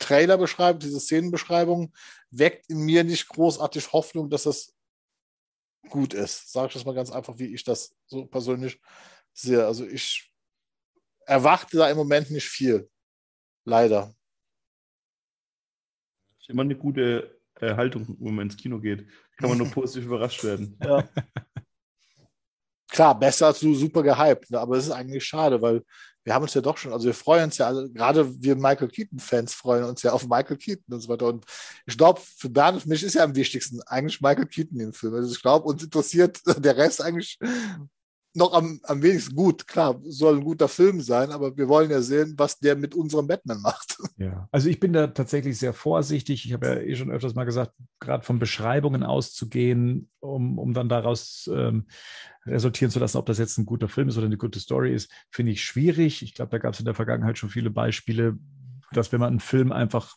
Trailerbeschreibung, 0.00 0.80
diese 0.80 0.98
Szenenbeschreibung 0.98 1.94
weckt 2.32 2.68
in 2.68 2.78
mir 2.78 3.04
nicht 3.04 3.28
großartig 3.28 3.92
Hoffnung, 3.92 4.28
dass 4.28 4.42
das 4.42 4.74
gut 5.88 6.14
ist. 6.14 6.50
Sage 6.50 6.66
ich 6.66 6.74
das 6.74 6.84
mal 6.84 6.96
ganz 6.96 7.12
einfach, 7.12 7.38
wie 7.38 7.54
ich 7.54 7.62
das 7.62 7.94
so 8.06 8.26
persönlich 8.26 8.80
sehe. 9.32 9.64
Also 9.64 9.86
ich 9.86 10.32
erwarte 11.26 11.76
da 11.76 11.88
im 11.88 11.96
Moment 11.96 12.28
nicht 12.32 12.48
viel. 12.48 12.90
Leider. 13.64 14.12
Das 16.32 16.40
ist 16.40 16.50
immer 16.50 16.62
eine 16.62 16.76
gute 16.76 17.40
äh, 17.62 17.76
Haltung, 17.76 18.16
wenn 18.18 18.34
man 18.34 18.46
ins 18.46 18.56
Kino 18.56 18.78
geht. 18.78 19.06
Kann 19.38 19.48
man 19.48 19.58
nur 19.58 19.68
positiv 19.70 20.06
überrascht 20.06 20.42
werden. 20.44 20.76
Ja. 20.82 21.08
Klar, 22.90 23.18
besser 23.18 23.46
als 23.46 23.60
du 23.60 23.74
super 23.74 24.02
gehypt, 24.02 24.50
ne? 24.50 24.60
aber 24.60 24.76
es 24.76 24.84
ist 24.84 24.90
eigentlich 24.90 25.24
schade, 25.24 25.62
weil 25.62 25.82
wir 26.24 26.34
haben 26.34 26.42
uns 26.42 26.54
ja 26.54 26.60
doch 26.60 26.76
schon, 26.76 26.92
also 26.92 27.06
wir 27.06 27.14
freuen 27.14 27.44
uns 27.44 27.58
ja 27.58 27.66
alle, 27.66 27.90
gerade 27.90 28.42
wir 28.42 28.54
Michael 28.54 28.88
Keaton-Fans 28.88 29.54
freuen 29.54 29.84
uns 29.84 30.02
ja 30.02 30.12
auf 30.12 30.28
Michael 30.28 30.56
Keaton 30.56 30.94
und 30.94 31.00
so 31.00 31.08
weiter. 31.08 31.26
Und 31.26 31.44
ich 31.86 31.96
glaube, 31.96 32.20
für 32.20 32.50
Bernd 32.50 32.82
und 32.82 32.86
mich 32.86 33.02
ist 33.02 33.14
ja 33.14 33.24
am 33.24 33.34
wichtigsten 33.34 33.80
eigentlich 33.82 34.20
Michael 34.20 34.46
Keaton 34.46 34.78
im 34.78 34.92
Film. 34.92 35.14
Also 35.14 35.34
ich 35.34 35.40
glaube, 35.40 35.66
uns 35.66 35.82
interessiert 35.82 36.40
der 36.58 36.76
Rest 36.76 37.02
eigentlich 37.02 37.38
noch 38.34 38.52
am, 38.54 38.80
am 38.84 39.02
wenigsten 39.02 39.34
gut. 39.34 39.66
Klar, 39.66 40.00
soll 40.04 40.36
ein 40.36 40.44
guter 40.44 40.68
Film 40.68 41.00
sein, 41.00 41.30
aber 41.30 41.56
wir 41.56 41.68
wollen 41.68 41.90
ja 41.90 42.00
sehen, 42.00 42.34
was 42.36 42.58
der 42.58 42.76
mit 42.76 42.94
unserem 42.94 43.26
Batman 43.26 43.60
macht. 43.60 43.98
Ja, 44.18 44.48
also 44.52 44.68
ich 44.68 44.78
bin 44.78 44.92
da 44.92 45.08
tatsächlich 45.08 45.58
sehr 45.58 45.72
vorsichtig. 45.72 46.44
Ich 46.44 46.52
habe 46.52 46.66
ja 46.66 46.74
eh 46.76 46.94
schon 46.94 47.10
öfters 47.10 47.34
mal 47.34 47.44
gesagt, 47.44 47.72
gerade 47.98 48.24
von 48.24 48.38
Beschreibungen 48.38 49.02
auszugehen, 49.02 50.10
um, 50.20 50.58
um 50.58 50.74
dann 50.74 50.88
daraus 50.88 51.50
ähm, 51.52 51.86
resultieren 52.46 52.90
zu 52.90 53.00
lassen, 53.00 53.16
ob 53.16 53.26
das 53.26 53.38
jetzt 53.38 53.58
ein 53.58 53.66
guter 53.66 53.88
Film 53.88 54.08
ist 54.08 54.16
oder 54.18 54.26
eine 54.26 54.36
gute 54.36 54.60
Story 54.60 54.94
ist, 54.94 55.10
finde 55.30 55.52
ich 55.52 55.64
schwierig. 55.64 56.22
Ich 56.22 56.34
glaube, 56.34 56.50
da 56.50 56.58
gab 56.58 56.74
es 56.74 56.78
in 56.78 56.84
der 56.84 56.94
Vergangenheit 56.94 57.36
schon 57.36 57.48
viele 57.48 57.70
Beispiele, 57.70 58.38
dass 58.92 59.10
wenn 59.10 59.20
man 59.20 59.30
einen 59.30 59.40
Film 59.40 59.72
einfach 59.72 60.16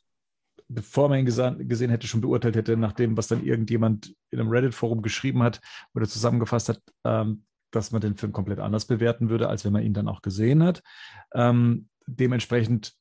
bevor 0.68 1.10
man 1.10 1.20
ihn 1.20 1.26
gesehen 1.26 1.90
hätte, 1.90 2.08
schon 2.08 2.22
beurteilt 2.22 2.56
hätte, 2.56 2.76
nach 2.78 2.94
dem, 2.94 3.18
was 3.18 3.28
dann 3.28 3.44
irgendjemand 3.44 4.16
in 4.32 4.40
einem 4.40 4.50
Reddit-Forum 4.50 5.02
geschrieben 5.02 5.44
hat 5.44 5.62
oder 5.94 6.08
zusammengefasst 6.08 6.70
hat, 6.70 6.82
ähm, 7.04 7.44
dass 7.76 7.92
man 7.92 8.02
den 8.02 8.16
Film 8.16 8.32
komplett 8.32 8.60
anders 8.60 8.86
bewerten 8.86 9.30
würde, 9.30 9.50
als 9.50 9.66
wenn 9.66 9.74
man 9.74 9.84
ihn 9.84 9.94
dann 9.94 10.08
auch 10.08 10.22
gesehen 10.22 10.64
hat. 10.64 10.82
Ähm, 11.34 11.90
dementsprechend, 12.08 12.94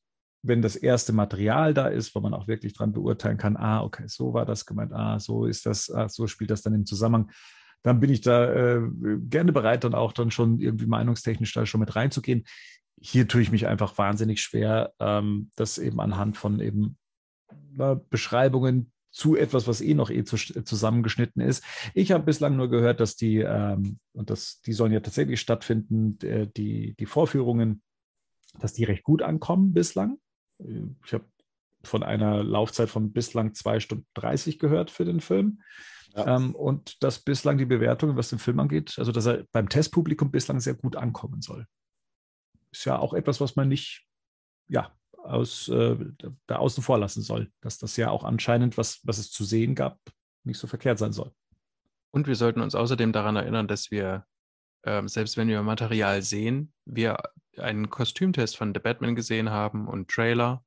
wenn 0.43 0.61
das 0.61 0.75
erste 0.75 1.13
Material 1.13 1.73
da 1.73 1.87
ist, 1.87 2.13
wo 2.13 2.19
man 2.19 2.33
auch 2.33 2.47
wirklich 2.47 2.73
dran 2.73 2.91
beurteilen 2.91 3.37
kann, 3.37 3.57
ah, 3.57 3.83
okay, 3.83 4.03
so 4.07 4.33
war 4.33 4.45
das 4.45 4.65
gemeint, 4.65 4.93
ah, 4.93 5.19
so 5.19 5.45
ist 5.45 5.65
das, 5.65 5.89
ah, 5.89 6.09
so 6.09 6.27
spielt 6.27 6.51
das 6.51 6.61
dann 6.61 6.73
im 6.73 6.85
Zusammenhang, 6.85 7.31
dann 7.83 7.99
bin 7.99 8.09
ich 8.09 8.21
da 8.21 8.51
äh, 8.51 8.81
gerne 9.29 9.51
bereit, 9.51 9.83
dann 9.83 9.93
auch 9.93 10.11
dann 10.11 10.31
schon 10.31 10.59
irgendwie 10.59 10.87
meinungstechnisch 10.87 11.53
da 11.53 11.65
schon 11.65 11.79
mit 11.79 11.95
reinzugehen. 11.95 12.43
Hier 12.99 13.27
tue 13.27 13.41
ich 13.41 13.51
mich 13.51 13.67
einfach 13.67 13.97
wahnsinnig 13.97 14.41
schwer, 14.41 14.93
ähm, 14.99 15.51
das 15.55 15.77
eben 15.77 15.99
anhand 15.99 16.37
von 16.37 16.59
eben 16.59 16.97
Beschreibungen 18.09 18.91
zu 19.15 19.37
etwas, 19.37 19.65
was 19.65 19.79
eh 19.79 19.93
noch 19.93 20.09
eh 20.09 20.25
zu, 20.25 20.35
zusammengeschnitten 20.35 21.41
ist. 21.41 21.63
Ich 21.93 22.11
habe 22.11 22.25
bislang 22.25 22.57
nur 22.57 22.69
gehört, 22.69 22.99
dass 22.99 23.15
die, 23.15 23.37
ähm, 23.37 23.97
und 24.11 24.29
das, 24.29 24.59
die 24.61 24.73
sollen 24.73 24.91
ja 24.91 24.99
tatsächlich 24.99 25.39
stattfinden, 25.39 26.19
äh, 26.21 26.47
die, 26.47 26.95
die 26.99 27.05
Vorführungen, 27.05 27.81
dass 28.59 28.73
die 28.73 28.83
recht 28.83 29.03
gut 29.03 29.21
ankommen 29.21 29.73
bislang. 29.73 30.17
Ich 30.57 31.13
habe 31.13 31.25
von 31.83 32.03
einer 32.03 32.43
Laufzeit 32.43 32.89
von 32.89 33.13
bislang 33.13 33.53
zwei 33.53 33.79
Stunden 33.79 34.05
30 34.15 34.59
gehört 34.59 34.91
für 34.91 35.05
den 35.05 35.21
Film. 35.21 35.61
Ja. 36.13 36.35
Ähm, 36.35 36.53
und 36.53 37.01
dass 37.01 37.19
bislang 37.19 37.57
die 37.57 37.65
Bewertungen, 37.65 38.17
was 38.17 38.29
den 38.29 38.39
Film 38.39 38.59
angeht, 38.59 38.95
also 38.97 39.11
dass 39.13 39.25
er 39.25 39.45
beim 39.51 39.69
Testpublikum 39.69 40.29
bislang 40.29 40.59
sehr 40.59 40.75
gut 40.75 40.97
ankommen 40.97 41.41
soll. 41.41 41.65
Ist 42.71 42.85
ja 42.85 42.99
auch 42.99 43.13
etwas, 43.13 43.39
was 43.39 43.55
man 43.55 43.69
nicht, 43.69 44.05
ja, 44.67 44.93
aus, 45.25 45.67
äh, 45.69 45.97
da 46.47 46.57
außen 46.57 46.83
vor 46.83 46.97
lassen 46.97 47.21
soll. 47.21 47.51
Dass 47.61 47.77
das 47.77 47.97
ja 47.97 48.09
auch 48.09 48.23
anscheinend, 48.23 48.77
was, 48.77 48.99
was 49.03 49.17
es 49.17 49.31
zu 49.31 49.43
sehen 49.43 49.75
gab, 49.75 49.99
nicht 50.43 50.59
so 50.59 50.67
verkehrt 50.67 50.99
sein 50.99 51.13
soll. 51.13 51.31
Und 52.11 52.27
wir 52.27 52.35
sollten 52.35 52.61
uns 52.61 52.75
außerdem 52.75 53.11
daran 53.11 53.35
erinnern, 53.35 53.67
dass 53.67 53.91
wir, 53.91 54.25
ähm, 54.85 55.07
selbst 55.07 55.35
wenn 55.37 55.47
wir 55.47 55.61
Material 55.63 56.21
sehen, 56.21 56.73
wir 56.85 57.17
einen 57.57 57.89
Kostümtest 57.89 58.55
von 58.55 58.73
The 58.73 58.79
Batman 58.79 59.15
gesehen 59.15 59.49
haben 59.49 59.87
und 59.87 60.09
Trailer 60.09 60.63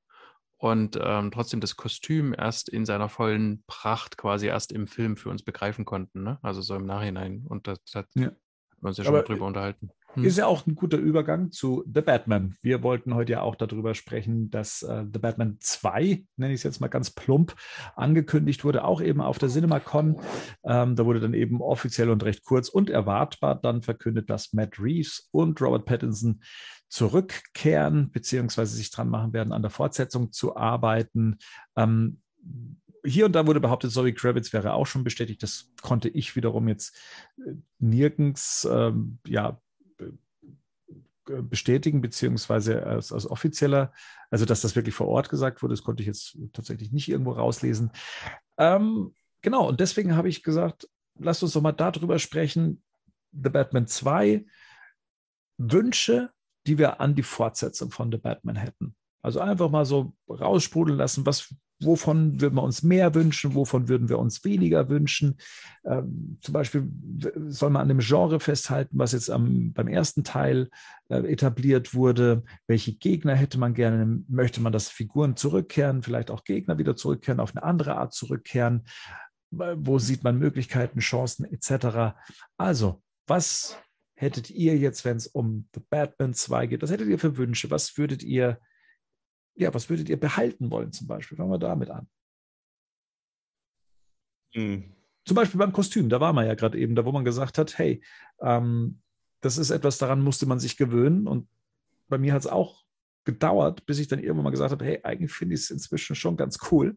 und 0.59 0.99
ähm, 1.01 1.31
trotzdem 1.31 1.61
das 1.61 1.77
Kostüm 1.77 2.35
erst 2.37 2.69
in 2.69 2.85
seiner 2.85 3.09
vollen 3.09 3.63
Pracht 3.67 4.19
quasi 4.19 4.47
erst 4.47 4.73
im 4.73 4.87
Film 4.87 5.17
für 5.17 5.31
uns 5.31 5.43
begreifen 5.43 5.85
konnten. 5.85 6.23
Ne? 6.23 6.39
Also 6.43 6.61
so 6.61 6.75
im 6.75 6.85
Nachhinein. 6.85 7.45
Und 7.49 7.67
das 7.67 7.79
hat 7.95 8.09
ja. 8.15 8.33
wir 8.81 8.89
uns 8.89 8.99
ja 8.99 9.05
schon 9.05 9.13
mal 9.15 9.23
drüber 9.23 9.47
unterhalten. 9.47 9.91
Hm. 10.15 10.25
Ist 10.25 10.39
ja 10.39 10.47
auch 10.47 10.67
ein 10.67 10.75
guter 10.75 10.97
Übergang 10.97 11.51
zu 11.51 11.85
The 11.93 12.01
Batman. 12.01 12.55
Wir 12.63 12.83
wollten 12.83 13.15
heute 13.15 13.33
ja 13.33 13.43
auch 13.43 13.57
darüber 13.57 13.95
sprechen, 13.95 14.51
dass 14.51 14.83
äh, 14.83 15.05
The 15.13 15.19
Batman 15.19 15.59
2, 15.61 16.25
nenne 16.37 16.53
ich 16.53 16.61
es 16.61 16.65
jetzt 16.65 16.81
mal 16.81 16.89
ganz 16.89 17.11
plump, 17.11 17.55
angekündigt 17.95 18.65
wurde, 18.65 18.85
auch 18.85 19.01
eben 19.01 19.21
auf 19.21 19.39
der 19.39 19.51
CinemaCon. 19.51 20.21
Ähm, 20.65 20.97
da 20.97 21.05
wurde 21.05 21.21
dann 21.21 21.35
eben 21.35 21.61
offiziell 21.61 22.11
und 22.11 22.25
recht 22.25 22.45
kurz 22.45 22.69
und 22.69 22.91
erwartbar 22.91 23.55
dann 23.55 23.83
verkündet, 23.83 24.31
dass 24.31 24.53
Matt 24.53 24.79
Reeves 24.79 25.29
und 25.31 25.61
Robert 25.61 25.85
Pattinson 25.85 26.41
zurückkehren, 26.89 28.11
beziehungsweise 28.11 28.77
sich 28.77 28.91
dran 28.91 29.11
machen 29.11 29.35
werden, 29.35 29.53
an 29.53 29.63
der 29.63 29.71
Fortsetzung 29.71 30.33
zu 30.33 30.57
arbeiten. 30.57 31.37
Ähm, 31.77 32.21
hier 33.05 33.27
und 33.27 33.33
da 33.33 33.47
wurde 33.47 33.61
behauptet, 33.61 33.93
Zoe 33.93 34.13
Kravitz 34.13 34.53
wäre 34.53 34.73
auch 34.73 34.87
schon 34.87 35.05
bestätigt. 35.05 35.43
Das 35.43 35.71
konnte 35.83 36.09
ich 36.09 36.35
wiederum 36.35 36.67
jetzt 36.69 36.97
äh, 37.39 37.53
nirgends 37.79 38.67
ähm, 38.71 39.19
ja, 39.27 39.61
bestätigen, 41.43 42.01
beziehungsweise 42.01 42.85
als, 42.85 43.13
als 43.13 43.29
offizieller, 43.31 43.93
also 44.31 44.45
dass 44.45 44.61
das 44.61 44.77
wirklich 44.77 44.95
vor 44.95 45.09
Ort 45.09 45.29
gesagt 45.29 45.63
wurde, 45.63 45.75
das 45.75 45.83
konnte 45.83 46.03
ich 46.03 46.07
jetzt 46.07 46.39
tatsächlich 46.53 46.93
nicht 46.93 47.09
irgendwo 47.09 47.33
rauslesen. 47.33 47.91
Ähm, 48.57 49.15
genau, 49.43 49.69
und 49.69 49.81
deswegen 49.81 50.17
habe 50.17 50.29
ich 50.29 50.43
gesagt, 50.43 50.89
lasst 51.19 51.43
uns 51.43 51.53
doch 51.53 51.63
mal 51.63 51.73
darüber 51.73 52.19
sprechen. 52.19 52.83
The 53.33 53.51
Batman 53.51 53.87
2, 53.87 54.45
Wünsche, 55.59 56.31
die 56.67 56.79
wir 56.79 57.01
an 57.01 57.15
die 57.15 57.23
Fortsetzung 57.23 57.91
von 57.91 58.11
The 58.11 58.19
Batman 58.19 58.57
hätten. 58.57 58.95
Also 59.23 59.41
einfach 59.41 59.71
mal 59.71 59.85
so 59.85 60.15
raussprudeln 60.29 60.97
lassen, 60.97 61.27
was 61.27 61.55
wovon 61.81 62.41
würden 62.41 62.57
wir 62.57 62.63
uns 62.63 62.83
mehr 62.83 63.15
wünschen, 63.15 63.55
wovon 63.55 63.89
würden 63.89 64.09
wir 64.09 64.19
uns 64.19 64.45
weniger 64.45 64.89
wünschen. 64.89 65.37
Ähm, 65.85 66.39
zum 66.41 66.53
Beispiel 66.53 66.89
soll 67.49 67.71
man 67.71 67.83
an 67.83 67.89
dem 67.89 68.01
Genre 68.01 68.41
festhalten, 68.41 68.99
was 68.99 69.13
jetzt 69.13 69.31
am, 69.31 69.73
beim 69.73 69.89
ersten 69.89 70.25
Teil 70.25 70.71
äh, 71.09 71.21
etabliert 71.31 71.95
wurde. 71.95 72.43
Welche 72.67 72.95
Gegner 72.95 73.35
hätte 73.35 73.59
man 73.59 73.75
gerne? 73.75 74.23
Möchte 74.29 74.61
man, 74.61 74.73
dass 74.73 74.89
Figuren 74.89 75.37
zurückkehren, 75.37 76.03
vielleicht 76.03 76.31
auch 76.31 76.45
Gegner 76.45 76.79
wieder 76.79 76.97
zurückkehren, 76.97 77.41
auf 77.41 77.55
eine 77.55 77.63
andere 77.63 77.97
Art 77.97 78.13
zurückkehren? 78.13 78.85
Wo 79.51 79.99
sieht 79.99 80.25
man 80.25 80.39
Möglichkeiten, 80.39 80.99
Chancen 81.01 81.45
etc.? 81.47 82.17
Also, 82.59 83.03
was 83.27 83.79
hättet 84.15 84.51
ihr 84.51 84.77
jetzt, 84.77 85.05
wenn 85.05 85.17
es 85.17 85.27
um 85.27 85.69
The 85.75 85.81
Batman 85.89 86.35
2 86.35 86.67
geht? 86.67 86.83
Was 86.83 86.91
hättet 86.91 87.09
ihr 87.09 87.19
für 87.19 87.37
Wünsche? 87.37 87.71
Was 87.71 87.97
würdet 87.97 88.23
ihr 88.23 88.59
ja, 89.59 89.75
was 89.75 89.91
würdet 89.91 90.09
ihr 90.09 90.19
behalten 90.19 90.71
wollen 90.71 90.93
zum 90.93 91.07
Beispiel? 91.07 91.37
Fangen 91.37 91.51
wir 91.51 91.59
damit 91.59 91.91
an. 91.91 92.09
Hm. 94.55 94.95
Zum 95.25 95.35
Beispiel 95.35 95.59
beim 95.59 95.73
Kostüm, 95.73 96.09
da 96.09 96.21
war 96.21 96.33
man 96.33 96.47
ja 96.47 96.55
gerade 96.55 96.79
eben, 96.79 96.95
da 96.95 97.05
wo 97.05 97.13
man 97.13 97.25
gesagt 97.25 97.59
hat, 97.59 97.77
hey, 97.77 98.03
ähm, 98.41 99.01
das 99.41 99.59
ist 99.59 99.71
etwas, 99.71 99.99
daran 99.99 100.23
musste 100.23 100.47
man 100.47 100.59
sich 100.59 100.77
gewöhnen. 100.77 101.27
Und 101.27 101.49
bei 102.09 102.19
mir 102.19 102.33
hat 102.33 102.41
es 102.41 102.47
auch 102.47 102.85
gedauert, 103.25 103.85
bis 103.85 103.99
ich 103.99 104.09
dann 104.09 104.21
irgendwann 104.21 104.45
mal 104.45 104.51
gesagt 104.51 104.73
habe, 104.73 104.85
hey, 104.85 105.01
eigentlich 105.03 105.33
finde 105.33 105.55
ich 105.55 105.63
es 105.63 105.71
inzwischen 105.71 106.17
schon 106.17 106.37
ganz 106.37 106.59
cool. 106.71 106.97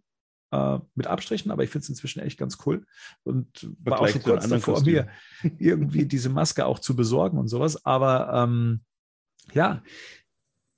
Äh, 0.51 0.79
mit 0.95 1.07
Abstrichen, 1.07 1.49
aber 1.49 1.63
ich 1.63 1.69
finde 1.69 1.83
es 1.83 1.89
inzwischen 1.89 2.19
echt 2.19 2.37
ganz 2.37 2.57
cool. 2.65 2.85
Und 3.23 3.69
war 3.83 4.01
auch 4.01 4.07
schon 4.07 4.21
kurz 4.21 4.47
davor, 4.47 4.81
mir 4.81 5.07
irgendwie 5.59 6.05
diese 6.05 6.29
Maske 6.29 6.65
auch 6.65 6.79
zu 6.79 6.95
besorgen 6.95 7.37
und 7.37 7.47
sowas. 7.47 7.85
Aber 7.85 8.31
ähm, 8.33 8.81
ja, 9.53 9.81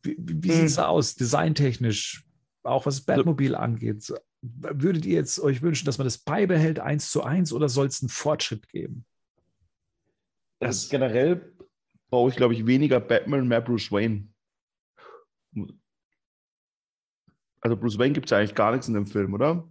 wie, 0.03 0.15
wie 0.19 0.51
sieht 0.51 0.65
es 0.65 0.75
da 0.75 0.88
aus, 0.88 1.15
designtechnisch, 1.15 2.25
auch 2.63 2.85
was 2.85 3.01
Batmobil 3.01 3.55
angeht? 3.55 4.13
Würdet 4.41 5.05
ihr 5.05 5.15
jetzt 5.15 5.39
euch 5.39 5.61
wünschen, 5.61 5.85
dass 5.85 5.97
man 5.97 6.05
das 6.05 6.17
beibehält, 6.17 6.80
eins 6.80 7.11
zu 7.11 7.23
eins, 7.23 7.53
oder 7.53 7.69
soll 7.69 7.88
es 7.88 8.01
einen 8.01 8.09
Fortschritt 8.09 8.69
geben? 8.69 9.05
Das 10.59 10.89
generell 10.89 11.53
brauche 12.09 12.30
ich, 12.30 12.35
glaube 12.35 12.53
ich, 12.53 12.65
weniger 12.65 12.99
Batman, 12.99 13.47
mehr 13.47 13.61
Bruce 13.61 13.91
Wayne. 13.91 14.27
Also 17.61 17.77
Bruce 17.77 17.97
Wayne 17.97 18.13
gibt 18.13 18.27
es 18.27 18.31
ja 18.31 18.38
eigentlich 18.38 18.55
gar 18.55 18.71
nichts 18.71 18.88
in 18.88 18.93
dem 18.93 19.07
Film, 19.07 19.34
oder? 19.34 19.67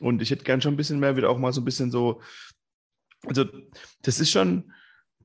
Und 0.00 0.22
ich 0.22 0.30
hätte 0.30 0.44
gern 0.44 0.60
schon 0.60 0.74
ein 0.74 0.76
bisschen 0.76 1.00
mehr, 1.00 1.16
wieder 1.16 1.30
auch 1.30 1.38
mal 1.38 1.52
so 1.52 1.60
ein 1.60 1.64
bisschen 1.64 1.90
so. 1.90 2.22
Also, 3.26 3.44
das 4.02 4.20
ist 4.20 4.30
schon, 4.30 4.72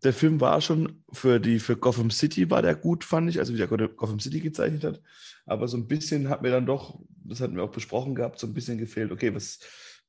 der 0.04 0.14
Film 0.14 0.42
war 0.42 0.60
schon 0.62 1.04
für 1.12 1.40
die 1.40 1.60
für 1.60 1.78
Gotham 1.78 2.12
City 2.12 2.50
war 2.50 2.62
der 2.62 2.76
gut, 2.76 3.04
fand 3.04 3.30
ich, 3.30 3.40
also 3.40 3.54
wie 3.54 3.58
der 3.58 3.68
Gotham 3.68 4.20
City 4.20 4.40
gezeichnet 4.40 4.84
hat. 4.84 5.02
Aber 5.46 5.68
so 5.68 5.78
ein 5.78 5.88
bisschen 5.88 6.30
hat 6.30 6.42
mir 6.42 6.52
dann 6.52 6.66
doch, 6.66 7.00
das 7.24 7.42
hatten 7.42 7.56
wir 7.56 7.64
auch 7.64 7.72
besprochen 7.72 8.16
gehabt, 8.16 8.40
so 8.40 8.48
ein 8.48 8.54
bisschen 8.54 8.78
gefehlt. 8.78 9.12
Okay, 9.12 9.34
was, 9.34 9.60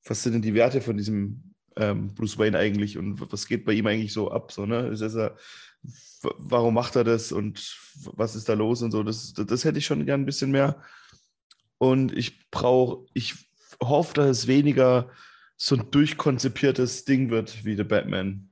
was 0.04 0.22
sind 0.22 0.32
denn 0.32 0.42
die 0.42 0.54
Werte 0.54 0.80
von 0.80 0.96
diesem 0.96 1.54
ähm, 1.76 2.14
Bruce 2.14 2.38
Wayne 2.38 2.58
eigentlich 2.58 2.98
und 2.98 3.20
was 3.32 3.46
geht 3.46 3.64
bei 3.64 3.72
ihm 3.72 3.86
eigentlich 3.86 4.12
so 4.12 4.30
ab? 4.30 4.52
So, 4.52 4.66
ne? 4.66 4.88
Ist 4.88 5.02
er, 5.02 5.36
warum 6.22 6.74
macht 6.74 6.96
er 6.96 7.04
das 7.04 7.32
und 7.32 7.76
was 8.12 8.36
ist 8.36 8.48
da 8.48 8.54
los 8.54 8.82
und 8.82 8.90
so? 8.90 9.02
Das, 9.02 9.32
das, 9.32 9.46
das 9.46 9.64
hätte 9.64 9.78
ich 9.78 9.86
schon 9.86 10.06
gern 10.06 10.22
ein 10.22 10.26
bisschen 10.26 10.50
mehr. 10.50 10.82
Und 11.78 12.16
ich 12.16 12.50
brauche, 12.50 13.06
ich 13.14 13.34
hoffe, 13.82 14.14
dass 14.14 14.38
es 14.38 14.46
weniger 14.46 15.10
so 15.56 15.76
ein 15.76 15.90
durchkonzipiertes 15.90 17.04
Ding 17.04 17.30
wird 17.30 17.64
wie 17.64 17.76
The 17.76 17.84
Batman 17.84 18.50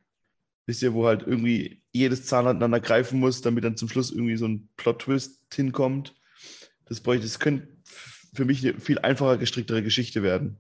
wisst 0.67 0.83
ihr, 0.83 0.95
wo 0.95 1.07
halt 1.07 1.23
irgendwie 1.23 1.83
jedes 1.93 2.27
Zahnrad 2.27 2.57
ineinander 2.57 2.81
greifen 2.81 3.21
muss, 3.21 3.43
damit 3.43 3.65
dann 3.65 3.77
zum 3.77 3.89
Schluss 3.89 4.11
irgendwie 4.11 4.37
so 4.37 4.47
ein 4.47 4.69
Plot-Twist 4.77 5.55
hinkommt. 5.55 6.15
Das 6.87 7.01
bräuchte, 7.01 7.25
das 7.27 7.39
könnte 7.39 7.69
für 8.35 8.45
mich 8.45 8.67
eine 8.67 8.81
viel 8.81 8.99
einfacher 8.99 9.37
gestricktere 9.37 9.83
Geschichte 9.83 10.23
werden. 10.23 10.59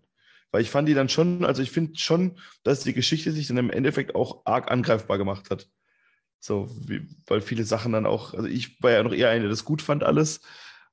Weil 0.51 0.63
ich 0.63 0.71
fand 0.71 0.89
die 0.89 0.95
dann 0.95 1.09
schon, 1.09 1.45
also 1.45 1.63
ich 1.63 1.71
finde 1.71 1.99
schon, 1.99 2.39
dass 2.63 2.81
die 2.81 2.93
Geschichte 2.93 3.33
sich 3.33 3.47
dann 3.47 3.57
im 3.57 3.71
Endeffekt 3.71 4.15
auch 4.15 4.45
arg 4.45 4.71
angreifbar 4.71 5.17
gemacht 5.17 5.51
hat. 5.51 5.69
So, 6.41 6.69
wie, 6.87 7.09
weil 7.27 7.41
viele 7.41 7.65
Sachen 7.65 7.93
dann 7.93 8.05
auch, 8.05 8.35
also 8.35 8.49
ich 8.49 8.83
war 8.83 8.91
ja 8.91 9.03
noch 9.03 9.15
eher 9.15 9.31
einer, 9.31 9.43
der 9.43 9.51
das 9.51 9.65
gut 9.65 9.81
fand 9.81 10.03
alles, 10.03 10.41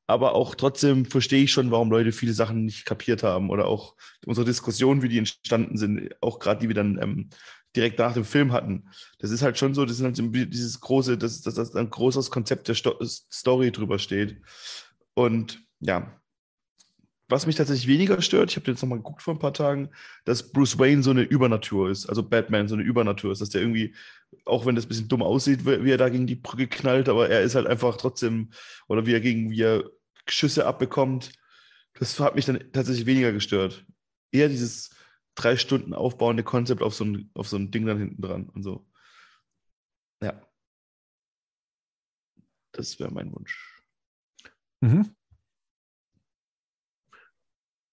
aber 0.08 0.34
auch 0.34 0.56
trotzdem 0.56 1.06
verstehe 1.06 1.44
ich 1.44 1.52
schon, 1.52 1.72
warum 1.72 1.92
Leute 1.92 2.12
viele 2.12 2.34
Sachen 2.34 2.66
nicht 2.66 2.86
kapiert 2.86 3.22
haben 3.24 3.50
oder 3.50 3.66
auch 3.66 3.96
unsere 4.26 4.46
Diskussionen, 4.46 5.02
wie 5.02 5.10
die 5.10 5.18
entstanden 5.18 5.78
sind, 5.78 6.16
auch 6.22 6.40
gerade 6.40 6.62
die 6.62 6.68
wir 6.68 6.76
dann 6.76 7.00
ähm, 7.02 7.30
direkt 7.76 8.00
nach 8.00 8.14
dem 8.14 8.26
Film 8.26 8.52
hatten. 8.52 8.90
Das 9.20 9.32
ist 9.32 9.42
halt 9.42 9.58
schon 9.58 9.74
so, 9.74 9.86
das 9.86 10.00
ist 10.00 10.04
halt 10.04 10.18
dieses 10.18 10.80
große, 10.80 11.18
dass, 11.18 11.42
dass, 11.42 11.56
dass 11.56 11.76
ein 11.76 11.90
großes 11.90 12.32
Konzept 12.32 12.68
der 12.68 12.74
Sto 12.74 12.98
Story 13.04 13.72
drüber 13.72 14.00
steht. 14.00 14.42
Und 15.14 15.62
ja, 15.80 16.20
was 17.30 17.46
mich 17.46 17.56
tatsächlich 17.56 17.88
weniger 17.88 18.22
stört, 18.24 18.50
ich 18.50 18.58
habe 18.58 18.72
jetzt 18.72 18.82
nochmal 18.82 18.98
geguckt 18.98 19.22
vor 19.22 19.36
ein 19.36 19.40
paar 19.40 19.54
Tagen, 19.54 19.90
dass 20.26 20.52
Bruce 20.52 20.80
Wayne 20.80 21.04
so 21.04 21.12
eine 21.12 21.22
Übernatur 21.22 21.92
ist, 21.92 22.08
also 22.08 22.24
Batman 22.24 22.68
so 22.68 22.74
eine 22.74 22.84
Übernatur 22.84 23.32
ist, 23.32 23.40
dass 23.40 23.50
der 23.50 23.62
irgendwie, 23.62 23.94
auch 24.46 24.66
wenn 24.66 24.76
das 24.76 24.86
ein 24.86 24.88
bisschen 24.88 25.08
dumm 25.08 25.22
aussieht, 25.22 25.64
wie 25.64 25.92
er 25.92 25.98
da 25.98 26.10
gegen 26.10 26.26
die 26.26 26.36
Brücke 26.36 26.68
knallt, 26.68 27.08
aber 27.08 27.30
er 27.30 27.42
ist 27.42 27.54
halt 27.54 27.68
einfach 27.68 27.98
trotzdem, 27.98 28.50
oder 28.88 29.06
wie 29.06 29.14
er 29.14 29.20
gegen, 29.20 29.52
wie 29.52 29.62
er 29.62 29.84
Schüsse 30.28 30.66
abbekommt. 30.66 31.32
Das 32.00 32.20
hat 32.20 32.36
mich 32.36 32.46
dann 32.46 32.72
tatsächlich 32.72 33.06
weniger 33.06 33.32
gestört. 33.32 33.86
Eher 34.32 34.50
dieses 34.50 34.92
drei 35.42 35.58
Stunden 35.58 35.94
aufbauende 35.94 36.44
Konzept 36.44 36.82
auf 36.82 36.94
so 36.94 37.06
ein, 37.06 37.32
auf 37.34 37.48
so 37.48 37.58
ein 37.58 37.72
Ding 37.72 37.86
dann 37.86 37.98
hinten 37.98 38.22
dran 38.22 38.50
und 38.50 38.64
so. 38.64 38.88
Ja. 40.22 40.42
Das 42.72 43.00
wäre 43.00 43.12
mein 43.12 43.34
Wunsch. 43.34 43.84
Mhm. 44.82 45.16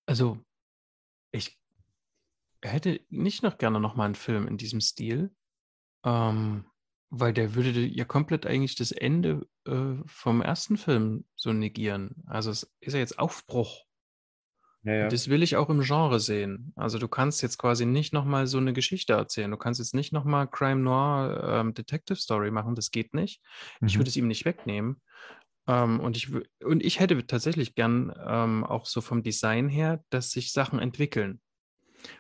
Also, 0.07 0.39
ich 1.33 1.61
hätte 2.63 3.01
nicht 3.09 3.43
noch 3.43 3.59
gerne 3.59 3.81
noch 3.81 3.97
mal 3.97 4.05
einen 4.05 4.15
Film 4.15 4.47
in 4.47 4.57
diesem 4.57 4.81
Stil. 4.81 5.35
Ähm, 6.05 6.65
weil 7.11 7.33
der 7.33 7.55
würde 7.55 7.81
ja 7.81 8.05
komplett 8.05 8.47
eigentlich 8.47 8.75
das 8.75 8.93
Ende 8.93 9.49
äh, 9.65 9.95
vom 10.07 10.43
ersten 10.43 10.77
Film 10.77 11.25
so 11.35 11.53
negieren. 11.53 12.23
Also 12.27 12.51
es 12.51 12.75
ist 12.81 12.95
ja 12.95 12.99
jetzt 12.99 13.19
Aufbruch. 13.19 13.86
Ja, 14.87 14.95
ja. 14.95 15.09
Das 15.09 15.29
will 15.29 15.43
ich 15.43 15.57
auch 15.57 15.69
im 15.69 15.81
Genre 15.81 16.21
sehen. 16.21 16.73
Also 16.77 16.99
du 16.99 17.09
kannst 17.09 17.43
jetzt 17.43 17.59
quasi 17.59 17.85
nicht 17.85 18.13
nochmal 18.13 18.47
so 18.47 18.59
eine 18.59 18.73
Geschichte 18.73 19.15
erzählen. 19.15 19.51
Du 19.51 19.57
kannst 19.57 19.81
jetzt 19.81 19.95
nicht 19.95 20.13
nochmal 20.13 20.47
Crime 20.47 20.81
Noir 20.81 21.43
ähm, 21.45 21.75
Detective 21.75 22.17
Story 22.17 22.53
machen. 22.53 22.77
Das 22.77 22.93
geht 22.93 23.13
nicht. 23.13 23.43
Mhm. 23.81 23.89
Ich 23.89 23.99
würde 23.99 24.09
es 24.09 24.17
ihm 24.17 24.29
nicht 24.29 24.45
wegnehmen. 24.45 25.03
Ähm, 25.67 25.99
und, 25.99 26.17
ich, 26.17 26.31
und 26.63 26.85
ich 26.85 27.01
hätte 27.01 27.27
tatsächlich 27.27 27.75
gern 27.75 28.15
ähm, 28.25 28.63
auch 28.63 28.87
so 28.87 29.01
vom 29.01 29.25
Design 29.25 29.69
her, 29.69 30.05
dass 30.11 30.31
sich 30.31 30.53
Sachen 30.53 30.79
entwickeln. 30.79 31.41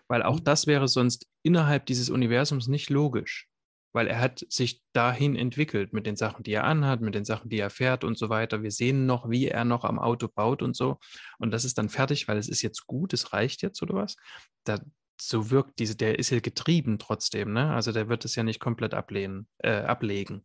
Weil 0.09 0.24
auch 0.24 0.40
mhm. 0.40 0.44
das 0.44 0.66
wäre 0.66 0.88
sonst 0.88 1.28
innerhalb 1.44 1.86
dieses 1.86 2.10
Universums 2.10 2.66
nicht 2.66 2.90
logisch 2.90 3.48
weil 3.97 4.09
er 4.09 4.20
hat 4.20 4.44
sich 4.51 4.82
dahin 4.93 5.36
entwickelt 5.36 5.94
mit 5.94 6.06
den 6.06 6.16
Sachen, 6.16 6.43
die 6.43 6.52
er 6.52 6.64
anhat, 6.64 7.01
mit 7.01 7.14
den 7.14 7.24
Sachen, 7.24 7.48
die 7.48 7.59
er 7.59 7.70
fährt 7.70 8.05
und 8.05 8.18
so 8.18 8.28
weiter. 8.28 8.62
Wir 8.62 8.70
sehen 8.70 9.06
noch, 9.06 9.31
wie 9.31 9.48
er 9.48 9.64
noch 9.64 9.85
am 9.85 9.98
Auto 9.98 10.28
baut 10.28 10.60
und 10.60 10.77
so. 10.77 10.98
Und 11.39 11.51
das 11.51 11.64
ist 11.64 11.78
dann 11.78 11.89
fertig, 11.89 12.28
weil 12.28 12.36
es 12.36 12.51
ist 12.51 12.60
jetzt 12.60 12.86
gut, 12.86 13.14
es 13.14 13.32
reicht 13.32 13.62
jetzt 13.62 13.81
oder 13.81 13.94
was. 13.94 14.16
Da, 14.64 14.78
so 15.18 15.51
wirkt 15.51 15.78
diese, 15.78 15.97
der 15.97 16.18
ist 16.18 16.30
ja 16.30 16.40
getrieben 16.40 16.98
trotzdem, 16.98 17.52
ne? 17.52 17.72
Also 17.72 17.93
der 17.93 18.09
wird 18.09 18.24
es 18.24 18.34
ja 18.36 18.43
nicht 18.43 18.60
komplett 18.60 18.94
ablehnen, 18.94 19.48
äh, 19.59 19.82
ablegen. 19.82 20.44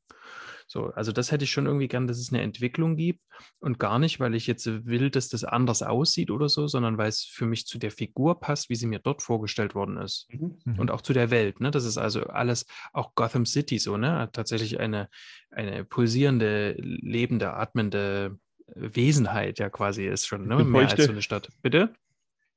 So, 0.72 0.86
also 0.86 1.12
das 1.12 1.34
hätte 1.34 1.44
ich 1.44 1.52
schon 1.52 1.66
irgendwie 1.66 1.90
gern, 1.90 2.08
dass 2.08 2.18
es 2.18 2.32
eine 2.32 2.42
Entwicklung 2.42 2.96
gibt 2.96 3.20
und 3.60 3.78
gar 3.78 4.00
nicht, 4.00 4.22
weil 4.22 4.34
ich 4.36 4.48
jetzt 4.48 4.66
will, 4.86 5.10
dass 5.10 5.28
das 5.28 5.44
anders 5.44 5.84
aussieht 5.84 6.32
oder 6.32 6.48
so, 6.48 6.66
sondern 6.68 6.98
weil 6.98 7.10
es 7.10 7.26
für 7.26 7.46
mich 7.46 7.68
zu 7.68 7.78
der 7.78 7.92
Figur 7.92 8.40
passt, 8.40 8.70
wie 8.70 8.76
sie 8.76 8.88
mir 8.88 9.00
dort 9.00 9.22
vorgestellt 9.22 9.76
worden 9.76 9.98
ist. 9.98 10.30
Mhm. 10.32 10.56
Und 10.66 10.84
mhm. 10.86 10.90
auch 10.90 11.02
zu 11.02 11.12
der 11.12 11.30
Welt. 11.30 11.60
Ne? 11.60 11.72
Das 11.72 11.84
ist 11.84 11.98
also 11.98 12.24
alles, 12.28 12.66
auch 12.94 13.16
Gotham 13.16 13.46
City 13.46 13.80
so, 13.80 13.98
ne? 13.98 14.30
Tatsächlich 14.32 14.80
eine, 14.80 15.10
eine 15.50 15.84
pulsierende, 15.84 16.78
lebende, 16.80 17.54
atmende 17.54 18.38
Wesenheit 18.74 19.60
ja 19.60 19.70
quasi 19.70 20.06
ist 20.06 20.26
schon, 20.26 20.48
ne? 20.48 20.64
Mehr 20.64 20.90
als 20.90 21.04
so 21.04 21.12
eine 21.12 21.22
Stadt. 21.22 21.50
Bitte? 21.62 21.94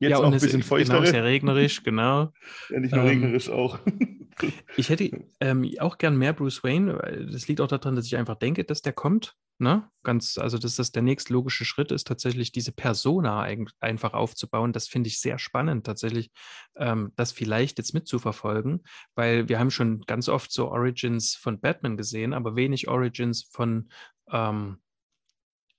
Jetzt 0.01 0.11
ja, 0.11 0.19
auch 0.19 0.25
ein 0.25 0.33
bisschen 0.33 0.63
feuchter. 0.63 0.95
Genau, 0.95 1.07
sehr 1.07 1.25
regnerisch, 1.25 1.83
genau. 1.83 2.33
Ja, 2.71 2.81
nicht 2.81 2.93
nur 2.93 3.03
ähm, 3.03 3.09
regnerisch 3.09 3.49
auch. 3.49 3.79
ich 4.77 4.89
hätte 4.89 5.25
ähm, 5.41 5.71
auch 5.79 5.99
gern 5.99 6.17
mehr 6.17 6.33
Bruce 6.33 6.65
Wayne. 6.65 7.29
Das 7.31 7.47
liegt 7.47 7.61
auch 7.61 7.69
daran, 7.69 7.95
dass 7.95 8.07
ich 8.07 8.17
einfach 8.17 8.37
denke, 8.37 8.65
dass 8.65 8.83
der 8.83 8.93
kommt. 8.93 9.37
Ne? 9.59 9.89
Ganz, 10.03 10.37
also 10.37 10.59
dass 10.59 10.75
das 10.75 10.91
der 10.91 11.03
nächste 11.03 11.33
logische 11.33 11.65
Schritt 11.65 11.93
ist, 11.93 12.09
tatsächlich 12.09 12.51
diese 12.51 12.73
Persona 12.73 13.41
ein, 13.41 13.69
einfach 13.79 14.13
aufzubauen. 14.13 14.73
Das 14.73 14.89
finde 14.89 15.07
ich 15.09 15.21
sehr 15.21 15.39
spannend, 15.39 15.87
tatsächlich 15.87 16.33
ähm, 16.77 17.13
das 17.15 17.31
vielleicht 17.31 17.79
jetzt 17.79 17.95
mitzuverfolgen, 17.95 18.83
weil 19.15 19.49
wir 19.49 19.61
haben 19.61 19.71
schon 19.71 20.01
ganz 20.03 20.29
oft 20.29 20.51
so 20.51 20.73
Origins 20.73 21.37
von 21.37 21.61
Batman 21.61 21.97
gesehen, 21.97 22.33
aber 22.33 22.57
wenig 22.57 22.89
Origins 22.89 23.45
von 23.45 23.91
ähm, 24.33 24.79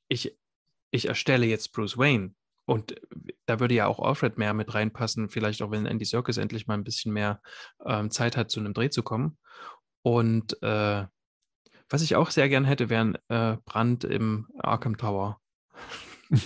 ich, 0.08 0.38
ich 0.92 1.08
erstelle 1.08 1.46
jetzt 1.46 1.74
Bruce 1.74 1.98
Wayne. 1.98 2.34
Und 2.66 2.96
da 3.46 3.60
würde 3.60 3.76
ja 3.76 3.88
auch 3.88 4.00
Alfred 4.00 4.38
mehr 4.38 4.54
mit 4.54 4.74
reinpassen, 4.74 5.30
vielleicht 5.30 5.62
auch 5.62 5.72
wenn 5.72 5.86
Andy 5.86 6.06
Serkis 6.06 6.38
endlich 6.38 6.68
mal 6.68 6.76
ein 6.76 6.84
bisschen 6.84 7.14
mehr 7.14 7.42
ähm, 7.86 8.12
Zeit 8.12 8.38
hat, 8.38 8.52
zu 8.52 8.60
einem 8.60 8.74
Dreh 8.74 8.90
zu 8.90 9.04
kommen. 9.04 9.38
Und 10.02 10.62
äh, 10.62 11.06
was 11.90 12.02
ich 12.02 12.16
auch 12.16 12.32
sehr 12.32 12.50
gern 12.50 12.66
hätte, 12.66 12.90
wäre 12.90 13.02
ein 13.02 13.18
äh, 13.30 13.58
Brand 13.66 14.04
im 14.04 14.48
Arkham 14.58 14.98
Tower. 14.98 15.40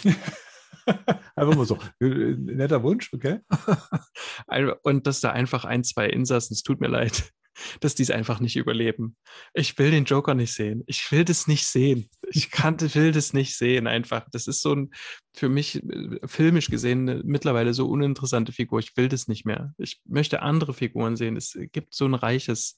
einfach 1.36 1.56
mal 1.56 1.66
so. 1.66 1.78
Äh, 2.00 2.36
netter 2.38 2.84
Wunsch, 2.84 3.12
okay. 3.14 3.40
Und 4.84 5.08
dass 5.08 5.22
da 5.22 5.32
einfach 5.32 5.66
ein, 5.66 5.84
zwei 5.84 6.08
Insassen, 6.08 6.54
es 6.54 6.64
tut 6.64 6.82
mir 6.82 6.88
leid, 6.88 7.32
dass 7.80 7.96
die 7.96 8.04
es 8.04 8.12
einfach 8.12 8.40
nicht 8.40 8.56
überleben. 8.56 9.16
Ich 9.54 9.78
will 9.78 9.92
den 9.92 10.06
Joker 10.06 10.36
nicht 10.36 10.54
sehen. 10.54 10.84
Ich 10.88 11.12
will 11.12 11.26
das 11.26 11.48
nicht 11.48 11.66
sehen. 11.66 12.10
Ich 12.32 12.52
kann, 12.52 12.80
will 12.80 13.12
das 13.12 13.34
nicht 13.34 13.58
sehen 13.58 13.88
einfach. 13.88 14.28
Das 14.32 14.48
ist 14.48 14.62
so 14.62 14.74
ein, 14.74 14.92
für 15.34 15.50
mich 15.50 15.84
äh, 15.84 16.20
filmisch 16.26 16.70
gesehen, 16.70 17.10
eine 17.10 17.24
mittlerweile 17.24 17.74
so 17.74 17.88
uninteressante 17.88 18.52
Figur. 18.52 18.80
Ich 18.80 18.96
will 18.98 19.10
das 19.10 19.28
nicht 19.28 19.46
mehr. 19.46 19.74
Ich 19.78 20.02
möchte 20.06 20.42
andere 20.42 20.74
Figuren 20.74 21.16
sehen. 21.16 21.36
Es 21.36 21.58
gibt 21.72 21.94
so 21.94 22.06
ein 22.06 22.14
reiches, 22.14 22.78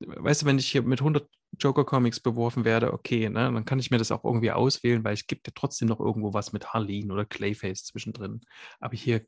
weißt 0.00 0.42
du, 0.42 0.46
wenn 0.46 0.58
ich 0.58 0.70
hier 0.70 0.82
mit 0.82 1.00
100 1.00 1.28
Joker-Comics 1.58 2.20
beworfen 2.20 2.64
werde, 2.64 2.92
okay, 2.92 3.28
ne, 3.28 3.52
dann 3.52 3.64
kann 3.64 3.78
ich 3.78 3.90
mir 3.90 3.98
das 3.98 4.10
auch 4.10 4.24
irgendwie 4.24 4.50
auswählen, 4.50 5.04
weil 5.04 5.14
es 5.14 5.26
gibt 5.26 5.46
ja 5.46 5.52
trotzdem 5.54 5.88
noch 5.88 6.00
irgendwo 6.00 6.32
was 6.32 6.52
mit 6.52 6.72
Harleen 6.72 7.10
oder 7.12 7.26
Clayface 7.26 7.84
zwischendrin. 7.84 8.40
Aber 8.80 8.96
hier 8.96 9.22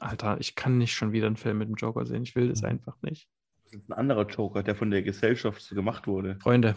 Alter, 0.00 0.38
ich 0.40 0.54
kann 0.54 0.78
nicht 0.78 0.94
schon 0.94 1.12
wieder 1.12 1.26
einen 1.26 1.36
Film 1.36 1.58
mit 1.58 1.68
dem 1.68 1.74
Joker 1.74 2.06
sehen. 2.06 2.22
Ich 2.22 2.34
will 2.34 2.48
das 2.48 2.62
mhm. 2.62 2.68
einfach 2.68 2.96
nicht. 3.02 3.28
Das 3.64 3.74
ist 3.74 3.88
ein 3.88 3.92
anderer 3.92 4.26
Joker, 4.26 4.62
der 4.62 4.74
von 4.74 4.90
der 4.90 5.02
Gesellschaft 5.02 5.60
so 5.60 5.74
gemacht 5.74 6.06
wurde. 6.06 6.38
Freunde. 6.40 6.74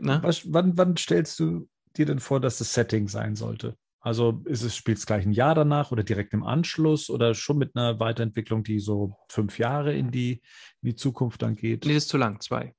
Was, 0.00 0.52
wann, 0.52 0.76
wann 0.76 0.96
stellst 0.96 1.38
du 1.40 1.68
dir 1.96 2.06
denn 2.06 2.20
vor, 2.20 2.40
dass 2.40 2.58
das 2.58 2.74
Setting 2.74 3.08
sein 3.08 3.36
sollte? 3.36 3.76
Also 4.00 4.42
ist 4.46 4.62
es, 4.62 4.74
spielt 4.74 4.98
es 4.98 5.06
gleich 5.06 5.26
ein 5.26 5.32
Jahr 5.32 5.54
danach 5.54 5.92
oder 5.92 6.02
direkt 6.02 6.32
im 6.32 6.42
Anschluss 6.42 7.10
oder 7.10 7.34
schon 7.34 7.58
mit 7.58 7.76
einer 7.76 8.00
Weiterentwicklung, 8.00 8.64
die 8.64 8.78
so 8.78 9.14
fünf 9.28 9.58
Jahre 9.58 9.94
in 9.94 10.10
die, 10.10 10.40
in 10.80 10.90
die 10.90 10.94
Zukunft 10.94 11.42
dann 11.42 11.54
geht? 11.54 11.84
Nee, 11.84 11.94
das 11.94 12.04
ist 12.04 12.08
zu 12.08 12.16
lang, 12.16 12.40
zwei. 12.40 12.74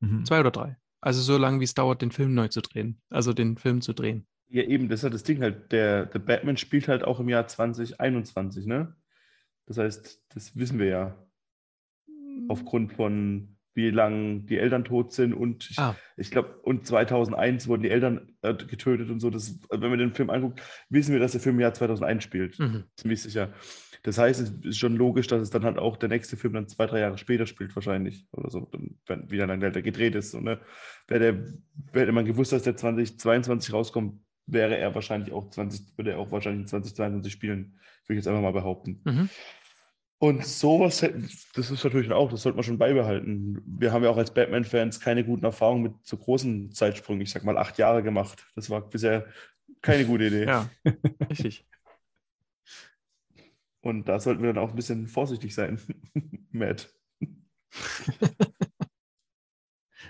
Mhm. 0.00 0.24
Zwei 0.24 0.40
oder 0.40 0.50
drei. 0.50 0.76
Also 1.00 1.22
so 1.22 1.38
lange, 1.38 1.60
wie 1.60 1.64
es 1.64 1.74
dauert, 1.74 2.02
den 2.02 2.10
Film 2.10 2.34
neu 2.34 2.48
zu 2.48 2.60
drehen. 2.60 3.00
Also 3.10 3.32
den 3.32 3.56
Film 3.56 3.80
zu 3.80 3.92
drehen. 3.92 4.26
Ja, 4.48 4.64
eben, 4.64 4.88
das 4.88 5.00
ist 5.00 5.04
halt 5.04 5.14
das 5.14 5.22
Ding 5.22 5.40
halt. 5.40 5.70
Der, 5.70 6.10
The 6.12 6.18
Batman 6.18 6.56
spielt 6.56 6.88
halt 6.88 7.04
auch 7.04 7.20
im 7.20 7.28
Jahr 7.28 7.46
2021, 7.46 8.66
ne? 8.66 8.96
Das 9.66 9.78
heißt, 9.78 10.24
das 10.30 10.56
wissen 10.56 10.80
wir 10.80 10.86
ja 10.86 11.26
aufgrund 12.48 12.92
von 12.92 13.56
wie 13.74 13.90
lange 13.90 14.40
die 14.40 14.58
Eltern 14.58 14.84
tot 14.84 15.12
sind 15.12 15.32
und 15.32 15.70
ah. 15.76 15.94
ich, 16.16 16.26
ich 16.26 16.30
glaube, 16.30 16.56
und 16.62 16.86
2001 16.86 17.68
wurden 17.68 17.82
die 17.82 17.90
Eltern 17.90 18.34
äh, 18.42 18.54
getötet 18.54 19.10
und 19.10 19.20
so. 19.20 19.30
Das, 19.30 19.58
wenn 19.70 19.90
man 19.90 19.98
den 19.98 20.14
Film 20.14 20.30
anguckt, 20.30 20.60
wissen 20.88 21.12
wir, 21.12 21.20
dass 21.20 21.32
der 21.32 21.40
Film 21.40 21.56
im 21.56 21.60
Jahr 21.60 21.74
2001 21.74 22.24
spielt. 22.24 22.58
Mhm. 22.58 22.84
Ziemlich 22.96 23.22
sicher. 23.22 23.52
Das 24.02 24.18
heißt, 24.18 24.40
es 24.40 24.50
ist 24.64 24.78
schon 24.78 24.96
logisch, 24.96 25.26
dass 25.26 25.42
es 25.42 25.50
dann 25.50 25.64
halt 25.64 25.78
auch 25.78 25.96
der 25.96 26.08
nächste 26.08 26.36
Film 26.36 26.54
dann 26.54 26.68
zwei, 26.68 26.86
drei 26.86 27.00
Jahre 27.00 27.18
später 27.18 27.46
spielt, 27.46 27.74
wahrscheinlich. 27.76 28.26
Oder 28.32 28.50
so, 28.50 28.70
wenn, 29.06 29.30
wie 29.30 29.36
dann 29.36 29.60
der 29.60 29.70
gedreht 29.70 30.14
ist. 30.14 30.34
Und, 30.34 30.44
ne? 30.44 30.58
Hätte 31.08 32.12
man 32.12 32.24
gewusst, 32.24 32.52
dass 32.52 32.62
der 32.62 32.76
2022 32.76 33.74
rauskommt, 33.74 34.20
wäre 34.46 34.76
er 34.76 34.94
wahrscheinlich 34.94 35.32
auch 35.32 35.50
20, 35.50 35.98
würde 35.98 36.12
er 36.12 36.18
auch 36.18 36.32
wahrscheinlich 36.32 36.66
2022 36.68 37.32
spielen, 37.32 37.78
würde 38.06 38.18
ich 38.18 38.24
jetzt 38.24 38.28
einfach 38.28 38.42
mal 38.42 38.52
behaupten. 38.52 39.00
Mhm. 39.04 39.28
Und 40.22 40.44
sowas, 40.44 41.00
das 41.54 41.70
ist 41.70 41.82
natürlich 41.82 42.12
auch, 42.12 42.30
das 42.30 42.42
sollte 42.42 42.56
man 42.56 42.62
schon 42.62 42.76
beibehalten. 42.76 43.62
Wir 43.64 43.90
haben 43.90 44.04
ja 44.04 44.10
auch 44.10 44.18
als 44.18 44.34
Batman-Fans 44.34 45.00
keine 45.00 45.24
guten 45.24 45.46
Erfahrungen 45.46 45.82
mit 45.82 45.94
so 46.02 46.18
großen 46.18 46.72
Zeitsprüngen, 46.72 47.22
ich 47.22 47.30
sag 47.30 47.42
mal 47.42 47.56
acht 47.56 47.78
Jahre 47.78 48.02
gemacht. 48.02 48.46
Das 48.54 48.68
war 48.68 48.82
bisher 48.82 49.26
keine 49.80 50.04
gute 50.04 50.26
Idee. 50.26 50.44
Ja, 50.44 50.68
richtig. 51.30 51.66
Und 53.80 54.10
da 54.10 54.20
sollten 54.20 54.42
wir 54.42 54.52
dann 54.52 54.62
auch 54.62 54.68
ein 54.68 54.76
bisschen 54.76 55.06
vorsichtig 55.06 55.54
sein, 55.54 55.80
Matt. 56.50 56.94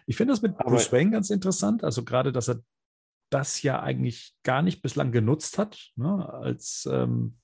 Ich 0.07 0.17
finde 0.17 0.33
das 0.33 0.43
mit 0.43 0.59
Aber, 0.59 0.71
Bruce 0.71 0.91
Wayne 0.91 1.13
ganz 1.13 1.31
interessant. 1.31 1.85
Also 1.85 2.05
gerade, 2.05 2.33
dass 2.33 2.49
er 2.49 2.61
das 3.31 3.63
ja 3.63 3.81
eigentlich 3.81 4.35
gar 4.43 4.63
nicht 4.63 4.83
bislang 4.83 5.13
genutzt 5.13 5.57
hat, 5.57 5.93
ne, 5.95 6.29
als 6.29 6.89
ähm, 6.91 7.40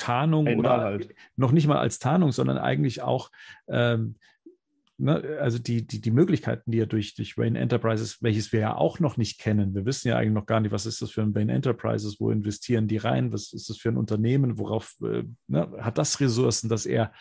Tarnung 0.00 0.46
Einmal 0.46 0.58
oder 0.58 0.84
halt. 0.84 1.14
noch 1.36 1.52
nicht 1.52 1.66
mal 1.66 1.78
als 1.78 1.98
Tarnung, 1.98 2.32
sondern 2.32 2.58
eigentlich 2.58 3.02
auch 3.02 3.30
ähm, 3.68 4.16
ne, 5.00 5.38
also 5.40 5.58
die, 5.58 5.86
die, 5.86 6.00
die 6.00 6.10
Möglichkeiten, 6.10 6.70
die 6.70 6.80
er 6.80 6.86
durch, 6.86 7.14
durch 7.14 7.36
Wayne 7.36 7.58
Enterprises, 7.58 8.22
welches 8.22 8.52
wir 8.52 8.60
ja 8.60 8.74
auch 8.74 8.98
noch 8.98 9.16
nicht 9.16 9.38
kennen, 9.38 9.74
wir 9.74 9.84
wissen 9.84 10.08
ja 10.08 10.16
eigentlich 10.16 10.32
noch 10.32 10.46
gar 10.46 10.60
nicht, 10.60 10.72
was 10.72 10.86
ist 10.86 11.02
das 11.02 11.10
für 11.10 11.22
ein 11.22 11.34
Wayne 11.34 11.52
Enterprises, 11.52 12.18
wo 12.18 12.30
investieren 12.30 12.88
die 12.88 12.96
rein, 12.96 13.32
was 13.32 13.52
ist 13.52 13.68
das 13.68 13.76
für 13.76 13.90
ein 13.90 13.96
Unternehmen, 13.96 14.58
worauf 14.58 14.96
äh, 15.02 15.24
ne, 15.48 15.70
hat 15.80 15.98
das 15.98 16.20
Ressourcen, 16.20 16.68
dass 16.68 16.86
er 16.86 17.12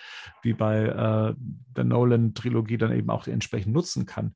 wie 0.42 0.54
bei 0.54 0.84
äh, 0.86 1.36
der 1.38 1.84
Nolan-Trilogie 1.84 2.78
dann 2.78 2.96
eben 2.96 3.10
auch 3.10 3.28
entsprechend 3.28 3.74
nutzen 3.74 4.06
kann. 4.06 4.36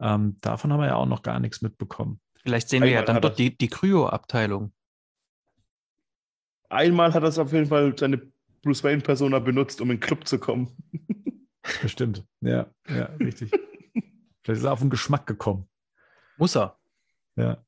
Ähm, 0.00 0.36
davon 0.40 0.72
haben 0.72 0.80
wir 0.80 0.86
ja 0.86 0.96
auch 0.96 1.06
noch 1.06 1.22
gar 1.22 1.40
nichts 1.40 1.60
mitbekommen. 1.60 2.20
Vielleicht 2.42 2.68
sehen 2.68 2.82
wir 2.82 2.90
ja 2.90 3.02
dann 3.02 3.20
dort 3.20 3.38
die, 3.38 3.56
die 3.56 3.68
Kryo-Abteilung. 3.68 4.72
Einmal 6.70 7.12
hat 7.12 7.24
er 7.24 7.42
auf 7.42 7.52
jeden 7.52 7.66
Fall 7.66 7.96
seine 7.98 8.30
Bruce 8.62 8.84
Wayne-Persona 8.84 9.40
benutzt, 9.40 9.80
um 9.80 9.90
in 9.90 9.96
den 9.96 10.00
Club 10.00 10.26
zu 10.26 10.38
kommen. 10.38 10.76
Bestimmt. 11.82 12.24
Ja, 12.40 12.72
ja, 12.88 13.06
richtig. 13.18 13.50
Vielleicht 14.42 14.60
ist 14.60 14.64
er 14.64 14.72
auf 14.72 14.80
den 14.80 14.90
Geschmack 14.90 15.26
gekommen. 15.26 15.68
Muss 16.38 16.56
er. 16.56 16.78
Ja. 17.36 17.64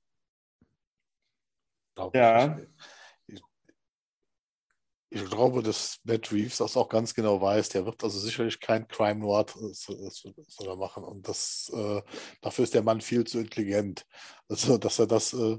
Ja. 2.15 2.59
Ich, 3.27 3.43
ich 5.11 5.25
glaube, 5.27 5.63
dass 5.63 6.01
Matt 6.05 6.33
Reeves 6.33 6.59
das 6.59 6.77
auch 6.77 6.89
ganz 6.89 7.13
genau 7.13 7.41
weiß. 7.41 7.71
Der 7.71 7.85
wird 7.85 8.03
also 8.03 8.19
sicherlich 8.19 8.61
kein 8.61 8.87
Crime 8.87 9.21
Noir 9.21 9.47
soll 9.49 10.77
machen. 10.77 11.05
Und 11.05 11.29
das, 11.29 11.71
äh, 11.75 12.03
dafür 12.41 12.65
ist 12.65 12.75
der 12.75 12.83
Mann 12.83 13.01
viel 13.01 13.25
zu 13.25 13.41
intelligent, 13.41 14.07
also, 14.49 14.79
dass 14.79 14.99
er 14.99 15.07
das 15.07 15.33
äh, 15.35 15.59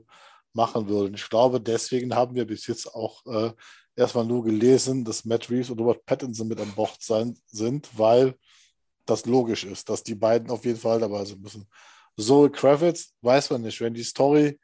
machen 0.53 0.88
würde. 0.88 1.07
Und 1.07 1.15
ich 1.15 1.30
glaube, 1.30 1.59
deswegen 1.59 2.15
haben 2.15 2.35
wir 2.35 2.45
bis 2.45 2.67
jetzt 2.67 2.93
auch 2.93 3.25
äh, 3.25 3.51
erstmal 3.95 4.25
nur 4.25 4.43
gelesen, 4.43 5.03
dass 5.03 5.25
Matt 5.25 5.49
Reeves 5.49 5.69
und 5.69 5.80
Robert 5.80 6.05
Pattinson 6.05 6.47
mit 6.47 6.59
an 6.59 6.73
Bord 6.73 6.97
sein, 7.01 7.38
sind, 7.47 7.89
weil 7.97 8.35
das 9.05 9.25
logisch 9.25 9.65
ist, 9.65 9.89
dass 9.89 10.03
die 10.03 10.15
beiden 10.15 10.49
auf 10.49 10.65
jeden 10.65 10.80
Fall 10.80 10.99
dabei 10.99 11.25
sein 11.25 11.41
müssen. 11.41 11.67
Zoe 12.17 12.49
Kravitz 12.49 13.13
weiß 13.21 13.49
man 13.49 13.61
nicht, 13.63 13.81
wenn 13.81 13.93
die 13.93 14.03
Story 14.03 14.59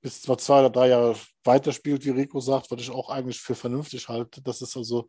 bis 0.00 0.22
zwar 0.22 0.38
zwei 0.38 0.60
oder 0.60 0.70
drei 0.70 0.88
Jahre 0.88 1.16
weiterspielt, 1.44 2.04
wie 2.04 2.10
Rico 2.10 2.40
sagt, 2.40 2.70
was 2.70 2.80
ich 2.80 2.90
auch 2.90 3.10
eigentlich 3.10 3.40
für 3.40 3.54
vernünftig 3.54 4.08
halte, 4.08 4.42
dass 4.42 4.60
es 4.60 4.76
also 4.76 5.06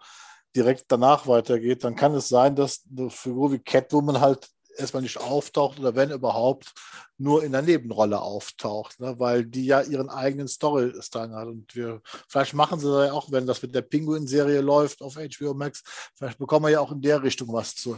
direkt 0.56 0.86
danach 0.88 1.28
weitergeht, 1.28 1.84
dann 1.84 1.96
kann 1.96 2.14
es 2.16 2.30
sein, 2.30 2.56
dass 2.56 2.84
eine 2.90 3.10
Figur 3.10 3.52
wie 3.52 3.60
Catwoman 3.60 4.20
halt 4.20 4.50
erstmal 4.78 5.04
nicht 5.04 5.18
auftaucht 5.18 5.80
oder 5.80 5.96
wenn 5.96 6.12
überhaupt 6.12 6.74
nur 7.18 7.44
in 7.44 7.52
der 7.52 7.62
Nebenrolle 7.62 8.22
auftaucht, 8.22 9.00
ne? 9.00 9.20
weil 9.20 9.46
die 9.46 9.66
ja 9.66 9.82
ihren 9.82 10.10
eigenen 10.10 10.48
Story-Strang 10.48 11.34
hat. 11.34 11.48
Und 11.48 11.76
wir, 11.76 12.02
vielleicht 12.28 12.54
machen 12.54 12.80
sie 12.80 13.06
ja 13.06 13.12
auch, 13.12 13.32
wenn 13.32 13.48
das 13.48 13.62
mit 13.62 13.74
der 13.74 13.82
Pinguin-Serie 13.82 14.62
läuft 14.62 15.02
auf 15.02 15.16
HBO 15.16 15.54
Max, 15.54 15.84
vielleicht 16.16 16.38
bekommen 16.38 16.66
wir 16.66 16.72
ja 16.72 16.80
auch 16.80 16.92
in 16.92 17.02
der 17.02 17.24
Richtung 17.24 17.52
was 17.52 17.76
zu, 17.76 17.98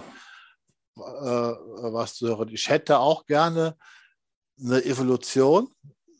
äh, 0.97 1.01
was 1.01 2.15
zu 2.15 2.27
hören. 2.27 2.49
Ich 2.49 2.69
hätte 2.69 2.99
auch 2.99 3.25
gerne 3.25 3.75
eine 4.59 4.83
Evolution 4.83 5.69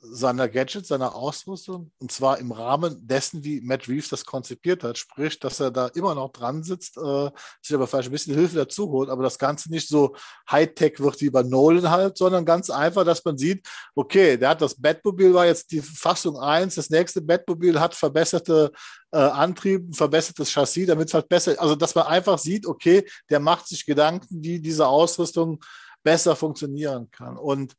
seiner 0.02 0.48
Gadgets, 0.48 0.88
seiner 0.88 1.16
Ausrüstung, 1.16 1.92
und 2.00 2.12
zwar 2.12 2.40
im 2.40 2.52
Rahmen 2.52 3.06
dessen, 3.08 3.44
wie 3.44 3.62
Matt 3.62 3.88
Reeves 3.88 4.10
das 4.10 4.26
konzipiert 4.26 4.84
hat, 4.84 4.98
sprich, 4.98 5.40
dass 5.40 5.60
er 5.60 5.72
da 5.72 5.88
immer 5.88 6.16
noch 6.16 6.32
dran 6.32 6.64
sitzt, 6.64 6.98
äh, 6.98 7.30
sich 7.62 7.76
aber 7.76 7.88
vielleicht 7.88 8.10
ein 8.10 8.12
bisschen 8.12 8.36
Hilfe 8.36 8.56
dazu 8.56 8.90
holt, 8.90 9.10
aber 9.10 9.24
das 9.24 9.38
Ganze 9.38 9.70
nicht 9.70 9.88
so 9.88 10.16
Hightech 10.50 11.00
wird 11.00 11.20
wie 11.22 11.30
bei 11.30 11.44
Nolan 11.44 11.90
halt, 11.90 12.18
sondern 12.18 12.46
ganz 12.46 12.70
einfach, 12.70 13.04
dass 13.04 13.24
man 13.26 13.38
sieht, 13.38 13.68
okay, 13.96 14.38
der 14.38 14.50
hat 14.50 14.62
das 14.62 14.76
Batmobil, 14.76 15.34
war 15.34 15.46
jetzt 15.46 15.72
die 15.72 15.82
Fassung 15.82 16.40
1, 16.40 16.76
das 16.76 16.90
nächste 16.90 17.22
Batmobil 17.22 17.80
hat 17.80 17.94
verbesserte 17.94 18.72
äh, 19.12 19.18
Antrieb, 19.18 19.96
verbessertes 19.96 20.52
Chassis, 20.52 20.88
damit 20.88 21.08
es 21.08 21.14
halt 21.14 21.28
besser, 21.28 21.56
also 21.60 21.76
dass 21.76 21.96
man 21.96 22.08
einfach 22.08 22.38
sieht, 22.38 22.66
okay, 22.66 23.06
der 23.30 23.40
macht 23.40 23.68
sich 23.68 23.86
Gedanken, 23.86 24.44
wie 24.44 24.60
diese 24.60 24.88
Ausrüstung 24.88 25.60
besser 26.04 26.36
funktionieren 26.36 27.10
kann. 27.12 27.38
Und 27.38 27.76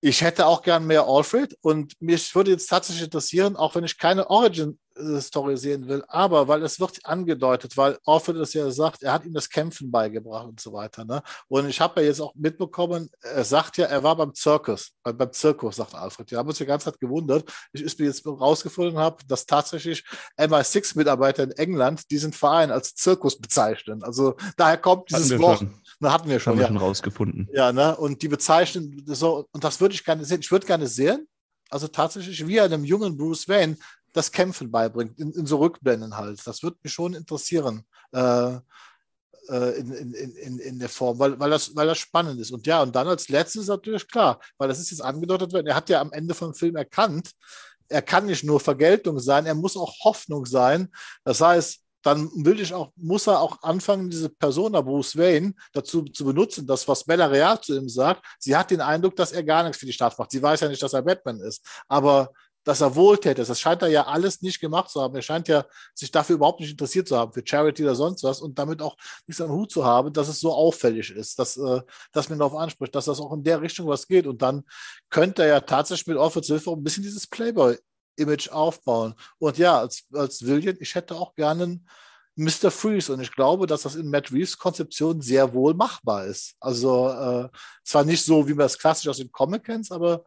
ich 0.00 0.22
hätte 0.22 0.46
auch 0.46 0.62
gern 0.62 0.86
mehr 0.86 1.06
Alfred 1.06 1.56
und 1.60 1.92
mich 2.00 2.34
würde 2.34 2.52
jetzt 2.52 2.68
tatsächlich 2.68 3.04
interessieren, 3.04 3.56
auch 3.56 3.74
wenn 3.74 3.82
ich 3.82 3.98
keine 3.98 4.30
Origin-Story 4.30 5.56
sehen 5.56 5.88
will, 5.88 6.04
aber 6.06 6.46
weil 6.46 6.62
es 6.62 6.78
wird 6.78 7.04
angedeutet, 7.04 7.76
weil 7.76 7.98
Alfred 8.06 8.36
es 8.36 8.54
ja 8.54 8.70
sagt, 8.70 9.02
er 9.02 9.12
hat 9.12 9.24
ihm 9.24 9.34
das 9.34 9.48
Kämpfen 9.48 9.90
beigebracht 9.90 10.46
und 10.46 10.60
so 10.60 10.72
weiter. 10.72 11.04
Ne? 11.04 11.20
Und 11.48 11.68
ich 11.68 11.80
habe 11.80 12.00
ja 12.00 12.06
jetzt 12.06 12.20
auch 12.20 12.32
mitbekommen, 12.36 13.10
er 13.22 13.42
sagt 13.44 13.76
ja, 13.76 13.86
er 13.86 14.04
war 14.04 14.14
beim 14.14 14.34
Zirkus, 14.34 14.92
äh, 15.02 15.12
beim 15.12 15.32
Zirkus, 15.32 15.76
sagt 15.76 15.94
Alfred. 15.94 16.30
Wir 16.30 16.38
haben 16.38 16.48
uns 16.48 16.58
die 16.58 16.66
ganze 16.66 16.92
Zeit 16.92 17.00
gewundert. 17.00 17.50
Ich 17.72 17.82
ist 17.82 17.98
mir 17.98 18.06
jetzt 18.06 18.24
rausgefunden 18.24 18.98
habe, 18.98 19.24
dass 19.26 19.46
tatsächlich 19.46 20.04
MI6-Mitarbeiter 20.38 21.42
in 21.42 21.52
England 21.52 22.08
diesen 22.10 22.32
Verein 22.32 22.70
als 22.70 22.94
Zirkus 22.94 23.36
bezeichnen. 23.38 24.04
Also 24.04 24.36
daher 24.56 24.78
kommt 24.78 25.10
dieses 25.10 25.36
Wort. 25.40 25.58
Schon. 25.58 25.74
Da 26.00 26.12
hatten 26.12 26.28
wir 26.28 26.38
schon. 26.38 26.52
Haben 26.52 26.60
wir 26.60 26.66
schon 26.68 26.76
rausgefunden. 26.76 27.48
Ja, 27.52 27.72
ne? 27.72 27.96
Und 27.96 28.22
die 28.22 28.28
bezeichnen 28.28 29.02
so, 29.06 29.48
und 29.50 29.64
das 29.64 29.80
würde 29.80 29.94
ich 29.94 30.04
gerne 30.04 30.24
sehen. 30.24 30.40
Ich 30.40 30.52
würde 30.52 30.66
gerne 30.66 30.86
sehen, 30.86 31.26
also 31.70 31.88
tatsächlich, 31.88 32.46
wie 32.46 32.56
er 32.56 32.64
einem 32.64 32.84
jungen 32.84 33.16
Bruce 33.16 33.48
Wayne 33.48 33.76
das 34.12 34.30
Kämpfen 34.30 34.70
beibringt, 34.70 35.18
in, 35.18 35.32
in 35.32 35.46
so 35.46 35.58
Rückblenden 35.58 36.16
halt. 36.16 36.40
Das 36.46 36.62
würde 36.62 36.78
mich 36.82 36.92
schon 36.92 37.14
interessieren. 37.14 37.82
Äh, 38.12 38.58
äh, 39.48 39.78
in, 39.78 39.92
in, 39.92 40.12
in, 40.14 40.58
in 40.58 40.78
der 40.78 40.88
Form, 40.88 41.18
weil, 41.18 41.38
weil, 41.40 41.50
das, 41.50 41.74
weil 41.74 41.86
das 41.86 41.98
spannend 41.98 42.38
ist. 42.40 42.52
Und 42.52 42.66
ja, 42.66 42.82
und 42.82 42.94
dann 42.94 43.08
als 43.08 43.28
letztes 43.28 43.66
natürlich 43.66 44.06
klar, 44.06 44.40
weil 44.58 44.68
das 44.68 44.78
ist 44.78 44.90
jetzt 44.90 45.00
angedeutet 45.00 45.52
worden, 45.52 45.66
er 45.66 45.74
hat 45.74 45.88
ja 45.88 46.00
am 46.00 46.12
Ende 46.12 46.34
vom 46.34 46.54
Film 46.54 46.76
erkannt, 46.76 47.32
er 47.88 48.02
kann 48.02 48.26
nicht 48.26 48.44
nur 48.44 48.60
Vergeltung 48.60 49.18
sein, 49.18 49.46
er 49.46 49.54
muss 49.54 49.76
auch 49.76 49.94
Hoffnung 50.04 50.44
sein. 50.44 50.88
Das 51.24 51.40
heißt, 51.40 51.80
dann 52.02 52.30
will 52.34 52.60
ich 52.60 52.72
auch, 52.72 52.92
muss 52.96 53.26
er 53.26 53.40
auch 53.40 53.62
anfangen, 53.62 54.10
diese 54.10 54.28
Persona 54.28 54.80
Bruce 54.80 55.16
Wayne 55.16 55.54
dazu 55.72 56.02
zu 56.04 56.24
benutzen, 56.24 56.66
das, 56.66 56.86
was 56.86 57.04
Bella 57.04 57.26
Real 57.26 57.60
zu 57.60 57.76
ihm 57.76 57.88
sagt. 57.88 58.24
Sie 58.38 58.56
hat 58.56 58.70
den 58.70 58.80
Eindruck, 58.80 59.16
dass 59.16 59.32
er 59.32 59.42
gar 59.42 59.64
nichts 59.64 59.78
für 59.78 59.86
die 59.86 59.92
Stadt 59.92 60.18
macht. 60.18 60.30
Sie 60.30 60.42
weiß 60.42 60.60
ja 60.60 60.68
nicht, 60.68 60.82
dass 60.82 60.92
er 60.92 61.02
Batman 61.02 61.40
ist. 61.40 61.64
Aber 61.88 62.30
dass 62.64 62.82
er 62.82 62.94
wohltätig 62.94 63.40
ist, 63.42 63.48
das 63.48 63.60
scheint 63.60 63.80
er 63.80 63.88
ja 63.88 64.06
alles 64.06 64.42
nicht 64.42 64.60
gemacht 64.60 64.90
zu 64.90 65.00
haben. 65.00 65.14
Er 65.14 65.22
scheint 65.22 65.48
ja 65.48 65.64
sich 65.94 66.10
dafür 66.10 66.36
überhaupt 66.36 66.60
nicht 66.60 66.72
interessiert 66.72 67.08
zu 67.08 67.16
haben, 67.16 67.32
für 67.32 67.42
Charity 67.42 67.82
oder 67.82 67.94
sonst 67.94 68.22
was 68.24 68.42
und 68.42 68.58
damit 68.58 68.82
auch 68.82 68.94
nichts 69.26 69.40
am 69.40 69.50
Hut 69.50 69.72
zu 69.72 69.84
haben, 69.86 70.12
dass 70.12 70.28
es 70.28 70.38
so 70.38 70.52
auffällig 70.52 71.10
ist, 71.10 71.38
dass, 71.38 71.56
äh, 71.56 71.80
dass 72.12 72.28
man 72.28 72.38
darauf 72.38 72.54
anspricht, 72.54 72.94
dass 72.94 73.06
das 73.06 73.20
auch 73.20 73.32
in 73.32 73.42
der 73.42 73.62
Richtung 73.62 73.86
was 73.86 74.06
geht. 74.06 74.26
Und 74.26 74.42
dann 74.42 74.64
könnte 75.08 75.42
er 75.42 75.48
ja 75.48 75.60
tatsächlich 75.60 76.08
mit 76.08 76.18
Offers 76.18 76.46
Hilfe 76.46 76.70
ein 76.70 76.84
bisschen 76.84 77.04
dieses 77.04 77.26
Playboy 77.26 77.78
Image 78.18 78.48
aufbauen. 78.50 79.14
Und 79.38 79.58
ja, 79.58 79.78
als, 79.78 80.04
als 80.12 80.44
William, 80.44 80.76
ich 80.80 80.94
hätte 80.94 81.14
auch 81.14 81.34
gerne 81.34 81.64
einen 81.64 81.88
Mr. 82.36 82.70
Freeze 82.70 83.12
und 83.12 83.20
ich 83.20 83.32
glaube, 83.32 83.66
dass 83.66 83.82
das 83.82 83.96
in 83.96 84.10
Matt 84.10 84.30
Reeves 84.30 84.58
Konzeption 84.58 85.20
sehr 85.20 85.52
wohl 85.52 85.74
machbar 85.74 86.26
ist. 86.26 86.54
Also 86.60 87.08
äh, 87.08 87.48
zwar 87.82 88.04
nicht 88.04 88.24
so, 88.24 88.46
wie 88.46 88.54
man 88.54 88.66
es 88.66 88.78
klassisch 88.78 89.08
aus 89.08 89.16
den 89.16 89.32
Comic 89.32 89.64
kennt, 89.64 89.90
aber 89.90 90.24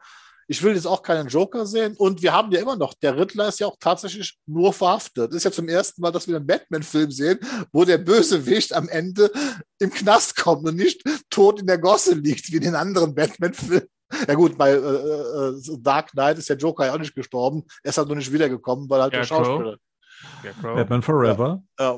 ich 0.51 0.61
will 0.61 0.75
jetzt 0.75 0.85
auch 0.85 1.01
keinen 1.01 1.29
Joker 1.29 1.65
sehen. 1.65 1.95
Und 1.97 2.21
wir 2.21 2.33
haben 2.33 2.51
ja 2.51 2.59
immer 2.59 2.75
noch, 2.75 2.93
der 2.93 3.15
Riddler 3.15 3.47
ist 3.47 3.61
ja 3.61 3.67
auch 3.67 3.77
tatsächlich 3.79 4.37
nur 4.45 4.73
verhaftet. 4.73 5.29
Das 5.29 5.37
ist 5.37 5.45
ja 5.45 5.51
zum 5.51 5.69
ersten 5.69 6.01
Mal, 6.01 6.11
dass 6.11 6.27
wir 6.27 6.35
einen 6.35 6.45
Batman-Film 6.45 7.09
sehen, 7.09 7.39
wo 7.71 7.85
der 7.85 7.97
Bösewicht 7.97 8.73
am 8.73 8.89
Ende 8.89 9.31
im 9.79 9.89
Knast 9.91 10.35
kommt 10.35 10.67
und 10.67 10.75
nicht 10.75 11.03
tot 11.29 11.61
in 11.61 11.67
der 11.67 11.77
Gosse 11.77 12.15
liegt, 12.15 12.51
wie 12.51 12.57
in 12.57 12.63
den 12.63 12.75
anderen 12.75 13.15
Batman-Filmen. 13.15 13.87
Ja 14.27 14.33
gut, 14.33 14.57
bei 14.57 14.71
äh, 14.71 14.75
äh, 14.75 15.77
Dark 15.79 16.11
Knight 16.11 16.37
ist 16.37 16.49
der 16.49 16.57
Joker 16.57 16.85
ja 16.85 16.95
auch 16.95 16.99
nicht 16.99 17.15
gestorben. 17.15 17.63
Er 17.81 17.91
ist 17.91 17.97
halt 17.97 18.09
nur 18.09 18.17
nicht 18.17 18.33
wiedergekommen, 18.33 18.89
weil 18.89 19.03
halt 19.03 19.13
ja, 19.13 19.19
der 19.19 19.25
Schauspieler. 19.25 19.77
Ja, 20.43 20.73
Batman 20.73 21.01
Forever. 21.01 21.63
Ja. 21.79 21.97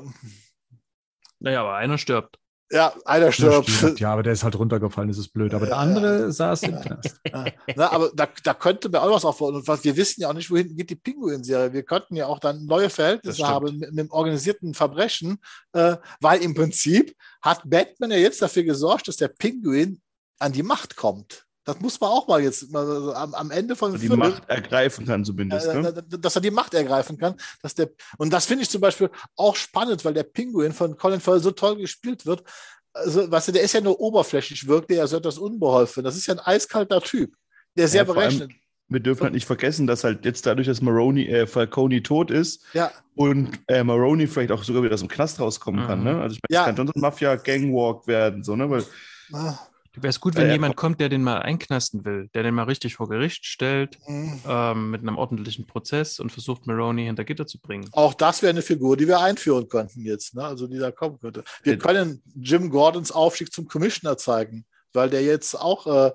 Naja, 1.40 1.60
aber 1.62 1.74
einer 1.74 1.98
stirbt. 1.98 2.38
Ja, 2.74 2.92
einer 3.04 3.30
stirbt. 3.30 3.70
stirbt. 3.70 4.00
Ja, 4.00 4.12
aber 4.12 4.24
der 4.24 4.32
ist 4.32 4.42
halt 4.42 4.58
runtergefallen, 4.58 5.08
das 5.08 5.18
ist 5.18 5.28
blöd. 5.28 5.54
Aber 5.54 5.66
der 5.66 5.78
andere 5.78 6.32
saß 6.32 6.64
im 6.64 6.80
Knast. 6.80 7.20
Na, 7.76 7.92
aber 7.92 8.10
da, 8.12 8.26
da 8.42 8.52
könnte 8.52 8.88
mir 8.88 9.00
auch 9.00 9.14
was 9.14 9.24
aufbauen. 9.24 9.54
Und 9.54 9.68
was, 9.68 9.84
wir 9.84 9.96
wissen 9.96 10.22
ja 10.22 10.28
auch 10.28 10.32
nicht, 10.32 10.50
wohin 10.50 10.76
geht 10.76 10.90
die 10.90 10.96
Pinguin-Serie. 10.96 11.72
Wir 11.72 11.84
könnten 11.84 12.16
ja 12.16 12.26
auch 12.26 12.40
dann 12.40 12.66
neue 12.66 12.90
Verhältnisse 12.90 13.46
haben 13.46 13.78
mit, 13.78 13.92
mit, 13.92 14.06
dem 14.06 14.10
organisierten 14.10 14.74
Verbrechen, 14.74 15.38
äh, 15.72 15.96
weil 16.20 16.42
im 16.42 16.54
Prinzip 16.54 17.14
hat 17.40 17.62
Batman 17.64 18.10
ja 18.10 18.16
jetzt 18.16 18.42
dafür 18.42 18.64
gesorgt, 18.64 19.06
dass 19.06 19.18
der 19.18 19.28
Pinguin 19.28 20.00
an 20.40 20.50
die 20.50 20.64
Macht 20.64 20.96
kommt. 20.96 21.46
Das 21.64 21.80
muss 21.80 21.98
man 21.98 22.10
auch 22.10 22.28
mal 22.28 22.42
jetzt 22.42 22.70
mal, 22.70 23.14
am, 23.14 23.34
am, 23.34 23.50
Ende 23.50 23.74
von 23.74 23.92
die 23.92 24.06
Film, 24.06 24.18
Macht 24.18 24.48
ergreifen 24.48 25.06
kann 25.06 25.24
zumindest. 25.24 25.66
Äh, 25.66 25.80
ne? 25.80 25.92
Dass 25.92 26.36
er 26.36 26.42
die 26.42 26.50
Macht 26.50 26.74
ergreifen 26.74 27.16
kann. 27.16 27.36
Dass 27.62 27.74
der, 27.74 27.90
und 28.18 28.32
das 28.32 28.44
finde 28.44 28.64
ich 28.64 28.70
zum 28.70 28.82
Beispiel 28.82 29.10
auch 29.36 29.56
spannend, 29.56 30.04
weil 30.04 30.12
der 30.12 30.24
Pinguin 30.24 30.72
von 30.72 30.96
Colin 30.96 31.20
Farrell 31.20 31.40
so 31.40 31.52
toll 31.52 31.76
gespielt 31.76 32.26
wird. 32.26 32.44
Also, 32.92 33.30
weißt 33.30 33.48
du, 33.48 33.52
der 33.52 33.62
ist 33.62 33.72
ja 33.72 33.80
nur 33.80 33.98
oberflächlich, 33.98 34.68
wirkt 34.68 34.90
der 34.90 34.98
ja 34.98 35.06
so 35.06 35.16
etwas 35.16 35.38
unbeholfen. 35.38 36.04
Das 36.04 36.16
ist 36.16 36.26
ja 36.26 36.34
ein 36.34 36.40
eiskalter 36.40 37.00
Typ, 37.00 37.34
der 37.76 37.88
sehr 37.88 38.04
ja, 38.06 38.12
berechnet. 38.12 38.52
Wir 38.88 39.00
dürfen 39.00 39.22
halt 39.22 39.32
nicht 39.32 39.46
vergessen, 39.46 39.86
dass 39.86 40.04
halt 40.04 40.26
jetzt 40.26 40.44
dadurch, 40.44 40.66
dass 40.66 40.82
Maroni, 40.82 41.26
äh, 41.26 41.46
Falcone 41.46 42.02
tot 42.02 42.30
ist 42.30 42.62
ja. 42.74 42.92
und 43.16 43.58
äh, 43.68 43.82
Maroni 43.82 44.26
vielleicht 44.26 44.52
auch 44.52 44.62
sogar 44.62 44.82
wieder 44.82 44.92
aus 44.92 45.00
dem 45.00 45.08
Knast 45.08 45.40
rauskommen 45.40 45.82
mhm. 45.82 45.86
kann. 45.86 46.04
Ne? 46.04 46.20
Also 46.20 46.36
ich 46.36 46.40
meine, 46.42 46.60
ja. 46.60 46.64
kann 46.66 46.76
schon 46.76 46.86
so 46.88 46.92
ein 46.94 47.00
Mafia-Gangwalk 47.00 48.06
werden, 48.06 48.44
so, 48.44 48.54
ne? 48.54 48.68
Weil 48.68 48.84
ah. 49.32 49.58
Wäre 49.96 50.08
es 50.08 50.18
gut, 50.20 50.34
wenn 50.36 50.48
Äh, 50.48 50.52
jemand 50.52 50.74
kommt, 50.76 51.00
der 51.00 51.08
den 51.08 51.22
mal 51.22 51.38
einknasten 51.42 52.04
will, 52.04 52.28
der 52.34 52.42
den 52.42 52.54
mal 52.54 52.64
richtig 52.64 52.96
vor 52.96 53.08
Gericht 53.08 53.46
stellt, 53.46 53.98
Mhm. 54.08 54.40
ähm, 54.46 54.90
mit 54.90 55.02
einem 55.02 55.16
ordentlichen 55.16 55.66
Prozess 55.66 56.18
und 56.18 56.32
versucht, 56.32 56.66
Maroney 56.66 57.04
hinter 57.04 57.24
Gitter 57.24 57.46
zu 57.46 57.60
bringen. 57.60 57.88
Auch 57.92 58.12
das 58.14 58.42
wäre 58.42 58.50
eine 58.50 58.62
Figur, 58.62 58.96
die 58.96 59.06
wir 59.06 59.20
einführen 59.20 59.68
könnten 59.68 60.00
jetzt, 60.04 60.34
ne? 60.34 60.44
also 60.44 60.66
die 60.66 60.78
da 60.78 60.90
kommen 60.90 61.18
könnte. 61.20 61.44
Wir 61.62 61.74
Äh, 61.74 61.78
können 61.78 62.22
Jim 62.34 62.70
Gordons 62.70 63.12
Aufstieg 63.12 63.52
zum 63.52 63.68
Commissioner 63.68 64.16
zeigen, 64.16 64.66
weil 64.92 65.10
der 65.10 65.22
jetzt 65.22 65.54
auch, 65.54 65.86
äh, 65.86 66.12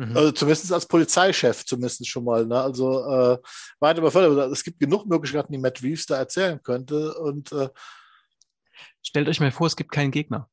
Mhm. 0.00 0.16
also 0.16 0.30
zumindest 0.30 0.72
als 0.72 0.86
Polizeichef 0.86 1.66
zumindest 1.66 2.06
schon 2.06 2.22
mal, 2.24 2.46
ne? 2.46 2.60
also 2.60 3.04
äh, 3.04 3.38
weiter 3.80 4.00
befördert. 4.00 4.52
Es 4.52 4.62
gibt 4.62 4.78
genug 4.78 5.06
Möglichkeiten, 5.06 5.52
die 5.52 5.58
Matt 5.58 5.82
Reeves 5.82 6.06
da 6.06 6.16
erzählen 6.16 6.62
könnte 6.62 7.14
und 7.18 7.50
äh, 7.52 7.68
Stellt 9.02 9.28
euch 9.28 9.40
mal 9.40 9.50
vor, 9.50 9.66
es 9.66 9.74
gibt 9.76 9.90
keinen 9.90 10.12
Gegner. 10.12 10.48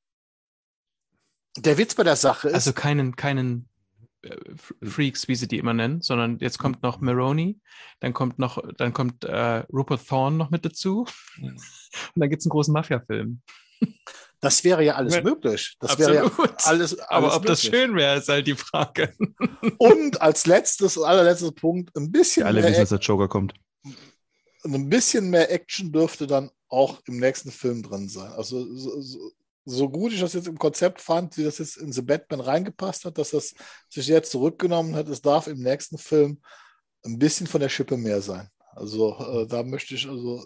Der 1.58 1.78
Witz 1.78 1.96
bei 1.96 2.04
der 2.04 2.16
Sache 2.16 2.50
ist, 2.50 2.54
Also 2.54 2.74
keinen, 2.74 3.16
keinen 3.16 3.68
äh, 4.24 4.30
F- 4.54 4.74
Freaks, 4.84 5.28
wie 5.28 5.36
sie 5.36 5.48
die 5.48 5.58
immer 5.60 5.74
nennen, 5.74 6.02
sondern 6.02 6.40
jetzt 6.40 6.58
kommt 6.58 6.84
noch 6.84 7.00
Maroney, 7.02 7.60
dann 8.00 8.14
kommt 8.14 8.40
noch, 8.40 8.62
dann 8.78 8.94
kommt 8.94 9.24
äh, 9.24 9.64
Rupert 9.72 10.08
Thorne 10.08 10.36
noch 10.38 10.50
mit 10.52 10.66
dazu 10.66 11.06
und 11.42 11.60
dann 12.16 12.30
gibt 12.30 12.42
es 12.42 12.46
einen 12.46 12.52
großen 12.52 12.74
Mafia-Film. 12.74 13.42
das 14.42 14.64
wäre 14.64 14.84
ja 14.84 14.96
alles 14.96 15.16
Ja. 15.16 15.22
möglich. 15.24 15.76
Das 15.80 15.98
wäre 16.00 16.16
ja 16.16 16.24
Absolut. 16.26 16.66
alles, 16.66 17.00
Aber 17.00 17.26
alles 17.28 17.36
ob 17.38 17.46
das 17.46 17.64
möglich. 17.64 17.82
schön 17.82 17.96
wäre, 17.96 18.18
ist 18.20 18.30
halt 18.30 18.48
die 18.48 18.56
Frage. 18.56 19.14
Und 19.78 20.22
als 20.22 20.46
letztes, 20.46 20.98
allerletzter 20.98 21.52
Punkt, 21.52 21.96
ein 21.96 22.12
bisschen, 22.12 22.46
Alle 22.46 22.62
mehr, 22.62 22.70
wissen, 22.72 22.82
dass 22.82 22.90
der 22.90 23.00
Joker 23.00 23.28
kommt. 23.28 23.54
ein 24.64 24.90
bisschen 24.90 25.30
mehr 25.30 25.52
Action 25.52 25.92
dürfte 25.92 26.26
dann 26.28 26.50
auch 26.68 27.00
im 27.06 27.20
nächsten 27.20 27.52
Film 27.52 27.84
drin 27.84 28.10
sein. 28.10 28.32
Also 28.34 28.66
so, 28.76 29.02
so, 29.02 29.32
so 29.66 29.90
gut 29.90 30.14
ich 30.14 30.22
das 30.22 30.34
jetzt 30.34 30.48
im 30.48 30.58
Konzept 30.58 31.02
fand, 31.02 31.38
wie 31.38 31.44
das 31.44 31.58
jetzt 31.58 31.78
in 31.78 31.92
The 31.92 32.02
Batman 32.02 32.40
reingepasst 32.40 33.06
hat, 33.06 33.18
dass 33.18 33.32
das 33.32 33.54
sich 33.90 34.08
jetzt 34.08 34.32
zurückgenommen 34.32 34.96
hat, 34.96 35.10
es 35.10 35.22
darf 35.22 35.48
im 35.48 35.60
nächsten 35.60 35.98
Film 35.98 36.42
ein 37.04 37.18
bisschen 37.18 37.48
von 37.48 37.62
der 37.62 37.70
Schippe 37.70 37.98
mehr 37.98 38.22
sein. 38.22 38.50
Also 38.76 39.18
äh, 39.20 39.48
da 39.48 39.64
möchte 39.64 39.96
ich 39.96 40.08
also 40.08 40.46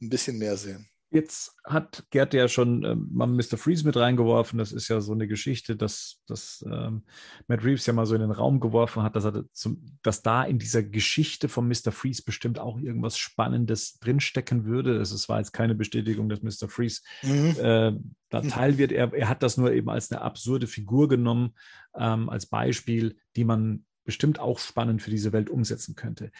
ein 0.00 0.08
bisschen 0.08 0.38
mehr 0.38 0.56
sehen. 0.56 0.88
Jetzt 1.12 1.56
hat 1.64 2.04
Gerd 2.10 2.34
ja 2.34 2.46
schon 2.46 2.84
ähm, 2.84 3.08
mal 3.10 3.26
Mr. 3.26 3.58
Freeze 3.58 3.84
mit 3.84 3.96
reingeworfen. 3.96 4.60
Das 4.60 4.70
ist 4.70 4.86
ja 4.86 5.00
so 5.00 5.12
eine 5.12 5.26
Geschichte, 5.26 5.74
dass, 5.74 6.22
dass 6.28 6.64
ähm, 6.70 7.02
Matt 7.48 7.64
Reeves 7.64 7.84
ja 7.86 7.92
mal 7.92 8.06
so 8.06 8.14
in 8.14 8.20
den 8.20 8.30
Raum 8.30 8.60
geworfen 8.60 9.02
hat, 9.02 9.16
dass, 9.16 9.24
er 9.24 9.44
zum, 9.52 9.98
dass 10.02 10.22
da 10.22 10.44
in 10.44 10.60
dieser 10.60 10.84
Geschichte 10.84 11.48
von 11.48 11.66
Mr. 11.66 11.90
Freeze 11.90 12.22
bestimmt 12.22 12.60
auch 12.60 12.78
irgendwas 12.78 13.18
Spannendes 13.18 13.98
drinstecken 13.98 14.66
würde. 14.66 14.98
Es 14.98 15.28
war 15.28 15.38
jetzt 15.38 15.52
keine 15.52 15.74
Bestätigung, 15.74 16.28
dass 16.28 16.42
Mr. 16.42 16.68
Freeze 16.68 17.02
äh, 17.22 17.92
da 18.28 18.40
Teil 18.42 18.78
wird. 18.78 18.92
Er, 18.92 19.12
er 19.12 19.28
hat 19.28 19.42
das 19.42 19.56
nur 19.56 19.72
eben 19.72 19.90
als 19.90 20.12
eine 20.12 20.20
absurde 20.20 20.68
Figur 20.68 21.08
genommen, 21.08 21.54
ähm, 21.98 22.28
als 22.28 22.46
Beispiel, 22.46 23.16
die 23.34 23.44
man 23.44 23.84
bestimmt 24.04 24.38
auch 24.38 24.60
spannend 24.60 25.02
für 25.02 25.10
diese 25.10 25.32
Welt 25.32 25.50
umsetzen 25.50 25.96
könnte. 25.96 26.30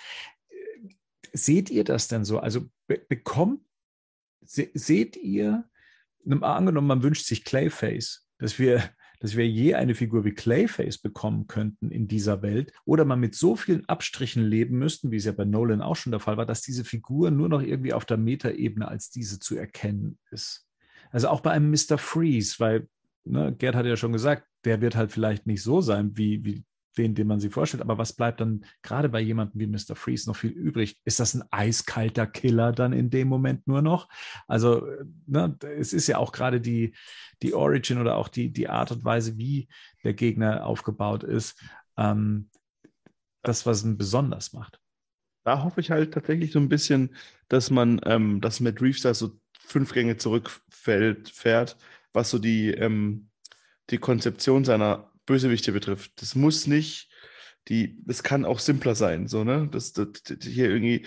Äh, 0.49 0.89
Seht 1.33 1.71
ihr 1.71 1.83
das 1.83 2.07
denn 2.07 2.25
so? 2.25 2.39
Also 2.39 2.69
be 2.87 3.01
bekommt 3.09 3.63
se 4.43 4.71
seht 4.75 5.17
ihr, 5.17 5.65
angenommen, 6.29 6.87
man 6.87 7.03
wünscht 7.03 7.27
sich 7.27 7.45
Clayface, 7.45 8.27
dass 8.39 8.59
wir, 8.59 8.83
dass 9.21 9.37
wir 9.37 9.49
je 9.49 9.75
eine 9.75 9.95
Figur 9.95 10.25
wie 10.25 10.33
Clayface 10.33 10.99
bekommen 10.99 11.47
könnten 11.47 11.91
in 11.91 12.09
dieser 12.09 12.43
Welt 12.43 12.73
oder 12.85 13.05
man 13.05 13.21
mit 13.21 13.35
so 13.35 13.57
vielen 13.57 13.89
Abstrichen 13.89 14.45
leben 14.45 14.79
müssten, 14.79 15.11
wie 15.11 15.17
es 15.17 15.25
ja 15.25 15.33
bei 15.33 15.45
Nolan 15.45 15.83
auch 15.83 15.97
schon 15.97 16.13
der 16.13 16.21
Fall 16.21 16.37
war, 16.37 16.47
dass 16.47 16.63
diese 16.63 16.85
Figur 16.85 17.31
nur 17.31 17.49
noch 17.49 17.63
irgendwie 17.63 17.93
auf 17.93 18.05
der 18.05 18.17
Metaebene 18.17 18.89
als 18.89 19.11
diese 19.11 19.39
zu 19.39 19.57
erkennen 19.57 20.19
ist. 20.31 20.67
Also 21.11 21.29
auch 21.29 21.41
bei 21.41 21.51
einem 21.51 21.71
Mr. 21.71 21.99
Freeze, 21.99 22.57
weil 22.59 22.89
ne, 23.25 23.55
Gerd 23.57 23.75
hat 23.75 23.87
ja 23.87 23.97
schon 23.97 24.13
gesagt, 24.13 24.47
der 24.65 24.81
wird 24.81 24.97
halt 24.97 25.13
vielleicht 25.13 25.47
nicht 25.47 25.63
so 25.63 25.81
sein, 25.81 26.17
wie, 26.17 26.45
wie 26.45 26.65
den, 26.99 27.15
den 27.15 27.27
man 27.27 27.41
sich 27.41 27.53
vorstellt. 27.53 27.83
Aber 27.83 27.99
was 27.99 28.13
bleibt 28.13 28.41
dann 28.41 28.65
gerade 28.83 29.09
bei 29.09 29.21
jemandem 29.21 29.61
wie 29.61 29.67
Mr. 29.67 29.95
Freeze 29.95 30.29
noch 30.29 30.37
viel 30.37 30.51
übrig? 30.51 31.01
Ist 31.05 31.21
das 31.21 31.35
ein 31.35 31.45
eiskalter 31.51 32.27
Killer 32.27 32.73
dann 32.73 32.93
in 32.93 33.11
dem 33.11 33.29
Moment 33.29 33.67
nur 33.67 33.83
noch? 33.83 34.09
Also, 34.47 34.87
ne, 35.27 35.57
es 35.79 35.93
ist 35.93 36.07
ja 36.07 36.19
auch 36.19 36.33
gerade 36.33 36.61
die, 36.61 36.95
die 37.43 37.55
Origin 37.55 37.99
oder 37.99 38.17
auch 38.17 38.29
die, 38.29 38.53
die 38.53 38.69
Art 38.69 38.93
und 38.93 39.05
Weise, 39.05 39.39
wie 39.39 39.69
der 40.05 40.15
Gegner 40.15 40.67
aufgebaut 40.67 41.23
ist, 41.25 41.59
ähm, 41.97 42.51
das, 43.43 43.67
was 43.67 43.85
ihn 43.85 43.97
besonders 43.97 44.53
macht. 44.53 44.81
Da 45.45 45.63
hoffe 45.63 45.81
ich 45.81 45.91
halt 45.91 46.13
tatsächlich 46.13 46.53
so 46.53 46.59
ein 46.59 46.69
bisschen, 46.69 47.15
dass 47.49 47.71
man, 47.71 48.01
ähm, 48.05 48.41
dass 48.41 48.61
Matt 48.61 48.83
Reeves 48.83 49.03
da 49.03 49.15
so 49.15 49.39
fünf 49.59 49.93
Gänge 49.93 50.17
zurückfällt, 50.17 51.31
fährt, 51.31 51.77
was 52.13 52.31
so 52.31 52.39
die, 52.39 52.71
ähm, 52.71 53.31
die 53.89 53.99
Konzeption 53.99 54.65
seiner 54.65 55.10
Bösewichte 55.31 55.71
betrifft. 55.71 56.21
Das 56.21 56.35
muss 56.35 56.67
nicht, 56.67 57.09
die, 57.69 57.97
das 58.05 58.25
kann 58.25 58.45
auch 58.45 58.59
simpler 58.59 58.97
sein, 58.97 59.29
so, 59.29 59.45
ne? 59.45 59.69
Das, 59.71 59.93
das, 59.93 60.09
das 60.25 60.45
hier 60.45 60.69
irgendwie 60.69 61.07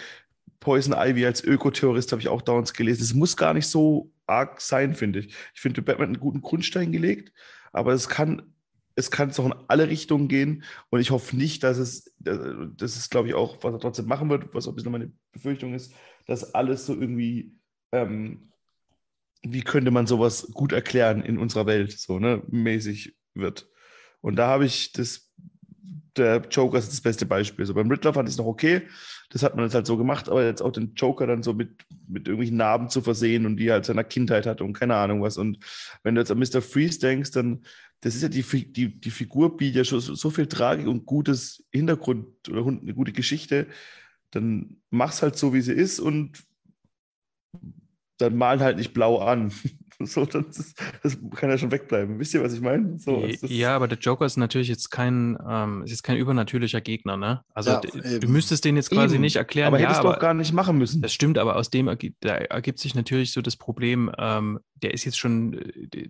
Poison 0.61 0.95
Ivy 0.97 1.25
als 1.25 1.43
Ökoterrorist 1.43 2.13
habe 2.13 2.21
ich 2.21 2.29
auch 2.29 2.41
dauernd 2.41 2.73
gelesen. 2.73 3.03
Es 3.03 3.13
muss 3.13 3.35
gar 3.35 3.53
nicht 3.53 3.67
so 3.67 4.13
arg 4.27 4.61
sein, 4.61 4.95
finde 4.95 5.19
ich. 5.19 5.35
Ich 5.53 5.59
finde, 5.59 5.81
Batman 5.81 6.07
einen 6.07 6.19
guten 6.21 6.41
Grundstein 6.41 6.93
gelegt, 6.93 7.33
aber 7.73 7.91
es 7.91 8.07
kann, 8.07 8.53
es 8.95 9.11
kann 9.11 9.29
es 9.29 9.39
in 9.39 9.53
alle 9.67 9.89
Richtungen 9.89 10.29
gehen 10.29 10.63
und 10.89 11.01
ich 11.01 11.11
hoffe 11.11 11.35
nicht, 11.35 11.63
dass 11.63 11.77
es, 11.77 12.15
das 12.19 12.95
ist 12.95 13.11
glaube 13.11 13.27
ich 13.27 13.33
auch, 13.33 13.61
was 13.61 13.73
er 13.73 13.79
trotzdem 13.79 14.05
machen 14.05 14.29
wird, 14.29 14.53
was 14.53 14.65
auch 14.65 14.71
ein 14.71 14.75
bisschen 14.75 14.93
meine 14.93 15.11
Befürchtung 15.33 15.73
ist, 15.73 15.93
dass 16.27 16.53
alles 16.53 16.85
so 16.85 16.93
irgendwie, 16.93 17.57
ähm, 17.91 18.53
wie 19.41 19.63
könnte 19.63 19.91
man 19.91 20.07
sowas 20.07 20.49
gut 20.53 20.71
erklären 20.71 21.21
in 21.23 21.37
unserer 21.37 21.65
Welt, 21.65 21.91
so, 21.91 22.19
ne, 22.19 22.41
mäßig 22.47 23.17
wird. 23.33 23.67
Und 24.23 24.37
da 24.37 24.47
habe 24.47 24.65
ich 24.65 24.93
das, 24.93 25.29
der 26.15 26.41
Joker 26.49 26.77
ist 26.77 26.91
das 26.91 27.01
beste 27.01 27.25
Beispiel. 27.25 27.65
So 27.65 27.73
beim 27.73 27.91
Riddler 27.91 28.13
fand 28.13 28.29
ich 28.29 28.33
es 28.33 28.37
noch 28.39 28.45
okay. 28.45 28.83
Das 29.29 29.43
hat 29.43 29.55
man 29.55 29.65
jetzt 29.65 29.75
halt 29.75 29.85
so 29.85 29.97
gemacht, 29.97 30.29
aber 30.29 30.45
jetzt 30.45 30.61
auch 30.61 30.71
den 30.71 30.93
Joker 30.95 31.27
dann 31.27 31.43
so 31.43 31.53
mit, 31.53 31.85
mit 32.07 32.27
irgendwelchen 32.27 32.55
Narben 32.55 32.89
zu 32.89 33.01
versehen 33.01 33.45
und 33.45 33.57
die 33.57 33.67
er 33.67 33.73
halt 33.73 33.85
seiner 33.85 34.05
Kindheit 34.05 34.45
hatte 34.45 34.63
und 34.63 34.73
keine 34.73 34.95
Ahnung 34.95 35.21
was. 35.21 35.37
Und 35.37 35.57
wenn 36.03 36.15
du 36.15 36.21
jetzt 36.21 36.31
an 36.31 36.39
Mr. 36.39 36.61
Freeze 36.61 36.99
denkst, 36.99 37.31
dann, 37.31 37.63
das 37.99 38.15
ist 38.15 38.21
ja 38.21 38.29
die, 38.29 38.43
die, 38.71 38.97
die 39.01 39.11
Figur 39.11 39.57
bietet 39.57 39.75
ja 39.75 39.83
schon 39.83 39.99
so, 39.99 40.15
so 40.15 40.29
viel 40.29 40.47
Tragik 40.47 40.87
und 40.87 41.05
gutes 41.05 41.65
Hintergrund 41.73 42.27
oder 42.49 42.65
eine 42.65 42.93
gute 42.93 43.11
Geschichte. 43.11 43.67
Dann 44.31 44.77
mach's 44.89 45.21
halt 45.21 45.37
so, 45.37 45.53
wie 45.53 45.61
sie 45.61 45.73
ist 45.73 45.99
und 45.99 46.43
dann 48.19 48.37
malen 48.37 48.61
halt 48.61 48.77
nicht 48.77 48.93
blau 48.93 49.17
an. 49.17 49.51
So, 50.05 50.25
das, 50.25 50.73
das, 51.01 51.17
kann 51.35 51.49
ja 51.49 51.57
schon 51.57 51.71
wegbleiben. 51.71 52.19
Wisst 52.19 52.33
ihr, 52.33 52.43
was 52.43 52.53
ich 52.53 52.61
meine? 52.61 52.99
So, 52.99 53.25
ja, 53.41 53.75
aber 53.75 53.87
der 53.87 53.97
Joker 53.97 54.25
ist 54.25 54.37
natürlich 54.37 54.67
jetzt 54.67 54.89
kein, 54.89 55.37
ähm, 55.47 55.83
ist 55.83 55.91
jetzt 55.91 56.03
kein 56.03 56.17
übernatürlicher 56.17 56.81
Gegner, 56.81 57.17
ne? 57.17 57.43
Also 57.53 57.71
Ja, 57.71 57.81
du 58.19 58.27
müsstest 58.27 58.65
den 58.65 58.75
jetzt 58.75 58.89
quasi 58.89 59.15
Eben. 59.15 59.21
nicht 59.21 59.35
erklären. 59.35 59.67
aber 59.67 59.79
ja, 59.79 59.87
hättest 59.87 60.03
du 60.03 60.07
aber 60.07 60.17
auch 60.17 60.21
gar 60.21 60.33
nicht 60.33 60.53
machen 60.53 60.77
müssen. 60.77 61.01
das 61.01 61.13
stimmt, 61.13 61.37
aber 61.37 61.55
aus 61.55 61.69
dem 61.69 61.87
ergibt, 61.87 62.25
ergibt 62.25 62.79
sich 62.79 62.95
natürlich 62.95 63.31
so 63.31 63.41
das 63.41 63.55
Problem, 63.55 64.11
ähm, 64.17 64.59
der 64.75 64.93
ist 64.93 65.05
jetzt 65.05 65.17
schon, 65.17 65.51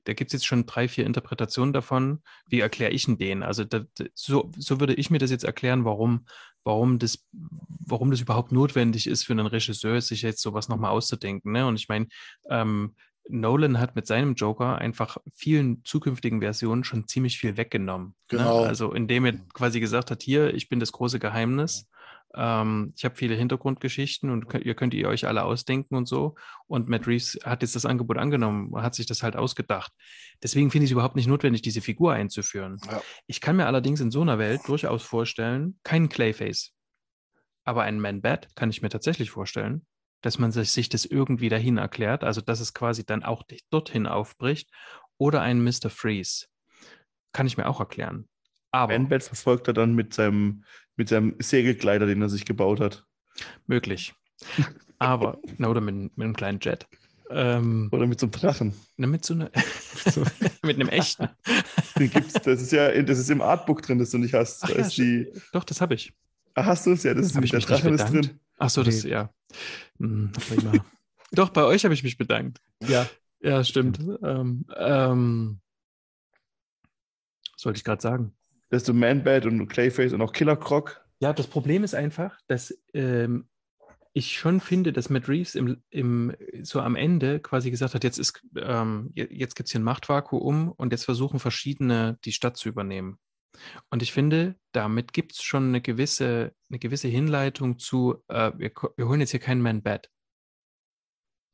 da 0.03 0.13
gibt 0.13 0.29
es 0.29 0.33
jetzt 0.33 0.45
schon 0.47 0.65
drei, 0.65 0.87
vier 0.87 1.05
Interpretationen 1.05 1.73
davon. 1.73 2.21
Wie 2.47 2.59
erkläre 2.59 2.91
ich 2.91 3.05
denn 3.05 3.17
den? 3.17 3.43
Also 3.43 3.63
da, 3.63 3.81
so, 4.15 4.51
so 4.57 4.79
würde 4.79 4.95
ich 4.95 5.09
mir 5.09 5.19
das 5.19 5.29
jetzt 5.29 5.43
erklären, 5.43 5.85
warum, 5.85 6.25
warum 6.63 6.99
das, 6.99 7.25
warum 7.31 8.11
das 8.11 8.21
überhaupt 8.21 8.51
notwendig 8.51 9.07
ist 9.07 9.23
für 9.23 9.33
einen 9.33 9.45
Regisseur, 9.45 10.01
sich 10.01 10.23
jetzt 10.23 10.41
sowas 10.41 10.69
nochmal 10.69 10.91
auszudenken. 10.91 11.51
Ne? 11.51 11.67
Und 11.67 11.75
ich 11.75 11.87
meine, 11.87 12.07
ähm, 12.49 12.95
Nolan 13.29 13.79
hat 13.79 13.95
mit 13.95 14.05
seinem 14.05 14.35
Joker 14.35 14.77
einfach 14.77 15.17
vielen 15.33 15.83
zukünftigen 15.85 16.41
Versionen 16.41 16.83
schon 16.83 17.07
ziemlich 17.07 17.37
viel 17.37 17.57
weggenommen. 17.57 18.15
Genau. 18.27 18.61
Ne? 18.61 18.67
Also 18.67 18.91
indem 18.93 19.25
er 19.25 19.33
quasi 19.53 19.79
gesagt 19.79 20.11
hat, 20.11 20.21
hier, 20.21 20.53
ich 20.53 20.69
bin 20.69 20.79
das 20.79 20.91
große 20.91 21.19
Geheimnis. 21.19 21.89
Ähm, 22.35 22.93
ich 22.97 23.05
habe 23.05 23.15
viele 23.15 23.35
Hintergrundgeschichten 23.35 24.29
und 24.29 24.49
könnt, 24.49 24.65
ihr 24.65 24.75
könnt 24.75 24.93
ihr 24.93 25.07
euch 25.07 25.27
alle 25.27 25.43
ausdenken 25.43 25.95
und 25.95 26.07
so. 26.07 26.35
Und 26.67 26.89
Matt 26.89 27.07
Reeves 27.07 27.39
hat 27.43 27.61
jetzt 27.61 27.75
das 27.75 27.85
Angebot 27.85 28.17
angenommen, 28.17 28.75
hat 28.81 28.95
sich 28.95 29.05
das 29.05 29.23
halt 29.23 29.35
ausgedacht. 29.35 29.93
Deswegen 30.41 30.71
finde 30.71 30.85
ich 30.85 30.89
es 30.89 30.93
überhaupt 30.93 31.15
nicht 31.15 31.27
notwendig, 31.27 31.61
diese 31.61 31.81
Figur 31.81 32.13
einzuführen. 32.13 32.79
Ja. 32.89 33.01
Ich 33.27 33.39
kann 33.39 33.55
mir 33.55 33.67
allerdings 33.67 34.01
in 34.01 34.11
so 34.11 34.21
einer 34.21 34.39
Welt 34.39 34.61
durchaus 34.67 35.03
vorstellen, 35.03 35.79
keinen 35.83 36.09
Clayface, 36.09 36.73
aber 37.63 37.83
einen 37.83 37.99
Man-Bat 37.99 38.55
kann 38.55 38.69
ich 38.69 38.81
mir 38.81 38.89
tatsächlich 38.89 39.29
vorstellen, 39.29 39.85
dass 40.23 40.39
man 40.39 40.51
sich, 40.51 40.71
sich 40.71 40.89
das 40.89 41.05
irgendwie 41.05 41.49
dahin 41.49 41.77
erklärt, 41.77 42.23
also 42.23 42.41
dass 42.41 42.59
es 42.59 42.73
quasi 42.73 43.05
dann 43.05 43.23
auch 43.23 43.43
dorthin 43.69 44.07
aufbricht, 44.07 44.71
oder 45.17 45.41
einen 45.41 45.63
Mr. 45.63 45.89
Freeze. 45.89 46.47
Kann 47.33 47.45
ich 47.45 47.57
mir 47.57 47.67
auch 47.67 47.79
erklären. 47.79 48.27
Aber 48.71 48.93
Manbats 48.93 49.27
verfolgt 49.27 49.67
er 49.67 49.73
dann 49.73 49.93
mit 49.93 50.13
seinem, 50.13 50.63
mit 50.95 51.09
seinem 51.09 51.35
Segelkleider, 51.39 52.07
den 52.07 52.21
er 52.21 52.29
sich 52.29 52.45
gebaut 52.45 52.79
hat. 52.79 53.05
möglich. 53.67 54.13
Aber, 54.97 55.39
na, 55.57 55.67
oder 55.67 55.81
mit, 55.81 55.95
mit 56.17 56.25
einem 56.25 56.35
kleinen 56.35 56.59
Jet. 56.59 56.87
Ähm, 57.29 57.89
Oder 57.91 58.05
mit 58.05 58.19
so 58.19 58.25
einem 58.27 58.31
Drachen. 58.31 58.73
na, 58.97 59.07
mit 59.07 59.25
so 59.25 59.33
einer, 59.33 59.49
mit 60.63 60.75
einem 60.75 60.89
echten. 60.89 61.29
Den 61.97 62.11
gibt's, 62.11 62.33
das 62.33 62.61
ist 62.61 62.71
ja 62.71 63.01
das 63.01 63.17
ist 63.17 63.29
im 63.29 63.41
Artbook 63.41 63.81
drin, 63.81 63.97
das 63.97 64.11
du 64.11 64.17
nicht 64.17 64.33
hast. 64.33 64.63
Ach 64.63 64.69
Da 64.69 64.75
ja, 64.75 64.81
ist 64.81 64.97
die, 64.97 65.31
Doch, 65.51 65.63
das 65.63 65.81
habe 65.81 65.95
ich. 65.95 66.13
ah, 66.55 66.65
hast 66.65 66.85
du 66.85 66.91
es? 66.91 67.03
Ja, 67.03 67.13
das 67.13 67.27
ist 67.27 67.43
ich 67.43 67.51
der 67.51 67.59
Drachen 67.61 67.93
ist 67.93 68.05
drin. 68.05 68.39
Ach 68.57 68.69
so, 68.69 68.83
das, 68.83 69.03
Nee. 69.03 69.11
ja. 69.11 69.33
Hm, 69.99 70.31
prima. 70.31 70.71
Doch, 71.31 71.49
bei 71.49 71.63
euch 71.63 71.83
habe 71.83 71.93
ich 71.93 72.03
mich 72.03 72.17
bedankt. 72.17 72.61
Ja. 72.81 73.07
Ja, 73.41 73.63
stimmt. 73.63 73.99
Ähm, 74.23 74.65
ähm, 74.75 75.59
sollte 77.57 77.77
ich 77.77 77.83
gerade 77.83 78.01
sagen. 78.01 78.33
Dass 78.69 78.83
du 78.83 78.93
Man-Bat 78.93 79.45
und 79.45 79.67
Clayface 79.67 80.13
und 80.13 80.21
auch 80.21 80.31
Killer 80.31 80.55
Croc. 80.55 81.03
Ja, 81.19 81.33
das 81.33 81.47
Problem 81.47 81.83
ist 81.83 81.93
einfach, 81.93 82.39
dass 82.47 82.77
ähm, 82.93 83.47
ich 84.13 84.37
schon 84.37 84.59
finde, 84.59 84.93
dass 84.93 85.09
Matt 85.09 85.27
Reeves 85.27 85.55
im, 85.55 85.81
im, 85.89 86.35
so 86.61 86.79
am 86.81 86.95
Ende 86.95 87.39
quasi 87.39 87.71
gesagt 87.71 87.95
hat, 87.95 88.03
jetzt 88.03 88.19
ist, 88.19 88.41
ähm, 88.55 89.11
jetzt 89.13 89.55
gibt 89.55 89.67
es 89.67 89.71
hier 89.71 89.81
ein 89.81 89.85
Machtvakuum 89.85 90.71
und 90.71 90.91
jetzt 90.91 91.05
versuchen 91.05 91.39
verschiedene 91.39 92.17
die 92.23 92.31
Stadt 92.31 92.55
zu 92.57 92.69
übernehmen. 92.69 93.17
Und 93.89 94.01
ich 94.01 94.11
finde, 94.11 94.55
damit 94.71 95.13
gibt 95.13 95.33
es 95.33 95.43
schon 95.43 95.67
eine 95.67 95.81
gewisse, 95.81 96.53
eine 96.69 96.79
gewisse 96.79 97.07
Hinleitung 97.07 97.79
zu, 97.79 98.23
äh, 98.27 98.51
wir, 98.57 98.71
wir, 98.97 99.07
holen 99.07 99.21
jetzt 99.21 99.31
hier 99.31 99.39
keinen 99.39 99.61
Man-Bat. 99.61 100.09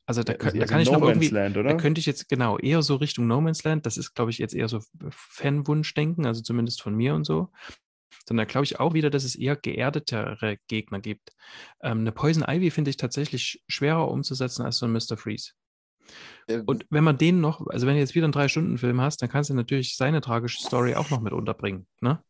Also 0.06 0.24
da, 0.24 0.34
also 0.34 0.58
da 0.58 0.66
kann 0.66 0.82
ich 0.82 0.90
no 0.90 0.98
noch 0.98 1.08
irgendwie, 1.08 1.28
Land, 1.28 1.56
da 1.56 1.76
könnte 1.76 2.00
ich 2.00 2.08
jetzt 2.08 2.30
genau 2.30 2.58
eher 2.58 2.82
so 2.82 2.95
Richtung 2.95 3.28
No 3.28 3.42
Man's 3.42 3.64
Land, 3.64 3.86
das 3.86 3.95
ist, 3.95 4.16
glaube 4.16 4.32
ich, 4.32 4.40
jetzt 4.40 4.56
eher 4.56 4.68
so 4.68 4.80
Fanwunschdenken, 5.11 6.26
also 6.26 6.42
zumindest 6.42 6.82
von 6.82 6.95
mir 6.95 7.14
und 7.14 7.26
so. 7.26 7.52
Sondern 8.28 8.48
da 8.48 8.52
glaube 8.52 8.66
ich 8.66 8.80
auch 8.80 8.95
wieder, 8.95 9.11
dass 9.11 9.24
es 9.24 9.36
eher 9.36 9.56
geerdetere 9.56 10.58
Gegner 10.68 11.00
gibt. 11.00 11.32
Ähm, 11.82 12.00
eine 12.00 12.11
Poison 12.11 12.44
Ivy 12.48 12.72
finde 12.72 12.90
ich 12.90 12.98
tatsächlich 12.98 13.64
schwerer 13.68 14.10
umzusetzen 14.10 14.66
als 14.66 14.78
so 14.78 14.88
ein 14.88 14.94
Mr. 14.94 15.16
Freeze. 15.16 15.52
Und 16.66 16.86
wenn 16.90 17.04
man 17.04 17.18
den 17.18 17.42
noch, 17.42 17.68
also 17.68 17.86
wenn 17.86 17.94
du 17.94 18.00
jetzt 18.00 18.16
wieder 18.16 18.26
einen 18.26 18.32
Drei-Stunden-Film 18.32 19.00
hast, 19.02 19.22
dann 19.22 19.30
kannst 19.30 19.50
du 19.50 19.54
natürlich 19.54 19.96
seine 19.96 20.22
tragische 20.22 20.62
Story 20.62 20.96
auch 20.96 21.10
noch 21.10 21.22
mit 21.22 21.34
unterbringen. 21.34 21.88
Ne? 22.02 22.24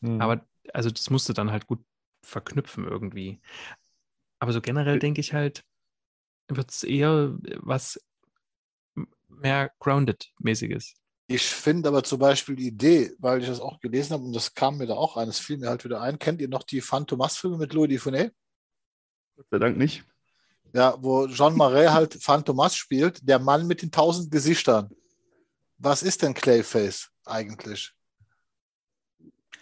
Mhm. 0.00 0.20
Aber 0.20 0.46
also 0.72 0.90
das 0.90 1.10
musst 1.10 1.28
du 1.28 1.32
dann 1.32 1.50
halt 1.50 1.66
gut 1.66 1.80
verknüpfen 2.22 2.86
irgendwie. 2.86 3.40
Aber 4.38 4.52
so 4.52 4.60
generell 4.60 4.98
denke 4.98 5.20
ich 5.20 5.32
halt, 5.32 5.64
wird 6.48 6.70
es 6.70 6.84
eher 6.84 7.36
was 7.58 8.00
mehr 9.28 9.72
Grounded-mäßiges. 9.80 10.94
Ich 11.28 11.42
finde 11.42 11.88
aber 11.88 12.04
zum 12.04 12.20
Beispiel 12.20 12.54
die 12.54 12.68
Idee, 12.68 13.12
weil 13.18 13.40
ich 13.40 13.48
das 13.48 13.60
auch 13.60 13.80
gelesen 13.80 14.12
habe 14.12 14.22
und 14.22 14.32
das 14.32 14.54
kam 14.54 14.78
mir 14.78 14.86
da 14.86 14.94
auch 14.94 15.16
ein, 15.16 15.26
das 15.26 15.40
fiel 15.40 15.58
mir 15.58 15.68
halt 15.68 15.84
wieder 15.84 16.00
ein. 16.00 16.20
Kennt 16.20 16.40
ihr 16.40 16.48
noch 16.48 16.62
die 16.62 16.80
Phantomas-Filme 16.80 17.58
mit 17.58 17.72
Louis 17.72 17.88
Dufournet? 17.88 18.32
Gott 19.36 19.46
sei 19.50 19.58
Dank 19.58 19.76
nicht. 19.76 20.04
Ja, 20.72 20.96
wo 21.00 21.26
Jean 21.26 21.56
Marais 21.56 21.90
halt 21.90 22.14
Phantomas 22.22 22.76
spielt, 22.76 23.26
der 23.26 23.38
Mann 23.38 23.66
mit 23.66 23.82
den 23.82 23.90
tausend 23.90 24.30
Gesichtern. 24.30 24.90
Was 25.78 26.02
ist 26.02 26.22
denn 26.22 26.34
Clayface 26.34 27.08
eigentlich? 27.24 27.92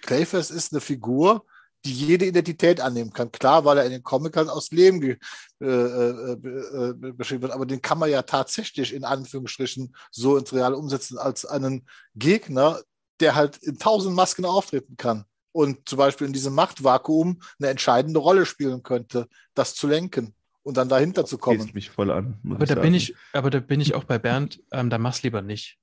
Clayface 0.03 0.51
ist 0.51 0.73
eine 0.73 0.81
Figur, 0.81 1.45
die 1.85 1.93
jede 1.93 2.27
Identität 2.27 2.81
annehmen 2.81 3.13
kann. 3.13 3.31
Klar, 3.31 3.65
weil 3.65 3.79
er 3.79 3.85
in 3.85 3.93
den 3.93 4.03
Comics 4.03 4.37
halt 4.37 4.49
aus 4.49 4.71
Leben 4.71 5.03
äh, 5.03 5.17
äh, 5.65 6.33
äh, 6.33 6.95
beschrieben 7.13 7.43
wird, 7.43 7.53
aber 7.53 7.67
den 7.67 7.83
kann 7.83 7.99
man 7.99 8.11
ja 8.11 8.23
tatsächlich 8.23 8.95
in 8.95 9.05
Anführungsstrichen 9.05 9.95
so 10.11 10.37
ins 10.37 10.53
Reale 10.53 10.77
umsetzen 10.77 11.19
als 11.19 11.45
einen 11.45 11.87
Gegner, 12.15 12.81
der 13.21 13.35
halt 13.35 13.59
in 13.59 13.79
tausend 13.79 14.15
Masken 14.17 14.45
auftreten 14.45 14.97
kann 14.97 15.25
und 15.53 15.89
zum 15.89 15.99
Beispiel 15.99 16.27
in 16.27 16.33
diesem 16.33 16.55
Machtvakuum 16.55 17.41
eine 17.59 17.69
entscheidende 17.69 18.19
Rolle 18.19 18.47
spielen 18.47 18.83
könnte, 18.83 19.29
das 19.55 19.75
zu 19.75 19.87
lenken 19.87 20.35
und 20.65 20.77
dann 20.77 20.89
dahinter 20.89 21.25
zu 21.25 21.39
kommen. 21.39 21.71
mich 21.75 21.91
voll 21.91 22.11
an. 22.11 22.41
Aber 22.49 22.67
da, 22.67 22.75
bin 22.75 22.95
ich, 22.95 23.15
aber 23.33 23.51
da 23.51 23.61
bin 23.61 23.81
ich 23.81 23.95
auch 23.95 24.05
bei 24.05 24.19
Bernd, 24.19 24.61
ähm, 24.73 24.91
da 24.91 24.99
mach's 24.99 25.23
lieber 25.23 25.43
nicht. 25.43 25.79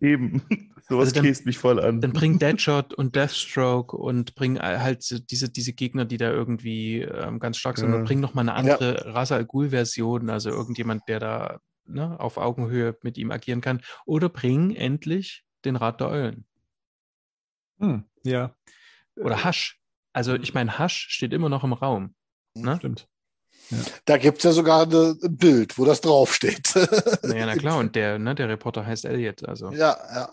Eben, 0.00 0.42
sowas 0.88 1.08
also 1.08 1.22
dann, 1.22 1.44
mich 1.44 1.58
voll 1.58 1.80
an. 1.80 2.00
Dann 2.00 2.12
bring 2.12 2.38
Deadshot 2.38 2.94
und 2.94 3.16
Deathstroke 3.16 3.96
und 3.96 4.34
bring 4.34 4.58
halt 4.58 5.30
diese, 5.30 5.50
diese 5.50 5.72
Gegner, 5.72 6.04
die 6.04 6.16
da 6.16 6.30
irgendwie 6.30 7.00
ähm, 7.00 7.40
ganz 7.40 7.56
stark 7.56 7.78
sind, 7.78 7.90
ja. 7.90 7.96
und 7.96 8.04
bring 8.04 8.20
nochmal 8.20 8.48
eine 8.48 8.54
andere 8.54 9.04
ja. 9.04 9.10
Ra's 9.10 9.32
al 9.32 9.44
Ghul-Version, 9.44 10.30
also 10.30 10.50
irgendjemand, 10.50 11.02
der 11.08 11.18
da 11.18 11.60
ne, 11.86 12.18
auf 12.20 12.36
Augenhöhe 12.36 12.96
mit 13.02 13.18
ihm 13.18 13.32
agieren 13.32 13.60
kann. 13.60 13.82
Oder 14.06 14.28
bring 14.28 14.74
endlich 14.76 15.44
den 15.64 15.76
Rat 15.76 16.00
der 16.00 16.08
Eulen. 16.08 16.44
Hm, 17.80 18.04
ja. 18.22 18.54
Oder 19.16 19.42
Hasch. 19.44 19.80
Also 20.12 20.34
ich 20.34 20.54
meine, 20.54 20.78
Hasch 20.78 21.08
steht 21.08 21.32
immer 21.32 21.48
noch 21.48 21.64
im 21.64 21.72
Raum. 21.72 22.14
Ne? 22.54 22.76
Stimmt. 22.76 23.08
Ja. 23.70 23.78
Da 24.04 24.16
gibt 24.18 24.38
es 24.38 24.44
ja 24.44 24.52
sogar 24.52 24.82
ein 24.82 25.36
Bild, 25.36 25.78
wo 25.78 25.84
das 25.84 26.00
draufsteht. 26.00 26.74
naja, 27.22 27.46
na 27.46 27.56
klar, 27.56 27.78
und 27.78 27.94
der, 27.94 28.18
ne, 28.18 28.34
der 28.34 28.48
Reporter 28.48 28.84
heißt 28.84 29.04
Elliot. 29.04 29.48
Also. 29.48 29.70
Ja, 29.72 29.96
ja. 30.14 30.30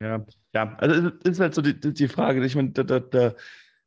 Ja, 0.00 0.26
ja, 0.52 0.76
also 0.78 1.10
das 1.10 1.32
ist 1.32 1.40
halt 1.40 1.54
so 1.54 1.62
die, 1.62 1.78
die 1.80 2.08
Frage. 2.08 2.44
Ich 2.44 2.54
meine, 2.54 2.70
da, 2.70 2.82
da, 2.82 3.00
da, 3.00 3.34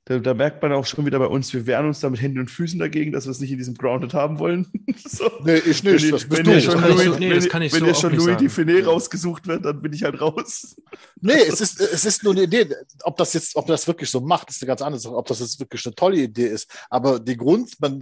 da, 0.10 0.18
da, 0.18 0.34
merkt 0.34 0.60
man 0.64 0.74
auch 0.74 0.88
schon 0.88 1.06
wieder 1.06 1.20
bei 1.20 1.28
uns, 1.28 1.54
wir 1.54 1.68
wehren 1.68 1.86
uns 1.86 2.00
da 2.00 2.10
mit 2.10 2.20
Händen 2.20 2.40
und 2.40 2.50
Füßen 2.50 2.80
dagegen, 2.80 3.12
dass 3.12 3.26
wir 3.26 3.32
es 3.32 3.40
nicht 3.40 3.52
in 3.52 3.60
diesem 3.60 3.76
Grounded 3.76 4.16
haben 4.16 4.40
wollen. 4.40 4.66
so. 5.06 5.30
Nee, 5.44 5.58
ich 5.58 5.84
nicht. 5.84 6.04
Wenn, 6.04 6.12
das 6.12 6.30
wenn, 6.32 6.44
du. 6.46 6.60
Schon 6.60 6.82
Louis, 6.82 7.04
so, 7.04 7.16
nee, 7.20 7.30
wenn, 7.30 7.52
wenn 7.54 7.70
so 7.70 7.86
ihr 7.86 7.94
schon 7.94 8.16
Louis 8.16 8.38
Define 8.38 8.84
rausgesucht 8.84 9.46
wird, 9.46 9.66
dann 9.66 9.80
bin 9.84 9.94
ich 9.94 10.02
halt 10.04 10.20
raus. 10.20 10.76
Nee, 11.22 11.44
es 11.48 11.62
ist, 11.62 11.80
es 11.80 12.06
ist 12.06 12.24
nur 12.24 12.34
eine 12.34 12.42
Idee. 12.42 12.68
Ob 13.04 13.18
das 13.18 13.34
jetzt, 13.34 13.56
ob 13.56 13.68
das 13.68 13.86
wirklich 13.86 14.10
so 14.10 14.20
macht, 14.20 14.50
ist 14.50 14.64
eine 14.64 14.68
ganz 14.68 14.82
andere 14.82 15.00
Sache. 15.00 15.16
Ob 15.16 15.28
das 15.28 15.42
jetzt 15.42 15.60
wirklich 15.60 15.86
eine 15.86 15.94
tolle 15.94 16.18
Idee 16.18 16.48
ist. 16.48 16.72
Aber 16.90 17.20
die 17.20 17.38
Grund, 17.38 17.80
man, 17.80 18.02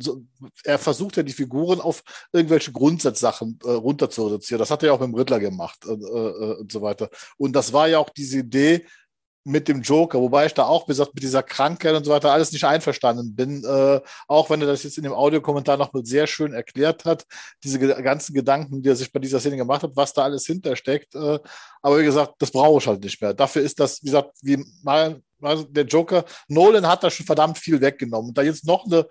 er 0.64 0.80
versucht 0.80 1.18
ja 1.18 1.24
die 1.24 1.34
Figuren 1.34 1.82
auf 1.82 2.04
irgendwelche 2.32 2.72
Grundsatzsachen 2.72 3.60
äh, 3.66 3.72
runter 3.72 4.10
zu 4.10 4.28
reduzieren. 4.28 4.60
Das 4.60 4.72
hat 4.72 4.82
er 4.82 4.88
ja 4.88 4.94
auch 4.94 5.02
mit 5.02 5.10
dem 5.10 5.16
Riddler 5.16 5.42
gemacht 5.42 5.80
äh, 5.86 5.92
äh, 5.92 6.56
und 6.62 6.72
so 6.72 6.82
weiter. 6.82 7.10
Und 7.36 7.54
das 7.54 7.74
war 7.74 7.90
ja 7.90 8.00
auch 8.00 8.12
diese 8.12 8.40
Idee, 8.40 8.86
mit 9.48 9.70
dem 9.70 9.82
Joker, 9.82 10.20
wobei 10.20 10.46
ich 10.46 10.54
da 10.54 10.66
auch, 10.66 10.88
wie 10.88 10.92
gesagt, 10.92 11.16
mit 11.16 11.24
dieser 11.24 11.42
Krankheit 11.42 11.96
und 11.96 12.04
so 12.04 12.12
weiter 12.12 12.34
alles 12.34 12.52
nicht 12.52 12.66
einverstanden 12.66 13.34
bin. 13.34 13.64
Äh, 13.64 14.02
auch 14.28 14.50
wenn 14.50 14.60
er 14.60 14.68
das 14.68 14.84
jetzt 14.84 14.98
in 14.98 15.04
dem 15.04 15.14
Audiokommentar 15.14 15.78
noch 15.78 15.94
mal 15.94 16.06
sehr 16.06 16.28
schön 16.28 16.54
erklärt 16.54 17.06
hat, 17.06 17.26
diese 17.64 17.80
ganzen 17.80 18.34
Gedanken, 18.34 18.82
die 18.82 18.90
er 18.90 18.96
sich 18.98 19.12
bei 19.12 19.20
dieser 19.20 19.40
Szene 19.40 19.56
gemacht 19.56 19.84
hat, 19.84 19.96
was 19.96 20.14
da 20.14 20.24
alles 20.24 20.46
hintersteckt. 20.46 21.16
Äh, 21.16 21.40
aber 21.82 22.00
wie 22.00 22.04
gesagt, 22.04 22.34
das 22.40 22.52
brauche 22.52 22.80
ich 22.80 22.88
halt 22.88 23.02
nicht 23.02 23.22
mehr. 23.22 23.34
Dafür 23.34 23.62
ist 23.62 23.80
das, 23.80 24.02
wie 24.04 24.08
gesagt, 24.08 24.32
wie 24.42 24.64
mal, 24.84 25.22
der 25.40 25.86
Joker, 25.86 26.26
Nolan 26.50 26.86
hat 26.86 27.04
da 27.04 27.10
schon 27.10 27.26
verdammt 27.26 27.58
viel 27.58 27.80
weggenommen. 27.80 28.30
Und 28.30 28.38
da 28.38 28.42
jetzt 28.42 28.66
noch 28.66 28.86
eine 28.86 29.08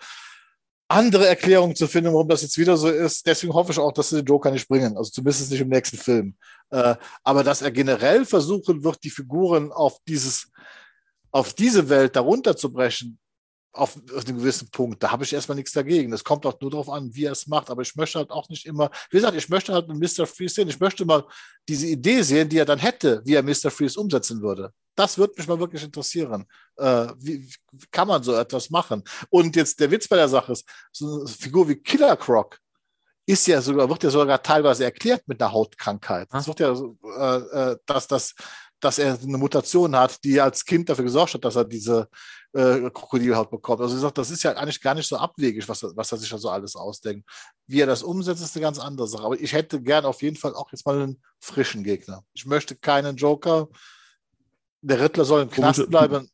andere 0.88 1.26
Erklärung 1.26 1.74
zu 1.74 1.86
finden, 1.88 2.12
warum 2.12 2.28
das 2.28 2.42
jetzt 2.42 2.58
wieder 2.58 2.76
so 2.76 2.88
ist. 2.88 3.26
Deswegen 3.26 3.52
hoffe 3.52 3.72
ich 3.72 3.78
auch, 3.78 3.92
dass 3.92 4.10
sie 4.10 4.16
den 4.16 4.26
Joker 4.26 4.50
nicht 4.50 4.68
bringen. 4.68 4.96
Also 4.96 5.10
zumindest 5.10 5.50
nicht 5.50 5.60
im 5.60 5.68
nächsten 5.68 5.96
Film. 5.96 6.36
Äh, 6.70 6.94
aber 7.24 7.42
dass 7.42 7.62
er 7.62 7.70
generell 7.70 8.24
versuchen 8.24 8.84
wird, 8.84 9.02
die 9.02 9.10
Figuren 9.10 9.72
auf 9.72 9.98
dieses, 10.06 10.50
auf 11.32 11.54
diese 11.54 11.88
Welt 11.88 12.14
darunter 12.14 12.56
zu 12.56 12.72
brechen, 12.72 13.18
auf, 13.72 13.96
auf 14.14 14.26
einen 14.26 14.38
gewissen 14.38 14.70
Punkt, 14.70 15.02
da 15.02 15.10
habe 15.10 15.24
ich 15.24 15.32
erstmal 15.32 15.56
nichts 15.56 15.72
dagegen. 15.72 16.10
Das 16.10 16.24
kommt 16.24 16.46
auch 16.46 16.58
nur 16.60 16.70
darauf 16.70 16.88
an, 16.88 17.14
wie 17.14 17.24
er 17.24 17.32
es 17.32 17.46
macht. 17.46 17.68
Aber 17.68 17.82
ich 17.82 17.94
möchte 17.96 18.18
halt 18.18 18.30
auch 18.30 18.48
nicht 18.48 18.64
immer, 18.64 18.90
wie 19.10 19.18
gesagt, 19.18 19.36
ich 19.36 19.48
möchte 19.48 19.72
halt 19.72 19.90
einen 19.90 19.98
Mr. 19.98 20.26
Freeze 20.26 20.54
sehen. 20.54 20.68
Ich 20.68 20.80
möchte 20.80 21.04
mal 21.04 21.24
diese 21.68 21.86
Idee 21.86 22.22
sehen, 22.22 22.48
die 22.48 22.58
er 22.58 22.64
dann 22.64 22.78
hätte, 22.78 23.22
wie 23.24 23.34
er 23.34 23.42
Mr. 23.42 23.70
Freeze 23.70 24.00
umsetzen 24.00 24.40
würde. 24.40 24.72
Das 24.96 25.18
würde 25.18 25.34
mich 25.36 25.46
mal 25.46 25.60
wirklich 25.60 25.84
interessieren. 25.84 26.46
Äh, 26.76 27.08
wie, 27.18 27.48
wie, 27.70 27.86
kann 27.92 28.08
man 28.08 28.22
so 28.22 28.34
etwas 28.34 28.70
machen? 28.70 29.04
Und 29.28 29.54
jetzt 29.54 29.78
der 29.78 29.90
Witz 29.90 30.08
bei 30.08 30.16
der 30.16 30.28
Sache 30.28 30.52
ist, 30.52 30.66
so 30.90 31.20
eine 31.20 31.28
Figur 31.28 31.68
wie 31.68 31.76
Killer 31.76 32.16
Croc 32.16 32.58
ist 33.26 33.46
ja 33.46 33.60
sogar, 33.60 33.88
wird 33.88 34.04
ja 34.04 34.10
sogar 34.10 34.42
teilweise 34.42 34.84
erklärt 34.84 35.26
mit 35.26 35.42
einer 35.42 35.52
Hautkrankheit. 35.52 36.28
Es 36.32 36.46
wird 36.46 36.60
ja, 36.60 36.72
äh, 36.72 37.72
äh, 37.72 37.76
dass, 37.84 38.06
dass, 38.06 38.34
dass 38.80 38.98
er 38.98 39.18
eine 39.20 39.36
Mutation 39.38 39.96
hat, 39.96 40.22
die 40.22 40.40
als 40.40 40.64
Kind 40.64 40.88
dafür 40.88 41.04
gesorgt 41.04 41.34
hat, 41.34 41.44
dass 41.44 41.56
er 41.56 41.64
diese 41.64 42.08
äh, 42.52 42.88
Krokodilhaut 42.90 43.50
bekommt. 43.50 43.80
Also 43.80 43.96
ich 43.96 44.00
sage, 44.00 44.14
das 44.14 44.30
ist 44.30 44.44
ja 44.44 44.52
eigentlich 44.52 44.80
gar 44.80 44.94
nicht 44.94 45.08
so 45.08 45.16
abwegig, 45.16 45.68
was, 45.68 45.82
was 45.82 46.12
er 46.12 46.18
sich 46.18 46.30
da 46.30 46.38
so 46.38 46.48
alles 46.48 46.76
ausdenkt. 46.76 47.28
Wie 47.66 47.80
er 47.80 47.86
das 47.86 48.04
umsetzt, 48.04 48.42
ist 48.42 48.56
eine 48.56 48.62
ganz 48.62 48.78
andere 48.78 49.08
Sache. 49.08 49.24
Aber 49.24 49.40
ich 49.40 49.52
hätte 49.52 49.82
gern 49.82 50.04
auf 50.04 50.22
jeden 50.22 50.36
Fall 50.36 50.54
auch 50.54 50.70
jetzt 50.70 50.86
mal 50.86 51.02
einen 51.02 51.22
frischen 51.40 51.82
Gegner. 51.82 52.22
Ich 52.32 52.46
möchte 52.46 52.76
keinen 52.76 53.16
Joker, 53.16 53.68
der 54.80 55.00
Rittler 55.00 55.24
soll 55.24 55.42
im 55.42 55.50
Knast 55.50 55.88
bleiben. 55.88 56.28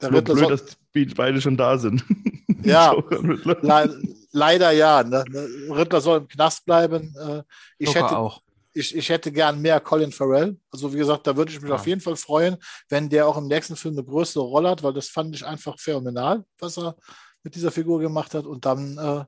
Der 0.00 0.12
Rittler 0.12 0.34
blöd, 0.34 0.48
soll, 0.48 0.56
dass 0.56 0.76
die 0.94 1.04
beide 1.06 1.40
schon 1.40 1.56
da 1.56 1.78
sind. 1.78 2.04
Ja, 2.62 2.92
le 3.10 4.02
leider 4.32 4.70
ja. 4.72 5.02
Ne? 5.02 5.24
Rittler 5.70 6.02
soll 6.02 6.18
im 6.18 6.28
Knast 6.28 6.66
bleiben. 6.66 7.14
Äh, 7.18 7.42
ich, 7.78 7.94
hätte, 7.94 8.18
auch. 8.18 8.42
Ich, 8.74 8.94
ich 8.94 9.08
hätte 9.08 9.32
gern 9.32 9.62
mehr 9.62 9.80
Colin 9.80 10.12
Farrell. 10.12 10.58
Also 10.70 10.92
wie 10.92 10.98
gesagt, 10.98 11.26
da 11.26 11.34
würde 11.34 11.50
ich 11.50 11.60
mich 11.62 11.70
ja. 11.70 11.76
auf 11.76 11.86
jeden 11.86 12.02
Fall 12.02 12.16
freuen, 12.16 12.58
wenn 12.90 13.08
der 13.08 13.26
auch 13.26 13.38
im 13.38 13.46
nächsten 13.46 13.76
Film 13.76 13.94
eine 13.94 14.04
größere 14.04 14.44
Rolle 14.44 14.68
hat, 14.68 14.82
weil 14.82 14.92
das 14.92 15.08
fand 15.08 15.34
ich 15.34 15.46
einfach 15.46 15.78
phänomenal, 15.78 16.44
was 16.58 16.76
er 16.76 16.96
mit 17.42 17.54
dieser 17.54 17.70
Figur 17.70 17.98
gemacht 17.98 18.34
hat. 18.34 18.44
Und 18.44 18.66
dann 18.66 18.98
äh, 18.98 19.24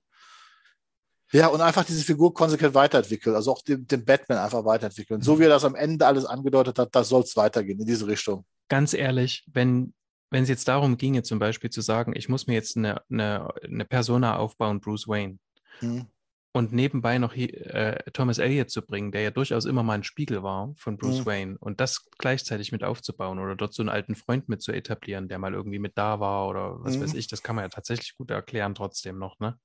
ja, 1.33 1.47
und 1.47 1.63
einfach 1.63 1.85
diese 1.85 2.05
Figur 2.05 2.35
konsequent 2.35 2.75
weiterentwickeln, 2.75 3.35
also 3.35 3.53
auch 3.53 3.63
den, 3.63 3.87
den 3.87 4.05
Batman 4.05 4.39
einfach 4.39 4.65
weiterentwickeln. 4.67 5.23
So 5.23 5.39
wie 5.39 5.45
er 5.45 5.49
das 5.49 5.65
am 5.65 5.75
Ende 5.75 6.07
alles 6.07 6.27
angedeutet 6.27 6.79
hat, 6.79 6.95
da 6.95 7.05
soll 7.05 7.23
es 7.23 7.37
weitergehen 7.37 7.81
in 7.81 7.87
diese 7.87 8.07
Richtung. 8.07 8.45
Ganz 8.69 8.93
ehrlich, 8.93 9.45
wenn, 9.51 9.95
wenn 10.31 10.43
es 10.43 10.51
jetzt 10.51 10.69
darum 10.69 10.99
ginge, 10.99 11.23
zum 11.23 11.39
Beispiel 11.39 11.71
zu 11.71 11.81
sagen, 11.81 12.13
ich 12.15 12.29
muss 12.29 12.47
mir 12.47 12.55
jetzt 12.55 12.77
eine, 12.77 13.03
eine, 13.11 13.49
eine 13.65 13.85
Persona 13.87 14.37
aufbauen, 14.37 14.81
Bruce 14.81 15.09
Wayne, 15.09 15.39
mhm. 15.81 16.07
und 16.53 16.75
nebenbei 16.75 17.17
noch 17.17 17.35
äh, 17.35 17.97
Thomas 18.13 18.37
Elliott 18.37 18.71
zu 18.71 18.83
bringen, 18.83 19.11
der 19.11 19.23
ja 19.23 19.31
durchaus 19.31 19.65
immer 19.65 19.83
mal 19.83 19.95
ein 19.95 20.05
Spiegel 20.05 20.43
war 20.43 20.75
von 20.77 20.99
Bruce 20.99 21.21
mhm. 21.21 21.27
Wayne, 21.27 21.57
und 21.61 21.81
das 21.81 22.11
gleichzeitig 22.19 22.73
mit 22.73 22.85
aufzubauen 22.85 23.39
oder 23.39 23.57
dort 23.57 23.73
so 23.73 23.83
einen 23.83 23.89
alten 23.89 24.17
Freund 24.17 24.51
mit 24.51 24.61
zu 24.61 24.71
etablieren, 24.73 25.29
der 25.29 25.39
mal 25.39 25.55
irgendwie 25.55 25.79
mit 25.79 25.97
da 25.97 26.21
war 26.21 26.47
oder 26.49 26.85
was 26.85 26.99
mhm. 26.99 27.05
weiß 27.05 27.15
ich, 27.15 27.27
das 27.27 27.43
kann 27.43 27.57
man 27.57 27.65
ja 27.65 27.69
tatsächlich 27.71 28.17
gut 28.19 28.31
erklären 28.31 28.75
trotzdem 28.75 29.19
noch, 29.19 29.39
ne? 29.41 29.59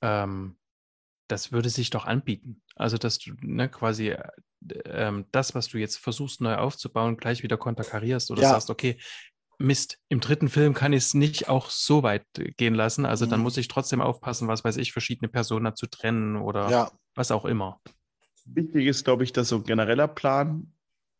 Ähm, 0.00 0.56
das 1.28 1.52
würde 1.52 1.70
sich 1.70 1.90
doch 1.90 2.06
anbieten. 2.06 2.62
Also, 2.74 2.98
dass 2.98 3.18
du 3.18 3.32
ne, 3.40 3.68
quasi 3.68 4.10
äh, 4.10 4.22
ähm, 4.84 5.26
das, 5.32 5.54
was 5.54 5.68
du 5.68 5.78
jetzt 5.78 5.96
versuchst 5.96 6.40
neu 6.40 6.56
aufzubauen, 6.56 7.16
gleich 7.16 7.42
wieder 7.42 7.56
konterkarierst 7.56 8.30
oder 8.30 8.42
Ja. 8.42 8.50
sagst, 8.50 8.70
okay, 8.70 8.98
Mist, 9.58 9.98
im 10.08 10.20
dritten 10.20 10.50
Film 10.50 10.74
kann 10.74 10.92
ich 10.92 11.04
es 11.04 11.14
nicht 11.14 11.48
auch 11.48 11.70
so 11.70 12.02
weit 12.02 12.26
äh, 12.38 12.52
gehen 12.52 12.74
lassen. 12.74 13.06
Also 13.06 13.26
dann 13.26 13.40
Mhm. 13.40 13.44
muss 13.44 13.56
ich 13.56 13.68
trotzdem 13.68 14.00
aufpassen, 14.00 14.48
was 14.48 14.64
weiß 14.64 14.76
ich, 14.76 14.92
verschiedene 14.92 15.28
Personen 15.28 15.74
zu 15.74 15.86
trennen 15.86 16.36
oder 16.36 16.70
Ja, 16.70 16.92
was 17.14 17.30
auch 17.30 17.44
immer. 17.46 17.80
Wichtig 18.44 18.86
ist, 18.86 19.04
glaube 19.04 19.24
ich, 19.24 19.32
dass 19.32 19.48
so 19.48 19.56
ein 19.56 19.64
genereller 19.64 20.08
Plan 20.08 20.72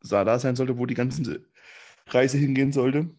da 0.02 0.38
sein 0.38 0.54
sollte, 0.54 0.78
wo 0.78 0.86
die 0.86 0.94
ganze 0.94 1.44
Reise 2.06 2.38
hingehen 2.38 2.72
sollte. 2.72 3.10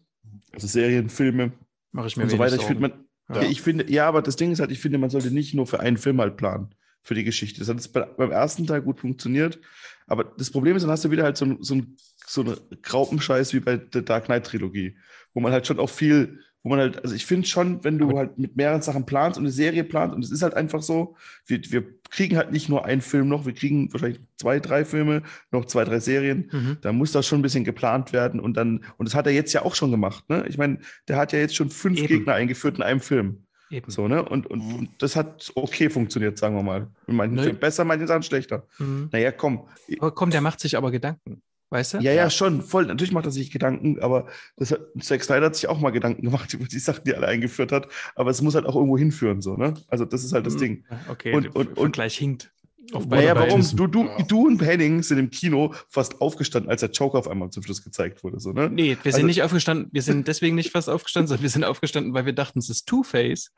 Also 0.52 0.66
Serien, 0.66 1.10
Filme 1.10 1.52
Mache 1.92 2.06
ich 2.08 2.16
mir 2.16 2.24
und 2.24 2.30
so 2.30 2.38
weiter. 2.38 2.56
Ich 2.56 2.64
finde, 2.64 2.80
man, 2.80 3.07
Ja. 3.32 3.42
ich 3.42 3.60
finde, 3.60 3.90
ja, 3.90 4.08
aber 4.08 4.22
das 4.22 4.36
Ding 4.36 4.52
ist 4.52 4.60
halt, 4.60 4.70
ich 4.70 4.80
finde, 4.80 4.98
man 4.98 5.10
sollte 5.10 5.30
nicht 5.30 5.54
nur 5.54 5.66
für 5.66 5.80
einen 5.80 5.98
Film 5.98 6.20
halt 6.20 6.36
planen, 6.36 6.70
für 7.02 7.14
die 7.14 7.24
Geschichte. 7.24 7.60
Das 7.60 7.68
hat 7.68 7.76
jetzt 7.76 7.92
bei, 7.92 8.02
beim 8.02 8.30
ersten 8.30 8.66
Teil 8.66 8.82
gut 8.82 9.00
funktioniert. 9.00 9.58
Aber 10.06 10.24
das 10.24 10.50
Problem 10.50 10.76
ist, 10.76 10.82
dann 10.82 10.90
hast 10.90 11.04
du 11.04 11.10
wieder 11.10 11.24
halt 11.24 11.36
so, 11.36 11.56
so, 11.60 11.82
so 12.26 12.40
einen 12.40 12.56
Graupenscheiß 12.82 13.52
wie 13.52 13.60
bei 13.60 13.76
der 13.76 14.02
Dark 14.02 14.26
Knight 14.26 14.46
Trilogie, 14.46 14.96
wo 15.34 15.40
man 15.40 15.52
halt 15.52 15.66
schon 15.66 15.78
auch 15.78 15.90
viel, 15.90 16.40
wo 16.68 16.72
man 16.74 16.80
halt, 16.80 17.02
also 17.02 17.14
ich 17.14 17.24
finde 17.24 17.48
schon, 17.48 17.82
wenn 17.82 17.98
du 17.98 18.18
halt 18.18 18.38
mit 18.38 18.56
mehreren 18.56 18.82
Sachen 18.82 19.06
planst 19.06 19.38
und 19.38 19.44
eine 19.44 19.52
Serie 19.52 19.84
planst, 19.84 20.14
und 20.14 20.22
es 20.22 20.30
ist 20.30 20.42
halt 20.42 20.52
einfach 20.52 20.82
so, 20.82 21.16
wir, 21.46 21.60
wir 21.70 21.82
kriegen 22.10 22.36
halt 22.36 22.52
nicht 22.52 22.68
nur 22.68 22.84
einen 22.84 23.00
Film 23.00 23.28
noch, 23.28 23.46
wir 23.46 23.54
kriegen 23.54 23.90
wahrscheinlich 23.90 24.20
zwei, 24.36 24.60
drei 24.60 24.84
Filme, 24.84 25.22
noch 25.50 25.64
zwei, 25.64 25.84
drei 25.84 25.98
Serien. 25.98 26.50
Mhm. 26.52 26.76
Da 26.82 26.92
muss 26.92 27.12
das 27.12 27.26
schon 27.26 27.38
ein 27.38 27.42
bisschen 27.42 27.64
geplant 27.64 28.12
werden 28.12 28.38
und 28.38 28.58
dann, 28.58 28.84
und 28.98 29.08
das 29.08 29.14
hat 29.14 29.26
er 29.26 29.32
jetzt 29.32 29.54
ja 29.54 29.62
auch 29.62 29.74
schon 29.74 29.90
gemacht, 29.90 30.28
ne? 30.28 30.44
Ich 30.46 30.58
meine, 30.58 30.78
der 31.08 31.16
hat 31.16 31.32
ja 31.32 31.38
jetzt 31.38 31.56
schon 31.56 31.70
fünf 31.70 31.98
Eben. 31.98 32.08
Gegner 32.08 32.34
eingeführt 32.34 32.76
in 32.76 32.82
einem 32.82 33.00
Film. 33.00 33.44
Eben. 33.70 33.90
So, 33.90 34.08
ne? 34.08 34.22
Und, 34.22 34.46
und, 34.46 34.66
Mhm. 34.66 34.74
und 34.74 34.88
das 34.98 35.16
hat 35.16 35.52
okay 35.54 35.90
funktioniert, 35.90 36.38
sagen 36.38 36.54
wir 36.54 36.62
mal. 36.62 36.88
In 37.06 37.16
manchen. 37.16 37.38
Fällen 37.38 37.58
besser, 37.58 37.82
in 37.82 37.88
manchen 37.88 38.06
Sachen 38.06 38.22
schlechter. 38.22 38.66
Mhm. 38.78 39.08
Naja, 39.12 39.32
komm. 39.32 39.68
Aber 39.98 40.12
komm, 40.14 40.30
der 40.30 40.40
macht 40.40 40.60
sich 40.60 40.76
aber 40.76 40.90
Gedanken. 40.90 41.42
Weißt 41.70 41.94
du? 41.94 41.98
Ja, 41.98 42.12
ja, 42.12 42.30
schon, 42.30 42.62
voll. 42.62 42.86
Natürlich 42.86 43.12
macht 43.12 43.26
er 43.26 43.30
sich 43.30 43.50
Gedanken, 43.50 44.00
aber 44.00 44.26
das 44.56 44.72
hat, 44.72 44.80
Zack 45.00 45.22
Snyder 45.22 45.46
hat 45.46 45.56
sich 45.56 45.68
auch 45.68 45.78
mal 45.80 45.90
Gedanken 45.90 46.22
gemacht 46.22 46.52
über 46.54 46.64
die 46.66 46.78
Sachen, 46.78 47.04
die 47.04 47.10
er 47.10 47.18
alle 47.18 47.26
eingeführt 47.28 47.72
hat. 47.72 47.88
Aber 48.14 48.30
es 48.30 48.40
muss 48.40 48.54
halt 48.54 48.64
auch 48.66 48.74
irgendwo 48.74 48.96
hinführen, 48.96 49.42
so, 49.42 49.56
ne? 49.56 49.74
Also, 49.88 50.04
das 50.06 50.24
ist 50.24 50.32
halt 50.32 50.46
das 50.46 50.54
Mhm. 50.54 50.58
Ding. 50.58 50.84
Okay, 51.10 51.34
Und- 51.34 51.54
und- 51.54 51.68
und- 51.68 51.78
Vergleich 51.78 52.16
hinkt. 52.16 52.50
Auf 52.94 53.06
beide 53.06 53.22
Naja, 53.34 53.36
warum? 53.36 53.60
Du, 53.76 53.86
du, 53.86 54.08
du 54.28 54.46
und 54.46 54.62
Henning 54.64 55.02
sind 55.02 55.18
im 55.18 55.28
Kino 55.28 55.74
fast 55.90 56.22
aufgestanden, 56.22 56.70
als 56.70 56.80
der 56.80 56.88
Joker 56.88 57.18
auf 57.18 57.28
einmal 57.28 57.50
zum 57.50 57.62
Schluss 57.62 57.84
gezeigt 57.84 58.24
wurde, 58.24 58.40
so, 58.40 58.52
ne? 58.54 58.70
Nee, 58.70 58.92
wir 58.92 58.98
Also- 59.04 59.18
sind 59.18 59.26
nicht 59.26 59.42
aufgestanden. 59.42 59.88
Wir 59.92 60.00
sind 60.00 60.26
deswegen 60.26 60.56
nicht 60.56 60.70
fast 60.72 60.88
aufgestanden, 60.88 61.28
sondern 61.28 61.42
wir 61.42 61.50
sind 61.50 61.64
aufgestanden, 61.64 62.14
weil 62.14 62.24
wir 62.24 62.32
dachten, 62.32 62.60
es 62.60 62.70
ist 62.70 62.86
Two-Face 62.88 63.52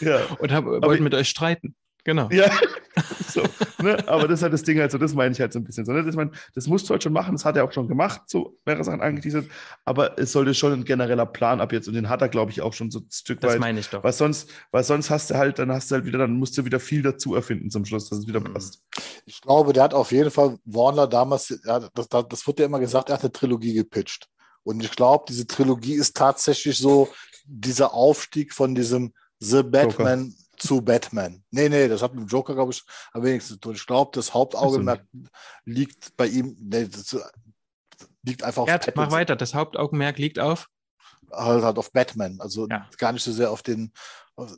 Ja. 0.00 0.18
und 0.40 0.50
haben, 0.50 0.66
Aber- 0.66 0.88
wollten 0.88 1.04
mit 1.04 1.14
euch 1.14 1.28
streiten. 1.28 1.76
Genau. 2.04 2.28
Ja, 2.30 2.50
so, 3.28 3.42
ne? 3.82 3.96
aber 4.08 4.26
das 4.28 4.40
ist 4.40 4.42
halt 4.42 4.52
das 4.52 4.62
Ding 4.62 4.78
halt 4.78 4.90
so, 4.90 4.98
das 4.98 5.14
meine 5.14 5.32
ich 5.32 5.40
halt 5.40 5.52
so 5.52 5.58
ein 5.58 5.64
bisschen 5.64 5.84
so. 5.84 5.92
Ne? 5.92 6.04
Das, 6.04 6.14
mein, 6.16 6.30
das 6.54 6.66
musst 6.66 6.88
du 6.88 6.92
halt 6.92 7.02
schon 7.02 7.12
machen, 7.12 7.32
das 7.32 7.44
hat 7.44 7.56
er 7.56 7.64
auch 7.64 7.72
schon 7.72 7.88
gemacht, 7.88 8.22
so 8.26 8.56
mehrere 8.64 8.84
Sachen 8.84 9.00
angeteasert, 9.00 9.46
aber 9.84 10.18
es 10.18 10.32
sollte 10.32 10.54
schon 10.54 10.72
ein 10.72 10.84
genereller 10.84 11.26
Plan 11.26 11.60
ab 11.60 11.72
jetzt 11.72 11.88
und 11.88 11.94
den 11.94 12.08
hat 12.08 12.22
er, 12.22 12.28
glaube 12.28 12.50
ich, 12.50 12.62
auch 12.62 12.72
schon 12.72 12.90
so 12.90 13.00
ein 13.00 13.06
Stück 13.10 13.40
Das 13.40 13.52
weit. 13.52 13.60
meine 13.60 13.80
ich 13.80 13.88
doch. 13.88 14.02
Weil 14.02 14.12
sonst, 14.12 14.50
weil 14.70 14.82
sonst 14.84 15.10
hast 15.10 15.30
du 15.30 15.34
halt, 15.36 15.58
dann 15.58 15.70
hast 15.70 15.90
du 15.90 15.96
halt 15.96 16.06
wieder, 16.06 16.18
dann 16.18 16.32
musst 16.32 16.56
du 16.58 16.64
wieder 16.64 16.80
viel 16.80 17.02
dazu 17.02 17.34
erfinden 17.34 17.70
zum 17.70 17.84
Schluss, 17.84 18.08
dass 18.08 18.20
es 18.20 18.26
wieder 18.26 18.40
Mhm. 18.40 18.54
passt. 18.54 18.82
ich 19.26 19.40
glaube, 19.40 19.72
der 19.72 19.82
hat 19.84 19.94
auf 19.94 20.12
jeden 20.12 20.30
Fall 20.30 20.58
Warner 20.64 21.06
damals, 21.06 21.48
ja, 21.64 21.80
das, 21.94 22.08
das, 22.08 22.24
das 22.28 22.46
wurde 22.46 22.62
ja 22.62 22.66
immer 22.66 22.80
gesagt, 22.80 23.10
er 23.10 23.14
hat 23.14 23.22
eine 23.22 23.32
Trilogie 23.32 23.74
gepitcht. 23.74 24.28
Und 24.62 24.82
ich 24.84 24.90
glaube, 24.90 25.24
diese 25.28 25.46
Trilogie 25.46 25.94
ist 25.94 26.16
tatsächlich 26.16 26.76
so 26.78 27.08
dieser 27.46 27.94
Aufstieg 27.94 28.52
von 28.52 28.74
diesem 28.74 29.12
The 29.40 29.62
Batman 29.62 30.34
zu 30.60 30.82
Batman. 30.82 31.42
Nee, 31.50 31.68
nee, 31.68 31.88
das 31.88 32.02
hat 32.02 32.14
mit 32.14 32.22
dem 32.22 32.28
Joker, 32.28 32.54
glaube 32.54 32.72
ich, 32.72 32.82
am 33.12 33.22
wenigsten 33.22 33.54
zu 33.54 33.60
tun. 33.60 33.74
Ich 33.74 33.86
glaube, 33.86 34.10
das 34.14 34.34
Hauptaugenmerk 34.34 35.04
liegt 35.64 36.16
bei 36.16 36.26
ihm, 36.26 36.56
nee, 36.60 36.86
das 36.86 37.16
liegt 38.22 38.42
einfach 38.42 38.62
auf 38.62 38.68
Gerd, 38.68 38.94
mach 38.96 39.10
weiter. 39.10 39.36
Das 39.36 39.54
Hauptaugenmerk 39.54 40.18
liegt 40.18 40.38
auf. 40.38 40.68
halt, 41.32 41.64
halt 41.64 41.78
auf 41.78 41.92
Batman. 41.92 42.40
Also 42.40 42.68
Ja. 42.68 42.88
gar 42.98 43.12
nicht 43.12 43.22
so 43.22 43.32
sehr 43.32 43.50
auf 43.50 43.62
den. 43.62 43.92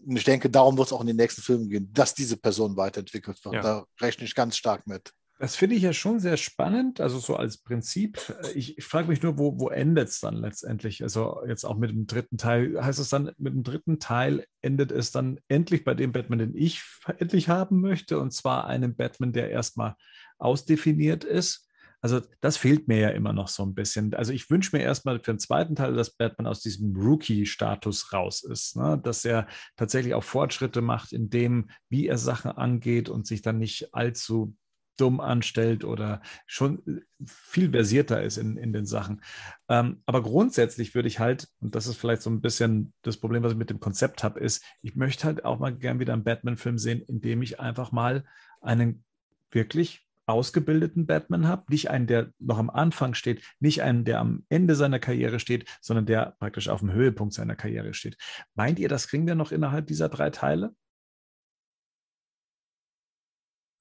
Ich 0.07 0.25
denke, 0.25 0.49
darum 0.49 0.77
wird 0.79 0.89
es 0.89 0.93
auch 0.93 1.01
in 1.01 1.09
den 1.09 1.17
nächsten 1.17 1.43
Filmen 1.43 1.69
gehen, 1.69 1.93
dass 1.93 2.15
diese 2.15 2.37
Person 2.37 2.77
weiterentwickelt 2.77 3.45
wird. 3.45 3.55
Ja. 3.57 3.63
Da 3.63 3.85
rechne 4.01 4.25
ich 4.25 4.35
ganz 4.35 4.57
stark 4.57 4.87
mit. 4.87 5.13
Das 5.43 5.57
finde 5.57 5.75
ich 5.75 5.83
ja 5.83 5.93
schon 5.93 6.21
sehr 6.21 6.37
spannend, 6.37 7.01
also 7.01 7.19
so 7.19 7.35
als 7.35 7.59
Prinzip. 7.59 8.33
Ich, 8.55 8.79
ich 8.79 8.85
frage 8.85 9.09
mich 9.09 9.25
nur, 9.25 9.39
wo, 9.39 9.59
wo 9.59 9.71
endet 9.71 10.09
es 10.09 10.21
dann 10.21 10.37
letztendlich? 10.37 11.03
Also 11.03 11.43
jetzt 11.49 11.65
auch 11.65 11.77
mit 11.77 11.91
dem 11.91 12.07
dritten 12.07 12.39
Teil. 12.39 12.81
Heißt 12.81 13.01
es 13.01 13.09
dann, 13.09 13.33
mit 13.39 13.53
dem 13.53 13.65
dritten 13.65 13.99
Teil 13.99 14.47
endet 14.61 14.93
es 14.93 15.11
dann 15.11 15.41
endlich 15.49 15.83
bei 15.83 15.95
dem 15.95 16.13
Batman, 16.13 16.39
den 16.39 16.55
ich 16.55 16.85
endlich 17.19 17.49
haben 17.49 17.81
möchte, 17.81 18.21
und 18.21 18.33
zwar 18.33 18.69
einem 18.69 18.95
Batman, 18.95 19.33
der 19.33 19.51
erstmal 19.51 19.97
ausdefiniert 20.39 21.25
ist? 21.25 21.69
Also 22.03 22.21
das 22.41 22.57
fehlt 22.57 22.87
mir 22.87 22.99
ja 22.99 23.09
immer 23.09 23.33
noch 23.33 23.49
so 23.49 23.65
ein 23.65 23.75
bisschen. 23.75 24.15
Also 24.15 24.33
ich 24.33 24.49
wünsche 24.49 24.77
mir 24.77 24.85
erstmal 24.85 25.19
für 25.19 25.33
den 25.33 25.41
zweiten 25.41 25.75
Teil, 25.75 25.95
dass 25.95 26.15
Batman 26.15 26.47
aus 26.47 26.61
diesem 26.61 26.95
Rookie-Status 26.95 28.13
raus 28.13 28.45
ist, 28.45 28.77
ne? 28.77 29.01
dass 29.03 29.25
er 29.25 29.49
tatsächlich 29.77 30.15
auch 30.15 30.23
Fortschritte 30.23 30.83
macht 30.83 31.13
in 31.13 31.31
dem, 31.31 31.69
wie 31.89 32.07
er 32.07 32.19
Sachen 32.19 32.53
angeht 32.53 33.09
und 33.09 33.27
sich 33.27 33.43
dann 33.43 33.59
nicht 33.59 33.93
allzu 33.93 34.57
dumm 34.97 35.21
anstellt 35.21 35.85
oder 35.85 36.23
schon 36.47 37.03
viel 37.25 37.71
versierter 37.71 38.23
ist 38.23 38.37
in, 38.37 38.57
in 38.57 38.73
den 38.73 38.87
Sachen. 38.87 39.23
Ähm, 39.69 40.03
aber 40.07 40.23
grundsätzlich 40.23 40.95
würde 40.95 41.09
ich 41.09 41.19
halt, 41.19 41.49
und 41.61 41.75
das 41.75 41.87
ist 41.87 41.97
vielleicht 41.97 42.23
so 42.23 42.31
ein 42.31 42.41
bisschen 42.41 42.93
das 43.03 43.17
Problem, 43.17 43.43
was 43.43 43.53
ich 43.53 43.59
mit 43.59 43.71
dem 43.71 43.81
Konzept 43.81 44.23
habe, 44.23 44.41
ist, 44.41 44.65
ich 44.83 44.97
möchte 44.97 45.25
halt 45.25 45.45
auch 45.45 45.59
mal 45.59 45.75
gern 45.75 46.01
wieder 46.01 46.13
einen 46.13 46.25
Batman-Film 46.25 46.79
sehen, 46.79 47.03
in 47.03 47.21
dem 47.21 47.43
ich 47.43 47.61
einfach 47.61 47.93
mal 47.93 48.25
einen 48.61 49.05
wirklich 49.51 50.07
ausgebildeten 50.27 51.07
Batman 51.07 51.49
habe, 51.49 51.65
nicht 51.69 51.91
einen, 51.91 52.07
der 52.07 52.33
noch 52.39 52.59
am 52.59 52.71
Anfang 52.71 53.15
steht, 53.15 53.43
nicht 53.61 53.83
einen, 53.83 54.05
der 54.05 54.21
am 54.21 54.45
Ende 54.49 54.75
seiner 54.77 54.99
Karriere 54.99 55.41
steht, 55.41 55.69
sondern 55.81 56.07
der 56.07 56.37
praktisch 56.39 56.69
auf 56.69 56.81
dem 56.81 56.93
Höhepunkt 56.93 57.35
seiner 57.35 57.57
Karriere 57.57 57.93
steht. 57.95 58.17
Meint 58.55 58.79
ihr, 58.79 58.89
das 58.89 59.09
kriegen 59.09 59.27
wir 59.27 59.35
noch 59.35 59.53
innerhalb 59.53 59.87
dieser 59.87 60.09
drei 60.09 60.31
Teile? 60.31 60.75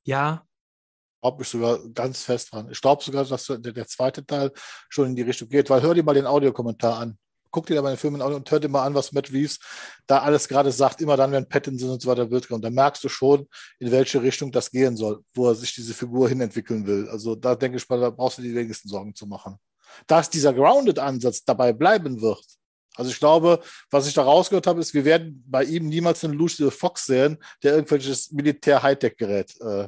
Ja, 0.04 0.48
Glaube 1.22 1.44
ich 1.44 1.50
sogar 1.50 1.80
ganz 1.94 2.24
fest 2.24 2.52
dran. 2.52 2.70
Ich 2.72 2.82
glaube 2.82 3.04
sogar, 3.04 3.24
dass 3.26 3.46
der, 3.46 3.60
der 3.60 3.88
zweite 3.88 4.26
Teil 4.26 4.52
schon 4.90 5.08
in 5.08 5.16
die 5.16 5.22
Richtung 5.22 5.50
geht, 5.50 5.70
weil 5.70 5.82
hör 5.82 5.94
dir 5.94 6.04
mal 6.04 6.16
den 6.16 6.26
Audiokommentar 6.26 6.98
an. 6.98 7.18
Guck 7.52 7.68
dir 7.68 7.76
da 7.76 7.82
mal 7.82 7.94
den 7.94 7.98
Film 7.98 8.20
an 8.22 8.34
und 8.34 8.50
hör 8.50 8.60
dir 8.60 8.70
mal 8.70 8.86
an, 8.86 8.96
was 8.96 9.12
Matt 9.12 9.32
Reeves 9.32 9.60
da 10.08 10.20
alles 10.20 10.48
gerade 10.48 10.72
sagt, 10.72 11.02
immer 11.02 11.18
dann, 11.18 11.34
wenn 11.34 11.48
Pattinson 11.48 11.90
und 11.92 12.02
so 12.02 12.10
weiter 12.10 12.32
wird. 12.32 12.50
Und 12.50 12.64
da 12.64 12.70
merkst 12.70 13.04
du 13.04 13.10
schon, 13.10 13.48
in 13.78 13.92
welche 13.92 14.22
Richtung 14.22 14.52
das 14.52 14.72
gehen 14.72 14.96
soll, 14.96 15.24
wo 15.34 15.50
er 15.50 15.56
sich 15.56 15.76
diese 15.76 15.94
Figur 15.94 16.30
hinentwickeln 16.30 16.88
will. 16.88 17.10
Also 17.10 17.36
da 17.36 17.56
denke 17.56 17.78
ich 17.78 17.88
mal, 17.90 18.00
da 18.00 18.10
brauchst 18.10 18.38
du 18.38 18.42
die 18.42 18.56
wenigsten 18.56 18.88
Sorgen 18.88 19.14
zu 19.14 19.28
machen. 19.28 19.58
Dass 20.08 20.30
dieser 20.30 20.54
Grounded-Ansatz 20.54 21.44
dabei 21.44 21.74
bleiben 21.74 22.22
wird. 22.22 22.44
Also 22.96 23.12
ich 23.12 23.20
glaube, 23.20 23.62
was 23.90 24.08
ich 24.08 24.14
da 24.14 24.24
rausgehört 24.24 24.68
habe, 24.68 24.80
ist, 24.80 24.94
wir 24.94 25.06
werden 25.06 25.44
bei 25.48 25.64
ihm 25.64 25.88
niemals 25.88 26.24
einen 26.24 26.34
Lucius 26.34 26.76
Fox 26.76 27.06
sehen, 27.06 27.38
der 27.64 27.74
irgendwelches 27.74 28.32
Militär-Hightech-Gerät 28.32 29.60
äh, 29.62 29.88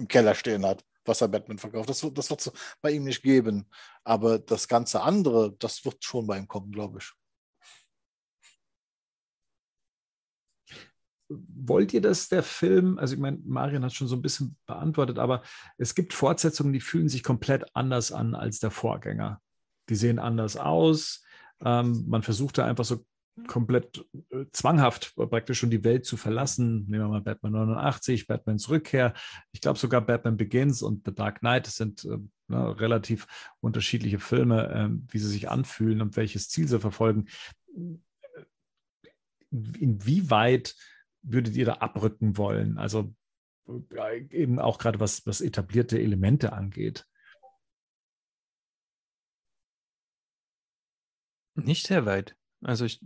im 0.00 0.08
Keller 0.08 0.34
stehen 0.34 0.64
hat, 0.66 0.84
was 1.04 1.20
er 1.20 1.28
Batman 1.28 1.58
verkauft. 1.58 1.88
Das, 1.88 2.02
wird- 2.02 2.18
das 2.18 2.30
wird 2.30 2.40
es 2.40 2.52
bei 2.82 2.90
ihm 2.92 3.04
nicht 3.04 3.22
geben. 3.22 3.66
Aber 4.04 4.38
das 4.38 4.66
ganze 4.68 5.02
andere, 5.02 5.52
das 5.58 5.84
wird 5.84 6.02
schon 6.04 6.26
bei 6.26 6.38
ihm 6.38 6.48
kommen, 6.48 6.72
glaube 6.72 6.98
ich. 6.98 7.12
Wollt 11.32 11.92
ihr, 11.94 12.00
dass 12.00 12.28
der 12.28 12.42
Film, 12.42 12.98
also 12.98 13.14
ich 13.14 13.20
meine, 13.20 13.38
Marian 13.44 13.84
hat 13.84 13.92
schon 13.92 14.08
so 14.08 14.16
ein 14.16 14.22
bisschen 14.22 14.56
beantwortet, 14.66 15.18
aber 15.18 15.42
es 15.78 15.94
gibt 15.94 16.12
Fortsetzungen, 16.12 16.72
die 16.72 16.80
fühlen 16.80 17.08
sich 17.08 17.22
komplett 17.22 17.64
anders 17.76 18.10
an 18.10 18.34
als 18.34 18.58
der 18.58 18.72
Vorgänger. 18.72 19.40
Die 19.88 19.94
sehen 19.94 20.18
anders 20.18 20.56
aus. 20.56 21.22
Ähm, 21.64 22.04
man 22.08 22.22
versucht 22.22 22.58
da 22.58 22.64
einfach 22.66 22.84
so 22.84 23.04
komplett 23.46 24.04
äh, 24.30 24.44
zwanghaft 24.52 25.14
praktisch 25.16 25.58
schon 25.58 25.70
die 25.70 25.84
Welt 25.84 26.04
zu 26.04 26.16
verlassen. 26.16 26.86
Nehmen 26.88 27.04
wir 27.04 27.08
mal 27.08 27.20
Batman 27.20 27.52
89, 27.52 28.26
Batmans 28.26 28.68
Rückkehr. 28.68 29.14
Ich 29.52 29.60
glaube 29.60 29.78
sogar 29.78 30.00
Batman 30.00 30.36
Begins 30.36 30.82
und 30.82 31.04
The 31.04 31.14
Dark 31.14 31.40
Knight 31.40 31.66
das 31.66 31.76
sind 31.76 32.04
äh, 32.04 32.18
ne, 32.48 32.80
relativ 32.80 33.26
unterschiedliche 33.60 34.18
Filme, 34.18 34.68
äh, 34.68 35.12
wie 35.12 35.18
sie 35.18 35.28
sich 35.28 35.48
anfühlen 35.48 36.00
und 36.00 36.16
welches 36.16 36.48
Ziel 36.48 36.68
sie 36.68 36.80
verfolgen. 36.80 37.28
Inwieweit 39.50 40.76
würdet 41.22 41.56
ihr 41.56 41.66
da 41.66 41.74
abrücken 41.74 42.36
wollen? 42.36 42.78
Also 42.78 43.14
eben 44.30 44.58
auch 44.58 44.78
gerade 44.78 44.98
was, 44.98 45.26
was 45.26 45.40
etablierte 45.40 46.00
Elemente 46.00 46.52
angeht. 46.52 47.06
nicht 51.66 51.86
sehr 51.86 52.06
weit. 52.06 52.36
Also 52.62 52.84
ich, 52.84 53.00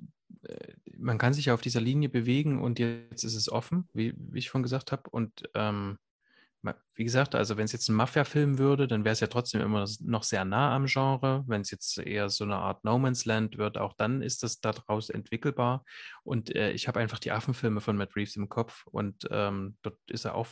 man 0.97 1.19
kann 1.19 1.35
sich 1.35 1.47
ja 1.47 1.55
auf 1.55 1.61
dieser 1.61 1.81
Linie 1.81 2.09
bewegen 2.09 2.61
und 2.61 2.79
jetzt 2.79 3.25
ist 3.25 3.35
es 3.35 3.51
offen, 3.51 3.89
wie, 3.93 4.15
wie 4.17 4.39
ich 4.39 4.47
schon 4.47 4.63
gesagt 4.63 4.93
habe. 4.93 5.09
Und 5.11 5.49
ähm, 5.55 5.99
wie 6.95 7.05
gesagt, 7.05 7.35
also 7.35 7.57
wenn 7.57 7.65
es 7.65 7.73
jetzt 7.73 7.89
ein 7.89 7.97
Mafia-Film 7.97 8.59
würde, 8.59 8.87
dann 8.87 9.05
wäre 9.05 9.13
es 9.13 9.21
ja 9.21 9.27
trotzdem 9.27 9.61
immer 9.61 9.85
noch 10.01 10.23
sehr 10.23 10.45
nah 10.45 10.75
am 10.75 10.87
Genre. 10.87 11.45
Wenn 11.47 11.63
es 11.63 11.71
jetzt 11.71 11.99
eher 11.99 12.31
so 12.31 12.45
eine 12.45 12.57
Art 12.57 12.85
No 12.85 12.99
Man's 12.99 13.25
Land 13.25 13.59
wird, 13.59 13.77
auch 13.79 13.95
dann 13.95 14.23
ist 14.23 14.43
das 14.43 14.61
daraus 14.61 15.11
entwickelbar. 15.11 15.85
Und 16.23 16.55
äh, 16.55 16.71
ich 16.73 16.89
habe 16.89 17.01
einfach 17.01 17.19
die 17.19 17.33
Affenfilme 17.33 17.81
von 17.81 17.97
Matt 17.97 18.17
Reeves 18.17 18.37
im 18.37 18.49
Kopf 18.49 18.87
und 18.87 19.27
ähm, 19.31 19.77
dort 19.83 19.99
ist 20.09 20.25
er 20.25 20.37
auch, 20.37 20.49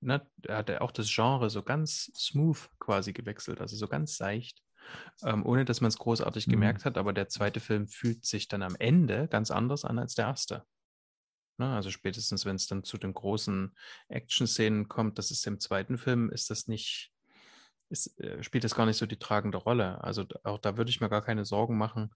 ne, 0.00 0.26
er 0.42 0.58
hat 0.58 0.68
ja 0.68 0.80
auch 0.80 0.92
das 0.92 1.12
Genre 1.12 1.48
so 1.48 1.62
ganz 1.62 2.10
smooth 2.16 2.68
quasi 2.78 3.12
gewechselt, 3.12 3.60
also 3.60 3.76
so 3.76 3.88
ganz 3.88 4.16
seicht. 4.16 4.62
Ähm, 5.24 5.44
ohne 5.44 5.64
dass 5.64 5.80
man 5.80 5.88
es 5.88 5.98
großartig 5.98 6.46
mhm. 6.46 6.52
gemerkt 6.52 6.84
hat, 6.84 6.98
aber 6.98 7.12
der 7.12 7.28
zweite 7.28 7.60
Film 7.60 7.88
fühlt 7.88 8.24
sich 8.24 8.48
dann 8.48 8.62
am 8.62 8.76
Ende 8.78 9.28
ganz 9.28 9.50
anders 9.50 9.84
an 9.84 9.98
als 9.98 10.14
der 10.14 10.26
erste. 10.26 10.64
Ne? 11.58 11.74
Also 11.74 11.90
spätestens, 11.90 12.44
wenn 12.44 12.56
es 12.56 12.66
dann 12.66 12.84
zu 12.84 12.98
den 12.98 13.12
großen 13.12 13.76
Action-Szenen 14.08 14.88
kommt, 14.88 15.18
das 15.18 15.30
ist 15.30 15.46
im 15.46 15.60
zweiten 15.60 15.98
Film, 15.98 16.30
ist 16.30 16.50
das 16.50 16.68
nicht, 16.68 17.12
ist, 17.90 18.18
äh, 18.20 18.42
spielt 18.42 18.64
das 18.64 18.74
gar 18.74 18.86
nicht 18.86 18.96
so 18.96 19.06
die 19.06 19.18
tragende 19.18 19.58
Rolle. 19.58 20.02
Also 20.02 20.24
auch 20.44 20.58
da 20.58 20.76
würde 20.76 20.90
ich 20.90 21.00
mir 21.00 21.08
gar 21.08 21.22
keine 21.22 21.44
Sorgen 21.44 21.76
machen. 21.76 22.14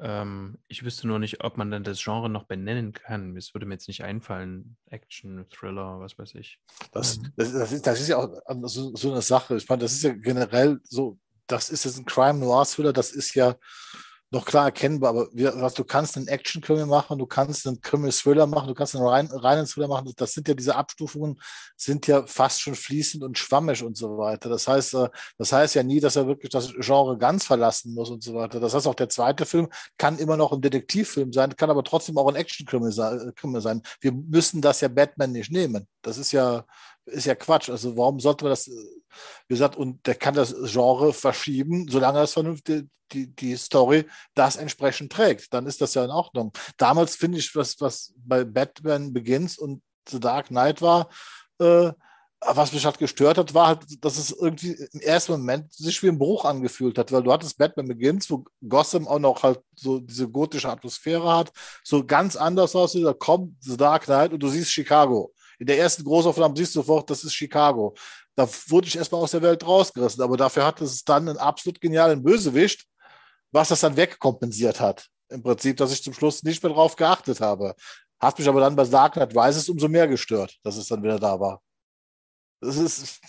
Ähm, 0.00 0.58
ich 0.68 0.84
wüsste 0.84 1.08
nur 1.08 1.18
nicht, 1.18 1.42
ob 1.42 1.56
man 1.56 1.70
dann 1.70 1.82
das 1.82 2.02
Genre 2.02 2.30
noch 2.30 2.44
benennen 2.44 2.92
kann. 2.92 3.36
Es 3.36 3.52
würde 3.52 3.66
mir 3.66 3.74
jetzt 3.74 3.88
nicht 3.88 4.04
einfallen, 4.04 4.76
Action, 4.86 5.46
Thriller, 5.50 5.98
was 6.00 6.16
weiß 6.18 6.34
ich. 6.36 6.60
Das, 6.92 7.18
mhm. 7.18 7.32
das, 7.36 7.52
das, 7.52 7.72
ist, 7.72 7.86
das 7.86 8.00
ist, 8.00 8.08
ja 8.08 8.16
auch 8.16 8.30
so, 8.68 8.94
so, 8.94 9.10
eine 9.10 9.22
Sache. 9.22 9.56
Ich 9.56 9.68
meine, 9.68 9.82
das 9.82 9.92
ist 9.92 10.04
ja 10.04 10.12
generell 10.14 10.80
so, 10.84 11.18
das 11.48 11.70
ist 11.70 11.84
jetzt 11.84 11.98
ein 11.98 12.04
Crime 12.04 12.38
Noir 12.38 12.64
Thriller, 12.64 12.92
das 12.92 13.10
ist 13.10 13.34
ja 13.34 13.56
noch 14.30 14.44
klar 14.44 14.66
erkennbar, 14.66 15.10
aber 15.10 15.28
wir, 15.32 15.54
was, 15.56 15.72
du 15.72 15.84
kannst 15.84 16.16
einen 16.16 16.28
Action-Krimi 16.28 16.84
machen, 16.84 17.18
du 17.18 17.26
kannst 17.26 17.66
einen 17.66 17.80
Krimi-Thriller 17.80 18.46
machen, 18.46 18.68
du 18.68 18.74
kannst 18.74 18.94
einen 18.94 19.06
rein, 19.06 19.26
reinen 19.26 19.64
Thriller 19.64 19.88
machen. 19.88 20.12
Das 20.16 20.32
sind 20.32 20.46
ja 20.48 20.54
diese 20.54 20.76
Abstufungen, 20.76 21.40
sind 21.76 22.06
ja 22.06 22.26
fast 22.26 22.60
schon 22.60 22.74
fließend 22.74 23.24
und 23.24 23.38
schwammig 23.38 23.82
und 23.82 23.96
so 23.96 24.18
weiter. 24.18 24.50
Das 24.50 24.68
heißt, 24.68 24.94
äh, 24.94 25.08
das 25.38 25.52
heißt 25.52 25.74
ja 25.76 25.82
nie, 25.82 26.00
dass 26.00 26.16
er 26.16 26.26
wirklich 26.26 26.50
das 26.50 26.74
Genre 26.78 27.16
ganz 27.16 27.46
verlassen 27.46 27.94
muss 27.94 28.10
und 28.10 28.22
so 28.22 28.34
weiter. 28.34 28.60
Das 28.60 28.74
heißt, 28.74 28.86
auch 28.86 28.94
der 28.94 29.08
zweite 29.08 29.46
Film 29.46 29.68
kann 29.96 30.18
immer 30.18 30.36
noch 30.36 30.52
ein 30.52 30.60
Detektivfilm 30.60 31.32
sein, 31.32 31.56
kann 31.56 31.70
aber 31.70 31.82
trotzdem 31.82 32.18
auch 32.18 32.28
ein 32.28 32.36
Action-Krimi 32.36 32.92
sein. 32.92 33.82
Wir 34.00 34.12
müssen 34.12 34.60
das 34.60 34.82
ja 34.82 34.88
Batman 34.88 35.32
nicht 35.32 35.50
nehmen. 35.50 35.88
Das 36.02 36.18
ist 36.18 36.32
ja, 36.32 36.66
ist 37.08 37.26
ja 37.26 37.34
Quatsch. 37.34 37.70
Also 37.70 37.96
warum 37.96 38.20
sollte 38.20 38.44
man 38.44 38.52
das, 38.52 38.68
wie 38.68 39.54
gesagt, 39.54 39.76
und 39.76 40.06
der 40.06 40.14
kann 40.14 40.34
das 40.34 40.54
Genre 40.64 41.12
verschieben, 41.12 41.86
solange 41.88 42.20
das 42.20 42.32
vernünftig, 42.32 42.88
die, 43.12 43.34
die 43.34 43.56
Story 43.56 44.06
das 44.34 44.56
entsprechend 44.56 45.12
trägt. 45.12 45.52
Dann 45.52 45.66
ist 45.66 45.80
das 45.80 45.94
ja 45.94 46.04
in 46.04 46.10
Ordnung. 46.10 46.52
Damals 46.76 47.16
finde 47.16 47.38
ich, 47.38 47.54
was, 47.54 47.80
was 47.80 48.12
bei 48.16 48.44
Batman 48.44 49.12
Begins 49.12 49.58
und 49.58 49.82
The 50.08 50.20
Dark 50.20 50.48
Knight 50.48 50.82
war, 50.82 51.08
äh, 51.58 51.92
was 52.40 52.72
mich 52.72 52.84
halt 52.84 52.98
gestört 52.98 53.36
hat, 53.36 53.52
war 53.52 53.66
halt, 53.66 54.04
dass 54.04 54.16
es 54.16 54.30
irgendwie 54.30 54.72
im 54.92 55.00
ersten 55.00 55.32
Moment 55.32 55.72
sich 55.72 56.02
wie 56.02 56.08
ein 56.08 56.18
Bruch 56.18 56.44
angefühlt 56.44 56.96
hat, 56.96 57.10
weil 57.10 57.22
du 57.22 57.32
hattest 57.32 57.58
Batman 57.58 57.88
Begins, 57.88 58.30
wo 58.30 58.44
Gotham 58.66 59.08
auch 59.08 59.18
noch 59.18 59.42
halt 59.42 59.60
so 59.74 59.98
diese 59.98 60.28
gotische 60.28 60.70
Atmosphäre 60.70 61.36
hat, 61.36 61.52
so 61.82 62.04
ganz 62.04 62.36
anders 62.36 62.76
aussieht, 62.76 63.04
da 63.04 63.12
kommt 63.12 63.56
The 63.60 63.76
Dark 63.76 64.04
Knight 64.04 64.32
und 64.32 64.40
du 64.40 64.48
siehst 64.48 64.70
Chicago. 64.70 65.32
In 65.58 65.66
der 65.66 65.78
ersten 65.78 66.04
Großaufnahme 66.04 66.56
siehst 66.56 66.74
du 66.74 66.80
sofort, 66.80 67.10
das 67.10 67.24
ist 67.24 67.34
Chicago. 67.34 67.94
Da 68.34 68.48
wurde 68.68 68.86
ich 68.86 68.96
erstmal 68.96 69.20
aus 69.20 69.32
der 69.32 69.42
Welt 69.42 69.66
rausgerissen, 69.66 70.22
aber 70.22 70.36
dafür 70.36 70.64
hat 70.64 70.80
es 70.80 71.04
dann 71.04 71.28
einen 71.28 71.38
absolut 71.38 71.80
genialen 71.80 72.22
Bösewicht, 72.22 72.86
was 73.50 73.68
das 73.68 73.80
dann 73.80 73.96
wegkompensiert 73.96 74.80
hat. 74.80 75.08
Im 75.28 75.42
Prinzip, 75.42 75.76
dass 75.76 75.92
ich 75.92 76.02
zum 76.02 76.14
Schluss 76.14 76.42
nicht 76.42 76.62
mehr 76.62 76.72
drauf 76.72 76.96
geachtet 76.96 77.40
habe. 77.40 77.74
Hat 78.20 78.38
mich 78.38 78.48
aber 78.48 78.60
dann 78.60 78.76
bei 78.76 78.84
Dark 78.84 79.14
Knight 79.14 79.36
Rises 79.36 79.68
umso 79.68 79.88
mehr 79.88 80.08
gestört, 80.08 80.56
dass 80.62 80.76
es 80.76 80.88
dann 80.88 81.02
wieder 81.02 81.18
da 81.18 81.38
war. 81.38 81.62
Das 82.60 82.76
ist. 82.76 83.20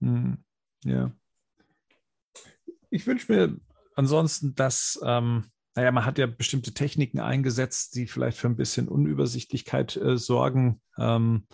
Hm, 0.00 0.42
ja. 0.84 1.12
Ich 2.90 3.06
wünsche 3.06 3.32
mir 3.32 3.56
ansonsten, 3.94 4.54
dass 4.54 4.98
ähm, 5.04 5.50
naja, 5.74 5.92
man 5.92 6.04
hat 6.04 6.18
ja 6.18 6.26
bestimmte 6.26 6.74
Techniken 6.74 7.20
eingesetzt, 7.20 7.94
die 7.94 8.06
vielleicht 8.06 8.38
für 8.38 8.48
ein 8.48 8.56
bisschen 8.56 8.88
Unübersichtlichkeit 8.88 9.96
äh, 9.96 10.16
sorgen. 10.16 10.80
Ähm, 10.98 11.46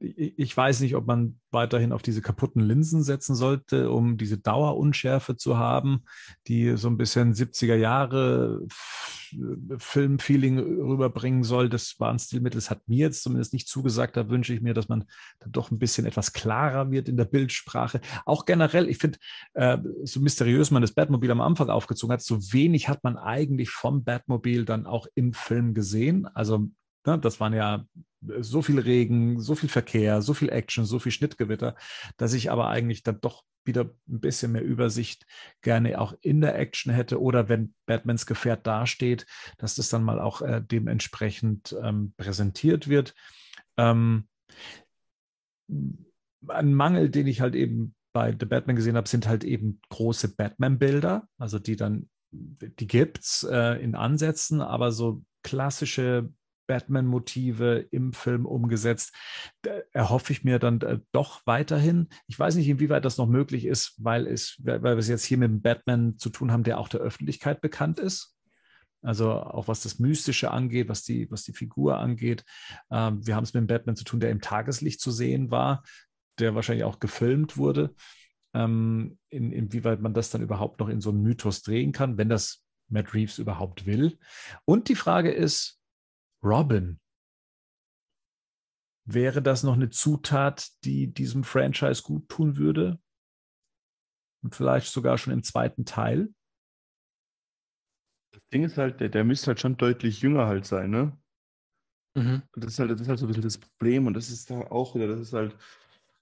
ich 0.00 0.56
weiß 0.56 0.80
nicht, 0.80 0.94
ob 0.94 1.06
man 1.06 1.40
weiterhin 1.50 1.92
auf 1.92 2.02
diese 2.02 2.22
kaputten 2.22 2.62
Linsen 2.62 3.02
setzen 3.02 3.34
sollte, 3.34 3.90
um 3.90 4.16
diese 4.16 4.38
Dauerunschärfe 4.38 5.36
zu 5.36 5.58
haben, 5.58 6.04
die 6.46 6.76
so 6.76 6.88
ein 6.88 6.96
bisschen 6.96 7.34
70er 7.34 7.74
Jahre 7.74 8.64
Filmfeeling 9.78 10.58
rüberbringen 10.58 11.42
soll. 11.42 11.68
Das 11.68 11.98
war 11.98 12.12
ein 12.12 12.18
Stilmittel, 12.18 12.58
das 12.58 12.70
hat 12.70 12.88
mir 12.88 12.98
jetzt 12.98 13.22
zumindest 13.24 13.52
nicht 13.52 13.68
zugesagt. 13.68 14.16
Da 14.16 14.30
wünsche 14.30 14.54
ich 14.54 14.60
mir, 14.60 14.72
dass 14.72 14.88
man 14.88 15.04
dann 15.40 15.52
doch 15.52 15.70
ein 15.70 15.80
bisschen 15.80 16.06
etwas 16.06 16.32
klarer 16.32 16.90
wird 16.92 17.08
in 17.08 17.16
der 17.16 17.24
Bildsprache. 17.24 18.00
Auch 18.24 18.44
generell, 18.44 18.88
ich 18.88 18.98
finde, 18.98 19.18
äh, 19.54 19.78
so 20.04 20.20
mysteriös 20.20 20.70
man 20.70 20.82
das 20.82 20.92
Batmobil 20.92 21.30
am 21.30 21.40
Anfang 21.40 21.70
aufgezogen 21.70 22.12
hat, 22.12 22.22
so 22.22 22.38
wenig 22.52 22.88
hat 22.88 23.02
man 23.02 23.16
eigentlich 23.16 23.70
vom 23.70 24.04
Batmobil 24.04 24.64
dann 24.64 24.86
auch 24.86 25.08
im 25.16 25.32
Film 25.32 25.74
gesehen. 25.74 26.26
Also 26.26 26.68
ne, 27.04 27.18
das 27.18 27.40
waren 27.40 27.52
ja 27.52 27.84
so 28.20 28.62
viel 28.62 28.78
Regen, 28.78 29.40
so 29.40 29.54
viel 29.54 29.68
Verkehr, 29.68 30.22
so 30.22 30.34
viel 30.34 30.50
Action, 30.50 30.84
so 30.84 30.98
viel 30.98 31.12
Schnittgewitter, 31.12 31.76
dass 32.16 32.32
ich 32.32 32.50
aber 32.50 32.68
eigentlich 32.68 33.02
dann 33.02 33.20
doch 33.20 33.44
wieder 33.64 33.84
ein 34.08 34.20
bisschen 34.20 34.52
mehr 34.52 34.64
Übersicht 34.64 35.26
gerne 35.60 36.00
auch 36.00 36.14
in 36.22 36.40
der 36.40 36.58
Action 36.58 36.92
hätte 36.92 37.20
oder 37.20 37.48
wenn 37.48 37.74
Batmans 37.86 38.26
Gefährt 38.26 38.66
dasteht, 38.66 39.26
dass 39.58 39.76
das 39.76 39.88
dann 39.90 40.02
mal 40.02 40.20
auch 40.20 40.42
äh, 40.42 40.62
dementsprechend 40.64 41.76
ähm, 41.80 42.14
präsentiert 42.16 42.88
wird. 42.88 43.14
Ähm, 43.76 44.26
ein 45.68 46.74
Mangel, 46.74 47.10
den 47.10 47.26
ich 47.26 47.40
halt 47.40 47.54
eben 47.54 47.94
bei 48.12 48.34
The 48.38 48.46
Batman 48.46 48.76
gesehen 48.76 48.96
habe, 48.96 49.08
sind 49.08 49.28
halt 49.28 49.44
eben 49.44 49.80
große 49.90 50.34
Batman-Bilder, 50.34 51.28
also 51.36 51.58
die 51.58 51.76
dann, 51.76 52.08
die 52.32 52.86
gibt 52.86 53.18
es 53.18 53.46
äh, 53.48 53.82
in 53.82 53.94
Ansätzen, 53.94 54.60
aber 54.60 54.92
so 54.92 55.22
klassische 55.42 56.32
Batman-Motive 56.68 57.88
im 57.90 58.12
Film 58.12 58.46
umgesetzt. 58.46 59.12
Da 59.62 59.70
erhoffe 59.92 60.32
ich 60.32 60.44
mir 60.44 60.60
dann 60.60 60.80
äh, 60.82 61.00
doch 61.10 61.44
weiterhin. 61.46 62.08
Ich 62.28 62.38
weiß 62.38 62.54
nicht, 62.54 62.68
inwieweit 62.68 63.04
das 63.04 63.18
noch 63.18 63.26
möglich 63.26 63.64
ist, 63.64 63.94
weil, 63.98 64.28
es, 64.28 64.56
weil 64.62 64.82
wir 64.82 64.98
es 64.98 65.08
jetzt 65.08 65.24
hier 65.24 65.38
mit 65.38 65.50
einem 65.50 65.62
Batman 65.62 66.16
zu 66.18 66.30
tun 66.30 66.52
haben, 66.52 66.62
der 66.62 66.78
auch 66.78 66.88
der 66.88 67.00
Öffentlichkeit 67.00 67.60
bekannt 67.60 67.98
ist. 67.98 68.36
Also 69.02 69.32
auch 69.32 69.68
was 69.68 69.82
das 69.82 69.98
Mystische 69.98 70.50
angeht, 70.50 70.88
was 70.88 71.02
die, 71.04 71.30
was 71.30 71.42
die 71.44 71.52
Figur 71.52 71.98
angeht. 71.98 72.44
Ähm, 72.90 73.26
wir 73.26 73.34
haben 73.34 73.44
es 73.44 73.54
mit 73.54 73.58
einem 73.58 73.68
Batman 73.68 73.96
zu 73.96 74.04
tun, 74.04 74.20
der 74.20 74.30
im 74.30 74.40
Tageslicht 74.40 75.00
zu 75.00 75.10
sehen 75.10 75.50
war, 75.50 75.82
der 76.38 76.54
wahrscheinlich 76.54 76.84
auch 76.84 77.00
gefilmt 77.00 77.56
wurde. 77.56 77.94
Ähm, 78.54 79.18
in, 79.30 79.52
inwieweit 79.52 80.00
man 80.00 80.14
das 80.14 80.30
dann 80.30 80.42
überhaupt 80.42 80.80
noch 80.80 80.88
in 80.88 81.00
so 81.00 81.10
einen 81.10 81.22
Mythos 81.22 81.62
drehen 81.62 81.92
kann, 81.92 82.18
wenn 82.18 82.28
das 82.28 82.64
Matt 82.88 83.14
Reeves 83.14 83.38
überhaupt 83.38 83.86
will. 83.86 84.18
Und 84.64 84.88
die 84.88 84.94
Frage 84.94 85.30
ist, 85.30 85.77
Robin. 86.42 87.00
Wäre 89.04 89.40
das 89.40 89.62
noch 89.62 89.74
eine 89.74 89.88
Zutat, 89.88 90.68
die 90.84 91.12
diesem 91.12 91.42
Franchise 91.44 92.02
gut 92.02 92.28
tun 92.28 92.56
würde? 92.56 93.00
Und 94.42 94.54
vielleicht 94.54 94.92
sogar 94.92 95.18
schon 95.18 95.32
im 95.32 95.42
zweiten 95.42 95.84
Teil? 95.84 96.28
Das 98.32 98.42
Ding 98.52 98.64
ist 98.64 98.76
halt, 98.76 99.00
der, 99.00 99.08
der 99.08 99.24
müsste 99.24 99.48
halt 99.48 99.60
schon 99.60 99.76
deutlich 99.76 100.20
jünger 100.20 100.46
halt 100.46 100.66
sein, 100.66 100.90
ne? 100.90 101.18
Mhm. 102.14 102.42
Das, 102.54 102.72
ist 102.72 102.78
halt, 102.78 102.90
das 102.90 103.00
ist 103.00 103.08
halt 103.08 103.18
so 103.18 103.24
ein 103.24 103.28
bisschen 103.28 103.42
das 103.42 103.58
Problem 103.58 104.06
und 104.06 104.14
das 104.14 104.28
ist 104.28 104.50
da 104.50 104.60
auch 104.70 104.94
wieder, 104.94 105.06
das 105.06 105.20
ist 105.20 105.32
halt, 105.32 105.56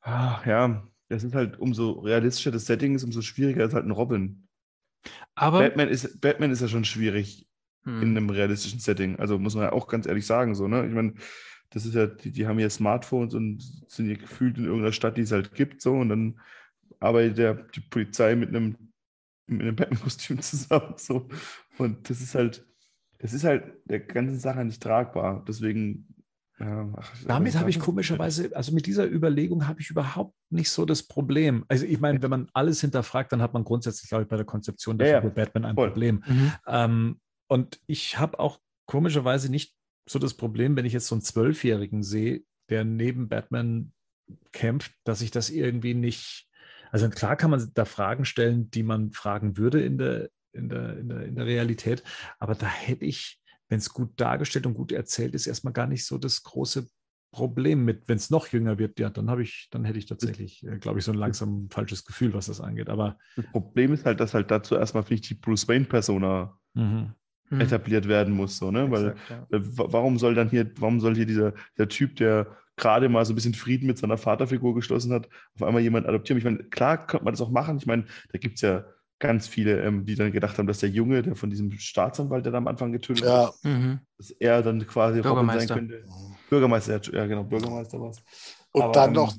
ah, 0.02 0.40
ja, 0.46 0.86
das 1.08 1.24
ist 1.24 1.34
halt, 1.34 1.58
umso 1.58 1.92
realistischer 2.00 2.50
das 2.50 2.66
Setting 2.66 2.94
ist, 2.94 3.04
umso 3.04 3.22
schwieriger 3.22 3.64
ist 3.64 3.74
halt 3.74 3.84
ein 3.84 3.90
Robin. 3.90 4.48
Aber 5.34 5.60
Batman 5.60 5.88
ist, 5.88 6.20
Batman 6.20 6.50
ist 6.50 6.60
ja 6.60 6.68
schon 6.68 6.84
schwierig 6.84 7.45
hm. 7.86 8.02
in 8.02 8.16
einem 8.16 8.30
realistischen 8.30 8.80
Setting. 8.80 9.16
Also 9.16 9.38
muss 9.38 9.54
man 9.54 9.64
ja 9.64 9.72
auch 9.72 9.88
ganz 9.88 10.06
ehrlich 10.06 10.26
sagen, 10.26 10.54
so, 10.54 10.68
ne? 10.68 10.86
Ich 10.86 10.92
meine, 10.92 11.14
das 11.70 11.86
ist 11.86 11.94
ja, 11.94 12.06
die, 12.06 12.30
die 12.30 12.46
haben 12.46 12.58
ja 12.58 12.68
Smartphones 12.68 13.34
und 13.34 13.62
sind 13.88 14.08
ja 14.08 14.16
gefühlt 14.16 14.58
in 14.58 14.64
irgendeiner 14.64 14.92
Stadt, 14.92 15.16
die 15.16 15.22
es 15.22 15.32
halt 15.32 15.54
gibt, 15.54 15.80
so, 15.80 15.94
und 15.94 16.08
dann 16.08 16.40
arbeitet 17.00 17.38
der, 17.38 17.54
die 17.54 17.80
Polizei 17.80 18.34
mit 18.36 18.50
einem, 18.50 18.76
mit 19.46 19.62
einem 19.62 19.76
Batman-Kostüm 19.76 20.40
zusammen, 20.42 20.94
so. 20.96 21.28
Und 21.78 22.10
das 22.10 22.20
ist 22.20 22.34
halt, 22.34 22.66
das 23.18 23.32
ist 23.32 23.44
halt 23.44 23.72
der 23.84 24.00
ganzen 24.00 24.38
Sache 24.38 24.64
nicht 24.64 24.82
tragbar. 24.82 25.44
Deswegen 25.46 26.06
ja, 26.58 26.88
ach, 26.96 27.12
Damit 27.26 27.58
habe 27.58 27.68
ich 27.68 27.78
komischerweise, 27.78 28.50
also 28.54 28.72
mit 28.72 28.86
dieser 28.86 29.06
Überlegung 29.06 29.68
habe 29.68 29.80
ich 29.80 29.90
überhaupt 29.90 30.34
nicht 30.48 30.70
so 30.70 30.86
das 30.86 31.02
Problem. 31.02 31.64
Also 31.68 31.84
ich 31.84 32.00
meine, 32.00 32.22
wenn 32.22 32.30
man 32.30 32.48
alles 32.54 32.80
hinterfragt, 32.80 33.32
dann 33.32 33.42
hat 33.42 33.52
man 33.52 33.62
grundsätzlich, 33.62 34.08
glaube 34.08 34.22
ich, 34.22 34.28
bei 34.28 34.36
der 34.36 34.46
Konzeption 34.46 34.96
der 34.96 35.08
ja, 35.08 35.20
Figur 35.20 35.34
Batman 35.34 35.66
ein 35.66 35.74
voll. 35.74 35.88
Problem. 35.88 36.24
Mhm. 36.26 36.52
Ähm, 36.66 37.20
und 37.48 37.80
ich 37.86 38.18
habe 38.18 38.38
auch 38.38 38.60
komischerweise 38.86 39.50
nicht 39.50 39.74
so 40.08 40.18
das 40.18 40.34
Problem, 40.34 40.76
wenn 40.76 40.86
ich 40.86 40.92
jetzt 40.92 41.08
so 41.08 41.14
einen 41.14 41.22
Zwölfjährigen 41.22 42.02
sehe, 42.02 42.42
der 42.68 42.84
neben 42.84 43.28
Batman 43.28 43.92
kämpft, 44.52 44.92
dass 45.04 45.20
ich 45.20 45.30
das 45.30 45.50
irgendwie 45.50 45.94
nicht. 45.94 46.48
Also 46.90 47.08
klar 47.10 47.36
kann 47.36 47.50
man 47.50 47.70
da 47.74 47.84
Fragen 47.84 48.24
stellen, 48.24 48.70
die 48.70 48.82
man 48.82 49.12
fragen 49.12 49.56
würde 49.56 49.82
in 49.82 49.98
der, 49.98 50.30
in 50.52 50.68
der, 50.68 50.98
in 50.98 51.08
der, 51.08 51.22
in 51.26 51.34
der 51.34 51.46
Realität, 51.46 52.02
aber 52.38 52.54
da 52.54 52.66
hätte 52.66 53.04
ich, 53.04 53.40
wenn 53.68 53.78
es 53.78 53.90
gut 53.90 54.18
dargestellt 54.20 54.66
und 54.66 54.74
gut 54.74 54.92
erzählt 54.92 55.34
ist, 55.34 55.46
erstmal 55.46 55.72
gar 55.72 55.86
nicht 55.86 56.06
so 56.06 56.18
das 56.18 56.42
große 56.42 56.88
Problem 57.32 57.84
mit, 57.84 58.08
wenn 58.08 58.16
es 58.16 58.30
noch 58.30 58.46
jünger 58.48 58.78
wird, 58.78 58.98
ja, 58.98 59.10
dann 59.10 59.28
habe 59.28 59.42
ich, 59.42 59.68
dann 59.70 59.84
hätte 59.84 59.98
ich 59.98 60.06
tatsächlich, 60.06 60.64
äh, 60.64 60.78
glaube 60.78 61.00
ich, 61.00 61.04
so 61.04 61.12
ein 61.12 61.18
langsam 61.18 61.68
falsches 61.70 62.04
Gefühl, 62.04 62.32
was 62.32 62.46
das 62.46 62.60
angeht. 62.60 62.88
Aber 62.88 63.18
das 63.34 63.44
Problem 63.52 63.92
ist 63.92 64.06
halt, 64.06 64.20
dass 64.20 64.32
halt 64.32 64.50
dazu 64.50 64.76
erstmal 64.76 65.02
finde 65.02 65.20
ich 65.20 65.28
die 65.28 65.34
Bruce 65.34 65.68
Wayne-Persona 65.68 66.58
mhm. 66.74 67.12
Hm. 67.48 67.60
etabliert 67.60 68.08
werden 68.08 68.34
muss, 68.34 68.58
so, 68.58 68.70
ne? 68.72 68.90
Weil 68.90 69.10
Exakt, 69.10 69.30
ja. 69.30 69.56
äh, 69.58 69.78
wa- 69.78 69.86
warum 69.90 70.18
soll 70.18 70.34
dann 70.34 70.50
hier, 70.50 70.68
warum 70.78 70.98
soll 71.00 71.14
hier 71.14 71.26
dieser 71.26 71.52
der 71.78 71.88
Typ, 71.88 72.16
der 72.16 72.48
gerade 72.76 73.08
mal 73.08 73.24
so 73.24 73.32
ein 73.32 73.36
bisschen 73.36 73.54
Frieden 73.54 73.86
mit 73.86 73.98
seiner 73.98 74.18
Vaterfigur 74.18 74.74
geschlossen 74.74 75.12
hat, 75.12 75.28
auf 75.54 75.62
einmal 75.62 75.80
jemand 75.82 76.06
adoptieren? 76.08 76.38
Ich 76.38 76.44
meine, 76.44 76.58
klar 76.64 77.06
könnte 77.06 77.24
man 77.24 77.32
das 77.34 77.40
auch 77.40 77.50
machen. 77.50 77.76
Ich 77.78 77.86
meine, 77.86 78.04
da 78.32 78.38
gibt 78.38 78.56
es 78.56 78.62
ja 78.62 78.84
ganz 79.20 79.46
viele, 79.46 79.80
ähm, 79.82 80.04
die 80.04 80.14
dann 80.16 80.32
gedacht 80.32 80.58
haben, 80.58 80.66
dass 80.66 80.80
der 80.80 80.90
Junge, 80.90 81.22
der 81.22 81.36
von 81.36 81.48
diesem 81.48 81.70
Staatsanwalt, 81.72 82.44
der 82.44 82.52
da 82.52 82.58
am 82.58 82.66
Anfang 82.66 82.90
getötet 82.92 83.24
Ja, 83.24 83.46
hat, 83.46 83.54
Mhm. 83.62 84.00
dass 84.18 84.30
er 84.32 84.62
dann 84.62 84.84
quasi 84.86 85.20
Robin 85.20 85.24
sein 85.24 85.46
Bürgermeister. 85.46 85.74
könnte. 85.74 86.04
Bürgermeister, 86.50 87.00
ja, 87.00 87.12
ja 87.20 87.26
genau, 87.26 87.44
Bürgermeister 87.44 88.00
war 88.00 88.10
es. 88.10 88.22
und 88.72 88.82
Aber, 88.82 88.92
dann 88.92 89.10
ähm, 89.10 89.14
noch, 89.14 89.34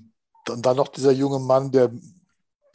und 0.50 0.66
dann 0.66 0.78
noch 0.78 0.88
dieser 0.88 1.12
junge 1.12 1.40
Mann, 1.40 1.72
der 1.72 1.92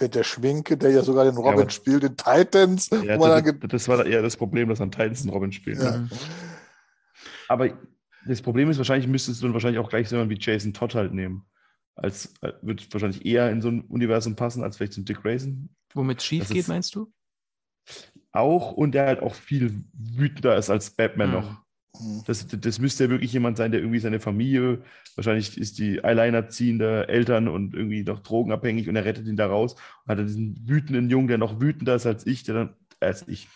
mit 0.03 0.15
der 0.15 0.25
Schminke, 0.25 0.77
der 0.77 0.91
ja 0.91 1.03
sogar 1.03 1.25
den 1.25 1.37
Robin 1.37 1.63
aber- 1.63 1.71
spielt 1.71 2.05
in 2.05 2.17
Titans. 2.17 2.91
Ja, 2.91 3.17
das, 3.17 3.55
das 3.69 3.89
war 3.89 4.05
eher 4.05 4.21
das 4.23 4.37
Problem, 4.37 4.69
dass 4.69 4.81
an 4.81 4.91
Titans 4.91 5.25
ein 5.25 5.31
Robin 5.31 5.53
spielt. 5.53 5.79
Ja. 5.79 5.99
Mhm. 5.99 6.11
Aber 7.49 7.79
das 8.27 8.43
Problem 8.43 8.71
ist, 8.71 8.79
wahrscheinlich 8.79 9.09
müsstest 9.09 9.41
du 9.41 9.47
dann 9.47 9.55
wahrscheinlich 9.55 9.79
auch 9.81 9.89
gleich 9.89 10.09
so 10.09 10.17
jemanden 10.17 10.35
wie 10.35 10.41
Jason 10.41 10.73
Todd 10.73 10.95
halt 10.95 11.13
nehmen. 11.15 11.45
Als 11.95 12.33
äh, 12.43 12.53
wird 12.63 12.93
wahrscheinlich 12.93 13.25
eher 13.27 13.51
in 13.51 13.61
so 13.61 13.69
ein 13.69 13.83
Universum 13.83 14.37
passen, 14.37 14.63
als 14.63 14.77
vielleicht 14.77 14.95
so 14.95 15.01
ein 15.01 15.05
Dick 15.05 15.23
Grayson. 15.23 15.69
Womit 15.95 16.19
es 16.19 16.25
schief 16.25 16.41
Das 16.45 16.49
geht, 16.51 16.59
ist- 16.61 16.69
meinst 16.69 16.95
du? 16.95 17.13
Auch 18.33 18.73
und 18.73 18.93
der 18.93 19.07
halt 19.07 19.21
auch 19.21 19.35
viel 19.35 19.85
wütender 19.93 20.57
ist 20.57 20.71
als 20.71 20.91
Batman 20.91 21.29
Mhm. 21.29 21.35
noch. 21.35 21.63
Hm. 21.97 22.23
Das, 22.27 22.47
das 22.47 22.79
müsste 22.79 23.05
ja 23.05 23.11
wirklich 23.11 23.33
jemand 23.33 23.57
sein, 23.57 23.71
der 23.71 23.81
irgendwie 23.81 23.99
seine 23.99 24.21
Familie, 24.21 24.83
wahrscheinlich 25.15 25.59
ist 25.59 25.79
die 25.79 26.03
alleinerziehende 26.03 27.09
Eltern 27.09 27.49
und 27.49 27.75
irgendwie 27.75 28.03
noch 28.03 28.21
drogenabhängig 28.21 28.89
und 28.89 28.97
er 28.97 29.05
rettet 29.05 29.27
ihn 29.27 29.37
da 29.37 29.47
raus 29.47 29.75
und 29.75 30.11
hat 30.11 30.19
dann 30.19 30.27
diesen 30.27 30.69
wütenden 30.69 31.11
Jungen, 31.11 31.29
der 31.29 31.39
noch 31.39 31.61
wütender 31.61 31.95
ist 31.95 32.07
als 32.07 32.27
ich, 32.27 32.45
der 32.45 32.55
dann, 32.55 32.77
als 33.01 33.27
ich, 33.29 33.49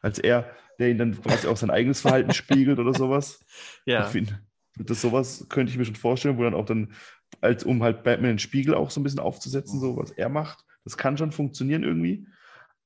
als 0.00 0.18
er, 0.18 0.50
der 0.78 0.90
ihn 0.90 0.98
dann 0.98 1.20
quasi 1.20 1.48
auch 1.48 1.56
sein 1.56 1.70
eigenes 1.70 2.00
Verhalten 2.00 2.32
spiegelt 2.32 2.78
oder 2.78 2.94
sowas. 2.94 3.44
Ja. 3.84 4.06
Ich 4.06 4.12
finde, 4.12 4.38
das 4.76 5.00
sowas 5.00 5.46
könnte 5.48 5.72
ich 5.72 5.78
mir 5.78 5.84
schon 5.84 5.96
vorstellen, 5.96 6.38
wo 6.38 6.44
dann 6.44 6.54
auch 6.54 6.64
dann, 6.64 6.92
als 7.40 7.64
um 7.64 7.82
halt 7.82 8.04
Batman 8.04 8.32
den 8.32 8.38
Spiegel 8.38 8.74
auch 8.74 8.90
so 8.90 9.00
ein 9.00 9.02
bisschen 9.02 9.18
aufzusetzen, 9.18 9.80
so 9.80 9.96
was 9.96 10.12
er 10.12 10.28
macht. 10.28 10.64
Das 10.84 10.96
kann 10.96 11.18
schon 11.18 11.32
funktionieren 11.32 11.82
irgendwie. 11.82 12.26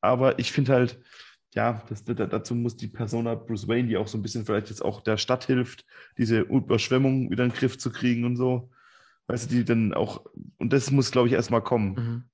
Aber 0.00 0.38
ich 0.38 0.52
finde 0.52 0.72
halt, 0.72 0.98
ja, 1.56 1.82
das, 1.88 2.04
da- 2.04 2.14
dazu 2.14 2.54
muss 2.54 2.76
die 2.76 2.86
Persona 2.88 3.34
Bruce 3.34 3.66
Wayne, 3.66 3.88
die 3.88 3.96
auch 3.96 4.06
so 4.08 4.18
ein 4.18 4.22
bisschen 4.22 4.44
vielleicht 4.44 4.68
jetzt 4.68 4.84
auch 4.84 5.00
der 5.00 5.16
Stadt 5.16 5.44
hilft, 5.46 5.84
diese 6.18 6.40
Überschwemmung 6.40 7.30
wieder 7.30 7.44
in 7.44 7.50
den 7.50 7.56
Griff 7.56 7.78
zu 7.78 7.90
kriegen 7.90 8.24
und 8.24 8.36
so. 8.36 8.70
Weißt 9.26 9.50
du, 9.50 9.56
die 9.56 9.64
dann 9.64 9.94
auch, 9.94 10.24
und 10.58 10.72
das 10.72 10.90
muss, 10.90 11.10
glaube 11.10 11.28
ich, 11.28 11.34
erstmal 11.34 11.62
kommen, 11.62 11.94
Mhm. 11.94 12.24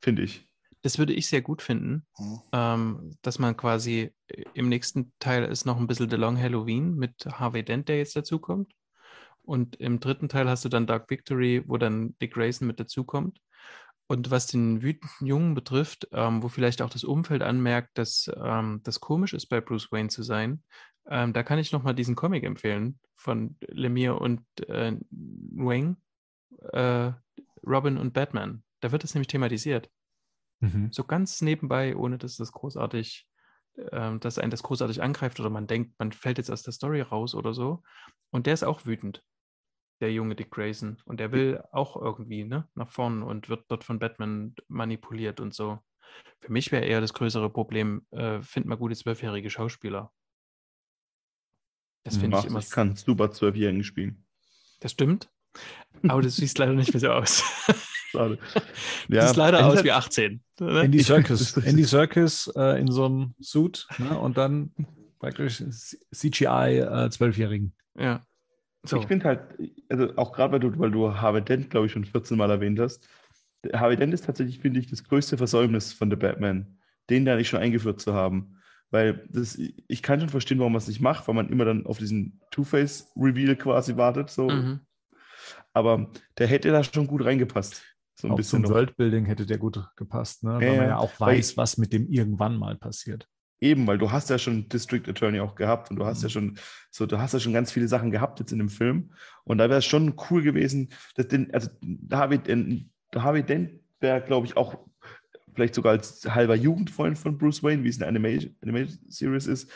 finde 0.00 0.22
ich. 0.22 0.48
Das 0.80 0.98
würde 0.98 1.12
ich 1.12 1.28
sehr 1.28 1.42
gut 1.42 1.62
finden, 1.62 2.04
Hm. 2.16 2.40
ähm, 2.52 3.10
dass 3.22 3.38
man 3.38 3.56
quasi 3.56 4.10
äh, 4.26 4.44
im 4.54 4.68
nächsten 4.68 5.12
Teil 5.20 5.44
ist 5.44 5.64
noch 5.64 5.78
ein 5.78 5.86
bisschen 5.86 6.10
The 6.10 6.16
Long 6.16 6.36
Halloween 6.36 6.96
mit 6.96 7.24
Harvey 7.26 7.62
Dent, 7.62 7.88
der 7.88 7.98
jetzt 7.98 8.16
dazukommt. 8.16 8.72
Und 9.42 9.76
im 9.76 10.00
dritten 10.00 10.28
Teil 10.28 10.48
hast 10.48 10.64
du 10.64 10.68
dann 10.68 10.86
Dark 10.86 11.08
Victory, 11.10 11.62
wo 11.66 11.76
dann 11.76 12.16
Dick 12.20 12.32
Grayson 12.34 12.66
mit 12.66 12.80
dazukommt. 12.80 13.38
Und 14.08 14.30
was 14.30 14.46
den 14.46 14.82
wütenden 14.82 15.26
Jungen 15.26 15.54
betrifft, 15.54 16.08
ähm, 16.12 16.42
wo 16.42 16.48
vielleicht 16.48 16.82
auch 16.82 16.90
das 16.90 17.04
Umfeld 17.04 17.42
anmerkt, 17.42 17.96
dass 17.98 18.30
ähm, 18.36 18.80
das 18.84 19.00
komisch 19.00 19.32
ist, 19.32 19.46
bei 19.46 19.60
Bruce 19.60 19.90
Wayne 19.90 20.08
zu 20.08 20.22
sein, 20.22 20.64
ähm, 21.08 21.32
da 21.32 21.42
kann 21.42 21.58
ich 21.58 21.72
nochmal 21.72 21.94
diesen 21.94 22.14
Comic 22.14 22.44
empfehlen 22.44 23.00
von 23.16 23.56
Lemire 23.68 24.18
und 24.18 24.44
äh, 24.68 24.92
Wayne, 25.10 25.96
äh, 26.72 27.12
Robin 27.66 27.98
und 27.98 28.14
Batman. 28.14 28.64
Da 28.80 28.92
wird 28.92 29.04
das 29.04 29.14
nämlich 29.14 29.28
thematisiert 29.28 29.90
Mhm. 30.60 30.90
so 30.90 31.04
ganz 31.04 31.40
nebenbei, 31.40 31.96
ohne 31.96 32.18
dass 32.18 32.36
das 32.36 32.52
großartig, 32.52 33.28
ähm, 33.92 34.20
dass 34.20 34.38
einen 34.38 34.50
das 34.50 34.62
großartig 34.62 35.02
angreift 35.02 35.40
oder 35.40 35.50
man 35.50 35.66
denkt, 35.66 35.98
man 35.98 36.12
fällt 36.12 36.38
jetzt 36.38 36.50
aus 36.50 36.62
der 36.62 36.72
Story 36.72 37.00
raus 37.00 37.34
oder 37.34 37.54
so. 37.54 37.82
Und 38.30 38.46
der 38.46 38.54
ist 38.54 38.64
auch 38.64 38.84
wütend, 38.86 39.24
der 40.02 40.12
junge 40.12 40.34
Dick 40.34 40.50
Grayson. 40.50 40.98
Und 41.06 41.20
der 41.20 41.32
will 41.32 41.62
auch 41.72 41.96
irgendwie 41.96 42.44
ne, 42.44 42.68
nach 42.74 42.90
vorn 42.90 43.22
und 43.22 43.48
wird 43.48 43.64
dort 43.68 43.84
von 43.84 43.98
Batman 43.98 44.54
manipuliert 44.68 45.40
und 45.40 45.54
so. 45.54 45.78
Für 46.40 46.52
mich 46.52 46.70
wäre 46.72 46.84
eher 46.84 47.00
das 47.00 47.14
größere 47.14 47.48
Problem, 47.48 48.06
äh, 48.10 48.42
find 48.42 48.66
mal 48.66 48.76
gute 48.76 48.96
zwölfjährige 48.96 49.48
Schauspieler. 49.48 50.12
Das 52.04 52.16
finde 52.16 52.38
ich 52.38 52.44
immer. 52.44 52.58
ich 52.58 52.70
kann 52.70 52.96
super 52.96 53.30
Zwölfjährigen 53.30 53.84
spielen. 53.84 54.26
Das 54.80 54.90
stimmt. 54.90 55.30
Aber 56.08 56.20
das 56.20 56.36
sieht 56.36 56.58
leider 56.58 56.72
nicht 56.72 56.92
mehr 56.92 57.00
so 57.00 57.10
aus. 57.10 57.44
Schade. 58.10 58.38
Das 59.08 59.28
sieht 59.28 59.36
leider 59.36 59.64
aus 59.66 59.76
halt- 59.76 59.84
wie 59.84 59.92
18. 59.92 60.42
Ne? 60.60 60.82
Andy 60.82 61.02
das- 61.02 61.56
Andy 61.56 61.84
Serkis 61.84 62.52
äh, 62.56 62.80
in 62.80 62.90
so 62.90 63.06
einem 63.06 63.34
Suit 63.40 63.86
ne? 63.98 64.18
und 64.18 64.36
dann 64.36 64.72
praktisch 65.18 65.62
CGI 66.12 66.78
äh, 66.80 67.10
Zwölfjährigen. 67.10 67.74
Ja. 67.96 68.26
So. 68.84 68.98
Ich 68.98 69.06
finde 69.06 69.26
halt, 69.26 69.40
also 69.88 70.16
auch 70.16 70.32
gerade 70.32 70.52
weil 70.52 70.60
du, 70.60 70.78
weil 70.78 70.90
du 70.90 71.14
Harvey 71.14 71.42
Dent, 71.42 71.70
glaube 71.70 71.86
ich, 71.86 71.92
schon 71.92 72.04
14 72.04 72.36
Mal 72.36 72.50
erwähnt 72.50 72.80
hast, 72.80 73.08
Harvey 73.72 73.96
Dent 73.96 74.12
ist 74.12 74.26
tatsächlich, 74.26 74.58
finde 74.58 74.80
ich, 74.80 74.88
das 74.88 75.04
größte 75.04 75.38
Versäumnis 75.38 75.92
von 75.92 76.10
The 76.10 76.16
Batman, 76.16 76.78
den 77.08 77.24
da 77.24 77.36
nicht 77.36 77.48
schon 77.48 77.60
eingeführt 77.60 78.00
zu 78.00 78.12
haben. 78.14 78.56
Weil 78.90 79.26
das, 79.30 79.56
ich 79.56 80.02
kann 80.02 80.20
schon 80.20 80.28
verstehen, 80.28 80.58
warum 80.58 80.72
man 80.72 80.80
es 80.80 80.88
nicht 80.88 81.00
macht, 81.00 81.26
weil 81.26 81.34
man 81.34 81.48
immer 81.48 81.64
dann 81.64 81.86
auf 81.86 81.98
diesen 81.98 82.40
Two-Face-Reveal 82.50 83.56
quasi 83.56 83.96
wartet. 83.96 84.30
So. 84.30 84.50
Mhm. 84.50 84.80
Aber 85.72 86.10
der 86.38 86.46
hätte 86.46 86.70
da 86.70 86.84
schon 86.84 87.06
gut 87.06 87.24
reingepasst. 87.24 87.82
So 88.14 88.28
ein 88.28 88.32
Auch 88.32 88.36
bisschen 88.36 88.64
zum. 88.64 88.74
Worldbuilding 88.74 89.24
hätte 89.24 89.46
der 89.46 89.58
gut 89.58 89.80
gepasst, 89.96 90.44
ne? 90.44 90.56
weil 90.56 90.66
Ja, 90.66 90.74
man 90.74 90.88
ja. 90.88 90.98
auch 90.98 91.18
weiß, 91.18 91.56
was 91.56 91.78
mit 91.78 91.92
dem 91.92 92.06
irgendwann 92.08 92.56
mal 92.56 92.76
passiert. 92.76 93.28
Eben, 93.62 93.86
weil 93.86 93.96
du 93.96 94.10
hast 94.10 94.28
ja 94.28 94.38
schon 94.38 94.68
District 94.68 95.08
Attorney 95.08 95.38
auch 95.38 95.54
gehabt 95.54 95.88
und 95.90 95.96
du 95.96 96.04
hast 96.04 96.22
ja 96.22 96.28
Mhm. 96.28 96.32
schon 96.32 96.58
so, 96.90 97.06
du 97.06 97.18
hast 97.18 97.32
ja 97.32 97.38
schon 97.38 97.52
ganz 97.52 97.70
viele 97.70 97.86
Sachen 97.86 98.10
gehabt 98.10 98.40
jetzt 98.40 98.50
in 98.52 98.58
dem 98.58 98.68
Film. 98.68 99.12
Und 99.44 99.58
da 99.58 99.68
wäre 99.70 99.78
es 99.78 99.84
schon 99.86 100.16
cool 100.30 100.42
gewesen, 100.42 100.88
dass 101.14 101.28
den, 101.28 101.54
also 101.54 101.70
Harvey, 102.10 102.38
Dent- 102.38 102.86
Harvey 103.14 103.44
Dent 103.44 103.80
wäre, 104.00 104.20
glaube 104.20 104.48
ich, 104.48 104.56
auch 104.56 104.78
vielleicht 105.54 105.76
sogar 105.76 105.92
als 105.92 106.24
halber 106.34 106.56
Jugendfreund 106.56 107.16
von 107.16 107.38
Bruce 107.38 107.62
Wayne, 107.62 107.84
wie 107.84 107.88
es 107.88 107.96
in 107.96 108.00
der 108.00 108.08
Animation, 108.08 108.56
Animation 108.62 108.98
Series 109.08 109.46
ist. 109.46 109.70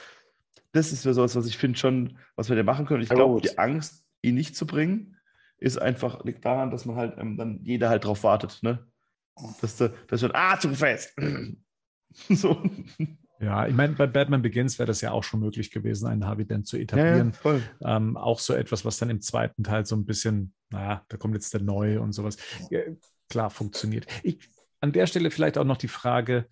Das 0.73 0.91
ist 0.93 1.05
ja 1.05 1.13
sowas, 1.13 1.37
was 1.37 1.47
ich 1.47 1.57
finde 1.57 1.79
schon, 1.79 2.19
was 2.35 2.49
wir 2.49 2.57
da 2.57 2.65
machen 2.65 2.87
können. 2.87 3.03
Ich 3.05 3.09
Ja, 3.11 3.15
glaube, 3.15 3.41
die 3.41 3.57
Angst, 3.57 4.05
ihn 4.21 4.35
nicht 4.35 4.57
zu 4.57 4.67
bringen, 4.67 5.17
ist 5.59 5.79
einfach, 5.81 6.25
liegt 6.25 6.45
daran, 6.45 6.73
dass 6.73 6.87
man 6.87 6.97
halt 6.97 7.19
ähm, 7.19 7.37
dann 7.37 7.61
jeder 7.63 7.89
halt 7.89 8.05
drauf 8.05 8.25
wartet, 8.25 8.63
ne? 8.63 8.85
Dass 9.61 9.77
du, 9.77 9.95
dass 10.09 10.21
schon, 10.21 10.33
ah, 10.35 10.59
zu 10.59 10.75
fest. 10.75 11.15
so. 12.31 12.63
Ja, 13.39 13.67
ich 13.67 13.75
meine, 13.75 13.93
bei 13.95 14.07
Batman 14.07 14.41
Begins 14.43 14.79
wäre 14.79 14.87
das 14.87 15.01
ja 15.03 15.11
auch 15.13 15.23
schon 15.25 15.41
möglich 15.41 15.71
gewesen, 15.71 16.07
einen 16.07 16.25
Harvey 16.27 16.47
Dent 16.47 16.67
zu 16.67 16.77
Ja, 16.77 16.83
etablieren. 16.85 17.29
ja, 17.33 17.39
voll. 17.39 17.63
Ähm, 17.85 18.17
auch 18.17 18.39
so 18.39 18.55
etwas, 18.55 18.85
was 18.85 18.99
dann 18.99 19.11
im 19.11 19.21
zweiten 19.21 19.63
Teil 19.63 19.85
so 19.85 19.95
ein 19.95 20.07
bisschen, 20.07 20.55
naja, 20.71 21.05
da 21.09 21.17
kommt 21.17 21.35
jetzt 21.35 21.53
der 21.53 21.61
Neue 21.63 22.01
und 22.01 22.13
sowas. 22.13 22.39
Ja, 22.71 22.81
klar, 23.29 23.51
funktioniert. 23.51 24.07
Ich, 24.23 24.39
an 24.81 24.93
der 24.93 25.07
Stelle 25.07 25.31
vielleicht 25.31 25.59
auch 25.59 25.65
noch 25.65 25.77
die 25.77 25.89
Frage, 25.89 26.47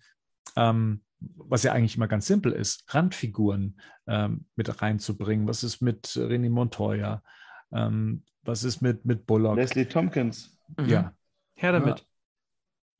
ähm, 0.55 1.01
was 1.19 1.63
ja 1.63 1.71
eigentlich 1.71 1.95
immer 1.97 2.07
ganz 2.07 2.27
simpel 2.27 2.51
ist, 2.51 2.83
Randfiguren 2.93 3.79
ähm, 4.05 4.45
mit 4.55 4.81
reinzubringen. 4.81 5.47
Was 5.47 5.63
ist 5.63 5.81
mit 5.81 6.05
René 6.07 6.49
Montoya? 6.51 7.23
Ähm, 7.71 8.23
was 8.43 8.63
ist 8.63 8.81
mit, 8.81 9.05
mit 9.05 9.25
Bullock? 9.25 9.55
Leslie 9.55 9.85
Tompkins. 9.85 10.55
Mhm. 10.77 10.85
Ja, 10.87 11.15
Her 11.55 11.71
damit. 11.71 12.05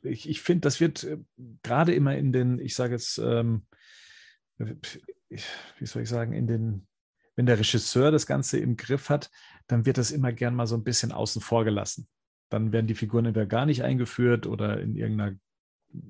ich, 0.02 0.28
ich 0.28 0.42
finde, 0.42 0.62
das 0.62 0.80
wird 0.80 1.04
äh, 1.04 1.20
gerade 1.62 1.94
immer 1.94 2.16
in 2.16 2.32
den, 2.32 2.58
ich 2.58 2.74
sage 2.74 2.94
jetzt, 2.94 3.20
ähm, 3.20 3.68
wie 4.58 5.86
soll 5.86 6.04
ich 6.04 6.10
sagen, 6.10 6.34
in 6.34 6.48
den, 6.48 6.88
wenn 7.36 7.46
der 7.46 7.60
Regisseur 7.60 8.12
das 8.12 8.26
Ganze 8.26 8.60
im 8.60 8.78
Griff 8.78 9.10
hat, 9.10 9.30
dann 9.68 9.86
wird 9.86 9.98
das 9.98 10.12
immer 10.12 10.32
gern 10.32 10.56
mal 10.56 10.68
so 10.68 10.76
ein 10.76 10.84
bisschen 10.84 11.12
außen 11.12 11.42
vor 11.42 11.66
gelassen. 11.66 12.08
Dann 12.50 12.72
werden 12.72 12.88
die 12.88 12.96
Figuren 12.96 13.26
entweder 13.26 13.48
gar 13.48 13.66
nicht 13.66 13.84
eingeführt 13.84 14.48
oder 14.48 14.80
in 14.80 14.96
irgendeiner 14.96 15.36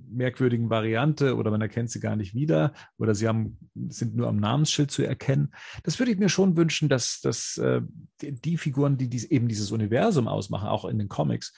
merkwürdigen 0.10 0.70
Variante 0.70 1.36
oder 1.36 1.52
man 1.52 1.62
erkennt 1.62 1.92
sie 1.92 2.00
gar 2.00 2.16
nicht 2.16 2.34
wieder 2.34 2.74
oder 2.98 3.14
sie 3.14 3.28
haben, 3.28 3.58
sind 3.90 4.16
nur 4.16 4.28
am 4.28 4.38
Namensschild 4.38 4.92
zu 4.92 5.04
erkennen. 5.04 5.54
Das 5.84 6.00
würde 6.00 6.12
ich 6.12 6.18
mir 6.18 6.30
schon 6.30 6.58
wünschen, 6.58 6.90
dass, 6.90 7.22
dass 7.22 7.58
äh, 7.58 7.82
die, 8.22 8.58
Figuren, 8.58 8.98
die 8.98 9.10
dies, 9.10 9.26
eben 9.26 9.48
dieses 9.48 9.72
Universum 9.72 10.28
ausmachen, 10.28 10.68
auch 10.68 10.86
in 10.86 10.98
den 10.98 11.08
Comics, 11.08 11.54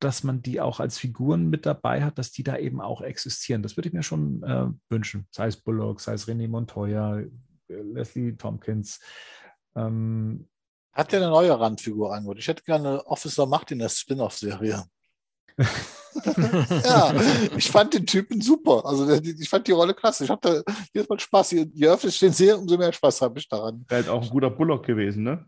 dass 0.00 0.24
man 0.24 0.42
die 0.42 0.60
auch 0.60 0.80
als 0.80 0.98
Figuren 0.98 1.50
mit 1.50 1.66
dabei 1.66 2.02
hat, 2.02 2.18
dass 2.18 2.32
die 2.32 2.42
da 2.42 2.56
eben 2.56 2.80
auch 2.80 3.02
existieren. 3.02 3.62
Das 3.62 3.76
würde 3.76 3.88
ich 3.88 3.94
mir 3.94 4.02
schon 4.02 4.42
äh, 4.42 4.66
wünschen. 4.88 5.26
Sei 5.30 5.46
es 5.46 5.56
Bullock, 5.56 6.00
sei 6.00 6.14
es 6.14 6.26
René 6.26 6.48
Montoya, 6.48 7.22
Leslie 7.68 8.36
Tompkins. 8.36 9.00
Ähm, 9.76 10.48
Hat 10.92 11.12
der 11.12 11.20
eine 11.20 11.30
neue 11.30 11.58
Randfigur 11.58 12.14
angeholt? 12.14 12.38
Ich 12.38 12.48
hätte 12.48 12.64
gerne 12.64 13.06
Officer 13.06 13.46
Macht 13.46 13.70
in 13.70 13.78
der 13.78 13.90
Spin-off-Serie. 13.90 14.84
ja, 16.84 17.14
ich 17.56 17.70
fand 17.70 17.94
den 17.94 18.06
Typen 18.06 18.40
super. 18.40 18.84
Also 18.86 19.08
ich 19.10 19.48
fand 19.48 19.66
die 19.68 19.72
Rolle 19.72 19.94
klasse. 19.94 20.24
Ich 20.24 20.30
habe 20.30 20.64
da 20.64 20.72
jedes 20.94 21.08
Mal 21.08 21.20
Spaß. 21.20 21.52
Je, 21.52 21.66
je 21.72 21.88
öfter 21.88 22.08
ich 22.08 22.18
den 22.18 22.32
sehe, 22.32 22.56
umso 22.56 22.78
mehr 22.78 22.92
Spaß 22.92 23.20
habe 23.20 23.38
ich 23.38 23.48
daran. 23.48 23.84
Wäre 23.88 24.02
halt 24.02 24.10
auch 24.10 24.22
ein 24.22 24.30
guter 24.30 24.50
Bullock 24.50 24.86
gewesen, 24.86 25.22
ne? 25.22 25.46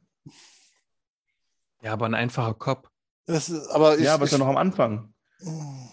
Ja, 1.82 1.94
aber 1.94 2.06
ein 2.06 2.14
einfacher 2.14 2.54
Cop. 2.54 2.91
Das 3.26 3.48
ist, 3.48 3.68
aber 3.68 3.98
ich, 3.98 4.04
ja, 4.04 4.14
aber 4.14 4.24
ist 4.24 4.32
ich, 4.32 4.38
ja 4.38 4.44
noch 4.44 4.50
am 4.50 4.56
Anfang. 4.56 5.12
Mm. 5.40 5.88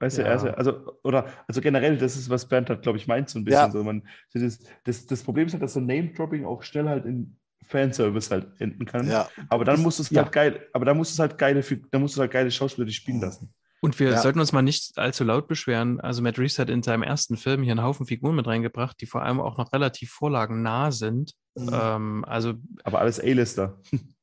Weißt 0.00 0.18
du, 0.18 0.22
Ja. 0.22 0.28
er 0.28 0.34
ist 0.36 0.44
ja, 0.44 0.54
also, 0.54 0.98
oder, 1.04 1.26
also 1.46 1.60
generell, 1.60 1.96
das 1.96 2.16
ist, 2.16 2.28
was 2.28 2.48
Bernd 2.48 2.68
hat, 2.70 2.82
glaube 2.82 2.98
ich, 2.98 3.06
meint 3.06 3.28
so 3.28 3.38
ein 3.38 3.44
bisschen 3.44 3.66
Ja. 3.66 3.70
so. 3.70 3.84
Man, 3.84 4.06
das, 4.34 4.58
das, 4.84 5.06
das 5.06 5.22
Problem 5.22 5.46
ist 5.46 5.52
halt, 5.52 5.62
dass 5.62 5.74
so 5.74 5.80
Name-Dropping 5.80 6.44
auch 6.44 6.62
schnell 6.64 6.88
halt 6.88 7.04
in 7.04 7.38
Fanservice 7.64 8.30
halt 8.32 8.48
enden 8.60 8.84
kann. 8.84 9.08
ja, 9.08 9.28
Aber 9.48 9.64
dann 9.64 9.80
musst 9.80 10.00
du 10.00 10.02
es 10.02 10.10
Ja. 10.10 10.22
halt 10.24 10.32
geil, 10.32 10.66
aber 10.72 10.84
dann 10.84 10.96
musst 10.96 11.12
du 11.12 11.14
es 11.14 11.18
halt 11.20 11.38
geile, 11.38 11.62
dann 11.92 12.00
musst 12.00 12.16
du 12.16 12.20
halt 12.20 12.32
geile 12.32 12.50
Schauspieler 12.50 12.86
die 12.86 12.92
spielen 12.92 13.20
lassen. 13.20 13.54
Und 13.80 13.98
wir 14.00 14.10
Ja. 14.10 14.18
sollten 14.20 14.40
uns 14.40 14.52
mal 14.52 14.62
nicht 14.62 14.98
allzu 14.98 15.22
laut 15.24 15.46
beschweren. 15.46 16.00
Also 16.00 16.22
Matt 16.22 16.38
Reeves 16.38 16.58
hat 16.58 16.70
in 16.70 16.82
seinem 16.82 17.02
ersten 17.04 17.36
Film 17.36 17.62
hier 17.62 17.72
einen 17.72 17.82
Haufen 17.82 18.06
Figuren 18.06 18.34
mit 18.34 18.46
reingebracht, 18.48 19.00
die 19.00 19.06
vor 19.06 19.22
allem 19.22 19.40
auch 19.40 19.56
noch 19.56 19.72
relativ 19.72 20.10
vorlagennah 20.10 20.90
sind. 20.90 21.32
Mhm. 21.56 21.70
Ähm, 21.72 22.24
also 22.26 22.54
Aber 22.82 23.00
alles 23.00 23.20
A-Lister. 23.20 23.80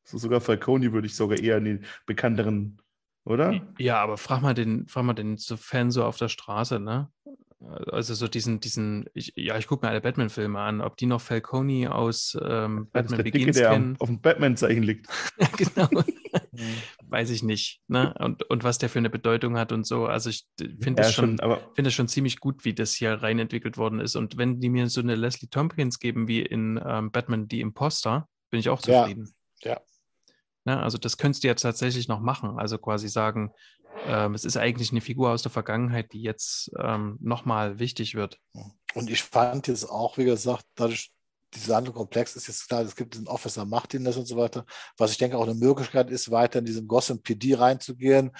So 0.09 0.17
sogar 0.17 0.41
Falcone 0.41 0.91
würde 0.93 1.07
ich 1.07 1.15
sogar 1.15 1.37
eher 1.37 1.57
in 1.57 1.65
die 1.65 1.79
bekannteren, 2.05 2.81
oder? 3.25 3.67
ja, 3.77 4.01
aber 4.01 4.17
frag 4.17 4.41
mal 4.41 4.53
den, 4.53 4.87
frag 4.87 5.03
mal 5.03 5.13
den 5.13 5.37
so 5.37 5.55
Fan 5.57 5.91
so 5.91 6.03
auf 6.03 6.17
der 6.17 6.29
Straße, 6.29 6.79
ne? 6.79 7.11
Also 7.91 8.13
so 8.13 8.29
diesen, 8.29 8.61
diesen, 8.61 9.05
ich, 9.13 9.33
ja, 9.35 9.57
ich 9.57 9.67
gucke 9.67 9.85
mir 9.85 9.89
alle 9.89 9.99
Batman-Filme 9.99 10.57
an, 10.59 10.79
ob 10.79 10.95
die 10.95 11.05
noch 11.07 11.19
Falcone 11.19 11.93
aus 11.93 12.37
ähm, 12.41 12.89
Das 12.93 13.03
Batman 13.03 13.17
der 13.17 13.23
Dicke, 13.25 13.39
Begins 13.39 13.57
der 13.57 13.69
kennen. 13.69 13.97
auf 13.99 14.07
dem 14.07 14.21
Batman-Zeichen 14.21 14.81
liegt. 14.83 15.07
genau. 15.57 15.89
Weiß 17.09 17.29
ich 17.31 17.43
nicht. 17.43 17.81
Ne? 17.87 18.13
Und, 18.19 18.43
und 18.49 18.63
was 18.63 18.77
der 18.77 18.89
für 18.89 18.99
eine 18.99 19.09
Bedeutung 19.09 19.57
hat 19.57 19.71
und 19.73 19.85
so. 19.85 20.05
Also 20.05 20.29
ich 20.29 20.47
finde 20.79 21.01
Ja, 21.03 21.07
das 21.07 21.13
schon, 21.13 21.37
schon, 21.37 21.57
finde 21.75 21.89
es 21.89 21.93
schon 21.93 22.07
ziemlich 22.07 22.39
gut, 22.39 22.63
wie 22.65 22.73
das 22.73 22.93
hier 22.93 23.13
rein 23.15 23.39
entwickelt 23.39 23.77
worden 23.77 23.99
ist. 23.99 24.15
Und 24.15 24.37
wenn 24.37 24.59
die 24.61 24.69
mir 24.69 24.87
so 24.89 25.01
eine 25.01 25.15
Leslie 25.15 25.49
Tompkins 25.49 25.99
geben 25.99 26.27
wie 26.29 26.41
in 26.41 26.79
ähm, 26.85 27.11
Batman 27.11 27.47
die 27.47 27.61
Imposter, 27.61 28.27
bin 28.51 28.59
ich 28.61 28.69
auch 28.69 28.81
Ja, 28.85 29.03
zufrieden. 29.03 29.33
ja. 29.63 29.81
Ne? 30.69 30.83
Also 30.83 30.99
das 30.99 31.17
könntest 31.17 31.43
du 31.43 31.47
jetzt 31.47 31.61
tatsächlich 31.61 32.07
noch 32.07 32.19
machen. 32.19 32.59
Also 32.59 32.77
quasi 32.77 33.07
sagen, 33.07 33.51
ähm, 34.05 34.35
es 34.35 34.45
ist 34.45 34.55
eigentlich 34.55 34.91
eine 34.91 35.01
Figur 35.01 35.31
aus 35.31 35.41
der 35.41 35.51
Vergangenheit, 35.51 36.13
die 36.13 36.21
jetzt 36.21 36.69
ähm, 36.79 37.17
nochmal 37.21 37.79
wichtig 37.79 38.13
wird. 38.13 38.37
Und 38.93 39.09
ich 39.09 39.23
fand 39.23 39.67
jetzt 39.67 39.89
auch, 39.89 40.19
wie 40.19 40.25
gesagt, 40.25 40.65
dadurch, 40.75 41.11
dieser 41.55 41.77
andere 41.77 41.95
Komplex 41.95 42.35
ist 42.35 42.47
jetzt 42.47 42.67
klar, 42.67 42.81
es 42.81 42.95
gibt 42.95 43.15
diesen 43.15 43.27
Officer 43.27 43.65
Martinez 43.65 44.15
und 44.15 44.27
so 44.27 44.37
weiter, 44.37 44.63
was 44.97 45.09
ich 45.11 45.17
denke 45.17 45.35
auch 45.39 45.47
eine 45.47 45.55
Möglichkeit 45.55 46.11
ist, 46.11 46.29
weiter 46.29 46.59
in 46.59 46.65
diesem 46.65 46.87
Gotham 46.87 47.19
PD 47.19 47.55
reinzugehen. 47.55 48.31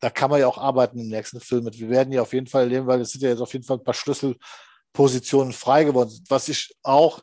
Da 0.00 0.08
kann 0.08 0.30
man 0.30 0.40
ja 0.40 0.46
auch 0.46 0.56
arbeiten 0.56 0.98
im 0.98 1.08
nächsten 1.08 1.40
Film 1.40 1.64
mit. 1.64 1.78
Wir 1.78 1.90
werden 1.90 2.10
ja 2.10 2.22
auf 2.22 2.32
jeden 2.32 2.46
Fall 2.46 2.62
erleben, 2.62 2.86
weil 2.86 3.02
es 3.02 3.10
sind 3.10 3.20
ja 3.20 3.28
jetzt 3.28 3.42
auf 3.42 3.52
jeden 3.52 3.66
Fall 3.66 3.76
ein 3.76 3.84
paar 3.84 3.92
Schlüsselpositionen 3.92 5.52
frei 5.52 5.84
geworden. 5.84 6.10
Was 6.30 6.48
ich 6.48 6.74
auch, 6.82 7.20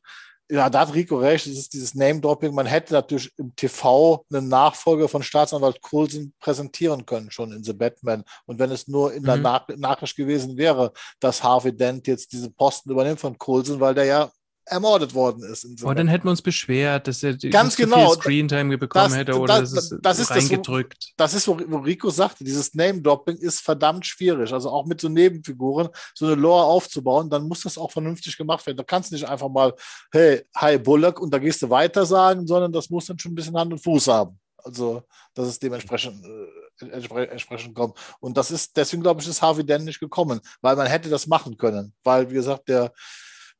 ja, 0.50 0.70
da 0.70 0.82
hat 0.82 0.94
Rico 0.94 1.18
recht, 1.18 1.48
es 1.48 1.58
ist 1.58 1.74
dieses 1.74 1.96
Name-Dropping. 1.96 2.54
Man 2.54 2.68
hätte 2.68 2.94
natürlich 2.94 3.32
im 3.38 3.56
TV 3.56 4.26
einen 4.32 4.48
Nachfolger 4.48 5.08
von 5.08 5.24
Staatsanwalt 5.24 5.82
Coulson 5.82 6.34
präsentieren 6.40 7.06
können, 7.06 7.32
schon 7.32 7.52
in 7.52 7.64
The 7.64 7.74
Batman. 7.74 8.24
Und 8.46 8.60
wenn 8.60 8.72
es 8.72 8.88
nur 8.88 9.14
in 9.14 9.24
der 9.24 9.38
Mhm. 9.38 9.42
Nach 9.42 9.68
Nachricht 9.76 10.16
gewesen 10.16 10.58
wäre, 10.58 10.92
dass 11.20 11.44
Harvey 11.44 11.76
Dent 11.76 12.08
jetzt 12.08 12.32
diese 12.32 12.52
Posten 12.52 12.92
übernimmt 12.92 13.20
von 13.20 13.38
Coulson, 13.38 13.80
weil 13.80 13.96
der 13.96 14.06
ja 14.06 14.32
ermordet 14.68 15.14
worden 15.14 15.44
ist. 15.44 15.68
Aber 15.84 15.94
dann 15.95 16.08
hätten 16.08 16.26
wir 16.26 16.32
uns 16.32 16.42
beschwert, 16.42 17.08
dass 17.08 17.22
er 17.24 17.34
die- 17.34 17.50
Ganz 17.52 17.77
so 17.77 17.84
genau. 17.84 18.10
viel 18.11 18.22
Screentime 18.22 18.77
bekommen 18.77 19.10
Das- 19.10 19.16
hätte 19.18 19.40
oder 19.40 19.60
das- 19.61 19.72
das, 19.74 19.92
ist 19.92 20.00
das 20.02 20.19
ist 20.19 20.30
das, 20.32 20.38
reingedrückt. 20.38 21.14
das 21.18 21.34
ist, 21.35 21.48
wo, 21.48 21.60
wo 21.68 21.77
Rico 21.77 22.10
sagte, 22.10 22.44
dieses 22.44 22.74
Name-Dropping 22.74 23.38
ist 23.38 23.60
verdammt 23.60 24.06
schwierig. 24.06 24.52
Also 24.52 24.69
auch 24.72 24.85
mit 24.85 25.00
so 25.00 25.08
Nebenfiguren, 25.10 25.90
so 26.16 26.26
eine 26.26 26.35
Lore 26.35 26.64
aufzubauen, 26.66 27.30
dann 27.30 27.48
muss 27.48 27.61
das 27.61 27.77
auch 27.77 27.92
vernünftig 27.92 28.35
gemacht 28.38 28.66
werden. 28.66 28.77
Da 28.77 28.84
kannst 28.84 29.11
du 29.11 29.16
nicht 29.16 29.27
einfach 29.27 29.50
mal, 29.50 29.74
hey, 30.11 30.44
hi 30.56 30.77
Bullock 30.80 31.19
und 31.19 31.32
da 31.32 31.38
gehst 31.38 31.61
du 31.61 31.69
weiter 31.69 32.06
sagen, 32.06 32.48
sondern 32.48 32.72
das 32.72 32.90
muss 32.90 33.06
dann 33.06 33.19
schon 33.19 33.34
ein 33.34 33.35
bisschen 33.35 33.56
Hand 33.58 33.72
und 33.72 33.80
Fuß 33.84 34.08
haben. 34.08 34.40
Also, 34.64 35.03
dass 35.35 35.48
es 35.48 35.60
dementsprechend 35.60 36.26
äh, 36.26 36.85
entspre 36.90 37.30
entsprechend 37.30 37.76
kommt. 37.76 37.95
Und 38.19 38.35
das 38.35 38.50
ist, 38.50 38.76
deswegen 38.76 39.03
glaube 39.03 39.22
ich, 39.22 39.27
ist 39.27 39.42
Harvey 39.44 39.64
Dent 39.64 39.85
nicht 39.85 40.00
gekommen, 40.00 40.42
weil 40.61 40.76
man 40.76 40.88
hätte 40.88 41.08
das 41.10 41.27
machen 41.27 41.56
können. 41.56 41.94
Weil, 42.03 42.30
wie 42.32 42.34
gesagt, 42.34 42.68
der 42.68 42.92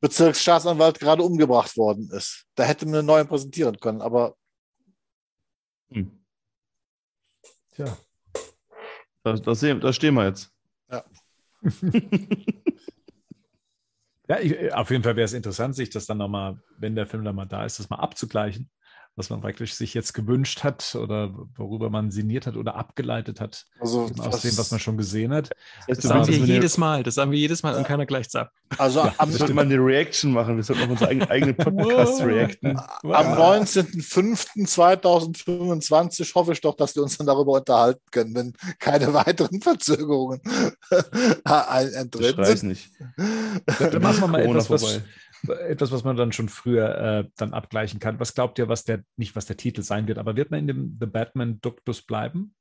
Bezirksstaatsanwalt 0.00 0.98
gerade 0.98 1.22
umgebracht 1.22 1.76
worden 1.76 2.10
ist. 2.10 2.46
Da 2.54 2.64
hätte 2.64 2.86
man 2.86 2.96
einen 2.96 3.06
neuen 3.06 3.28
präsentieren 3.28 3.78
können, 3.78 4.02
aber 4.02 4.36
hm, 5.90 6.24
Tja. 7.74 7.96
da, 9.22 9.34
da, 9.34 9.54
sehen, 9.54 9.80
da 9.80 9.92
stehen 9.92 10.14
wir 10.14 10.26
jetzt. 10.26 10.50
Ja. 10.90 11.04
Ja, 14.28 14.40
ich, 14.40 14.72
auf 14.74 14.90
jeden 14.90 15.04
Fall 15.04 15.14
wäre 15.16 15.24
es 15.24 15.32
interessant, 15.32 15.76
sich 15.76 15.90
das 15.90 16.06
dann 16.06 16.18
nochmal, 16.18 16.60
wenn 16.78 16.96
der 16.96 17.06
Film 17.06 17.24
dann 17.24 17.36
mal 17.36 17.46
da 17.46 17.64
ist, 17.64 17.78
das 17.78 17.90
mal 17.90 18.00
abzugleichen, 18.00 18.70
was 19.16 19.30
man 19.30 19.40
praktisch 19.40 19.72
sich 19.74 19.94
jetzt 19.94 20.12
gewünscht 20.12 20.62
hat 20.62 20.94
oder 20.94 21.32
worüber 21.56 21.88
man 21.88 22.10
sinniert 22.10 22.46
hat 22.46 22.56
oder 22.56 22.74
abgeleitet 22.76 23.40
hat, 23.40 23.64
also, 23.80 24.10
aus 24.18 24.42
dem, 24.42 24.56
was 24.58 24.70
man 24.70 24.78
schon 24.78 24.98
gesehen 24.98 25.32
hat. 25.32 25.50
Das 25.88 25.98
Das 25.98 26.08
sagen 26.08 26.26
wir 26.28 26.36
jedes 26.36 26.76
Mal. 26.78 27.02
Das 27.06 27.14
sagen 27.14 27.30
wir 27.30 27.38
jedes 27.38 27.62
Mal 27.62 27.74
und 27.74 27.86
keiner 27.86 28.04
gleicht 28.06 28.34
ab. 28.36 28.50
also 28.78 29.00
am, 29.18 29.30
wir 29.30 29.38
sollten 29.38 29.54
mal 29.54 29.64
eine 29.64 29.76
Reaction 29.76 30.32
machen. 30.32 30.56
Wir 30.56 30.62
sollten 30.64 30.82
auf 30.84 30.90
unseren 30.90 31.08
eigenen, 31.08 31.30
eigenen 31.30 31.56
Podcast 31.56 32.22
reacten. 32.22 32.76
Am 32.78 33.26
19.05.2025 33.38 36.34
hoffe 36.34 36.52
ich 36.52 36.60
doch, 36.60 36.74
dass 36.76 36.94
wir 36.94 37.02
uns 37.02 37.16
dann 37.18 37.26
darüber 37.26 37.52
unterhalten 37.52 38.00
können, 38.10 38.34
wenn 38.34 38.52
keine 38.78 39.12
weiteren 39.14 39.60
Verzögerungen 39.60 40.40
ein- 41.44 41.88
Ich 41.88 41.96
eintreten 41.96 42.38
weiß 42.38 42.62
nicht. 42.64 42.90
Dann 43.16 44.02
machen 44.02 44.20
wir 44.20 44.28
mal 44.28 44.42
Corona 44.42 44.58
etwas, 44.60 44.70
was, 44.70 44.82
vorbei. 44.92 45.04
Etwas, 45.68 45.92
was 45.92 46.04
man 46.04 46.16
dann 46.16 46.32
schon 46.32 46.48
früher 46.48 46.98
äh, 46.98 47.28
dann 47.36 47.52
abgleichen 47.54 48.00
kann. 48.00 48.18
Was 48.20 48.34
glaubt 48.34 48.58
ihr, 48.58 48.68
was 48.68 48.84
der, 48.84 49.04
nicht 49.16 49.36
was 49.36 49.46
der 49.46 49.56
Titel 49.56 49.82
sein 49.82 50.06
wird, 50.08 50.18
aber 50.18 50.36
wird 50.36 50.50
man 50.50 50.60
in 50.60 50.66
dem 50.66 50.96
The 51.00 51.06
Batman 51.06 51.60
Duktus 51.60 52.02
bleiben? 52.02 52.54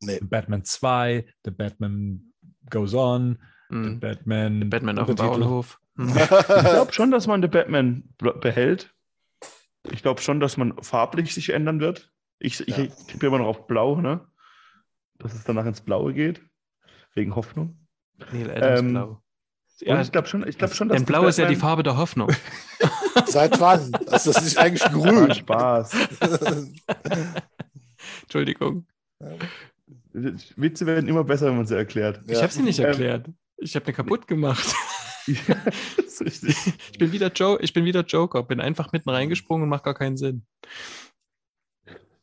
Nee. 0.00 0.18
The 0.20 0.24
Batman 0.26 0.64
2, 0.64 1.26
The 1.44 1.50
Batman 1.50 2.32
Goes 2.70 2.94
On, 2.94 3.38
The 3.68 3.74
Mhm. 3.76 4.00
Batman. 4.00 4.70
Batman 4.70 4.98
auf 4.98 5.06
dem. 5.06 5.16
Bauernhof. 5.16 5.78
Mhm. 5.94 6.08
Ich 6.18 6.26
glaube 6.72 6.92
schon, 6.92 7.10
dass 7.10 7.26
man 7.26 7.40
The 7.42 7.48
Batman 7.48 8.04
behält. 8.40 8.92
Ich 9.90 10.02
glaube 10.02 10.20
schon, 10.20 10.40
dass 10.40 10.56
man 10.56 10.82
farblich 10.82 11.34
sich 11.34 11.50
ändern 11.50 11.80
wird. 11.80 12.12
Ich, 12.38 12.60
ich 12.66 12.76
Ja. 12.76 12.86
tippe 12.86 13.26
immer 13.26 13.38
noch 13.38 13.46
auf 13.46 13.66
Blau, 13.66 14.00
ne? 14.00 14.26
Dass 15.18 15.34
es 15.34 15.44
danach 15.44 15.66
ins 15.66 15.82
Blaue 15.82 16.14
geht. 16.14 16.42
Wegen 17.14 17.34
Hoffnung. 17.36 17.86
Neil 18.32 18.50
Adams 18.50 18.80
Ähm, 18.80 18.90
Blau. 18.92 19.22
Ja, 19.82 20.00
ich 20.00 20.12
glaube 20.12 20.28
schon, 20.28 20.46
ich 20.46 20.58
glaub 20.58 20.74
schon, 20.74 20.88
dass 20.88 20.96
Denn 20.96 21.06
Blau 21.06 21.26
ist 21.26 21.38
ja 21.38 21.46
die 21.46 21.56
Farbe 21.56 21.82
der 21.82 21.96
Hoffnung. 21.96 22.30
Seit 23.26 23.58
wann? 23.60 23.92
Ist 24.12 24.26
das 24.26 24.44
nicht 24.44 24.58
eigentlich 24.58 24.82
grün? 24.92 25.32
Spaß. 25.34 25.92
Entschuldigung. 28.22 28.86
Witze 30.12 30.86
werden 30.86 31.08
immer 31.08 31.24
besser, 31.24 31.46
wenn 31.46 31.56
man 31.56 31.66
sie 31.66 31.76
erklärt. 31.76 32.20
Ich 32.26 32.42
habe 32.42 32.52
sie 32.52 32.62
nicht 32.62 32.78
Ähm, 32.78 32.86
erklärt. 32.86 33.26
Ich 33.58 33.74
habe 33.74 33.84
den 33.84 33.94
kaputt 33.94 34.26
gemacht. 34.26 34.74
Ja. 35.26 35.56
Ich 36.24 36.98
bin 36.98 37.12
wieder 37.12 37.30
Joe, 37.32 37.58
ich 37.60 37.72
bin 37.72 37.84
wieder 37.84 38.02
Joker, 38.04 38.42
bin 38.42 38.60
einfach 38.60 38.90
mitten 38.92 39.10
reingesprungen 39.10 39.64
und 39.64 39.68
macht 39.68 39.84
gar 39.84 39.94
keinen 39.94 40.16
Sinn. 40.16 40.44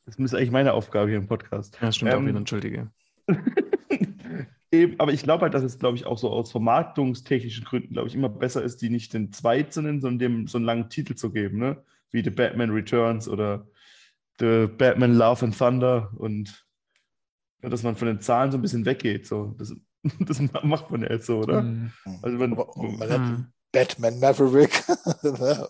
Das 0.06 0.16
ist 0.18 0.34
eigentlich 0.34 0.52
meine 0.52 0.74
Aufgabe 0.74 1.10
hier 1.10 1.18
im 1.18 1.28
Podcast. 1.28 1.78
Ja, 1.82 1.92
stimmt 1.92 2.14
auch 2.14 2.18
Ähm, 2.18 2.28
wieder, 2.28 2.38
entschuldige. 2.38 2.92
Eben, 4.72 5.00
aber 5.00 5.14
ich 5.14 5.24
glaube 5.24 5.44
halt, 5.44 5.54
dass 5.54 5.64
es, 5.64 5.80
glaube 5.80 5.96
ich, 5.98 6.06
auch 6.06 6.18
so 6.18 6.30
aus 6.30 6.52
vermarktungstechnischen 6.52 7.64
Gründen, 7.64 7.94
glaube 7.94 8.10
ich, 8.10 8.16
immer 8.16 8.30
besser 8.30 8.62
ist, 8.62 8.82
die 8.82 8.90
nicht 8.90 9.14
den 9.14 9.32
zwei 9.32 9.64
zu 9.64 9.82
nennen, 9.82 10.02
sondern 10.02 10.20
dem 10.20 10.48
so 10.48 10.58
einen 10.58 10.66
langen 10.66 10.90
Titel 10.90 11.16
zu 11.16 11.32
geben, 11.32 11.58
ne? 11.60 11.84
Wie 12.12 12.24
The 12.24 12.30
Batman 12.30 12.72
Returns 12.72 13.28
oder 13.30 13.68
The 14.40 14.68
Batman 14.68 15.16
Love 15.16 15.46
and 15.46 15.58
Thunder 15.58 16.12
und 16.16 16.66
ja, 17.64 17.70
dass 17.70 17.84
man 17.84 17.96
von 17.96 18.08
den 18.08 18.20
Zahlen 18.22 18.52
so 18.52 18.58
ein 18.58 18.62
bisschen 18.62 18.86
weggeht. 18.86 19.26
So. 19.26 19.56
Das, 19.58 19.74
das 20.20 20.42
macht 20.64 20.92
man 20.92 21.02
ja 21.02 21.12
jetzt 21.12 21.26
so, 21.26 21.40
oder? 21.40 21.62
Mhm. 21.64 21.92
Also 22.22 22.38
man, 22.38 22.54
Aber 22.54 22.68
man 22.76 23.10
hat 23.10 23.20
Hm. 23.20 23.46
Batman 23.72 24.20
Maverick. 24.20 24.84
Ne? 25.24 25.68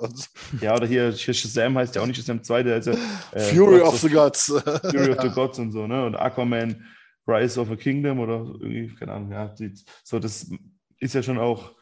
Ja, 0.61 0.76
oder 0.76 0.85
hier, 0.85 1.11
hier 1.11 1.34
Shazam 1.34 1.77
heißt 1.77 1.95
ja 1.95 2.01
auch 2.01 2.06
nicht 2.06 2.17
Shazam 2.17 2.43
2, 2.43 2.64
der 2.64 2.77
ist 2.77 2.88
ja 2.88 2.93
äh, 3.32 3.40
Fury 3.40 3.80
Gods 3.80 3.93
of 3.93 4.00
the 4.01 4.09
Gods. 4.09 4.45
Fury 4.92 5.11
of 5.11 5.22
the 5.22 5.30
Gods 5.34 5.59
und 5.59 5.72
so, 5.72 5.88
ne? 5.88 6.06
Und 6.06 6.16
Aquaman, 6.16 6.85
Rise 7.27 7.59
of 7.59 7.69
a 7.72 7.75
Kingdom 7.75 8.19
oder 8.19 8.38
irgendwie, 8.59 8.95
keine 8.95 9.14
Ahnung, 9.14 9.31
ja. 9.31 9.47
Die, 9.49 9.73
so, 10.03 10.19
das 10.19 10.49
ist 10.99 11.14
ja 11.15 11.22
schon 11.23 11.38
auch. 11.38 11.75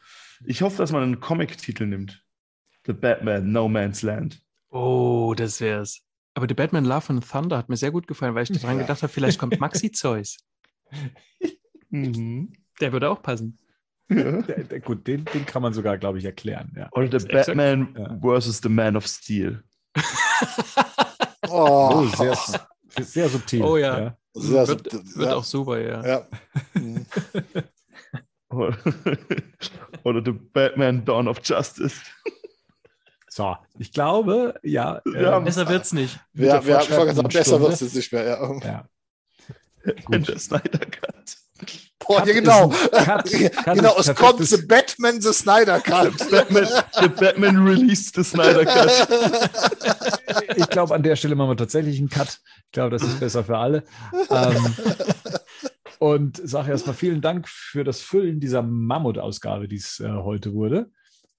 Ich 0.44 0.62
hoffe, 0.62 0.78
dass 0.78 0.92
man 0.92 1.02
einen 1.02 1.20
Comic-Titel 1.20 1.86
nimmt. 1.86 2.22
The 2.86 2.92
Batman, 2.92 3.50
No 3.52 3.68
Man's 3.68 4.02
Land. 4.02 4.42
Oh, 4.70 5.34
das 5.36 5.60
wär's. 5.60 6.02
Aber 6.34 6.46
The 6.48 6.54
Batman 6.54 6.84
Love 6.84 7.08
and 7.10 7.28
Thunder 7.28 7.56
hat 7.58 7.68
mir 7.68 7.76
sehr 7.76 7.90
gut 7.90 8.06
gefallen, 8.06 8.34
weil 8.34 8.42
ich 8.44 8.50
daran 8.60 8.76
Ja. 8.76 8.82
gedacht 8.82 9.02
habe, 9.02 9.12
vielleicht 9.12 9.38
kommt 9.38 9.58
Maxi 9.60 9.90
Zeus. 9.92 10.36
Mhm. 11.90 12.52
Der 12.80 12.92
würde 12.92 13.08
auch 13.08 13.22
passen. 13.22 13.58
Ja. 14.08 14.42
Der, 14.42 14.64
der, 14.64 14.80
gut, 14.80 15.06
den, 15.06 15.24
den 15.24 15.46
kann 15.46 15.62
man 15.62 15.72
sogar, 15.72 15.96
glaube 15.98 16.18
ich, 16.18 16.24
erklären. 16.24 16.72
Ja. 16.76 16.88
Oder 16.92 17.06
The 17.18 17.26
Exakt. 17.28 17.46
Batman 17.46 17.94
Ja. 17.96 18.18
versus 18.20 18.58
The 18.62 18.68
Man 18.68 18.96
of 18.96 19.06
Steel. 19.06 19.62
Oh, 21.48 21.90
Oh, 21.92 22.04
sehr, 22.06 22.36
sehr 23.04 23.28
subtil. 23.28 23.62
Oh 23.62 23.76
ja. 23.76 24.16
Sehr 24.38 24.68
wird, 24.68 24.90
subtil, 24.90 25.16
wird 25.16 25.28
ja. 25.28 25.34
auch 25.34 25.44
super, 25.44 25.80
ja. 25.80 26.06
Ja. 26.06 26.26
Oder, 30.04 30.22
The 30.24 30.32
Batman 30.32 31.04
Dawn 31.04 31.26
of 31.28 31.40
Justice. 31.42 31.96
So, 33.28 33.56
ich 33.78 33.92
glaube, 33.92 34.54
ja. 34.62 35.00
Ja, 35.04 35.38
äh, 35.38 35.40
Besser 35.42 35.68
wird's 35.68 35.92
nicht. 35.92 36.18
Ja, 36.34 36.64
wir 36.64 36.78
haben 36.78 37.28
besser 37.28 37.60
wird 37.60 37.72
es 37.72 37.80
jetzt 37.80 37.94
nicht 37.96 38.12
mehr. 38.12 38.24
Ja. 38.24 38.60
Ja. 38.60 38.88
Der 40.08 40.38
Snyder 40.38 40.78
Cut. 40.78 41.36
Boah, 41.98 42.18
Cut 42.18 42.28
ja, 42.28 42.34
genau. 42.34 42.68
Cut- 42.68 43.52
Cut 43.64 43.74
genau, 43.74 43.96
es 43.98 44.14
kommt 44.14 44.44
The 44.46 44.62
Batman, 44.66 45.20
The 45.20 45.32
Snyder 45.32 45.80
Cut. 45.80 46.30
Batman, 46.30 46.68
der 47.00 47.08
Batman 47.08 47.66
released 47.66 48.14
the 48.14 48.22
Snyder 48.24 48.64
Cut. 48.64 48.90
Ich 50.56 50.68
glaube, 50.68 50.94
an 50.94 51.02
der 51.02 51.16
Stelle 51.16 51.34
machen 51.34 51.50
wir 51.50 51.56
tatsächlich 51.56 51.98
einen 51.98 52.08
Cut. 52.08 52.38
Ich 52.66 52.72
glaube, 52.72 52.90
das 52.90 53.02
ist 53.02 53.20
besser 53.20 53.44
für 53.44 53.56
alle. 53.58 53.84
Ähm, 54.30 54.74
und 55.98 56.40
sage 56.48 56.70
erstmal 56.70 56.94
vielen 56.94 57.20
Dank 57.20 57.48
für 57.48 57.84
das 57.84 58.00
Füllen 58.00 58.40
dieser 58.40 58.62
Mammutausgabe, 58.62 59.68
die 59.68 59.76
es 59.76 60.00
äh, 60.00 60.08
heute 60.10 60.52
wurde. 60.52 60.90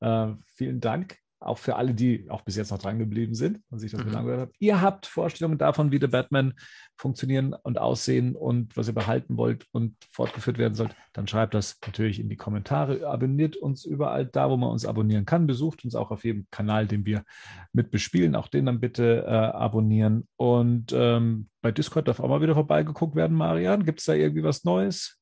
Äh, 0.01 0.27
vielen 0.55 0.79
Dank 0.79 1.17
auch 1.39 1.57
für 1.57 1.75
alle, 1.75 1.93
die 1.93 2.29
auch 2.29 2.41
bis 2.41 2.55
jetzt 2.55 2.71
noch 2.71 2.79
dran 2.79 2.97
geblieben 2.97 3.35
sind 3.35 3.61
und 3.69 3.79
sich 3.79 3.91
das 3.91 4.03
Mhm. 4.03 4.15
angehört 4.15 4.41
haben. 4.41 4.51
Ihr 4.59 4.81
habt 4.81 5.05
Vorstellungen 5.05 5.57
davon, 5.57 5.91
wie 5.91 5.99
der 5.99 6.07
Batman 6.07 6.53
funktionieren 6.95 7.53
und 7.53 7.77
aussehen 7.77 8.35
und 8.35 8.75
was 8.75 8.87
ihr 8.87 8.93
behalten 8.93 9.37
wollt 9.37 9.65
und 9.71 9.95
fortgeführt 10.11 10.57
werden 10.57 10.73
sollt, 10.73 10.95
dann 11.13 11.27
schreibt 11.27 11.53
das 11.53 11.77
natürlich 11.85 12.19
in 12.19 12.29
die 12.29 12.37
Kommentare. 12.37 13.07
Abonniert 13.07 13.55
uns 13.55 13.85
überall 13.85 14.25
da, 14.25 14.49
wo 14.49 14.57
man 14.57 14.71
uns 14.71 14.85
abonnieren 14.85 15.25
kann. 15.25 15.45
Besucht 15.45 15.85
uns 15.85 15.93
auch 15.93 16.09
auf 16.09 16.23
jedem 16.23 16.47
Kanal, 16.49 16.87
den 16.87 17.05
wir 17.05 17.23
mit 17.71 17.91
bespielen. 17.91 18.35
Auch 18.35 18.47
den 18.47 18.65
dann 18.65 18.79
bitte 18.79 19.23
äh, 19.27 19.29
abonnieren. 19.29 20.27
Und 20.37 20.91
ähm, 20.93 21.49
bei 21.61 21.71
Discord 21.71 22.07
darf 22.07 22.19
auch 22.19 22.29
mal 22.29 22.41
wieder 22.41 22.55
vorbeigeguckt 22.55 23.15
werden, 23.15 23.37
Marian. 23.37 23.85
Gibt 23.85 23.99
es 23.99 24.05
da 24.05 24.13
irgendwie 24.13 24.43
was 24.43 24.63
Neues? 24.63 25.19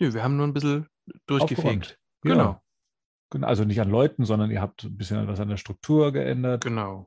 Nö, 0.00 0.12
wir 0.12 0.24
haben 0.24 0.36
nur 0.36 0.46
ein 0.48 0.54
bisschen 0.54 0.86
durchgefegt. 1.26 1.98
Genau. 2.22 2.36
Genau, 2.36 2.62
Also 3.42 3.64
nicht 3.64 3.80
an 3.80 3.88
Leuten, 3.90 4.24
sondern 4.24 4.50
ihr 4.50 4.60
habt 4.60 4.84
ein 4.84 4.96
bisschen 4.96 5.26
was 5.28 5.38
an 5.40 5.48
der 5.48 5.56
Struktur 5.56 6.12
geändert. 6.12 6.64
Genau. 6.64 7.06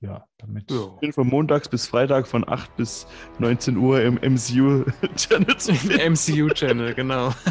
Ja, 0.00 0.24
damit. 0.38 0.70
Ja. 0.70 0.76
Ich 0.94 1.00
bin 1.00 1.12
von 1.12 1.26
montags 1.26 1.68
bis 1.68 1.86
Freitag 1.86 2.26
von 2.26 2.46
8 2.46 2.76
bis 2.76 3.06
19 3.38 3.76
Uhr 3.76 4.02
im 4.02 4.14
MCU-Channel 4.16 5.56
zu 5.58 5.74
finden. 5.74 6.12
MCU-Channel, 6.12 6.94
genau. 6.94 7.32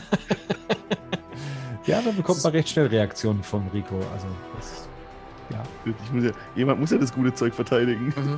Ja, 1.85 2.01
dann 2.01 2.15
bekommt 2.15 2.41
man 2.43 2.53
recht 2.53 2.69
schnell 2.69 2.87
Reaktionen 2.87 3.43
von 3.43 3.67
Rico. 3.73 3.95
Also 4.13 4.27
das, 4.55 4.87
ja. 5.49 5.61
Ich 5.85 6.11
muss 6.13 6.23
ja, 6.23 6.31
jemand 6.55 6.79
muss 6.79 6.91
ja 6.91 6.97
das 6.97 7.13
gute 7.13 7.33
Zeug 7.33 7.53
verteidigen. 7.53 8.05
Mhm. 8.15 8.37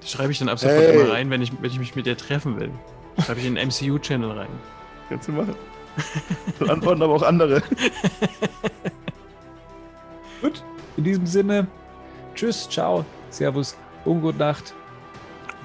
Das 0.00 0.12
schreibe 0.12 0.30
ich 0.30 0.38
dann 0.38 0.48
ab 0.48 0.60
sofort 0.60 0.78
Hey. 0.78 1.00
immer 1.00 1.12
rein, 1.12 1.28
wenn 1.30 1.42
ich, 1.42 1.50
wenn 1.60 1.70
ich 1.72 1.78
mich 1.80 1.96
mit 1.96 2.06
dir 2.06 2.16
treffen 2.16 2.60
will. 2.60 2.70
Schreibe 3.24 3.40
ich 3.40 3.46
in 3.46 3.56
den 3.56 3.66
MCU-Channel 3.66 4.30
rein. 4.30 4.48
Kannst 5.08 5.26
du 5.26 5.32
machen. 5.32 5.56
Dann 6.60 6.70
antworten 6.70 7.02
aber 7.02 7.14
auch 7.14 7.22
andere. 7.22 7.62
Gut, 10.40 10.62
in 10.96 11.04
diesem 11.04 11.26
Sinne, 11.26 11.66
tschüss, 12.34 12.68
ciao, 12.68 13.04
servus 13.30 13.76
und 14.04 14.20
gute 14.20 14.38
Nacht. 14.38 14.74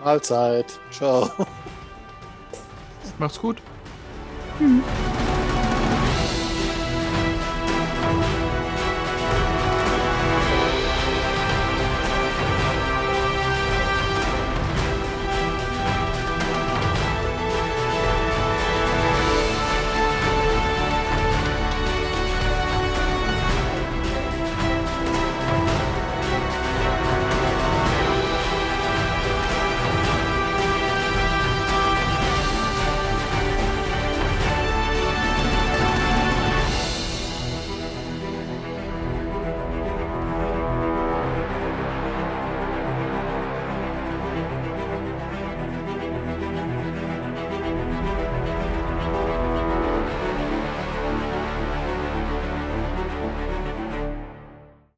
Mahlzeit. 0.04 0.80
Ciao. 0.92 1.30
Macht's 3.20 3.40
gut. 3.40 3.62
Tschüss. 4.58 5.23